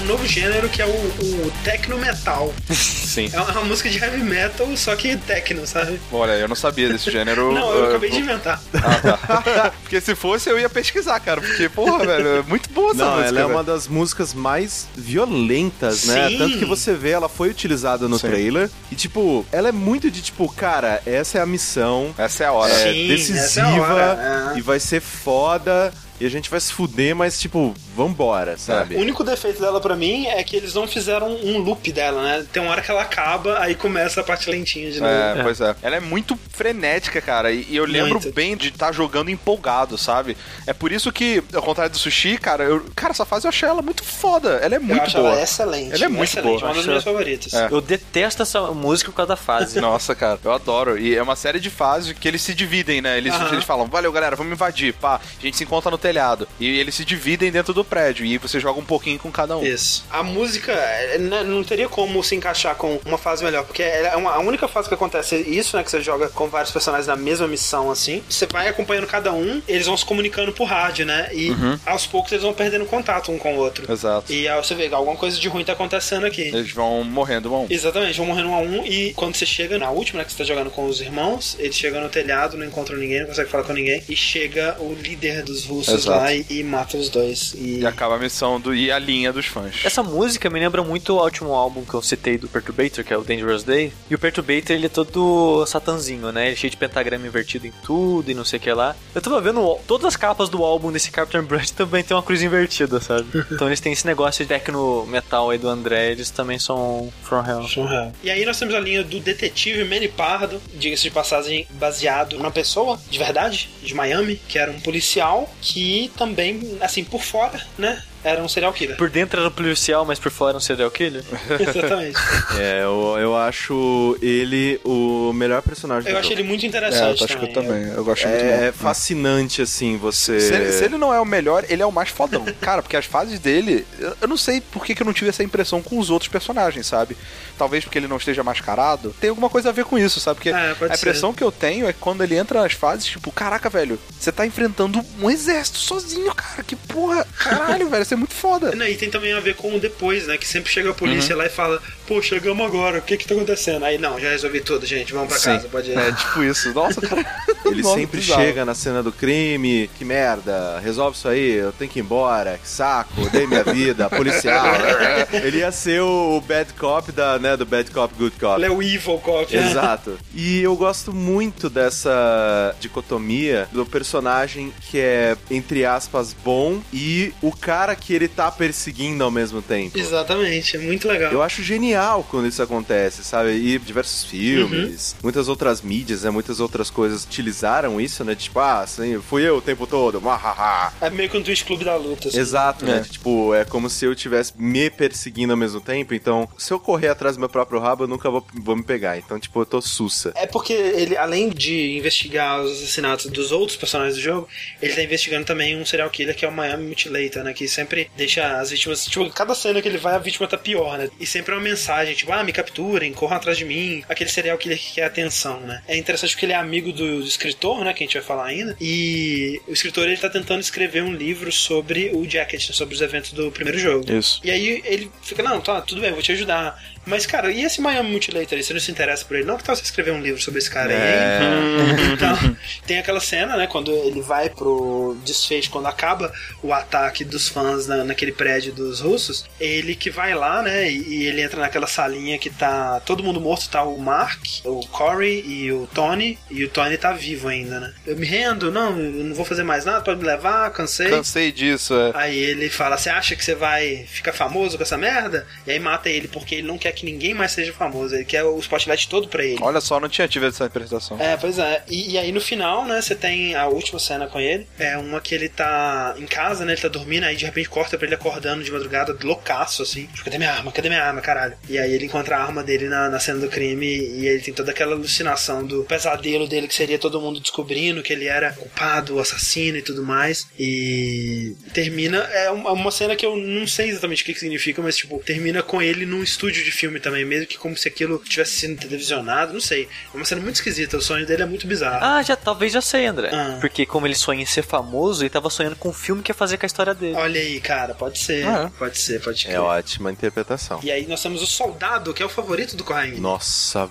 Um, 0.05 0.09
é 0.09 0.09
novo 0.09 0.27
gênero 0.27 0.69
que 0.69 0.83
é 0.83 0.87
o, 0.87 0.91
o 0.91 1.53
techno 1.65 1.99
metal. 1.99 2.53
Sim. 2.71 3.31
É 3.33 3.41
uma 3.41 3.63
música 3.63 3.89
de 3.89 3.99
heavy 3.99 4.23
metal, 4.23 4.69
só 4.77 4.95
que 4.95 5.17
techno, 5.17 5.67
sabe? 5.67 6.01
Olha, 6.13 6.33
eu 6.33 6.49
não 6.49 6.55
sabia 6.55 6.89
desse 6.89 7.11
gênero. 7.11 7.53
Não, 7.55 7.73
eu 7.73 7.85
uh, 7.85 7.89
acabei 7.91 8.11
de 8.11 8.19
inventar. 8.19 8.61
Ah, 8.75 9.17
tá. 9.17 9.73
porque 9.83 10.01
se 10.01 10.15
fosse, 10.15 10.51
eu 10.51 10.59
ia 10.59 10.69
pesquisar, 10.69 11.19
cara. 11.21 11.41
Porque, 11.41 11.69
porra, 11.69 12.05
velho, 12.05 12.29
é 12.39 12.43
muito 12.43 12.69
boa 12.71 12.93
essa 12.93 13.05
Não, 13.05 13.11
música. 13.13 13.29
ela 13.29 13.39
é 13.39 13.43
velho. 13.43 13.55
uma 13.55 13.65
das 13.65 13.89
músicas 13.89 14.35
mais 14.35 14.89
violentas, 14.97 16.05
né? 16.05 16.29
Sim. 16.29 16.39
Tanto 16.39 16.59
que 16.59 16.65
você 16.65 16.95
vê, 16.95 17.11
ela 17.11 17.29
foi 17.29 17.51
utilizada 17.51 18.09
no 18.09 18.19
Sim. 18.19 18.29
trailer. 18.29 18.71
E, 18.91 18.95
tipo, 18.95 19.47
ela 19.53 19.69
é 19.69 19.73
muito 19.73 20.11
de, 20.11 20.21
tipo, 20.21 20.49
cara, 20.53 21.01
essa 21.07 21.39
é 21.39 21.41
a 21.41 21.47
missão. 21.47 22.15
Essa 22.19 22.45
é 22.45 22.47
a 22.47 22.53
hora. 22.53 22.73
É 22.73 22.93
Sim, 22.93 23.09
decisiva 23.09 23.39
essa 23.45 23.61
é 23.61 23.63
a 23.63 23.83
hora, 23.83 24.53
é. 24.55 24.59
e 24.59 24.61
vai 24.61 24.81
ser 24.81 25.01
foda. 25.01 25.93
E 26.21 26.27
a 26.27 26.31
gente 26.31 26.49
vai 26.49 26.61
se 26.61 26.73
fuder, 26.73 27.15
mas, 27.15 27.41
tipo, 27.41 27.75
vambora, 27.97 28.57
sabe? 28.57 28.95
O 28.95 29.01
único 29.01 29.25
defeito 29.25 29.61
dela 29.61 29.81
pra 29.81 29.97
mim 29.97 30.27
é 30.27 30.43
que 30.45 30.57
eles 30.57 30.73
não 30.73 30.87
fizeram 30.87 31.29
um 31.29 31.59
loop 31.59 31.91
dela, 31.93 32.23
né? 32.23 32.47
Tem 32.53 32.63
uma 32.63 32.71
hora 32.71 32.83
que 32.83 32.91
ela 32.91 33.03
acaba, 33.03 33.59
aí 33.59 33.75
começa 33.75 34.21
a 34.21 34.25
parte 34.25 34.49
lentinha 34.49 34.91
de 34.91 35.01
novo. 35.01 35.13
É, 35.13 35.43
pois 35.43 35.61
é. 35.61 35.75
Ela 35.83 35.97
é 35.97 36.01
muito 36.01 36.37
frenética, 36.55 37.21
cara. 37.21 37.53
E, 37.53 37.67
e 37.71 37.77
eu 37.77 37.85
lembro 37.85 38.21
Muito. 38.21 38.33
bem 38.33 38.57
de 38.57 38.69
estar 38.69 38.93
jogando 38.93 39.31
empolgado, 39.31 39.97
sabe? 39.97 40.37
É 40.67 40.73
por 40.73 40.91
isso 40.93 41.13
que, 41.13 41.43
ao 41.53 41.63
contrário 41.63 41.93
do 41.93 41.99
sushi, 41.99 42.39
cara, 42.39 42.65
eu, 42.65 42.85
cara, 42.95 43.13
essa 43.13 43.25
fase 43.25 43.47
eu 43.47 43.51
achei 43.51 43.69
ela 43.69 43.83
muito 43.83 44.03
foda. 44.03 44.61
Ela 44.63 44.75
é 44.75 44.79
Eu 44.79 44.83
muito 44.83 45.03
acho 45.03 45.19
boa. 45.19 45.31
ela 45.31 45.43
excelente. 45.43 45.95
Ela 45.95 46.05
é 46.05 46.09
muito 46.09 46.29
excelente, 46.29 46.61
boa. 46.61 46.71
uma 46.71 46.75
das 46.75 46.87
minhas 46.87 47.05
favoritas. 47.05 47.55
É. 47.55 47.69
Eu 47.71 47.81
detesto 47.81 48.43
essa 48.43 48.61
música 48.73 49.11
por 49.11 49.17
causa 49.17 49.29
da 49.29 49.37
fase. 49.37 49.79
Nossa, 49.81 50.15
cara, 50.15 50.39
eu 50.43 50.53
adoro. 50.53 50.99
E 50.99 51.15
é 51.15 51.23
uma 51.23 51.37
série 51.37 51.61
de 51.61 51.71
fases 51.71 52.13
que 52.13 52.27
eles 52.27 52.43
se 52.43 52.55
dividem, 52.55 53.01
né? 53.01 53.19
Eles, 53.19 53.35
eles 53.53 53.65
falam, 53.65 53.87
valeu, 53.87 54.11
galera, 54.11 54.37
vamos 54.37 54.53
invadir. 54.53 54.95
Pá, 54.95 55.17
a 55.17 55.43
gente 55.43 55.57
se 55.57 55.65
encontra 55.65 55.91
no 55.91 55.99
telhado. 55.99 56.49
E 56.59 56.67
eles 56.79 56.95
se 56.95 57.05
dividem 57.05 57.53
dentro 57.53 57.73
do 57.73 57.85
do 57.85 57.85
prédio. 57.85 58.25
E 58.25 58.39
você 58.39 58.59
joga 58.59 58.81
um 58.81 58.85
pouquinho 58.85 59.19
com 59.19 59.31
cada 59.31 59.57
um. 59.57 59.63
Isso. 59.63 60.05
A 60.11 60.23
música 60.23 60.73
é, 60.73 61.19
né, 61.19 61.43
não 61.43 61.63
teria 61.63 61.89
como 61.89 62.23
se 62.25 62.35
encaixar 62.35 62.75
com 62.75 62.99
uma 63.05 63.19
fase 63.19 63.45
melhor, 63.45 63.65
porque 63.65 63.83
é 63.83 64.17
uma, 64.17 64.33
a 64.33 64.39
única 64.39 64.67
fase 64.67 64.89
que 64.89 64.95
acontece 64.95 65.37
isso, 65.37 65.77
né? 65.77 65.83
Que 65.85 65.91
você 65.91 66.01
joga 66.01 66.29
com 66.29 66.44
vários 66.49 66.73
personagens 66.73 67.07
na 67.07 67.17
mesma 67.17 67.47
missão, 67.47 67.91
assim. 67.91 68.23
Você 68.29 68.47
vai 68.47 68.69
acompanhando 68.69 69.07
cada 69.07 69.33
um, 69.33 69.63
eles 69.67 69.87
vão 69.87 69.97
se 69.97 70.05
comunicando 70.05 70.53
por 70.53 70.65
rádio, 70.65 71.07
né? 71.07 71.29
E 71.33 71.51
aos 71.87 72.07
poucos 72.07 72.33
eles 72.33 72.45
vão 72.45 72.53
perdendo 72.53 72.85
contato 72.87 73.31
um 73.31 73.39
com 73.39 73.55
o 73.55 73.59
outro. 73.59 73.91
Exato. 73.91 74.33
E 74.33 74.49
aí 74.49 74.57
você 74.63 74.75
vê 74.75 74.89
que 74.89 74.95
alguma 74.95 75.17
coisa 75.17 75.39
de 75.39 75.49
ruim 75.49 75.65
tá 75.65 75.73
acontecendo 75.73 76.27
aqui. 76.27 76.43
Eles 76.43 76.73
vão 76.73 77.05
morrendo 77.05 77.53
um 77.53 77.57
a 77.57 77.61
um. 77.61 77.67
Exatamente, 77.71 78.17
vão 78.17 78.27
morrendo 78.27 78.49
um 78.49 78.55
a 78.55 78.61
um 78.61 78.85
e 78.85 79.13
quando 79.15 79.35
você 79.37 79.47
chega 79.47 79.79
na 79.79 79.91
última, 79.91 80.19
né, 80.19 80.25
que 80.25 80.33
você 80.33 80.39
tá 80.39 80.45
jogando 80.45 80.71
com 80.71 80.87
os 80.87 81.01
irmãos, 81.01 81.57
eles 81.59 81.77
chegam 81.77 82.03
no 82.03 82.09
telhado, 82.09 82.57
não 82.57 82.67
encontram 82.67 82.97
ninguém, 82.97 83.21
não 83.21 83.27
conseguem 83.29 83.51
falar 83.51 83.65
com 83.65 83.73
ninguém, 83.73 84.03
e 84.09 84.17
chega 84.17 84.77
o 84.81 84.95
líder 84.95 85.43
dos 85.43 85.65
russos 85.65 85.95
Exato. 85.95 86.19
lá 86.19 86.35
e, 86.35 86.45
e 86.49 86.63
mata 86.63 86.97
os 86.97 87.09
dois. 87.09 87.55
E, 87.55 87.81
E 87.81 87.87
acaba 87.87 88.17
a 88.17 88.19
missão 88.19 88.61
do, 88.61 88.75
e 88.75 88.91
a 88.91 88.99
linha 88.99 89.33
dos 89.33 89.47
fãs. 89.47 89.77
Essa 89.85 90.03
música 90.03 90.49
me 90.51 90.59
lembra 90.59 90.83
muito 90.83 91.15
o 91.15 91.23
último 91.23 91.53
álbum 91.53 91.85
que 91.85 91.95
eu 91.95 92.03
citei 92.03 92.39
do 92.39 92.49
Perturbator, 92.49 93.05
que 93.05 93.13
é 93.13 93.17
o 93.17 93.23
Dangerous 93.23 93.63
Day. 93.63 93.93
E 94.11 94.15
o 94.15 94.19
Perturbator, 94.19 94.75
ele 94.75 94.87
é 94.87 94.89
todo 94.89 95.65
satanzinho, 95.67 96.33
né? 96.33 96.34
Ele 96.43 96.53
é 96.53 96.57
cheio 96.57 96.71
de 96.71 96.77
pentagrama 96.77 97.27
invertido 97.27 97.67
em 97.67 97.73
tudo 97.83 98.31
e 98.31 98.35
não 98.35 98.45
sei 98.45 98.59
o 98.59 98.63
que 98.63 98.73
lá. 98.73 98.97
Eu 99.15 99.21
tava 99.21 99.41
vendo 99.41 99.79
todas 99.87 100.07
as 100.07 100.17
capas 100.17 100.49
do 100.49 100.65
álbum 100.65 100.91
desse 100.91 101.11
Captain 101.11 101.43
Blood 101.43 101.73
também 101.75 102.03
tem 102.03 102.17
uma 102.17 102.23
cruz 102.23 102.43
invertida, 102.43 103.01
sabe? 103.01 103.27
então 103.51 103.69
eles 103.69 103.81
têm 103.81 103.93
esse 103.93 104.07
negócio 104.07 104.45
de 104.45 104.49
techno 104.49 105.07
metal 105.07 105.51
aí 105.51 105.59
do 105.59 105.69
André, 105.69 106.13
eles 106.13 106.31
também 106.31 106.59
são 106.59 107.13
From 107.23 107.45
Hell. 107.47 107.69
Surreal. 107.69 108.13
E 108.23 108.31
aí 108.31 108.45
nós 108.45 108.59
temos 108.59 108.75
a 108.75 108.81
linha 108.81 109.03
do 109.03 109.21
detetive 109.21 109.85
Manny 109.85 110.09
Pardo, 110.09 110.61
diga-se 110.75 111.03
de 111.03 111.11
passagem, 111.11 111.67
baseado 111.73 112.37
numa 112.37 112.51
pessoa 112.51 112.99
de 113.11 113.19
verdade, 113.19 113.69
de 113.83 113.95
Miami, 113.95 114.41
que 114.49 114.59
era 114.59 114.71
um 114.71 114.81
policial 114.81 115.49
que 115.61 116.11
também, 116.17 116.79
assim, 116.81 117.05
por 117.05 117.23
fora, 117.23 117.61
né, 117.79 118.03
era 118.25 118.43
um 118.43 118.49
serial 118.49 118.73
killer. 118.73 118.97
Por 118.97 119.11
dentro 119.11 119.39
era 119.39 119.49
um 119.49 119.53
policial, 119.53 120.05
mas 120.05 120.19
por 120.19 120.31
fora 120.33 120.51
era 120.53 120.59
um 120.59 120.61
serial 120.61 120.91
killer. 120.91 121.23
Exatamente. 121.61 122.19
É, 122.59 122.83
eu, 122.83 123.17
eu 123.21 123.37
acho 123.37 124.17
ele 124.23 124.81
o 124.85 125.33
melhor 125.35 125.63
personagem 125.63 126.09
Eu 126.09 126.15
do 126.15 126.19
achei 126.19 126.31
jogo. 126.31 126.41
ele 126.41 126.49
muito 126.49 126.65
É, 126.65 126.69
interessante 126.69 127.21
eu 127.21 127.25
acho 127.27 127.39
que 127.39 127.45
eu 127.45 127.53
também. 127.53 127.83
também. 127.83 127.95
Eu 127.95 128.05
gosto 128.05 128.27
muito 128.27 128.41
É, 128.43 128.63
muito. 128.63 128.75
fascinante, 128.79 129.63
assim, 129.63 129.97
você... 129.97 130.41
Se 130.41 130.55
ele, 130.55 130.73
se 130.73 130.85
ele 130.85 130.97
não 130.97 131.13
é 131.13 131.21
o 131.21 131.25
melhor, 131.25 131.65
ele 131.69 131.83
é 131.83 131.87
o 131.87 131.93
mais 131.93 132.09
fodão. 132.09 132.45
Cara, 132.61 132.83
porque 132.83 132.97
as 132.97 133.05
fases 133.07 133.39
dele, 133.39 133.87
eu- 134.21 134.29
não 134.29 134.37
sei 134.37 134.61
por 134.61 134.85
que, 134.85 134.95
que 134.95 135.03
eu 135.03 135.07
não 135.07 135.13
tive 135.13 135.29
essa 135.31 135.43
impressão 135.45 135.83
com 135.83 135.99
os 135.99 136.11
outros 136.11 136.29
personagens, 136.29 136.87
sabe? 136.87 137.17
Talvez 137.59 137.85
porque 137.85 137.99
ele 137.99 138.09
não 138.09 138.17
esteja 138.17 138.43
mascarado. 138.43 139.15
Tem 139.21 139.31
alguma 139.31 139.49
coisa 139.51 139.69
a 139.69 139.73
ver 139.73 139.85
com 139.85 139.99
isso, 139.99 140.19
sabe? 140.21 140.37
Porque 140.37 140.51
É, 140.51 140.55
a 140.91 140.95
impressão 140.95 141.33
que 141.33 141.43
eu 141.45 141.53
tenho 141.53 141.87
é 141.87 141.93
que 141.93 141.99
quando 142.01 142.23
ele 142.25 142.37
entra 142.37 142.63
nas 142.63 142.73
fases, 142.73 143.05
tipo, 143.07 143.31
caraca, 143.31 143.69
velho, 143.69 143.99
você 144.19 144.33
tá 144.33 144.47
enfrentando 144.47 145.05
um 145.21 145.31
exército 145.31 145.79
sozinho, 145.79 146.35
cara. 146.35 146.63
Que 146.63 146.75
porra, 146.77 147.27
caralho, 147.39 147.89
velho, 147.91 148.03
isso 148.03 148.14
é 148.15 148.17
muito 148.17 148.35
foda. 148.35 148.75
Não, 148.75 148.87
E 148.87 148.97
tem 148.97 149.11
também 149.11 149.33
a 149.33 149.41
ver 149.41 149.55
com 149.55 149.75
o 149.77 149.81
depois, 149.81 150.27
né? 150.27 150.39
Que 150.39 150.47
sempre 150.47 150.73
chega 150.73 150.89
a 150.89 150.93
Uhum. 150.93 150.97
polícia 150.99 151.37
lá 151.37 151.47
e 151.47 151.51
fala, 151.51 151.83
pô, 152.07 152.21
chegamos 152.21 152.65
agora, 152.65 152.99
o 152.99 153.03
que 153.03 153.17
que 153.17 153.27
tá 153.27 153.35
acontecendo? 153.35 153.85
Aí, 153.85 153.99
não, 153.99 154.19
já 154.21 154.31
resolvi 154.31 154.61
tudo, 154.61 154.85
gente, 154.87 155.13
vamos 155.13 155.29
pra 155.29 155.39
casa, 155.39 155.69
pode 155.69 155.91
ir. 155.91 155.99
É 155.99 156.13
tipo 156.13 156.43
isso. 156.43 156.73
Nossa, 156.73 157.01
cara. 157.01 157.25
Ele 157.65 157.83
Nossa, 157.83 157.99
sempre 157.99 158.21
bizarro. 158.21 158.43
chega 158.43 158.65
na 158.65 158.75
cena 158.75 159.03
do 159.03 159.11
crime, 159.11 159.89
que 159.97 160.05
merda, 160.05 160.79
resolve 160.81 161.17
isso 161.17 161.27
aí, 161.27 161.53
eu 161.53 161.73
tenho 161.73 161.91
que 161.91 161.99
ir 161.99 162.03
embora, 162.03 162.59
que 162.59 162.69
saco, 162.69 163.29
dei 163.31 163.47
minha 163.47 163.65
vida, 163.65 164.09
policial. 164.11 164.75
Ele 165.33 165.59
ia 165.59 165.73
ser 165.73 166.03
o 166.03 166.41
bad 166.43 166.73
cop 166.75 167.11
da, 167.11 167.39
né, 167.39 167.57
do 167.57 167.65
bad 167.65 167.91
cop, 167.91 168.15
good 168.17 168.37
cop. 168.39 168.57
Ele 168.57 168.67
é 168.67 168.71
o 168.71 168.83
evil 168.83 169.19
cop, 169.19 169.55
né? 169.57 169.71
Exato. 169.71 170.19
E 170.37 170.61
eu 170.61 170.75
gosto 170.77 171.13
muito 171.13 171.71
dessa 171.71 172.75
dicotomia 172.81 173.69
do 173.73 173.87
personagem 173.87 174.73
que 174.91 174.99
é, 174.99 175.37
entre 175.51 175.85
aspas, 175.87 176.35
bom 176.45 176.81
e 176.93 177.33
o 177.41 177.53
cara 177.53 177.95
que 177.95 178.13
ele 178.13 178.27
tá 178.27 178.51
perseguindo 178.51 179.23
ao 179.23 179.31
mesmo 179.31 179.63
tempo. 179.63 179.97
Exatamente, 179.97 180.77
é 180.77 180.81
muito 180.81 181.07
legal. 181.07 181.33
Eu 181.33 181.41
acho 181.41 181.63
genial 181.63 181.94
quando 182.29 182.47
isso 182.47 182.63
acontece, 182.63 183.25
sabe? 183.25 183.53
E 183.53 183.79
diversos 183.79 184.25
filmes, 184.25 185.17
muitas 185.23 185.49
outras 185.49 185.83
mídias, 185.83 186.23
né? 186.23 186.31
Muitas 186.31 186.61
outras 186.61 186.91
coisas 186.91 187.25
utilizaram 187.25 188.01
isso, 188.01 188.25
né? 188.25 188.35
Tipo, 188.35 188.61
ah, 188.61 188.81
assim, 188.81 189.21
fui 189.21 189.47
eu 189.47 189.59
o 189.59 189.63
tempo 189.63 189.87
todo, 189.87 190.21
mahaha. 190.21 190.93
É 191.01 191.11
meio 191.11 191.29
que 191.29 191.37
um 191.37 191.43
Twitch 191.43 191.65
Clube 191.65 191.85
da 191.85 191.97
Luta. 191.97 192.29
assim. 192.29 192.39
Exato, 192.39 192.85
né? 192.85 192.99
É. 192.99 193.01
Tipo, 193.01 193.55
é 193.55 193.65
como 193.65 193.89
se 193.89 194.05
eu 194.05 194.13
estivesse 194.13 194.53
me 194.57 194.91
perseguindo 194.91 195.53
ao 195.53 195.57
mesmo 195.57 195.81
tempo. 195.81 196.15
Então, 196.15 196.49
se 196.59 196.73
eu 196.73 196.79
correr 196.79 197.09
atrás 197.09 197.37
do 197.37 197.41
meu 197.41 197.49
próprio 197.49 197.81
rabo, 197.81 198.05
eu 198.05 198.09
nunca 198.09 198.31
vou, 198.31 198.45
vou 198.55 198.77
me 198.77 198.83
pegar. 198.83 199.19
Então, 199.19 199.39
tipo, 199.39 199.61
eu 199.61 199.67
tô 199.67 199.81
sussa. 199.81 200.33
É 200.37 200.47
porque 200.47 200.73
ele, 200.73 201.17
além 201.17 201.51
de 201.51 201.97
investigar 201.97 202.61
os 202.61 202.73
assassinatos 202.73 203.27
dos 203.27 203.53
outros 203.53 203.77
personagens 203.77 204.17
do 204.17 204.23
jogo, 204.23 204.49
ele 204.81 204.95
tá 204.95 205.03
investigando 205.03 205.45
também 205.45 205.81
um 205.81 205.85
serial 205.85 206.11
killer 206.11 206.35
que 206.35 206.45
é 206.45 206.49
o 206.49 206.53
Miami 206.53 206.89
Mutilator, 206.89 207.43
né? 207.43 207.53
Que 207.53 207.69
sempre 207.69 208.11
deixa 208.17 208.59
as 208.59 208.71
vítimas. 208.71 209.05
Tipo, 209.07 209.29
cada 209.31 209.55
cena 209.55 209.81
que 209.81 209.89
ele 209.89 209.99
vai, 209.99 210.15
a 210.15 210.19
vítima 210.19 210.47
tá 210.47 210.57
pior, 210.57 210.99
né? 210.99 211.11
E 211.19 211.27
sempre 211.27 211.53
é 211.53 211.57
uma 211.57 211.63
mensagem, 211.63 211.84
tipo, 212.15 212.33
ah, 212.33 212.45
me 212.45 212.53
capturem, 212.53 213.13
corram 213.13 213.37
atrás 213.37 213.59
de 213.59 213.65
mim. 213.65 214.03
Aquele 214.09 214.31
serial 214.31 214.59
killer 214.59 214.79
que 214.79 214.95
quer 214.95 215.05
atenção, 215.05 215.61
né? 215.61 215.83
É 215.87 215.97
interessante 215.97 216.33
porque 216.33 216.47
ele 216.47 216.53
é 216.53 216.57
amigo 216.57 216.93
do, 216.93 217.21
do 217.21 217.27
escritor, 217.27 217.85
né? 217.85 217.93
Que 217.93 218.05
a 218.05 218.07
gente 218.07 218.15
vai 218.15 218.23
falar 218.23 218.47
ainda. 218.47 218.77
E 218.81 219.61
o 219.67 219.73
escritor, 219.73 220.07
ele 220.07 220.17
tá 220.17 220.31
tentando 220.31 220.61
escrever 220.61 221.03
um 221.03 221.15
livro 221.15 221.51
sobre 221.53 222.11
o 222.13 222.29
Jacket, 222.29 222.69
né, 222.69 222.75
sobre 222.75 222.95
os 222.95 223.01
eventos 223.01 223.33
do 223.33 223.51
primeiro 223.51 223.79
jogo. 223.79 224.11
Isso. 224.13 224.41
E 224.45 224.51
aí 224.51 224.83
ele 224.85 225.11
fica, 225.23 225.43
não, 225.43 225.61
tá, 225.61 225.81
tudo 225.81 226.01
bem, 226.01 226.11
eu 226.11 226.15
vou 226.15 226.23
te 226.23 226.33
ajudar. 226.33 226.83
Mas, 227.07 227.27
cara, 227.27 227.51
e 227.51 227.63
esse 227.65 227.81
Miami 227.81 228.11
Mutilator 228.11 228.57
aí? 228.57 228.63
Você 228.63 228.73
não 228.73 228.81
se 228.81 228.91
interessa 228.91 229.25
por 229.25 229.37
ele? 229.37 229.47
Não, 229.47 229.57
que 229.57 229.65
tal 229.65 229.77
você 229.77 229.83
escrever 229.83 230.13
um 230.13 230.21
livro 230.21 230.41
sobre 230.41 230.59
esse 230.59 230.71
cara 230.71 230.93
aí, 230.93 230.97
hein? 230.97 232.15
Então, 232.15 232.57
tem 232.87 232.99
aquela 232.99 233.21
cena, 233.21 233.57
né, 233.57 233.67
quando 233.67 233.91
ele 233.91 234.21
vai 234.21 234.49
pro 234.49 235.17
desfecho, 235.25 235.71
quando 235.71 235.87
acaba 235.87 236.33
o 236.63 236.73
ataque 236.73 237.25
dos 237.25 237.49
fãs 237.49 237.87
na, 237.87 238.05
naquele 238.05 238.33
prédio 238.33 238.73
dos 238.73 239.01
russos, 239.01 239.45
ele 239.59 239.95
que 239.95 240.11
vai 240.11 240.35
lá, 240.35 240.63
né, 240.63 240.91
e, 240.91 241.03
e 241.03 241.27
ele 241.27 241.43
entra 241.43 241.61
naquela 241.61 241.87
salinha 241.87 242.39
que 242.39 242.51
tá 242.51 243.01
todo 243.01 243.23
mundo 243.23 243.41
morto, 243.41 243.69
tá 243.69 243.83
o 243.83 243.99
Mark, 243.99 244.41
o 244.65 244.87
Corey 244.87 245.45
e 245.47 245.73
o 245.73 245.89
Tony, 245.93 246.39
e 246.51 246.65
o 246.65 246.69
Tony 246.69 246.97
tá 246.97 247.13
vivo 247.13 247.49
ainda, 247.49 247.81
né? 247.81 247.95
Eu 248.07 248.17
me 248.17 248.27
rendo, 248.27 248.71
não, 248.71 248.99
eu 248.99 249.25
não 249.25 249.35
vou 249.35 249.45
fazer 249.45 249.65
mais 249.65 249.85
nada, 249.85 250.01
pode 250.01 250.21
me 250.21 250.27
levar, 250.27 250.71
cansei. 250.71 251.11
Cansei 251.11 251.53
disso, 251.53 251.95
é. 251.95 252.13
Aí 252.15 252.39
ele 252.39 252.71
fala: 252.71 252.97
Você 252.97 253.11
acha 253.11 253.35
que 253.35 253.45
você 253.45 253.55
vai 253.55 254.05
ficar 254.07 254.33
famoso 254.33 254.77
com 254.77 254.83
essa 254.83 254.97
merda? 254.97 255.47
E 255.67 255.71
aí 255.71 255.79
mata 255.79 256.09
ele 256.09 256.29
porque 256.29 256.57
ele 256.57 256.67
não 256.67 256.79
quer 256.79 256.93
que 256.95 257.05
ninguém 257.05 257.35
mais 257.35 257.53
seja 257.53 257.73
famoso. 257.73 258.15
Ele 258.15 258.25
quer 258.25 258.45
o 258.45 258.59
spotlight 258.59 259.09
todo 259.09 259.29
pra 259.29 259.45
ele. 259.45 259.59
Olha 259.61 259.81
só, 259.81 260.01
não 260.01 260.09
tinha 260.09 260.29
tido 260.29 260.47
essa 260.47 260.65
interpretação. 260.65 261.21
É, 261.21 261.37
pois 261.37 261.59
é. 261.59 261.83
E, 261.89 262.13
e 262.13 262.19
aí 262.19 262.33
no 262.33 262.41
final, 262.41 262.85
né, 262.85 263.01
você 263.01 263.15
tem 263.15 263.55
a 263.55 263.67
última 263.67 263.99
cena 263.99 264.27
com 264.27 264.41
ele. 264.41 264.67
É 264.79 264.97
uma 264.97 265.21
que 265.21 265.35
ele 265.35 265.49
tá 265.49 266.15
em 266.19 266.27
casa, 266.27 266.65
né? 266.65 266.73
Ele 266.73 266.81
tá 266.81 266.89
dormindo, 266.89 267.25
aí 267.25 267.37
de 267.37 267.45
repente 267.45 267.69
corta 267.69 267.97
pra 267.97 268.07
ele 268.07 268.15
acordando 268.15 268.63
de 268.63 268.71
madrugada, 268.71 269.17
loucaço, 269.23 269.83
assim. 269.83 270.07
Tipo, 270.07 270.25
cadê 270.25 270.39
minha 270.39 270.53
arma? 270.53 270.73
Cadê 270.73 270.89
minha 270.89 271.03
arma, 271.03 271.21
caralho? 271.21 271.55
E 271.69 271.79
aí 271.79 271.93
ele 271.93 272.07
encontra 272.07 272.37
a 272.37 272.43
arma 272.43 272.63
dele 272.63 272.89
na, 272.89 273.09
na 273.09 273.19
cena 273.19 273.41
do 273.41 273.49
crime 273.49 273.87
e 273.87 274.27
ele 274.27 274.41
tem 274.41 274.55
toda 274.55 274.71
aquela 274.71 274.93
alucinação 274.93 275.65
do 275.65 275.85
pesadelo 275.85 276.47
dele, 276.47 276.69
que 276.69 276.75
seria 276.75 276.99
todo 276.99 277.21
mundo 277.21 277.41
descobrindo 277.41 278.03
que 278.03 278.13
ele 278.13 278.27
era 278.27 278.53
culpado, 278.53 279.19
assassino 279.19 279.79
e 279.79 279.83
tudo 279.83 280.03
mais. 280.05 280.47
E 280.59 281.57
termina. 281.73 282.19
É 282.19 282.51
uma, 282.51 282.73
uma 282.73 282.91
cena 282.91 283.17
que 283.17 283.25
eu 283.25 283.37
não 283.37 283.67
sei 283.67 283.89
exatamente 283.89 284.23
o 284.23 284.27
que, 284.27 284.35
que 284.35 284.41
significa, 284.41 284.83
mas 284.83 284.97
tipo, 284.97 285.19
termina 285.25 285.63
com 285.63 285.81
ele 285.81 286.07
num 286.07 286.23
estúdio 286.23 286.65
de 286.65 286.71
filme 286.71 286.84
também, 287.01 287.25
mesmo 287.25 287.47
que 287.47 287.59
como 287.59 287.77
se 287.77 287.89
aquilo 287.89 288.19
tivesse 288.19 288.53
sido 288.57 288.79
televisionado, 288.81 289.53
não 289.53 289.61
sei. 289.61 289.89
É 290.13 290.17
uma 290.17 290.25
cena 290.25 290.41
muito 290.41 290.57
esquisita, 290.57 290.97
o 290.97 291.01
sonho 291.03 291.27
dele 291.27 291.43
é 291.43 291.47
muito 291.47 291.67
bizarro. 291.67 292.05
Ah, 292.05 292.23
já 292.23 292.37
talvez 292.37 292.73
já 292.73 292.81
sei, 292.81 293.07
André. 293.07 293.31
Ah. 293.33 293.59
Porque 293.61 293.85
como 293.87 294.07
ele 294.07 294.15
sonha 294.15 294.43
em 294.43 294.47
ser 294.47 294.63
famoso, 294.63 295.23
ele 295.23 295.31
tava 295.31 295.51
sonhando 295.51 295.77
com 295.77 295.89
um 295.89 295.93
filme 295.93 296.23
que 296.23 296.31
ia 296.31 296.35
fazer 296.35 296.57
com 296.57 296.65
a 296.65 296.69
história 296.69 296.95
dele. 296.95 297.15
Olha 297.17 297.41
aí, 297.41 297.61
cara, 297.61 297.95
pode 297.95 298.19
ser. 298.19 298.47
Ah, 298.47 298.71
Pode 298.79 298.99
ser, 298.99 299.21
pode 299.23 299.45
crer. 299.45 299.55
É 299.57 299.61
ótima 299.61 300.11
interpretação. 300.11 300.81
E 300.83 300.91
aí 300.91 301.07
nós 301.07 301.23
temos 301.23 301.43
o 301.43 301.47
soldado, 301.47 302.13
que 302.13 302.23
é 302.23 302.27
o 302.27 302.29
favorito 302.29 302.77
do 302.77 302.85
Corraine. 302.85 303.19
Nossa, 303.19 303.89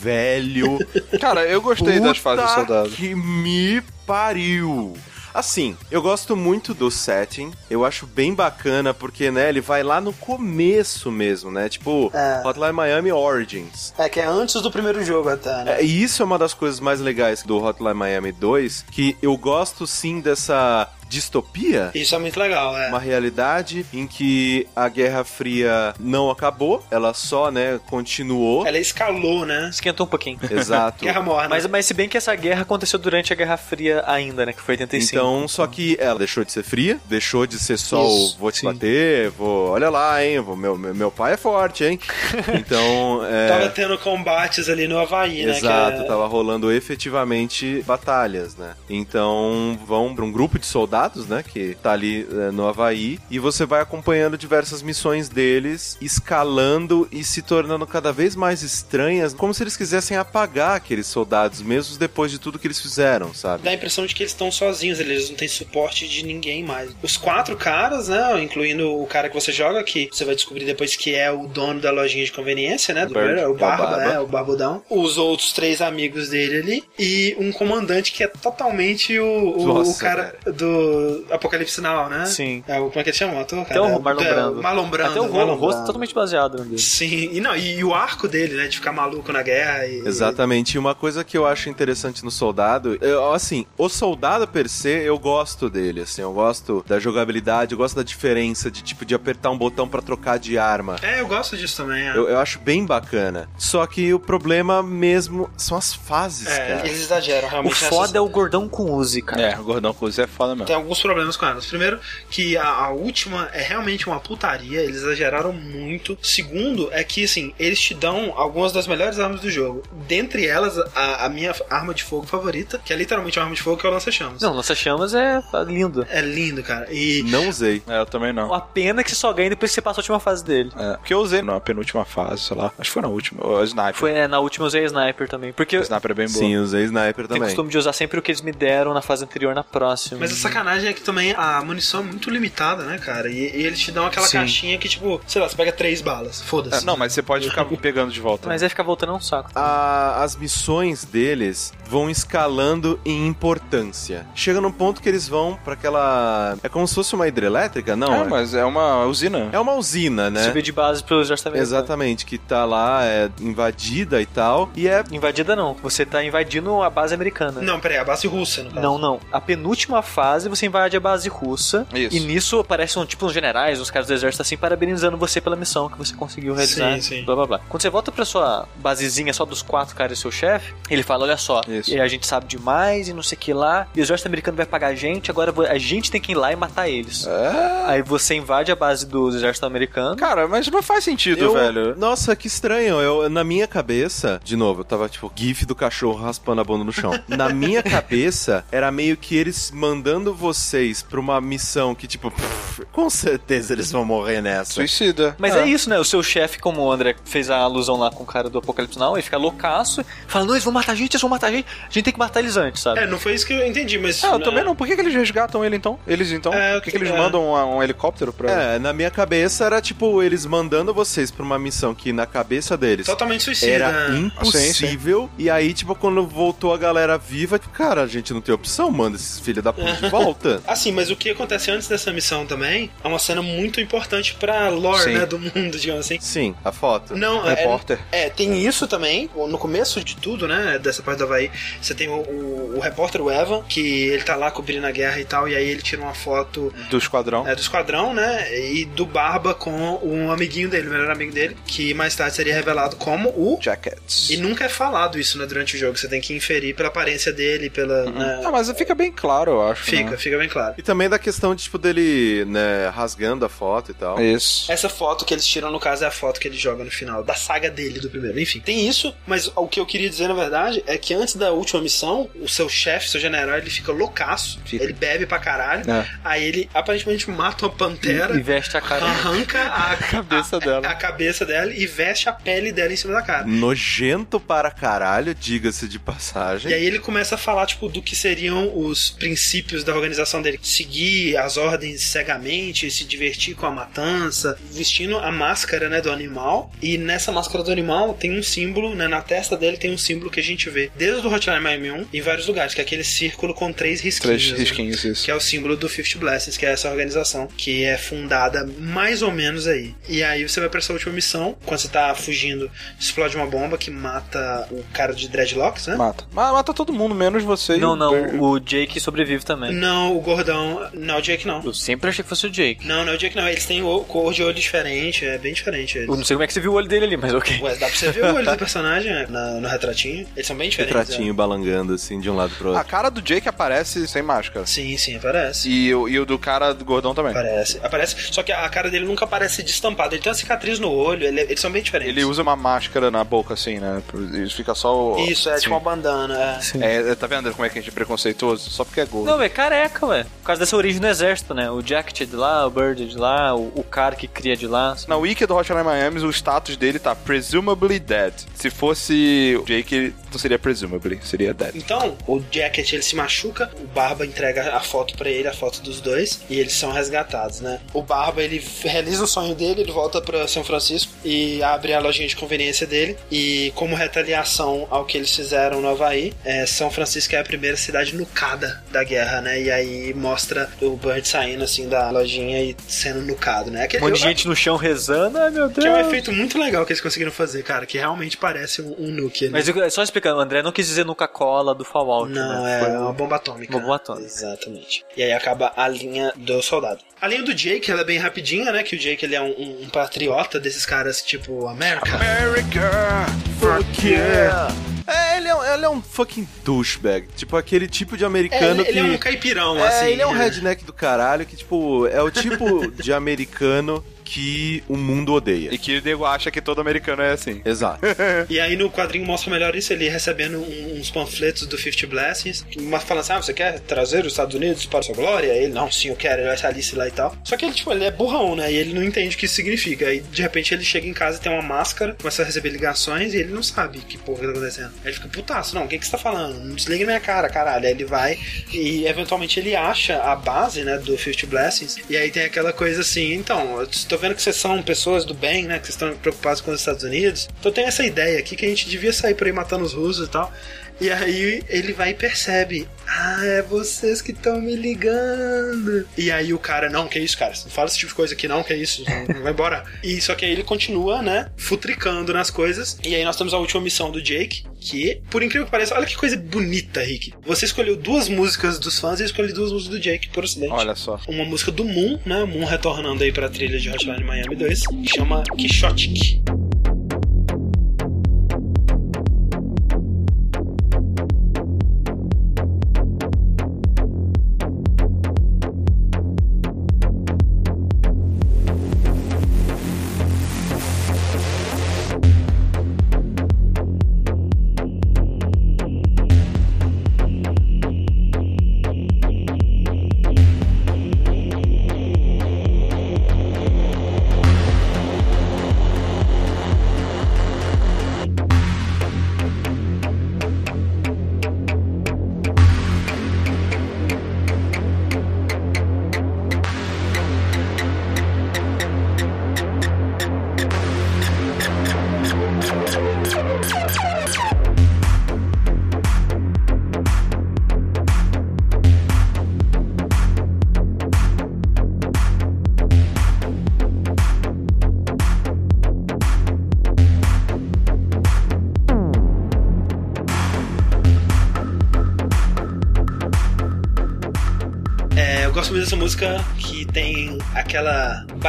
velho. 0.00 0.78
Cara, 1.20 1.44
eu 1.46 1.60
gostei 1.60 2.00
das 2.00 2.18
fases 2.18 2.44
do 2.44 2.48
Puta 2.48 2.66
soldado. 2.66 2.90
Que 2.90 3.14
me 3.14 3.80
pariu. 4.06 4.96
Assim, 5.34 5.76
eu 5.90 6.00
gosto 6.00 6.36
muito 6.36 6.72
do 6.72 6.92
setting. 6.92 7.52
Eu 7.68 7.84
acho 7.84 8.06
bem 8.06 8.32
bacana 8.32 8.94
porque, 8.94 9.32
né, 9.32 9.48
ele 9.48 9.60
vai 9.60 9.82
lá 9.82 10.00
no 10.00 10.12
começo 10.12 11.10
mesmo, 11.10 11.50
né? 11.50 11.68
Tipo, 11.68 12.08
É. 12.14 12.40
Hotline 12.46 12.72
Miami 12.72 13.10
Origins. 13.10 13.92
É, 13.98 14.08
que 14.08 14.20
é 14.20 14.26
antes 14.26 14.62
do 14.62 14.70
primeiro 14.70 15.04
jogo 15.04 15.28
até, 15.28 15.64
né? 15.64 15.80
É, 15.80 15.84
e 15.84 16.02
isso 16.04 16.22
é 16.22 16.24
uma 16.24 16.38
das 16.38 16.54
coisas 16.54 16.78
mais 16.78 17.00
legais 17.00 17.42
do 17.42 17.60
Hotline 17.60 17.94
Miami 17.94 18.30
2, 18.30 18.86
que 18.92 19.16
eu 19.20 19.36
gosto 19.36 19.88
sim 19.88 20.20
dessa 20.20 20.88
distopia. 21.14 21.90
Isso 21.94 22.14
é 22.14 22.18
muito 22.18 22.38
legal, 22.38 22.76
é. 22.76 22.88
Uma 22.88 22.98
realidade 22.98 23.86
em 23.92 24.06
que 24.06 24.66
a 24.74 24.88
Guerra 24.88 25.24
Fria 25.24 25.94
não 25.98 26.30
acabou, 26.30 26.84
ela 26.90 27.14
só, 27.14 27.50
né, 27.50 27.80
continuou. 27.86 28.66
Ela 28.66 28.78
escalou, 28.78 29.46
né? 29.46 29.68
Esquentou 29.70 30.06
um 30.06 30.08
pouquinho. 30.08 30.38
Exato. 30.50 31.04
Guerra 31.04 31.22
morna. 31.22 31.48
Mas, 31.48 31.66
mas 31.66 31.86
se 31.86 31.94
bem 31.94 32.08
que 32.08 32.16
essa 32.16 32.34
guerra 32.34 32.62
aconteceu 32.62 32.98
durante 32.98 33.32
a 33.32 33.36
Guerra 33.36 33.56
Fria 33.56 34.02
ainda, 34.06 34.44
né? 34.44 34.52
Que 34.52 34.60
foi 34.60 34.74
85. 34.74 35.14
Então, 35.14 35.48
só 35.48 35.66
que 35.66 35.96
ela 36.00 36.18
deixou 36.18 36.44
de 36.44 36.52
ser 36.52 36.62
fria, 36.62 36.98
deixou 37.06 37.46
de 37.46 37.58
ser 37.58 37.78
só 37.78 38.04
Isso, 38.04 38.36
o 38.36 38.38
vou 38.38 38.50
te 38.50 38.60
sim. 38.60 38.66
bater, 38.66 39.30
vou. 39.30 39.70
Olha 39.70 39.88
lá, 39.90 40.24
hein? 40.24 40.40
Vou, 40.40 40.56
meu, 40.56 40.76
meu, 40.76 40.94
meu 40.94 41.10
pai 41.10 41.34
é 41.34 41.36
forte, 41.36 41.84
hein? 41.84 41.98
Então. 42.54 43.24
É... 43.24 43.48
Tava 43.48 43.68
tendo 43.68 43.98
combates 43.98 44.68
ali 44.68 44.86
no 44.88 44.98
Havaí, 44.98 45.44
né? 45.44 45.56
Exato, 45.56 45.98
que 45.98 46.04
é... 46.04 46.06
tava 46.06 46.26
rolando 46.26 46.72
efetivamente 46.72 47.82
batalhas, 47.86 48.56
né? 48.56 48.74
Então 48.88 49.78
vão 49.86 50.14
pra 50.14 50.24
um 50.24 50.32
grupo 50.32 50.58
de 50.58 50.66
soldados 50.66 51.03
soldados, 51.04 51.26
né? 51.26 51.44
Que 51.46 51.76
tá 51.82 51.92
ali 51.92 52.26
é, 52.30 52.50
no 52.50 52.66
Havaí. 52.66 53.18
E 53.30 53.38
você 53.38 53.66
vai 53.66 53.80
acompanhando 53.80 54.38
diversas 54.38 54.82
missões 54.82 55.28
deles, 55.28 55.98
escalando 56.00 57.08
e 57.10 57.22
se 57.22 57.42
tornando 57.42 57.86
cada 57.86 58.12
vez 58.12 58.34
mais 58.34 58.62
estranhas, 58.62 59.34
como 59.34 59.52
se 59.52 59.62
eles 59.62 59.76
quisessem 59.76 60.16
apagar 60.16 60.76
aqueles 60.76 61.06
soldados, 61.06 61.62
mesmo 61.62 61.98
depois 61.98 62.30
de 62.30 62.38
tudo 62.38 62.58
que 62.58 62.66
eles 62.66 62.80
fizeram, 62.80 63.34
sabe? 63.34 63.62
Dá 63.62 63.70
a 63.70 63.74
impressão 63.74 64.06
de 64.06 64.14
que 64.14 64.22
eles 64.22 64.32
estão 64.32 64.50
sozinhos, 64.50 65.00
eles 65.00 65.28
não 65.28 65.36
têm 65.36 65.48
suporte 65.48 66.08
de 66.08 66.24
ninguém 66.24 66.64
mais. 66.64 66.90
Os 67.02 67.16
quatro 67.16 67.56
caras, 67.56 68.08
né? 68.08 68.42
Incluindo 68.42 69.00
o 69.00 69.06
cara 69.06 69.28
que 69.28 69.34
você 69.34 69.52
joga, 69.52 69.82
que 69.82 70.08
você 70.10 70.24
vai 70.24 70.34
descobrir 70.34 70.64
depois 70.64 70.96
que 70.96 71.14
é 71.14 71.30
o 71.30 71.46
dono 71.46 71.80
da 71.80 71.90
lojinha 71.90 72.24
de 72.24 72.32
conveniência, 72.32 72.94
né? 72.94 73.06
Do 73.06 73.14
Bird, 73.14 73.28
Bird, 73.28 73.40
é 73.42 73.48
o 73.48 73.54
é 73.54 73.58
Barba, 73.58 74.04
é, 74.04 74.20
o 74.20 74.26
Barbudão. 74.26 74.82
Os 74.88 75.18
outros 75.18 75.52
três 75.52 75.80
amigos 75.80 76.30
dele 76.30 76.58
ali. 76.58 76.84
E 76.98 77.36
um 77.38 77.52
comandante 77.52 78.12
que 78.12 78.22
é 78.22 78.26
totalmente 78.26 79.18
o, 79.18 79.58
o, 79.58 79.66
Nossa, 79.66 79.90
o 79.90 79.98
cara 79.98 80.34
do 80.46 80.83
Apocalipse 81.30 81.80
Now, 81.80 82.08
né? 82.08 82.26
Sim. 82.26 82.62
É, 82.66 82.78
o- 82.80 82.88
como 82.88 83.00
é 83.00 83.02
que 83.02 83.10
ele 83.10 83.16
chama? 83.16 83.34
o 83.34 83.40
ator, 83.40 83.58
Até 83.60 83.80
o 83.80 84.00
Marlon 84.00 84.22
É, 84.22 84.32
Brando. 84.34 84.62
Marlon 84.62 84.88
Brando. 84.88 85.10
Até 85.10 85.20
o, 85.20 85.32
Marlon 85.32 85.52
o 85.52 85.56
rosto 85.56 85.68
Brando. 85.76 85.86
totalmente 85.86 86.14
baseado 86.14 86.58
no 86.58 86.64
dele. 86.64 86.78
Sim, 86.78 87.30
e, 87.32 87.40
não, 87.40 87.56
e, 87.56 87.82
o 87.84 87.94
arco 87.94 88.28
dele, 88.28 88.54
né? 88.56 88.66
De 88.68 88.76
ficar 88.76 88.92
maluco 88.92 89.32
na 89.32 89.42
guerra. 89.42 89.86
E, 89.86 89.98
Exatamente. 90.06 90.74
E 90.74 90.78
uma 90.78 90.94
coisa 90.94 91.24
que 91.24 91.36
eu 91.36 91.46
acho 91.46 91.68
interessante 91.68 92.24
no 92.24 92.30
soldado, 92.30 92.96
eu, 93.00 93.32
assim, 93.32 93.66
o 93.76 93.88
soldado 93.88 94.46
per 94.48 94.68
se, 94.68 94.88
eu 94.88 95.18
gosto 95.18 95.68
dele, 95.70 96.02
assim, 96.02 96.22
eu 96.22 96.32
gosto 96.32 96.84
da 96.86 96.98
jogabilidade, 96.98 97.72
eu 97.72 97.78
gosto 97.78 97.96
da 97.96 98.02
diferença 98.02 98.70
de 98.70 98.82
tipo 98.82 99.04
de 99.04 99.14
apertar 99.14 99.50
um 99.50 99.58
botão 99.58 99.88
pra 99.88 100.00
trocar 100.02 100.38
de 100.38 100.58
arma. 100.58 100.96
É, 101.02 101.20
eu 101.20 101.26
gosto 101.26 101.56
disso 101.56 101.76
também. 101.82 102.08
É, 102.08 102.16
Eu, 102.16 102.28
eu 102.28 102.38
acho 102.38 102.58
bem 102.58 102.84
bacana. 102.84 103.48
Só 103.58 103.86
que 103.86 104.12
o 104.12 104.18
problema 104.20 104.82
mesmo 104.82 105.50
são 105.56 105.76
as 105.76 105.92
fases, 105.94 106.46
É, 106.48 106.58
cara. 106.76 106.86
eles 106.88 107.00
exageram 107.02 107.48
O 107.48 107.50
realmente. 107.50 107.72
nessas- 107.74 107.88
foda 107.88 108.18
é 108.18 108.20
o 108.20 108.28
gordão 108.28 108.68
com 108.68 108.92
Uzi, 108.94 109.22
cara. 109.22 109.40
É, 109.42 109.58
o 109.58 109.64
Gordão 109.64 109.92
Cruz 109.94 110.18
é 110.18 110.26
foda 110.26 110.54
mesmo. 110.54 110.66
Tem 110.74 110.80
alguns 110.82 111.00
problemas 111.00 111.36
com 111.36 111.46
elas. 111.46 111.66
Primeiro, 111.66 112.00
que 112.28 112.56
a, 112.56 112.66
a 112.66 112.90
última 112.90 113.48
é 113.52 113.62
realmente 113.62 114.08
uma 114.08 114.18
putaria, 114.18 114.80
eles 114.80 114.96
exageraram 114.96 115.52
muito. 115.52 116.18
Segundo, 116.20 116.88
é 116.92 117.04
que, 117.04 117.24
assim, 117.24 117.54
eles 117.58 117.80
te 117.80 117.94
dão 117.94 118.32
algumas 118.36 118.72
das 118.72 118.86
melhores 118.88 119.18
armas 119.20 119.40
do 119.40 119.50
jogo. 119.50 119.82
Dentre 120.08 120.46
elas, 120.46 120.76
a, 120.94 121.26
a 121.26 121.28
minha 121.28 121.54
arma 121.70 121.94
de 121.94 122.02
fogo 122.02 122.26
favorita, 122.26 122.80
que 122.84 122.92
é 122.92 122.96
literalmente 122.96 123.38
uma 123.38 123.44
arma 123.44 123.54
de 123.54 123.62
fogo, 123.62 123.76
que 123.76 123.86
é 123.86 123.88
o 123.88 123.92
lança-chamas. 123.92 124.42
Não, 124.42 124.52
lança-chamas 124.52 125.14
é 125.14 125.40
lindo. 125.66 126.04
É 126.10 126.20
lindo, 126.20 126.62
cara. 126.62 126.92
E 126.92 127.22
Não 127.24 127.48
usei. 127.48 127.82
É, 127.86 128.00
eu 128.00 128.06
também 128.06 128.32
não. 128.32 128.48
Uma 128.48 128.60
pena 128.60 129.04
que 129.04 129.10
você 129.10 129.16
só 129.16 129.32
ganha 129.32 129.50
depois 129.50 129.70
que 129.70 129.74
você 129.76 129.82
passa 129.82 130.00
a 130.00 130.02
última 130.02 130.18
fase 130.18 130.44
dele. 130.44 130.72
É, 130.76 130.96
porque 130.96 131.14
eu 131.14 131.18
usei 131.20 131.42
na 131.42 131.60
penúltima 131.60 132.04
fase, 132.04 132.42
sei 132.42 132.56
lá. 132.56 132.72
Acho 132.78 132.90
que 132.90 132.90
foi 132.90 133.02
na 133.02 133.08
última. 133.08 133.46
O 133.46 133.62
Sniper. 133.62 133.94
Foi 133.94 134.10
é, 134.12 134.26
na 134.26 134.40
última 134.40 134.64
eu 134.64 134.68
usei 134.68 134.82
a 134.82 134.86
Sniper 134.86 135.28
também. 135.28 135.52
Porque 135.52 135.76
Sniper 135.76 136.10
é 136.10 136.14
bem 136.14 136.26
bom. 136.26 136.38
Sim, 136.38 136.56
usei 136.56 136.84
sniper 136.84 137.14
tenho 137.14 137.28
também. 137.28 137.42
costume 137.42 137.70
de 137.70 137.78
usar 137.78 137.92
sempre 137.92 138.18
o 138.18 138.22
que 138.22 138.30
eles 138.30 138.40
me 138.40 138.52
deram 138.52 138.92
na 138.94 139.02
fase 139.02 139.24
anterior 139.24 139.54
na 139.54 139.62
próxima. 139.62 140.20
Mas 140.20 140.32
a 140.32 140.36
sacanagem 140.36 140.63
é 140.68 140.92
que 140.92 141.00
também 141.02 141.32
a 141.36 141.62
munição 141.62 142.00
é 142.00 142.02
muito 142.04 142.30
limitada, 142.30 142.84
né, 142.84 142.98
cara? 142.98 143.28
E, 143.30 143.34
e 143.56 143.66
eles 143.66 143.78
te 143.78 143.90
dão 143.92 144.06
aquela 144.06 144.26
Sim. 144.26 144.38
caixinha 144.38 144.78
que, 144.78 144.88
tipo, 144.88 145.20
sei 145.26 145.40
lá, 145.42 145.48
você 145.48 145.56
pega 145.56 145.72
três 145.72 146.00
balas. 146.00 146.40
É, 146.40 146.44
Foda-se. 146.44 146.84
não, 146.86 146.96
mas 146.96 147.12
você 147.12 147.22
pode 147.22 147.48
ficar 147.48 147.64
pegando 147.80 148.12
de 148.12 148.20
volta. 148.20 148.48
Mas 148.48 148.62
aí 148.62 148.68
ficar 148.68 148.82
voltando 148.82 149.12
é 149.12 149.16
um 149.16 149.20
saco. 149.20 149.50
A- 149.54 150.22
as 150.22 150.36
missões 150.36 151.04
deles 151.04 151.72
vão 151.88 152.08
escalando 152.10 152.98
em 153.04 153.26
importância. 153.26 154.26
Chega 154.34 154.60
num 154.60 154.72
ponto 154.72 155.00
que 155.00 155.08
eles 155.08 155.28
vão 155.28 155.58
pra 155.64 155.74
aquela. 155.74 156.56
É 156.62 156.68
como 156.68 156.86
se 156.88 156.94
fosse 156.94 157.14
uma 157.14 157.28
hidrelétrica? 157.28 157.94
Não. 157.96 158.14
é, 158.14 158.20
é- 158.20 158.24
mas 158.24 158.54
é 158.54 158.64
uma 158.64 159.04
usina. 159.04 159.48
É 159.52 159.58
uma 159.58 159.74
usina, 159.74 160.30
né? 160.30 160.44
Subir 160.44 160.62
de 160.62 160.72
base 160.72 161.02
pro 161.02 161.20
exército 161.20 161.48
americano. 161.48 161.68
Exatamente, 161.76 162.24
que 162.26 162.38
tá 162.38 162.64
lá, 162.64 163.04
é 163.04 163.30
invadida 163.40 164.20
e 164.20 164.26
tal. 164.26 164.70
E 164.74 164.88
é. 164.88 165.02
Invadida 165.10 165.54
não, 165.54 165.74
você 165.74 166.04
tá 166.06 166.22
invadindo 166.24 166.82
a 166.82 166.90
base 166.90 167.14
americana. 167.14 167.60
Não, 167.60 167.78
peraí, 167.80 167.98
a 167.98 168.04
base 168.04 168.26
russa, 168.26 168.62
no 168.62 168.70
caso. 168.70 168.80
Não, 168.82 168.98
não. 168.98 169.20
A 169.32 169.40
penúltima 169.40 170.02
fase 170.02 170.48
você 170.54 170.66
invade 170.66 170.96
a 170.96 171.00
base 171.00 171.28
russa. 171.28 171.86
Isso. 171.94 172.16
E 172.16 172.20
nisso 172.20 172.58
aparecem 172.60 173.00
um, 173.02 173.06
tipo 173.06 173.26
uns 173.26 173.32
generais, 173.32 173.80
uns 173.80 173.90
caras 173.90 174.06
do 174.08 174.14
exército 174.14 174.42
assim, 174.42 174.56
parabenizando 174.56 175.16
você 175.16 175.40
pela 175.40 175.56
missão 175.56 175.88
que 175.88 175.98
você 175.98 176.14
conseguiu 176.14 176.54
realizar. 176.54 176.94
Sim, 176.96 177.00
sim. 177.00 177.24
Blá 177.24 177.34
blá 177.34 177.46
blá. 177.46 177.60
Quando 177.68 177.82
você 177.82 177.90
volta 177.90 178.10
pra 178.12 178.24
sua 178.24 178.66
basezinha 178.76 179.32
só 179.32 179.44
dos 179.44 179.62
quatro 179.62 179.94
caras 179.94 180.18
e 180.18 180.20
seu 180.20 180.30
chefe, 180.30 180.74
ele 180.90 181.02
fala: 181.02 181.24
olha 181.24 181.36
só, 181.36 181.60
Isso. 181.68 181.90
e 181.90 182.00
a 182.00 182.08
gente 182.08 182.26
sabe 182.26 182.46
demais 182.46 183.08
e 183.08 183.12
não 183.12 183.22
sei 183.22 183.36
o 183.36 183.40
que 183.40 183.52
lá. 183.52 183.86
E 183.94 184.00
o 184.00 184.02
exército 184.02 184.28
americano 184.28 184.56
vai 184.56 184.66
pagar 184.66 184.88
a 184.88 184.94
gente, 184.94 185.30
agora 185.30 185.52
a 185.68 185.78
gente 185.78 186.10
tem 186.10 186.20
que 186.20 186.32
ir 186.32 186.34
lá 186.34 186.52
e 186.52 186.56
matar 186.56 186.88
eles. 186.88 187.26
É. 187.26 187.84
Aí 187.86 188.02
você 188.02 188.34
invade 188.34 188.70
a 188.72 188.76
base 188.76 189.06
do 189.06 189.28
exército 189.28 189.66
americano. 189.66 190.16
Cara, 190.16 190.46
mas 190.48 190.66
não 190.68 190.82
faz 190.82 191.04
sentido, 191.04 191.44
Eu- 191.44 191.52
velho. 191.54 191.96
Nossa, 191.96 192.34
que 192.36 192.46
estranho. 192.46 193.00
Eu, 193.00 193.28
na 193.28 193.44
minha 193.44 193.66
cabeça, 193.66 194.40
de 194.44 194.56
novo, 194.56 194.80
eu 194.80 194.84
tava 194.84 195.08
tipo, 195.08 195.30
gif 195.34 195.64
do 195.66 195.74
cachorro 195.74 196.22
raspando 196.24 196.60
a 196.60 196.64
bunda 196.64 196.84
no 196.84 196.92
chão. 196.92 197.12
na 197.28 197.48
minha 197.50 197.82
cabeça, 197.82 198.64
era 198.70 198.90
meio 198.90 199.16
que 199.16 199.36
eles 199.36 199.70
mandando 199.70 200.34
vocês 200.44 201.02
pra 201.02 201.18
uma 201.18 201.40
missão 201.40 201.94
que, 201.94 202.06
tipo, 202.06 202.30
pff, 202.30 202.84
com 202.92 203.08
certeza 203.08 203.72
eles 203.72 203.90
vão 203.90 204.04
morrer 204.04 204.42
nessa. 204.42 204.74
Suicida. 204.74 205.34
Mas 205.38 205.56
é. 205.56 205.66
isso, 205.66 205.88
né? 205.88 205.98
O 205.98 206.04
seu 206.04 206.22
chefe, 206.22 206.58
como 206.58 206.82
o 206.82 206.92
André 206.92 207.16
fez 207.24 207.48
a 207.48 207.56
alusão 207.56 207.96
lá 207.96 208.10
com 208.10 208.22
o 208.22 208.26
cara 208.26 208.50
do 208.50 208.58
Apocalipse 208.58 208.98
Now, 208.98 209.14
ele 209.14 209.22
fica 209.22 209.38
loucaço, 209.38 210.04
fala, 210.26 210.44
não, 210.44 210.54
eles 210.54 210.64
vão 210.64 210.72
matar 210.72 210.92
a 210.92 210.94
gente, 210.94 211.14
eles 211.14 211.20
vão 211.22 211.30
matar 211.30 211.46
a 211.46 211.50
gente, 211.50 211.66
a 211.80 211.84
gente 211.90 212.02
tem 212.02 212.12
que 212.12 212.18
matar 212.18 212.40
eles 212.40 212.56
antes, 212.56 212.82
sabe? 212.82 213.00
É, 213.00 213.06
não 213.06 213.18
foi 213.18 213.34
isso 213.34 213.46
que 213.46 213.54
eu 213.54 213.66
entendi, 213.66 213.98
mas. 213.98 214.22
Ah, 214.22 214.28
eu 214.32 214.38
né, 214.38 214.44
também 214.44 214.64
não. 214.64 214.76
Por 214.76 214.86
que, 214.86 214.94
que 214.94 215.00
eles 215.00 215.14
resgatam 215.14 215.64
ele 215.64 215.76
então? 215.76 215.98
Eles 216.06 216.30
então? 216.30 216.52
É, 216.52 216.74
Por 216.74 216.82
que, 216.82 216.90
que 216.90 216.96
eles 216.96 217.10
é. 217.10 217.16
mandam 217.16 217.42
um, 217.42 217.76
um 217.76 217.82
helicóptero 217.82 218.32
pra. 218.32 218.50
É, 218.50 218.78
na 218.78 218.92
minha 218.92 219.10
cabeça 219.10 219.64
era 219.64 219.80
tipo 219.80 220.22
eles 220.22 220.44
mandando 220.44 220.92
vocês 220.92 221.30
pra 221.30 221.44
uma 221.44 221.58
missão 221.58 221.94
que 221.94 222.12
na 222.12 222.26
cabeça 222.26 222.76
deles 222.76 223.06
Totalmente 223.06 223.44
suicida. 223.44 223.72
era 223.72 224.08
né? 224.10 224.18
impossível. 224.18 225.30
E 225.38 225.48
aí, 225.48 225.72
tipo, 225.72 225.94
quando 225.94 226.26
voltou 226.26 226.74
a 226.74 226.78
galera 226.78 227.16
viva, 227.16 227.58
tipo, 227.58 227.72
cara, 227.72 228.02
a 228.02 228.06
gente 228.06 228.32
não 228.32 228.40
tem 228.40 228.54
opção, 228.54 228.90
manda 228.90 229.16
esses 229.16 229.38
filhos 229.40 229.62
da 229.62 229.72
puta 229.72 229.92
de 229.94 230.08
volta. 230.10 230.33
Assim, 230.66 230.92
mas 230.92 231.10
o 231.10 231.16
que 231.16 231.30
acontece 231.30 231.70
antes 231.70 231.88
dessa 231.88 232.12
missão 232.12 232.46
também 232.46 232.90
é 233.02 233.08
uma 233.08 233.18
cena 233.18 233.42
muito 233.42 233.80
importante 233.80 234.34
pra 234.34 234.68
lore, 234.68 235.02
Sim. 235.04 235.14
né, 235.18 235.26
do 235.26 235.38
mundo, 235.38 235.78
digamos 235.78 236.04
assim. 236.04 236.18
Sim, 236.20 236.54
a 236.64 236.72
foto. 236.72 237.16
Não, 237.16 237.48
é, 237.48 237.54
Repórter. 237.54 237.98
é, 238.12 238.28
tem 238.30 238.64
isso 238.66 238.86
também. 238.86 239.30
No 239.34 239.58
começo 239.58 240.02
de 240.02 240.16
tudo, 240.16 240.46
né, 240.48 240.78
dessa 240.78 241.02
parte 241.02 241.18
do 241.18 241.24
Havaí, 241.24 241.50
você 241.80 241.94
tem 241.94 242.08
o, 242.08 242.16
o, 242.20 242.74
o 242.76 242.80
repórter, 242.80 243.20
o 243.20 243.30
Evan, 243.30 243.62
que 243.68 243.80
ele 244.08 244.22
tá 244.22 244.36
lá 244.36 244.50
cobrindo 244.50 244.86
a 244.86 244.90
guerra 244.90 245.20
e 245.20 245.24
tal, 245.24 245.48
e 245.48 245.54
aí 245.54 245.68
ele 245.68 245.82
tira 245.82 246.02
uma 246.02 246.14
foto 246.14 246.72
Do 246.90 246.98
esquadrão. 246.98 247.46
é, 247.46 247.54
do 247.54 247.60
esquadrão, 247.60 248.12
né, 248.14 248.48
e 248.58 248.84
do 248.84 249.06
Barba 249.06 249.54
com 249.54 249.70
um 250.02 250.30
amiguinho 250.30 250.68
dele, 250.68 250.88
o 250.88 250.90
melhor 250.90 251.10
amigo 251.10 251.32
dele, 251.32 251.56
que 251.66 251.94
mais 251.94 252.14
tarde 252.14 252.34
seria 252.34 252.54
revelado 252.54 252.96
como 252.96 253.28
o... 253.30 253.58
Jackets. 253.60 254.30
E 254.30 254.36
nunca 254.36 254.64
é 254.64 254.68
falado 254.68 255.18
isso, 255.18 255.38
né, 255.38 255.46
durante 255.46 255.76
o 255.76 255.78
jogo, 255.78 255.96
você 255.98 256.08
tem 256.08 256.20
que 256.20 256.34
inferir 256.34 256.74
pela 256.74 256.88
aparência 256.88 257.32
dele, 257.32 257.70
pela... 257.70 258.10
né, 258.10 258.42
Ah, 258.44 258.50
mas 258.50 258.70
fica 258.72 258.94
bem 258.94 259.12
claro, 259.12 259.52
eu 259.52 259.62
acho. 259.68 259.84
Fica, 259.84 260.10
né? 260.12 260.16
Fica 260.24 260.38
bem 260.38 260.48
claro. 260.48 260.74
E 260.76 260.82
também 260.82 261.08
da 261.08 261.18
questão 261.18 261.54
de, 261.54 261.62
tipo, 261.64 261.78
dele, 261.78 262.44
né, 262.46 262.88
rasgando 262.88 263.44
a 263.44 263.48
foto 263.48 263.90
e 263.90 263.94
tal. 263.94 264.20
Isso. 264.22 264.70
Essa 264.70 264.88
foto 264.88 265.24
que 265.24 265.32
eles 265.34 265.46
tiram, 265.46 265.70
no 265.70 265.78
caso, 265.80 266.04
é 266.04 266.06
a 266.06 266.10
foto 266.10 266.40
que 266.40 266.48
ele 266.48 266.56
joga 266.56 266.82
no 266.84 266.90
final 266.90 267.22
da 267.22 267.34
saga 267.34 267.70
dele, 267.70 268.00
do 268.00 268.10
primeiro. 268.10 268.38
Enfim, 268.40 268.60
tem 268.60 268.88
isso, 268.88 269.14
mas 269.26 269.50
o 269.54 269.66
que 269.68 269.78
eu 269.80 269.86
queria 269.86 270.08
dizer, 270.10 270.28
na 270.28 270.34
verdade, 270.34 270.82
é 270.86 270.98
que 270.98 271.14
antes 271.14 271.36
da 271.36 271.52
última 271.52 271.80
missão, 271.80 272.28
o 272.40 272.48
seu 272.48 272.68
chefe, 272.68 273.08
seu 273.08 273.20
general, 273.20 273.56
ele 273.58 273.70
fica 273.70 273.92
loucaço. 273.92 274.60
Fica. 274.64 274.82
Ele 274.82 274.92
bebe 274.92 275.26
pra 275.26 275.38
caralho. 275.38 275.88
É. 275.90 276.06
Aí 276.24 276.44
ele 276.44 276.70
aparentemente 276.74 277.30
mata 277.30 277.66
uma 277.66 277.72
pantera. 277.72 278.36
E 278.36 278.42
veste 278.42 278.76
a 278.76 278.80
cara. 278.80 279.04
Arranca 279.06 279.62
a, 279.72 279.96
cabeça 279.96 280.56
a- 280.56 280.58
dela. 280.60 280.86
A 280.88 280.94
cabeça 280.94 281.44
dela 281.44 281.72
e 281.72 281.86
veste 281.86 282.28
a 282.28 282.32
pele 282.32 282.72
dela 282.72 282.92
em 282.92 282.96
cima 282.96 283.12
da 283.14 283.22
cara. 283.22 283.44
Nojento 283.46 284.38
para 284.40 284.70
caralho, 284.70 285.34
diga-se 285.34 285.88
de 285.88 285.98
passagem. 285.98 286.70
E 286.70 286.74
aí 286.74 286.84
ele 286.84 286.98
começa 286.98 287.34
a 287.34 287.38
falar, 287.38 287.66
tipo, 287.66 287.88
do 287.88 288.00
que 288.02 288.14
seriam 288.16 288.70
os 288.76 289.10
princípios 289.10 289.82
da 289.84 289.92
organização 289.94 290.13
dele. 290.42 290.58
Seguir 290.62 291.36
as 291.36 291.56
ordens 291.56 292.02
cegamente, 292.02 292.90
se 292.90 293.04
divertir 293.04 293.54
com 293.54 293.66
a 293.66 293.70
matança, 293.70 294.58
vestindo 294.70 295.18
a 295.18 295.30
máscara, 295.30 295.88
né, 295.88 296.00
do 296.00 296.10
animal. 296.10 296.70
E 296.82 296.96
nessa 296.98 297.30
máscara 297.32 297.62
do 297.64 297.70
animal 297.72 298.14
tem 298.14 298.36
um 298.38 298.42
símbolo, 298.42 298.94
né, 298.94 299.08
na 299.08 299.20
testa 299.20 299.56
dele 299.56 299.76
tem 299.76 299.92
um 299.92 299.98
símbolo 299.98 300.30
que 300.30 300.40
a 300.40 300.42
gente 300.42 300.68
vê 300.70 300.90
desde 300.96 301.26
o 301.26 301.32
Hotline 301.32 301.60
Miami 301.60 301.90
1 301.90 302.06
em 302.12 302.20
vários 302.20 302.46
lugares, 302.46 302.74
que 302.74 302.80
é 302.80 302.84
aquele 302.84 303.04
círculo 303.04 303.54
com 303.54 303.72
três 303.72 304.00
risquinhos. 304.00 304.42
Três 304.42 304.52
né? 304.52 304.58
risquinhos, 304.58 305.04
isso. 305.04 305.24
que 305.24 305.30
é 305.30 305.34
o 305.34 305.40
símbolo 305.40 305.76
do 305.76 305.88
Fifth 305.88 306.16
Blessings, 306.16 306.56
que 306.56 306.66
é 306.66 306.72
essa 306.72 306.88
organização 306.90 307.46
que 307.56 307.84
é 307.84 307.96
fundada 307.96 308.68
mais 308.78 309.22
ou 309.22 309.30
menos 309.32 309.66
aí. 309.66 309.94
E 310.08 310.22
aí 310.22 310.46
você 310.48 310.60
vai 310.60 310.68
pra 310.68 310.78
essa 310.78 310.92
última 310.92 311.12
missão, 311.12 311.56
quando 311.64 311.80
você 311.80 311.88
tá 311.88 312.14
fugindo, 312.14 312.70
explode 312.98 313.36
uma 313.36 313.46
bomba 313.46 313.76
que 313.78 313.90
mata 313.90 314.66
o 314.70 314.82
cara 314.92 315.12
de 315.14 315.28
dreadlocks, 315.28 315.86
né? 315.86 315.96
Mata. 315.96 316.24
Ma- 316.32 316.52
Mata 316.52 316.72
todo 316.72 316.92
mundo, 316.92 317.14
menos 317.14 317.42
você. 317.42 317.74
e 317.74 317.78
Não, 317.78 317.96
não, 317.96 318.40
o 318.40 318.60
Jake 318.60 319.00
sobrevive 319.00 319.44
também. 319.44 319.72
Não, 319.72 320.03
o 320.12 320.20
gordão. 320.20 320.88
Não, 320.92 321.18
o 321.18 321.22
Jake 321.22 321.46
não. 321.46 321.62
Eu 321.64 321.72
sempre 321.74 322.10
achei 322.10 322.22
que 322.22 322.28
fosse 322.28 322.46
o 322.46 322.50
Jake. 322.50 322.86
Não, 322.86 323.04
não 323.04 323.12
é 323.12 323.16
o 323.16 323.18
Jake 323.18 323.36
não. 323.36 323.48
Eles 323.48 323.64
têm 323.66 323.82
o- 323.82 324.00
cor 324.00 324.32
de 324.32 324.42
olho 324.42 324.54
diferente, 324.54 325.24
é 325.24 325.38
bem 325.38 325.52
diferente. 325.52 325.98
Eles. 325.98 326.08
Eu 326.08 326.16
não 326.16 326.24
sei 326.24 326.34
como 326.36 326.44
é 326.44 326.46
que 326.46 326.52
você 326.52 326.60
viu 326.60 326.72
o 326.72 326.74
olho 326.74 326.88
dele 326.88 327.04
ali, 327.06 327.16
mas 327.16 327.32
ok. 327.34 327.60
Ué, 327.62 327.72
dá 327.76 327.86
pra 327.86 327.96
você 327.96 328.10
ver 328.10 328.24
o 328.24 328.34
olho 328.34 328.44
do 328.50 328.56
personagem 328.58 329.12
né, 329.12 329.26
na- 329.28 329.52
no 329.60 329.68
retratinho. 329.68 330.26
Eles 330.36 330.46
são 330.46 330.56
bem 330.56 330.68
diferentes. 330.68 330.96
Retratinho 330.98 331.32
balangando, 331.34 331.94
assim, 331.94 332.20
de 332.20 332.28
um 332.30 332.36
lado 332.36 332.54
pro 332.56 332.68
A 332.70 332.72
outro. 332.78 332.86
cara 332.88 333.08
do 333.10 333.22
Jake 333.22 333.48
aparece 333.48 334.06
sem 334.08 334.22
máscara. 334.22 334.64
é. 334.64 334.66
Sim, 334.66 334.96
sim, 334.96 335.16
aparece. 335.16 335.68
E, 335.68 335.94
o- 335.94 336.08
e 336.08 336.18
o 336.18 336.26
do 336.26 336.38
cara 336.38 336.72
do 336.72 336.84
gordão 336.84 337.14
também. 337.14 337.32
Aparece. 337.32 337.78
Aparece. 337.82 338.16
Só 338.32 338.42
que 338.42 338.52
a 338.52 338.68
cara 338.68 338.90
dele 338.90 339.04
nunca 339.06 339.24
aparece 339.24 339.62
destampada. 339.62 340.14
Ele 340.14 340.22
tem 340.22 340.30
uma 340.30 340.36
cicatriz 340.36 340.78
no 340.78 340.90
olho, 340.90 341.26
ele- 341.26 341.40
eles 341.42 341.60
são 341.60 341.70
bem 341.70 341.82
diferentes. 341.82 342.14
Ele 342.14 342.24
usa 342.24 342.42
uma 342.42 342.56
máscara 342.56 343.10
na 343.10 343.22
boca, 343.24 343.54
assim, 343.54 343.78
né? 343.78 344.02
Isso 344.44 344.56
fica 344.56 344.74
só 344.74 345.14
o. 345.14 345.18
Isso, 345.28 345.48
é 345.48 345.52
assim. 345.54 345.62
tipo 345.62 345.74
uma 345.74 345.80
bandana. 345.80 346.60
É. 346.80 347.10
É, 347.10 347.14
tá 347.14 347.26
vendo 347.26 347.50
como 347.52 347.64
é 347.64 347.68
que 347.68 347.78
a 347.78 347.80
gente 347.82 347.90
é 347.90 347.94
preconceituoso? 347.94 348.70
Só 348.70 348.84
porque 348.84 349.00
é 349.00 349.04
gordo. 349.06 349.26
Não, 349.30 349.40
é 349.42 349.48
careca. 349.48 349.83
Ué. 350.02 350.24
Por 350.24 350.46
causa 350.46 350.60
dessa 350.60 350.76
origem 350.76 351.00
no 351.00 351.08
exército, 351.08 351.54
né? 351.54 351.70
O 351.70 351.80
Jacket 351.80 352.20
é 352.20 352.24
de 352.24 352.36
lá, 352.36 352.66
o 352.66 352.70
Bird 352.70 353.02
é 353.02 353.06
de 353.06 353.16
lá, 353.16 353.54
o, 353.54 353.72
o 353.74 353.82
cara 353.82 354.14
que 354.14 354.28
cria 354.28 354.56
de 354.56 354.66
lá. 354.66 354.96
Na 355.08 355.16
wiki 355.16 355.46
do 355.46 355.54
Hotline 355.54 355.82
Miami, 355.82 356.20
o 356.20 356.30
status 356.30 356.76
dele 356.76 356.98
tá 356.98 357.14
presumably 357.14 357.98
dead. 357.98 358.34
Se 358.54 358.70
fosse 358.70 359.58
o 359.60 359.64
Jake, 359.64 360.14
não 360.30 360.38
seria 360.38 360.58
presumably, 360.58 361.20
seria 361.22 361.54
dead. 361.54 361.74
Então, 361.74 362.16
o 362.26 362.42
Jacket 362.50 362.92
ele 362.92 363.02
se 363.02 363.16
machuca, 363.16 363.70
o 363.80 363.86
Barba 363.86 364.26
entrega 364.26 364.74
a 364.74 364.80
foto 364.80 365.16
pra 365.16 365.30
ele, 365.30 365.48
a 365.48 365.52
foto 365.52 365.80
dos 365.80 366.00
dois, 366.00 366.42
e 366.48 366.58
eles 366.58 366.72
são 366.74 366.92
resgatados, 366.92 367.60
né? 367.60 367.80
O 367.92 368.02
Barba 368.02 368.42
ele 368.42 368.62
realiza 368.82 369.24
o 369.24 369.26
sonho 369.26 369.54
dele, 369.54 369.82
ele 369.82 369.92
volta 369.92 370.20
pra 370.20 370.46
São 370.48 370.64
Francisco 370.64 371.12
e 371.24 371.62
abre 371.62 371.94
a 371.94 372.00
lojinha 372.00 372.28
de 372.28 372.36
conveniência 372.36 372.86
dele. 372.86 373.16
E 373.30 373.72
como 373.74 373.94
retaliação 373.94 374.86
ao 374.90 375.04
que 375.04 375.16
eles 375.16 375.34
fizeram 375.34 375.80
no 375.80 375.88
Havaí, 375.88 376.32
é, 376.44 376.66
São 376.66 376.90
Francisco 376.90 377.34
é 377.34 377.40
a 377.40 377.44
primeira 377.44 377.76
cidade 377.76 378.14
nucada 378.14 378.82
da 378.90 379.02
guerra, 379.04 379.40
né? 379.40 379.62
E 379.62 379.70
aí 379.74 380.14
mostra 380.14 380.70
o 380.80 380.96
Bird 380.96 381.26
saindo 381.26 381.62
assim 381.64 381.88
da 381.88 382.10
lojinha 382.10 382.62
e 382.62 382.76
sendo 382.88 383.20
nucado, 383.22 383.70
né? 383.70 383.80
Um 383.80 383.84
Aquele, 383.84 384.02
monte 384.02 384.14
de 384.14 384.20
gente 384.20 384.48
no 384.48 384.56
chão 384.56 384.76
rezando, 384.76 385.38
ai 385.38 385.50
meu 385.50 385.68
Deus. 385.68 385.78
que 385.78 385.86
é 385.86 385.90
um 385.92 386.00
efeito 386.08 386.32
muito 386.32 386.58
legal 386.58 386.84
que 386.86 386.92
eles 386.92 387.00
conseguiram 387.00 387.32
fazer, 387.32 387.62
cara, 387.62 387.84
que 387.86 387.98
realmente 387.98 388.36
parece 388.36 388.80
um, 388.82 388.94
um 388.98 389.10
nuke. 389.10 389.44
Né? 389.44 389.50
Mas 389.52 389.68
eu- 389.68 389.90
só 389.90 390.02
explicando, 390.02 390.38
o 390.38 390.40
André 390.40 390.62
não 390.62 390.72
quis 390.72 390.86
dizer 390.86 391.04
Nuka-Cola 391.04 391.74
do 391.74 391.84
Fallout, 391.84 392.30
Não, 392.32 392.62
né? 392.64 392.76
é 392.76 392.80
Foi 392.84 392.96
uma 392.96 393.12
bomba 393.12 393.36
atômica. 393.36 393.72
Uma 393.76 393.80
bomba 393.82 393.96
atômica. 393.96 394.24
Exatamente. 394.26 395.04
E 395.16 395.22
aí 395.22 395.32
acaba 395.32 395.72
a 395.76 395.86
linha 395.88 396.32
do 396.36 396.62
soldado. 396.62 397.00
A 397.20 397.26
linha 397.28 397.42
do 397.42 397.54
Jake, 397.54 397.90
ela 397.90 398.02
é 398.02 398.04
bem 398.04 398.18
rapidinha, 398.18 398.70
né? 398.70 398.82
Que 398.82 398.96
o 398.96 398.98
Jake 398.98 399.24
ele 399.24 399.34
é 399.34 399.40
um, 399.40 399.46
um- 399.50 399.82
um 399.84 399.88
patriota 399.88 400.60
desses 400.60 400.84
caras 400.84 401.22
tipo 401.22 401.66
América. 401.66 402.14
America! 402.14 403.26
Fuck 403.58 404.06
yeah! 404.06 404.68
É, 405.06 405.36
ele 405.36 405.48
é, 405.48 405.54
um- 405.54 405.64
ele 405.64 405.84
é 405.84 405.88
um 405.88 406.00
fucking 406.02 406.48
douchebag. 406.64 407.26
Tipo, 407.36 407.56
aquele 407.56 407.86
tipo 407.86 408.16
de 408.16 408.24
É, 408.24 408.26
americano 408.26 408.80
ele, 408.80 408.84
que... 408.84 408.90
ele 408.90 408.98
é 409.00 409.02
um 409.04 409.18
caipirão, 409.18 409.63
É, 409.78 409.88
assim. 409.88 410.06
ele 410.06 410.22
é 410.22 410.26
um 410.26 410.32
redneck 410.32 410.84
do 410.84 410.92
caralho 410.92 411.46
que, 411.46 411.56
tipo, 411.56 412.06
é 412.06 412.22
o 412.22 412.30
tipo 412.30 412.90
de 412.90 413.12
americano 413.12 414.04
que 414.24 414.82
o 414.88 414.96
mundo 414.96 415.34
odeia. 415.34 415.72
E 415.72 415.78
que 415.78 415.98
o 415.98 416.00
Diego 416.00 416.24
acha 416.24 416.50
que 416.50 416.60
todo 416.60 416.80
americano 416.80 417.22
é 417.22 417.32
assim. 417.32 417.60
Exato. 417.64 418.00
E 418.48 418.60
aí 418.60 418.76
no 418.76 418.90
quadrinho 418.90 419.24
mostra 419.24 419.50
melhor 419.50 419.74
isso, 419.74 419.92
ele 419.92 420.08
recebendo 420.08 420.58
uns 420.58 421.10
panfletos 421.10 421.66
do 421.66 421.76
50 421.76 422.06
Blessings, 422.06 422.64
mas 422.82 423.02
falando 423.02 423.22
assim, 423.22 423.32
ah, 423.32 423.42
você 423.42 423.52
quer 423.52 423.80
trazer 423.80 424.24
os 424.24 424.32
Estados 424.32 424.54
Unidos 424.54 424.86
para 424.86 425.02
sua 425.02 425.14
glória? 425.14 425.52
Ele, 425.52 425.72
não, 425.72 425.90
sim, 425.90 426.08
eu 426.08 426.16
quero, 426.16 426.40
ele 426.40 426.46
vai 426.46 426.54
estar 426.54 426.68
ali 426.68 426.82
lá 426.94 427.08
e 427.08 427.10
tal. 427.10 427.36
Só 427.44 427.56
que 427.56 427.64
ele, 427.64 427.74
tipo, 427.74 427.92
ele 427.92 428.04
é 428.04 428.10
burrão, 428.10 428.54
né? 428.54 428.72
E 428.72 428.76
ele 428.76 428.94
não 428.94 429.02
entende 429.02 429.34
o 429.34 429.38
que 429.38 429.46
isso 429.46 429.54
significa. 429.54 430.06
Aí, 430.06 430.20
de 430.20 430.42
repente, 430.42 430.72
ele 430.72 430.84
chega 430.84 431.06
em 431.06 431.12
casa 431.12 431.38
e 431.38 431.40
tem 431.40 431.52
uma 431.52 431.62
máscara, 431.62 432.14
começa 432.14 432.42
a 432.42 432.44
receber 432.44 432.70
ligações 432.70 433.34
e 433.34 433.38
ele 433.38 433.52
não 433.52 433.62
sabe 433.62 433.98
que 434.00 434.18
porra 434.18 434.40
que 434.40 434.46
tá 434.46 434.52
acontecendo. 434.52 434.92
Aí 435.02 435.06
ele 435.06 435.14
fica, 435.14 435.28
putaço, 435.28 435.74
não, 435.74 435.84
o 435.84 435.88
que 435.88 435.98
que 435.98 436.04
você 436.04 436.12
tá 436.12 436.18
falando? 436.18 436.58
Não 436.60 436.74
desliga 436.74 437.04
minha 437.04 437.20
cara, 437.20 437.48
caralho. 437.48 437.86
Aí 437.86 437.92
ele 437.92 438.04
vai 438.04 438.38
e, 438.72 439.06
eventualmente, 439.06 439.58
ele 439.58 439.74
acha 439.74 440.22
a 440.22 440.36
base, 440.36 440.84
né, 440.84 440.98
do 440.98 441.16
50 441.16 441.46
Blessings. 441.46 441.96
E 442.08 442.16
aí 442.16 442.30
tem 442.30 442.44
aquela 442.44 442.72
coisa 442.72 443.00
assim, 443.00 443.34
então, 443.34 443.80
eu 443.80 443.86
tô 444.14 444.18
vendo 444.18 444.36
que 444.36 444.42
vocês 444.42 444.54
são 444.54 444.80
pessoas 444.80 445.24
do 445.24 445.34
bem, 445.34 445.64
né, 445.64 445.78
que 445.80 445.86
vocês 445.86 445.96
estão 445.96 446.16
preocupados 446.16 446.60
com 446.60 446.70
os 446.70 446.78
Estados 446.78 447.02
Unidos. 447.02 447.48
Então 447.58 447.72
tem 447.72 447.84
essa 447.84 448.04
ideia 448.04 448.38
aqui 448.38 448.54
que 448.54 448.64
a 448.64 448.68
gente 448.68 448.88
devia 448.88 449.12
sair 449.12 449.34
por 449.34 449.46
aí 449.46 449.52
matando 449.52 449.84
os 449.84 449.92
russos 449.92 450.28
e 450.28 450.30
tal. 450.30 450.52
E 451.00 451.10
aí 451.10 451.62
ele 451.68 451.92
vai 451.92 452.10
e 452.10 452.14
percebe: 452.14 452.88
Ah, 453.06 453.44
é 453.44 453.62
vocês 453.62 454.22
que 454.22 454.32
estão 454.32 454.60
me 454.60 454.76
ligando. 454.76 456.06
E 456.16 456.30
aí 456.30 456.52
o 456.52 456.58
cara, 456.58 456.88
não, 456.88 457.08
que 457.08 457.18
isso, 457.18 457.36
cara? 457.36 457.52
Não 457.64 457.70
fala 457.70 457.88
esse 457.88 457.98
tipo 457.98 458.10
de 458.10 458.14
coisa 458.14 458.34
aqui, 458.34 458.46
não, 458.48 458.62
que 458.62 458.74
isso, 458.74 459.04
não 459.34 459.42
vai 459.42 459.52
embora. 459.52 459.84
E 460.02 460.20
só 460.20 460.34
que 460.34 460.44
aí 460.44 460.52
ele 460.52 460.62
continua, 460.62 461.22
né, 461.22 461.50
futricando 461.56 462.32
nas 462.32 462.50
coisas. 462.50 462.98
E 463.04 463.14
aí 463.14 463.24
nós 463.24 463.36
temos 463.36 463.52
a 463.52 463.58
última 463.58 463.80
missão 463.80 464.10
do 464.10 464.22
Jake, 464.22 464.64
que, 464.80 465.20
por 465.30 465.42
incrível 465.42 465.66
que 465.66 465.70
pareça, 465.70 465.94
olha 465.94 466.06
que 466.06 466.16
coisa 466.16 466.36
bonita, 466.36 467.02
Rick. 467.02 467.34
Você 467.44 467.64
escolheu 467.64 467.96
duas 467.96 468.28
músicas 468.28 468.78
dos 468.78 468.98
fãs 468.98 469.18
e 469.20 469.22
eu 469.22 469.26
escolhi 469.26 469.52
duas 469.52 469.72
músicas 469.72 469.98
do 469.98 470.00
Jake, 470.00 470.28
por 470.28 470.44
acidente 470.44 470.72
Olha 470.72 470.94
só. 470.94 471.20
uma 471.28 471.44
música 471.44 471.70
do 471.70 471.84
Moon, 471.84 472.18
né? 472.24 472.44
Moon 472.44 472.64
retornando 472.64 473.24
aí 473.24 473.32
pra 473.32 473.48
trilha 473.48 473.78
de 473.78 473.90
Hotline 473.90 474.24
Miami 474.24 474.56
2, 474.56 474.86
que 474.86 475.08
chama 475.08 475.42
Quixotic. 475.56 476.40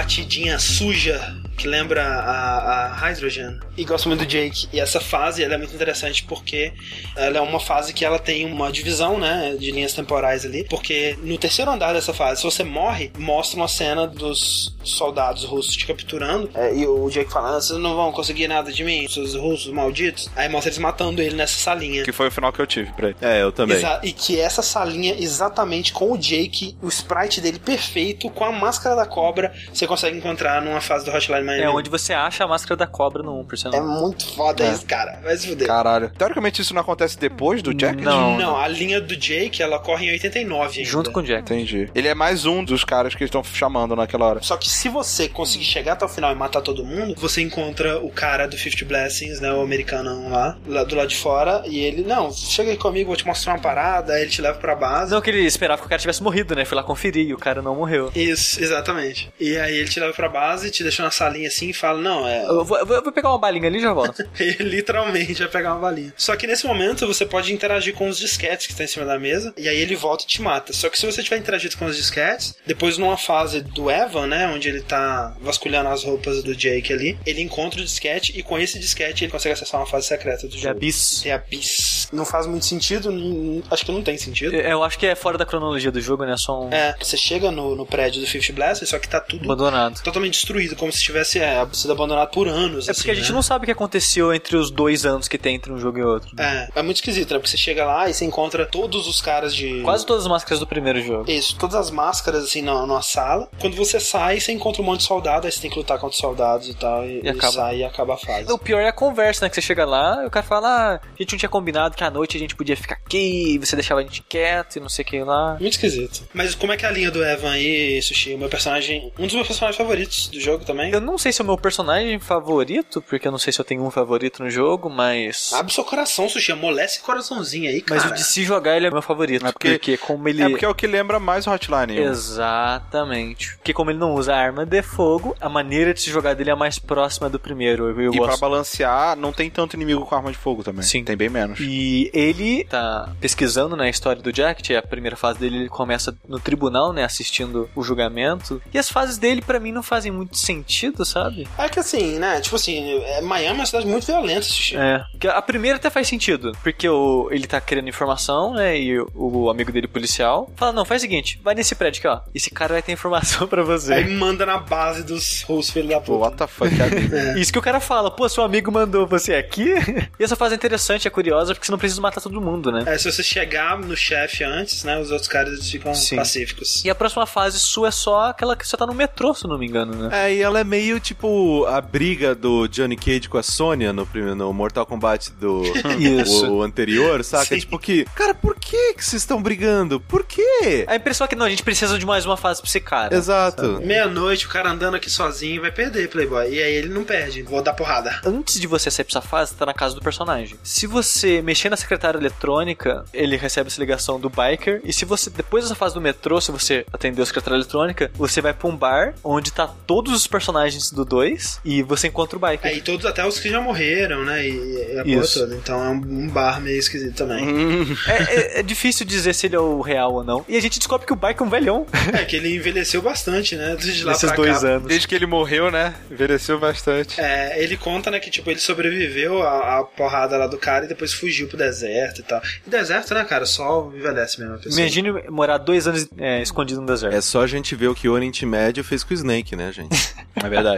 Batidinha 0.06 0.60
suja 0.60 1.35
que 1.66 1.70
lembra 1.70 2.04
a, 2.06 2.86
a 2.86 2.94
Hydrogen. 3.10 3.60
E 3.76 3.84
gosto 3.84 4.08
muito 4.08 4.20
do 4.24 4.26
Jake. 4.28 4.68
E 4.72 4.80
essa 4.80 5.02
fase 5.02 5.44
ela 5.44 5.56
é 5.56 5.58
muito 5.58 5.74
interessante 5.74 6.24
porque 6.24 6.72
ela 7.16 7.40
é 7.40 7.42
uma 7.42 7.60
fase 7.60 7.92
que 7.92 8.06
ela 8.06 8.20
tem 8.20 8.46
uma 8.46 8.72
divisão, 8.72 9.18
né, 9.18 9.56
de 9.60 9.72
linhas 9.72 9.92
temporais 9.94 10.46
ali. 10.46 10.64
Porque 10.70 11.18
no 11.24 11.36
terceiro 11.40 11.72
andar 11.72 11.92
dessa 11.94 12.14
fase, 12.14 12.42
se 12.42 12.46
você 12.46 12.64
morre, 12.64 13.12
mostra 13.18 13.58
uma 13.58 13.68
cena 13.68 14.06
dos 14.06 14.76
soldados 14.84 15.44
russos 15.44 15.76
te 15.76 15.88
capturando. 15.88 16.52
É, 16.54 16.76
e 16.76 16.86
o 16.86 17.10
Jake 17.10 17.32
falando, 17.34 17.60
vocês 17.60 17.80
não 17.80 17.96
vão 17.96 18.12
conseguir 18.12 18.48
nada 18.48 18.72
de 18.72 18.84
mim, 18.84 19.08
seus 19.08 19.34
russos 19.34 19.74
malditos. 19.74 20.30
Aí 20.36 20.48
mostra 20.48 20.70
eles 20.70 20.78
matando 20.78 21.20
ele 21.22 21.36
nessa 21.36 21.58
salinha. 21.58 22.04
Que 22.04 22.12
foi 22.12 22.28
o 22.28 22.32
final 22.32 22.54
que 22.54 22.62
eu 22.62 22.68
tive 22.68 22.92
pra 22.94 23.08
ele. 23.08 23.18
É, 23.22 23.42
eu 23.42 23.52
também. 23.52 23.78
Exa- 23.78 24.02
e 24.04 24.12
que 24.14 24.40
essa 24.40 24.62
salinha, 24.62 25.16
exatamente 25.18 25.92
com 25.92 26.12
o 26.12 26.18
Jake, 26.18 26.78
o 26.80 26.88
sprite 26.90 27.42
dele 27.42 27.58
perfeito, 27.58 28.30
com 28.30 28.46
a 28.46 28.52
máscara 28.52 28.96
da 28.96 29.06
cobra, 29.08 29.52
você 29.74 29.88
consegue 29.88 30.16
encontrar 30.16 30.62
numa 30.62 30.80
fase 30.82 31.04
do 31.06 31.12
Hotline 31.12 31.42
É 31.62 31.70
onde 31.70 31.90
você 31.90 32.14
acha 32.14 32.44
a 32.44 32.48
máscara 32.48 32.76
da 32.76 32.88
cobra 32.88 33.24
no 33.24 33.32
1%. 33.44 33.74
É 33.74 33.82
muito 33.82 34.26
foda 34.34 34.64
É. 34.64 34.72
isso, 34.72 34.86
cara. 34.86 35.20
Vai 35.24 35.36
se 35.38 35.48
fuder. 35.48 35.68
Caralho. 35.68 36.10
Teoricamente 36.18 36.62
isso 36.62 36.74
não 36.74 36.82
acontece 36.82 37.18
depois 37.18 37.62
do 37.62 37.74
Jack? 37.74 38.02
Não. 38.02 38.38
Não, 38.38 38.58
a 38.58 38.68
linha 38.68 39.00
do 39.02 39.16
Jake, 39.16 39.62
ela 39.62 39.80
corre 39.80 40.08
em 40.08 40.12
89 40.12 40.80
ainda. 40.80 40.90
Junto 40.90 41.12
com 41.12 41.20
o 41.20 41.24
Jack. 41.24 41.42
Entendi. 41.42 41.90
Ele 41.96 42.08
é 42.08 42.14
mais 42.16 42.46
um 42.46 42.64
dos 42.64 42.84
caras 42.84 43.14
que 43.16 43.24
estão 43.24 43.44
chamando 43.44 43.96
naquela 43.96 44.26
hora. 44.26 44.42
Só 44.42 44.58
que 44.58 44.70
se 44.70 44.90
você 44.90 45.28
conseguir 45.28 45.66
chegar 45.66 45.94
até 45.94 46.06
o 46.06 46.10
final 46.10 46.32
e 46.32 46.36
matar 46.36 46.62
todo 46.62 46.84
mundo, 46.86 47.16
você 47.18 47.42
encontra 47.42 48.00
o 48.00 48.10
cara 48.10 48.48
do 48.48 48.58
50 48.58 48.86
Blessings, 48.86 49.40
né? 49.40 49.52
O 49.52 49.62
americano 49.62 50.30
lá, 50.30 50.58
lá 50.68 50.84
do 50.84 50.96
lado 50.96 51.08
de 51.10 51.16
fora, 51.16 51.64
e 51.66 51.80
ele, 51.80 52.04
não, 52.04 52.32
chega 52.32 52.72
aí 52.72 52.78
comigo, 52.78 53.08
vou 53.08 53.16
te 53.16 53.26
mostrar 53.26 53.54
uma 53.54 53.60
parada, 53.62 54.14
aí 54.14 54.22
ele 54.24 54.32
te 54.32 54.42
leva 54.42 54.58
pra 54.58 54.76
base. 54.76 55.12
Não 55.12 55.22
que 55.22 55.30
ele 55.30 55.46
esperava 55.46 55.80
que 55.80 55.86
o 55.86 55.90
cara 55.90 56.00
tivesse 56.00 56.22
morrido, 56.24 56.56
né? 56.56 56.66
Foi 56.66 56.76
lá 56.76 56.84
conferir 56.84 57.28
e 57.28 57.34
o 57.34 57.38
cara 57.38 57.62
não 57.62 57.76
morreu. 57.76 58.12
Isso, 58.16 58.62
exatamente. 58.62 59.30
E 59.40 59.58
aí 59.58 59.76
ele 59.76 59.90
te 59.90 60.00
leva 60.00 60.14
pra 60.14 60.28
base, 60.30 60.70
te 60.72 60.84
deixa 60.84 61.04
na 61.04 61.12
salinha 61.12 61.45
assim 61.48 61.70
e 61.70 61.74
fala, 61.74 62.00
não, 62.02 62.28
é. 62.28 62.44
Eu 62.46 62.64
vou, 62.66 62.78
eu 62.78 62.86
vou- 62.86 62.96
eu 62.98 63.12
pegar 63.12 63.30
uma 63.30 63.38
balinha 63.38 63.68
ali 63.68 63.78
e 63.78 63.82
já 63.82 63.94
volto. 63.94 64.24
Ele 64.40 64.64
literalmente 64.64 65.34
vai 65.40 65.48
pegar 65.48 65.74
uma 65.74 65.82
balinha. 65.82 66.14
Só 66.18 66.36
que 66.36 66.48
nesse 66.48 66.66
momento 66.66 67.06
você 67.08 67.26
pode 67.26 67.54
interagir 67.54 67.94
com 67.94 68.08
os 68.08 68.18
disquetes 68.18 68.66
que 68.68 68.74
estão 68.74 68.84
em 68.86 68.88
cima 68.90 69.06
da 69.06 69.18
mesa, 69.20 69.54
e 69.58 69.68
aí 69.68 69.78
ele 69.78 69.96
volta 69.96 70.24
e 70.24 70.28
te 70.28 70.42
mata. 70.42 70.74
Só 70.74 70.90
que 70.90 70.98
se 70.98 71.06
você 71.06 71.22
tiver 71.24 71.38
interagido 71.38 71.78
com 71.78 71.86
os 71.86 71.96
disquetes, 71.96 72.56
depois 72.66 72.98
numa 72.98 73.18
fase 73.18 73.62
do 73.62 73.90
Evan, 73.90 74.28
né, 74.28 74.48
onde 74.48 74.68
ele 74.70 74.82
tá 74.82 75.36
vasculhando 75.42 75.90
as 75.90 76.04
roupas 76.04 76.44
do 76.44 76.56
Jake 76.56 76.92
ali, 76.94 77.18
ele 77.26 77.42
encontra 77.42 77.80
o 77.82 77.84
disquete 77.84 78.34
e 78.38 78.44
com 78.44 78.58
esse 78.60 78.80
disquete 78.80 79.24
ele 79.24 79.32
consegue 79.32 79.54
acessar 79.54 79.80
uma 79.80 79.88
fase 79.88 80.08
secreta 80.08 80.44
do 80.48 80.50
De 80.56 80.60
jogo. 80.62 80.70
Abyss. 80.76 81.22
The 81.24 81.32
Abyss. 81.34 82.08
Não 82.12 82.26
faz 82.26 82.46
muito 82.48 82.66
sentido, 82.66 83.12
não- 83.12 83.64
acho 83.72 83.86
que 83.86 83.92
não 83.92 84.02
tem 84.04 84.18
sentido. 84.18 84.56
Eu 84.56 84.84
acho 84.84 84.98
que 85.00 85.06
é 85.06 85.16
fora 85.16 85.38
da 85.38 85.46
cronologia 85.46 85.92
do 85.92 86.02
jogo, 86.02 86.26
né? 86.26 86.36
Só 86.38 86.64
um 86.66 86.74
É, 86.74 86.96
você 87.00 87.18
chega 87.18 87.52
no, 87.52 87.76
no 87.76 87.86
prédio 87.86 88.22
do 88.22 88.28
Fifth 88.28 88.52
Blaster, 88.52 88.88
só 88.88 89.00
que 89.00 89.08
tá 89.08 89.20
tudo 89.20 89.44
abandonado. 89.46 90.02
totalmente 90.04 90.34
destruído, 90.34 90.76
como 90.76 90.92
se 90.92 91.02
tivesse 91.02 91.35
é, 91.40 91.66
sido 91.74 91.92
abandonado 91.94 92.30
por 92.32 92.48
anos. 92.48 92.88
É 92.88 92.94
porque 92.94 93.10
assim, 93.10 93.12
a 93.12 93.22
gente 93.22 93.30
né? 93.30 93.36
não 93.36 93.42
sabe 93.42 93.64
o 93.64 93.66
que 93.66 93.72
aconteceu 93.72 94.34
entre 94.34 94.56
os 94.58 94.70
dois 94.72 95.06
anos 95.06 95.28
que 95.28 95.38
tem 95.38 95.56
entre 95.56 95.72
um 95.72 95.78
jogo 95.78 95.98
e 96.00 96.04
outro. 96.04 96.30
É, 96.40 96.70
é 96.76 96.82
muito 96.82 96.98
esquisito, 96.98 97.32
né? 97.34 97.40
Porque 97.40 97.50
você 97.50 97.58
chega 97.58 97.86
lá 97.86 98.10
e 98.10 98.14
você 98.14 98.26
encontra 98.26 98.66
todos 98.66 99.08
os 99.08 99.22
caras 99.22 99.56
de. 99.56 99.82
Quase 99.82 100.06
todas 100.06 100.24
as 100.24 100.30
máscaras 100.30 100.60
do 100.60 100.68
primeiro 100.68 101.02
jogo. 101.02 101.30
Isso, 101.30 101.56
todas 101.58 101.76
as 101.76 101.90
máscaras 101.92 102.44
assim 102.44 102.62
na, 102.62 102.86
numa 102.86 103.02
sala. 103.02 103.50
Quando 103.60 103.76
você 103.76 104.00
sai, 104.00 104.40
você 104.40 104.52
encontra 104.52 104.82
um 104.82 104.86
monte 104.86 105.00
de 105.02 105.06
soldado, 105.06 105.46
aí 105.46 105.52
você 105.52 105.62
tem 105.62 105.70
que 105.70 105.78
lutar 105.78 105.98
contra 105.98 106.14
os 106.14 106.20
soldados 106.20 106.68
e 106.70 106.74
tal. 106.74 107.06
E, 107.06 107.22
E 107.24 107.30
acaba. 107.30 107.54
sai 107.54 107.78
e 107.78 107.84
acaba 107.84 108.14
a 108.16 108.18
fase. 108.18 108.52
O 108.52 108.58
pior 108.58 108.80
é 108.80 108.88
a 108.88 108.94
conversa, 108.94 109.46
né? 109.46 109.50
Que 109.50 109.56
você 109.56 109.62
chega 109.62 109.86
lá 109.86 110.24
e 110.24 110.28
o 110.28 110.32
cara 110.32 110.46
fala: 110.46 110.68
ah, 110.68 110.94
a 110.96 111.22
gente 111.22 111.34
não 111.34 111.40
tinha 111.40 111.50
combinado 111.50 111.96
que 111.96 112.04
à 112.04 112.10
noite 112.10 112.38
a 112.38 112.40
gente 112.40 112.56
podia 112.56 112.76
ficar 112.78 112.96
aqui, 112.96 113.56
e 113.56 113.58
você 113.58 113.76
deixava 113.76 114.02
a 114.02 114.04
gente 114.04 114.24
quieto 114.28 114.78
e 114.78 114.80
não 114.80 114.90
sei 114.90 115.04
o 115.04 115.08
que 115.08 115.24
lá. 115.24 115.58
Muito 115.60 115.74
esquisito. 115.74 116.24
Mas 116.34 116.56
como 116.56 116.74
é 116.74 116.78
que 116.78 116.86
é 116.86 116.90
a 116.90 116.92
linha 116.92 117.12
do 117.12 117.24
Evan 117.24 117.52
aí, 117.52 118.02
Sushi? 118.02 118.34
O 118.34 118.38
meu 118.38 118.50
personagem. 118.50 119.12
Um 119.18 119.26
dos 119.26 119.34
meus 119.36 119.48
personagens 119.48 119.78
favoritos 119.78 120.28
do 120.28 120.40
jogo 120.40 120.66
também. 120.66 120.92
Eu 120.92 121.02
não 121.02 121.15
sei 121.18 121.32
se 121.32 121.42
é 121.42 121.44
o 121.44 121.48
meu 121.48 121.58
personagem 121.58 122.20
favorito, 122.20 123.02
porque 123.02 123.28
eu 123.28 123.32
não 123.32 123.40
sei 123.40 123.52
se 123.54 123.60
eu 123.60 123.66
tenho 123.66 123.84
um 123.84 123.92
favorito 123.92 124.44
no 124.44 124.50
jogo, 124.50 124.90
mas. 124.90 125.52
Abre 125.54 125.74
seu 125.74 125.84
coração, 125.84 126.28
Sushi. 126.30 126.52
Amolece 126.52 126.96
esse 126.96 127.04
coraçãozinho 127.04 127.70
aí, 127.70 127.82
cara. 127.82 128.02
Mas 128.02 128.12
o 128.12 128.14
de 128.14 128.24
se 128.24 128.44
jogar 128.44 128.76
ele 128.78 128.88
é 128.88 128.92
meu 128.92 129.02
favorito. 129.02 129.46
É 129.46 129.52
porque- 129.52 129.72
porque, 129.72 129.98
como 129.98 130.28
ele. 130.28 130.42
É 130.44 130.50
porque 130.50 130.66
é 130.66 130.70
o 130.70 130.76
que 130.76 130.88
lembra 130.88 131.20
mais 131.20 131.46
o 131.48 131.52
Hotline. 131.52 131.98
Exatamente. 132.00 133.56
Porque 133.58 133.74
como 133.74 133.92
ele 133.92 134.00
não 134.00 134.14
usa 134.14 134.36
arma 134.36 134.66
de 134.66 134.82
fogo, 134.82 135.36
a 135.40 135.50
maneira 135.50 135.94
de 135.94 136.02
se 136.02 136.10
jogar 136.10 136.34
dele 136.36 136.50
é 136.52 136.56
mais 136.56 136.80
próxima 136.80 137.30
do 137.30 137.40
primeiro. 137.40 137.90
Eu, 137.90 138.02
eu 138.02 138.14
E 138.14 138.18
pra 138.18 138.28
gosto. 138.28 138.40
balancear, 138.42 139.16
não 139.16 139.32
tem 139.32 139.50
tanto 139.50 139.76
inimigo 139.76 140.06
com 140.06 140.16
arma 140.16 140.32
de 140.32 140.38
fogo 140.38 140.64
também. 140.64 140.84
Sim. 140.84 141.04
Tem 141.04 141.16
bem 141.18 141.30
menos. 141.30 141.60
E 141.60 142.10
ele 142.14 142.64
tá 142.66 143.12
pesquisando 143.20 143.76
né, 143.76 143.86
a 143.86 143.90
história 143.90 144.22
do 144.22 144.32
Jack, 144.32 144.74
é 144.74 144.78
a 144.78 144.82
primeira 144.82 145.16
fase 145.16 145.40
dele, 145.40 145.58
ele 145.58 145.70
começa 145.70 146.16
no 146.28 146.40
tribunal, 146.40 146.92
né, 146.94 147.04
assistindo 147.04 147.70
o 147.76 147.84
julgamento. 147.84 148.62
E 148.74 148.78
as 148.78 148.90
fases 148.90 149.18
dele, 149.18 149.42
pra 149.42 149.60
mim, 149.60 149.72
não 149.72 149.84
fazem 149.84 150.12
muito 150.12 150.38
sentido, 150.38 151.05
sabe? 151.06 151.48
É 151.58 151.70
que 151.70 151.80
assim, 151.80 152.20
né? 152.20 152.42
Tipo 152.42 152.56
assim, 152.56 153.02
é, 153.04 153.22
Miami 153.22 153.48
é 153.48 153.54
uma 153.54 153.66
cidade 153.66 153.86
muito 153.86 154.06
violenta. 154.06 154.48
É. 154.74 155.30
A 155.30 155.42
primeira 155.42 155.78
até 155.78 155.90
faz 155.90 156.08
sentido, 156.08 156.52
porque 156.64 156.88
o, 156.88 157.30
ele 157.32 157.48
tá 157.48 157.62
querendo 157.62 157.88
informação, 157.88 158.54
né, 158.54 158.78
e 158.78 159.00
o, 159.00 159.10
o 159.14 159.50
amigo 159.50 159.72
dele, 159.72 159.88
policial, 159.88 160.52
fala, 160.56 160.72
não, 160.72 160.86
faz 160.86 161.02
o 161.02 161.04
seguinte, 161.04 161.40
vai 161.44 161.56
nesse 161.56 161.76
prédio 161.76 162.00
aqui, 162.00 162.08
ó. 162.08 162.22
Esse 162.34 162.50
cara 162.50 162.74
vai 162.74 162.82
ter 162.82 162.92
informação 162.92 163.48
pra 163.48 163.64
você. 163.64 163.94
Aí 163.94 164.10
manda 164.10 164.46
na 164.46 164.58
base 164.58 165.04
dos 165.04 165.44
hosts, 165.44 165.74
filho 165.74 165.90
da 165.90 166.00
puta. 166.00 166.18
what 166.18 166.38
the 166.38 166.48
fuck? 166.48 166.72
Isso 167.40 167.52
que 167.52 167.60
o 167.60 167.62
cara 167.62 167.80
fala, 167.80 168.12
pô, 168.12 168.28
seu 168.28 168.44
amigo 168.44 168.72
mandou 168.72 169.08
você 169.08 169.36
aqui? 169.36 169.74
e 170.20 170.24
essa 170.24 170.36
fase 170.36 170.56
é 170.56 170.58
interessante, 170.58 171.08
é 171.08 171.12
curiosa, 171.12 171.54
porque 171.54 171.66
você 171.66 171.72
não 171.72 171.80
precisa 171.80 172.02
matar 172.02 172.22
todo 172.22 172.42
mundo, 172.42 172.72
né? 172.72 172.84
É, 172.88 172.98
se 172.98 173.12
você 173.12 173.24
chegar 173.24 173.78
no 173.78 173.96
chefe 173.96 174.44
antes, 174.44 174.84
né? 174.84 175.00
Os 175.00 175.12
outros 175.12 175.28
caras 175.28 175.70
ficam 175.70 175.94
Sim. 175.94 176.16
pacíficos. 176.16 176.84
E 176.84 176.90
a 176.90 176.96
próxima 176.96 177.26
fase 177.26 177.60
sua 177.60 177.90
é 177.90 177.92
só 177.92 178.30
aquela 178.30 178.56
que 178.56 178.68
você 178.68 178.76
tá 178.76 178.86
no 178.86 178.94
metrô, 178.94 179.34
se 179.34 179.46
eu 179.46 179.50
não 179.50 179.58
me 179.58 179.68
engano, 179.68 179.94
né? 179.96 180.26
É, 180.26 180.34
e 180.34 180.42
ela 180.42 180.60
é 180.60 180.64
meio 180.64 180.95
tipo 181.00 181.66
a 181.66 181.80
briga 181.82 182.34
do 182.36 182.68
Johnny 182.68 182.96
Cage 182.96 183.30
com 183.30 183.38
a 183.38 183.44
Sônia 183.44 183.92
no, 183.94 184.06
primeiro, 184.06 184.36
no 184.36 184.52
Mortal 184.54 184.86
Kombat 184.86 185.32
do 185.34 185.64
Isso. 186.00 186.48
o, 186.48 186.58
o 186.58 186.62
anterior, 186.64 187.24
saca? 187.24 187.46
Sim. 187.46 187.60
Tipo 187.60 187.80
que, 187.80 188.06
cara, 188.16 188.34
por 188.34 188.56
que 188.56 188.94
que 188.94 189.04
vocês 189.04 189.22
estão 189.22 189.42
brigando? 189.42 190.00
Por 190.00 190.24
quê? 190.26 190.86
A 190.88 190.96
impressão 190.96 191.26
é 191.26 191.28
que 191.28 191.36
não, 191.36 191.46
a 191.46 191.50
gente 191.50 191.64
precisa 191.64 191.98
de 191.98 192.06
mais 192.06 192.26
uma 192.26 192.38
fase 192.38 192.62
pra 192.62 192.68
esse 192.70 192.80
cara. 192.80 193.16
Exato. 193.16 193.82
Meia-noite, 193.84 194.46
o 194.46 194.50
cara 194.50 194.70
andando 194.72 194.96
aqui 194.96 195.10
sozinho 195.10 195.62
vai 195.62 195.72
perder, 195.72 196.10
Playboy. 196.10 196.50
E 196.54 196.62
aí 196.62 196.74
ele 196.74 196.90
não 196.90 197.04
perde. 197.04 197.42
Vou 197.44 197.62
dar 197.62 197.74
porrada. 197.74 198.22
Antes 198.26 198.60
de 198.60 198.68
você 198.68 198.90
sair 198.92 199.06
pra 199.06 199.20
essa 199.20 199.28
fase, 199.28 199.52
você 199.52 199.58
tá 199.58 199.66
na 199.66 199.74
casa 199.74 199.96
do 199.96 200.02
personagem. 200.02 200.58
Se 200.64 200.88
você 200.88 201.42
mexer 201.42 201.70
na 201.70 201.78
secretária 201.78 202.18
eletrônica, 202.18 203.04
ele 203.14 203.36
recebe 203.38 203.68
essa 203.68 203.80
ligação 203.80 204.20
do 204.20 204.30
biker. 204.30 204.82
E 204.84 204.94
se 204.94 205.06
você, 205.06 205.30
depois 205.30 205.64
dessa 205.64 205.76
fase 205.76 205.94
do 205.94 206.02
metrô, 206.02 206.40
se 206.40 206.52
você 206.52 206.86
atender 206.92 207.22
a 207.22 207.26
secretária 207.26 207.58
eletrônica, 207.58 208.12
você 208.16 208.42
vai 208.42 208.54
pra 208.54 208.68
um 208.68 208.76
bar 208.76 209.14
onde 209.24 209.52
tá 209.52 209.68
todos 209.88 210.14
os 210.14 210.28
personagens 210.28 210.85
do 210.94 211.06
2 211.06 211.62
e 211.64 211.82
você 211.84 212.08
encontra 212.08 212.38
o 212.38 212.40
biker. 212.42 212.70
Aí 212.70 212.82
todos, 212.82 213.06
até 213.06 213.26
os 213.26 213.40
que 213.40 213.50
já 213.50 213.62
morreram, 213.62 214.24
né? 214.24 214.48
E, 214.48 214.52
e 214.94 215.00
a 215.00 215.04
Isso. 215.06 215.40
toda. 215.40 215.56
Então 215.56 215.84
é 215.84 215.90
um, 215.90 215.94
um 216.26 216.28
bar 216.30 216.60
meio 216.62 216.78
esquisito 216.78 217.16
também. 217.16 217.46
É, 218.08 218.14
é- 218.58 218.60
é 218.60 218.64
difícil 218.64 219.06
dizer 219.06 219.34
se 219.34 219.48
ele 219.48 219.56
é 219.56 219.60
o 219.60 219.82
real 219.82 220.14
ou 220.14 220.24
não. 220.24 220.46
E 220.48 220.56
a 220.58 220.62
gente 220.62 220.78
descobre 220.80 221.06
que 221.08 221.14
o 221.14 221.16
biker 221.16 221.42
é 221.42 221.44
um 221.44 221.50
velhão 221.50 221.86
é 222.14 222.24
que 222.26 222.36
ele 222.36 222.56
envelheceu 222.56 223.02
bastante, 223.02 223.56
né? 223.56 223.76
De 223.76 224.04
lá 224.04 224.12
nesses 224.12 224.28
pra 224.28 224.36
dois 224.36 224.60
cá. 224.60 224.68
anos. 224.68 224.88
Desde 224.88 225.08
que 225.08 225.16
ele 225.16 225.26
morreu, 225.26 225.72
né? 225.72 225.96
Envelheceu 226.12 226.60
bastante. 226.60 227.20
É, 227.20 227.62
ele 227.62 227.78
conta, 227.78 228.12
né, 228.12 228.20
que 228.20 228.30
tipo, 228.30 228.50
ele 228.50 228.60
sobreviveu 228.60 229.42
à, 229.44 229.80
à 229.80 229.84
porrada 229.84 230.38
lá 230.38 230.48
do 230.48 230.58
cara 230.58 230.86
e 230.86 230.88
depois 230.88 231.14
fugiu 231.14 231.48
pro 231.48 231.58
deserto 231.58 232.20
e 232.20 232.24
tal. 232.24 232.42
E 232.66 232.70
deserto, 232.70 233.14
né, 233.14 233.24
cara? 233.24 233.46
Só 233.46 233.92
envelhece 233.96 234.40
mesmo 234.40 234.56
a 234.56 234.58
pessoa. 234.58 234.80
Imagine 234.80 235.12
morar 235.30 235.58
dois 235.58 235.88
anos 235.88 236.08
é, 236.18 236.42
escondido 236.42 236.82
no 236.82 236.88
deserto. 236.88 237.16
É 237.16 237.22
só 237.22 237.42
a 237.42 237.48
gente 237.48 237.76
ver 237.76 237.88
o 237.88 237.96
que 237.96 238.08
o 238.08 238.14
Oriente 238.14 238.46
Médio 238.46 238.84
fez 238.84 239.04
com 239.04 239.12
o 239.12 239.14
Snake, 239.14 239.56
né, 239.56 239.72
gente? 239.72 239.96
É 240.44 240.50
verdade. 240.50 240.75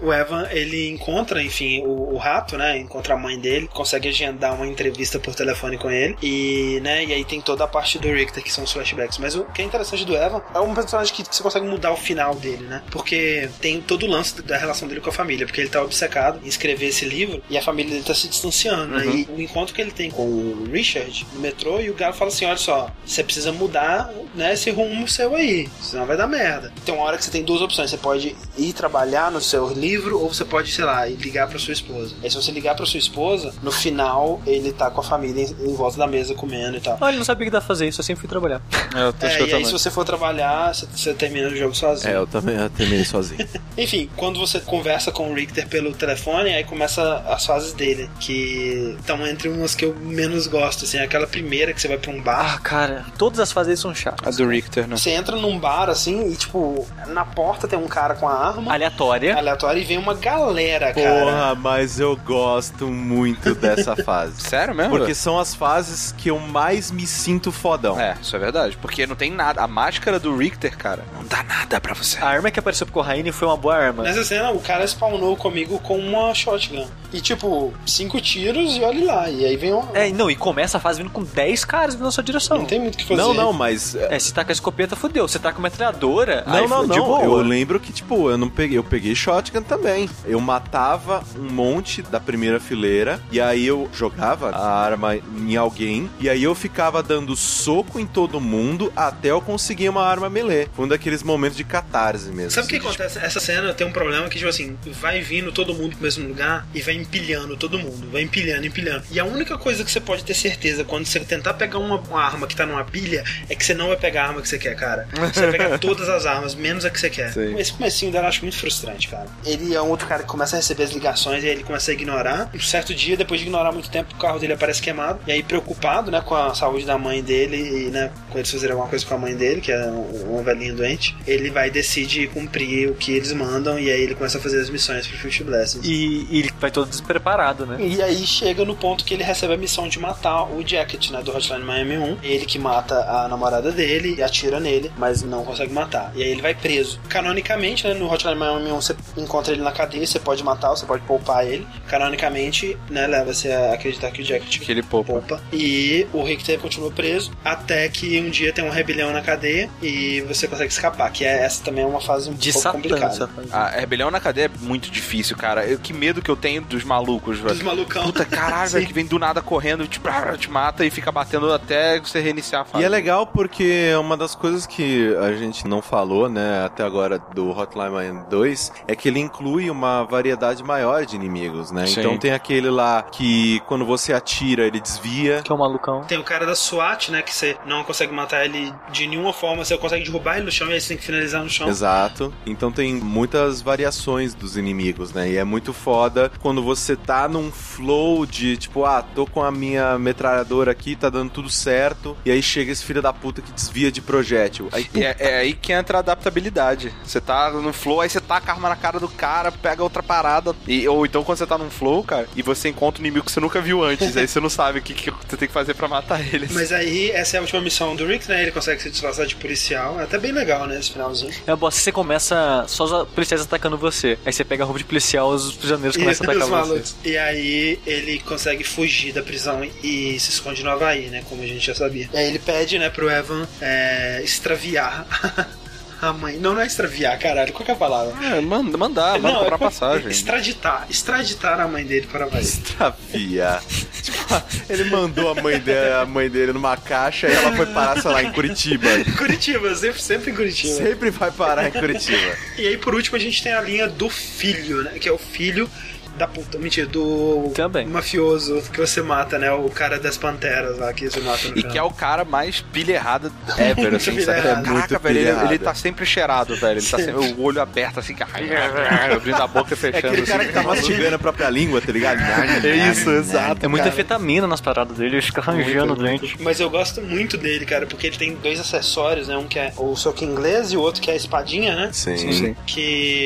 O 0.00 0.12
Evan, 0.12 0.48
ele 0.50 0.88
encontra, 0.90 1.42
enfim, 1.42 1.82
o, 1.82 2.14
o 2.14 2.16
rato, 2.16 2.56
né? 2.56 2.78
Encontra 2.78 3.14
a 3.14 3.16
mãe 3.16 3.38
dele, 3.38 3.68
consegue 3.72 4.08
agendar 4.08 4.54
uma 4.54 4.66
entrevista 4.66 5.18
por 5.18 5.34
telefone 5.34 5.78
com 5.78 5.90
ele. 5.90 6.16
E, 6.22 6.80
né, 6.82 7.04
e 7.04 7.12
aí 7.12 7.24
tem 7.24 7.40
toda 7.40 7.64
a 7.64 7.68
parte 7.68 7.98
do 7.98 8.08
Richter, 8.08 8.42
que 8.42 8.52
são 8.52 8.64
os 8.64 8.72
flashbacks. 8.72 9.18
Mas 9.18 9.34
o 9.34 9.44
que 9.44 9.62
é 9.62 9.64
interessante 9.64 10.04
do 10.04 10.14
Evan 10.16 10.42
é 10.54 10.58
um 10.60 10.74
personagem 10.74 11.14
que 11.14 11.24
você 11.24 11.42
consegue 11.42 11.66
mudar 11.66 11.92
o 11.92 11.96
final 11.96 12.34
dele, 12.34 12.64
né? 12.64 12.82
Porque 12.90 13.48
tem 13.60 13.80
todo 13.80 14.04
o 14.04 14.08
lance 14.08 14.42
da 14.42 14.56
relação 14.56 14.88
dele 14.88 15.00
com 15.00 15.10
a 15.10 15.12
família. 15.12 15.46
Porque 15.46 15.60
ele 15.60 15.70
tá 15.70 15.82
obcecado 15.82 16.40
em 16.44 16.48
escrever 16.48 16.86
esse 16.86 17.04
livro 17.04 17.42
e 17.48 17.56
a 17.56 17.62
família 17.62 17.92
dele 17.92 18.04
tá 18.04 18.14
se 18.14 18.28
distanciando, 18.28 18.96
né? 18.96 19.06
E 19.06 19.28
o 19.30 19.40
encontro 19.40 19.74
que 19.74 19.80
ele 19.80 19.90
tem 19.90 20.10
com 20.10 20.22
o 20.22 20.68
Richard 20.70 21.26
no 21.32 21.40
metrô 21.40 21.80
e 21.80 21.90
o 21.90 21.94
cara 21.94 22.12
fala 22.12 22.30
assim: 22.30 22.44
olha 22.44 22.56
só, 22.56 22.90
você 23.04 23.22
precisa 23.22 23.52
mudar, 23.52 24.10
né, 24.34 24.54
esse 24.54 24.70
rumo 24.70 25.06
seu 25.08 25.34
aí, 25.34 25.68
senão 25.80 26.06
vai 26.06 26.16
dar 26.16 26.26
merda. 26.26 26.72
Tem 26.84 26.94
uma 26.94 27.04
hora 27.04 27.16
que 27.16 27.24
você 27.24 27.30
tem 27.30 27.42
duas 27.42 27.60
opções: 27.60 27.90
você 27.90 27.96
pode 27.96 28.36
ir 28.56 28.72
trabalhar 28.72 29.13
no 29.30 29.40
seu 29.40 29.68
livro 29.72 30.18
ou 30.20 30.32
você 30.32 30.44
pode, 30.44 30.70
sei 30.72 30.84
lá, 30.84 31.06
ligar 31.06 31.48
pra 31.48 31.58
sua 31.58 31.72
esposa. 31.72 32.14
Aí 32.22 32.30
se 32.30 32.36
você 32.36 32.50
ligar 32.50 32.74
pra 32.74 32.84
sua 32.86 32.98
esposa, 32.98 33.52
no 33.62 33.70
final 33.72 34.40
ele 34.46 34.72
tá 34.72 34.90
com 34.90 35.00
a 35.00 35.04
família 35.04 35.42
em, 35.44 35.70
em 35.70 35.74
volta 35.74 35.96
da 35.98 36.06
mesa 36.06 36.34
comendo 36.34 36.76
e 36.76 36.80
tal. 36.80 36.98
Olha, 37.00 37.16
não 37.16 37.24
sabia 37.24 37.46
que 37.46 37.50
dá 37.50 37.60
pra 37.60 37.68
fazer 37.68 37.86
isso, 37.88 38.00
eu 38.00 38.04
sempre 38.04 38.20
fui 38.20 38.28
trabalhar. 38.28 38.60
É, 38.94 39.02
eu 39.02 39.12
tô 39.12 39.26
É, 39.26 39.28
acho 39.28 39.36
que 39.36 39.42
eu 39.42 39.46
e 39.46 39.48
aí 39.48 39.50
também. 39.50 39.64
se 39.66 39.72
você 39.72 39.90
for 39.90 40.04
trabalhar, 40.04 40.74
você, 40.74 40.86
você 40.86 41.14
termina 41.14 41.48
o 41.48 41.56
jogo 41.56 41.74
sozinho. 41.74 42.12
é, 42.12 42.16
eu 42.16 42.26
também 42.26 42.56
eu 42.56 42.68
terminei 42.70 43.04
sozinho. 43.04 43.46
Enfim, 43.76 44.08
quando 44.16 44.38
você 44.38 44.60
conversa 44.60 45.10
com 45.12 45.30
o 45.30 45.34
Richter 45.34 45.68
pelo 45.68 45.92
telefone, 45.94 46.54
aí 46.54 46.64
começa 46.64 47.18
as 47.28 47.44
fases 47.44 47.72
dele, 47.72 48.08
que 48.20 48.96
estão 48.98 49.26
entre 49.26 49.48
umas 49.48 49.74
que 49.74 49.84
eu 49.84 49.94
menos 49.94 50.46
gosto, 50.46 50.84
assim, 50.84 50.98
aquela 50.98 51.26
primeira 51.26 51.72
que 51.72 51.80
você 51.80 51.88
vai 51.88 51.98
pra 51.98 52.10
um 52.10 52.20
bar. 52.20 52.54
Ah, 52.54 52.58
cara, 52.58 53.04
todas 53.18 53.38
as 53.40 53.52
fases 53.52 53.78
são 53.80 53.90
A 53.90 53.94
chatas. 53.94 54.36
do 54.36 54.46
Richter, 54.48 54.86
né? 54.86 54.96
Você 54.96 55.10
entra 55.10 55.36
num 55.36 55.58
bar 55.58 55.88
assim 55.90 56.30
e, 56.30 56.36
tipo, 56.36 56.86
na 57.08 57.24
porta 57.24 57.66
tem 57.68 57.78
um 57.78 57.86
cara 57.88 58.14
com 58.14 58.28
a 58.28 58.32
arma 58.32 58.72
Aleatória. 59.12 59.36
aleatória 59.38 59.80
e 59.80 59.84
vem 59.84 59.98
uma 59.98 60.14
galera, 60.14 60.92
cara. 60.92 61.20
Porra, 61.24 61.54
mas 61.54 61.98
eu 62.00 62.16
gosto 62.16 62.86
muito 62.86 63.54
dessa 63.54 63.94
fase. 64.04 64.40
Sério 64.42 64.74
mesmo? 64.74 64.96
Porque 64.96 65.14
são 65.14 65.38
as 65.38 65.54
fases 65.54 66.12
que 66.16 66.30
eu 66.30 66.38
mais 66.38 66.90
me 66.90 67.06
sinto 67.06 67.50
fodão. 67.52 67.98
É, 67.98 68.16
isso 68.20 68.34
é 68.34 68.38
verdade. 68.38 68.76
Porque 68.80 69.06
não 69.06 69.16
tem 69.16 69.30
nada. 69.30 69.62
A 69.62 69.68
máscara 69.68 70.18
do 70.18 70.36
Richter, 70.36 70.76
cara, 70.76 71.04
não 71.14 71.24
dá 71.24 71.42
nada 71.42 71.80
pra 71.80 71.94
você. 71.94 72.18
A 72.18 72.26
arma 72.26 72.50
que 72.50 72.58
apareceu 72.58 72.86
pro 72.86 72.94
Corraine 72.94 73.32
foi 73.32 73.48
uma 73.48 73.56
boa 73.56 73.76
arma. 73.76 74.02
Nessa 74.02 74.24
cena, 74.24 74.50
o 74.50 74.60
cara 74.60 74.84
spawnou 74.86 75.36
comigo 75.36 75.78
com 75.80 75.98
uma 75.98 76.34
shotgun. 76.34 76.86
E, 77.12 77.20
tipo, 77.20 77.72
cinco 77.86 78.20
tiros 78.20 78.76
e 78.76 78.82
olha 78.82 79.06
lá. 79.06 79.30
E 79.30 79.44
aí 79.44 79.56
vem 79.56 79.72
uma. 79.72 79.88
É, 79.94 80.10
não, 80.10 80.28
e 80.30 80.34
começa 80.34 80.78
a 80.78 80.80
fase 80.80 81.00
vindo 81.00 81.12
com 81.12 81.22
10 81.22 81.64
caras 81.64 81.94
vindo 81.94 82.04
na 82.04 82.10
sua 82.10 82.24
direção. 82.24 82.58
Não 82.58 82.64
tem 82.64 82.80
muito 82.80 82.94
o 82.94 82.98
que 82.98 83.04
fazer. 83.04 83.20
Não, 83.22 83.32
não, 83.32 83.52
mas 83.52 83.94
É, 83.94 84.18
se 84.18 84.34
tá 84.34 84.44
com 84.44 84.50
a 84.50 84.52
escopeta, 84.52 84.96
fudeu. 84.96 85.28
Se 85.28 85.38
tá 85.38 85.52
com 85.52 85.58
a 85.60 85.62
metralhadora, 85.62 86.42
Não, 86.46 86.54
aí 86.54 86.66
não, 86.68 86.86
não. 86.86 87.04
boa. 87.04 87.22
Eu 87.22 87.36
lembro 87.36 87.78
que, 87.78 87.92
tipo, 87.92 88.28
eu 88.30 88.36
não 88.36 88.48
peguei. 88.50 88.76
Eu 88.78 88.82
peguei 88.94 89.12
shotgun 89.12 89.62
também. 89.62 90.08
Eu 90.24 90.40
matava 90.40 91.24
um 91.36 91.50
monte 91.50 92.00
da 92.00 92.20
primeira 92.20 92.60
fileira. 92.60 93.20
E 93.32 93.40
aí 93.40 93.66
eu 93.66 93.90
jogava 93.92 94.50
a 94.50 94.72
arma 94.72 95.16
em 95.16 95.56
alguém. 95.56 96.08
E 96.20 96.30
aí 96.30 96.44
eu 96.44 96.54
ficava 96.54 97.02
dando 97.02 97.34
soco 97.34 97.98
em 97.98 98.06
todo 98.06 98.40
mundo 98.40 98.92
até 98.94 99.32
eu 99.32 99.40
conseguir 99.40 99.88
uma 99.88 100.06
arma 100.06 100.30
melee. 100.30 100.68
Foi 100.74 100.84
um 100.84 100.88
daqueles 100.88 101.24
momentos 101.24 101.56
de 101.56 101.64
catarse 101.64 102.30
mesmo. 102.30 102.52
Sabe 102.52 102.68
o 102.68 102.70
que 102.70 102.76
assim, 102.76 102.86
acontece? 102.86 103.18
Essa 103.18 103.40
cena 103.40 103.74
tem 103.74 103.84
um 103.84 103.90
problema 103.90 104.28
que, 104.28 104.38
tipo 104.38 104.48
assim, 104.48 104.76
vai 105.00 105.20
vindo 105.20 105.50
todo 105.50 105.74
mundo 105.74 105.96
pro 105.96 106.04
mesmo 106.04 106.28
lugar 106.28 106.64
e 106.72 106.80
vai 106.80 106.94
empilhando 106.94 107.56
todo 107.56 107.76
mundo. 107.76 108.08
Vai 108.12 108.22
empilhando, 108.22 108.64
empilhando. 108.64 109.02
E 109.10 109.18
a 109.18 109.24
única 109.24 109.58
coisa 109.58 109.82
que 109.82 109.90
você 109.90 110.00
pode 110.00 110.24
ter 110.24 110.34
certeza 110.34 110.84
quando 110.84 111.04
você 111.04 111.18
tentar 111.18 111.54
pegar 111.54 111.80
uma, 111.80 111.98
uma 111.98 112.22
arma 112.22 112.46
que 112.46 112.54
tá 112.54 112.64
numa 112.64 112.84
pilha 112.84 113.24
é 113.48 113.56
que 113.56 113.64
você 113.64 113.74
não 113.74 113.88
vai 113.88 113.96
pegar 113.96 114.26
a 114.26 114.28
arma 114.28 114.40
que 114.40 114.48
você 114.48 114.58
quer, 114.58 114.76
cara. 114.76 115.08
Você 115.32 115.40
vai 115.40 115.50
pegar 115.50 115.78
todas 115.80 116.08
as 116.08 116.26
armas, 116.26 116.54
menos 116.54 116.84
a 116.84 116.90
que 116.90 117.00
você 117.00 117.10
quer. 117.10 117.32
Sim. 117.32 117.58
Esse 117.58 117.72
comecinho 117.72 118.12
dela 118.12 118.26
eu 118.26 118.28
acho 118.28 118.42
muito 118.42 118.56
frustrante, 118.56 118.83
cara. 119.08 119.26
Ele 119.44 119.74
é 119.74 119.82
um 119.82 119.88
outro 119.88 120.06
cara 120.06 120.22
que 120.22 120.28
começa 120.28 120.56
a 120.56 120.58
receber 120.58 120.84
as 120.84 120.90
ligações 120.90 121.42
e 121.42 121.46
aí 121.46 121.52
ele 121.52 121.64
começa 121.64 121.90
a 121.90 121.94
ignorar. 121.94 122.50
Um 122.54 122.60
certo 122.60 122.94
dia, 122.94 123.16
depois 123.16 123.40
de 123.40 123.46
ignorar 123.46 123.72
muito 123.72 123.90
tempo, 123.90 124.14
o 124.14 124.18
carro 124.18 124.38
dele 124.38 124.52
aparece 124.52 124.80
queimado. 124.80 125.20
E 125.26 125.32
aí, 125.32 125.42
preocupado, 125.42 126.10
né, 126.10 126.20
com 126.20 126.34
a 126.34 126.54
saúde 126.54 126.84
da 126.84 126.98
mãe 126.98 127.22
dele 127.22 127.86
e, 127.86 127.90
né, 127.90 128.10
com 128.30 128.38
eles 128.38 128.50
fazerem 128.50 128.72
alguma 128.72 128.88
coisa 128.88 129.04
com 129.04 129.14
a 129.14 129.18
mãe 129.18 129.34
dele, 129.34 129.60
que 129.60 129.72
é 129.72 129.86
um, 129.86 130.38
um 130.38 130.42
velhinho 130.42 130.74
doente, 130.74 131.16
ele 131.26 131.50
vai 131.50 131.70
decidir 131.70 132.28
cumprir 132.30 132.90
o 132.90 132.94
que 132.94 133.12
eles 133.12 133.32
mandam 133.32 133.78
e 133.78 133.90
aí 133.90 134.02
ele 134.02 134.14
começa 134.14 134.38
a 134.38 134.40
fazer 134.40 134.60
as 134.60 134.70
missões 134.70 135.06
pro 135.06 135.18
Fruit 135.18 135.44
Blessings. 135.44 135.86
E, 135.86 136.26
e 136.30 136.38
ele 136.40 136.52
vai 136.60 136.70
todo 136.70 136.88
despreparado, 136.88 137.66
né? 137.66 137.76
E 137.80 138.02
aí 138.02 138.26
chega 138.26 138.64
no 138.64 138.74
ponto 138.74 139.04
que 139.04 139.14
ele 139.14 139.22
recebe 139.22 139.54
a 139.54 139.56
missão 139.56 139.88
de 139.88 139.98
matar 139.98 140.44
o 140.44 140.66
Jacket, 140.66 141.10
né, 141.10 141.22
do 141.22 141.34
Hotline 141.34 141.64
Miami 141.64 141.98
1. 141.98 142.18
Ele 142.22 142.46
que 142.46 142.58
mata 142.58 142.94
a 143.04 143.28
namorada 143.28 143.70
dele 143.70 144.14
e 144.18 144.22
atira 144.22 144.60
nele, 144.60 144.92
mas 144.96 145.22
não 145.22 145.44
consegue 145.44 145.72
matar. 145.72 146.12
E 146.14 146.22
aí 146.22 146.30
ele 146.30 146.42
vai 146.42 146.54
preso. 146.54 147.00
Canonicamente, 147.08 147.86
né, 147.86 147.94
no 147.94 148.10
Hotline 148.10 148.36
Miami 148.36 148.63
1 148.72 148.74
você 148.80 148.96
encontra 149.16 149.52
ele 149.52 149.62
na 149.62 149.72
cadeia, 149.72 150.06
você 150.06 150.18
pode 150.18 150.42
matar, 150.42 150.70
você 150.70 150.86
pode 150.86 151.02
poupar 151.04 151.46
ele. 151.46 151.66
Canonicamente, 151.88 152.76
né, 152.90 153.06
leva-se 153.06 153.50
a 153.50 153.74
acreditar 153.74 154.10
que 154.10 154.22
o 154.22 154.24
Jacket 154.24 154.58
Que 154.60 154.72
ele 154.72 154.82
poupa. 154.82 155.12
poupa. 155.12 155.40
E 155.52 156.06
o 156.12 156.22
Rick 156.22 156.44
Taylor 156.44 156.62
continua 156.62 156.90
preso 156.90 157.32
até 157.44 157.88
que 157.88 158.20
um 158.20 158.30
dia 158.30 158.52
tem 158.52 158.64
uma 158.64 158.74
rebelião 158.74 159.12
na 159.12 159.20
cadeia 159.20 159.68
e 159.82 160.20
você 160.22 160.46
consegue 160.46 160.72
escapar. 160.72 161.10
Que 161.12 161.24
é, 161.24 161.44
essa 161.44 161.62
também 161.64 161.84
é 161.84 161.86
uma 161.86 162.00
fase 162.00 162.30
um 162.30 162.34
De 162.34 162.52
pouco 162.52 162.62
Satã, 162.62 162.80
complicada. 162.80 163.30
A 163.52 163.68
rebelião 163.68 164.10
na 164.10 164.20
cadeia 164.20 164.46
é 164.46 164.50
muito 164.60 164.90
difícil, 164.90 165.36
cara. 165.36 165.66
Eu, 165.66 165.78
que 165.78 165.92
medo 165.92 166.22
que 166.22 166.30
eu 166.30 166.36
tenho 166.36 166.62
dos 166.62 166.84
malucos, 166.84 167.38
velho. 167.38 167.54
Dos 167.54 167.62
malucão. 167.62 168.04
Puta 168.04 168.24
caralho, 168.24 168.70
velho, 168.70 168.86
que 168.86 168.92
vem 168.92 169.06
do 169.06 169.18
nada 169.18 169.40
correndo, 169.42 169.86
te, 169.86 170.00
te 170.38 170.50
mata 170.50 170.84
e 170.84 170.90
fica 170.90 171.10
batendo 171.12 171.52
até 171.52 172.00
você 172.00 172.20
reiniciar 172.20 172.62
a 172.62 172.64
fase. 172.64 172.82
E 172.82 172.86
é 172.86 172.88
legal 172.88 173.26
porque 173.26 173.90
uma 173.98 174.16
das 174.16 174.34
coisas 174.34 174.66
que 174.66 175.14
a 175.16 175.32
gente 175.32 175.66
não 175.66 175.80
falou, 175.82 176.28
né, 176.28 176.64
até 176.64 176.82
agora 176.82 177.18
do 177.18 177.50
Hotline 177.50 177.90
Miami 177.90 178.24
2, 178.28 178.53
é 178.86 178.94
que 178.94 179.08
ele 179.08 179.20
inclui 179.20 179.70
uma 179.70 180.04
variedade 180.04 180.62
maior 180.62 181.04
de 181.04 181.16
inimigos, 181.16 181.70
né? 181.70 181.86
Sim. 181.86 182.00
Então 182.00 182.18
tem 182.18 182.32
aquele 182.32 182.70
lá 182.70 183.02
que 183.02 183.60
quando 183.66 183.84
você 183.84 184.12
atira, 184.12 184.66
ele 184.66 184.80
desvia. 184.80 185.42
Que 185.42 185.52
é 185.52 185.54
o 185.54 185.58
malucão. 185.58 186.02
Tem 186.04 186.18
o 186.18 186.24
cara 186.24 186.46
da 186.46 186.54
SWAT, 186.54 187.10
né? 187.10 187.22
Que 187.22 187.34
você 187.34 187.56
não 187.66 187.84
consegue 187.84 188.12
matar 188.12 188.44
ele 188.44 188.72
de 188.90 189.06
nenhuma 189.06 189.32
forma, 189.32 189.64
você 189.64 189.76
consegue 189.76 190.04
derrubar 190.04 190.36
ele 190.36 190.46
no 190.46 190.52
chão 190.52 190.68
e 190.68 190.74
aí 190.74 190.80
você 190.80 190.88
tem 190.88 190.96
que 190.96 191.04
finalizar 191.04 191.42
no 191.42 191.50
chão. 191.50 191.68
Exato. 191.68 192.32
Então 192.46 192.70
tem 192.70 192.94
muitas 192.94 193.60
variações 193.60 194.34
dos 194.34 194.56
inimigos, 194.56 195.12
né? 195.12 195.30
E 195.30 195.36
é 195.36 195.44
muito 195.44 195.72
foda 195.72 196.30
quando 196.40 196.62
você 196.62 196.96
tá 196.96 197.28
num 197.28 197.50
flow 197.50 198.26
de 198.26 198.56
tipo, 198.56 198.84
ah, 198.84 199.02
tô 199.02 199.26
com 199.26 199.42
a 199.42 199.50
minha 199.50 199.98
metralhadora 199.98 200.72
aqui, 200.72 200.96
tá 200.96 201.08
dando 201.10 201.30
tudo 201.30 201.50
certo. 201.50 202.16
E 202.24 202.30
aí 202.30 202.42
chega 202.42 202.72
esse 202.72 202.84
filho 202.84 203.02
da 203.02 203.12
puta 203.12 203.42
que 203.42 203.52
desvia 203.52 203.90
de 203.90 204.00
projétil. 204.00 204.68
Aí, 204.72 204.88
é, 204.94 205.16
é 205.18 205.38
aí 205.38 205.52
que 205.52 205.72
entra 205.72 205.98
a 205.98 206.00
adaptabilidade. 206.00 206.92
Você 207.04 207.20
tá 207.20 207.50
no 207.50 207.72
flow, 207.72 208.00
aí 208.00 208.08
você 208.08 208.20
taca 208.44 208.52
a 208.52 208.54
arma 208.54 208.68
na 208.68 208.76
cara 208.76 209.00
do 209.00 209.08
cara, 209.08 209.50
pega 209.50 209.82
outra 209.82 210.02
parada. 210.02 210.54
E, 210.68 210.86
ou 210.86 211.06
então 211.06 211.24
quando 211.24 211.38
você 211.38 211.46
tá 211.46 211.56
num 211.56 211.70
flow, 211.70 212.04
cara, 212.04 212.28
e 212.36 212.42
você 212.42 212.68
encontra 212.68 213.00
um 213.02 213.06
inimigo 213.06 213.24
que 213.24 213.32
você 213.32 213.40
nunca 213.40 213.60
viu 213.60 213.82
antes, 213.82 214.14
aí 214.16 214.28
você 214.28 214.38
não 214.38 214.50
sabe 214.50 214.78
o 214.78 214.82
que, 214.82 214.92
que 214.92 215.10
você 215.10 215.36
tem 215.36 215.48
que 215.48 215.54
fazer 215.54 215.74
pra 215.74 215.88
matar 215.88 216.20
ele. 216.20 216.48
Mas 216.50 216.70
aí, 216.70 217.10
essa 217.10 217.36
é 217.36 217.38
a 217.38 217.40
última 217.40 217.60
missão 217.60 217.96
do 217.96 218.06
Rick, 218.06 218.28
né? 218.28 218.42
Ele 218.42 218.52
consegue 218.52 218.82
se 218.82 218.90
disfarçar 218.90 219.26
de 219.26 219.34
policial. 219.36 219.98
É 219.98 220.04
até 220.04 220.18
bem 220.18 220.32
legal, 220.32 220.66
né? 220.66 220.78
Esse 220.78 220.92
finalzinho. 220.92 221.32
É 221.46 221.56
bosta, 221.56 221.80
você 221.80 221.90
começa 221.90 222.64
só 222.68 222.84
os 222.84 223.08
policiais 223.08 223.42
atacando 223.42 223.78
você. 223.78 224.18
Aí 224.24 224.32
você 224.32 224.44
pega 224.44 224.62
a 224.62 224.66
roupa 224.66 224.78
de 224.78 224.84
policial, 224.84 225.30
os 225.30 225.54
prisioneiros 225.54 225.96
começam 225.96 226.28
a 226.28 226.34
E, 226.34 226.36
os 226.36 226.42
atacar 226.42 226.66
você. 226.66 226.94
e 227.04 227.16
aí 227.18 227.80
ele 227.86 228.18
consegue 228.20 228.64
fugir 228.64 229.12
da 229.12 229.22
prisão 229.22 229.64
e 229.82 230.18
se 230.20 230.30
esconde 230.30 230.62
no 230.62 230.70
Havaí, 230.70 231.06
né? 231.06 231.24
Como 231.28 231.42
a 231.42 231.46
gente 231.46 231.66
já 231.66 231.74
sabia. 231.74 232.08
E 232.12 232.16
aí 232.16 232.28
ele 232.28 232.38
pede, 232.38 232.78
né, 232.78 232.90
pro 232.90 233.10
Evan 233.10 233.46
é, 233.60 234.20
extraviar 234.22 235.06
a 236.08 236.12
mãe. 236.12 236.36
Não, 236.36 236.54
não 236.54 236.60
é 236.60 236.66
extraviar, 236.66 237.18
caralho. 237.18 237.52
Qual 237.52 237.64
que 237.64 237.70
é 237.70 237.74
a 237.74 237.76
palavra? 237.76 238.14
É, 238.24 238.40
manda, 238.40 238.76
mandar, 238.76 239.18
manda 239.18 239.28
não, 239.28 239.40
comprar 239.40 239.56
é 239.56 239.58
passagem. 239.58 240.08
Extraditar. 240.08 240.86
Extraditar 240.88 241.60
a 241.60 241.68
mãe 241.68 241.84
dele 241.84 242.06
para 242.10 242.24
o 242.24 242.28
Havaí. 242.28 242.42
Extravia. 242.42 243.60
tipo, 244.02 244.18
ele 244.68 244.84
mandou 244.84 245.30
a 245.30 245.34
mãe, 245.42 245.58
dele, 245.58 245.92
a 245.94 246.06
mãe 246.06 246.28
dele 246.28 246.52
numa 246.52 246.76
caixa 246.76 247.28
e 247.28 247.32
ela 247.32 247.54
foi 247.56 247.66
parar, 247.66 248.00
sei 248.00 248.10
lá, 248.10 248.22
em 248.22 248.32
Curitiba. 248.32 248.88
Curitiba, 249.16 249.74
sempre, 249.74 250.02
sempre 250.02 250.30
em 250.30 250.34
Curitiba. 250.34 250.74
Sempre 250.74 251.10
vai 251.10 251.30
parar 251.30 251.68
em 251.68 251.72
Curitiba. 251.72 252.36
E 252.58 252.66
aí, 252.66 252.76
por 252.76 252.94
último, 252.94 253.16
a 253.16 253.20
gente 253.20 253.42
tem 253.42 253.52
a 253.52 253.60
linha 253.60 253.88
do 253.88 254.08
filho, 254.08 254.82
né? 254.82 254.98
Que 254.98 255.08
é 255.08 255.12
o 255.12 255.18
filho 255.18 255.68
da 256.16 256.26
puta, 256.26 256.58
mentira, 256.58 256.86
do 256.86 257.50
Também. 257.54 257.86
mafioso 257.86 258.62
que 258.72 258.78
você 258.80 259.02
mata, 259.02 259.38
né? 259.38 259.50
O 259.52 259.68
cara 259.68 259.98
das 259.98 260.16
panteras 260.16 260.78
lá 260.78 260.92
que 260.92 261.10
você 261.10 261.20
mata 261.20 261.48
no 261.48 261.52
E 261.52 261.54
final. 261.56 261.72
que 261.72 261.78
é 261.78 261.82
o 261.82 261.90
cara 261.90 262.24
mais 262.24 262.60
pilha 262.60 262.92
errada 262.94 263.30
ever, 263.58 263.94
assim, 263.94 264.20
sabe? 264.20 264.38
errada. 264.44 264.62
Caraca, 264.62 264.70
Muito 264.72 264.98
velho, 265.00 265.18
ele, 265.18 265.44
ele 265.54 265.58
tá 265.58 265.74
sempre 265.74 266.06
cheirado, 266.06 266.54
velho. 266.56 266.78
Ele 266.78 266.86
tá 266.86 266.98
sempre 266.98 267.14
o 267.32 267.40
olho 267.42 267.60
aberto, 267.60 267.98
assim, 268.00 268.14
cara, 268.14 268.30
abrindo 269.14 269.42
a 269.42 269.46
boca 269.46 269.70
e 269.70 269.72
É 269.74 269.76
fechando. 269.76 270.06
aquele 270.08 270.26
cara 270.26 270.42
assim. 270.42 270.48
que 270.52 270.54
tá 270.54 270.62
mastigando 270.62 271.16
a 271.16 271.18
própria 271.18 271.50
língua, 271.50 271.80
tá 271.80 271.92
ligado? 271.92 272.18
É 272.64 272.90
isso, 272.90 273.10
exato. 273.10 273.64
É 273.64 273.68
muita 273.68 273.84
Cara. 273.84 273.96
fetamina 273.96 274.46
nas 274.46 274.60
paradas 274.60 274.96
dele, 274.96 275.16
ele 275.16 275.22
fica 275.22 275.40
arranjando 275.40 275.92
o 275.92 275.96
dente. 275.96 276.36
Mas 276.40 276.60
eu 276.60 276.70
gosto 276.70 277.00
muito 277.02 277.36
dele, 277.36 277.66
cara, 277.66 277.86
porque 277.86 278.06
ele 278.06 278.16
tem 278.16 278.34
dois 278.36 278.58
acessórios, 278.60 279.28
né? 279.28 279.36
Um 279.36 279.46
que 279.46 279.58
é 279.58 279.72
o 279.76 279.94
soco 279.96 280.24
inglês 280.24 280.72
e 280.72 280.76
o 280.76 280.80
outro 280.80 281.00
que 281.02 281.10
é 281.10 281.14
a 281.14 281.16
espadinha, 281.16 281.74
né? 281.74 281.90
Sim. 281.92 282.54
Que 282.66 282.80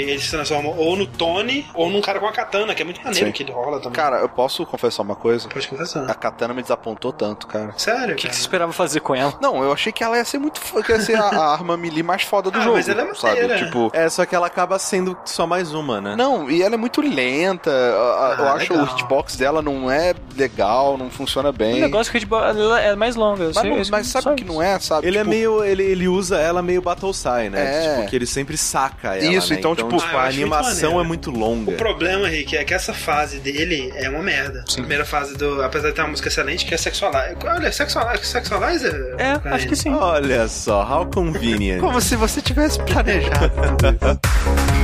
ele 0.08 0.18
se 0.20 0.30
transforma 0.30 0.70
ou 0.70 0.96
no 0.96 1.06
Tony 1.06 1.66
ou 1.74 1.88
num 1.90 2.00
cara 2.00 2.18
com 2.18 2.26
a 2.26 2.32
katana, 2.32 2.74
que 2.78 2.82
é 2.82 2.84
muito 2.84 3.02
maneiro 3.02 3.26
Sim. 3.26 3.32
que 3.32 3.42
ele 3.42 3.52
rola 3.52 3.78
também. 3.78 3.92
Cara, 3.92 4.18
eu 4.18 4.28
posso 4.28 4.64
confessar 4.64 5.02
uma 5.02 5.16
coisa? 5.16 5.48
Pode 5.48 5.66
A 5.66 5.68
confessar. 5.70 6.14
katana 6.14 6.54
me 6.54 6.62
desapontou 6.62 7.12
tanto, 7.12 7.46
cara. 7.46 7.72
Sério, 7.76 8.14
O 8.14 8.16
que, 8.16 8.28
que 8.28 8.34
você 8.34 8.40
esperava 8.40 8.72
fazer 8.72 9.00
com 9.00 9.14
ela? 9.14 9.34
Não, 9.40 9.62
eu 9.62 9.72
achei 9.72 9.92
que 9.92 10.02
ela 10.04 10.16
ia 10.16 10.24
ser 10.24 10.38
muito 10.38 10.60
foda, 10.60 10.82
que 10.84 10.92
ia 10.92 11.00
ser 11.00 11.16
a, 11.16 11.24
a 11.24 11.52
arma 11.52 11.76
melee 11.76 12.02
mais 12.02 12.22
foda 12.22 12.50
do 12.50 12.58
Ah, 12.58 12.62
jogo. 12.62 12.76
mas 12.76 12.88
ela 12.88 13.02
é 13.02 13.14
sabe? 13.14 13.40
maneira. 13.42 13.64
Tipo. 13.66 13.90
É, 13.92 14.08
só 14.08 14.24
que 14.24 14.34
ela 14.34 14.46
acaba 14.46 14.78
sendo 14.78 15.16
só 15.24 15.46
mais 15.46 15.74
uma, 15.74 16.00
né? 16.00 16.14
Não, 16.16 16.48
e 16.50 16.62
ela 16.62 16.74
é 16.74 16.78
muito 16.78 17.00
lenta. 17.00 17.70
a- 17.70 17.74
a- 17.74 18.36
eu 18.38 18.44
Ah, 18.48 18.52
acho 18.54 18.72
legal. 18.72 18.86
o 18.86 18.90
hitbox 18.98 19.36
dela 19.36 19.60
não 19.60 19.90
é 19.90 20.14
legal, 20.36 20.96
não 20.96 21.10
funciona 21.10 21.48
O 21.50 21.52
bem. 21.52 21.80
negócio 21.80 22.10
é 22.10 22.12
que 22.12 22.20
tipo, 22.20 22.36
ela 22.36 22.80
é 22.80 22.94
mais 22.94 23.16
longa. 23.16 23.42
eu 23.44 23.52
Mas, 23.54 23.58
sei, 23.62 23.70
não- 23.70 23.82
mas 23.90 24.06
sabe 24.06 24.28
o 24.30 24.34
que 24.34 24.44
não 24.44 24.62
é, 24.62 24.78
sabe? 24.78 25.06
Ele 25.06 25.16
é 25.18 25.20
Tipo, 25.20 25.30
meio. 25.30 25.64
Ele, 25.64 25.82
ele 25.82 26.08
usa 26.08 26.38
ela 26.38 26.62
meio 26.62 26.80
Battle 26.80 27.12
Sai, 27.12 27.48
né? 27.50 27.58
É. 27.86 27.96
Tipo, 27.96 28.10
que 28.10 28.16
ele 28.16 28.26
sempre 28.26 28.56
saca 28.56 29.16
ela. 29.16 29.24
Isso, 29.34 29.52
né? 29.52 29.58
então, 29.58 29.74
tipo, 29.74 29.88
Ah, 29.96 29.98
eu 30.12 30.18
a 30.18 30.22
muito 30.22 30.34
animação 30.34 30.74
maneiro. 30.90 31.00
é 31.00 31.04
muito 31.08 31.30
longa. 31.30 31.70
O 31.72 31.74
problema, 31.76 32.28
Rick, 32.28 32.56
é 32.56 32.64
que 32.68 32.74
essa 32.74 32.92
fase 32.92 33.38
dele 33.38 33.90
é 33.96 34.10
uma 34.10 34.22
merda. 34.22 34.62
A 34.68 34.72
primeira 34.74 35.04
fase 35.04 35.34
do. 35.38 35.62
Apesar 35.62 35.88
de 35.88 35.94
ter 35.94 36.02
uma 36.02 36.08
música 36.10 36.28
excelente, 36.28 36.66
que 36.66 36.74
é 36.74 36.76
Sexualizer. 36.76 37.38
Olha, 37.46 37.72
Sexualizer. 37.72 38.26
Sexualizer 38.26 39.14
É, 39.16 39.48
acho 39.54 39.66
que 39.66 39.74
sim. 39.74 39.94
Olha 39.94 40.46
só, 40.48 40.82
how 40.84 41.06
convenient. 41.06 41.80
Como 41.80 41.98
se 41.98 42.14
você 42.14 42.42
tivesse 42.42 42.78
planejado. 42.80 43.50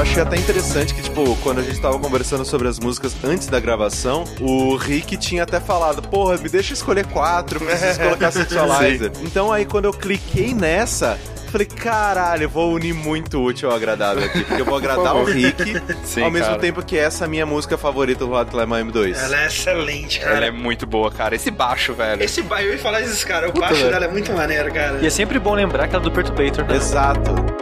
eu 0.00 0.02
achei 0.02 0.22
até 0.22 0.36
interessante 0.36 0.94
que, 0.94 1.02
tipo, 1.02 1.36
quando 1.42 1.58
a 1.58 1.62
gente 1.62 1.78
tava 1.78 1.98
conversando 1.98 2.42
sobre 2.42 2.66
as 2.66 2.78
músicas 2.78 3.14
antes 3.22 3.48
da 3.48 3.60
gravação, 3.60 4.24
o 4.40 4.74
Rick 4.74 5.14
tinha 5.18 5.42
até 5.42 5.60
falado, 5.60 6.00
porra, 6.00 6.38
me 6.38 6.48
deixa 6.48 6.72
escolher 6.72 7.04
quatro, 7.04 7.60
preciso 7.60 8.00
colocar 8.00 8.30
Sexualizer. 8.30 9.12
Então 9.20 9.52
aí 9.52 9.66
quando 9.66 9.84
eu 9.84 9.92
cliquei 9.92 10.54
nessa, 10.54 11.18
falei, 11.52 11.66
caralho, 11.66 12.44
eu 12.44 12.48
vou 12.48 12.72
unir 12.72 12.94
muito 12.94 13.44
útil 13.44 13.68
ao 13.68 13.76
agradável 13.76 14.24
aqui, 14.24 14.42
porque 14.42 14.62
eu 14.62 14.64
vou 14.64 14.78
agradar 14.78 15.14
o 15.14 15.22
Rick, 15.22 15.78
Sim, 16.02 16.22
ao 16.22 16.30
mesmo 16.30 16.48
cara. 16.48 16.58
tempo 16.60 16.82
que 16.82 16.96
essa 16.96 17.24
é 17.24 17.26
a 17.26 17.28
minha 17.28 17.44
música 17.44 17.76
favorita 17.76 18.24
do 18.24 18.32
Hotline 18.32 18.64
Miami 18.64 18.92
2. 18.92 19.22
Ela 19.22 19.42
é 19.42 19.46
excelente, 19.48 20.20
cara. 20.20 20.36
Ela 20.36 20.46
é 20.46 20.50
muito 20.50 20.86
boa, 20.86 21.10
cara. 21.10 21.34
Esse 21.34 21.50
baixo, 21.50 21.92
velho. 21.92 22.22
Esse 22.22 22.40
baixo, 22.40 22.68
eu 22.68 22.72
ia 22.72 22.78
falar 22.78 23.02
isso, 23.02 23.26
cara. 23.26 23.50
O 23.50 23.52
baixo 23.52 23.74
velho. 23.74 23.90
dela 23.90 24.06
é 24.06 24.10
muito 24.10 24.32
maneiro, 24.32 24.72
cara. 24.72 24.98
E 25.02 25.06
é 25.06 25.10
sempre 25.10 25.38
bom 25.38 25.52
lembrar 25.52 25.88
que 25.88 25.94
ela 25.94 26.02
é 26.02 26.08
do 26.08 26.10
Perturbator, 26.10 26.64
né? 26.64 26.76
Exato. 26.76 27.59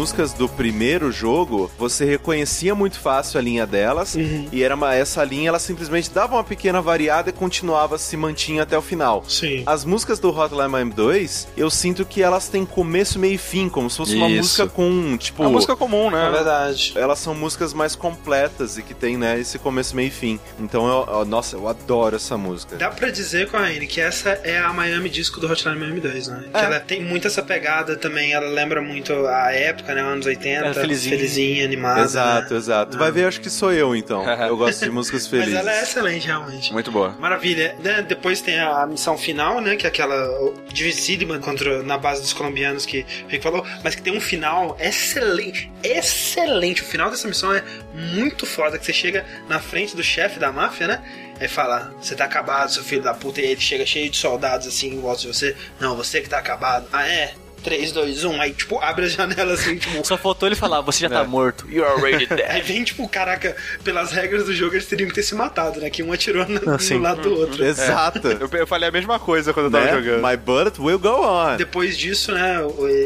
Músicas 0.00 0.32
do 0.32 0.48
primeiro 0.48 1.12
jogo, 1.12 1.70
você 1.78 2.06
reconhecia 2.06 2.74
muito 2.74 2.98
fácil 2.98 3.38
a 3.38 3.42
linha 3.42 3.66
delas, 3.66 4.16
e 4.50 4.62
era 4.62 4.74
uma, 4.74 4.94
essa 4.94 5.22
linha, 5.22 5.48
ela 5.50 5.58
simplesmente 5.58 6.08
dava 6.10 6.36
uma 6.36 6.44
pequena 6.44 6.80
variada 6.80 7.28
e 7.28 7.32
continuava, 7.34 7.98
se 7.98 8.16
mantinha 8.16 8.62
até 8.62 8.78
o 8.78 8.80
final. 8.80 9.22
Sim. 9.28 9.62
As 9.66 9.84
músicas 9.84 10.18
do 10.18 10.30
Hotline 10.34 10.68
Miami 10.68 10.92
2, 10.94 11.48
eu 11.54 11.68
sinto 11.68 12.06
que 12.06 12.22
elas 12.22 12.48
têm 12.48 12.64
começo, 12.64 13.18
meio 13.18 13.34
e 13.34 13.38
fim, 13.38 13.68
como 13.68 13.90
se 13.90 13.98
fosse 13.98 14.14
uma 14.16 14.26
Isso. 14.28 14.38
música 14.38 14.66
com, 14.68 15.18
tipo... 15.18 15.42
É 15.42 15.46
uma 15.46 15.52
música 15.52 15.76
comum, 15.76 16.10
né? 16.10 16.28
É 16.28 16.30
verdade. 16.30 16.94
Elas 16.96 17.18
são 17.18 17.34
músicas 17.34 17.74
mais 17.74 17.94
completas 17.94 18.78
e 18.78 18.82
que 18.82 18.94
tem, 18.94 19.18
né, 19.18 19.38
esse 19.38 19.58
começo, 19.58 19.94
meio 19.94 20.08
e 20.08 20.10
fim. 20.10 20.40
Então, 20.58 20.86
eu, 20.88 21.14
eu- 21.18 21.24
nossa, 21.26 21.56
eu 21.56 21.68
adoro 21.68 22.16
essa 22.16 22.38
música. 22.38 22.76
Dá 22.76 22.88
pra 22.88 23.10
dizer, 23.10 23.50
Corraine, 23.50 23.86
que 23.86 24.00
essa 24.00 24.30
é 24.30 24.58
a 24.58 24.72
Miami 24.72 25.10
Disco 25.10 25.38
do 25.40 25.46
Hotline 25.52 25.78
Miami 25.78 26.00
2, 26.00 26.28
né? 26.28 26.44
Que 26.54 26.58
É. 26.58 26.64
ela 26.64 26.80
tem 26.80 27.04
muito 27.04 27.26
essa 27.26 27.42
pegada 27.42 27.96
também, 27.96 28.32
ela 28.32 28.48
lembra 28.48 28.80
muito 28.80 29.12
a 29.26 29.52
época, 29.52 29.89
né? 29.94 30.02
Anos 30.02 30.26
80. 30.26 30.66
É, 30.66 30.74
felizinha. 30.74 31.16
Felizinha, 31.16 31.64
animada. 31.64 32.00
Exato, 32.02 32.52
né? 32.52 32.58
exato. 32.58 32.98
Vai 32.98 33.10
ver, 33.10 33.26
acho 33.26 33.40
que 33.40 33.50
sou 33.50 33.72
eu, 33.72 33.94
então. 33.94 34.24
Eu 34.50 34.56
gosto 34.56 34.84
de 34.84 34.90
músicas 34.90 35.22
Mas 35.22 35.30
felizes. 35.30 35.54
ela 35.54 35.72
é 35.72 35.82
excelente, 35.82 36.26
realmente. 36.26 36.72
Muito 36.72 36.90
boa. 36.90 37.14
Maravilha. 37.18 37.76
Né, 37.82 38.02
Depois 38.02 38.40
tem 38.40 38.58
a 38.58 38.86
missão 38.86 39.16
final, 39.16 39.60
né? 39.60 39.76
Que 39.76 39.86
é 39.86 39.88
aquela 39.88 40.28
dificílima 40.72 41.38
contra 41.38 41.82
na 41.82 41.98
base 41.98 42.20
dos 42.20 42.32
colombianos 42.32 42.84
que 42.86 43.06
o 43.24 43.28
Rick 43.28 43.42
falou, 43.42 43.64
mas 43.84 43.94
que 43.94 44.02
tem 44.02 44.16
um 44.16 44.20
final 44.20 44.76
excelente. 44.80 45.70
Excelente. 45.82 46.82
O 46.82 46.84
final 46.84 47.10
dessa 47.10 47.28
missão 47.28 47.54
é 47.54 47.62
muito 47.94 48.46
foda. 48.46 48.78
Que 48.78 48.84
você 48.84 48.92
chega 48.92 49.24
na 49.48 49.60
frente 49.60 49.94
do 49.94 50.02
chefe 50.02 50.38
da 50.38 50.50
máfia, 50.50 50.86
né? 50.88 51.02
Aí 51.40 51.48
fala, 51.48 51.94
você 51.98 52.14
tá 52.14 52.26
acabado, 52.26 52.70
seu 52.70 52.84
filho 52.84 53.02
da 53.02 53.14
puta, 53.14 53.40
e 53.40 53.46
ele 53.46 53.60
chega 53.60 53.86
cheio 53.86 54.10
de 54.10 54.16
soldados 54.16 54.66
assim 54.66 54.88
em 54.88 55.00
volta 55.00 55.22
de 55.22 55.28
você. 55.28 55.56
Não, 55.80 55.96
você 55.96 56.20
que 56.20 56.28
tá 56.28 56.38
acabado. 56.38 56.86
Ah, 56.92 57.08
é? 57.08 57.32
3, 57.62 57.92
2, 57.92 58.24
1. 58.24 58.40
Aí, 58.40 58.52
tipo, 58.52 58.78
abre 58.78 59.04
a 59.06 59.08
janela 59.08 59.54
assim, 59.54 59.76
tipo. 59.76 60.06
Só 60.06 60.16
faltou 60.16 60.48
ele 60.48 60.56
falar, 60.56 60.80
você 60.80 61.00
já 61.00 61.08
tá 61.10 61.24
morto. 61.24 61.66
You 61.70 61.84
are 61.84 61.92
already 61.94 62.26
dead. 62.28 62.40
Aí 62.48 62.60
vem, 62.62 62.82
tipo, 62.84 63.08
caraca, 63.08 63.56
pelas 63.84 64.12
regras 64.12 64.44
do 64.44 64.54
jogo 64.54 64.74
eles 64.74 64.86
teriam 64.86 65.08
que 65.08 65.14
ter 65.14 65.22
se 65.22 65.34
matado, 65.34 65.80
né? 65.80 65.90
Que 65.90 66.02
um 66.02 66.12
atirou 66.12 66.46
no, 66.48 66.60
no 66.60 66.98
lado 66.98 67.22
do 67.22 67.34
outro. 67.38 67.64
Exato. 67.64 68.26
Eu, 68.28 68.48
eu 68.58 68.66
falei 68.66 68.88
a 68.88 68.92
mesma 68.92 69.18
coisa 69.18 69.52
quando 69.52 69.66
eu 69.66 69.72
tava 69.72 69.84
Né? 69.84 69.92
jogando. 70.02 70.26
My 70.26 70.36
bullet 70.36 70.80
will 70.80 70.98
go 70.98 71.08
on. 71.26 71.56
Depois 71.56 71.96
disso, 71.96 72.32
né, 72.32 72.58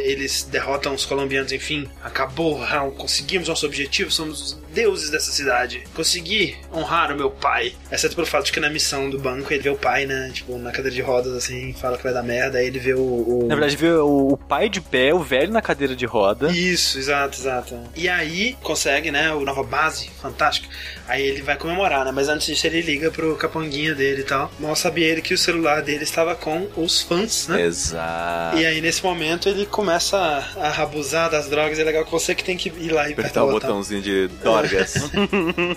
eles 0.05 0.45
derrotam 0.51 0.95
os 0.95 1.05
colombianos, 1.05 1.53
enfim, 1.53 1.89
acabou, 2.03 2.61
conseguimos 2.97 3.49
nosso 3.49 3.67
objetivo, 3.67 4.11
somos 4.11 4.41
os 4.41 4.59
deuses 4.73 5.11
dessa 5.11 5.31
cidade. 5.31 5.85
Consegui 5.95 6.57
honrar 6.73 7.13
o 7.13 7.17
meu 7.17 7.31
pai. 7.31 7.75
Exceto 7.91 8.15
pelo 8.15 8.27
fato 8.27 8.47
de 8.47 8.53
que 8.53 8.61
na 8.61 8.71
missão 8.71 9.09
do 9.09 9.19
banco 9.19 9.53
ele 9.53 9.63
vê 9.63 9.71
o 9.71 9.77
pai, 9.77 10.07
né, 10.07 10.31
tipo, 10.33 10.57
na 10.59 10.71
cadeira 10.71 10.91
de 10.95 11.03
rodas, 11.03 11.33
assim, 11.33 11.73
fala 11.75 11.97
que 11.97 12.03
vai 12.05 12.13
dar 12.13 12.23
merda, 12.23 12.59
aí 12.59 12.67
ele 12.67 12.79
vê 12.79 12.95
o... 12.95 12.99
o- 13.01 13.47
Na 13.49 13.55
verdade, 13.55 13.77
viu 13.77 14.07
o, 14.07 14.33
o 14.35 14.37
pai 14.49 14.69
de 14.69 14.81
pé, 14.81 15.13
o 15.13 15.21
velho 15.21 15.53
na 15.53 15.63
cadeira 15.63 15.97
de 15.97 16.07
roda. 16.07 16.51
Isso, 16.51 16.99
exato, 16.99 17.39
exato. 17.39 17.79
E 17.95 18.09
aí 18.09 18.57
consegue, 18.63 19.11
né, 19.11 19.33
nova 19.35 19.63
base, 19.63 20.11
fantástico. 20.21 20.73
Aí 21.07 21.23
ele 21.23 21.43
vai 21.43 21.57
comemorar, 21.57 22.05
né? 22.05 22.13
Mas 22.13 22.29
antes 22.29 22.47
disso 22.47 22.67
ele 22.67 22.81
liga 22.81 23.11
pro 23.11 23.37
capanguinha 23.37 23.95
dele 23.95 24.23
e 24.23 24.25
tal. 24.25 24.51
Mal 24.59 24.75
sabia 24.75 25.07
ele 25.07 25.21
que 25.21 25.35
o 25.35 25.39
celular 25.39 25.83
dele 25.83 26.05
estava 26.05 26.35
com 26.35 26.67
os 26.77 27.03
fãs, 27.03 27.49
né? 27.49 27.63
Exato. 27.63 28.57
E 28.57 28.65
aí, 28.67 28.81
nesse 28.81 29.03
momento, 29.05 29.49
ele 29.49 29.67
começa 29.67 30.17
a, 30.17 30.69
a 30.69 30.83
abusar 30.83 31.31
das 31.31 31.49
drogas. 31.49 31.79
É 31.79 31.85
legal 31.85 32.05
que 32.05 32.11
você 32.11 32.35
que 32.35 32.43
tem 32.45 32.57
que 32.57 32.69
ir 32.69 32.91
lá 32.93 33.09
e 33.09 33.13
Apertar 33.13 33.45
o 33.45 33.51
botãozinho 33.51 34.03
de 34.03 34.29
Dorgas. 34.43 34.95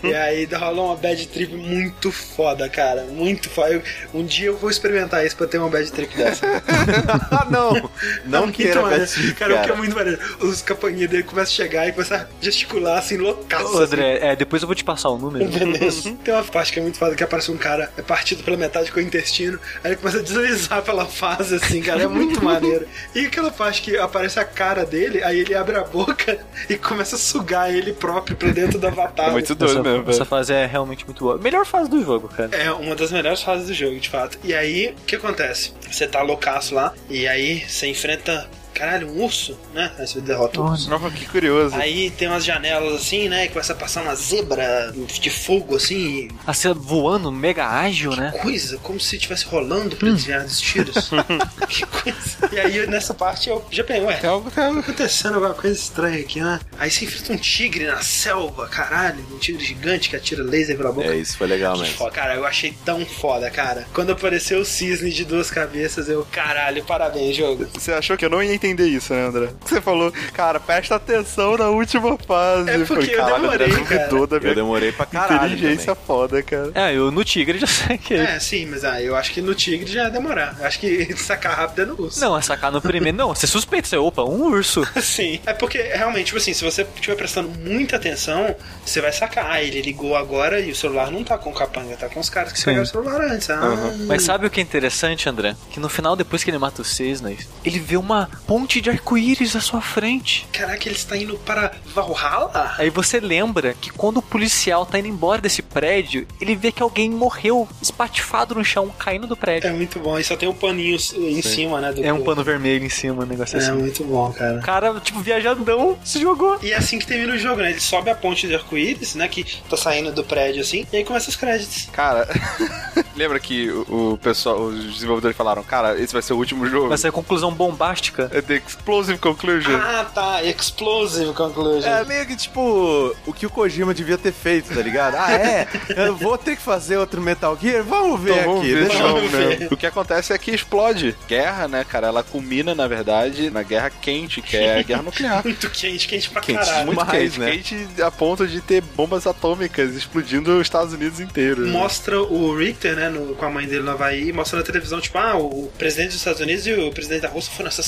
E 0.03 0.13
aí 0.13 0.45
rola 0.45 0.81
uma 0.81 0.95
bad 0.95 1.27
trip 1.27 1.53
muito 1.53 2.11
foda, 2.11 2.67
cara. 2.69 3.03
Muito 3.03 3.49
foda. 3.49 3.73
Eu- 3.73 3.81
um 4.13 4.23
dia 4.25 4.47
eu 4.47 4.57
vou 4.57 4.69
experimentar 4.69 5.25
isso 5.25 5.35
pra 5.35 5.47
ter 5.47 5.57
uma 5.57 5.69
bad 5.69 5.91
trip 5.91 6.15
dessa. 6.15 6.45
ah, 7.31 7.47
não! 7.49 7.89
Não 8.25 8.43
muito 8.43 8.55
queira. 8.55 8.81
Bad 8.81 9.07
Trip, 9.07 9.33
cara. 9.33 9.53
o 9.53 9.55
que 9.57 9.63
é 9.63 9.67
cara. 9.67 9.75
muito 9.75 9.95
maneiro. 9.95 10.19
Os 10.39 10.61
capanguinhos 10.61 11.09
dele 11.09 11.23
começam 11.23 11.53
a 11.53 11.55
chegar 11.55 11.87
e 11.87 11.91
começam 11.91 12.17
a 12.17 12.27
gesticular 12.41 12.97
assim, 12.99 13.17
loucaço. 13.17 13.75
Ô, 13.77 13.79
André, 13.79 14.19
é, 14.21 14.35
depois 14.35 14.61
eu 14.61 14.67
vou 14.67 14.75
te 14.75 14.83
passar 14.83 15.09
o 15.17 15.21
número. 15.21 15.47
Beleza. 15.49 16.15
Tem 16.23 16.33
uma 16.33 16.43
parte 16.43 16.71
que 16.71 16.79
é 16.79 16.81
muito 16.81 16.97
foda 16.97 17.15
que 17.15 17.23
aparece 17.23 17.51
um 17.51 17.57
cara 17.57 17.91
é 17.97 18.01
partido 18.01 18.43
pela 18.43 18.57
metade 18.57 18.91
com 18.91 18.99
o 18.99 19.03
intestino, 19.03 19.59
aí 19.83 19.91
ele 19.91 19.95
começa 19.97 20.19
a 20.19 20.21
deslizar 20.21 20.81
pela 20.81 21.05
fase, 21.05 21.55
assim, 21.55 21.81
cara. 21.81 22.03
É 22.03 22.07
muito 22.07 22.41
maneiro. 22.43 22.87
E 23.13 23.25
aquela 23.25 23.51
parte 23.51 23.81
que 23.81 23.97
aparece 23.97 24.39
a 24.39 24.45
cara 24.45 24.85
dele, 24.85 25.23
aí 25.23 25.39
ele 25.39 25.53
abre 25.55 25.77
a 25.77 25.83
boca 25.83 26.37
e 26.69 26.77
começa 26.77 27.15
a 27.15 27.19
sugar 27.19 27.73
ele 27.73 27.93
próprio 27.93 28.35
pra 28.35 28.49
dentro 28.49 28.79
da 28.79 28.87
avatar. 28.87 29.29
É 29.29 29.31
muito 29.31 29.55
doido 29.55 29.79
essa, 29.79 29.83
mesmo, 29.83 30.09
essa 30.09 30.25
fase 30.25 30.53
é 30.53 30.65
realmente 30.65 31.05
muito 31.05 31.23
boa. 31.23 31.37
Melhor 31.37 31.65
fase 31.65 31.89
do 31.89 32.03
jogo, 32.03 32.27
cara. 32.27 32.49
É 32.55 32.71
uma 32.71 32.95
das 32.95 33.11
melhores 33.11 33.41
fases 33.41 33.67
do 33.67 33.73
jogo, 33.73 33.99
de 33.99 34.09
fato. 34.09 34.37
E 34.43 34.53
aí, 34.53 34.95
o 35.01 35.05
que 35.05 35.15
acontece? 35.15 35.73
Você 35.89 36.07
tá 36.07 36.21
loucaço 36.21 36.75
lá, 36.75 36.93
e 37.09 37.27
aí 37.27 37.63
você 37.67 37.87
enfrenta. 37.87 38.47
Caralho, 38.77 39.09
um 39.09 39.23
urso, 39.23 39.57
né? 39.73 39.91
Aí 39.97 40.07
você 40.07 40.21
derrota 40.21 40.61
o 40.61 40.69
urso. 40.71 40.89
Nossa, 40.89 41.09
que 41.11 41.25
curioso. 41.27 41.75
Aí 41.75 42.09
tem 42.11 42.27
umas 42.27 42.45
janelas 42.45 42.93
assim, 43.01 43.27
né? 43.29 43.47
Que 43.47 43.53
começa 43.53 43.73
a 43.73 43.75
passar 43.75 44.03
uma 44.03 44.15
zebra 44.15 44.93
de 45.19 45.29
fogo 45.29 45.75
assim. 45.75 46.27
A 46.45 46.53
cena 46.53 46.73
voando, 46.73 47.31
mega 47.31 47.67
ágil, 47.67 48.15
né? 48.15 48.31
Coisa, 48.41 48.77
como 48.77 48.99
se 48.99 49.15
estivesse 49.15 49.45
rolando 49.45 49.95
pra 49.95 50.09
desviar 50.09 50.43
dos 50.43 50.61
tiros. 50.61 51.09
que 51.67 51.85
coisa. 51.85 52.49
E 52.51 52.59
aí 52.59 52.87
nessa 52.87 53.13
parte 53.13 53.49
eu 53.49 53.65
já 53.71 53.83
pensei, 53.83 54.03
ué, 54.03 54.17
Tem 54.17 54.29
algo, 54.29 54.51
tem 54.51 54.63
algo. 54.63 54.75
tá 54.81 54.87
acontecendo 54.91 55.35
alguma 55.35 55.53
coisa 55.53 55.75
estranha 55.77 56.19
aqui, 56.19 56.39
né? 56.39 56.59
Aí 56.77 56.91
você 56.91 57.05
enfrenta 57.05 57.33
um 57.33 57.37
tigre 57.37 57.85
na 57.87 58.01
selva, 58.01 58.67
caralho. 58.67 59.25
Um 59.31 59.37
tigre 59.39 59.63
gigante 59.63 60.09
que 60.09 60.15
atira 60.15 60.43
laser 60.43 60.77
pela 60.77 60.91
boca. 60.91 61.07
É, 61.07 61.15
isso 61.15 61.37
foi 61.37 61.47
legal 61.47 61.73
Que 61.75 61.81
mesmo. 61.81 61.95
foda, 61.97 62.11
cara, 62.11 62.35
eu 62.35 62.45
achei 62.45 62.75
tão 62.85 63.05
foda, 63.05 63.49
cara. 63.49 63.87
Quando 63.93 64.11
apareceu 64.11 64.59
o 64.59 64.65
cisne 64.65 65.11
de 65.11 65.25
duas 65.25 65.49
cabeças, 65.49 66.07
eu, 66.09 66.25
caralho, 66.31 66.83
parabéns, 66.83 67.35
jogo. 67.35 67.67
Você 67.73 67.91
achou 67.91 68.15
que 68.17 68.23
eu 68.25 68.29
não 68.29 68.41
ia 68.43 68.53
entender 68.53 68.66
isso, 68.75 69.13
né, 69.13 69.25
André? 69.27 69.49
Você 69.65 69.81
falou, 69.81 70.11
cara, 70.33 70.59
presta 70.59 70.95
atenção 70.95 71.57
na 71.57 71.69
última 71.69 72.17
fase. 72.17 72.69
É 72.69 72.79
porque 72.85 73.11
eu 73.11 73.17
caralho, 73.17 73.41
demorei, 73.41 73.67
André 73.67 73.79
duvidou 74.07 74.27
da 74.27 74.35
Eu 74.37 74.41
minha 74.41 74.55
demorei 74.55 74.91
pra 74.91 75.05
caralho. 75.05 75.53
inteligência 75.53 75.93
também. 75.95 76.03
foda, 76.05 76.43
cara. 76.43 76.71
É, 76.75 76.93
eu 76.95 77.11
no 77.11 77.23
Tigre 77.23 77.59
já 77.59 77.67
sei 77.67 77.97
que. 77.97 78.13
É, 78.13 78.39
sim, 78.39 78.65
mas 78.65 78.83
ah, 78.83 79.01
eu 79.01 79.15
acho 79.15 79.31
que 79.33 79.41
no 79.41 79.53
tigre 79.55 79.91
já 79.91 80.03
ia 80.05 80.09
demorar. 80.09 80.55
Eu 80.59 80.65
acho 80.65 80.79
que 80.79 81.13
sacar 81.17 81.55
rápido 81.55 81.81
é 81.81 81.85
no 81.85 82.01
urso. 82.01 82.19
Não, 82.19 82.37
é 82.37 82.41
sacar 82.41 82.71
no 82.71 82.81
primeiro. 82.81 83.17
Não, 83.17 83.33
você 83.33 83.47
suspeita, 83.47 83.87
você, 83.87 83.97
opa, 83.97 84.23
um 84.23 84.43
urso. 84.51 84.85
Sim. 85.01 85.39
É 85.45 85.53
porque, 85.53 85.81
realmente, 85.81 86.27
tipo 86.27 86.37
assim, 86.37 86.53
se 86.53 86.63
você 86.63 86.85
estiver 86.95 87.15
prestando 87.15 87.49
muita 87.49 87.95
atenção, 87.95 88.55
você 88.85 89.01
vai 89.01 89.11
sacar. 89.11 89.47
Ah, 89.51 89.61
ele 89.61 89.81
ligou 89.81 90.15
agora 90.15 90.59
e 90.59 90.71
o 90.71 90.75
celular 90.75 91.11
não 91.11 91.23
tá 91.23 91.37
com 91.37 91.49
o 91.49 91.53
capanga, 91.53 91.95
tá 91.95 92.09
com 92.09 92.19
os 92.19 92.29
caras 92.29 92.51
que 92.51 92.59
Sim. 92.59 92.65
pegaram 92.65 92.83
o 92.83 92.87
celular 92.87 93.21
antes. 93.21 93.49
Ah, 93.49 93.61
Mas 94.07 94.23
sabe 94.23 94.45
o 94.47 94.49
que 94.49 94.59
é 94.59 94.63
interessante, 94.63 95.29
André? 95.29 95.55
Que 95.71 95.79
no 95.79 95.89
final, 95.89 96.15
depois 96.15 96.43
que 96.43 96.49
ele 96.49 96.57
mata 96.57 96.81
os 96.81 96.95
cisnes, 96.95 97.47
ele 97.63 97.79
vê 97.79 97.97
uma 97.97 98.29
ponte 98.57 98.81
de 98.81 98.89
arco-íris 98.89 99.55
à 99.55 99.61
sua 99.61 99.81
frente. 99.81 100.47
Caraca, 100.51 100.87
ele 100.89 100.95
está 100.95 101.15
indo 101.15 101.37
para 101.37 101.73
Valhalla? 101.93 102.73
Aí 102.79 102.89
você 102.89 103.19
lembra 103.19 103.75
que 103.79 103.91
quando 103.91 104.17
o 104.17 104.21
policial 104.21 104.83
tá 104.83 104.97
indo 104.97 105.07
embora 105.07 105.39
desse 105.39 105.61
prédio, 105.61 106.25
ele 106.41 106.55
vê 106.55 106.71
que 106.71 106.81
alguém 106.81 107.07
morreu 107.07 107.69
espatifado 107.79 108.55
no 108.55 108.65
chão, 108.65 108.91
caindo 108.97 109.27
do 109.27 109.37
prédio. 109.37 109.69
É 109.69 109.73
muito 109.73 109.99
bom. 109.99 110.17
E 110.17 110.23
só 110.23 110.35
tem 110.35 110.49
um 110.49 110.55
paninho 110.55 110.95
em 110.95 111.41
cima, 111.43 111.79
né? 111.79 111.93
Do 111.93 112.03
É 112.03 112.11
um 112.11 112.23
pano 112.23 112.43
vermelho 112.43 112.83
em 112.83 112.89
cima, 112.89 113.23
um 113.23 113.27
negócio 113.27 113.59
É 113.59 113.61
assim. 113.61 113.73
muito 113.73 114.03
bom, 114.03 114.31
cara. 114.33 114.57
O 114.57 114.61
cara, 114.63 114.99
tipo, 115.01 115.19
viajadão, 115.19 115.95
se 116.03 116.19
jogou. 116.19 116.57
E 116.63 116.71
é 116.71 116.77
assim 116.77 116.97
que 116.97 117.05
termina 117.05 117.35
o 117.35 117.37
jogo, 117.37 117.61
né? 117.61 117.69
Ele 117.69 117.79
sobe 117.79 118.09
a 118.09 118.15
ponte 118.15 118.47
de 118.47 118.55
arco-íris, 118.55 119.13
né? 119.13 119.27
Que 119.27 119.43
tá 119.69 119.77
saindo 119.77 120.11
do 120.11 120.23
prédio 120.23 120.61
assim, 120.61 120.87
e 120.91 120.97
aí 120.97 121.03
começa 121.03 121.29
os 121.29 121.35
créditos. 121.35 121.89
Cara, 121.91 122.27
lembra 123.15 123.39
que 123.39 123.69
o, 123.69 124.13
o 124.13 124.17
pessoal, 124.17 124.61
os 124.61 124.95
desenvolvedores 124.95 125.37
falaram, 125.37 125.61
cara, 125.61 126.01
esse 126.01 126.11
vai 126.11 126.23
ser 126.23 126.33
o 126.33 126.37
último 126.37 126.65
jogo. 126.67 126.89
Vai 126.89 126.97
ser 126.97 127.09
a 127.09 127.11
conclusão 127.11 127.51
bombástica. 127.53 128.31
É 128.37 128.41
The 128.41 128.61
Explosive 128.67 129.17
Conclusion. 129.19 129.75
Ah, 129.75 130.05
tá. 130.13 130.43
Explosive 130.43 131.33
Conclusion. 131.33 131.87
É 131.89 132.03
meio 132.05 132.25
que 132.25 132.35
tipo 132.35 133.15
o 133.25 133.33
que 133.33 133.45
o 133.45 133.49
Kojima 133.49 133.93
devia 133.93 134.17
ter 134.17 134.31
feito, 134.31 134.73
tá 134.73 134.81
ligado? 134.81 135.15
Ah, 135.15 135.31
é? 135.31 135.67
Eu 135.95 136.15
vou 136.15 136.37
ter 136.37 136.55
que 136.55 136.61
fazer 136.61 136.97
outro 136.97 137.21
Metal 137.21 137.57
Gear? 137.61 137.83
Vamos 137.83 138.21
ver 138.21 138.31
Então, 138.33 138.43
vamos 138.45 138.61
aqui. 138.61 138.73
ver, 138.73 138.87
deixa 138.87 139.03
vamos 139.03 139.23
eu 139.23 139.29
ver. 139.29 139.67
O 139.71 139.77
que 139.77 139.85
acontece 139.85 140.33
é 140.33 140.37
que 140.37 140.51
explode. 140.51 141.15
Guerra, 141.27 141.67
né, 141.67 141.83
cara? 141.83 142.07
Ela 142.07 142.23
culmina, 142.23 142.73
na 142.75 142.87
verdade, 142.87 143.49
na 143.49 143.63
guerra 143.63 143.89
quente, 143.89 144.41
que 144.41 144.55
é 144.57 144.79
a 144.79 144.83
guerra 144.83 145.01
nuclear. 145.03 145.41
Muito 145.45 145.69
quente, 145.69 146.07
quente 146.07 146.29
pra 146.29 146.41
Quente 146.41 146.59
caralho. 146.59 146.85
Muito 146.87 146.99
Demais, 147.05 147.35
quente, 147.35 147.39
né? 147.39 147.51
quente 147.51 148.01
a 148.01 148.11
ponto 148.11 148.47
de 148.47 148.61
ter 148.61 148.81
bombas 148.81 149.25
atômicas 149.27 149.93
explodindo 149.95 150.51
os 150.55 150.61
Estados 150.61 150.93
Unidos 150.93 151.19
inteiro. 151.19 151.61
né? 151.65 151.71
Mostra 151.71 152.19
o 152.21 152.55
Richter, 152.55 152.95
né, 152.95 153.09
no- 153.09 153.35
com 153.35 153.45
a 153.45 153.49
mãe 153.49 153.65
dele 153.65 153.83
no 153.83 153.91
Havaí, 153.91 154.31
mostra 154.31 154.59
na 154.59 154.65
televisão, 154.65 154.99
tipo, 155.01 155.17
ah, 155.17 155.35
o 155.37 155.71
presidente 155.77 156.09
dos 156.09 156.17
Estados 156.17 156.41
Unidos 156.41 156.65
e 156.67 156.73
o 156.73 156.91
presidente 156.91 157.21
da 157.21 157.29
Rússia 157.29 157.51
foram 157.55 157.69
assassinados, 157.69 157.87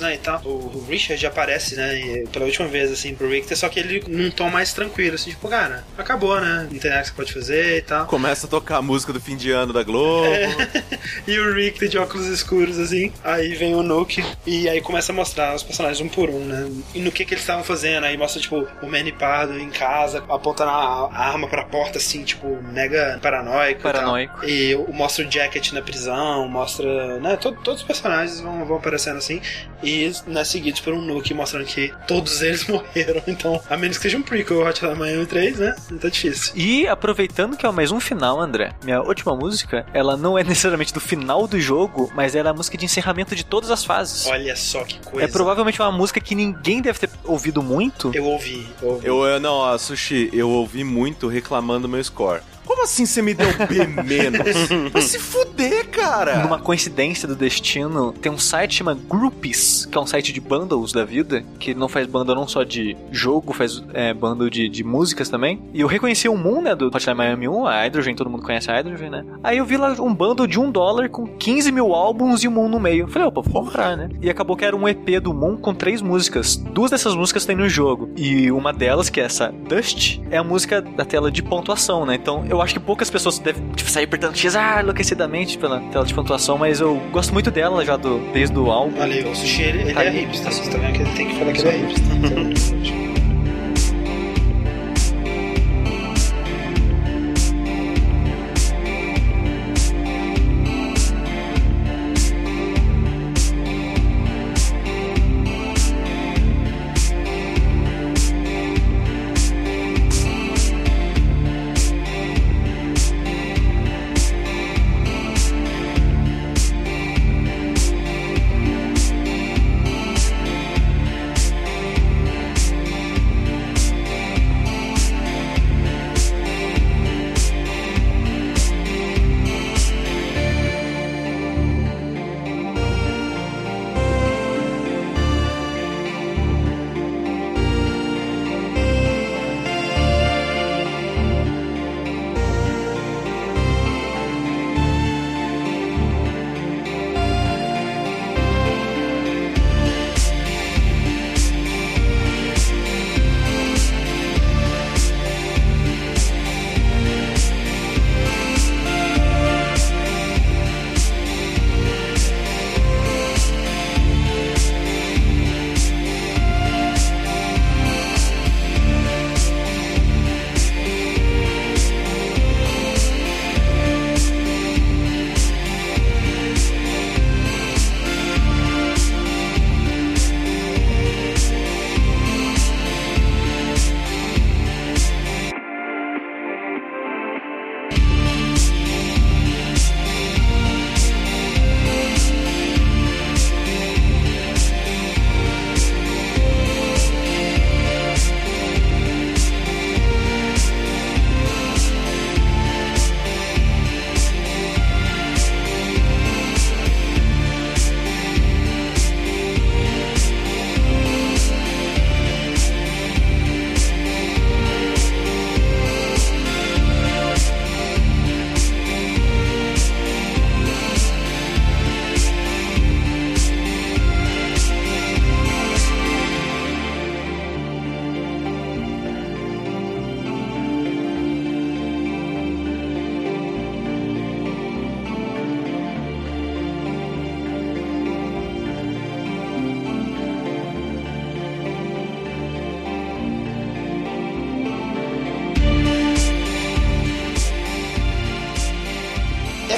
né, 0.00 0.14
e 0.14 0.18
tal. 0.18 0.40
O, 0.44 0.84
Richard 0.88 1.24
aparece, 1.26 1.74
né, 1.76 1.98
e- 1.98 2.26
pela 2.28 2.44
última 2.44 2.68
vez, 2.68 2.92
assim, 2.92 3.14
pro 3.14 3.28
Richter, 3.28 3.56
só 3.56 3.68
que 3.68 3.80
ele 3.80 4.04
num 4.08 4.30
tom 4.30 4.50
mais 4.50 4.72
tranquilo, 4.72 5.14
assim, 5.14 5.30
tipo, 5.30 5.48
cara, 5.48 5.84
acabou, 5.96 6.40
né, 6.40 6.68
não 6.70 6.78
tem 6.78 6.90
nada 6.90 7.02
que 7.02 7.08
você 7.08 7.14
pode 7.14 7.32
fazer 7.32 7.78
e 7.78 7.82
tal. 7.82 8.06
Começa 8.06 8.46
a 8.46 8.50
tocar 8.50 8.76
a 8.78 8.82
música 8.82 9.12
do 9.12 9.20
fim 9.20 9.36
de 9.36 9.50
ano 9.50 9.72
da 9.72 9.82
Globo. 9.82 10.26
e 11.26 11.38
o 11.38 11.54
Richter 11.54 11.88
de 11.88 11.98
óculos 11.98 12.26
escuros, 12.26 12.78
assim, 12.78 13.12
aí 13.22 13.54
vem 13.54 13.74
o 13.74 13.82
Nuke, 13.82 14.24
e 14.46 14.68
aí 14.68 14.80
começa 14.80 15.12
a 15.12 15.14
mostrar 15.14 15.54
os 15.54 15.62
personagens 15.62 16.00
um 16.00 16.08
por 16.08 16.28
um, 16.30 16.40
né, 16.44 16.70
e 16.94 17.00
no 17.00 17.10
que 17.10 17.24
que 17.24 17.34
eles 17.34 17.42
estavam 17.42 17.64
fazendo, 17.64 18.04
aí 18.04 18.16
mostra, 18.16 18.40
tipo, 18.40 18.66
o 18.82 18.86
Manny 18.86 19.12
Pardo 19.12 19.58
em 19.58 19.70
casa, 19.70 20.22
apontando 20.28 20.70
a, 20.70 21.10
arma 21.14 21.48
pra 21.48 21.64
porta, 21.64 21.98
assim, 21.98 22.22
tipo, 22.24 22.60
mega 22.62 23.18
paranoico 23.22 23.80
e 23.80 23.82
tal. 23.82 23.92
Paranoico. 23.92 24.44
E 24.44 24.74
mostra 24.92 25.26
o 25.26 25.30
Jacket 25.30 25.72
na 25.72 25.82
prisão, 25.82 26.46
mostra. 26.48 27.18
Né, 27.20 27.36
to- 27.36 27.52
todos 27.62 27.80
os 27.80 27.86
personagens 27.86 28.40
vão, 28.40 28.64
vão 28.64 28.76
aparecendo 28.76 29.16
assim. 29.18 29.40
E 29.82 30.10
né, 30.26 30.44
seguidos 30.44 30.80
por 30.80 30.94
um 30.94 31.00
Nuke 31.00 31.34
mostrando 31.34 31.66
que 31.66 31.92
todos 32.06 32.40
eles 32.42 32.66
morreram. 32.68 33.22
Então, 33.26 33.60
a 33.68 33.76
menos 33.76 33.96
que 33.98 34.02
seja 34.04 34.16
um 34.16 34.22
prequel 34.22 34.60
Hotline 34.66 34.94
Miami 34.94 35.26
3, 35.26 35.58
né? 35.58 35.76
Não 35.90 35.98
tá 35.98 36.08
difícil. 36.08 36.52
E 36.56 36.86
aproveitando 36.86 37.56
que 37.56 37.66
é 37.66 37.70
mais 37.70 37.90
um 37.92 38.00
final, 38.00 38.40
André, 38.40 38.72
minha 38.82 39.00
última 39.02 39.34
música, 39.36 39.84
ela 39.92 40.16
não 40.16 40.38
é 40.38 40.42
necessariamente 40.44 40.92
do 40.94 41.00
final 41.00 41.46
do 41.46 41.60
jogo, 41.60 42.10
mas 42.14 42.34
ela 42.34 42.48
é 42.48 42.50
a 42.50 42.54
música 42.54 42.78
de 42.78 42.84
encerramento 42.84 43.34
de 43.36 43.44
todas 43.44 43.70
as 43.70 43.84
fases. 43.84 44.26
Olha 44.26 44.56
só 44.56 44.82
que 44.84 44.98
coisa. 45.00 45.26
É 45.26 45.28
provavelmente 45.30 45.80
uma 45.80 45.92
música 45.92 46.20
que 46.20 46.34
ninguém 46.34 46.80
deve 46.80 46.98
ter 47.00 47.10
ouvido 47.24 47.62
muito. 47.62 48.10
Eu 48.14 48.24
ouvi, 48.24 48.66
eu 48.80 48.88
ouvi. 48.88 49.06
Eu, 49.06 49.24
eu- 49.26 49.40
não, 49.40 49.54
ó, 49.54 49.76
Sushi, 49.76 50.30
eu 50.32 50.48
ouvi 50.48 50.82
muito 50.84 51.28
reclamando 51.28 51.88
meu 51.88 52.02
score. 52.02 52.40
Como 52.66 52.82
assim 52.82 53.06
você 53.06 53.22
me 53.22 53.34
deu 53.34 53.48
B 53.68 53.86
menos? 54.02 54.68
Vai 54.92 55.02
se 55.02 55.18
fuder, 55.18 55.88
cara! 55.88 56.42
Numa 56.42 56.58
coincidência 56.58 57.28
do 57.28 57.34
destino, 57.34 58.12
tem 58.12 58.30
um 58.30 58.38
site 58.38 58.76
chamado 58.76 59.00
Groupies, 59.08 59.86
que 59.86 59.96
é 59.96 60.00
um 60.00 60.06
site 60.06 60.32
de 60.32 60.40
bundles 60.40 60.92
da 60.92 61.04
vida, 61.04 61.44
que 61.58 61.74
não 61.74 61.88
faz 61.88 62.06
bundle 62.06 62.34
não 62.34 62.48
só 62.48 62.62
de 62.62 62.96
jogo, 63.10 63.52
faz 63.52 63.82
é, 63.92 64.14
bundle 64.14 64.48
de, 64.48 64.68
de 64.68 64.82
músicas 64.82 65.28
também. 65.28 65.62
E 65.72 65.80
eu 65.80 65.86
reconheci 65.86 66.28
o 66.28 66.36
Moon, 66.36 66.62
né, 66.62 66.74
do 66.74 66.86
Hotline 66.86 67.14
Miami 67.14 67.48
1, 67.48 67.66
a 67.66 67.84
Hydrogen, 67.84 68.14
todo 68.14 68.30
mundo 68.30 68.42
conhece 68.42 68.70
a 68.70 68.74
Hydrogen, 68.74 69.10
né? 69.10 69.24
Aí 69.42 69.58
eu 69.58 69.64
vi 69.64 69.76
lá 69.76 69.92
um 70.00 70.14
bundle 70.14 70.46
de 70.46 70.58
um 70.58 70.70
dólar 70.70 71.08
com 71.08 71.26
15 71.26 71.70
mil 71.70 71.94
álbuns 71.94 72.42
e 72.42 72.48
o 72.48 72.50
Moon 72.50 72.68
no 72.68 72.80
meio. 72.80 73.08
Falei, 73.08 73.28
opa, 73.28 73.42
vou 73.42 73.64
comprar, 73.64 73.96
né? 73.96 74.08
E 74.20 74.30
acabou 74.30 74.56
que 74.56 74.64
era 74.64 74.76
um 74.76 74.88
EP 74.88 75.20
do 75.22 75.34
Moon 75.34 75.56
com 75.56 75.74
três 75.74 76.00
músicas. 76.00 76.56
Duas 76.56 76.90
dessas 76.90 77.14
músicas 77.14 77.44
tem 77.44 77.56
no 77.56 77.68
jogo. 77.68 78.10
E 78.16 78.50
uma 78.50 78.72
delas, 78.72 79.10
que 79.10 79.20
é 79.20 79.24
essa 79.24 79.52
Dust, 79.68 80.20
é 80.30 80.38
a 80.38 80.44
música 80.44 80.80
da 80.80 81.04
tela 81.04 81.30
de 81.30 81.42
pontuação, 81.42 82.06
né? 82.06 82.14
Então 82.14 82.44
eu 82.54 82.62
acho 82.62 82.74
que 82.74 82.80
poucas 82.80 83.10
pessoas 83.10 83.38
devem 83.38 83.68
tipo, 83.74 83.90
sair 83.90 84.04
apertando 84.04 84.36
X 84.36 84.54
ah, 84.56 84.80
enlouquecidamente 84.80 85.58
pela 85.58 85.80
tela 85.90 86.04
de 86.04 86.14
pontuação, 86.14 86.56
mas 86.56 86.80
eu 86.80 86.96
gosto 87.10 87.32
muito 87.32 87.50
dela 87.50 87.84
já 87.84 87.96
do, 87.96 88.18
desde 88.32 88.58
o 88.58 88.70
álbum. 88.70 89.00
Aí, 89.00 89.24
o 89.24 89.34
Sushi, 89.34 89.62
ele, 89.62 89.82
ele 89.82 89.94
Tá 89.94 90.04
é 90.04 90.10
hipster. 90.10 90.52
Vocês 90.52 90.66
estão 90.66 90.80
vendo 90.80 90.92
que 90.94 91.02
ele 91.02 91.10
tem 91.12 91.28
que 91.28 91.38
falar 91.38 91.52
que 91.52 91.60
ele 91.60 91.68
é 91.68 91.76
hipster. 91.86 92.74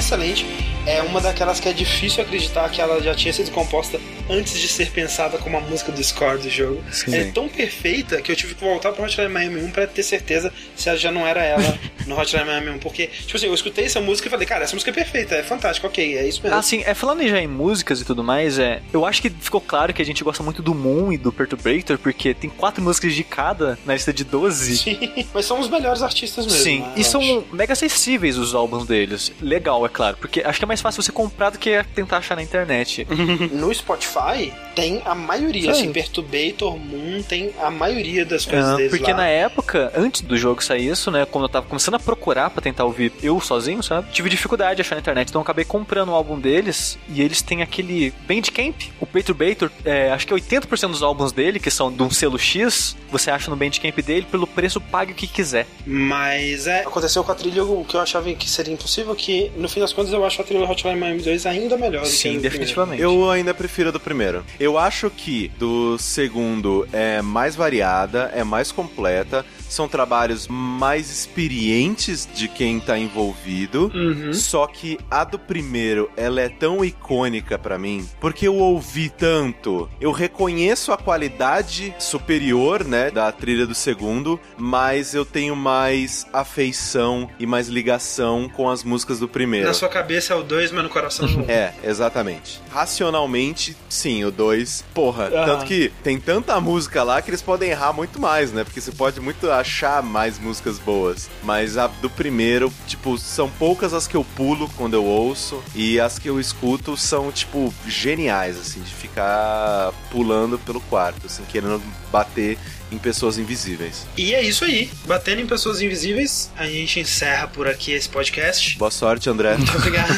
excelente. 0.07 0.45
É 0.85 1.01
uma 1.01 1.19
daquelas 1.19 1.59
que 1.59 1.67
é 1.67 1.73
difícil 1.73 2.23
acreditar 2.23 2.69
que 2.69 2.79
ela 2.79 3.01
já 3.01 3.13
tinha 3.13 3.33
sido 3.33 3.51
composta 3.51 3.99
antes 4.29 4.57
de 4.57 4.67
ser 4.69 4.89
pensada 4.91 5.37
como 5.37 5.57
a 5.57 5.59
música 5.59 5.91
do 5.91 6.01
score 6.01 6.39
do 6.39 6.49
jogo. 6.49 6.81
Sim. 6.91 7.13
É 7.13 7.23
tão 7.25 7.49
perfeita 7.49 8.21
que 8.21 8.31
eu 8.31 8.35
tive 8.35 8.55
que 8.55 8.63
voltar 8.63 8.93
pro 8.93 9.03
Hotline 9.03 9.27
Miami 9.27 9.61
1 9.63 9.71
pra 9.71 9.85
ter 9.85 10.03
certeza 10.03 10.53
se 10.77 10.87
ela 10.87 10.97
já 10.97 11.11
não 11.11 11.27
era 11.27 11.43
ela 11.43 11.77
no 12.07 12.17
Hotline 12.19 12.45
Miami 12.45 12.69
1. 12.71 12.79
Porque, 12.79 13.07
tipo 13.07 13.35
assim, 13.37 13.47
eu 13.47 13.53
escutei 13.53 13.85
essa 13.85 13.99
música 14.01 14.27
e 14.27 14.31
falei, 14.31 14.47
cara, 14.47 14.63
essa 14.63 14.75
música 14.75 14.91
é 14.91 14.93
perfeita, 14.93 15.35
é 15.35 15.43
fantástica, 15.43 15.87
ok, 15.87 16.17
é 16.17 16.27
isso 16.27 16.41
mesmo. 16.41 16.57
Assim, 16.57 16.81
é, 16.85 16.93
falando 16.93 17.27
já 17.27 17.39
em 17.39 17.47
músicas 17.47 18.01
e 18.01 18.05
tudo 18.05 18.23
mais, 18.23 18.57
é, 18.59 18.81
eu 18.93 19.05
acho 19.05 19.21
que 19.21 19.29
ficou 19.29 19.61
claro 19.61 19.93
que 19.93 20.01
a 20.01 20.05
gente 20.05 20.23
gosta 20.23 20.41
muito 20.43 20.61
do 20.61 20.73
Moon 20.73 21.11
e 21.11 21.17
do 21.17 21.31
Perturbator, 21.31 21.97
porque 21.97 22.33
tem 22.33 22.49
quatro 22.49 22.81
músicas 22.83 23.13
de 23.13 23.23
cada 23.23 23.77
na 23.85 23.93
lista 23.93 24.13
de 24.13 24.23
12. 24.23 24.77
Sim, 24.77 25.27
mas 25.33 25.45
são 25.45 25.59
os 25.59 25.69
melhores 25.69 26.01
artistas 26.01 26.45
mesmo. 26.45 26.59
Sim, 26.61 26.79
né, 26.81 26.93
e 26.97 27.03
são 27.03 27.21
acho. 27.21 27.45
mega 27.51 27.73
acessíveis 27.73 28.37
os 28.37 28.55
álbuns 28.55 28.85
deles. 28.85 29.31
Legal, 29.41 29.85
é 29.85 29.89
claro, 29.89 30.17
porque 30.19 30.41
acho 30.41 30.59
que 30.59 30.65
é 30.65 30.67
mais 30.67 30.81
fácil 30.81 31.01
você 31.01 31.11
comprar 31.11 31.49
do 31.49 31.59
que 31.59 31.83
tentar 31.95 32.17
achar 32.17 32.35
na 32.35 32.43
internet. 32.43 33.07
No 33.51 33.73
Spotify 33.73 34.51
tem 34.75 35.01
a 35.05 35.15
maioria, 35.15 35.73
Sim. 35.73 35.81
assim, 35.81 35.91
Perturbator, 35.91 36.77
Moon, 36.77 37.21
tem 37.23 37.51
a 37.61 37.69
maioria 37.71 38.25
das 38.25 38.45
coisas 38.45 38.69
Ah, 38.69 38.75
deles 38.75 38.91
porque 38.91 39.11
lá. 39.11 39.17
na 39.17 39.27
época, 39.27 39.91
antes 39.95 40.21
do 40.21 40.37
jogo 40.37 40.63
sair 40.63 40.87
isso, 40.87 41.09
né, 41.11 41.25
quando 41.25 41.45
eu 41.45 41.49
tava 41.49 41.65
começando 41.65 41.95
a 41.95 41.96
procurar 41.99 42.49
pra 42.49 42.61
tentar 42.61 42.85
ouvir 42.85 43.11
eu 43.21 43.39
sozinho, 43.39 43.81
sabe? 43.83 44.11
Tive 44.11 44.29
dificuldade 44.29 44.77
de 44.77 44.81
achar 44.81 44.95
na 44.95 45.01
internet, 45.01 45.29
então 45.29 45.39
eu 45.39 45.43
acabei 45.43 45.65
comprando 45.65 46.09
o 46.09 46.13
álbum 46.13 46.39
deles 46.39 46.97
e 47.09 47.21
eles 47.21 47.41
têm 47.41 47.61
aquele 47.61 48.13
Bandcamp. 48.27 48.75
O 48.99 49.05
Perturbator, 49.05 49.71
é, 49.85 50.11
acho 50.11 50.27
que 50.27 50.33
80% 50.33 50.91
dos 50.91 51.03
álbuns 51.03 51.31
dele, 51.31 51.59
que 51.59 51.71
são 51.71 51.91
de 51.91 52.01
um 52.03 52.09
selo 52.09 52.37
X, 52.37 52.95
você 53.11 53.31
acha 53.31 53.49
no 53.49 53.55
Bandcamp 53.55 53.97
dele 53.99 54.25
pelo 54.29 54.47
preço 54.47 54.79
pague 54.79 55.11
o 55.11 55.15
que 55.15 55.27
quiser. 55.27 55.67
Mas 55.85 56.67
é, 56.67 56.81
aconteceu 56.81 57.23
com 57.23 57.31
a 57.31 57.35
trilha 57.35 57.63
o 57.63 57.85
que 57.85 57.95
eu 57.95 58.01
achava 58.01 58.31
que 58.33 58.49
seria 58.49 58.73
impossível, 58.73 59.15
que 59.15 59.51
no 59.55 59.69
fim 59.69 59.79
das 59.79 59.93
contas 59.93 60.11
eu 60.13 60.23
acho 60.25 60.41
a 60.41 60.43
trilha 60.43 60.65
Hotline 60.65 60.99
Miami 60.99 61.21
2 61.21 61.45
ainda 61.45 61.77
melhor 61.77 62.03
do 62.03 62.09
que 62.09 62.15
a 62.15 62.17
Sim, 62.17 62.35
do 62.35 62.41
definitivamente. 62.41 63.01
Eu 63.01 63.29
ainda 63.29 63.53
prefiro 63.53 63.89
a 63.89 63.91
do 63.91 63.99
primeiro. 63.99 64.45
Eu 64.59 64.77
acho 64.77 65.09
que 65.09 65.49
do 65.57 65.97
segundo 65.97 66.87
é 66.91 67.21
mais 67.21 67.55
variada, 67.55 68.31
é 68.33 68.43
mais 68.43 68.71
completa, 68.71 69.45
são 69.69 69.87
trabalhos 69.87 70.47
mais 70.47 71.09
experientes 71.09 72.27
de 72.33 72.47
quem 72.47 72.79
tá 72.79 72.97
envolvido. 72.97 73.91
Uhum. 73.93 74.33
Só 74.33 74.67
que 74.67 74.97
a 75.09 75.23
do 75.23 75.37
primeiro, 75.39 76.09
ela 76.15 76.41
é 76.41 76.49
tão 76.49 76.83
icônica 76.83 77.57
pra 77.57 77.77
mim, 77.77 78.07
porque 78.19 78.47
eu 78.47 78.55
ouvi 78.55 79.09
tanto. 79.09 79.89
Eu 79.99 80.11
reconheço 80.11 80.91
a 80.91 80.97
qualidade 80.97 81.93
superior, 81.99 82.83
né, 82.83 83.11
da 83.11 83.31
trilha 83.31 83.65
do 83.65 83.75
segundo, 83.75 84.39
mas 84.57 85.13
eu 85.13 85.25
tenho 85.25 85.55
mais 85.55 86.25
afeição 86.33 87.29
e 87.39 87.45
mais 87.45 87.67
ligação 87.67 88.49
com 88.49 88.69
as 88.69 88.83
músicas 88.83 89.19
do 89.19 89.27
primeiro. 89.27 89.67
Na 89.67 89.73
sua 89.73 89.89
cabeça 89.89 90.33
é 90.33 90.35
o 90.35 90.43
2, 90.43 90.71
mas 90.71 90.83
no 90.83 90.89
coração 90.89 91.27
é 91.27 91.31
o 91.31 91.39
1. 91.39 91.45
É, 91.57 91.73
exatamente. 91.83 92.61
Racionalmente, 92.69 93.75
sim, 93.89 94.23
o 94.23 94.31
2. 94.31 94.83
Porra, 94.93 95.25
Aham. 95.25 95.45
tanto 95.45 95.65
que 95.65 95.91
tem 96.03 96.19
tanta 96.19 96.59
música 96.59 97.03
lá 97.03 97.21
que 97.21 97.29
eles 97.29 97.41
podem 97.41 97.69
errar 97.69 97.93
muito 97.93 98.19
mais, 98.19 98.51
né? 98.51 98.63
Porque 98.63 98.81
você 98.81 98.91
pode 98.91 99.19
muito 99.19 99.49
achar 99.59 100.01
mais 100.03 100.39
músicas 100.39 100.79
boas. 100.79 101.29
Mas 101.43 101.77
a 101.77 101.87
do 101.87 102.09
primeiro, 102.09 102.71
tipo, 102.87 103.17
são 103.17 103.49
poucas 103.49 103.93
as 103.93 104.07
que 104.07 104.15
eu 104.15 104.23
pulo 104.23 104.69
quando 104.77 104.93
eu 104.93 105.05
ouço. 105.05 105.61
E 105.75 105.99
as 105.99 106.19
que 106.19 106.29
eu 106.29 106.39
escuto 106.39 106.95
são, 106.97 107.31
tipo, 107.31 107.73
geniais, 107.87 108.57
assim, 108.57 108.81
de 108.81 108.93
ficar 108.93 109.93
pulando 110.11 110.57
pelo 110.59 110.81
quarto, 110.81 111.25
assim, 111.27 111.43
querendo 111.49 111.81
bater 112.11 112.57
em 112.91 112.97
pessoas 112.97 113.37
invisíveis. 113.37 114.05
E 114.17 114.33
é 114.33 114.41
isso 114.41 114.63
aí. 114.63 114.89
Batendo 115.05 115.41
em 115.41 115.45
pessoas 115.45 115.81
invisíveis, 115.81 116.49
a 116.55 116.65
gente 116.65 116.99
encerra 116.99 117.47
por 117.47 117.67
aqui 117.67 117.91
esse 117.91 118.07
podcast. 118.07 118.77
Boa 118.77 118.91
sorte, 118.91 119.29
André. 119.29 119.57
Muito 119.57 119.77
obrigado. 119.77 120.17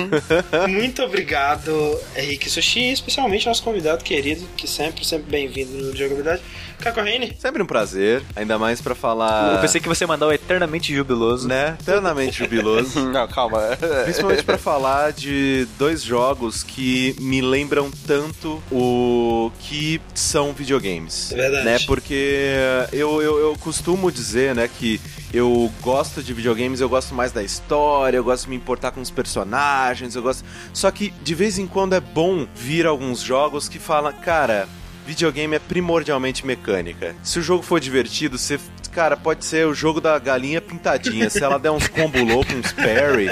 Muito 0.68 1.02
obrigado, 1.02 2.00
Henrique 2.16 2.48
Sushi, 2.48 2.92
especialmente 2.92 3.46
nosso 3.46 3.62
convidado 3.62 4.02
querido, 4.02 4.46
que 4.56 4.66
sempre, 4.66 5.04
sempre 5.04 5.30
bem-vindo 5.30 5.72
no 5.72 5.96
Jogabilidade, 5.96 6.42
Caco 6.80 7.00
Reine. 7.00 7.36
Sempre 7.38 7.62
um 7.62 7.66
prazer, 7.66 8.22
ainda 8.34 8.58
mais 8.58 8.80
pra 8.80 8.94
falar. 8.94 9.54
Eu 9.54 9.60
pensei 9.60 9.80
que 9.80 9.88
você 9.88 10.04
ia 10.04 10.08
mandar 10.08 10.26
o 10.26 10.32
eternamente 10.32 10.94
jubiloso. 10.94 11.48
Né? 11.48 11.76
Eternamente 11.80 12.38
jubiloso. 12.38 13.00
Não, 13.10 13.26
calma. 13.28 13.60
Principalmente 14.04 14.42
pra 14.42 14.58
falar 14.58 15.12
de 15.12 15.66
dois 15.78 16.02
jogos 16.02 16.62
que 16.62 17.14
me 17.20 17.40
lembram 17.40 17.90
tanto 18.06 18.62
o 18.70 19.50
que 19.60 20.00
são 20.14 20.52
videogames. 20.52 21.32
É 21.32 21.36
verdade. 21.36 21.64
Né? 21.64 21.78
Porque 21.86 22.54
eu, 22.92 23.22
eu, 23.22 23.38
eu 23.38 23.56
costumo 23.60 24.10
dizer, 24.10 24.54
né, 24.54 24.68
que 24.68 25.00
eu 25.32 25.70
gosto 25.80 26.22
de 26.22 26.32
videogames, 26.32 26.80
eu 26.80 26.88
gosto 26.88 27.14
mais 27.14 27.32
da 27.32 27.42
história, 27.42 28.16
eu 28.16 28.24
gosto 28.24 28.44
de 28.44 28.50
me 28.50 28.56
importar 28.56 28.90
com 28.90 29.00
os 29.00 29.10
personagens, 29.10 30.16
eu 30.16 30.22
gosto. 30.22 30.44
Só 30.72 30.90
que 30.90 31.10
de 31.22 31.34
vez 31.34 31.58
em 31.58 31.66
quando 31.66 31.94
é 31.94 32.00
bom 32.00 32.46
vir 32.54 32.86
alguns 32.86 33.20
jogos 33.20 33.68
que 33.68 33.78
falam, 33.78 34.12
cara, 34.12 34.68
videogame 35.10 35.56
é 35.56 35.58
primordialmente 35.58 36.46
mecânica. 36.46 37.16
Se 37.24 37.40
o 37.40 37.42
jogo 37.42 37.64
for 37.64 37.80
divertido, 37.80 38.38
você. 38.38 38.60
Cara, 38.92 39.16
pode 39.16 39.44
ser 39.44 39.66
o 39.66 39.74
jogo 39.74 40.00
da 40.00 40.18
galinha 40.18 40.60
pintadinha. 40.60 41.30
Se 41.30 41.42
ela 41.42 41.58
der 41.58 41.70
uns 41.70 41.86
combo 41.88 42.22
louco, 42.24 42.52
uns 42.54 42.72
parry, 42.72 43.30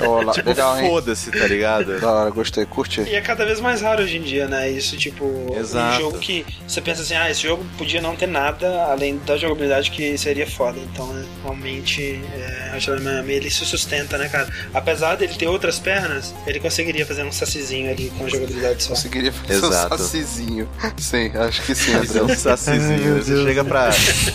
Olá, 0.00 0.32
tipo, 0.32 0.48
legal, 0.48 0.78
hein? 0.78 0.88
foda-se, 0.88 1.30
tá 1.30 1.46
ligado? 1.46 1.98
Da 2.00 2.10
hora, 2.12 2.30
gostei. 2.30 2.66
Curte. 2.66 3.00
E 3.02 3.14
é 3.14 3.20
cada 3.20 3.44
vez 3.46 3.60
mais 3.60 3.80
raro 3.80 4.02
hoje 4.02 4.18
em 4.18 4.22
dia, 4.22 4.46
né? 4.46 4.70
Isso, 4.70 4.96
tipo, 4.96 5.54
Exato. 5.58 5.96
um 5.96 6.00
jogo 6.00 6.18
que 6.18 6.44
você 6.66 6.80
pensa 6.80 7.02
assim, 7.02 7.14
ah, 7.14 7.30
esse 7.30 7.42
jogo 7.42 7.64
podia 7.78 8.00
não 8.02 8.14
ter 8.14 8.26
nada 8.26 8.84
além 8.84 9.18
da 9.24 9.36
jogabilidade 9.36 9.90
que 9.90 10.16
seria 10.18 10.46
foda. 10.46 10.78
Então, 10.78 11.06
né, 11.12 11.24
realmente, 11.42 12.20
é, 12.34 12.76
Hotline 12.76 13.00
Miami, 13.00 13.32
ele 13.32 13.50
se 13.50 13.64
sustenta, 13.64 14.18
né, 14.18 14.28
cara? 14.28 14.48
Apesar 14.74 15.16
dele 15.16 15.34
ter 15.34 15.46
outras 15.48 15.78
pernas, 15.78 16.34
ele 16.46 16.60
conseguiria 16.60 17.06
fazer 17.06 17.24
um 17.24 17.32
sacizinho 17.32 17.90
ali 17.90 18.10
com 18.16 18.26
a 18.26 18.28
jogabilidade 18.28 18.82
só. 18.82 18.90
Conseguiria 18.90 19.32
fazer 19.32 19.54
Exato. 19.54 19.94
um 19.94 19.98
sacizinho. 19.98 20.68
Sim, 20.98 21.32
acho 21.34 21.62
que 21.62 21.74
sim, 21.74 21.94
André. 21.94 22.22
um 22.22 22.28
sacizinho. 22.36 23.22
Você 23.22 23.44
chega 23.44 23.64
pra, 23.64 23.90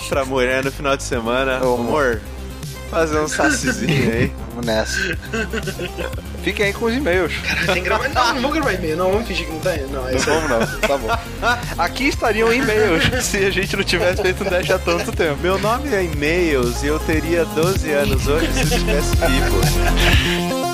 pra 0.10 0.26
mulher 0.26 0.63
no 0.64 0.72
final 0.72 0.96
de 0.96 1.04
semana, 1.04 1.64
Ô, 1.64 1.76
amor, 1.76 2.22
fazer 2.90 3.20
um 3.20 3.28
sacizinho 3.28 4.12
aí. 4.12 4.34
Vamos 4.54 4.66
nessa. 4.68 5.18
Fiquem 6.44 6.68
aí 6.68 6.74
com 6.74 6.86
os 6.86 6.94
e-mails. 6.94 7.34
Cara, 7.38 7.66
tem 7.66 7.76
que 7.76 7.82
gravar. 7.82 8.08
Não, 8.10 8.34
não 8.36 8.42
vou 8.44 8.52
gravar 8.52 8.74
e-mail, 8.74 8.98
não, 8.98 9.12
vamos 9.12 9.28
fingir 9.28 9.48
que 9.48 9.52
não 9.52 9.60
tem. 9.60 9.88
Não, 9.88 10.08
é 10.08 10.12
Não 10.12 10.20
vamos 10.20 10.50
não, 10.50 10.80
tá 10.80 10.98
bom. 10.98 11.08
Aqui 11.78 12.10
estariam 12.10 12.54
e-mails 12.54 13.04
se 13.26 13.38
a 13.38 13.50
gente 13.50 13.76
não 13.76 13.84
tivesse 13.84 14.22
feito 14.22 14.44
um 14.44 14.50
dash 14.50 14.70
há 14.70 14.78
tanto 14.78 15.12
tempo. 15.12 15.42
Meu 15.42 15.58
nome 15.58 15.94
é 15.94 16.04
e-mails 16.04 16.84
e 16.84 16.88
eu 16.88 17.00
teria 17.00 17.46
12 17.46 17.92
anos 17.92 18.28
hoje 18.28 18.54
se 18.54 18.60
eu 18.60 18.64
estivesse 18.66 19.16
vivo. 19.16 20.64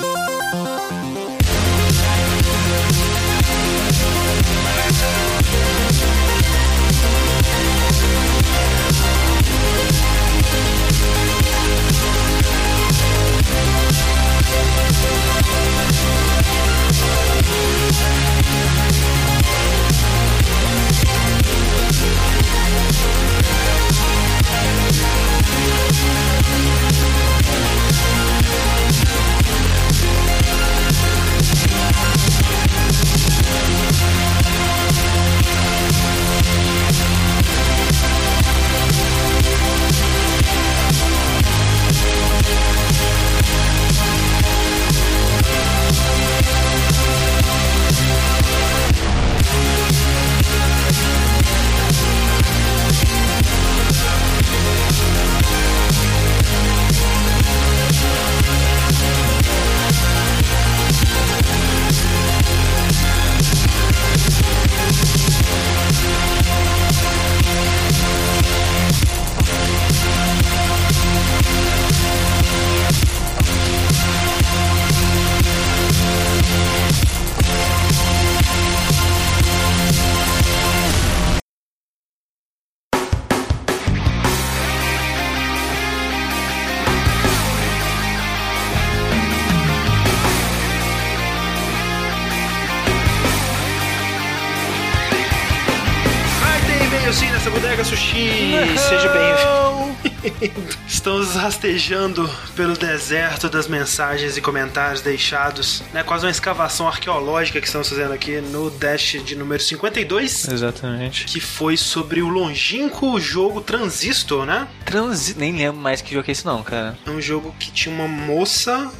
Estamos 101.00 101.34
rastejando 101.34 102.28
pelo 102.54 102.76
deserto 102.76 103.48
das 103.48 103.66
mensagens 103.66 104.36
e 104.36 104.40
comentários 104.42 105.00
deixados, 105.00 105.82
né? 105.94 106.02
Quase 106.02 106.26
uma 106.26 106.30
escavação 106.30 106.86
arqueológica 106.86 107.58
que 107.58 107.66
estamos 107.66 107.88
fazendo 107.88 108.12
aqui 108.12 108.38
no 108.42 108.68
Dash 108.68 109.16
de 109.24 109.34
número 109.34 109.62
52. 109.62 110.46
Exatamente. 110.48 111.24
Que 111.24 111.40
foi 111.40 111.78
sobre 111.78 112.20
o 112.20 112.28
longínquo 112.28 113.18
jogo 113.18 113.62
Transistor, 113.62 114.44
né? 114.44 114.68
Transi... 114.84 115.38
Nem 115.38 115.56
lembro 115.56 115.80
mais 115.80 116.02
que 116.02 116.12
jogo 116.12 116.26
é 116.28 116.32
esse 116.32 116.44
não, 116.44 116.62
cara. 116.62 116.98
É 117.06 117.10
um 117.10 117.18
jogo 117.18 117.54
que 117.58 117.72
tinha 117.72 117.94
uma 117.94 118.06
moça, 118.06 118.92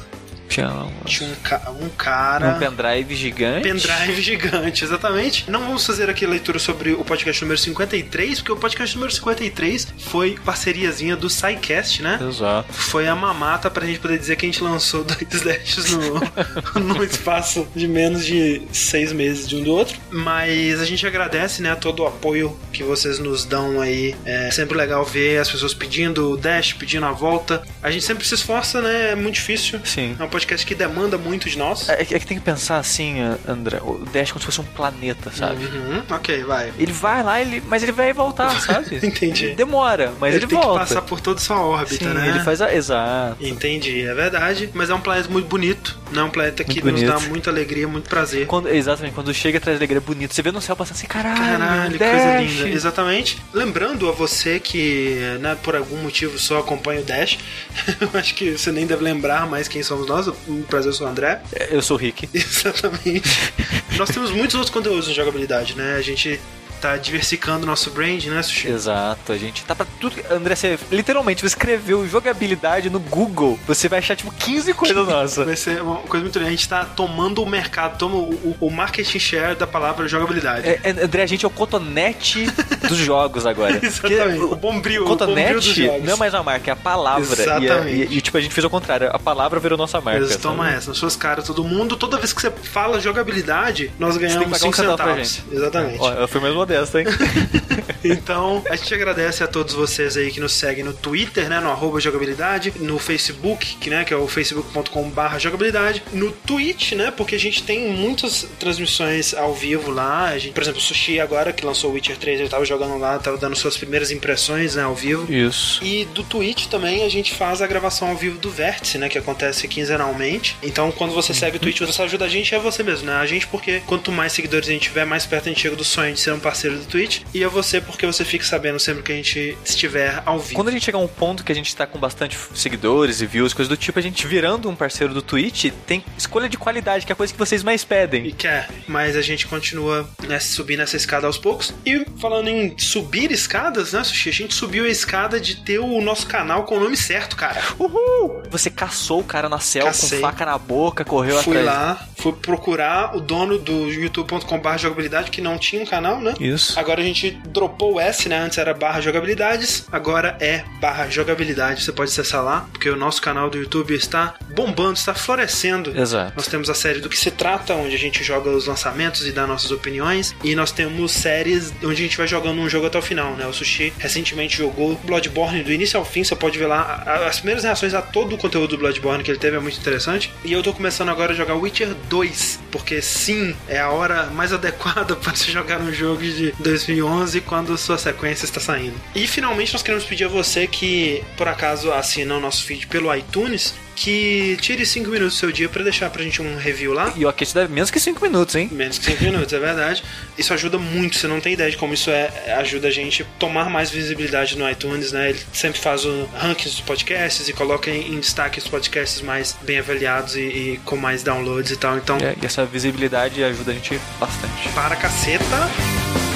Tinha 0.51 0.67
um, 0.69 0.91
tinha 1.05 1.29
um, 1.29 1.35
ca- 1.41 1.71
um 1.81 1.89
cara. 1.89 2.49
um 2.55 2.59
pendrive 2.59 3.15
gigante. 3.15 3.63
Pendrive 3.63 4.19
gigante, 4.21 4.83
exatamente. 4.83 5.49
Não 5.49 5.61
vamos 5.61 5.85
fazer 5.85 6.09
aqui 6.09 6.25
leitura 6.25 6.59
sobre 6.59 6.91
o 6.91 7.05
podcast 7.05 7.41
número 7.41 7.57
53, 7.59 8.39
porque 8.39 8.51
o 8.51 8.57
podcast 8.57 8.95
número 8.95 9.13
53 9.13 9.87
foi 10.07 10.37
parceriazinha 10.43 11.15
do 11.15 11.29
SciCast, 11.29 12.01
né? 12.03 12.19
Exato. 12.27 12.71
Foi 12.73 13.07
a 13.07 13.15
mamata 13.15 13.69
pra 13.71 13.85
gente 13.85 13.99
poder 13.99 14.17
dizer 14.19 14.35
que 14.35 14.45
a 14.45 14.49
gente 14.49 14.61
lançou 14.61 15.03
dois 15.05 15.41
dashes 15.41 15.91
no, 15.91 16.19
num 16.83 17.01
espaço 17.03 17.65
de 17.75 17.87
menos 17.87 18.25
de 18.25 18.61
seis 18.73 19.13
meses 19.13 19.47
de 19.47 19.55
um 19.55 19.63
do 19.63 19.71
outro. 19.71 19.97
Mas 20.11 20.81
a 20.81 20.85
gente 20.85 21.07
agradece, 21.07 21.61
né, 21.61 21.75
todo 21.75 22.03
o 22.03 22.07
apoio 22.07 22.59
que 22.73 22.83
vocês 22.83 23.19
nos 23.19 23.45
dão 23.45 23.79
aí. 23.79 24.15
É 24.25 24.51
sempre 24.51 24.77
legal 24.77 25.05
ver 25.05 25.37
as 25.39 25.49
pessoas 25.49 25.73
pedindo 25.73 26.31
o 26.33 26.37
dash, 26.37 26.73
pedindo 26.73 27.05
a 27.05 27.11
volta. 27.13 27.61
A 27.81 27.89
gente 27.89 28.03
sempre 28.03 28.25
se 28.27 28.35
esforça, 28.35 28.81
né? 28.81 29.11
É 29.11 29.15
muito 29.15 29.35
difícil. 29.35 29.79
Sim. 29.85 30.15
É 30.19 30.23
um 30.23 30.27
podcast 30.41 30.65
que 30.65 30.73
demanda 30.75 31.17
muito 31.17 31.49
de 31.49 31.57
nós. 31.57 31.87
É, 31.87 32.03
que 32.03 32.15
é 32.15 32.19
que 32.19 32.25
tem 32.25 32.37
que 32.37 32.43
pensar 32.43 32.77
assim, 32.77 33.17
André, 33.47 33.79
o 33.81 33.99
Dash 34.11 34.29
é 34.29 34.33
como 34.33 34.39
se 34.39 34.45
fosse 34.45 34.61
um 34.61 34.65
planeta, 34.65 35.31
sabe? 35.31 35.63
Uhum, 35.65 36.03
ok, 36.09 36.43
vai. 36.43 36.73
Ele 36.77 36.91
vai 36.91 37.23
lá, 37.23 37.39
ele, 37.39 37.61
mas 37.67 37.83
ele 37.83 37.91
vai 37.91 38.11
voltar, 38.13 38.49
sabe? 38.61 38.95
Entendi. 39.05 39.53
Demora, 39.53 40.13
mas 40.19 40.33
ele, 40.35 40.43
ele 40.43 40.47
tem 40.47 40.59
volta. 40.59 40.73
que 40.73 40.89
passar 40.89 41.01
por 41.03 41.21
toda 41.21 41.39
sua 41.39 41.61
órbita, 41.61 42.05
Sim, 42.05 42.13
né? 42.13 42.29
ele 42.29 42.39
faz 42.39 42.61
a... 42.61 42.73
Exato. 42.73 43.45
Entendi, 43.45 44.01
é 44.01 44.13
verdade. 44.13 44.69
Mas 44.73 44.89
é 44.89 44.95
um 44.95 45.01
planeta 45.01 45.29
muito 45.29 45.47
bonito. 45.47 45.97
Não 46.11 46.23
é 46.23 46.25
um 46.25 46.29
planeta 46.29 46.63
que 46.63 46.81
nos 46.83 47.01
dá 47.03 47.19
muita 47.19 47.49
alegria, 47.49 47.87
muito 47.87 48.09
prazer. 48.09 48.47
Quando, 48.47 48.67
exatamente, 48.69 49.13
quando 49.13 49.33
chega 49.33 49.59
traz 49.59 49.77
alegria 49.77 49.97
é 49.97 50.01
bonito. 50.01 50.33
Você 50.33 50.41
vê 50.41 50.51
no 50.51 50.61
céu 50.61 50.75
passando 50.75 50.95
assim, 50.97 51.07
caralho, 51.07 51.37
Caralho, 51.37 51.97
Dash. 51.99 52.09
coisa 52.09 52.41
linda. 52.41 52.69
Exatamente. 52.69 53.37
Lembrando 53.53 54.09
a 54.09 54.11
você 54.11 54.59
que, 54.59 55.37
né, 55.39 55.55
por 55.61 55.75
algum 55.75 55.97
motivo 55.97 56.37
só 56.39 56.59
acompanha 56.59 57.01
o 57.01 57.03
Dash, 57.03 57.37
eu 57.99 58.09
acho 58.19 58.33
que 58.35 58.57
você 58.57 58.71
nem 58.71 58.85
deve 58.85 59.03
lembrar 59.03 59.47
mais 59.47 59.67
quem 59.67 59.83
somos 59.83 60.07
nós. 60.07 60.30
Um 60.47 60.61
prazer, 60.63 60.89
eu 60.89 60.93
sou 60.93 61.07
o 61.07 61.09
André. 61.09 61.41
Eu 61.69 61.81
sou 61.81 61.97
o 61.97 61.99
Rick. 61.99 62.29
Exatamente. 62.33 63.53
Nós 63.97 64.09
temos 64.09 64.31
muitos 64.31 64.55
outros 64.55 64.73
conteúdos 64.73 65.07
em 65.07 65.13
jogabilidade, 65.13 65.75
né? 65.75 65.95
A 65.95 66.01
gente 66.01 66.39
tá 66.81 66.97
diversificando 66.97 67.63
o 67.63 67.65
nosso 67.67 67.91
brand, 67.91 68.23
né, 68.25 68.41
Sushi? 68.41 68.67
Exato, 68.69 69.31
a 69.31 69.37
gente 69.37 69.63
tá 69.63 69.75
pra 69.75 69.85
tudo. 69.99 70.15
André, 70.31 70.55
você 70.55 70.79
literalmente 70.91 71.41
você 71.41 71.47
escreveu 71.47 72.07
jogabilidade 72.07 72.89
no 72.89 72.99
Google. 72.99 73.59
Você 73.67 73.87
vai 73.87 73.99
achar 73.99 74.15
tipo 74.15 74.31
15 74.31 74.73
coisas 74.73 75.07
nossas. 75.07 75.45
Vai 75.45 75.55
ser 75.55 75.81
uma 75.81 75.97
coisa 75.97 76.23
muito 76.23 76.35
legal. 76.37 76.47
A 76.47 76.51
gente 76.51 76.67
tá 76.67 76.83
tomando 76.85 77.41
o 77.43 77.45
mercado, 77.49 77.97
toma 77.97 78.15
o, 78.15 78.31
o, 78.33 78.57
o 78.67 78.71
marketing 78.71 79.19
share 79.19 79.55
da 79.55 79.67
palavra 79.67 80.07
jogabilidade. 80.07 80.67
É, 80.67 80.79
é, 80.83 80.89
André, 81.05 81.23
a 81.23 81.27
gente 81.27 81.45
é 81.45 81.47
o 81.47 81.51
cotonete 81.51 82.45
dos 82.87 82.97
jogos 82.99 83.45
agora. 83.45 83.79
Exatamente. 83.83 84.39
Porque 84.39 84.53
O 84.53 84.55
bombril, 84.55 85.05
o 85.05 85.05
bombril 85.05 85.05
Cotonete 85.05 85.85
jogos. 85.85 86.03
não 86.03 86.13
é 86.13 86.15
mais 86.17 86.33
uma 86.33 86.43
marca, 86.43 86.71
é 86.71 86.73
a 86.73 86.75
palavra. 86.75 87.21
E, 87.39 87.41
Exatamente. 87.41 88.01
é- 88.01 88.05
e- 88.05 88.17
e, 88.17 88.21
tipo, 88.21 88.37
a 88.37 88.41
gente 88.41 88.53
fez 88.53 88.63
ao 88.65 88.71
contrário. 88.71 89.09
A 89.13 89.19
palavra 89.19 89.59
virou 89.59 89.77
nossa 89.77 89.99
marca. 90.01 90.21
Mas 90.21 90.35
toma 90.37 90.63
sabe? 90.65 90.77
essa, 90.77 90.89
nas 90.89 90.97
suas 90.97 91.15
caras, 91.15 91.45
todo 91.45 91.63
mundo. 91.63 91.95
Toda 91.95 92.17
vez 92.17 92.33
que 92.33 92.41
você 92.41 92.51
fala 92.51 92.99
jogabilidade, 92.99 93.91
nós 93.99 94.17
ganhamos 94.17 94.43
pagar 94.45 94.55
um 94.55 94.59
5 94.59 94.75
centavo 94.75 94.97
pra 94.97 95.25
centavos. 95.25 95.41
Exatamente. 95.51 95.97
Ó, 95.99 96.11
eu 96.13 96.27
fui 96.27 96.41
mais 96.41 96.53
modesta, 96.71 97.01
hein? 97.01 97.07
Então, 98.03 98.63
a 98.67 98.75
gente 98.75 98.93
agradece 98.93 99.43
a 99.43 99.47
todos 99.47 99.75
vocês 99.75 100.17
aí 100.17 100.31
que 100.31 100.39
nos 100.39 100.53
seguem 100.53 100.83
no 100.83 100.91
Twitter, 100.91 101.47
né, 101.47 101.59
no 101.59 101.69
arroba 101.69 101.99
jogabilidade, 101.99 102.73
no 102.79 102.97
Facebook, 102.97 103.75
que, 103.75 103.91
né, 103.91 104.03
que 104.03 104.11
é 104.11 104.17
o 104.17 104.27
facebook.com.br 104.27 105.39
jogabilidade, 105.39 106.01
no 106.11 106.31
Twitch, 106.31 106.93
né, 106.93 107.11
porque 107.11 107.35
a 107.35 107.39
gente 107.39 107.61
tem 107.61 107.91
muitas 107.93 108.47
transmissões 108.59 109.35
ao 109.35 109.53
vivo 109.53 109.91
lá. 109.91 110.29
A 110.29 110.37
gente, 110.39 110.53
por 110.53 110.63
exemplo, 110.63 110.79
o 110.79 110.83
Sushi 110.83 111.19
agora, 111.19 111.53
que 111.53 111.63
lançou 111.65 111.91
o 111.91 111.93
Witcher 111.93 112.17
3, 112.17 112.39
ele 112.39 112.49
tava 112.49 112.65
jogando 112.65 112.97
lá, 112.97 113.19
tava 113.19 113.37
dando 113.37 113.55
suas 113.55 113.77
primeiras 113.77 114.09
impressões, 114.09 114.75
né, 114.75 114.83
ao 114.83 114.95
vivo. 114.95 115.31
Isso. 115.31 115.83
E 115.83 116.05
do 116.05 116.23
Twitch 116.23 116.67
também 116.67 117.03
a 117.03 117.09
gente 117.09 117.33
faz 117.33 117.61
a 117.61 117.67
gravação 117.67 118.09
ao 118.09 118.17
vivo 118.17 118.37
do 118.39 118.49
Vértice, 118.49 118.97
né? 118.97 119.09
Que 119.09 119.17
acontece 119.17 119.67
quinzenalmente. 119.67 120.57
Então, 120.63 120.91
quando 120.91 121.13
você 121.13 121.33
segue 121.33 121.57
o 121.57 121.59
Twitch, 121.59 121.81
você 121.81 122.01
ajuda 122.01 122.25
a 122.25 122.29
gente, 122.29 122.53
é 122.55 122.59
você 122.59 122.83
mesmo, 122.83 123.07
né? 123.07 123.15
A 123.15 123.25
gente, 123.25 123.47
porque 123.47 123.81
quanto 123.85 124.11
mais 124.11 124.33
seguidores 124.33 124.67
a 124.67 124.71
gente 124.71 124.83
tiver, 124.83 125.05
mais 125.05 125.25
perto 125.25 125.45
a 125.45 125.49
gente 125.49 125.61
chega 125.61 125.75
do 125.75 125.83
sonho 125.83 126.13
de 126.13 126.19
ser 126.19 126.33
um 126.33 126.39
parceiro 126.39 126.60
do 126.69 126.85
Twitch. 126.85 127.21
E 127.33 127.43
é 127.43 127.47
você, 127.47 127.79
porque 127.81 128.05
você 128.05 128.23
fica 128.25 128.43
sabendo 128.45 128.79
sempre 128.79 129.03
que 129.03 129.11
a 129.11 129.15
gente 129.15 129.57
estiver 129.65 130.21
ao 130.25 130.39
vivo. 130.39 130.55
Quando 130.55 130.67
a 130.69 130.71
gente 130.71 130.83
chegar 130.85 130.97
a 130.99 131.01
um 131.01 131.07
ponto 131.07 131.43
que 131.43 131.51
a 131.51 131.55
gente 131.55 131.75
tá 131.75 131.85
com 131.87 131.99
bastante 131.99 132.37
seguidores 132.53 133.21
e 133.21 133.25
views, 133.25 133.53
coisas 133.53 133.69
do 133.69 133.77
tipo, 133.77 133.97
a 133.99 134.01
gente 134.01 134.25
virando 134.27 134.69
um 134.69 134.75
parceiro 134.75 135.13
do 135.13 135.21
Twitch, 135.21 135.71
tem 135.85 136.03
escolha 136.17 136.47
de 136.49 136.57
qualidade, 136.57 137.05
que 137.05 137.11
é 137.11 137.13
a 137.13 137.15
coisa 137.15 137.31
que 137.33 137.39
vocês 137.39 137.63
mais 137.63 137.83
E 137.83 137.85
pedem. 137.85 138.31
quer, 138.31 138.69
mas 138.87 139.15
a 139.15 139.21
gente 139.21 139.47
continua 139.47 140.07
né, 140.27 140.39
subindo 140.39 140.81
essa 140.81 140.95
escada 140.97 141.27
aos 141.27 141.37
poucos. 141.37 141.73
E 141.85 142.05
falando 142.19 142.47
em 142.49 142.77
subir 142.77 143.31
escadas, 143.31 143.93
né, 143.93 144.03
Sushi? 144.03 144.29
A 144.29 144.33
gente 144.33 144.53
subiu 144.53 144.85
a 144.85 144.89
escada 144.89 145.39
de 145.39 145.57
ter 145.57 145.79
o 145.79 146.01
nosso 146.01 146.27
canal 146.27 146.63
com 146.63 146.77
o 146.77 146.79
nome 146.79 146.95
certo, 146.97 147.35
cara. 147.35 147.61
Uhul! 147.79 148.43
Você 148.49 148.69
caçou 148.69 149.19
o 149.19 149.23
cara 149.23 149.47
na 149.49 149.59
selva 149.59 149.87
Cacei. 149.89 150.19
com 150.19 150.27
faca 150.27 150.45
na 150.45 150.57
boca, 150.57 151.03
correu 151.05 151.41
Fui 151.41 151.57
atrás. 151.57 151.65
lá, 151.65 152.07
fui 152.17 152.33
procurar 152.33 153.15
o 153.15 153.21
dono 153.21 153.57
do 153.57 153.89
youtube.com.br 153.89 154.77
jogabilidade, 154.77 155.31
que 155.31 155.41
não 155.41 155.57
tinha 155.57 155.81
um 155.81 155.85
canal, 155.85 156.19
né? 156.21 156.33
Isso. 156.39 156.50
Agora 156.77 157.01
a 157.01 157.03
gente 157.03 157.31
dropou 157.49 157.95
o 157.95 157.99
S, 157.99 158.27
né? 158.27 158.39
Antes 158.39 158.57
era 158.57 158.73
barra 158.73 159.01
jogabilidades, 159.01 159.85
agora 159.91 160.37
é 160.39 160.63
barra 160.79 161.09
jogabilidade. 161.09 161.83
Você 161.83 161.91
pode 161.91 162.11
acessar 162.11 162.43
lá, 162.43 162.67
porque 162.71 162.89
o 162.89 162.95
nosso 162.95 163.21
canal 163.21 163.49
do 163.49 163.57
YouTube 163.57 163.93
está 163.93 164.35
bombando, 164.53 164.93
está 164.93 165.13
florescendo. 165.13 165.97
Exato. 165.97 166.33
Nós 166.35 166.47
temos 166.47 166.69
a 166.69 166.73
série 166.73 166.99
do 166.99 167.09
que 167.09 167.17
se 167.17 167.31
trata, 167.31 167.73
onde 167.75 167.95
a 167.95 167.99
gente 167.99 168.23
joga 168.23 168.49
os 168.49 168.67
lançamentos 168.67 169.25
e 169.25 169.31
dá 169.31 169.45
nossas 169.45 169.71
opiniões. 169.71 170.35
E 170.43 170.55
nós 170.55 170.71
temos 170.71 171.11
séries 171.11 171.73
onde 171.83 171.93
a 171.93 172.05
gente 172.05 172.17
vai 172.17 172.27
jogando 172.27 172.59
um 172.59 172.69
jogo 172.69 172.87
até 172.87 172.97
o 172.97 173.01
final, 173.01 173.35
né? 173.35 173.45
O 173.45 173.53
Sushi 173.53 173.93
recentemente 173.97 174.57
jogou 174.57 174.95
Bloodborne 175.03 175.63
do 175.63 175.71
início 175.71 175.99
ao 175.99 176.05
fim. 176.05 176.23
Você 176.23 176.35
pode 176.35 176.57
ver 176.57 176.67
lá 176.67 177.03
as 177.27 177.37
primeiras 177.37 177.63
reações 177.63 177.93
a 177.93 178.01
todo 178.01 178.35
o 178.35 178.37
conteúdo 178.37 178.71
do 178.71 178.77
Bloodborne 178.77 179.23
que 179.23 179.31
ele 179.31 179.39
teve, 179.39 179.57
é 179.57 179.59
muito 179.59 179.79
interessante. 179.79 180.31
E 180.43 180.51
eu 180.51 180.63
tô 180.63 180.73
começando 180.73 181.09
agora 181.09 181.33
a 181.33 181.35
jogar 181.35 181.55
Witcher 181.55 181.93
2, 182.09 182.59
porque 182.71 183.01
sim, 183.01 183.55
é 183.67 183.79
a 183.79 183.89
hora 183.89 184.25
mais 184.27 184.51
adequada 184.53 185.15
para 185.15 185.35
se 185.35 185.51
jogar 185.51 185.79
um 185.79 185.91
jogo 185.91 186.21
de 186.21 186.40
2011 186.59 187.41
quando 187.41 187.77
sua 187.77 187.97
sequência 187.97 188.45
está 188.45 188.59
saindo. 188.59 188.95
E 189.15 189.27
finalmente 189.27 189.73
nós 189.73 189.83
queremos 189.83 190.05
pedir 190.05 190.25
a 190.25 190.27
você 190.27 190.67
que, 190.67 191.23
por 191.37 191.47
acaso, 191.47 191.91
assina 191.91 192.35
o 192.35 192.39
nosso 192.39 192.63
feed 192.65 192.87
pelo 192.87 193.13
iTunes, 193.15 193.73
que 193.95 194.57
tire 194.61 194.83
5 194.85 195.09
minutos 195.09 195.35
do 195.35 195.39
seu 195.39 195.51
dia 195.51 195.69
para 195.69 195.83
deixar 195.83 196.09
pra 196.09 196.23
gente 196.23 196.41
um 196.41 196.55
review 196.57 196.91
lá. 196.93 197.13
E 197.15 197.23
o 197.25 197.29
Aquete 197.29 197.53
deve 197.53 197.71
menos 197.71 197.91
que 197.91 197.99
5 197.99 198.19
minutos, 198.23 198.55
hein? 198.55 198.67
Menos 198.71 198.97
que 198.97 199.05
5 199.05 199.23
minutos, 199.23 199.53
é 199.53 199.59
verdade. 199.59 200.03
Isso 200.37 200.53
ajuda 200.53 200.79
muito, 200.79 201.17
você 201.17 201.27
não 201.27 201.39
tem 201.39 201.53
ideia 201.53 201.69
de 201.69 201.77
como 201.77 201.93
isso 201.93 202.09
é, 202.09 202.53
ajuda 202.57 202.87
a 202.87 202.91
gente 202.91 203.21
a 203.21 203.25
tomar 203.37 203.69
mais 203.69 203.91
visibilidade 203.91 204.57
no 204.57 204.67
iTunes, 204.69 205.11
né? 205.11 205.29
Ele 205.29 205.39
sempre 205.53 205.79
faz 205.79 206.03
o 206.05 206.25
rankings 206.35 206.71
dos 206.77 206.81
podcasts 206.81 207.47
e 207.47 207.53
coloca 207.53 207.91
em, 207.91 208.19
destaque 208.19 208.57
os 208.59 208.67
podcasts 208.67 209.21
mais 209.21 209.55
bem 209.61 209.77
avaliados 209.79 210.35
e, 210.35 210.39
e 210.41 210.79
com 210.83 210.95
mais 210.95 211.21
downloads 211.21 211.71
e 211.71 211.77
tal. 211.77 211.97
Então, 211.97 212.17
É, 212.17 212.35
E 212.41 212.45
essa 212.45 212.65
visibilidade 212.65 213.43
ajuda 213.43 213.71
a 213.71 213.73
gente 213.75 213.99
bastante. 214.19 214.69
para 214.69 214.95
caceta. 214.95 216.30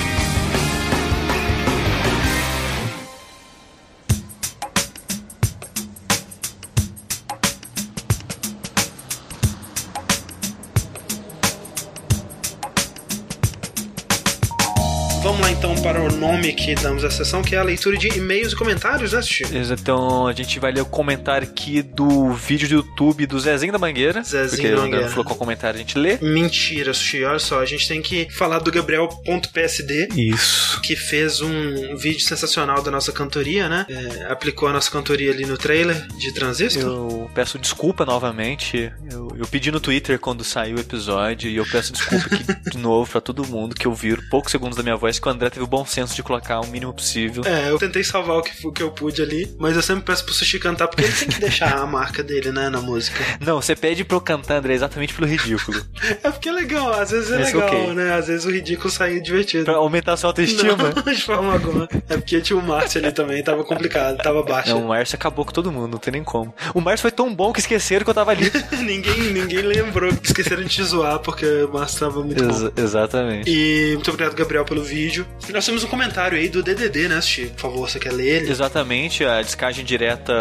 Nome 16.15 16.53
que 16.53 16.75
damos 16.75 17.03
à 17.03 17.09
sessão, 17.09 17.41
que 17.41 17.55
é 17.55 17.57
a 17.57 17.63
leitura 17.63 17.97
de 17.97 18.07
e-mails 18.07 18.53
e 18.53 18.55
comentários, 18.55 19.13
né, 19.13 19.21
Sushi? 19.21 19.43
Então 19.53 20.27
a 20.27 20.33
gente 20.33 20.59
vai 20.59 20.71
ler 20.71 20.81
o 20.81 20.85
comentário 20.85 21.47
aqui 21.47 21.81
do 21.81 22.31
vídeo 22.33 22.67
do 22.67 22.75
YouTube 22.75 23.25
do 23.25 23.39
Zezinho 23.39 23.71
da 23.71 23.79
Mangueira. 23.79 24.23
Zezinho 24.23 24.75
da 24.75 24.81
Mangueira. 24.83 25.09
Falou 25.09 25.25
qual 25.25 25.37
comentário 25.37 25.75
a 25.75 25.79
gente 25.79 25.97
lê. 25.97 26.17
Mentira, 26.17 26.93
Sushi. 26.93 27.23
Olha 27.23 27.39
só, 27.39 27.59
a 27.59 27.65
gente 27.65 27.87
tem 27.87 28.01
que 28.01 28.27
falar 28.31 28.59
do 28.59 28.71
Gabriel.psd, 28.71 30.09
Isso. 30.15 30.81
que 30.81 30.95
fez 30.95 31.41
um 31.41 31.95
vídeo 31.95 32.21
sensacional 32.21 32.81
da 32.81 32.91
nossa 32.91 33.11
cantoria, 33.11 33.67
né? 33.67 33.85
É, 33.89 34.31
aplicou 34.31 34.67
a 34.69 34.73
nossa 34.73 34.89
cantoria 34.89 35.31
ali 35.31 35.45
no 35.45 35.57
trailer 35.57 36.07
de 36.17 36.33
Transistor. 36.33 36.83
Eu 36.83 37.31
peço 37.33 37.59
desculpa 37.59 38.05
novamente. 38.05 38.91
Eu, 39.11 39.29
eu 39.37 39.47
pedi 39.47 39.71
no 39.71 39.79
Twitter 39.79 40.19
quando 40.19 40.43
saiu 40.43 40.77
o 40.77 40.79
episódio 40.79 41.49
e 41.49 41.57
eu 41.57 41.65
peço 41.65 41.91
desculpa 41.93 42.25
aqui 42.25 42.45
de 42.71 42.77
novo 42.77 43.09
pra 43.09 43.21
todo 43.21 43.45
mundo 43.45 43.75
que 43.75 43.87
ouviram 43.87 44.23
poucos 44.29 44.51
segundos 44.51 44.77
da 44.77 44.83
minha 44.83 44.95
voz 44.95 45.19
que 45.19 45.27
o 45.27 45.31
André 45.31 45.49
teve 45.49 45.63
o 45.63 45.67
bom 45.67 45.85
senso 45.85 46.04
de 46.13 46.21
colocar 46.21 46.59
o 46.59 46.67
mínimo 46.67 46.93
possível. 46.93 47.43
É, 47.45 47.69
eu 47.71 47.77
tentei 47.79 48.03
salvar 48.03 48.37
o 48.37 48.41
que, 48.43 48.67
o 48.67 48.71
que 48.71 48.83
eu 48.83 48.91
pude 48.91 49.21
ali, 49.21 49.55
mas 49.57 49.75
eu 49.75 49.81
sempre 49.81 50.03
peço 50.03 50.25
pro 50.25 50.33
Sushi 50.33 50.59
cantar, 50.59 50.87
porque 50.87 51.03
ele 51.03 51.13
tem 51.13 51.27
que 51.29 51.39
deixar 51.39 51.77
a 51.77 51.85
marca 51.85 52.21
dele, 52.21 52.51
né, 52.51 52.69
na 52.69 52.81
música. 52.81 53.23
Não, 53.39 53.61
você 53.61 53.75
pede 53.75 54.03
pra 54.03 54.17
eu 54.17 54.21
cantar, 54.21 54.57
André, 54.57 54.73
exatamente 54.73 55.13
pelo 55.13 55.27
ridículo. 55.27 55.81
É 56.23 56.29
porque 56.31 56.49
é 56.49 56.51
legal, 56.51 56.91
às 56.99 57.11
vezes 57.11 57.31
é 57.31 57.41
Esse 57.41 57.55
legal, 57.55 57.69
ok. 57.69 57.93
né? 57.93 58.13
Às 58.13 58.27
vezes 58.27 58.45
o 58.45 58.51
ridículo 58.51 58.89
sai 58.89 59.19
divertido. 59.19 59.63
pra 59.65 59.75
aumentar 59.75 60.13
a 60.13 60.17
sua 60.17 60.29
autoestima. 60.29 60.75
Não, 60.75 61.01
de 61.13 61.21
forma 61.21 61.53
alguma. 61.53 61.87
É 62.09 62.17
porque 62.17 62.41
tinha 62.41 62.57
o 62.57 62.61
Márcio 62.61 62.99
ali 63.01 63.11
também, 63.11 63.43
tava 63.43 63.63
complicado, 63.63 64.17
tava 64.17 64.41
baixo. 64.43 64.69
Não, 64.69 64.83
o 64.85 64.87
Márcio 64.89 65.15
acabou 65.15 65.45
com 65.45 65.51
todo 65.51 65.71
mundo, 65.71 65.91
não 65.91 65.97
tem 65.97 66.11
nem 66.11 66.23
como. 66.23 66.53
O 66.73 66.81
Márcio 66.81 67.01
foi 67.03 67.11
tão 67.11 67.33
bom 67.33 67.51
que 67.53 67.59
esqueceram 67.59 68.03
que 68.03 68.09
eu 68.09 68.13
tava 68.13 68.31
ali. 68.31 68.51
ninguém, 68.83 69.19
ninguém 69.33 69.61
lembrou, 69.61 70.09
esqueceram 70.23 70.63
de 70.63 70.69
te 70.69 70.83
zoar, 70.83 71.19
porque 71.19 71.45
o 71.45 71.71
Márcio 71.73 71.99
tava 71.99 72.23
muito 72.23 72.43
bom. 72.43 72.49
Exa- 72.49 72.73
exatamente. 72.77 73.49
E 73.49 73.91
muito 73.95 74.09
obrigado, 74.11 74.35
Gabriel, 74.35 74.65
pelo 74.65 74.83
vídeo. 74.83 75.25
Nós 75.51 75.65
temos 75.65 75.83
um 75.83 75.87
comentário 75.95 76.37
aí 76.37 76.49
do 76.49 76.61
DDD, 76.61 77.07
né, 77.07 77.21
Sushi? 77.21 77.47
Por 77.47 77.61
favor, 77.61 77.89
você 77.89 77.97
quer 77.97 78.11
ler 78.11 78.41
ele? 78.41 78.51
Exatamente, 78.51 79.23
a 79.23 79.41
descagem 79.41 79.85
direta. 79.85 80.33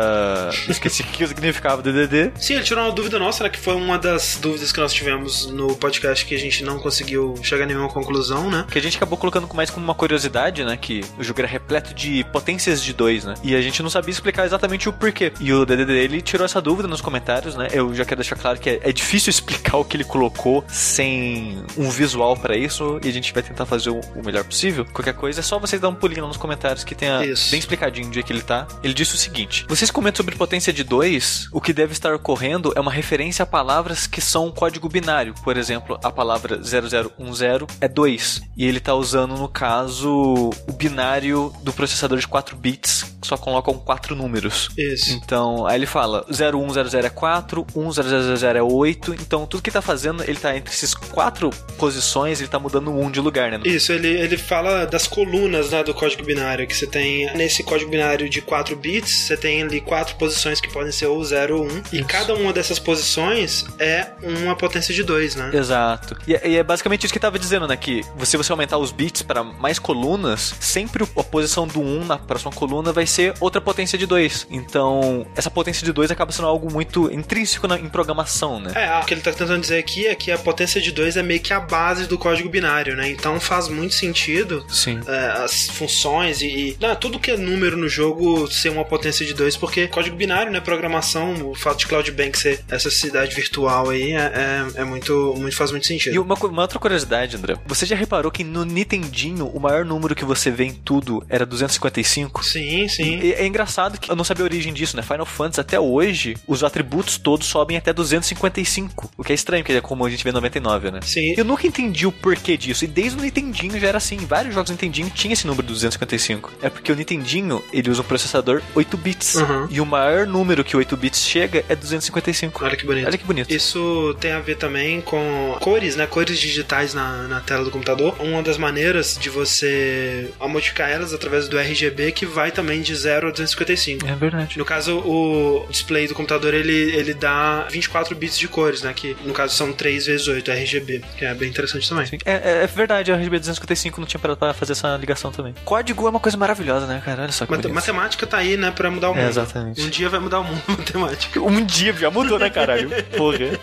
Esqueci 0.68 1.02
o 1.02 1.07
que 1.07 1.26
significava 1.26 1.81
DDD. 1.81 2.33
Sim, 2.36 2.55
ele 2.55 2.65
tirou 2.65 2.84
uma 2.84 2.92
dúvida 2.92 3.18
nossa, 3.20 3.44
né? 3.44 3.50
Que 3.50 3.58
foi 3.58 3.74
uma 3.74 3.97
das 3.97 4.36
dúvidas 4.41 4.73
que 4.73 4.81
nós 4.81 4.92
tivemos 4.92 5.47
no 5.47 5.76
podcast 5.76 6.26
que 6.26 6.34
a 6.34 6.39
gente 6.39 6.65
não 6.65 6.81
conseguiu 6.81 7.34
chegar 7.42 7.65
a 7.65 7.66
nenhuma 7.66 7.89
conclusão, 7.89 8.50
né? 8.50 8.66
Que 8.68 8.78
a 8.78 8.83
gente 8.83 8.97
acabou 8.97 9.16
colocando 9.16 9.49
mais 9.55 9.70
como 9.70 9.84
uma 9.84 9.94
curiosidade, 9.94 10.65
né? 10.65 10.76
Que 10.76 11.02
o 11.16 11.23
jogo 11.23 11.41
era 11.41 11.49
repleto 11.49 11.94
de 11.94 12.24
potências 12.33 12.83
de 12.83 12.92
dois, 12.92 13.24
né? 13.24 13.34
E 13.44 13.55
a 13.55 13.62
gente 13.62 13.81
não 13.81 13.91
sabia 13.91 14.10
explicar 14.10 14.44
exatamente 14.44 14.89
o 14.89 14.92
porquê. 14.92 15.33
E 15.39 15.52
o 15.52 15.65
DDD 15.65 15.92
ele 15.92 16.20
tirou 16.20 16.44
essa 16.44 16.60
dúvida 16.60 16.89
nos 16.89 17.00
comentários, 17.00 17.55
né? 17.55 17.68
Eu 17.73 17.94
já 17.94 18.05
quero 18.05 18.20
deixar 18.20 18.36
claro 18.36 18.58
que 18.58 18.70
é, 18.70 18.81
é 18.83 18.92
difícil 18.92 19.31
explicar 19.34 19.76
o 19.76 19.84
que 19.84 19.97
ele 19.97 20.05
colocou 20.05 20.65
sem 20.66 21.62
um 21.76 21.89
visual 21.91 22.36
pra 22.36 22.57
isso 22.57 22.99
e 23.05 23.08
a 23.08 23.12
gente 23.12 23.33
vai 23.33 23.42
tentar 23.42 23.66
fazer 23.66 23.91
o, 23.91 24.00
o 24.16 24.24
melhor 24.24 24.42
possível. 24.42 24.84
Qualquer 24.92 25.15
coisa 25.15 25.43
só 25.44 25.58
vocês 25.58 25.81
dar 25.81 25.89
um 25.89 25.94
pulinho 25.94 26.26
nos 26.26 26.36
comentários 26.36 26.84
que 26.84 26.94
tenha 26.94 27.24
Isso. 27.24 27.50
bem 27.50 27.58
explicadinho 27.58 28.08
onde 28.08 28.18
é 28.18 28.23
que 28.23 28.32
ele 28.32 28.42
tá. 28.42 28.66
Ele 28.82 28.94
disse 28.94 29.14
o 29.14 29.18
seguinte: 29.18 29.64
Vocês 29.68 29.90
comentam 29.90 30.18
sobre 30.18 30.36
potência 30.36 30.73
de 30.73 30.82
2, 30.82 31.48
o 31.52 31.60
que 31.60 31.73
deve 31.73 31.92
estar 31.92 32.14
ocorrendo 32.14 32.73
é 32.74 32.81
uma 32.81 32.90
referência 32.90 33.42
a 33.42 33.47
palavras 33.47 34.06
que 34.06 34.20
são 34.20 34.47
um 34.47 34.50
código 34.50 34.89
binário. 34.89 35.34
Por 35.42 35.56
exemplo, 35.56 35.98
a 36.02 36.10
palavra 36.10 36.58
0010 36.58 37.66
é 37.81 37.89
2. 37.89 38.42
E 38.56 38.66
ele 38.66 38.81
tá 38.81 38.94
usando, 38.94 39.36
no 39.36 39.48
caso, 39.48 40.50
o 40.66 40.73
binário 40.73 41.52
do 41.62 41.73
processador 41.73 42.18
de 42.18 42.26
4 42.26 42.56
bits, 42.56 43.05
que 43.20 43.26
só 43.26 43.36
colocam 43.36 43.74
4 43.74 44.14
números. 44.14 44.70
Isso. 44.78 45.12
Então, 45.12 45.66
aí 45.66 45.78
ele 45.78 45.86
fala 45.86 46.24
0100 46.31 47.00
é 47.05 47.10
4, 47.10 47.66
1000 47.74 48.56
é 48.56 48.62
8. 48.62 49.14
Então, 49.14 49.47
tudo 49.47 49.62
que 49.62 49.70
tá 49.70 49.82
fazendo, 49.82 50.23
ele 50.24 50.39
tá 50.39 50.56
entre 50.56 50.73
esses 50.73 50.94
quatro 50.94 51.50
posições, 51.78 52.40
ele 52.40 52.48
tá 52.48 52.58
mudando 52.58 52.90
um 52.90 53.10
de 53.10 53.20
lugar, 53.20 53.50
né? 53.50 53.60
Isso, 53.64 53.92
ele, 53.92 54.08
ele 54.08 54.36
fala 54.36 54.86
das 54.86 55.06
colunas 55.06 55.33
né, 55.48 55.60
do 55.84 55.92
código 55.94 56.22
binário, 56.24 56.66
que 56.66 56.76
você 56.76 56.86
tem 56.86 57.32
nesse 57.36 57.62
código 57.62 57.90
binário 57.90 58.28
de 58.28 58.40
4 58.40 58.76
bits, 58.76 59.10
você 59.26 59.36
tem 59.36 59.62
ali 59.62 59.80
quatro 59.80 60.16
posições 60.16 60.60
que 60.60 60.70
podem 60.72 60.92
ser 60.92 61.06
ou 61.06 61.22
0 61.24 61.58
ou 61.58 61.64
1, 61.66 61.82
e 61.92 62.04
cada 62.04 62.34
uma 62.34 62.52
dessas 62.52 62.78
posições 62.78 63.64
é 63.78 64.06
uma 64.22 64.56
potência 64.56 64.94
de 64.94 65.02
2, 65.02 65.34
né? 65.36 65.50
Exato. 65.52 66.16
E, 66.26 66.34
é- 66.34 66.48
e 66.48 66.56
é 66.56 66.62
basicamente 66.62 67.04
isso 67.04 67.12
que 67.12 67.18
tava 67.20 67.38
dizendo, 67.38 67.66
né? 67.66 67.76
Que 67.76 68.02
se 68.24 68.36
você 68.36 68.50
aumentar 68.52 68.78
os 68.78 68.92
bits 68.92 69.22
para 69.22 69.42
mais 69.42 69.78
colunas, 69.78 70.54
sempre 70.60 71.04
a 71.04 71.22
posição 71.22 71.66
do 71.66 71.80
1 71.80 72.04
na 72.04 72.18
próxima 72.18 72.52
coluna 72.52 72.92
vai 72.92 73.06
ser 73.06 73.34
outra 73.40 73.60
potência 73.60 73.98
de 73.98 74.06
2. 74.06 74.46
Então, 74.50 75.26
essa 75.36 75.50
potência 75.50 75.84
de 75.84 75.92
2 75.92 76.10
acaba 76.10 76.32
sendo 76.32 76.48
algo 76.48 76.72
muito 76.72 77.12
intrínseco 77.12 77.66
na- 77.68 77.78
em 77.78 77.88
programação, 77.88 78.60
né? 78.60 78.72
É, 78.74 78.98
o 79.00 79.04
que 79.04 79.14
ele 79.14 79.20
tá 79.20 79.32
tentando 79.32 79.60
dizer 79.60 79.78
aqui 79.78 80.06
é 80.06 80.14
que 80.14 80.30
a 80.30 80.38
potência 80.38 80.80
de 80.80 80.90
2 80.92 81.16
é 81.16 81.22
meio 81.22 81.40
que 81.40 81.52
a 81.52 81.60
base 81.60 82.06
do 82.06 82.18
código 82.18 82.48
binário, 82.48 82.96
né? 82.96 83.08
Então 83.08 83.38
faz 83.40 83.68
muito 83.68 83.94
sentido 83.94 84.64
Sim. 84.68 85.00
é, 85.06 85.24
as 85.33 85.69
funções 85.69 86.41
e, 86.41 86.47
e 86.47 86.77
não, 86.81 86.94
tudo 86.94 87.19
que 87.19 87.31
é 87.31 87.36
número 87.36 87.77
no 87.77 87.89
jogo 87.89 88.51
ser 88.51 88.70
uma 88.70 88.85
potência 88.85 89.27
de 89.27 89.35
2, 89.35 89.57
porque 89.57 89.89
código 89.89 90.17
binário, 90.17 90.53
né? 90.53 90.61
Programação, 90.61 91.51
o 91.51 91.55
fato 91.55 91.81
de 91.81 91.86
Cloud 91.86 92.11
Bank 92.12 92.39
ser 92.39 92.65
essa 92.70 92.91
cidade 92.91 93.35
virtual 93.35 93.91
aí 93.91 94.12
é, 94.12 94.17
é, 94.17 94.81
é 94.81 94.85
muito, 94.85 95.35
muito. 95.36 95.57
faz 95.57 95.70
muito 95.70 95.86
sentido. 95.86 96.15
E 96.15 96.19
uma, 96.19 96.35
uma 96.35 96.62
outra 96.62 96.78
curiosidade, 96.78 97.36
André. 97.36 97.57
Você 97.67 97.85
já 97.85 97.97
reparou 97.97 98.31
que 98.31 98.44
no 98.44 98.65
Nintendinho 98.65 99.47
o 99.47 99.61
maior 99.61 99.85
número 99.85 100.15
que 100.15 100.25
você 100.25 100.51
vê 100.51 100.65
em 100.65 100.73
tudo 100.73 101.25
era 101.28 101.44
255? 101.44 102.44
Sim, 102.44 102.89
sim. 102.89 103.19
E 103.20 103.33
é 103.33 103.47
engraçado 103.47 103.99
que 103.99 104.11
eu 104.11 104.17
não 104.17 104.25
sabia 104.25 104.44
a 104.44 104.47
origem 104.47 104.73
disso, 104.73 104.97
né? 104.97 105.03
Final 105.03 105.27
Fantasy 105.27 105.61
até 105.61 105.81
hoje, 105.81 106.36
os 106.47 106.62
atributos 106.62 107.19
todos 107.19 107.47
sobem 107.47 107.77
até 107.77 107.93
255. 107.93 109.11
O 109.17 109.25
que 109.25 109.33
é 109.33 109.35
estranho, 109.35 109.65
porque 109.65 109.77
é 109.77 109.81
como 109.81 110.05
a 110.07 110.11
gente 110.11 110.23
vê 110.23 110.33
no 110.33 110.41
99, 110.44 110.91
né? 110.91 111.01
Sim. 111.03 111.35
Eu 111.36 111.44
nunca 111.44 111.67
entendi 111.67 112.07
o 112.07 112.12
porquê 112.12 112.57
disso. 112.57 112.85
E 112.85 112.89
desde 112.89 113.19
o 113.19 113.23
Nintendinho 113.23 113.78
já 113.81 113.89
era 113.89 113.99
assim. 113.99 114.17
Vários 114.17 114.55
jogos 114.55 114.70
Nintendinho 114.70 115.11
tinha 115.15 115.33
esse 115.33 115.47
número 115.47 115.67
255. 115.67 116.52
É 116.62 116.68
porque 116.68 116.91
o 116.93 116.94
Nintendinho, 116.97 117.62
ele 117.73 117.91
usa 117.91 118.02
um 118.02 118.05
processador 118.05 118.60
8 118.75 118.97
bits. 118.97 119.34
Uhum. 119.36 119.67
E 119.70 119.81
o 119.81 119.86
maior 119.86 120.26
número 120.26 120.65
que 120.65 120.76
8 120.76 120.97
bits 120.97 121.20
chega 121.20 121.65
é 121.68 121.75
255. 121.76 122.65
Olha 122.65 122.76
que 122.76 122.84
bonito. 122.84 123.07
Olha 123.07 123.18
que 123.18 123.25
bonito. 123.25 123.51
Isso 123.52 124.17
tem 124.20 124.33
a 124.33 124.41
ver 124.41 124.57
também 124.57 125.01
com 125.01 125.57
cores, 125.60 125.97
né? 125.97 126.07
Cores 126.07 126.39
digitais 126.39 126.94
na, 126.94 127.28
na 127.28 127.41
tela 127.41 127.65
do 127.65 127.70
computador. 127.70 128.15
Uma 128.20 128.43
das 128.43 128.59
maneiras 128.59 129.17
de 129.18 129.31
você 129.31 130.31
modificar 130.41 130.91
elas 130.91 131.12
através 131.12 131.49
do 131.49 131.59
RGB 131.59 132.12
que 132.12 132.26
vai 132.26 132.51
também 132.51 132.83
de 132.83 132.94
0 132.94 133.28
a 133.28 133.31
255. 133.31 134.07
É 134.07 134.15
verdade. 134.15 134.59
No 134.59 134.65
caso, 134.65 134.99
o 134.99 135.67
display 135.70 136.07
do 136.09 136.15
computador 136.15 136.55
ele, 136.55 136.73
ele 136.97 137.15
dá 137.15 137.67
24 137.70 138.15
bits 138.15 138.39
de 138.39 138.49
cores, 138.49 138.83
né? 138.83 138.93
Que 138.94 139.17
no 139.25 139.33
caso 139.33 139.55
são 139.55 139.73
3 139.73 140.07
vezes 140.07 140.26
8 140.28 140.51
RGB, 140.51 141.02
que 141.17 141.25
é 141.25 141.34
bem 141.34 141.49
interessante 141.49 141.89
também. 141.89 142.07
É, 142.25 142.33
é- 142.33 142.65
é 142.65 142.67
verdade, 142.67 143.12
a 143.12 143.17
RGB 143.17 143.39
255 143.39 144.01
não 144.01 144.07
tinha 144.07 144.20
pra 144.20 144.55
fazer 144.55 144.73
essa 144.73 144.97
ligação 145.05 145.31
também. 145.31 145.55
Código 145.65 146.07
é 146.07 146.10
uma 146.10 146.20
coisa 146.20 146.36
maravilhosa, 146.36 146.86
né, 146.86 147.00
cara? 147.05 147.23
Olha 147.23 147.33
só 147.33 147.44
que 147.47 147.52
Mate- 147.52 147.62
bonito. 147.62 147.74
matemática 147.74 148.26
tá 148.26 148.39
aí, 148.39 148.57
né, 148.57 148.70
pra 148.70 148.91
mudar 148.91 149.10
o 149.10 149.15
É, 149.15 149.16
mundo. 149.18 149.28
exatamente. 149.28 149.83
Um 149.83 149.89
dia 149.91 150.08
vai 150.08 150.18
mudar 150.20 150.41
o 150.41 150.44
mundo, 150.44 150.62
matemática. 150.78 151.41
Um 151.41 151.65
dia 151.65 151.92
já 151.92 152.10
mudou, 152.10 152.39
né, 152.39 152.50
caralho? 152.50 152.91
Porra. 153.16 153.58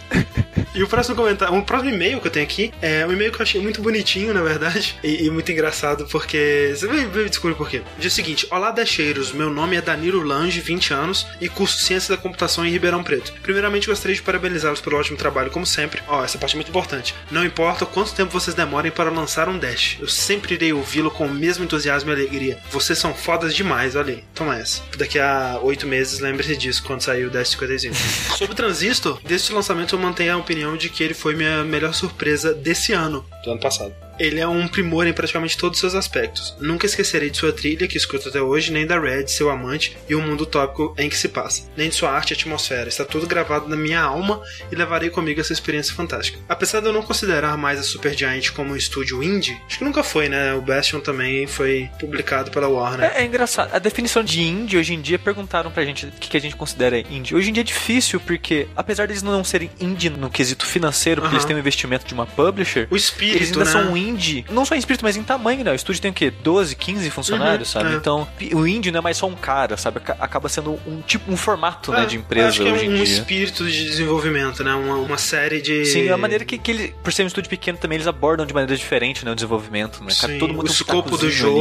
E 0.73 0.81
o 0.81 0.87
próximo 0.87 1.17
comentário, 1.17 1.53
o 1.53 1.63
próximo 1.63 1.89
e-mail 1.93 2.21
que 2.21 2.27
eu 2.27 2.31
tenho 2.31 2.45
aqui 2.45 2.73
é 2.81 3.05
um 3.05 3.11
e-mail 3.11 3.31
que 3.31 3.39
eu 3.39 3.43
achei 3.43 3.61
muito 3.61 3.81
bonitinho, 3.81 4.33
na 4.33 4.41
verdade, 4.41 4.97
e, 5.03 5.25
e 5.25 5.29
muito 5.29 5.51
engraçado, 5.51 6.07
porque. 6.09 6.73
Você 6.73 6.87
vai, 6.87 7.05
vai 7.05 7.25
descobrir 7.25 7.55
por 7.55 7.69
quê. 7.69 7.81
Diz 7.99 8.13
o 8.13 8.15
seguinte: 8.15 8.47
Olá, 8.49 8.71
Dacheiros, 8.71 9.33
meu 9.33 9.49
nome 9.49 9.75
é 9.75 9.81
Danilo 9.81 10.23
Lange, 10.23 10.61
20 10.61 10.93
anos, 10.93 11.27
e 11.41 11.49
curso 11.49 11.79
Ciência 11.79 12.15
da 12.15 12.21
Computação 12.21 12.65
em 12.65 12.71
Ribeirão 12.71 13.03
Preto. 13.03 13.33
Primeiramente, 13.41 13.87
gostaria 13.87 14.15
de 14.15 14.21
parabenizá-los 14.21 14.79
pelo 14.79 14.97
ótimo 14.97 15.17
trabalho, 15.17 15.51
como 15.51 15.65
sempre. 15.65 16.01
Ó, 16.07 16.23
essa 16.23 16.37
parte 16.37 16.53
é 16.53 16.57
muito 16.57 16.69
importante. 16.69 17.13
Não 17.29 17.43
importa 17.43 17.85
quanto 17.85 18.13
tempo 18.13 18.31
vocês 18.31 18.55
demorem 18.55 18.91
para 18.91 19.09
lançar 19.09 19.49
um 19.49 19.59
Dash, 19.59 19.97
eu 19.99 20.07
sempre 20.07 20.55
irei 20.55 20.71
ouvi-lo 20.71 21.11
com 21.11 21.25
o 21.25 21.33
mesmo 21.33 21.65
entusiasmo 21.65 22.09
e 22.11 22.13
alegria. 22.13 22.59
Vocês 22.71 22.97
são 22.97 23.13
fodas 23.13 23.53
demais, 23.53 23.95
olha 23.95 24.13
aí. 24.13 24.23
Toma 24.33 24.57
essa. 24.57 24.81
Daqui 24.97 25.19
a 25.19 25.59
oito 25.61 25.85
meses, 25.85 26.19
lembre-se 26.19 26.55
disso, 26.55 26.81
quando 26.83 27.01
sair 27.01 27.25
o 27.25 27.29
Dash 27.29 27.49
55. 27.49 27.95
Sobre 28.37 28.53
o 28.53 28.55
Transistor, 28.55 29.19
desde 29.25 29.51
o 29.51 29.55
lançamento 29.55 29.95
eu 29.95 29.99
mantenho 29.99 30.33
a 30.33 30.37
opinião 30.37 30.60
de 30.77 30.89
que 30.89 31.03
ele 31.03 31.13
foi 31.13 31.35
minha 31.35 31.63
melhor 31.63 31.93
surpresa 31.93 32.53
desse 32.53 32.93
ano, 32.93 33.25
do 33.43 33.51
ano 33.51 33.59
passado. 33.59 33.93
Ele 34.19 34.39
é 34.39 34.47
um 34.47 34.67
primor 34.67 35.07
em 35.07 35.13
praticamente 35.13 35.57
todos 35.57 35.77
os 35.77 35.81
seus 35.81 35.95
aspectos. 35.95 36.55
Nunca 36.59 36.85
esquecerei 36.85 37.29
de 37.29 37.37
sua 37.37 37.51
trilha, 37.51 37.87
que 37.87 37.97
escuto 37.97 38.29
até 38.29 38.41
hoje, 38.41 38.71
nem 38.71 38.85
da 38.85 38.99
Red, 38.99 39.27
seu 39.27 39.49
amante, 39.49 39.97
e 40.07 40.15
o 40.15 40.21
mundo 40.21 40.41
utópico 40.41 40.93
em 40.97 41.09
que 41.09 41.17
se 41.17 41.29
passa, 41.29 41.63
nem 41.75 41.89
de 41.89 41.95
sua 41.95 42.11
arte 42.11 42.31
e 42.31 42.33
atmosfera. 42.33 42.89
Está 42.89 43.03
tudo 43.05 43.27
gravado 43.27 43.67
na 43.67 43.75
minha 43.75 44.01
alma 44.01 44.41
e 44.71 44.75
levarei 44.75 45.09
comigo 45.09 45.39
essa 45.39 45.53
experiência 45.53 45.93
fantástica. 45.93 46.37
Apesar 46.47 46.79
de 46.81 46.87
eu 46.87 46.93
não 46.93 47.01
considerar 47.01 47.57
mais 47.57 47.79
a 47.79 47.83
Supergiant 47.83 48.51
como 48.51 48.73
um 48.73 48.75
estúdio 48.75 49.23
indie, 49.23 49.59
acho 49.67 49.77
que 49.79 49.83
nunca 49.83 50.03
foi, 50.03 50.29
né? 50.29 50.53
O 50.53 50.61
Bastion 50.61 50.99
também 50.99 51.47
foi 51.47 51.89
publicado 51.99 52.51
pela 52.51 52.67
Warner. 52.67 53.11
É, 53.15 53.21
é 53.21 53.25
engraçado. 53.25 53.73
A 53.73 53.79
definição 53.79 54.23
de 54.23 54.41
indie 54.41 54.77
hoje 54.77 54.93
em 54.93 55.01
dia 55.01 55.17
perguntaram 55.19 55.71
pra 55.71 55.83
gente 55.83 56.05
o 56.05 56.11
que, 56.11 56.29
que 56.29 56.37
a 56.37 56.41
gente 56.41 56.55
considera 56.55 56.99
indie. 56.99 57.35
Hoje 57.35 57.49
em 57.49 57.53
dia 57.53 57.61
é 57.61 57.63
difícil 57.63 58.19
porque, 58.19 58.67
apesar 58.75 59.07
deles 59.07 59.23
não 59.23 59.43
serem 59.43 59.69
indie 59.79 60.09
no 60.09 60.29
quesito 60.29 60.65
financeiro, 60.65 61.21
porque 61.21 61.33
Aham. 61.35 61.37
eles 61.37 61.45
têm 61.45 61.55
um 61.55 61.59
investimento 61.59 62.05
de 62.05 62.13
uma 62.13 62.25
publisher, 62.25 62.87
O 62.91 62.95
espírito, 62.95 63.37
eles 63.37 63.51
ainda 63.51 63.65
né? 63.65 63.71
são 63.71 63.91
um 63.91 63.97
indie. 64.09 64.45
Não 64.49 64.65
só 64.65 64.75
em 64.75 64.79
espírito, 64.79 65.03
mas 65.03 65.15
em 65.17 65.23
tamanho, 65.23 65.63
né? 65.63 65.71
O 65.71 65.75
estúdio 65.75 66.01
tem 66.01 66.11
o 66.11 66.13
quê? 66.13 66.31
12, 66.31 66.75
15 66.75 67.09
funcionários, 67.09 67.73
Uhum, 67.75 67.81
sabe? 67.81 67.93
é. 67.93 67.97
Então, 67.97 68.27
o 68.53 68.67
indie 68.67 68.91
não 68.91 68.99
é 68.99 69.01
mais 69.01 69.17
só 69.17 69.27
um 69.27 69.35
cara, 69.35 69.77
sabe? 69.77 69.97
Aca- 69.97 70.17
Acaba 70.19 70.47
sendo 70.49 70.79
um 70.87 71.01
tipo, 71.01 71.31
um 71.31 71.37
formato, 71.37 71.91
né, 71.91 72.03
É, 72.03 72.05
de 72.05 72.17
empresa 72.17 72.47
acho 72.49 72.61
que 72.61 72.67
é 72.67 72.71
hoje 72.73 72.87
um 72.89 72.93
dia. 72.95 73.03
espírito 73.03 73.65
de 73.69 73.83
desenvolvimento, 73.85 74.63
né? 74.63 74.73
Uma, 74.73 74.95
uma 74.95 75.17
série 75.17 75.61
de. 75.61 75.85
Sim, 75.85 76.07
é 76.07 76.11
a 76.11 76.17
maneira 76.17 76.43
que, 76.45 76.57
que 76.57 76.71
ele, 76.71 76.95
por 77.03 77.11
ser 77.13 77.23
um 77.23 77.27
estúdio 77.27 77.49
pequeno 77.49 77.77
também, 77.77 77.95
eles 77.97 78.07
abordam 78.07 78.45
de 78.45 78.53
maneira 78.53 78.75
diferente, 78.75 79.23
né, 79.25 79.31
o 79.31 79.35
desenvolvimento, 79.35 80.03
né? 80.03 80.09
Sim, 80.11 80.37
todo 80.39 80.53
mundo 80.53 80.67
o 80.67 80.69
um 80.69 80.73
escopo 80.73 81.17
do 81.17 81.29
jogo. 81.29 81.59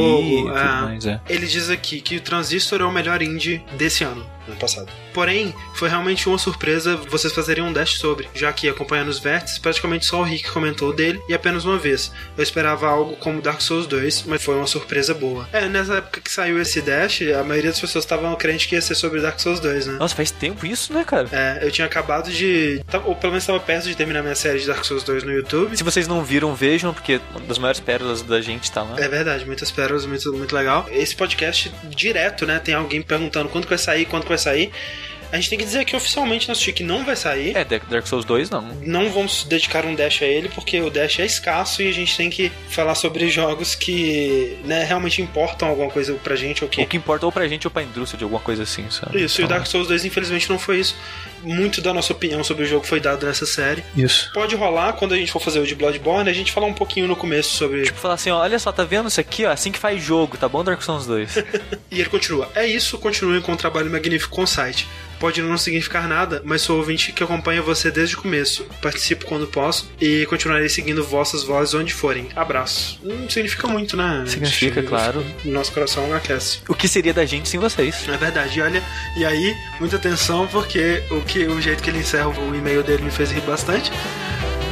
ali 0.49 0.57
é. 0.57 0.81
mais, 0.81 1.05
é. 1.05 1.19
Ele 1.29 1.45
diz 1.45 1.69
aqui 1.69 2.01
que 2.01 2.17
o 2.17 2.21
Transistor 2.21 2.81
é 2.81 2.85
o 2.85 2.91
melhor 2.91 3.21
indie 3.21 3.61
desse 3.77 4.03
ano, 4.03 4.25
ano 4.47 4.57
passado. 4.57 4.91
Porém, 5.13 5.53
foi 5.73 5.89
realmente 5.89 6.27
uma 6.27 6.37
surpresa 6.37 6.95
vocês 7.09 7.33
fazerem 7.33 7.63
um 7.63 7.73
dash 7.73 7.97
sobre, 7.97 8.27
já 8.33 8.51
que 8.53 8.69
acompanhando 8.69 9.09
os 9.09 9.19
vértices, 9.19 9.57
praticamente 9.59 10.05
só 10.05 10.21
o 10.21 10.23
Rick 10.23 10.49
comentou 10.51 10.93
dele 10.93 11.21
e 11.27 11.33
apenas 11.33 11.65
uma 11.65 11.77
vez. 11.77 12.11
Eu 12.37 12.43
esperava 12.43 12.87
algo 12.87 13.15
como 13.17 13.41
Dark 13.41 13.61
Souls 13.61 13.87
2, 13.87 14.23
mas 14.27 14.43
foi 14.43 14.55
uma 14.55 14.67
surpresa 14.67 15.13
boa. 15.13 15.47
É, 15.51 15.67
nessa 15.67 15.95
época 15.95 16.21
que 16.21 16.31
saiu 16.31 16.61
esse 16.61 16.81
dash, 16.81 17.21
a 17.39 17.43
maioria 17.43 17.71
das 17.71 17.79
pessoas 17.79 18.03
estavam 18.03 18.35
crente 18.35 18.67
que 18.67 18.75
ia 18.75 18.81
ser 18.81 18.95
sobre 18.95 19.21
Dark 19.21 19.39
Souls 19.39 19.59
2, 19.59 19.87
né? 19.87 19.93
Nossa, 19.93 20.15
faz 20.15 20.31
tempo 20.31 20.65
isso, 20.65 20.93
né, 20.93 21.03
cara? 21.03 21.27
É, 21.31 21.65
eu 21.65 21.71
tinha 21.71 21.85
acabado 21.85 22.31
de. 22.31 22.81
Ou 23.05 23.15
pelo 23.15 23.33
menos 23.33 23.43
estava 23.43 23.59
perto 23.59 23.87
de 23.87 23.95
terminar 23.95 24.21
minha 24.21 24.35
série 24.35 24.59
de 24.59 24.67
Dark 24.67 24.83
Souls 24.83 25.03
2 25.03 25.23
no 25.23 25.31
YouTube. 25.31 25.75
Se 25.75 25.83
vocês 25.83 26.07
não 26.07 26.23
viram, 26.23 26.53
vejam, 26.55 26.93
porque 26.93 27.19
uma 27.31 27.41
das 27.41 27.57
maiores 27.57 27.79
pérolas 27.79 28.21
da 28.21 28.41
gente 28.41 28.71
tá 28.71 28.83
lá. 28.83 28.99
É 28.99 29.07
verdade, 29.07 29.45
muitas 29.45 29.71
pérolas, 29.71 30.05
muito, 30.05 30.31
muito 30.33 30.55
legal. 30.55 30.87
Esse 30.91 31.15
podcast 31.15 31.71
direto, 31.83 32.45
né? 32.45 32.59
Tem 32.59 32.73
alguém 32.73 33.01
perguntando 33.01 33.49
quando 33.49 33.65
que 33.65 33.69
vai 33.69 33.77
sair, 33.77 34.05
quando 34.05 34.23
que 34.23 34.29
vai 34.29 34.37
sair. 34.41 34.71
A 35.31 35.35
gente 35.37 35.49
tem 35.49 35.57
que 35.57 35.65
dizer 35.65 35.85
que 35.85 35.95
oficialmente 35.95 36.47
nosso 36.47 36.61
Chique 36.61 36.83
não 36.83 37.05
vai 37.05 37.15
sair. 37.15 37.55
É, 37.55 37.63
Dark 37.63 38.05
Souls 38.05 38.25
2 38.25 38.49
não. 38.49 38.61
Não 38.81 39.09
vamos 39.09 39.45
dedicar 39.45 39.85
um 39.85 39.95
dash 39.95 40.21
a 40.21 40.25
ele, 40.25 40.49
porque 40.49 40.79
o 40.81 40.89
dash 40.89 41.19
é 41.19 41.25
escasso 41.25 41.81
e 41.81 41.87
a 41.87 41.93
gente 41.93 42.15
tem 42.17 42.29
que 42.29 42.51
falar 42.69 42.95
sobre 42.95 43.29
jogos 43.29 43.73
que 43.73 44.57
né, 44.65 44.83
realmente 44.83 45.21
importam 45.21 45.69
alguma 45.69 45.89
coisa 45.89 46.13
pra 46.15 46.35
gente 46.35 46.63
ou 46.63 46.69
que. 46.69 46.81
O 46.81 46.87
que 46.87 46.97
importa 46.97 47.25
ou 47.25 47.31
pra 47.31 47.47
gente 47.47 47.65
ou 47.67 47.71
pra 47.71 47.83
indústria 47.83 48.17
de 48.17 48.23
alguma 48.23 48.41
coisa 48.41 48.63
assim, 48.63 48.89
sabe? 48.89 49.23
Isso, 49.23 49.39
e 49.39 49.43
o 49.43 49.45
Então, 49.45 49.57
Dark 49.57 49.67
Souls 49.67 49.87
2 49.87 50.05
infelizmente 50.05 50.49
não 50.49 50.59
foi 50.59 50.79
isso. 50.79 50.95
Muito 51.43 51.81
da 51.81 51.93
nossa 51.93 52.13
opinião 52.13 52.43
sobre 52.43 52.65
o 52.65 52.67
jogo 52.67 52.85
foi 52.85 52.99
dado 52.99 53.25
nessa 53.25 53.45
série. 53.45 53.83
Isso. 53.95 54.29
Pode 54.33 54.55
rolar 54.55 54.93
quando 54.93 55.13
a 55.13 55.17
gente 55.17 55.31
for 55.31 55.39
fazer 55.41 55.59
o 55.59 55.65
de 55.65 55.73
Bloodborne, 55.73 56.29
a 56.29 56.33
gente 56.33 56.51
falar 56.51 56.67
um 56.67 56.73
pouquinho 56.73 57.07
no 57.07 57.15
começo 57.15 57.55
sobre. 57.55 57.83
Tipo, 57.83 57.99
falar 57.99 58.13
assim, 58.15 58.29
ó, 58.29 58.39
olha 58.39 58.59
só, 58.59 58.71
tá 58.71 58.83
vendo 58.83 59.07
isso 59.07 59.19
aqui, 59.19 59.45
ó? 59.45 59.51
Assim 59.51 59.71
que 59.71 59.79
faz 59.79 60.03
jogo, 60.03 60.37
tá 60.37 60.47
bom, 60.47 60.63
Dark 60.63 60.81
Souls 60.81 61.05
2? 61.05 61.37
E 61.91 61.99
ele 61.99 62.09
continua. 62.09 62.49
É 62.55 62.65
isso, 62.65 62.97
continuem 62.97 63.41
com 63.41 63.51
um 63.51 63.57
trabalho 63.57 63.91
magnífico 63.91 64.33
com 64.33 64.43
o 64.43 64.47
site. 64.47 64.87
Pode 65.21 65.39
não 65.39 65.55
significar 65.55 66.07
nada, 66.07 66.41
mas 66.43 66.63
sou 66.63 66.77
ouvinte 66.77 67.11
que 67.11 67.23
acompanha 67.23 67.61
você 67.61 67.91
desde 67.91 68.15
o 68.15 68.21
começo. 68.21 68.65
Participo 68.81 69.27
quando 69.27 69.45
posso 69.45 69.89
e 70.01 70.25
continuarei 70.25 70.67
seguindo 70.67 71.03
vossas 71.03 71.43
vozes 71.43 71.75
onde 71.75 71.93
forem. 71.93 72.27
Abraço. 72.35 72.99
Não 73.03 73.29
significa 73.29 73.67
muito, 73.67 73.95
né? 73.95 74.23
Significa, 74.25 74.81
claro. 74.81 75.23
Nosso 75.45 75.71
coração 75.71 76.11
aquece. 76.11 76.59
O 76.67 76.73
que 76.73 76.87
seria 76.87 77.13
da 77.13 77.23
gente 77.23 77.47
sem 77.47 77.59
vocês? 77.59 78.09
É 78.09 78.17
verdade, 78.17 78.57
e 78.57 78.61
olha, 78.63 78.83
e 79.15 79.23
aí, 79.23 79.55
muita 79.79 79.97
atenção, 79.97 80.47
porque 80.47 81.03
o, 81.11 81.21
que, 81.21 81.45
o 81.45 81.61
jeito 81.61 81.83
que 81.83 81.91
ele 81.91 81.99
encerra 81.99 82.29
o 82.29 82.55
e-mail 82.55 82.81
dele 82.81 83.03
me 83.03 83.11
fez 83.11 83.31
rir 83.31 83.41
bastante. 83.41 83.91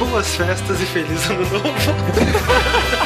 Boas 0.00 0.34
festas 0.34 0.80
e 0.80 0.86
feliz 0.86 1.30
ano 1.30 1.48
novo. 1.48 1.62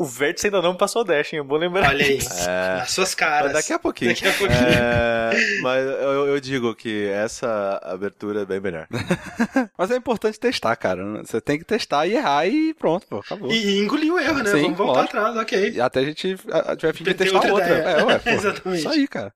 O 0.00 0.04
Vértice 0.06 0.46
ainda 0.46 0.62
não 0.62 0.74
passou 0.74 1.02
o 1.02 1.04
Dash, 1.04 1.34
hein? 1.34 1.40
É 1.40 1.42
bom 1.42 1.58
lembrar. 1.58 1.90
Olha 1.90 2.02
aí, 2.02 2.16
disso. 2.16 2.46
nas 2.48 2.90
suas 2.90 3.14
caras. 3.14 3.52
Mas 3.52 3.60
daqui 3.60 3.74
a 3.74 3.78
pouquinho. 3.78 4.10
Daqui 4.12 4.26
a 4.26 4.32
pouquinho. 4.32 4.58
É, 4.58 5.30
mas 5.60 5.84
eu, 5.84 6.26
eu 6.28 6.40
digo 6.40 6.74
que 6.74 7.06
essa 7.08 7.78
abertura 7.84 8.40
é 8.40 8.44
bem 8.46 8.60
melhor. 8.60 8.88
Mas 9.76 9.90
é 9.90 9.96
importante 9.96 10.40
testar, 10.40 10.74
cara. 10.76 11.04
Você 11.22 11.38
tem 11.38 11.58
que 11.58 11.66
testar 11.66 12.06
e 12.06 12.14
errar 12.14 12.46
e 12.46 12.72
pronto, 12.72 13.06
pô, 13.06 13.18
acabou. 13.18 13.52
E, 13.52 13.80
engolir 13.80 14.10
o 14.10 14.18
erro, 14.18 14.38
né? 14.38 14.50
Sim, 14.50 14.62
Vamos 14.62 14.78
voltar 14.78 15.00
lógico. 15.00 15.18
atrás, 15.18 15.36
ok. 15.36 15.70
E 15.72 15.80
até 15.80 16.00
a 16.00 16.04
gente 16.04 16.36
tiver 16.78 16.94
fim 16.94 17.04
de 17.04 17.14
testar 17.14 17.36
outra 17.36 17.52
outra. 17.52 17.68
É, 17.68 18.02
ué, 18.02 18.18
pô. 18.24 18.30
Exatamente. 18.30 18.80
Isso 18.80 18.88
aí, 18.88 19.06
cara. 19.06 19.28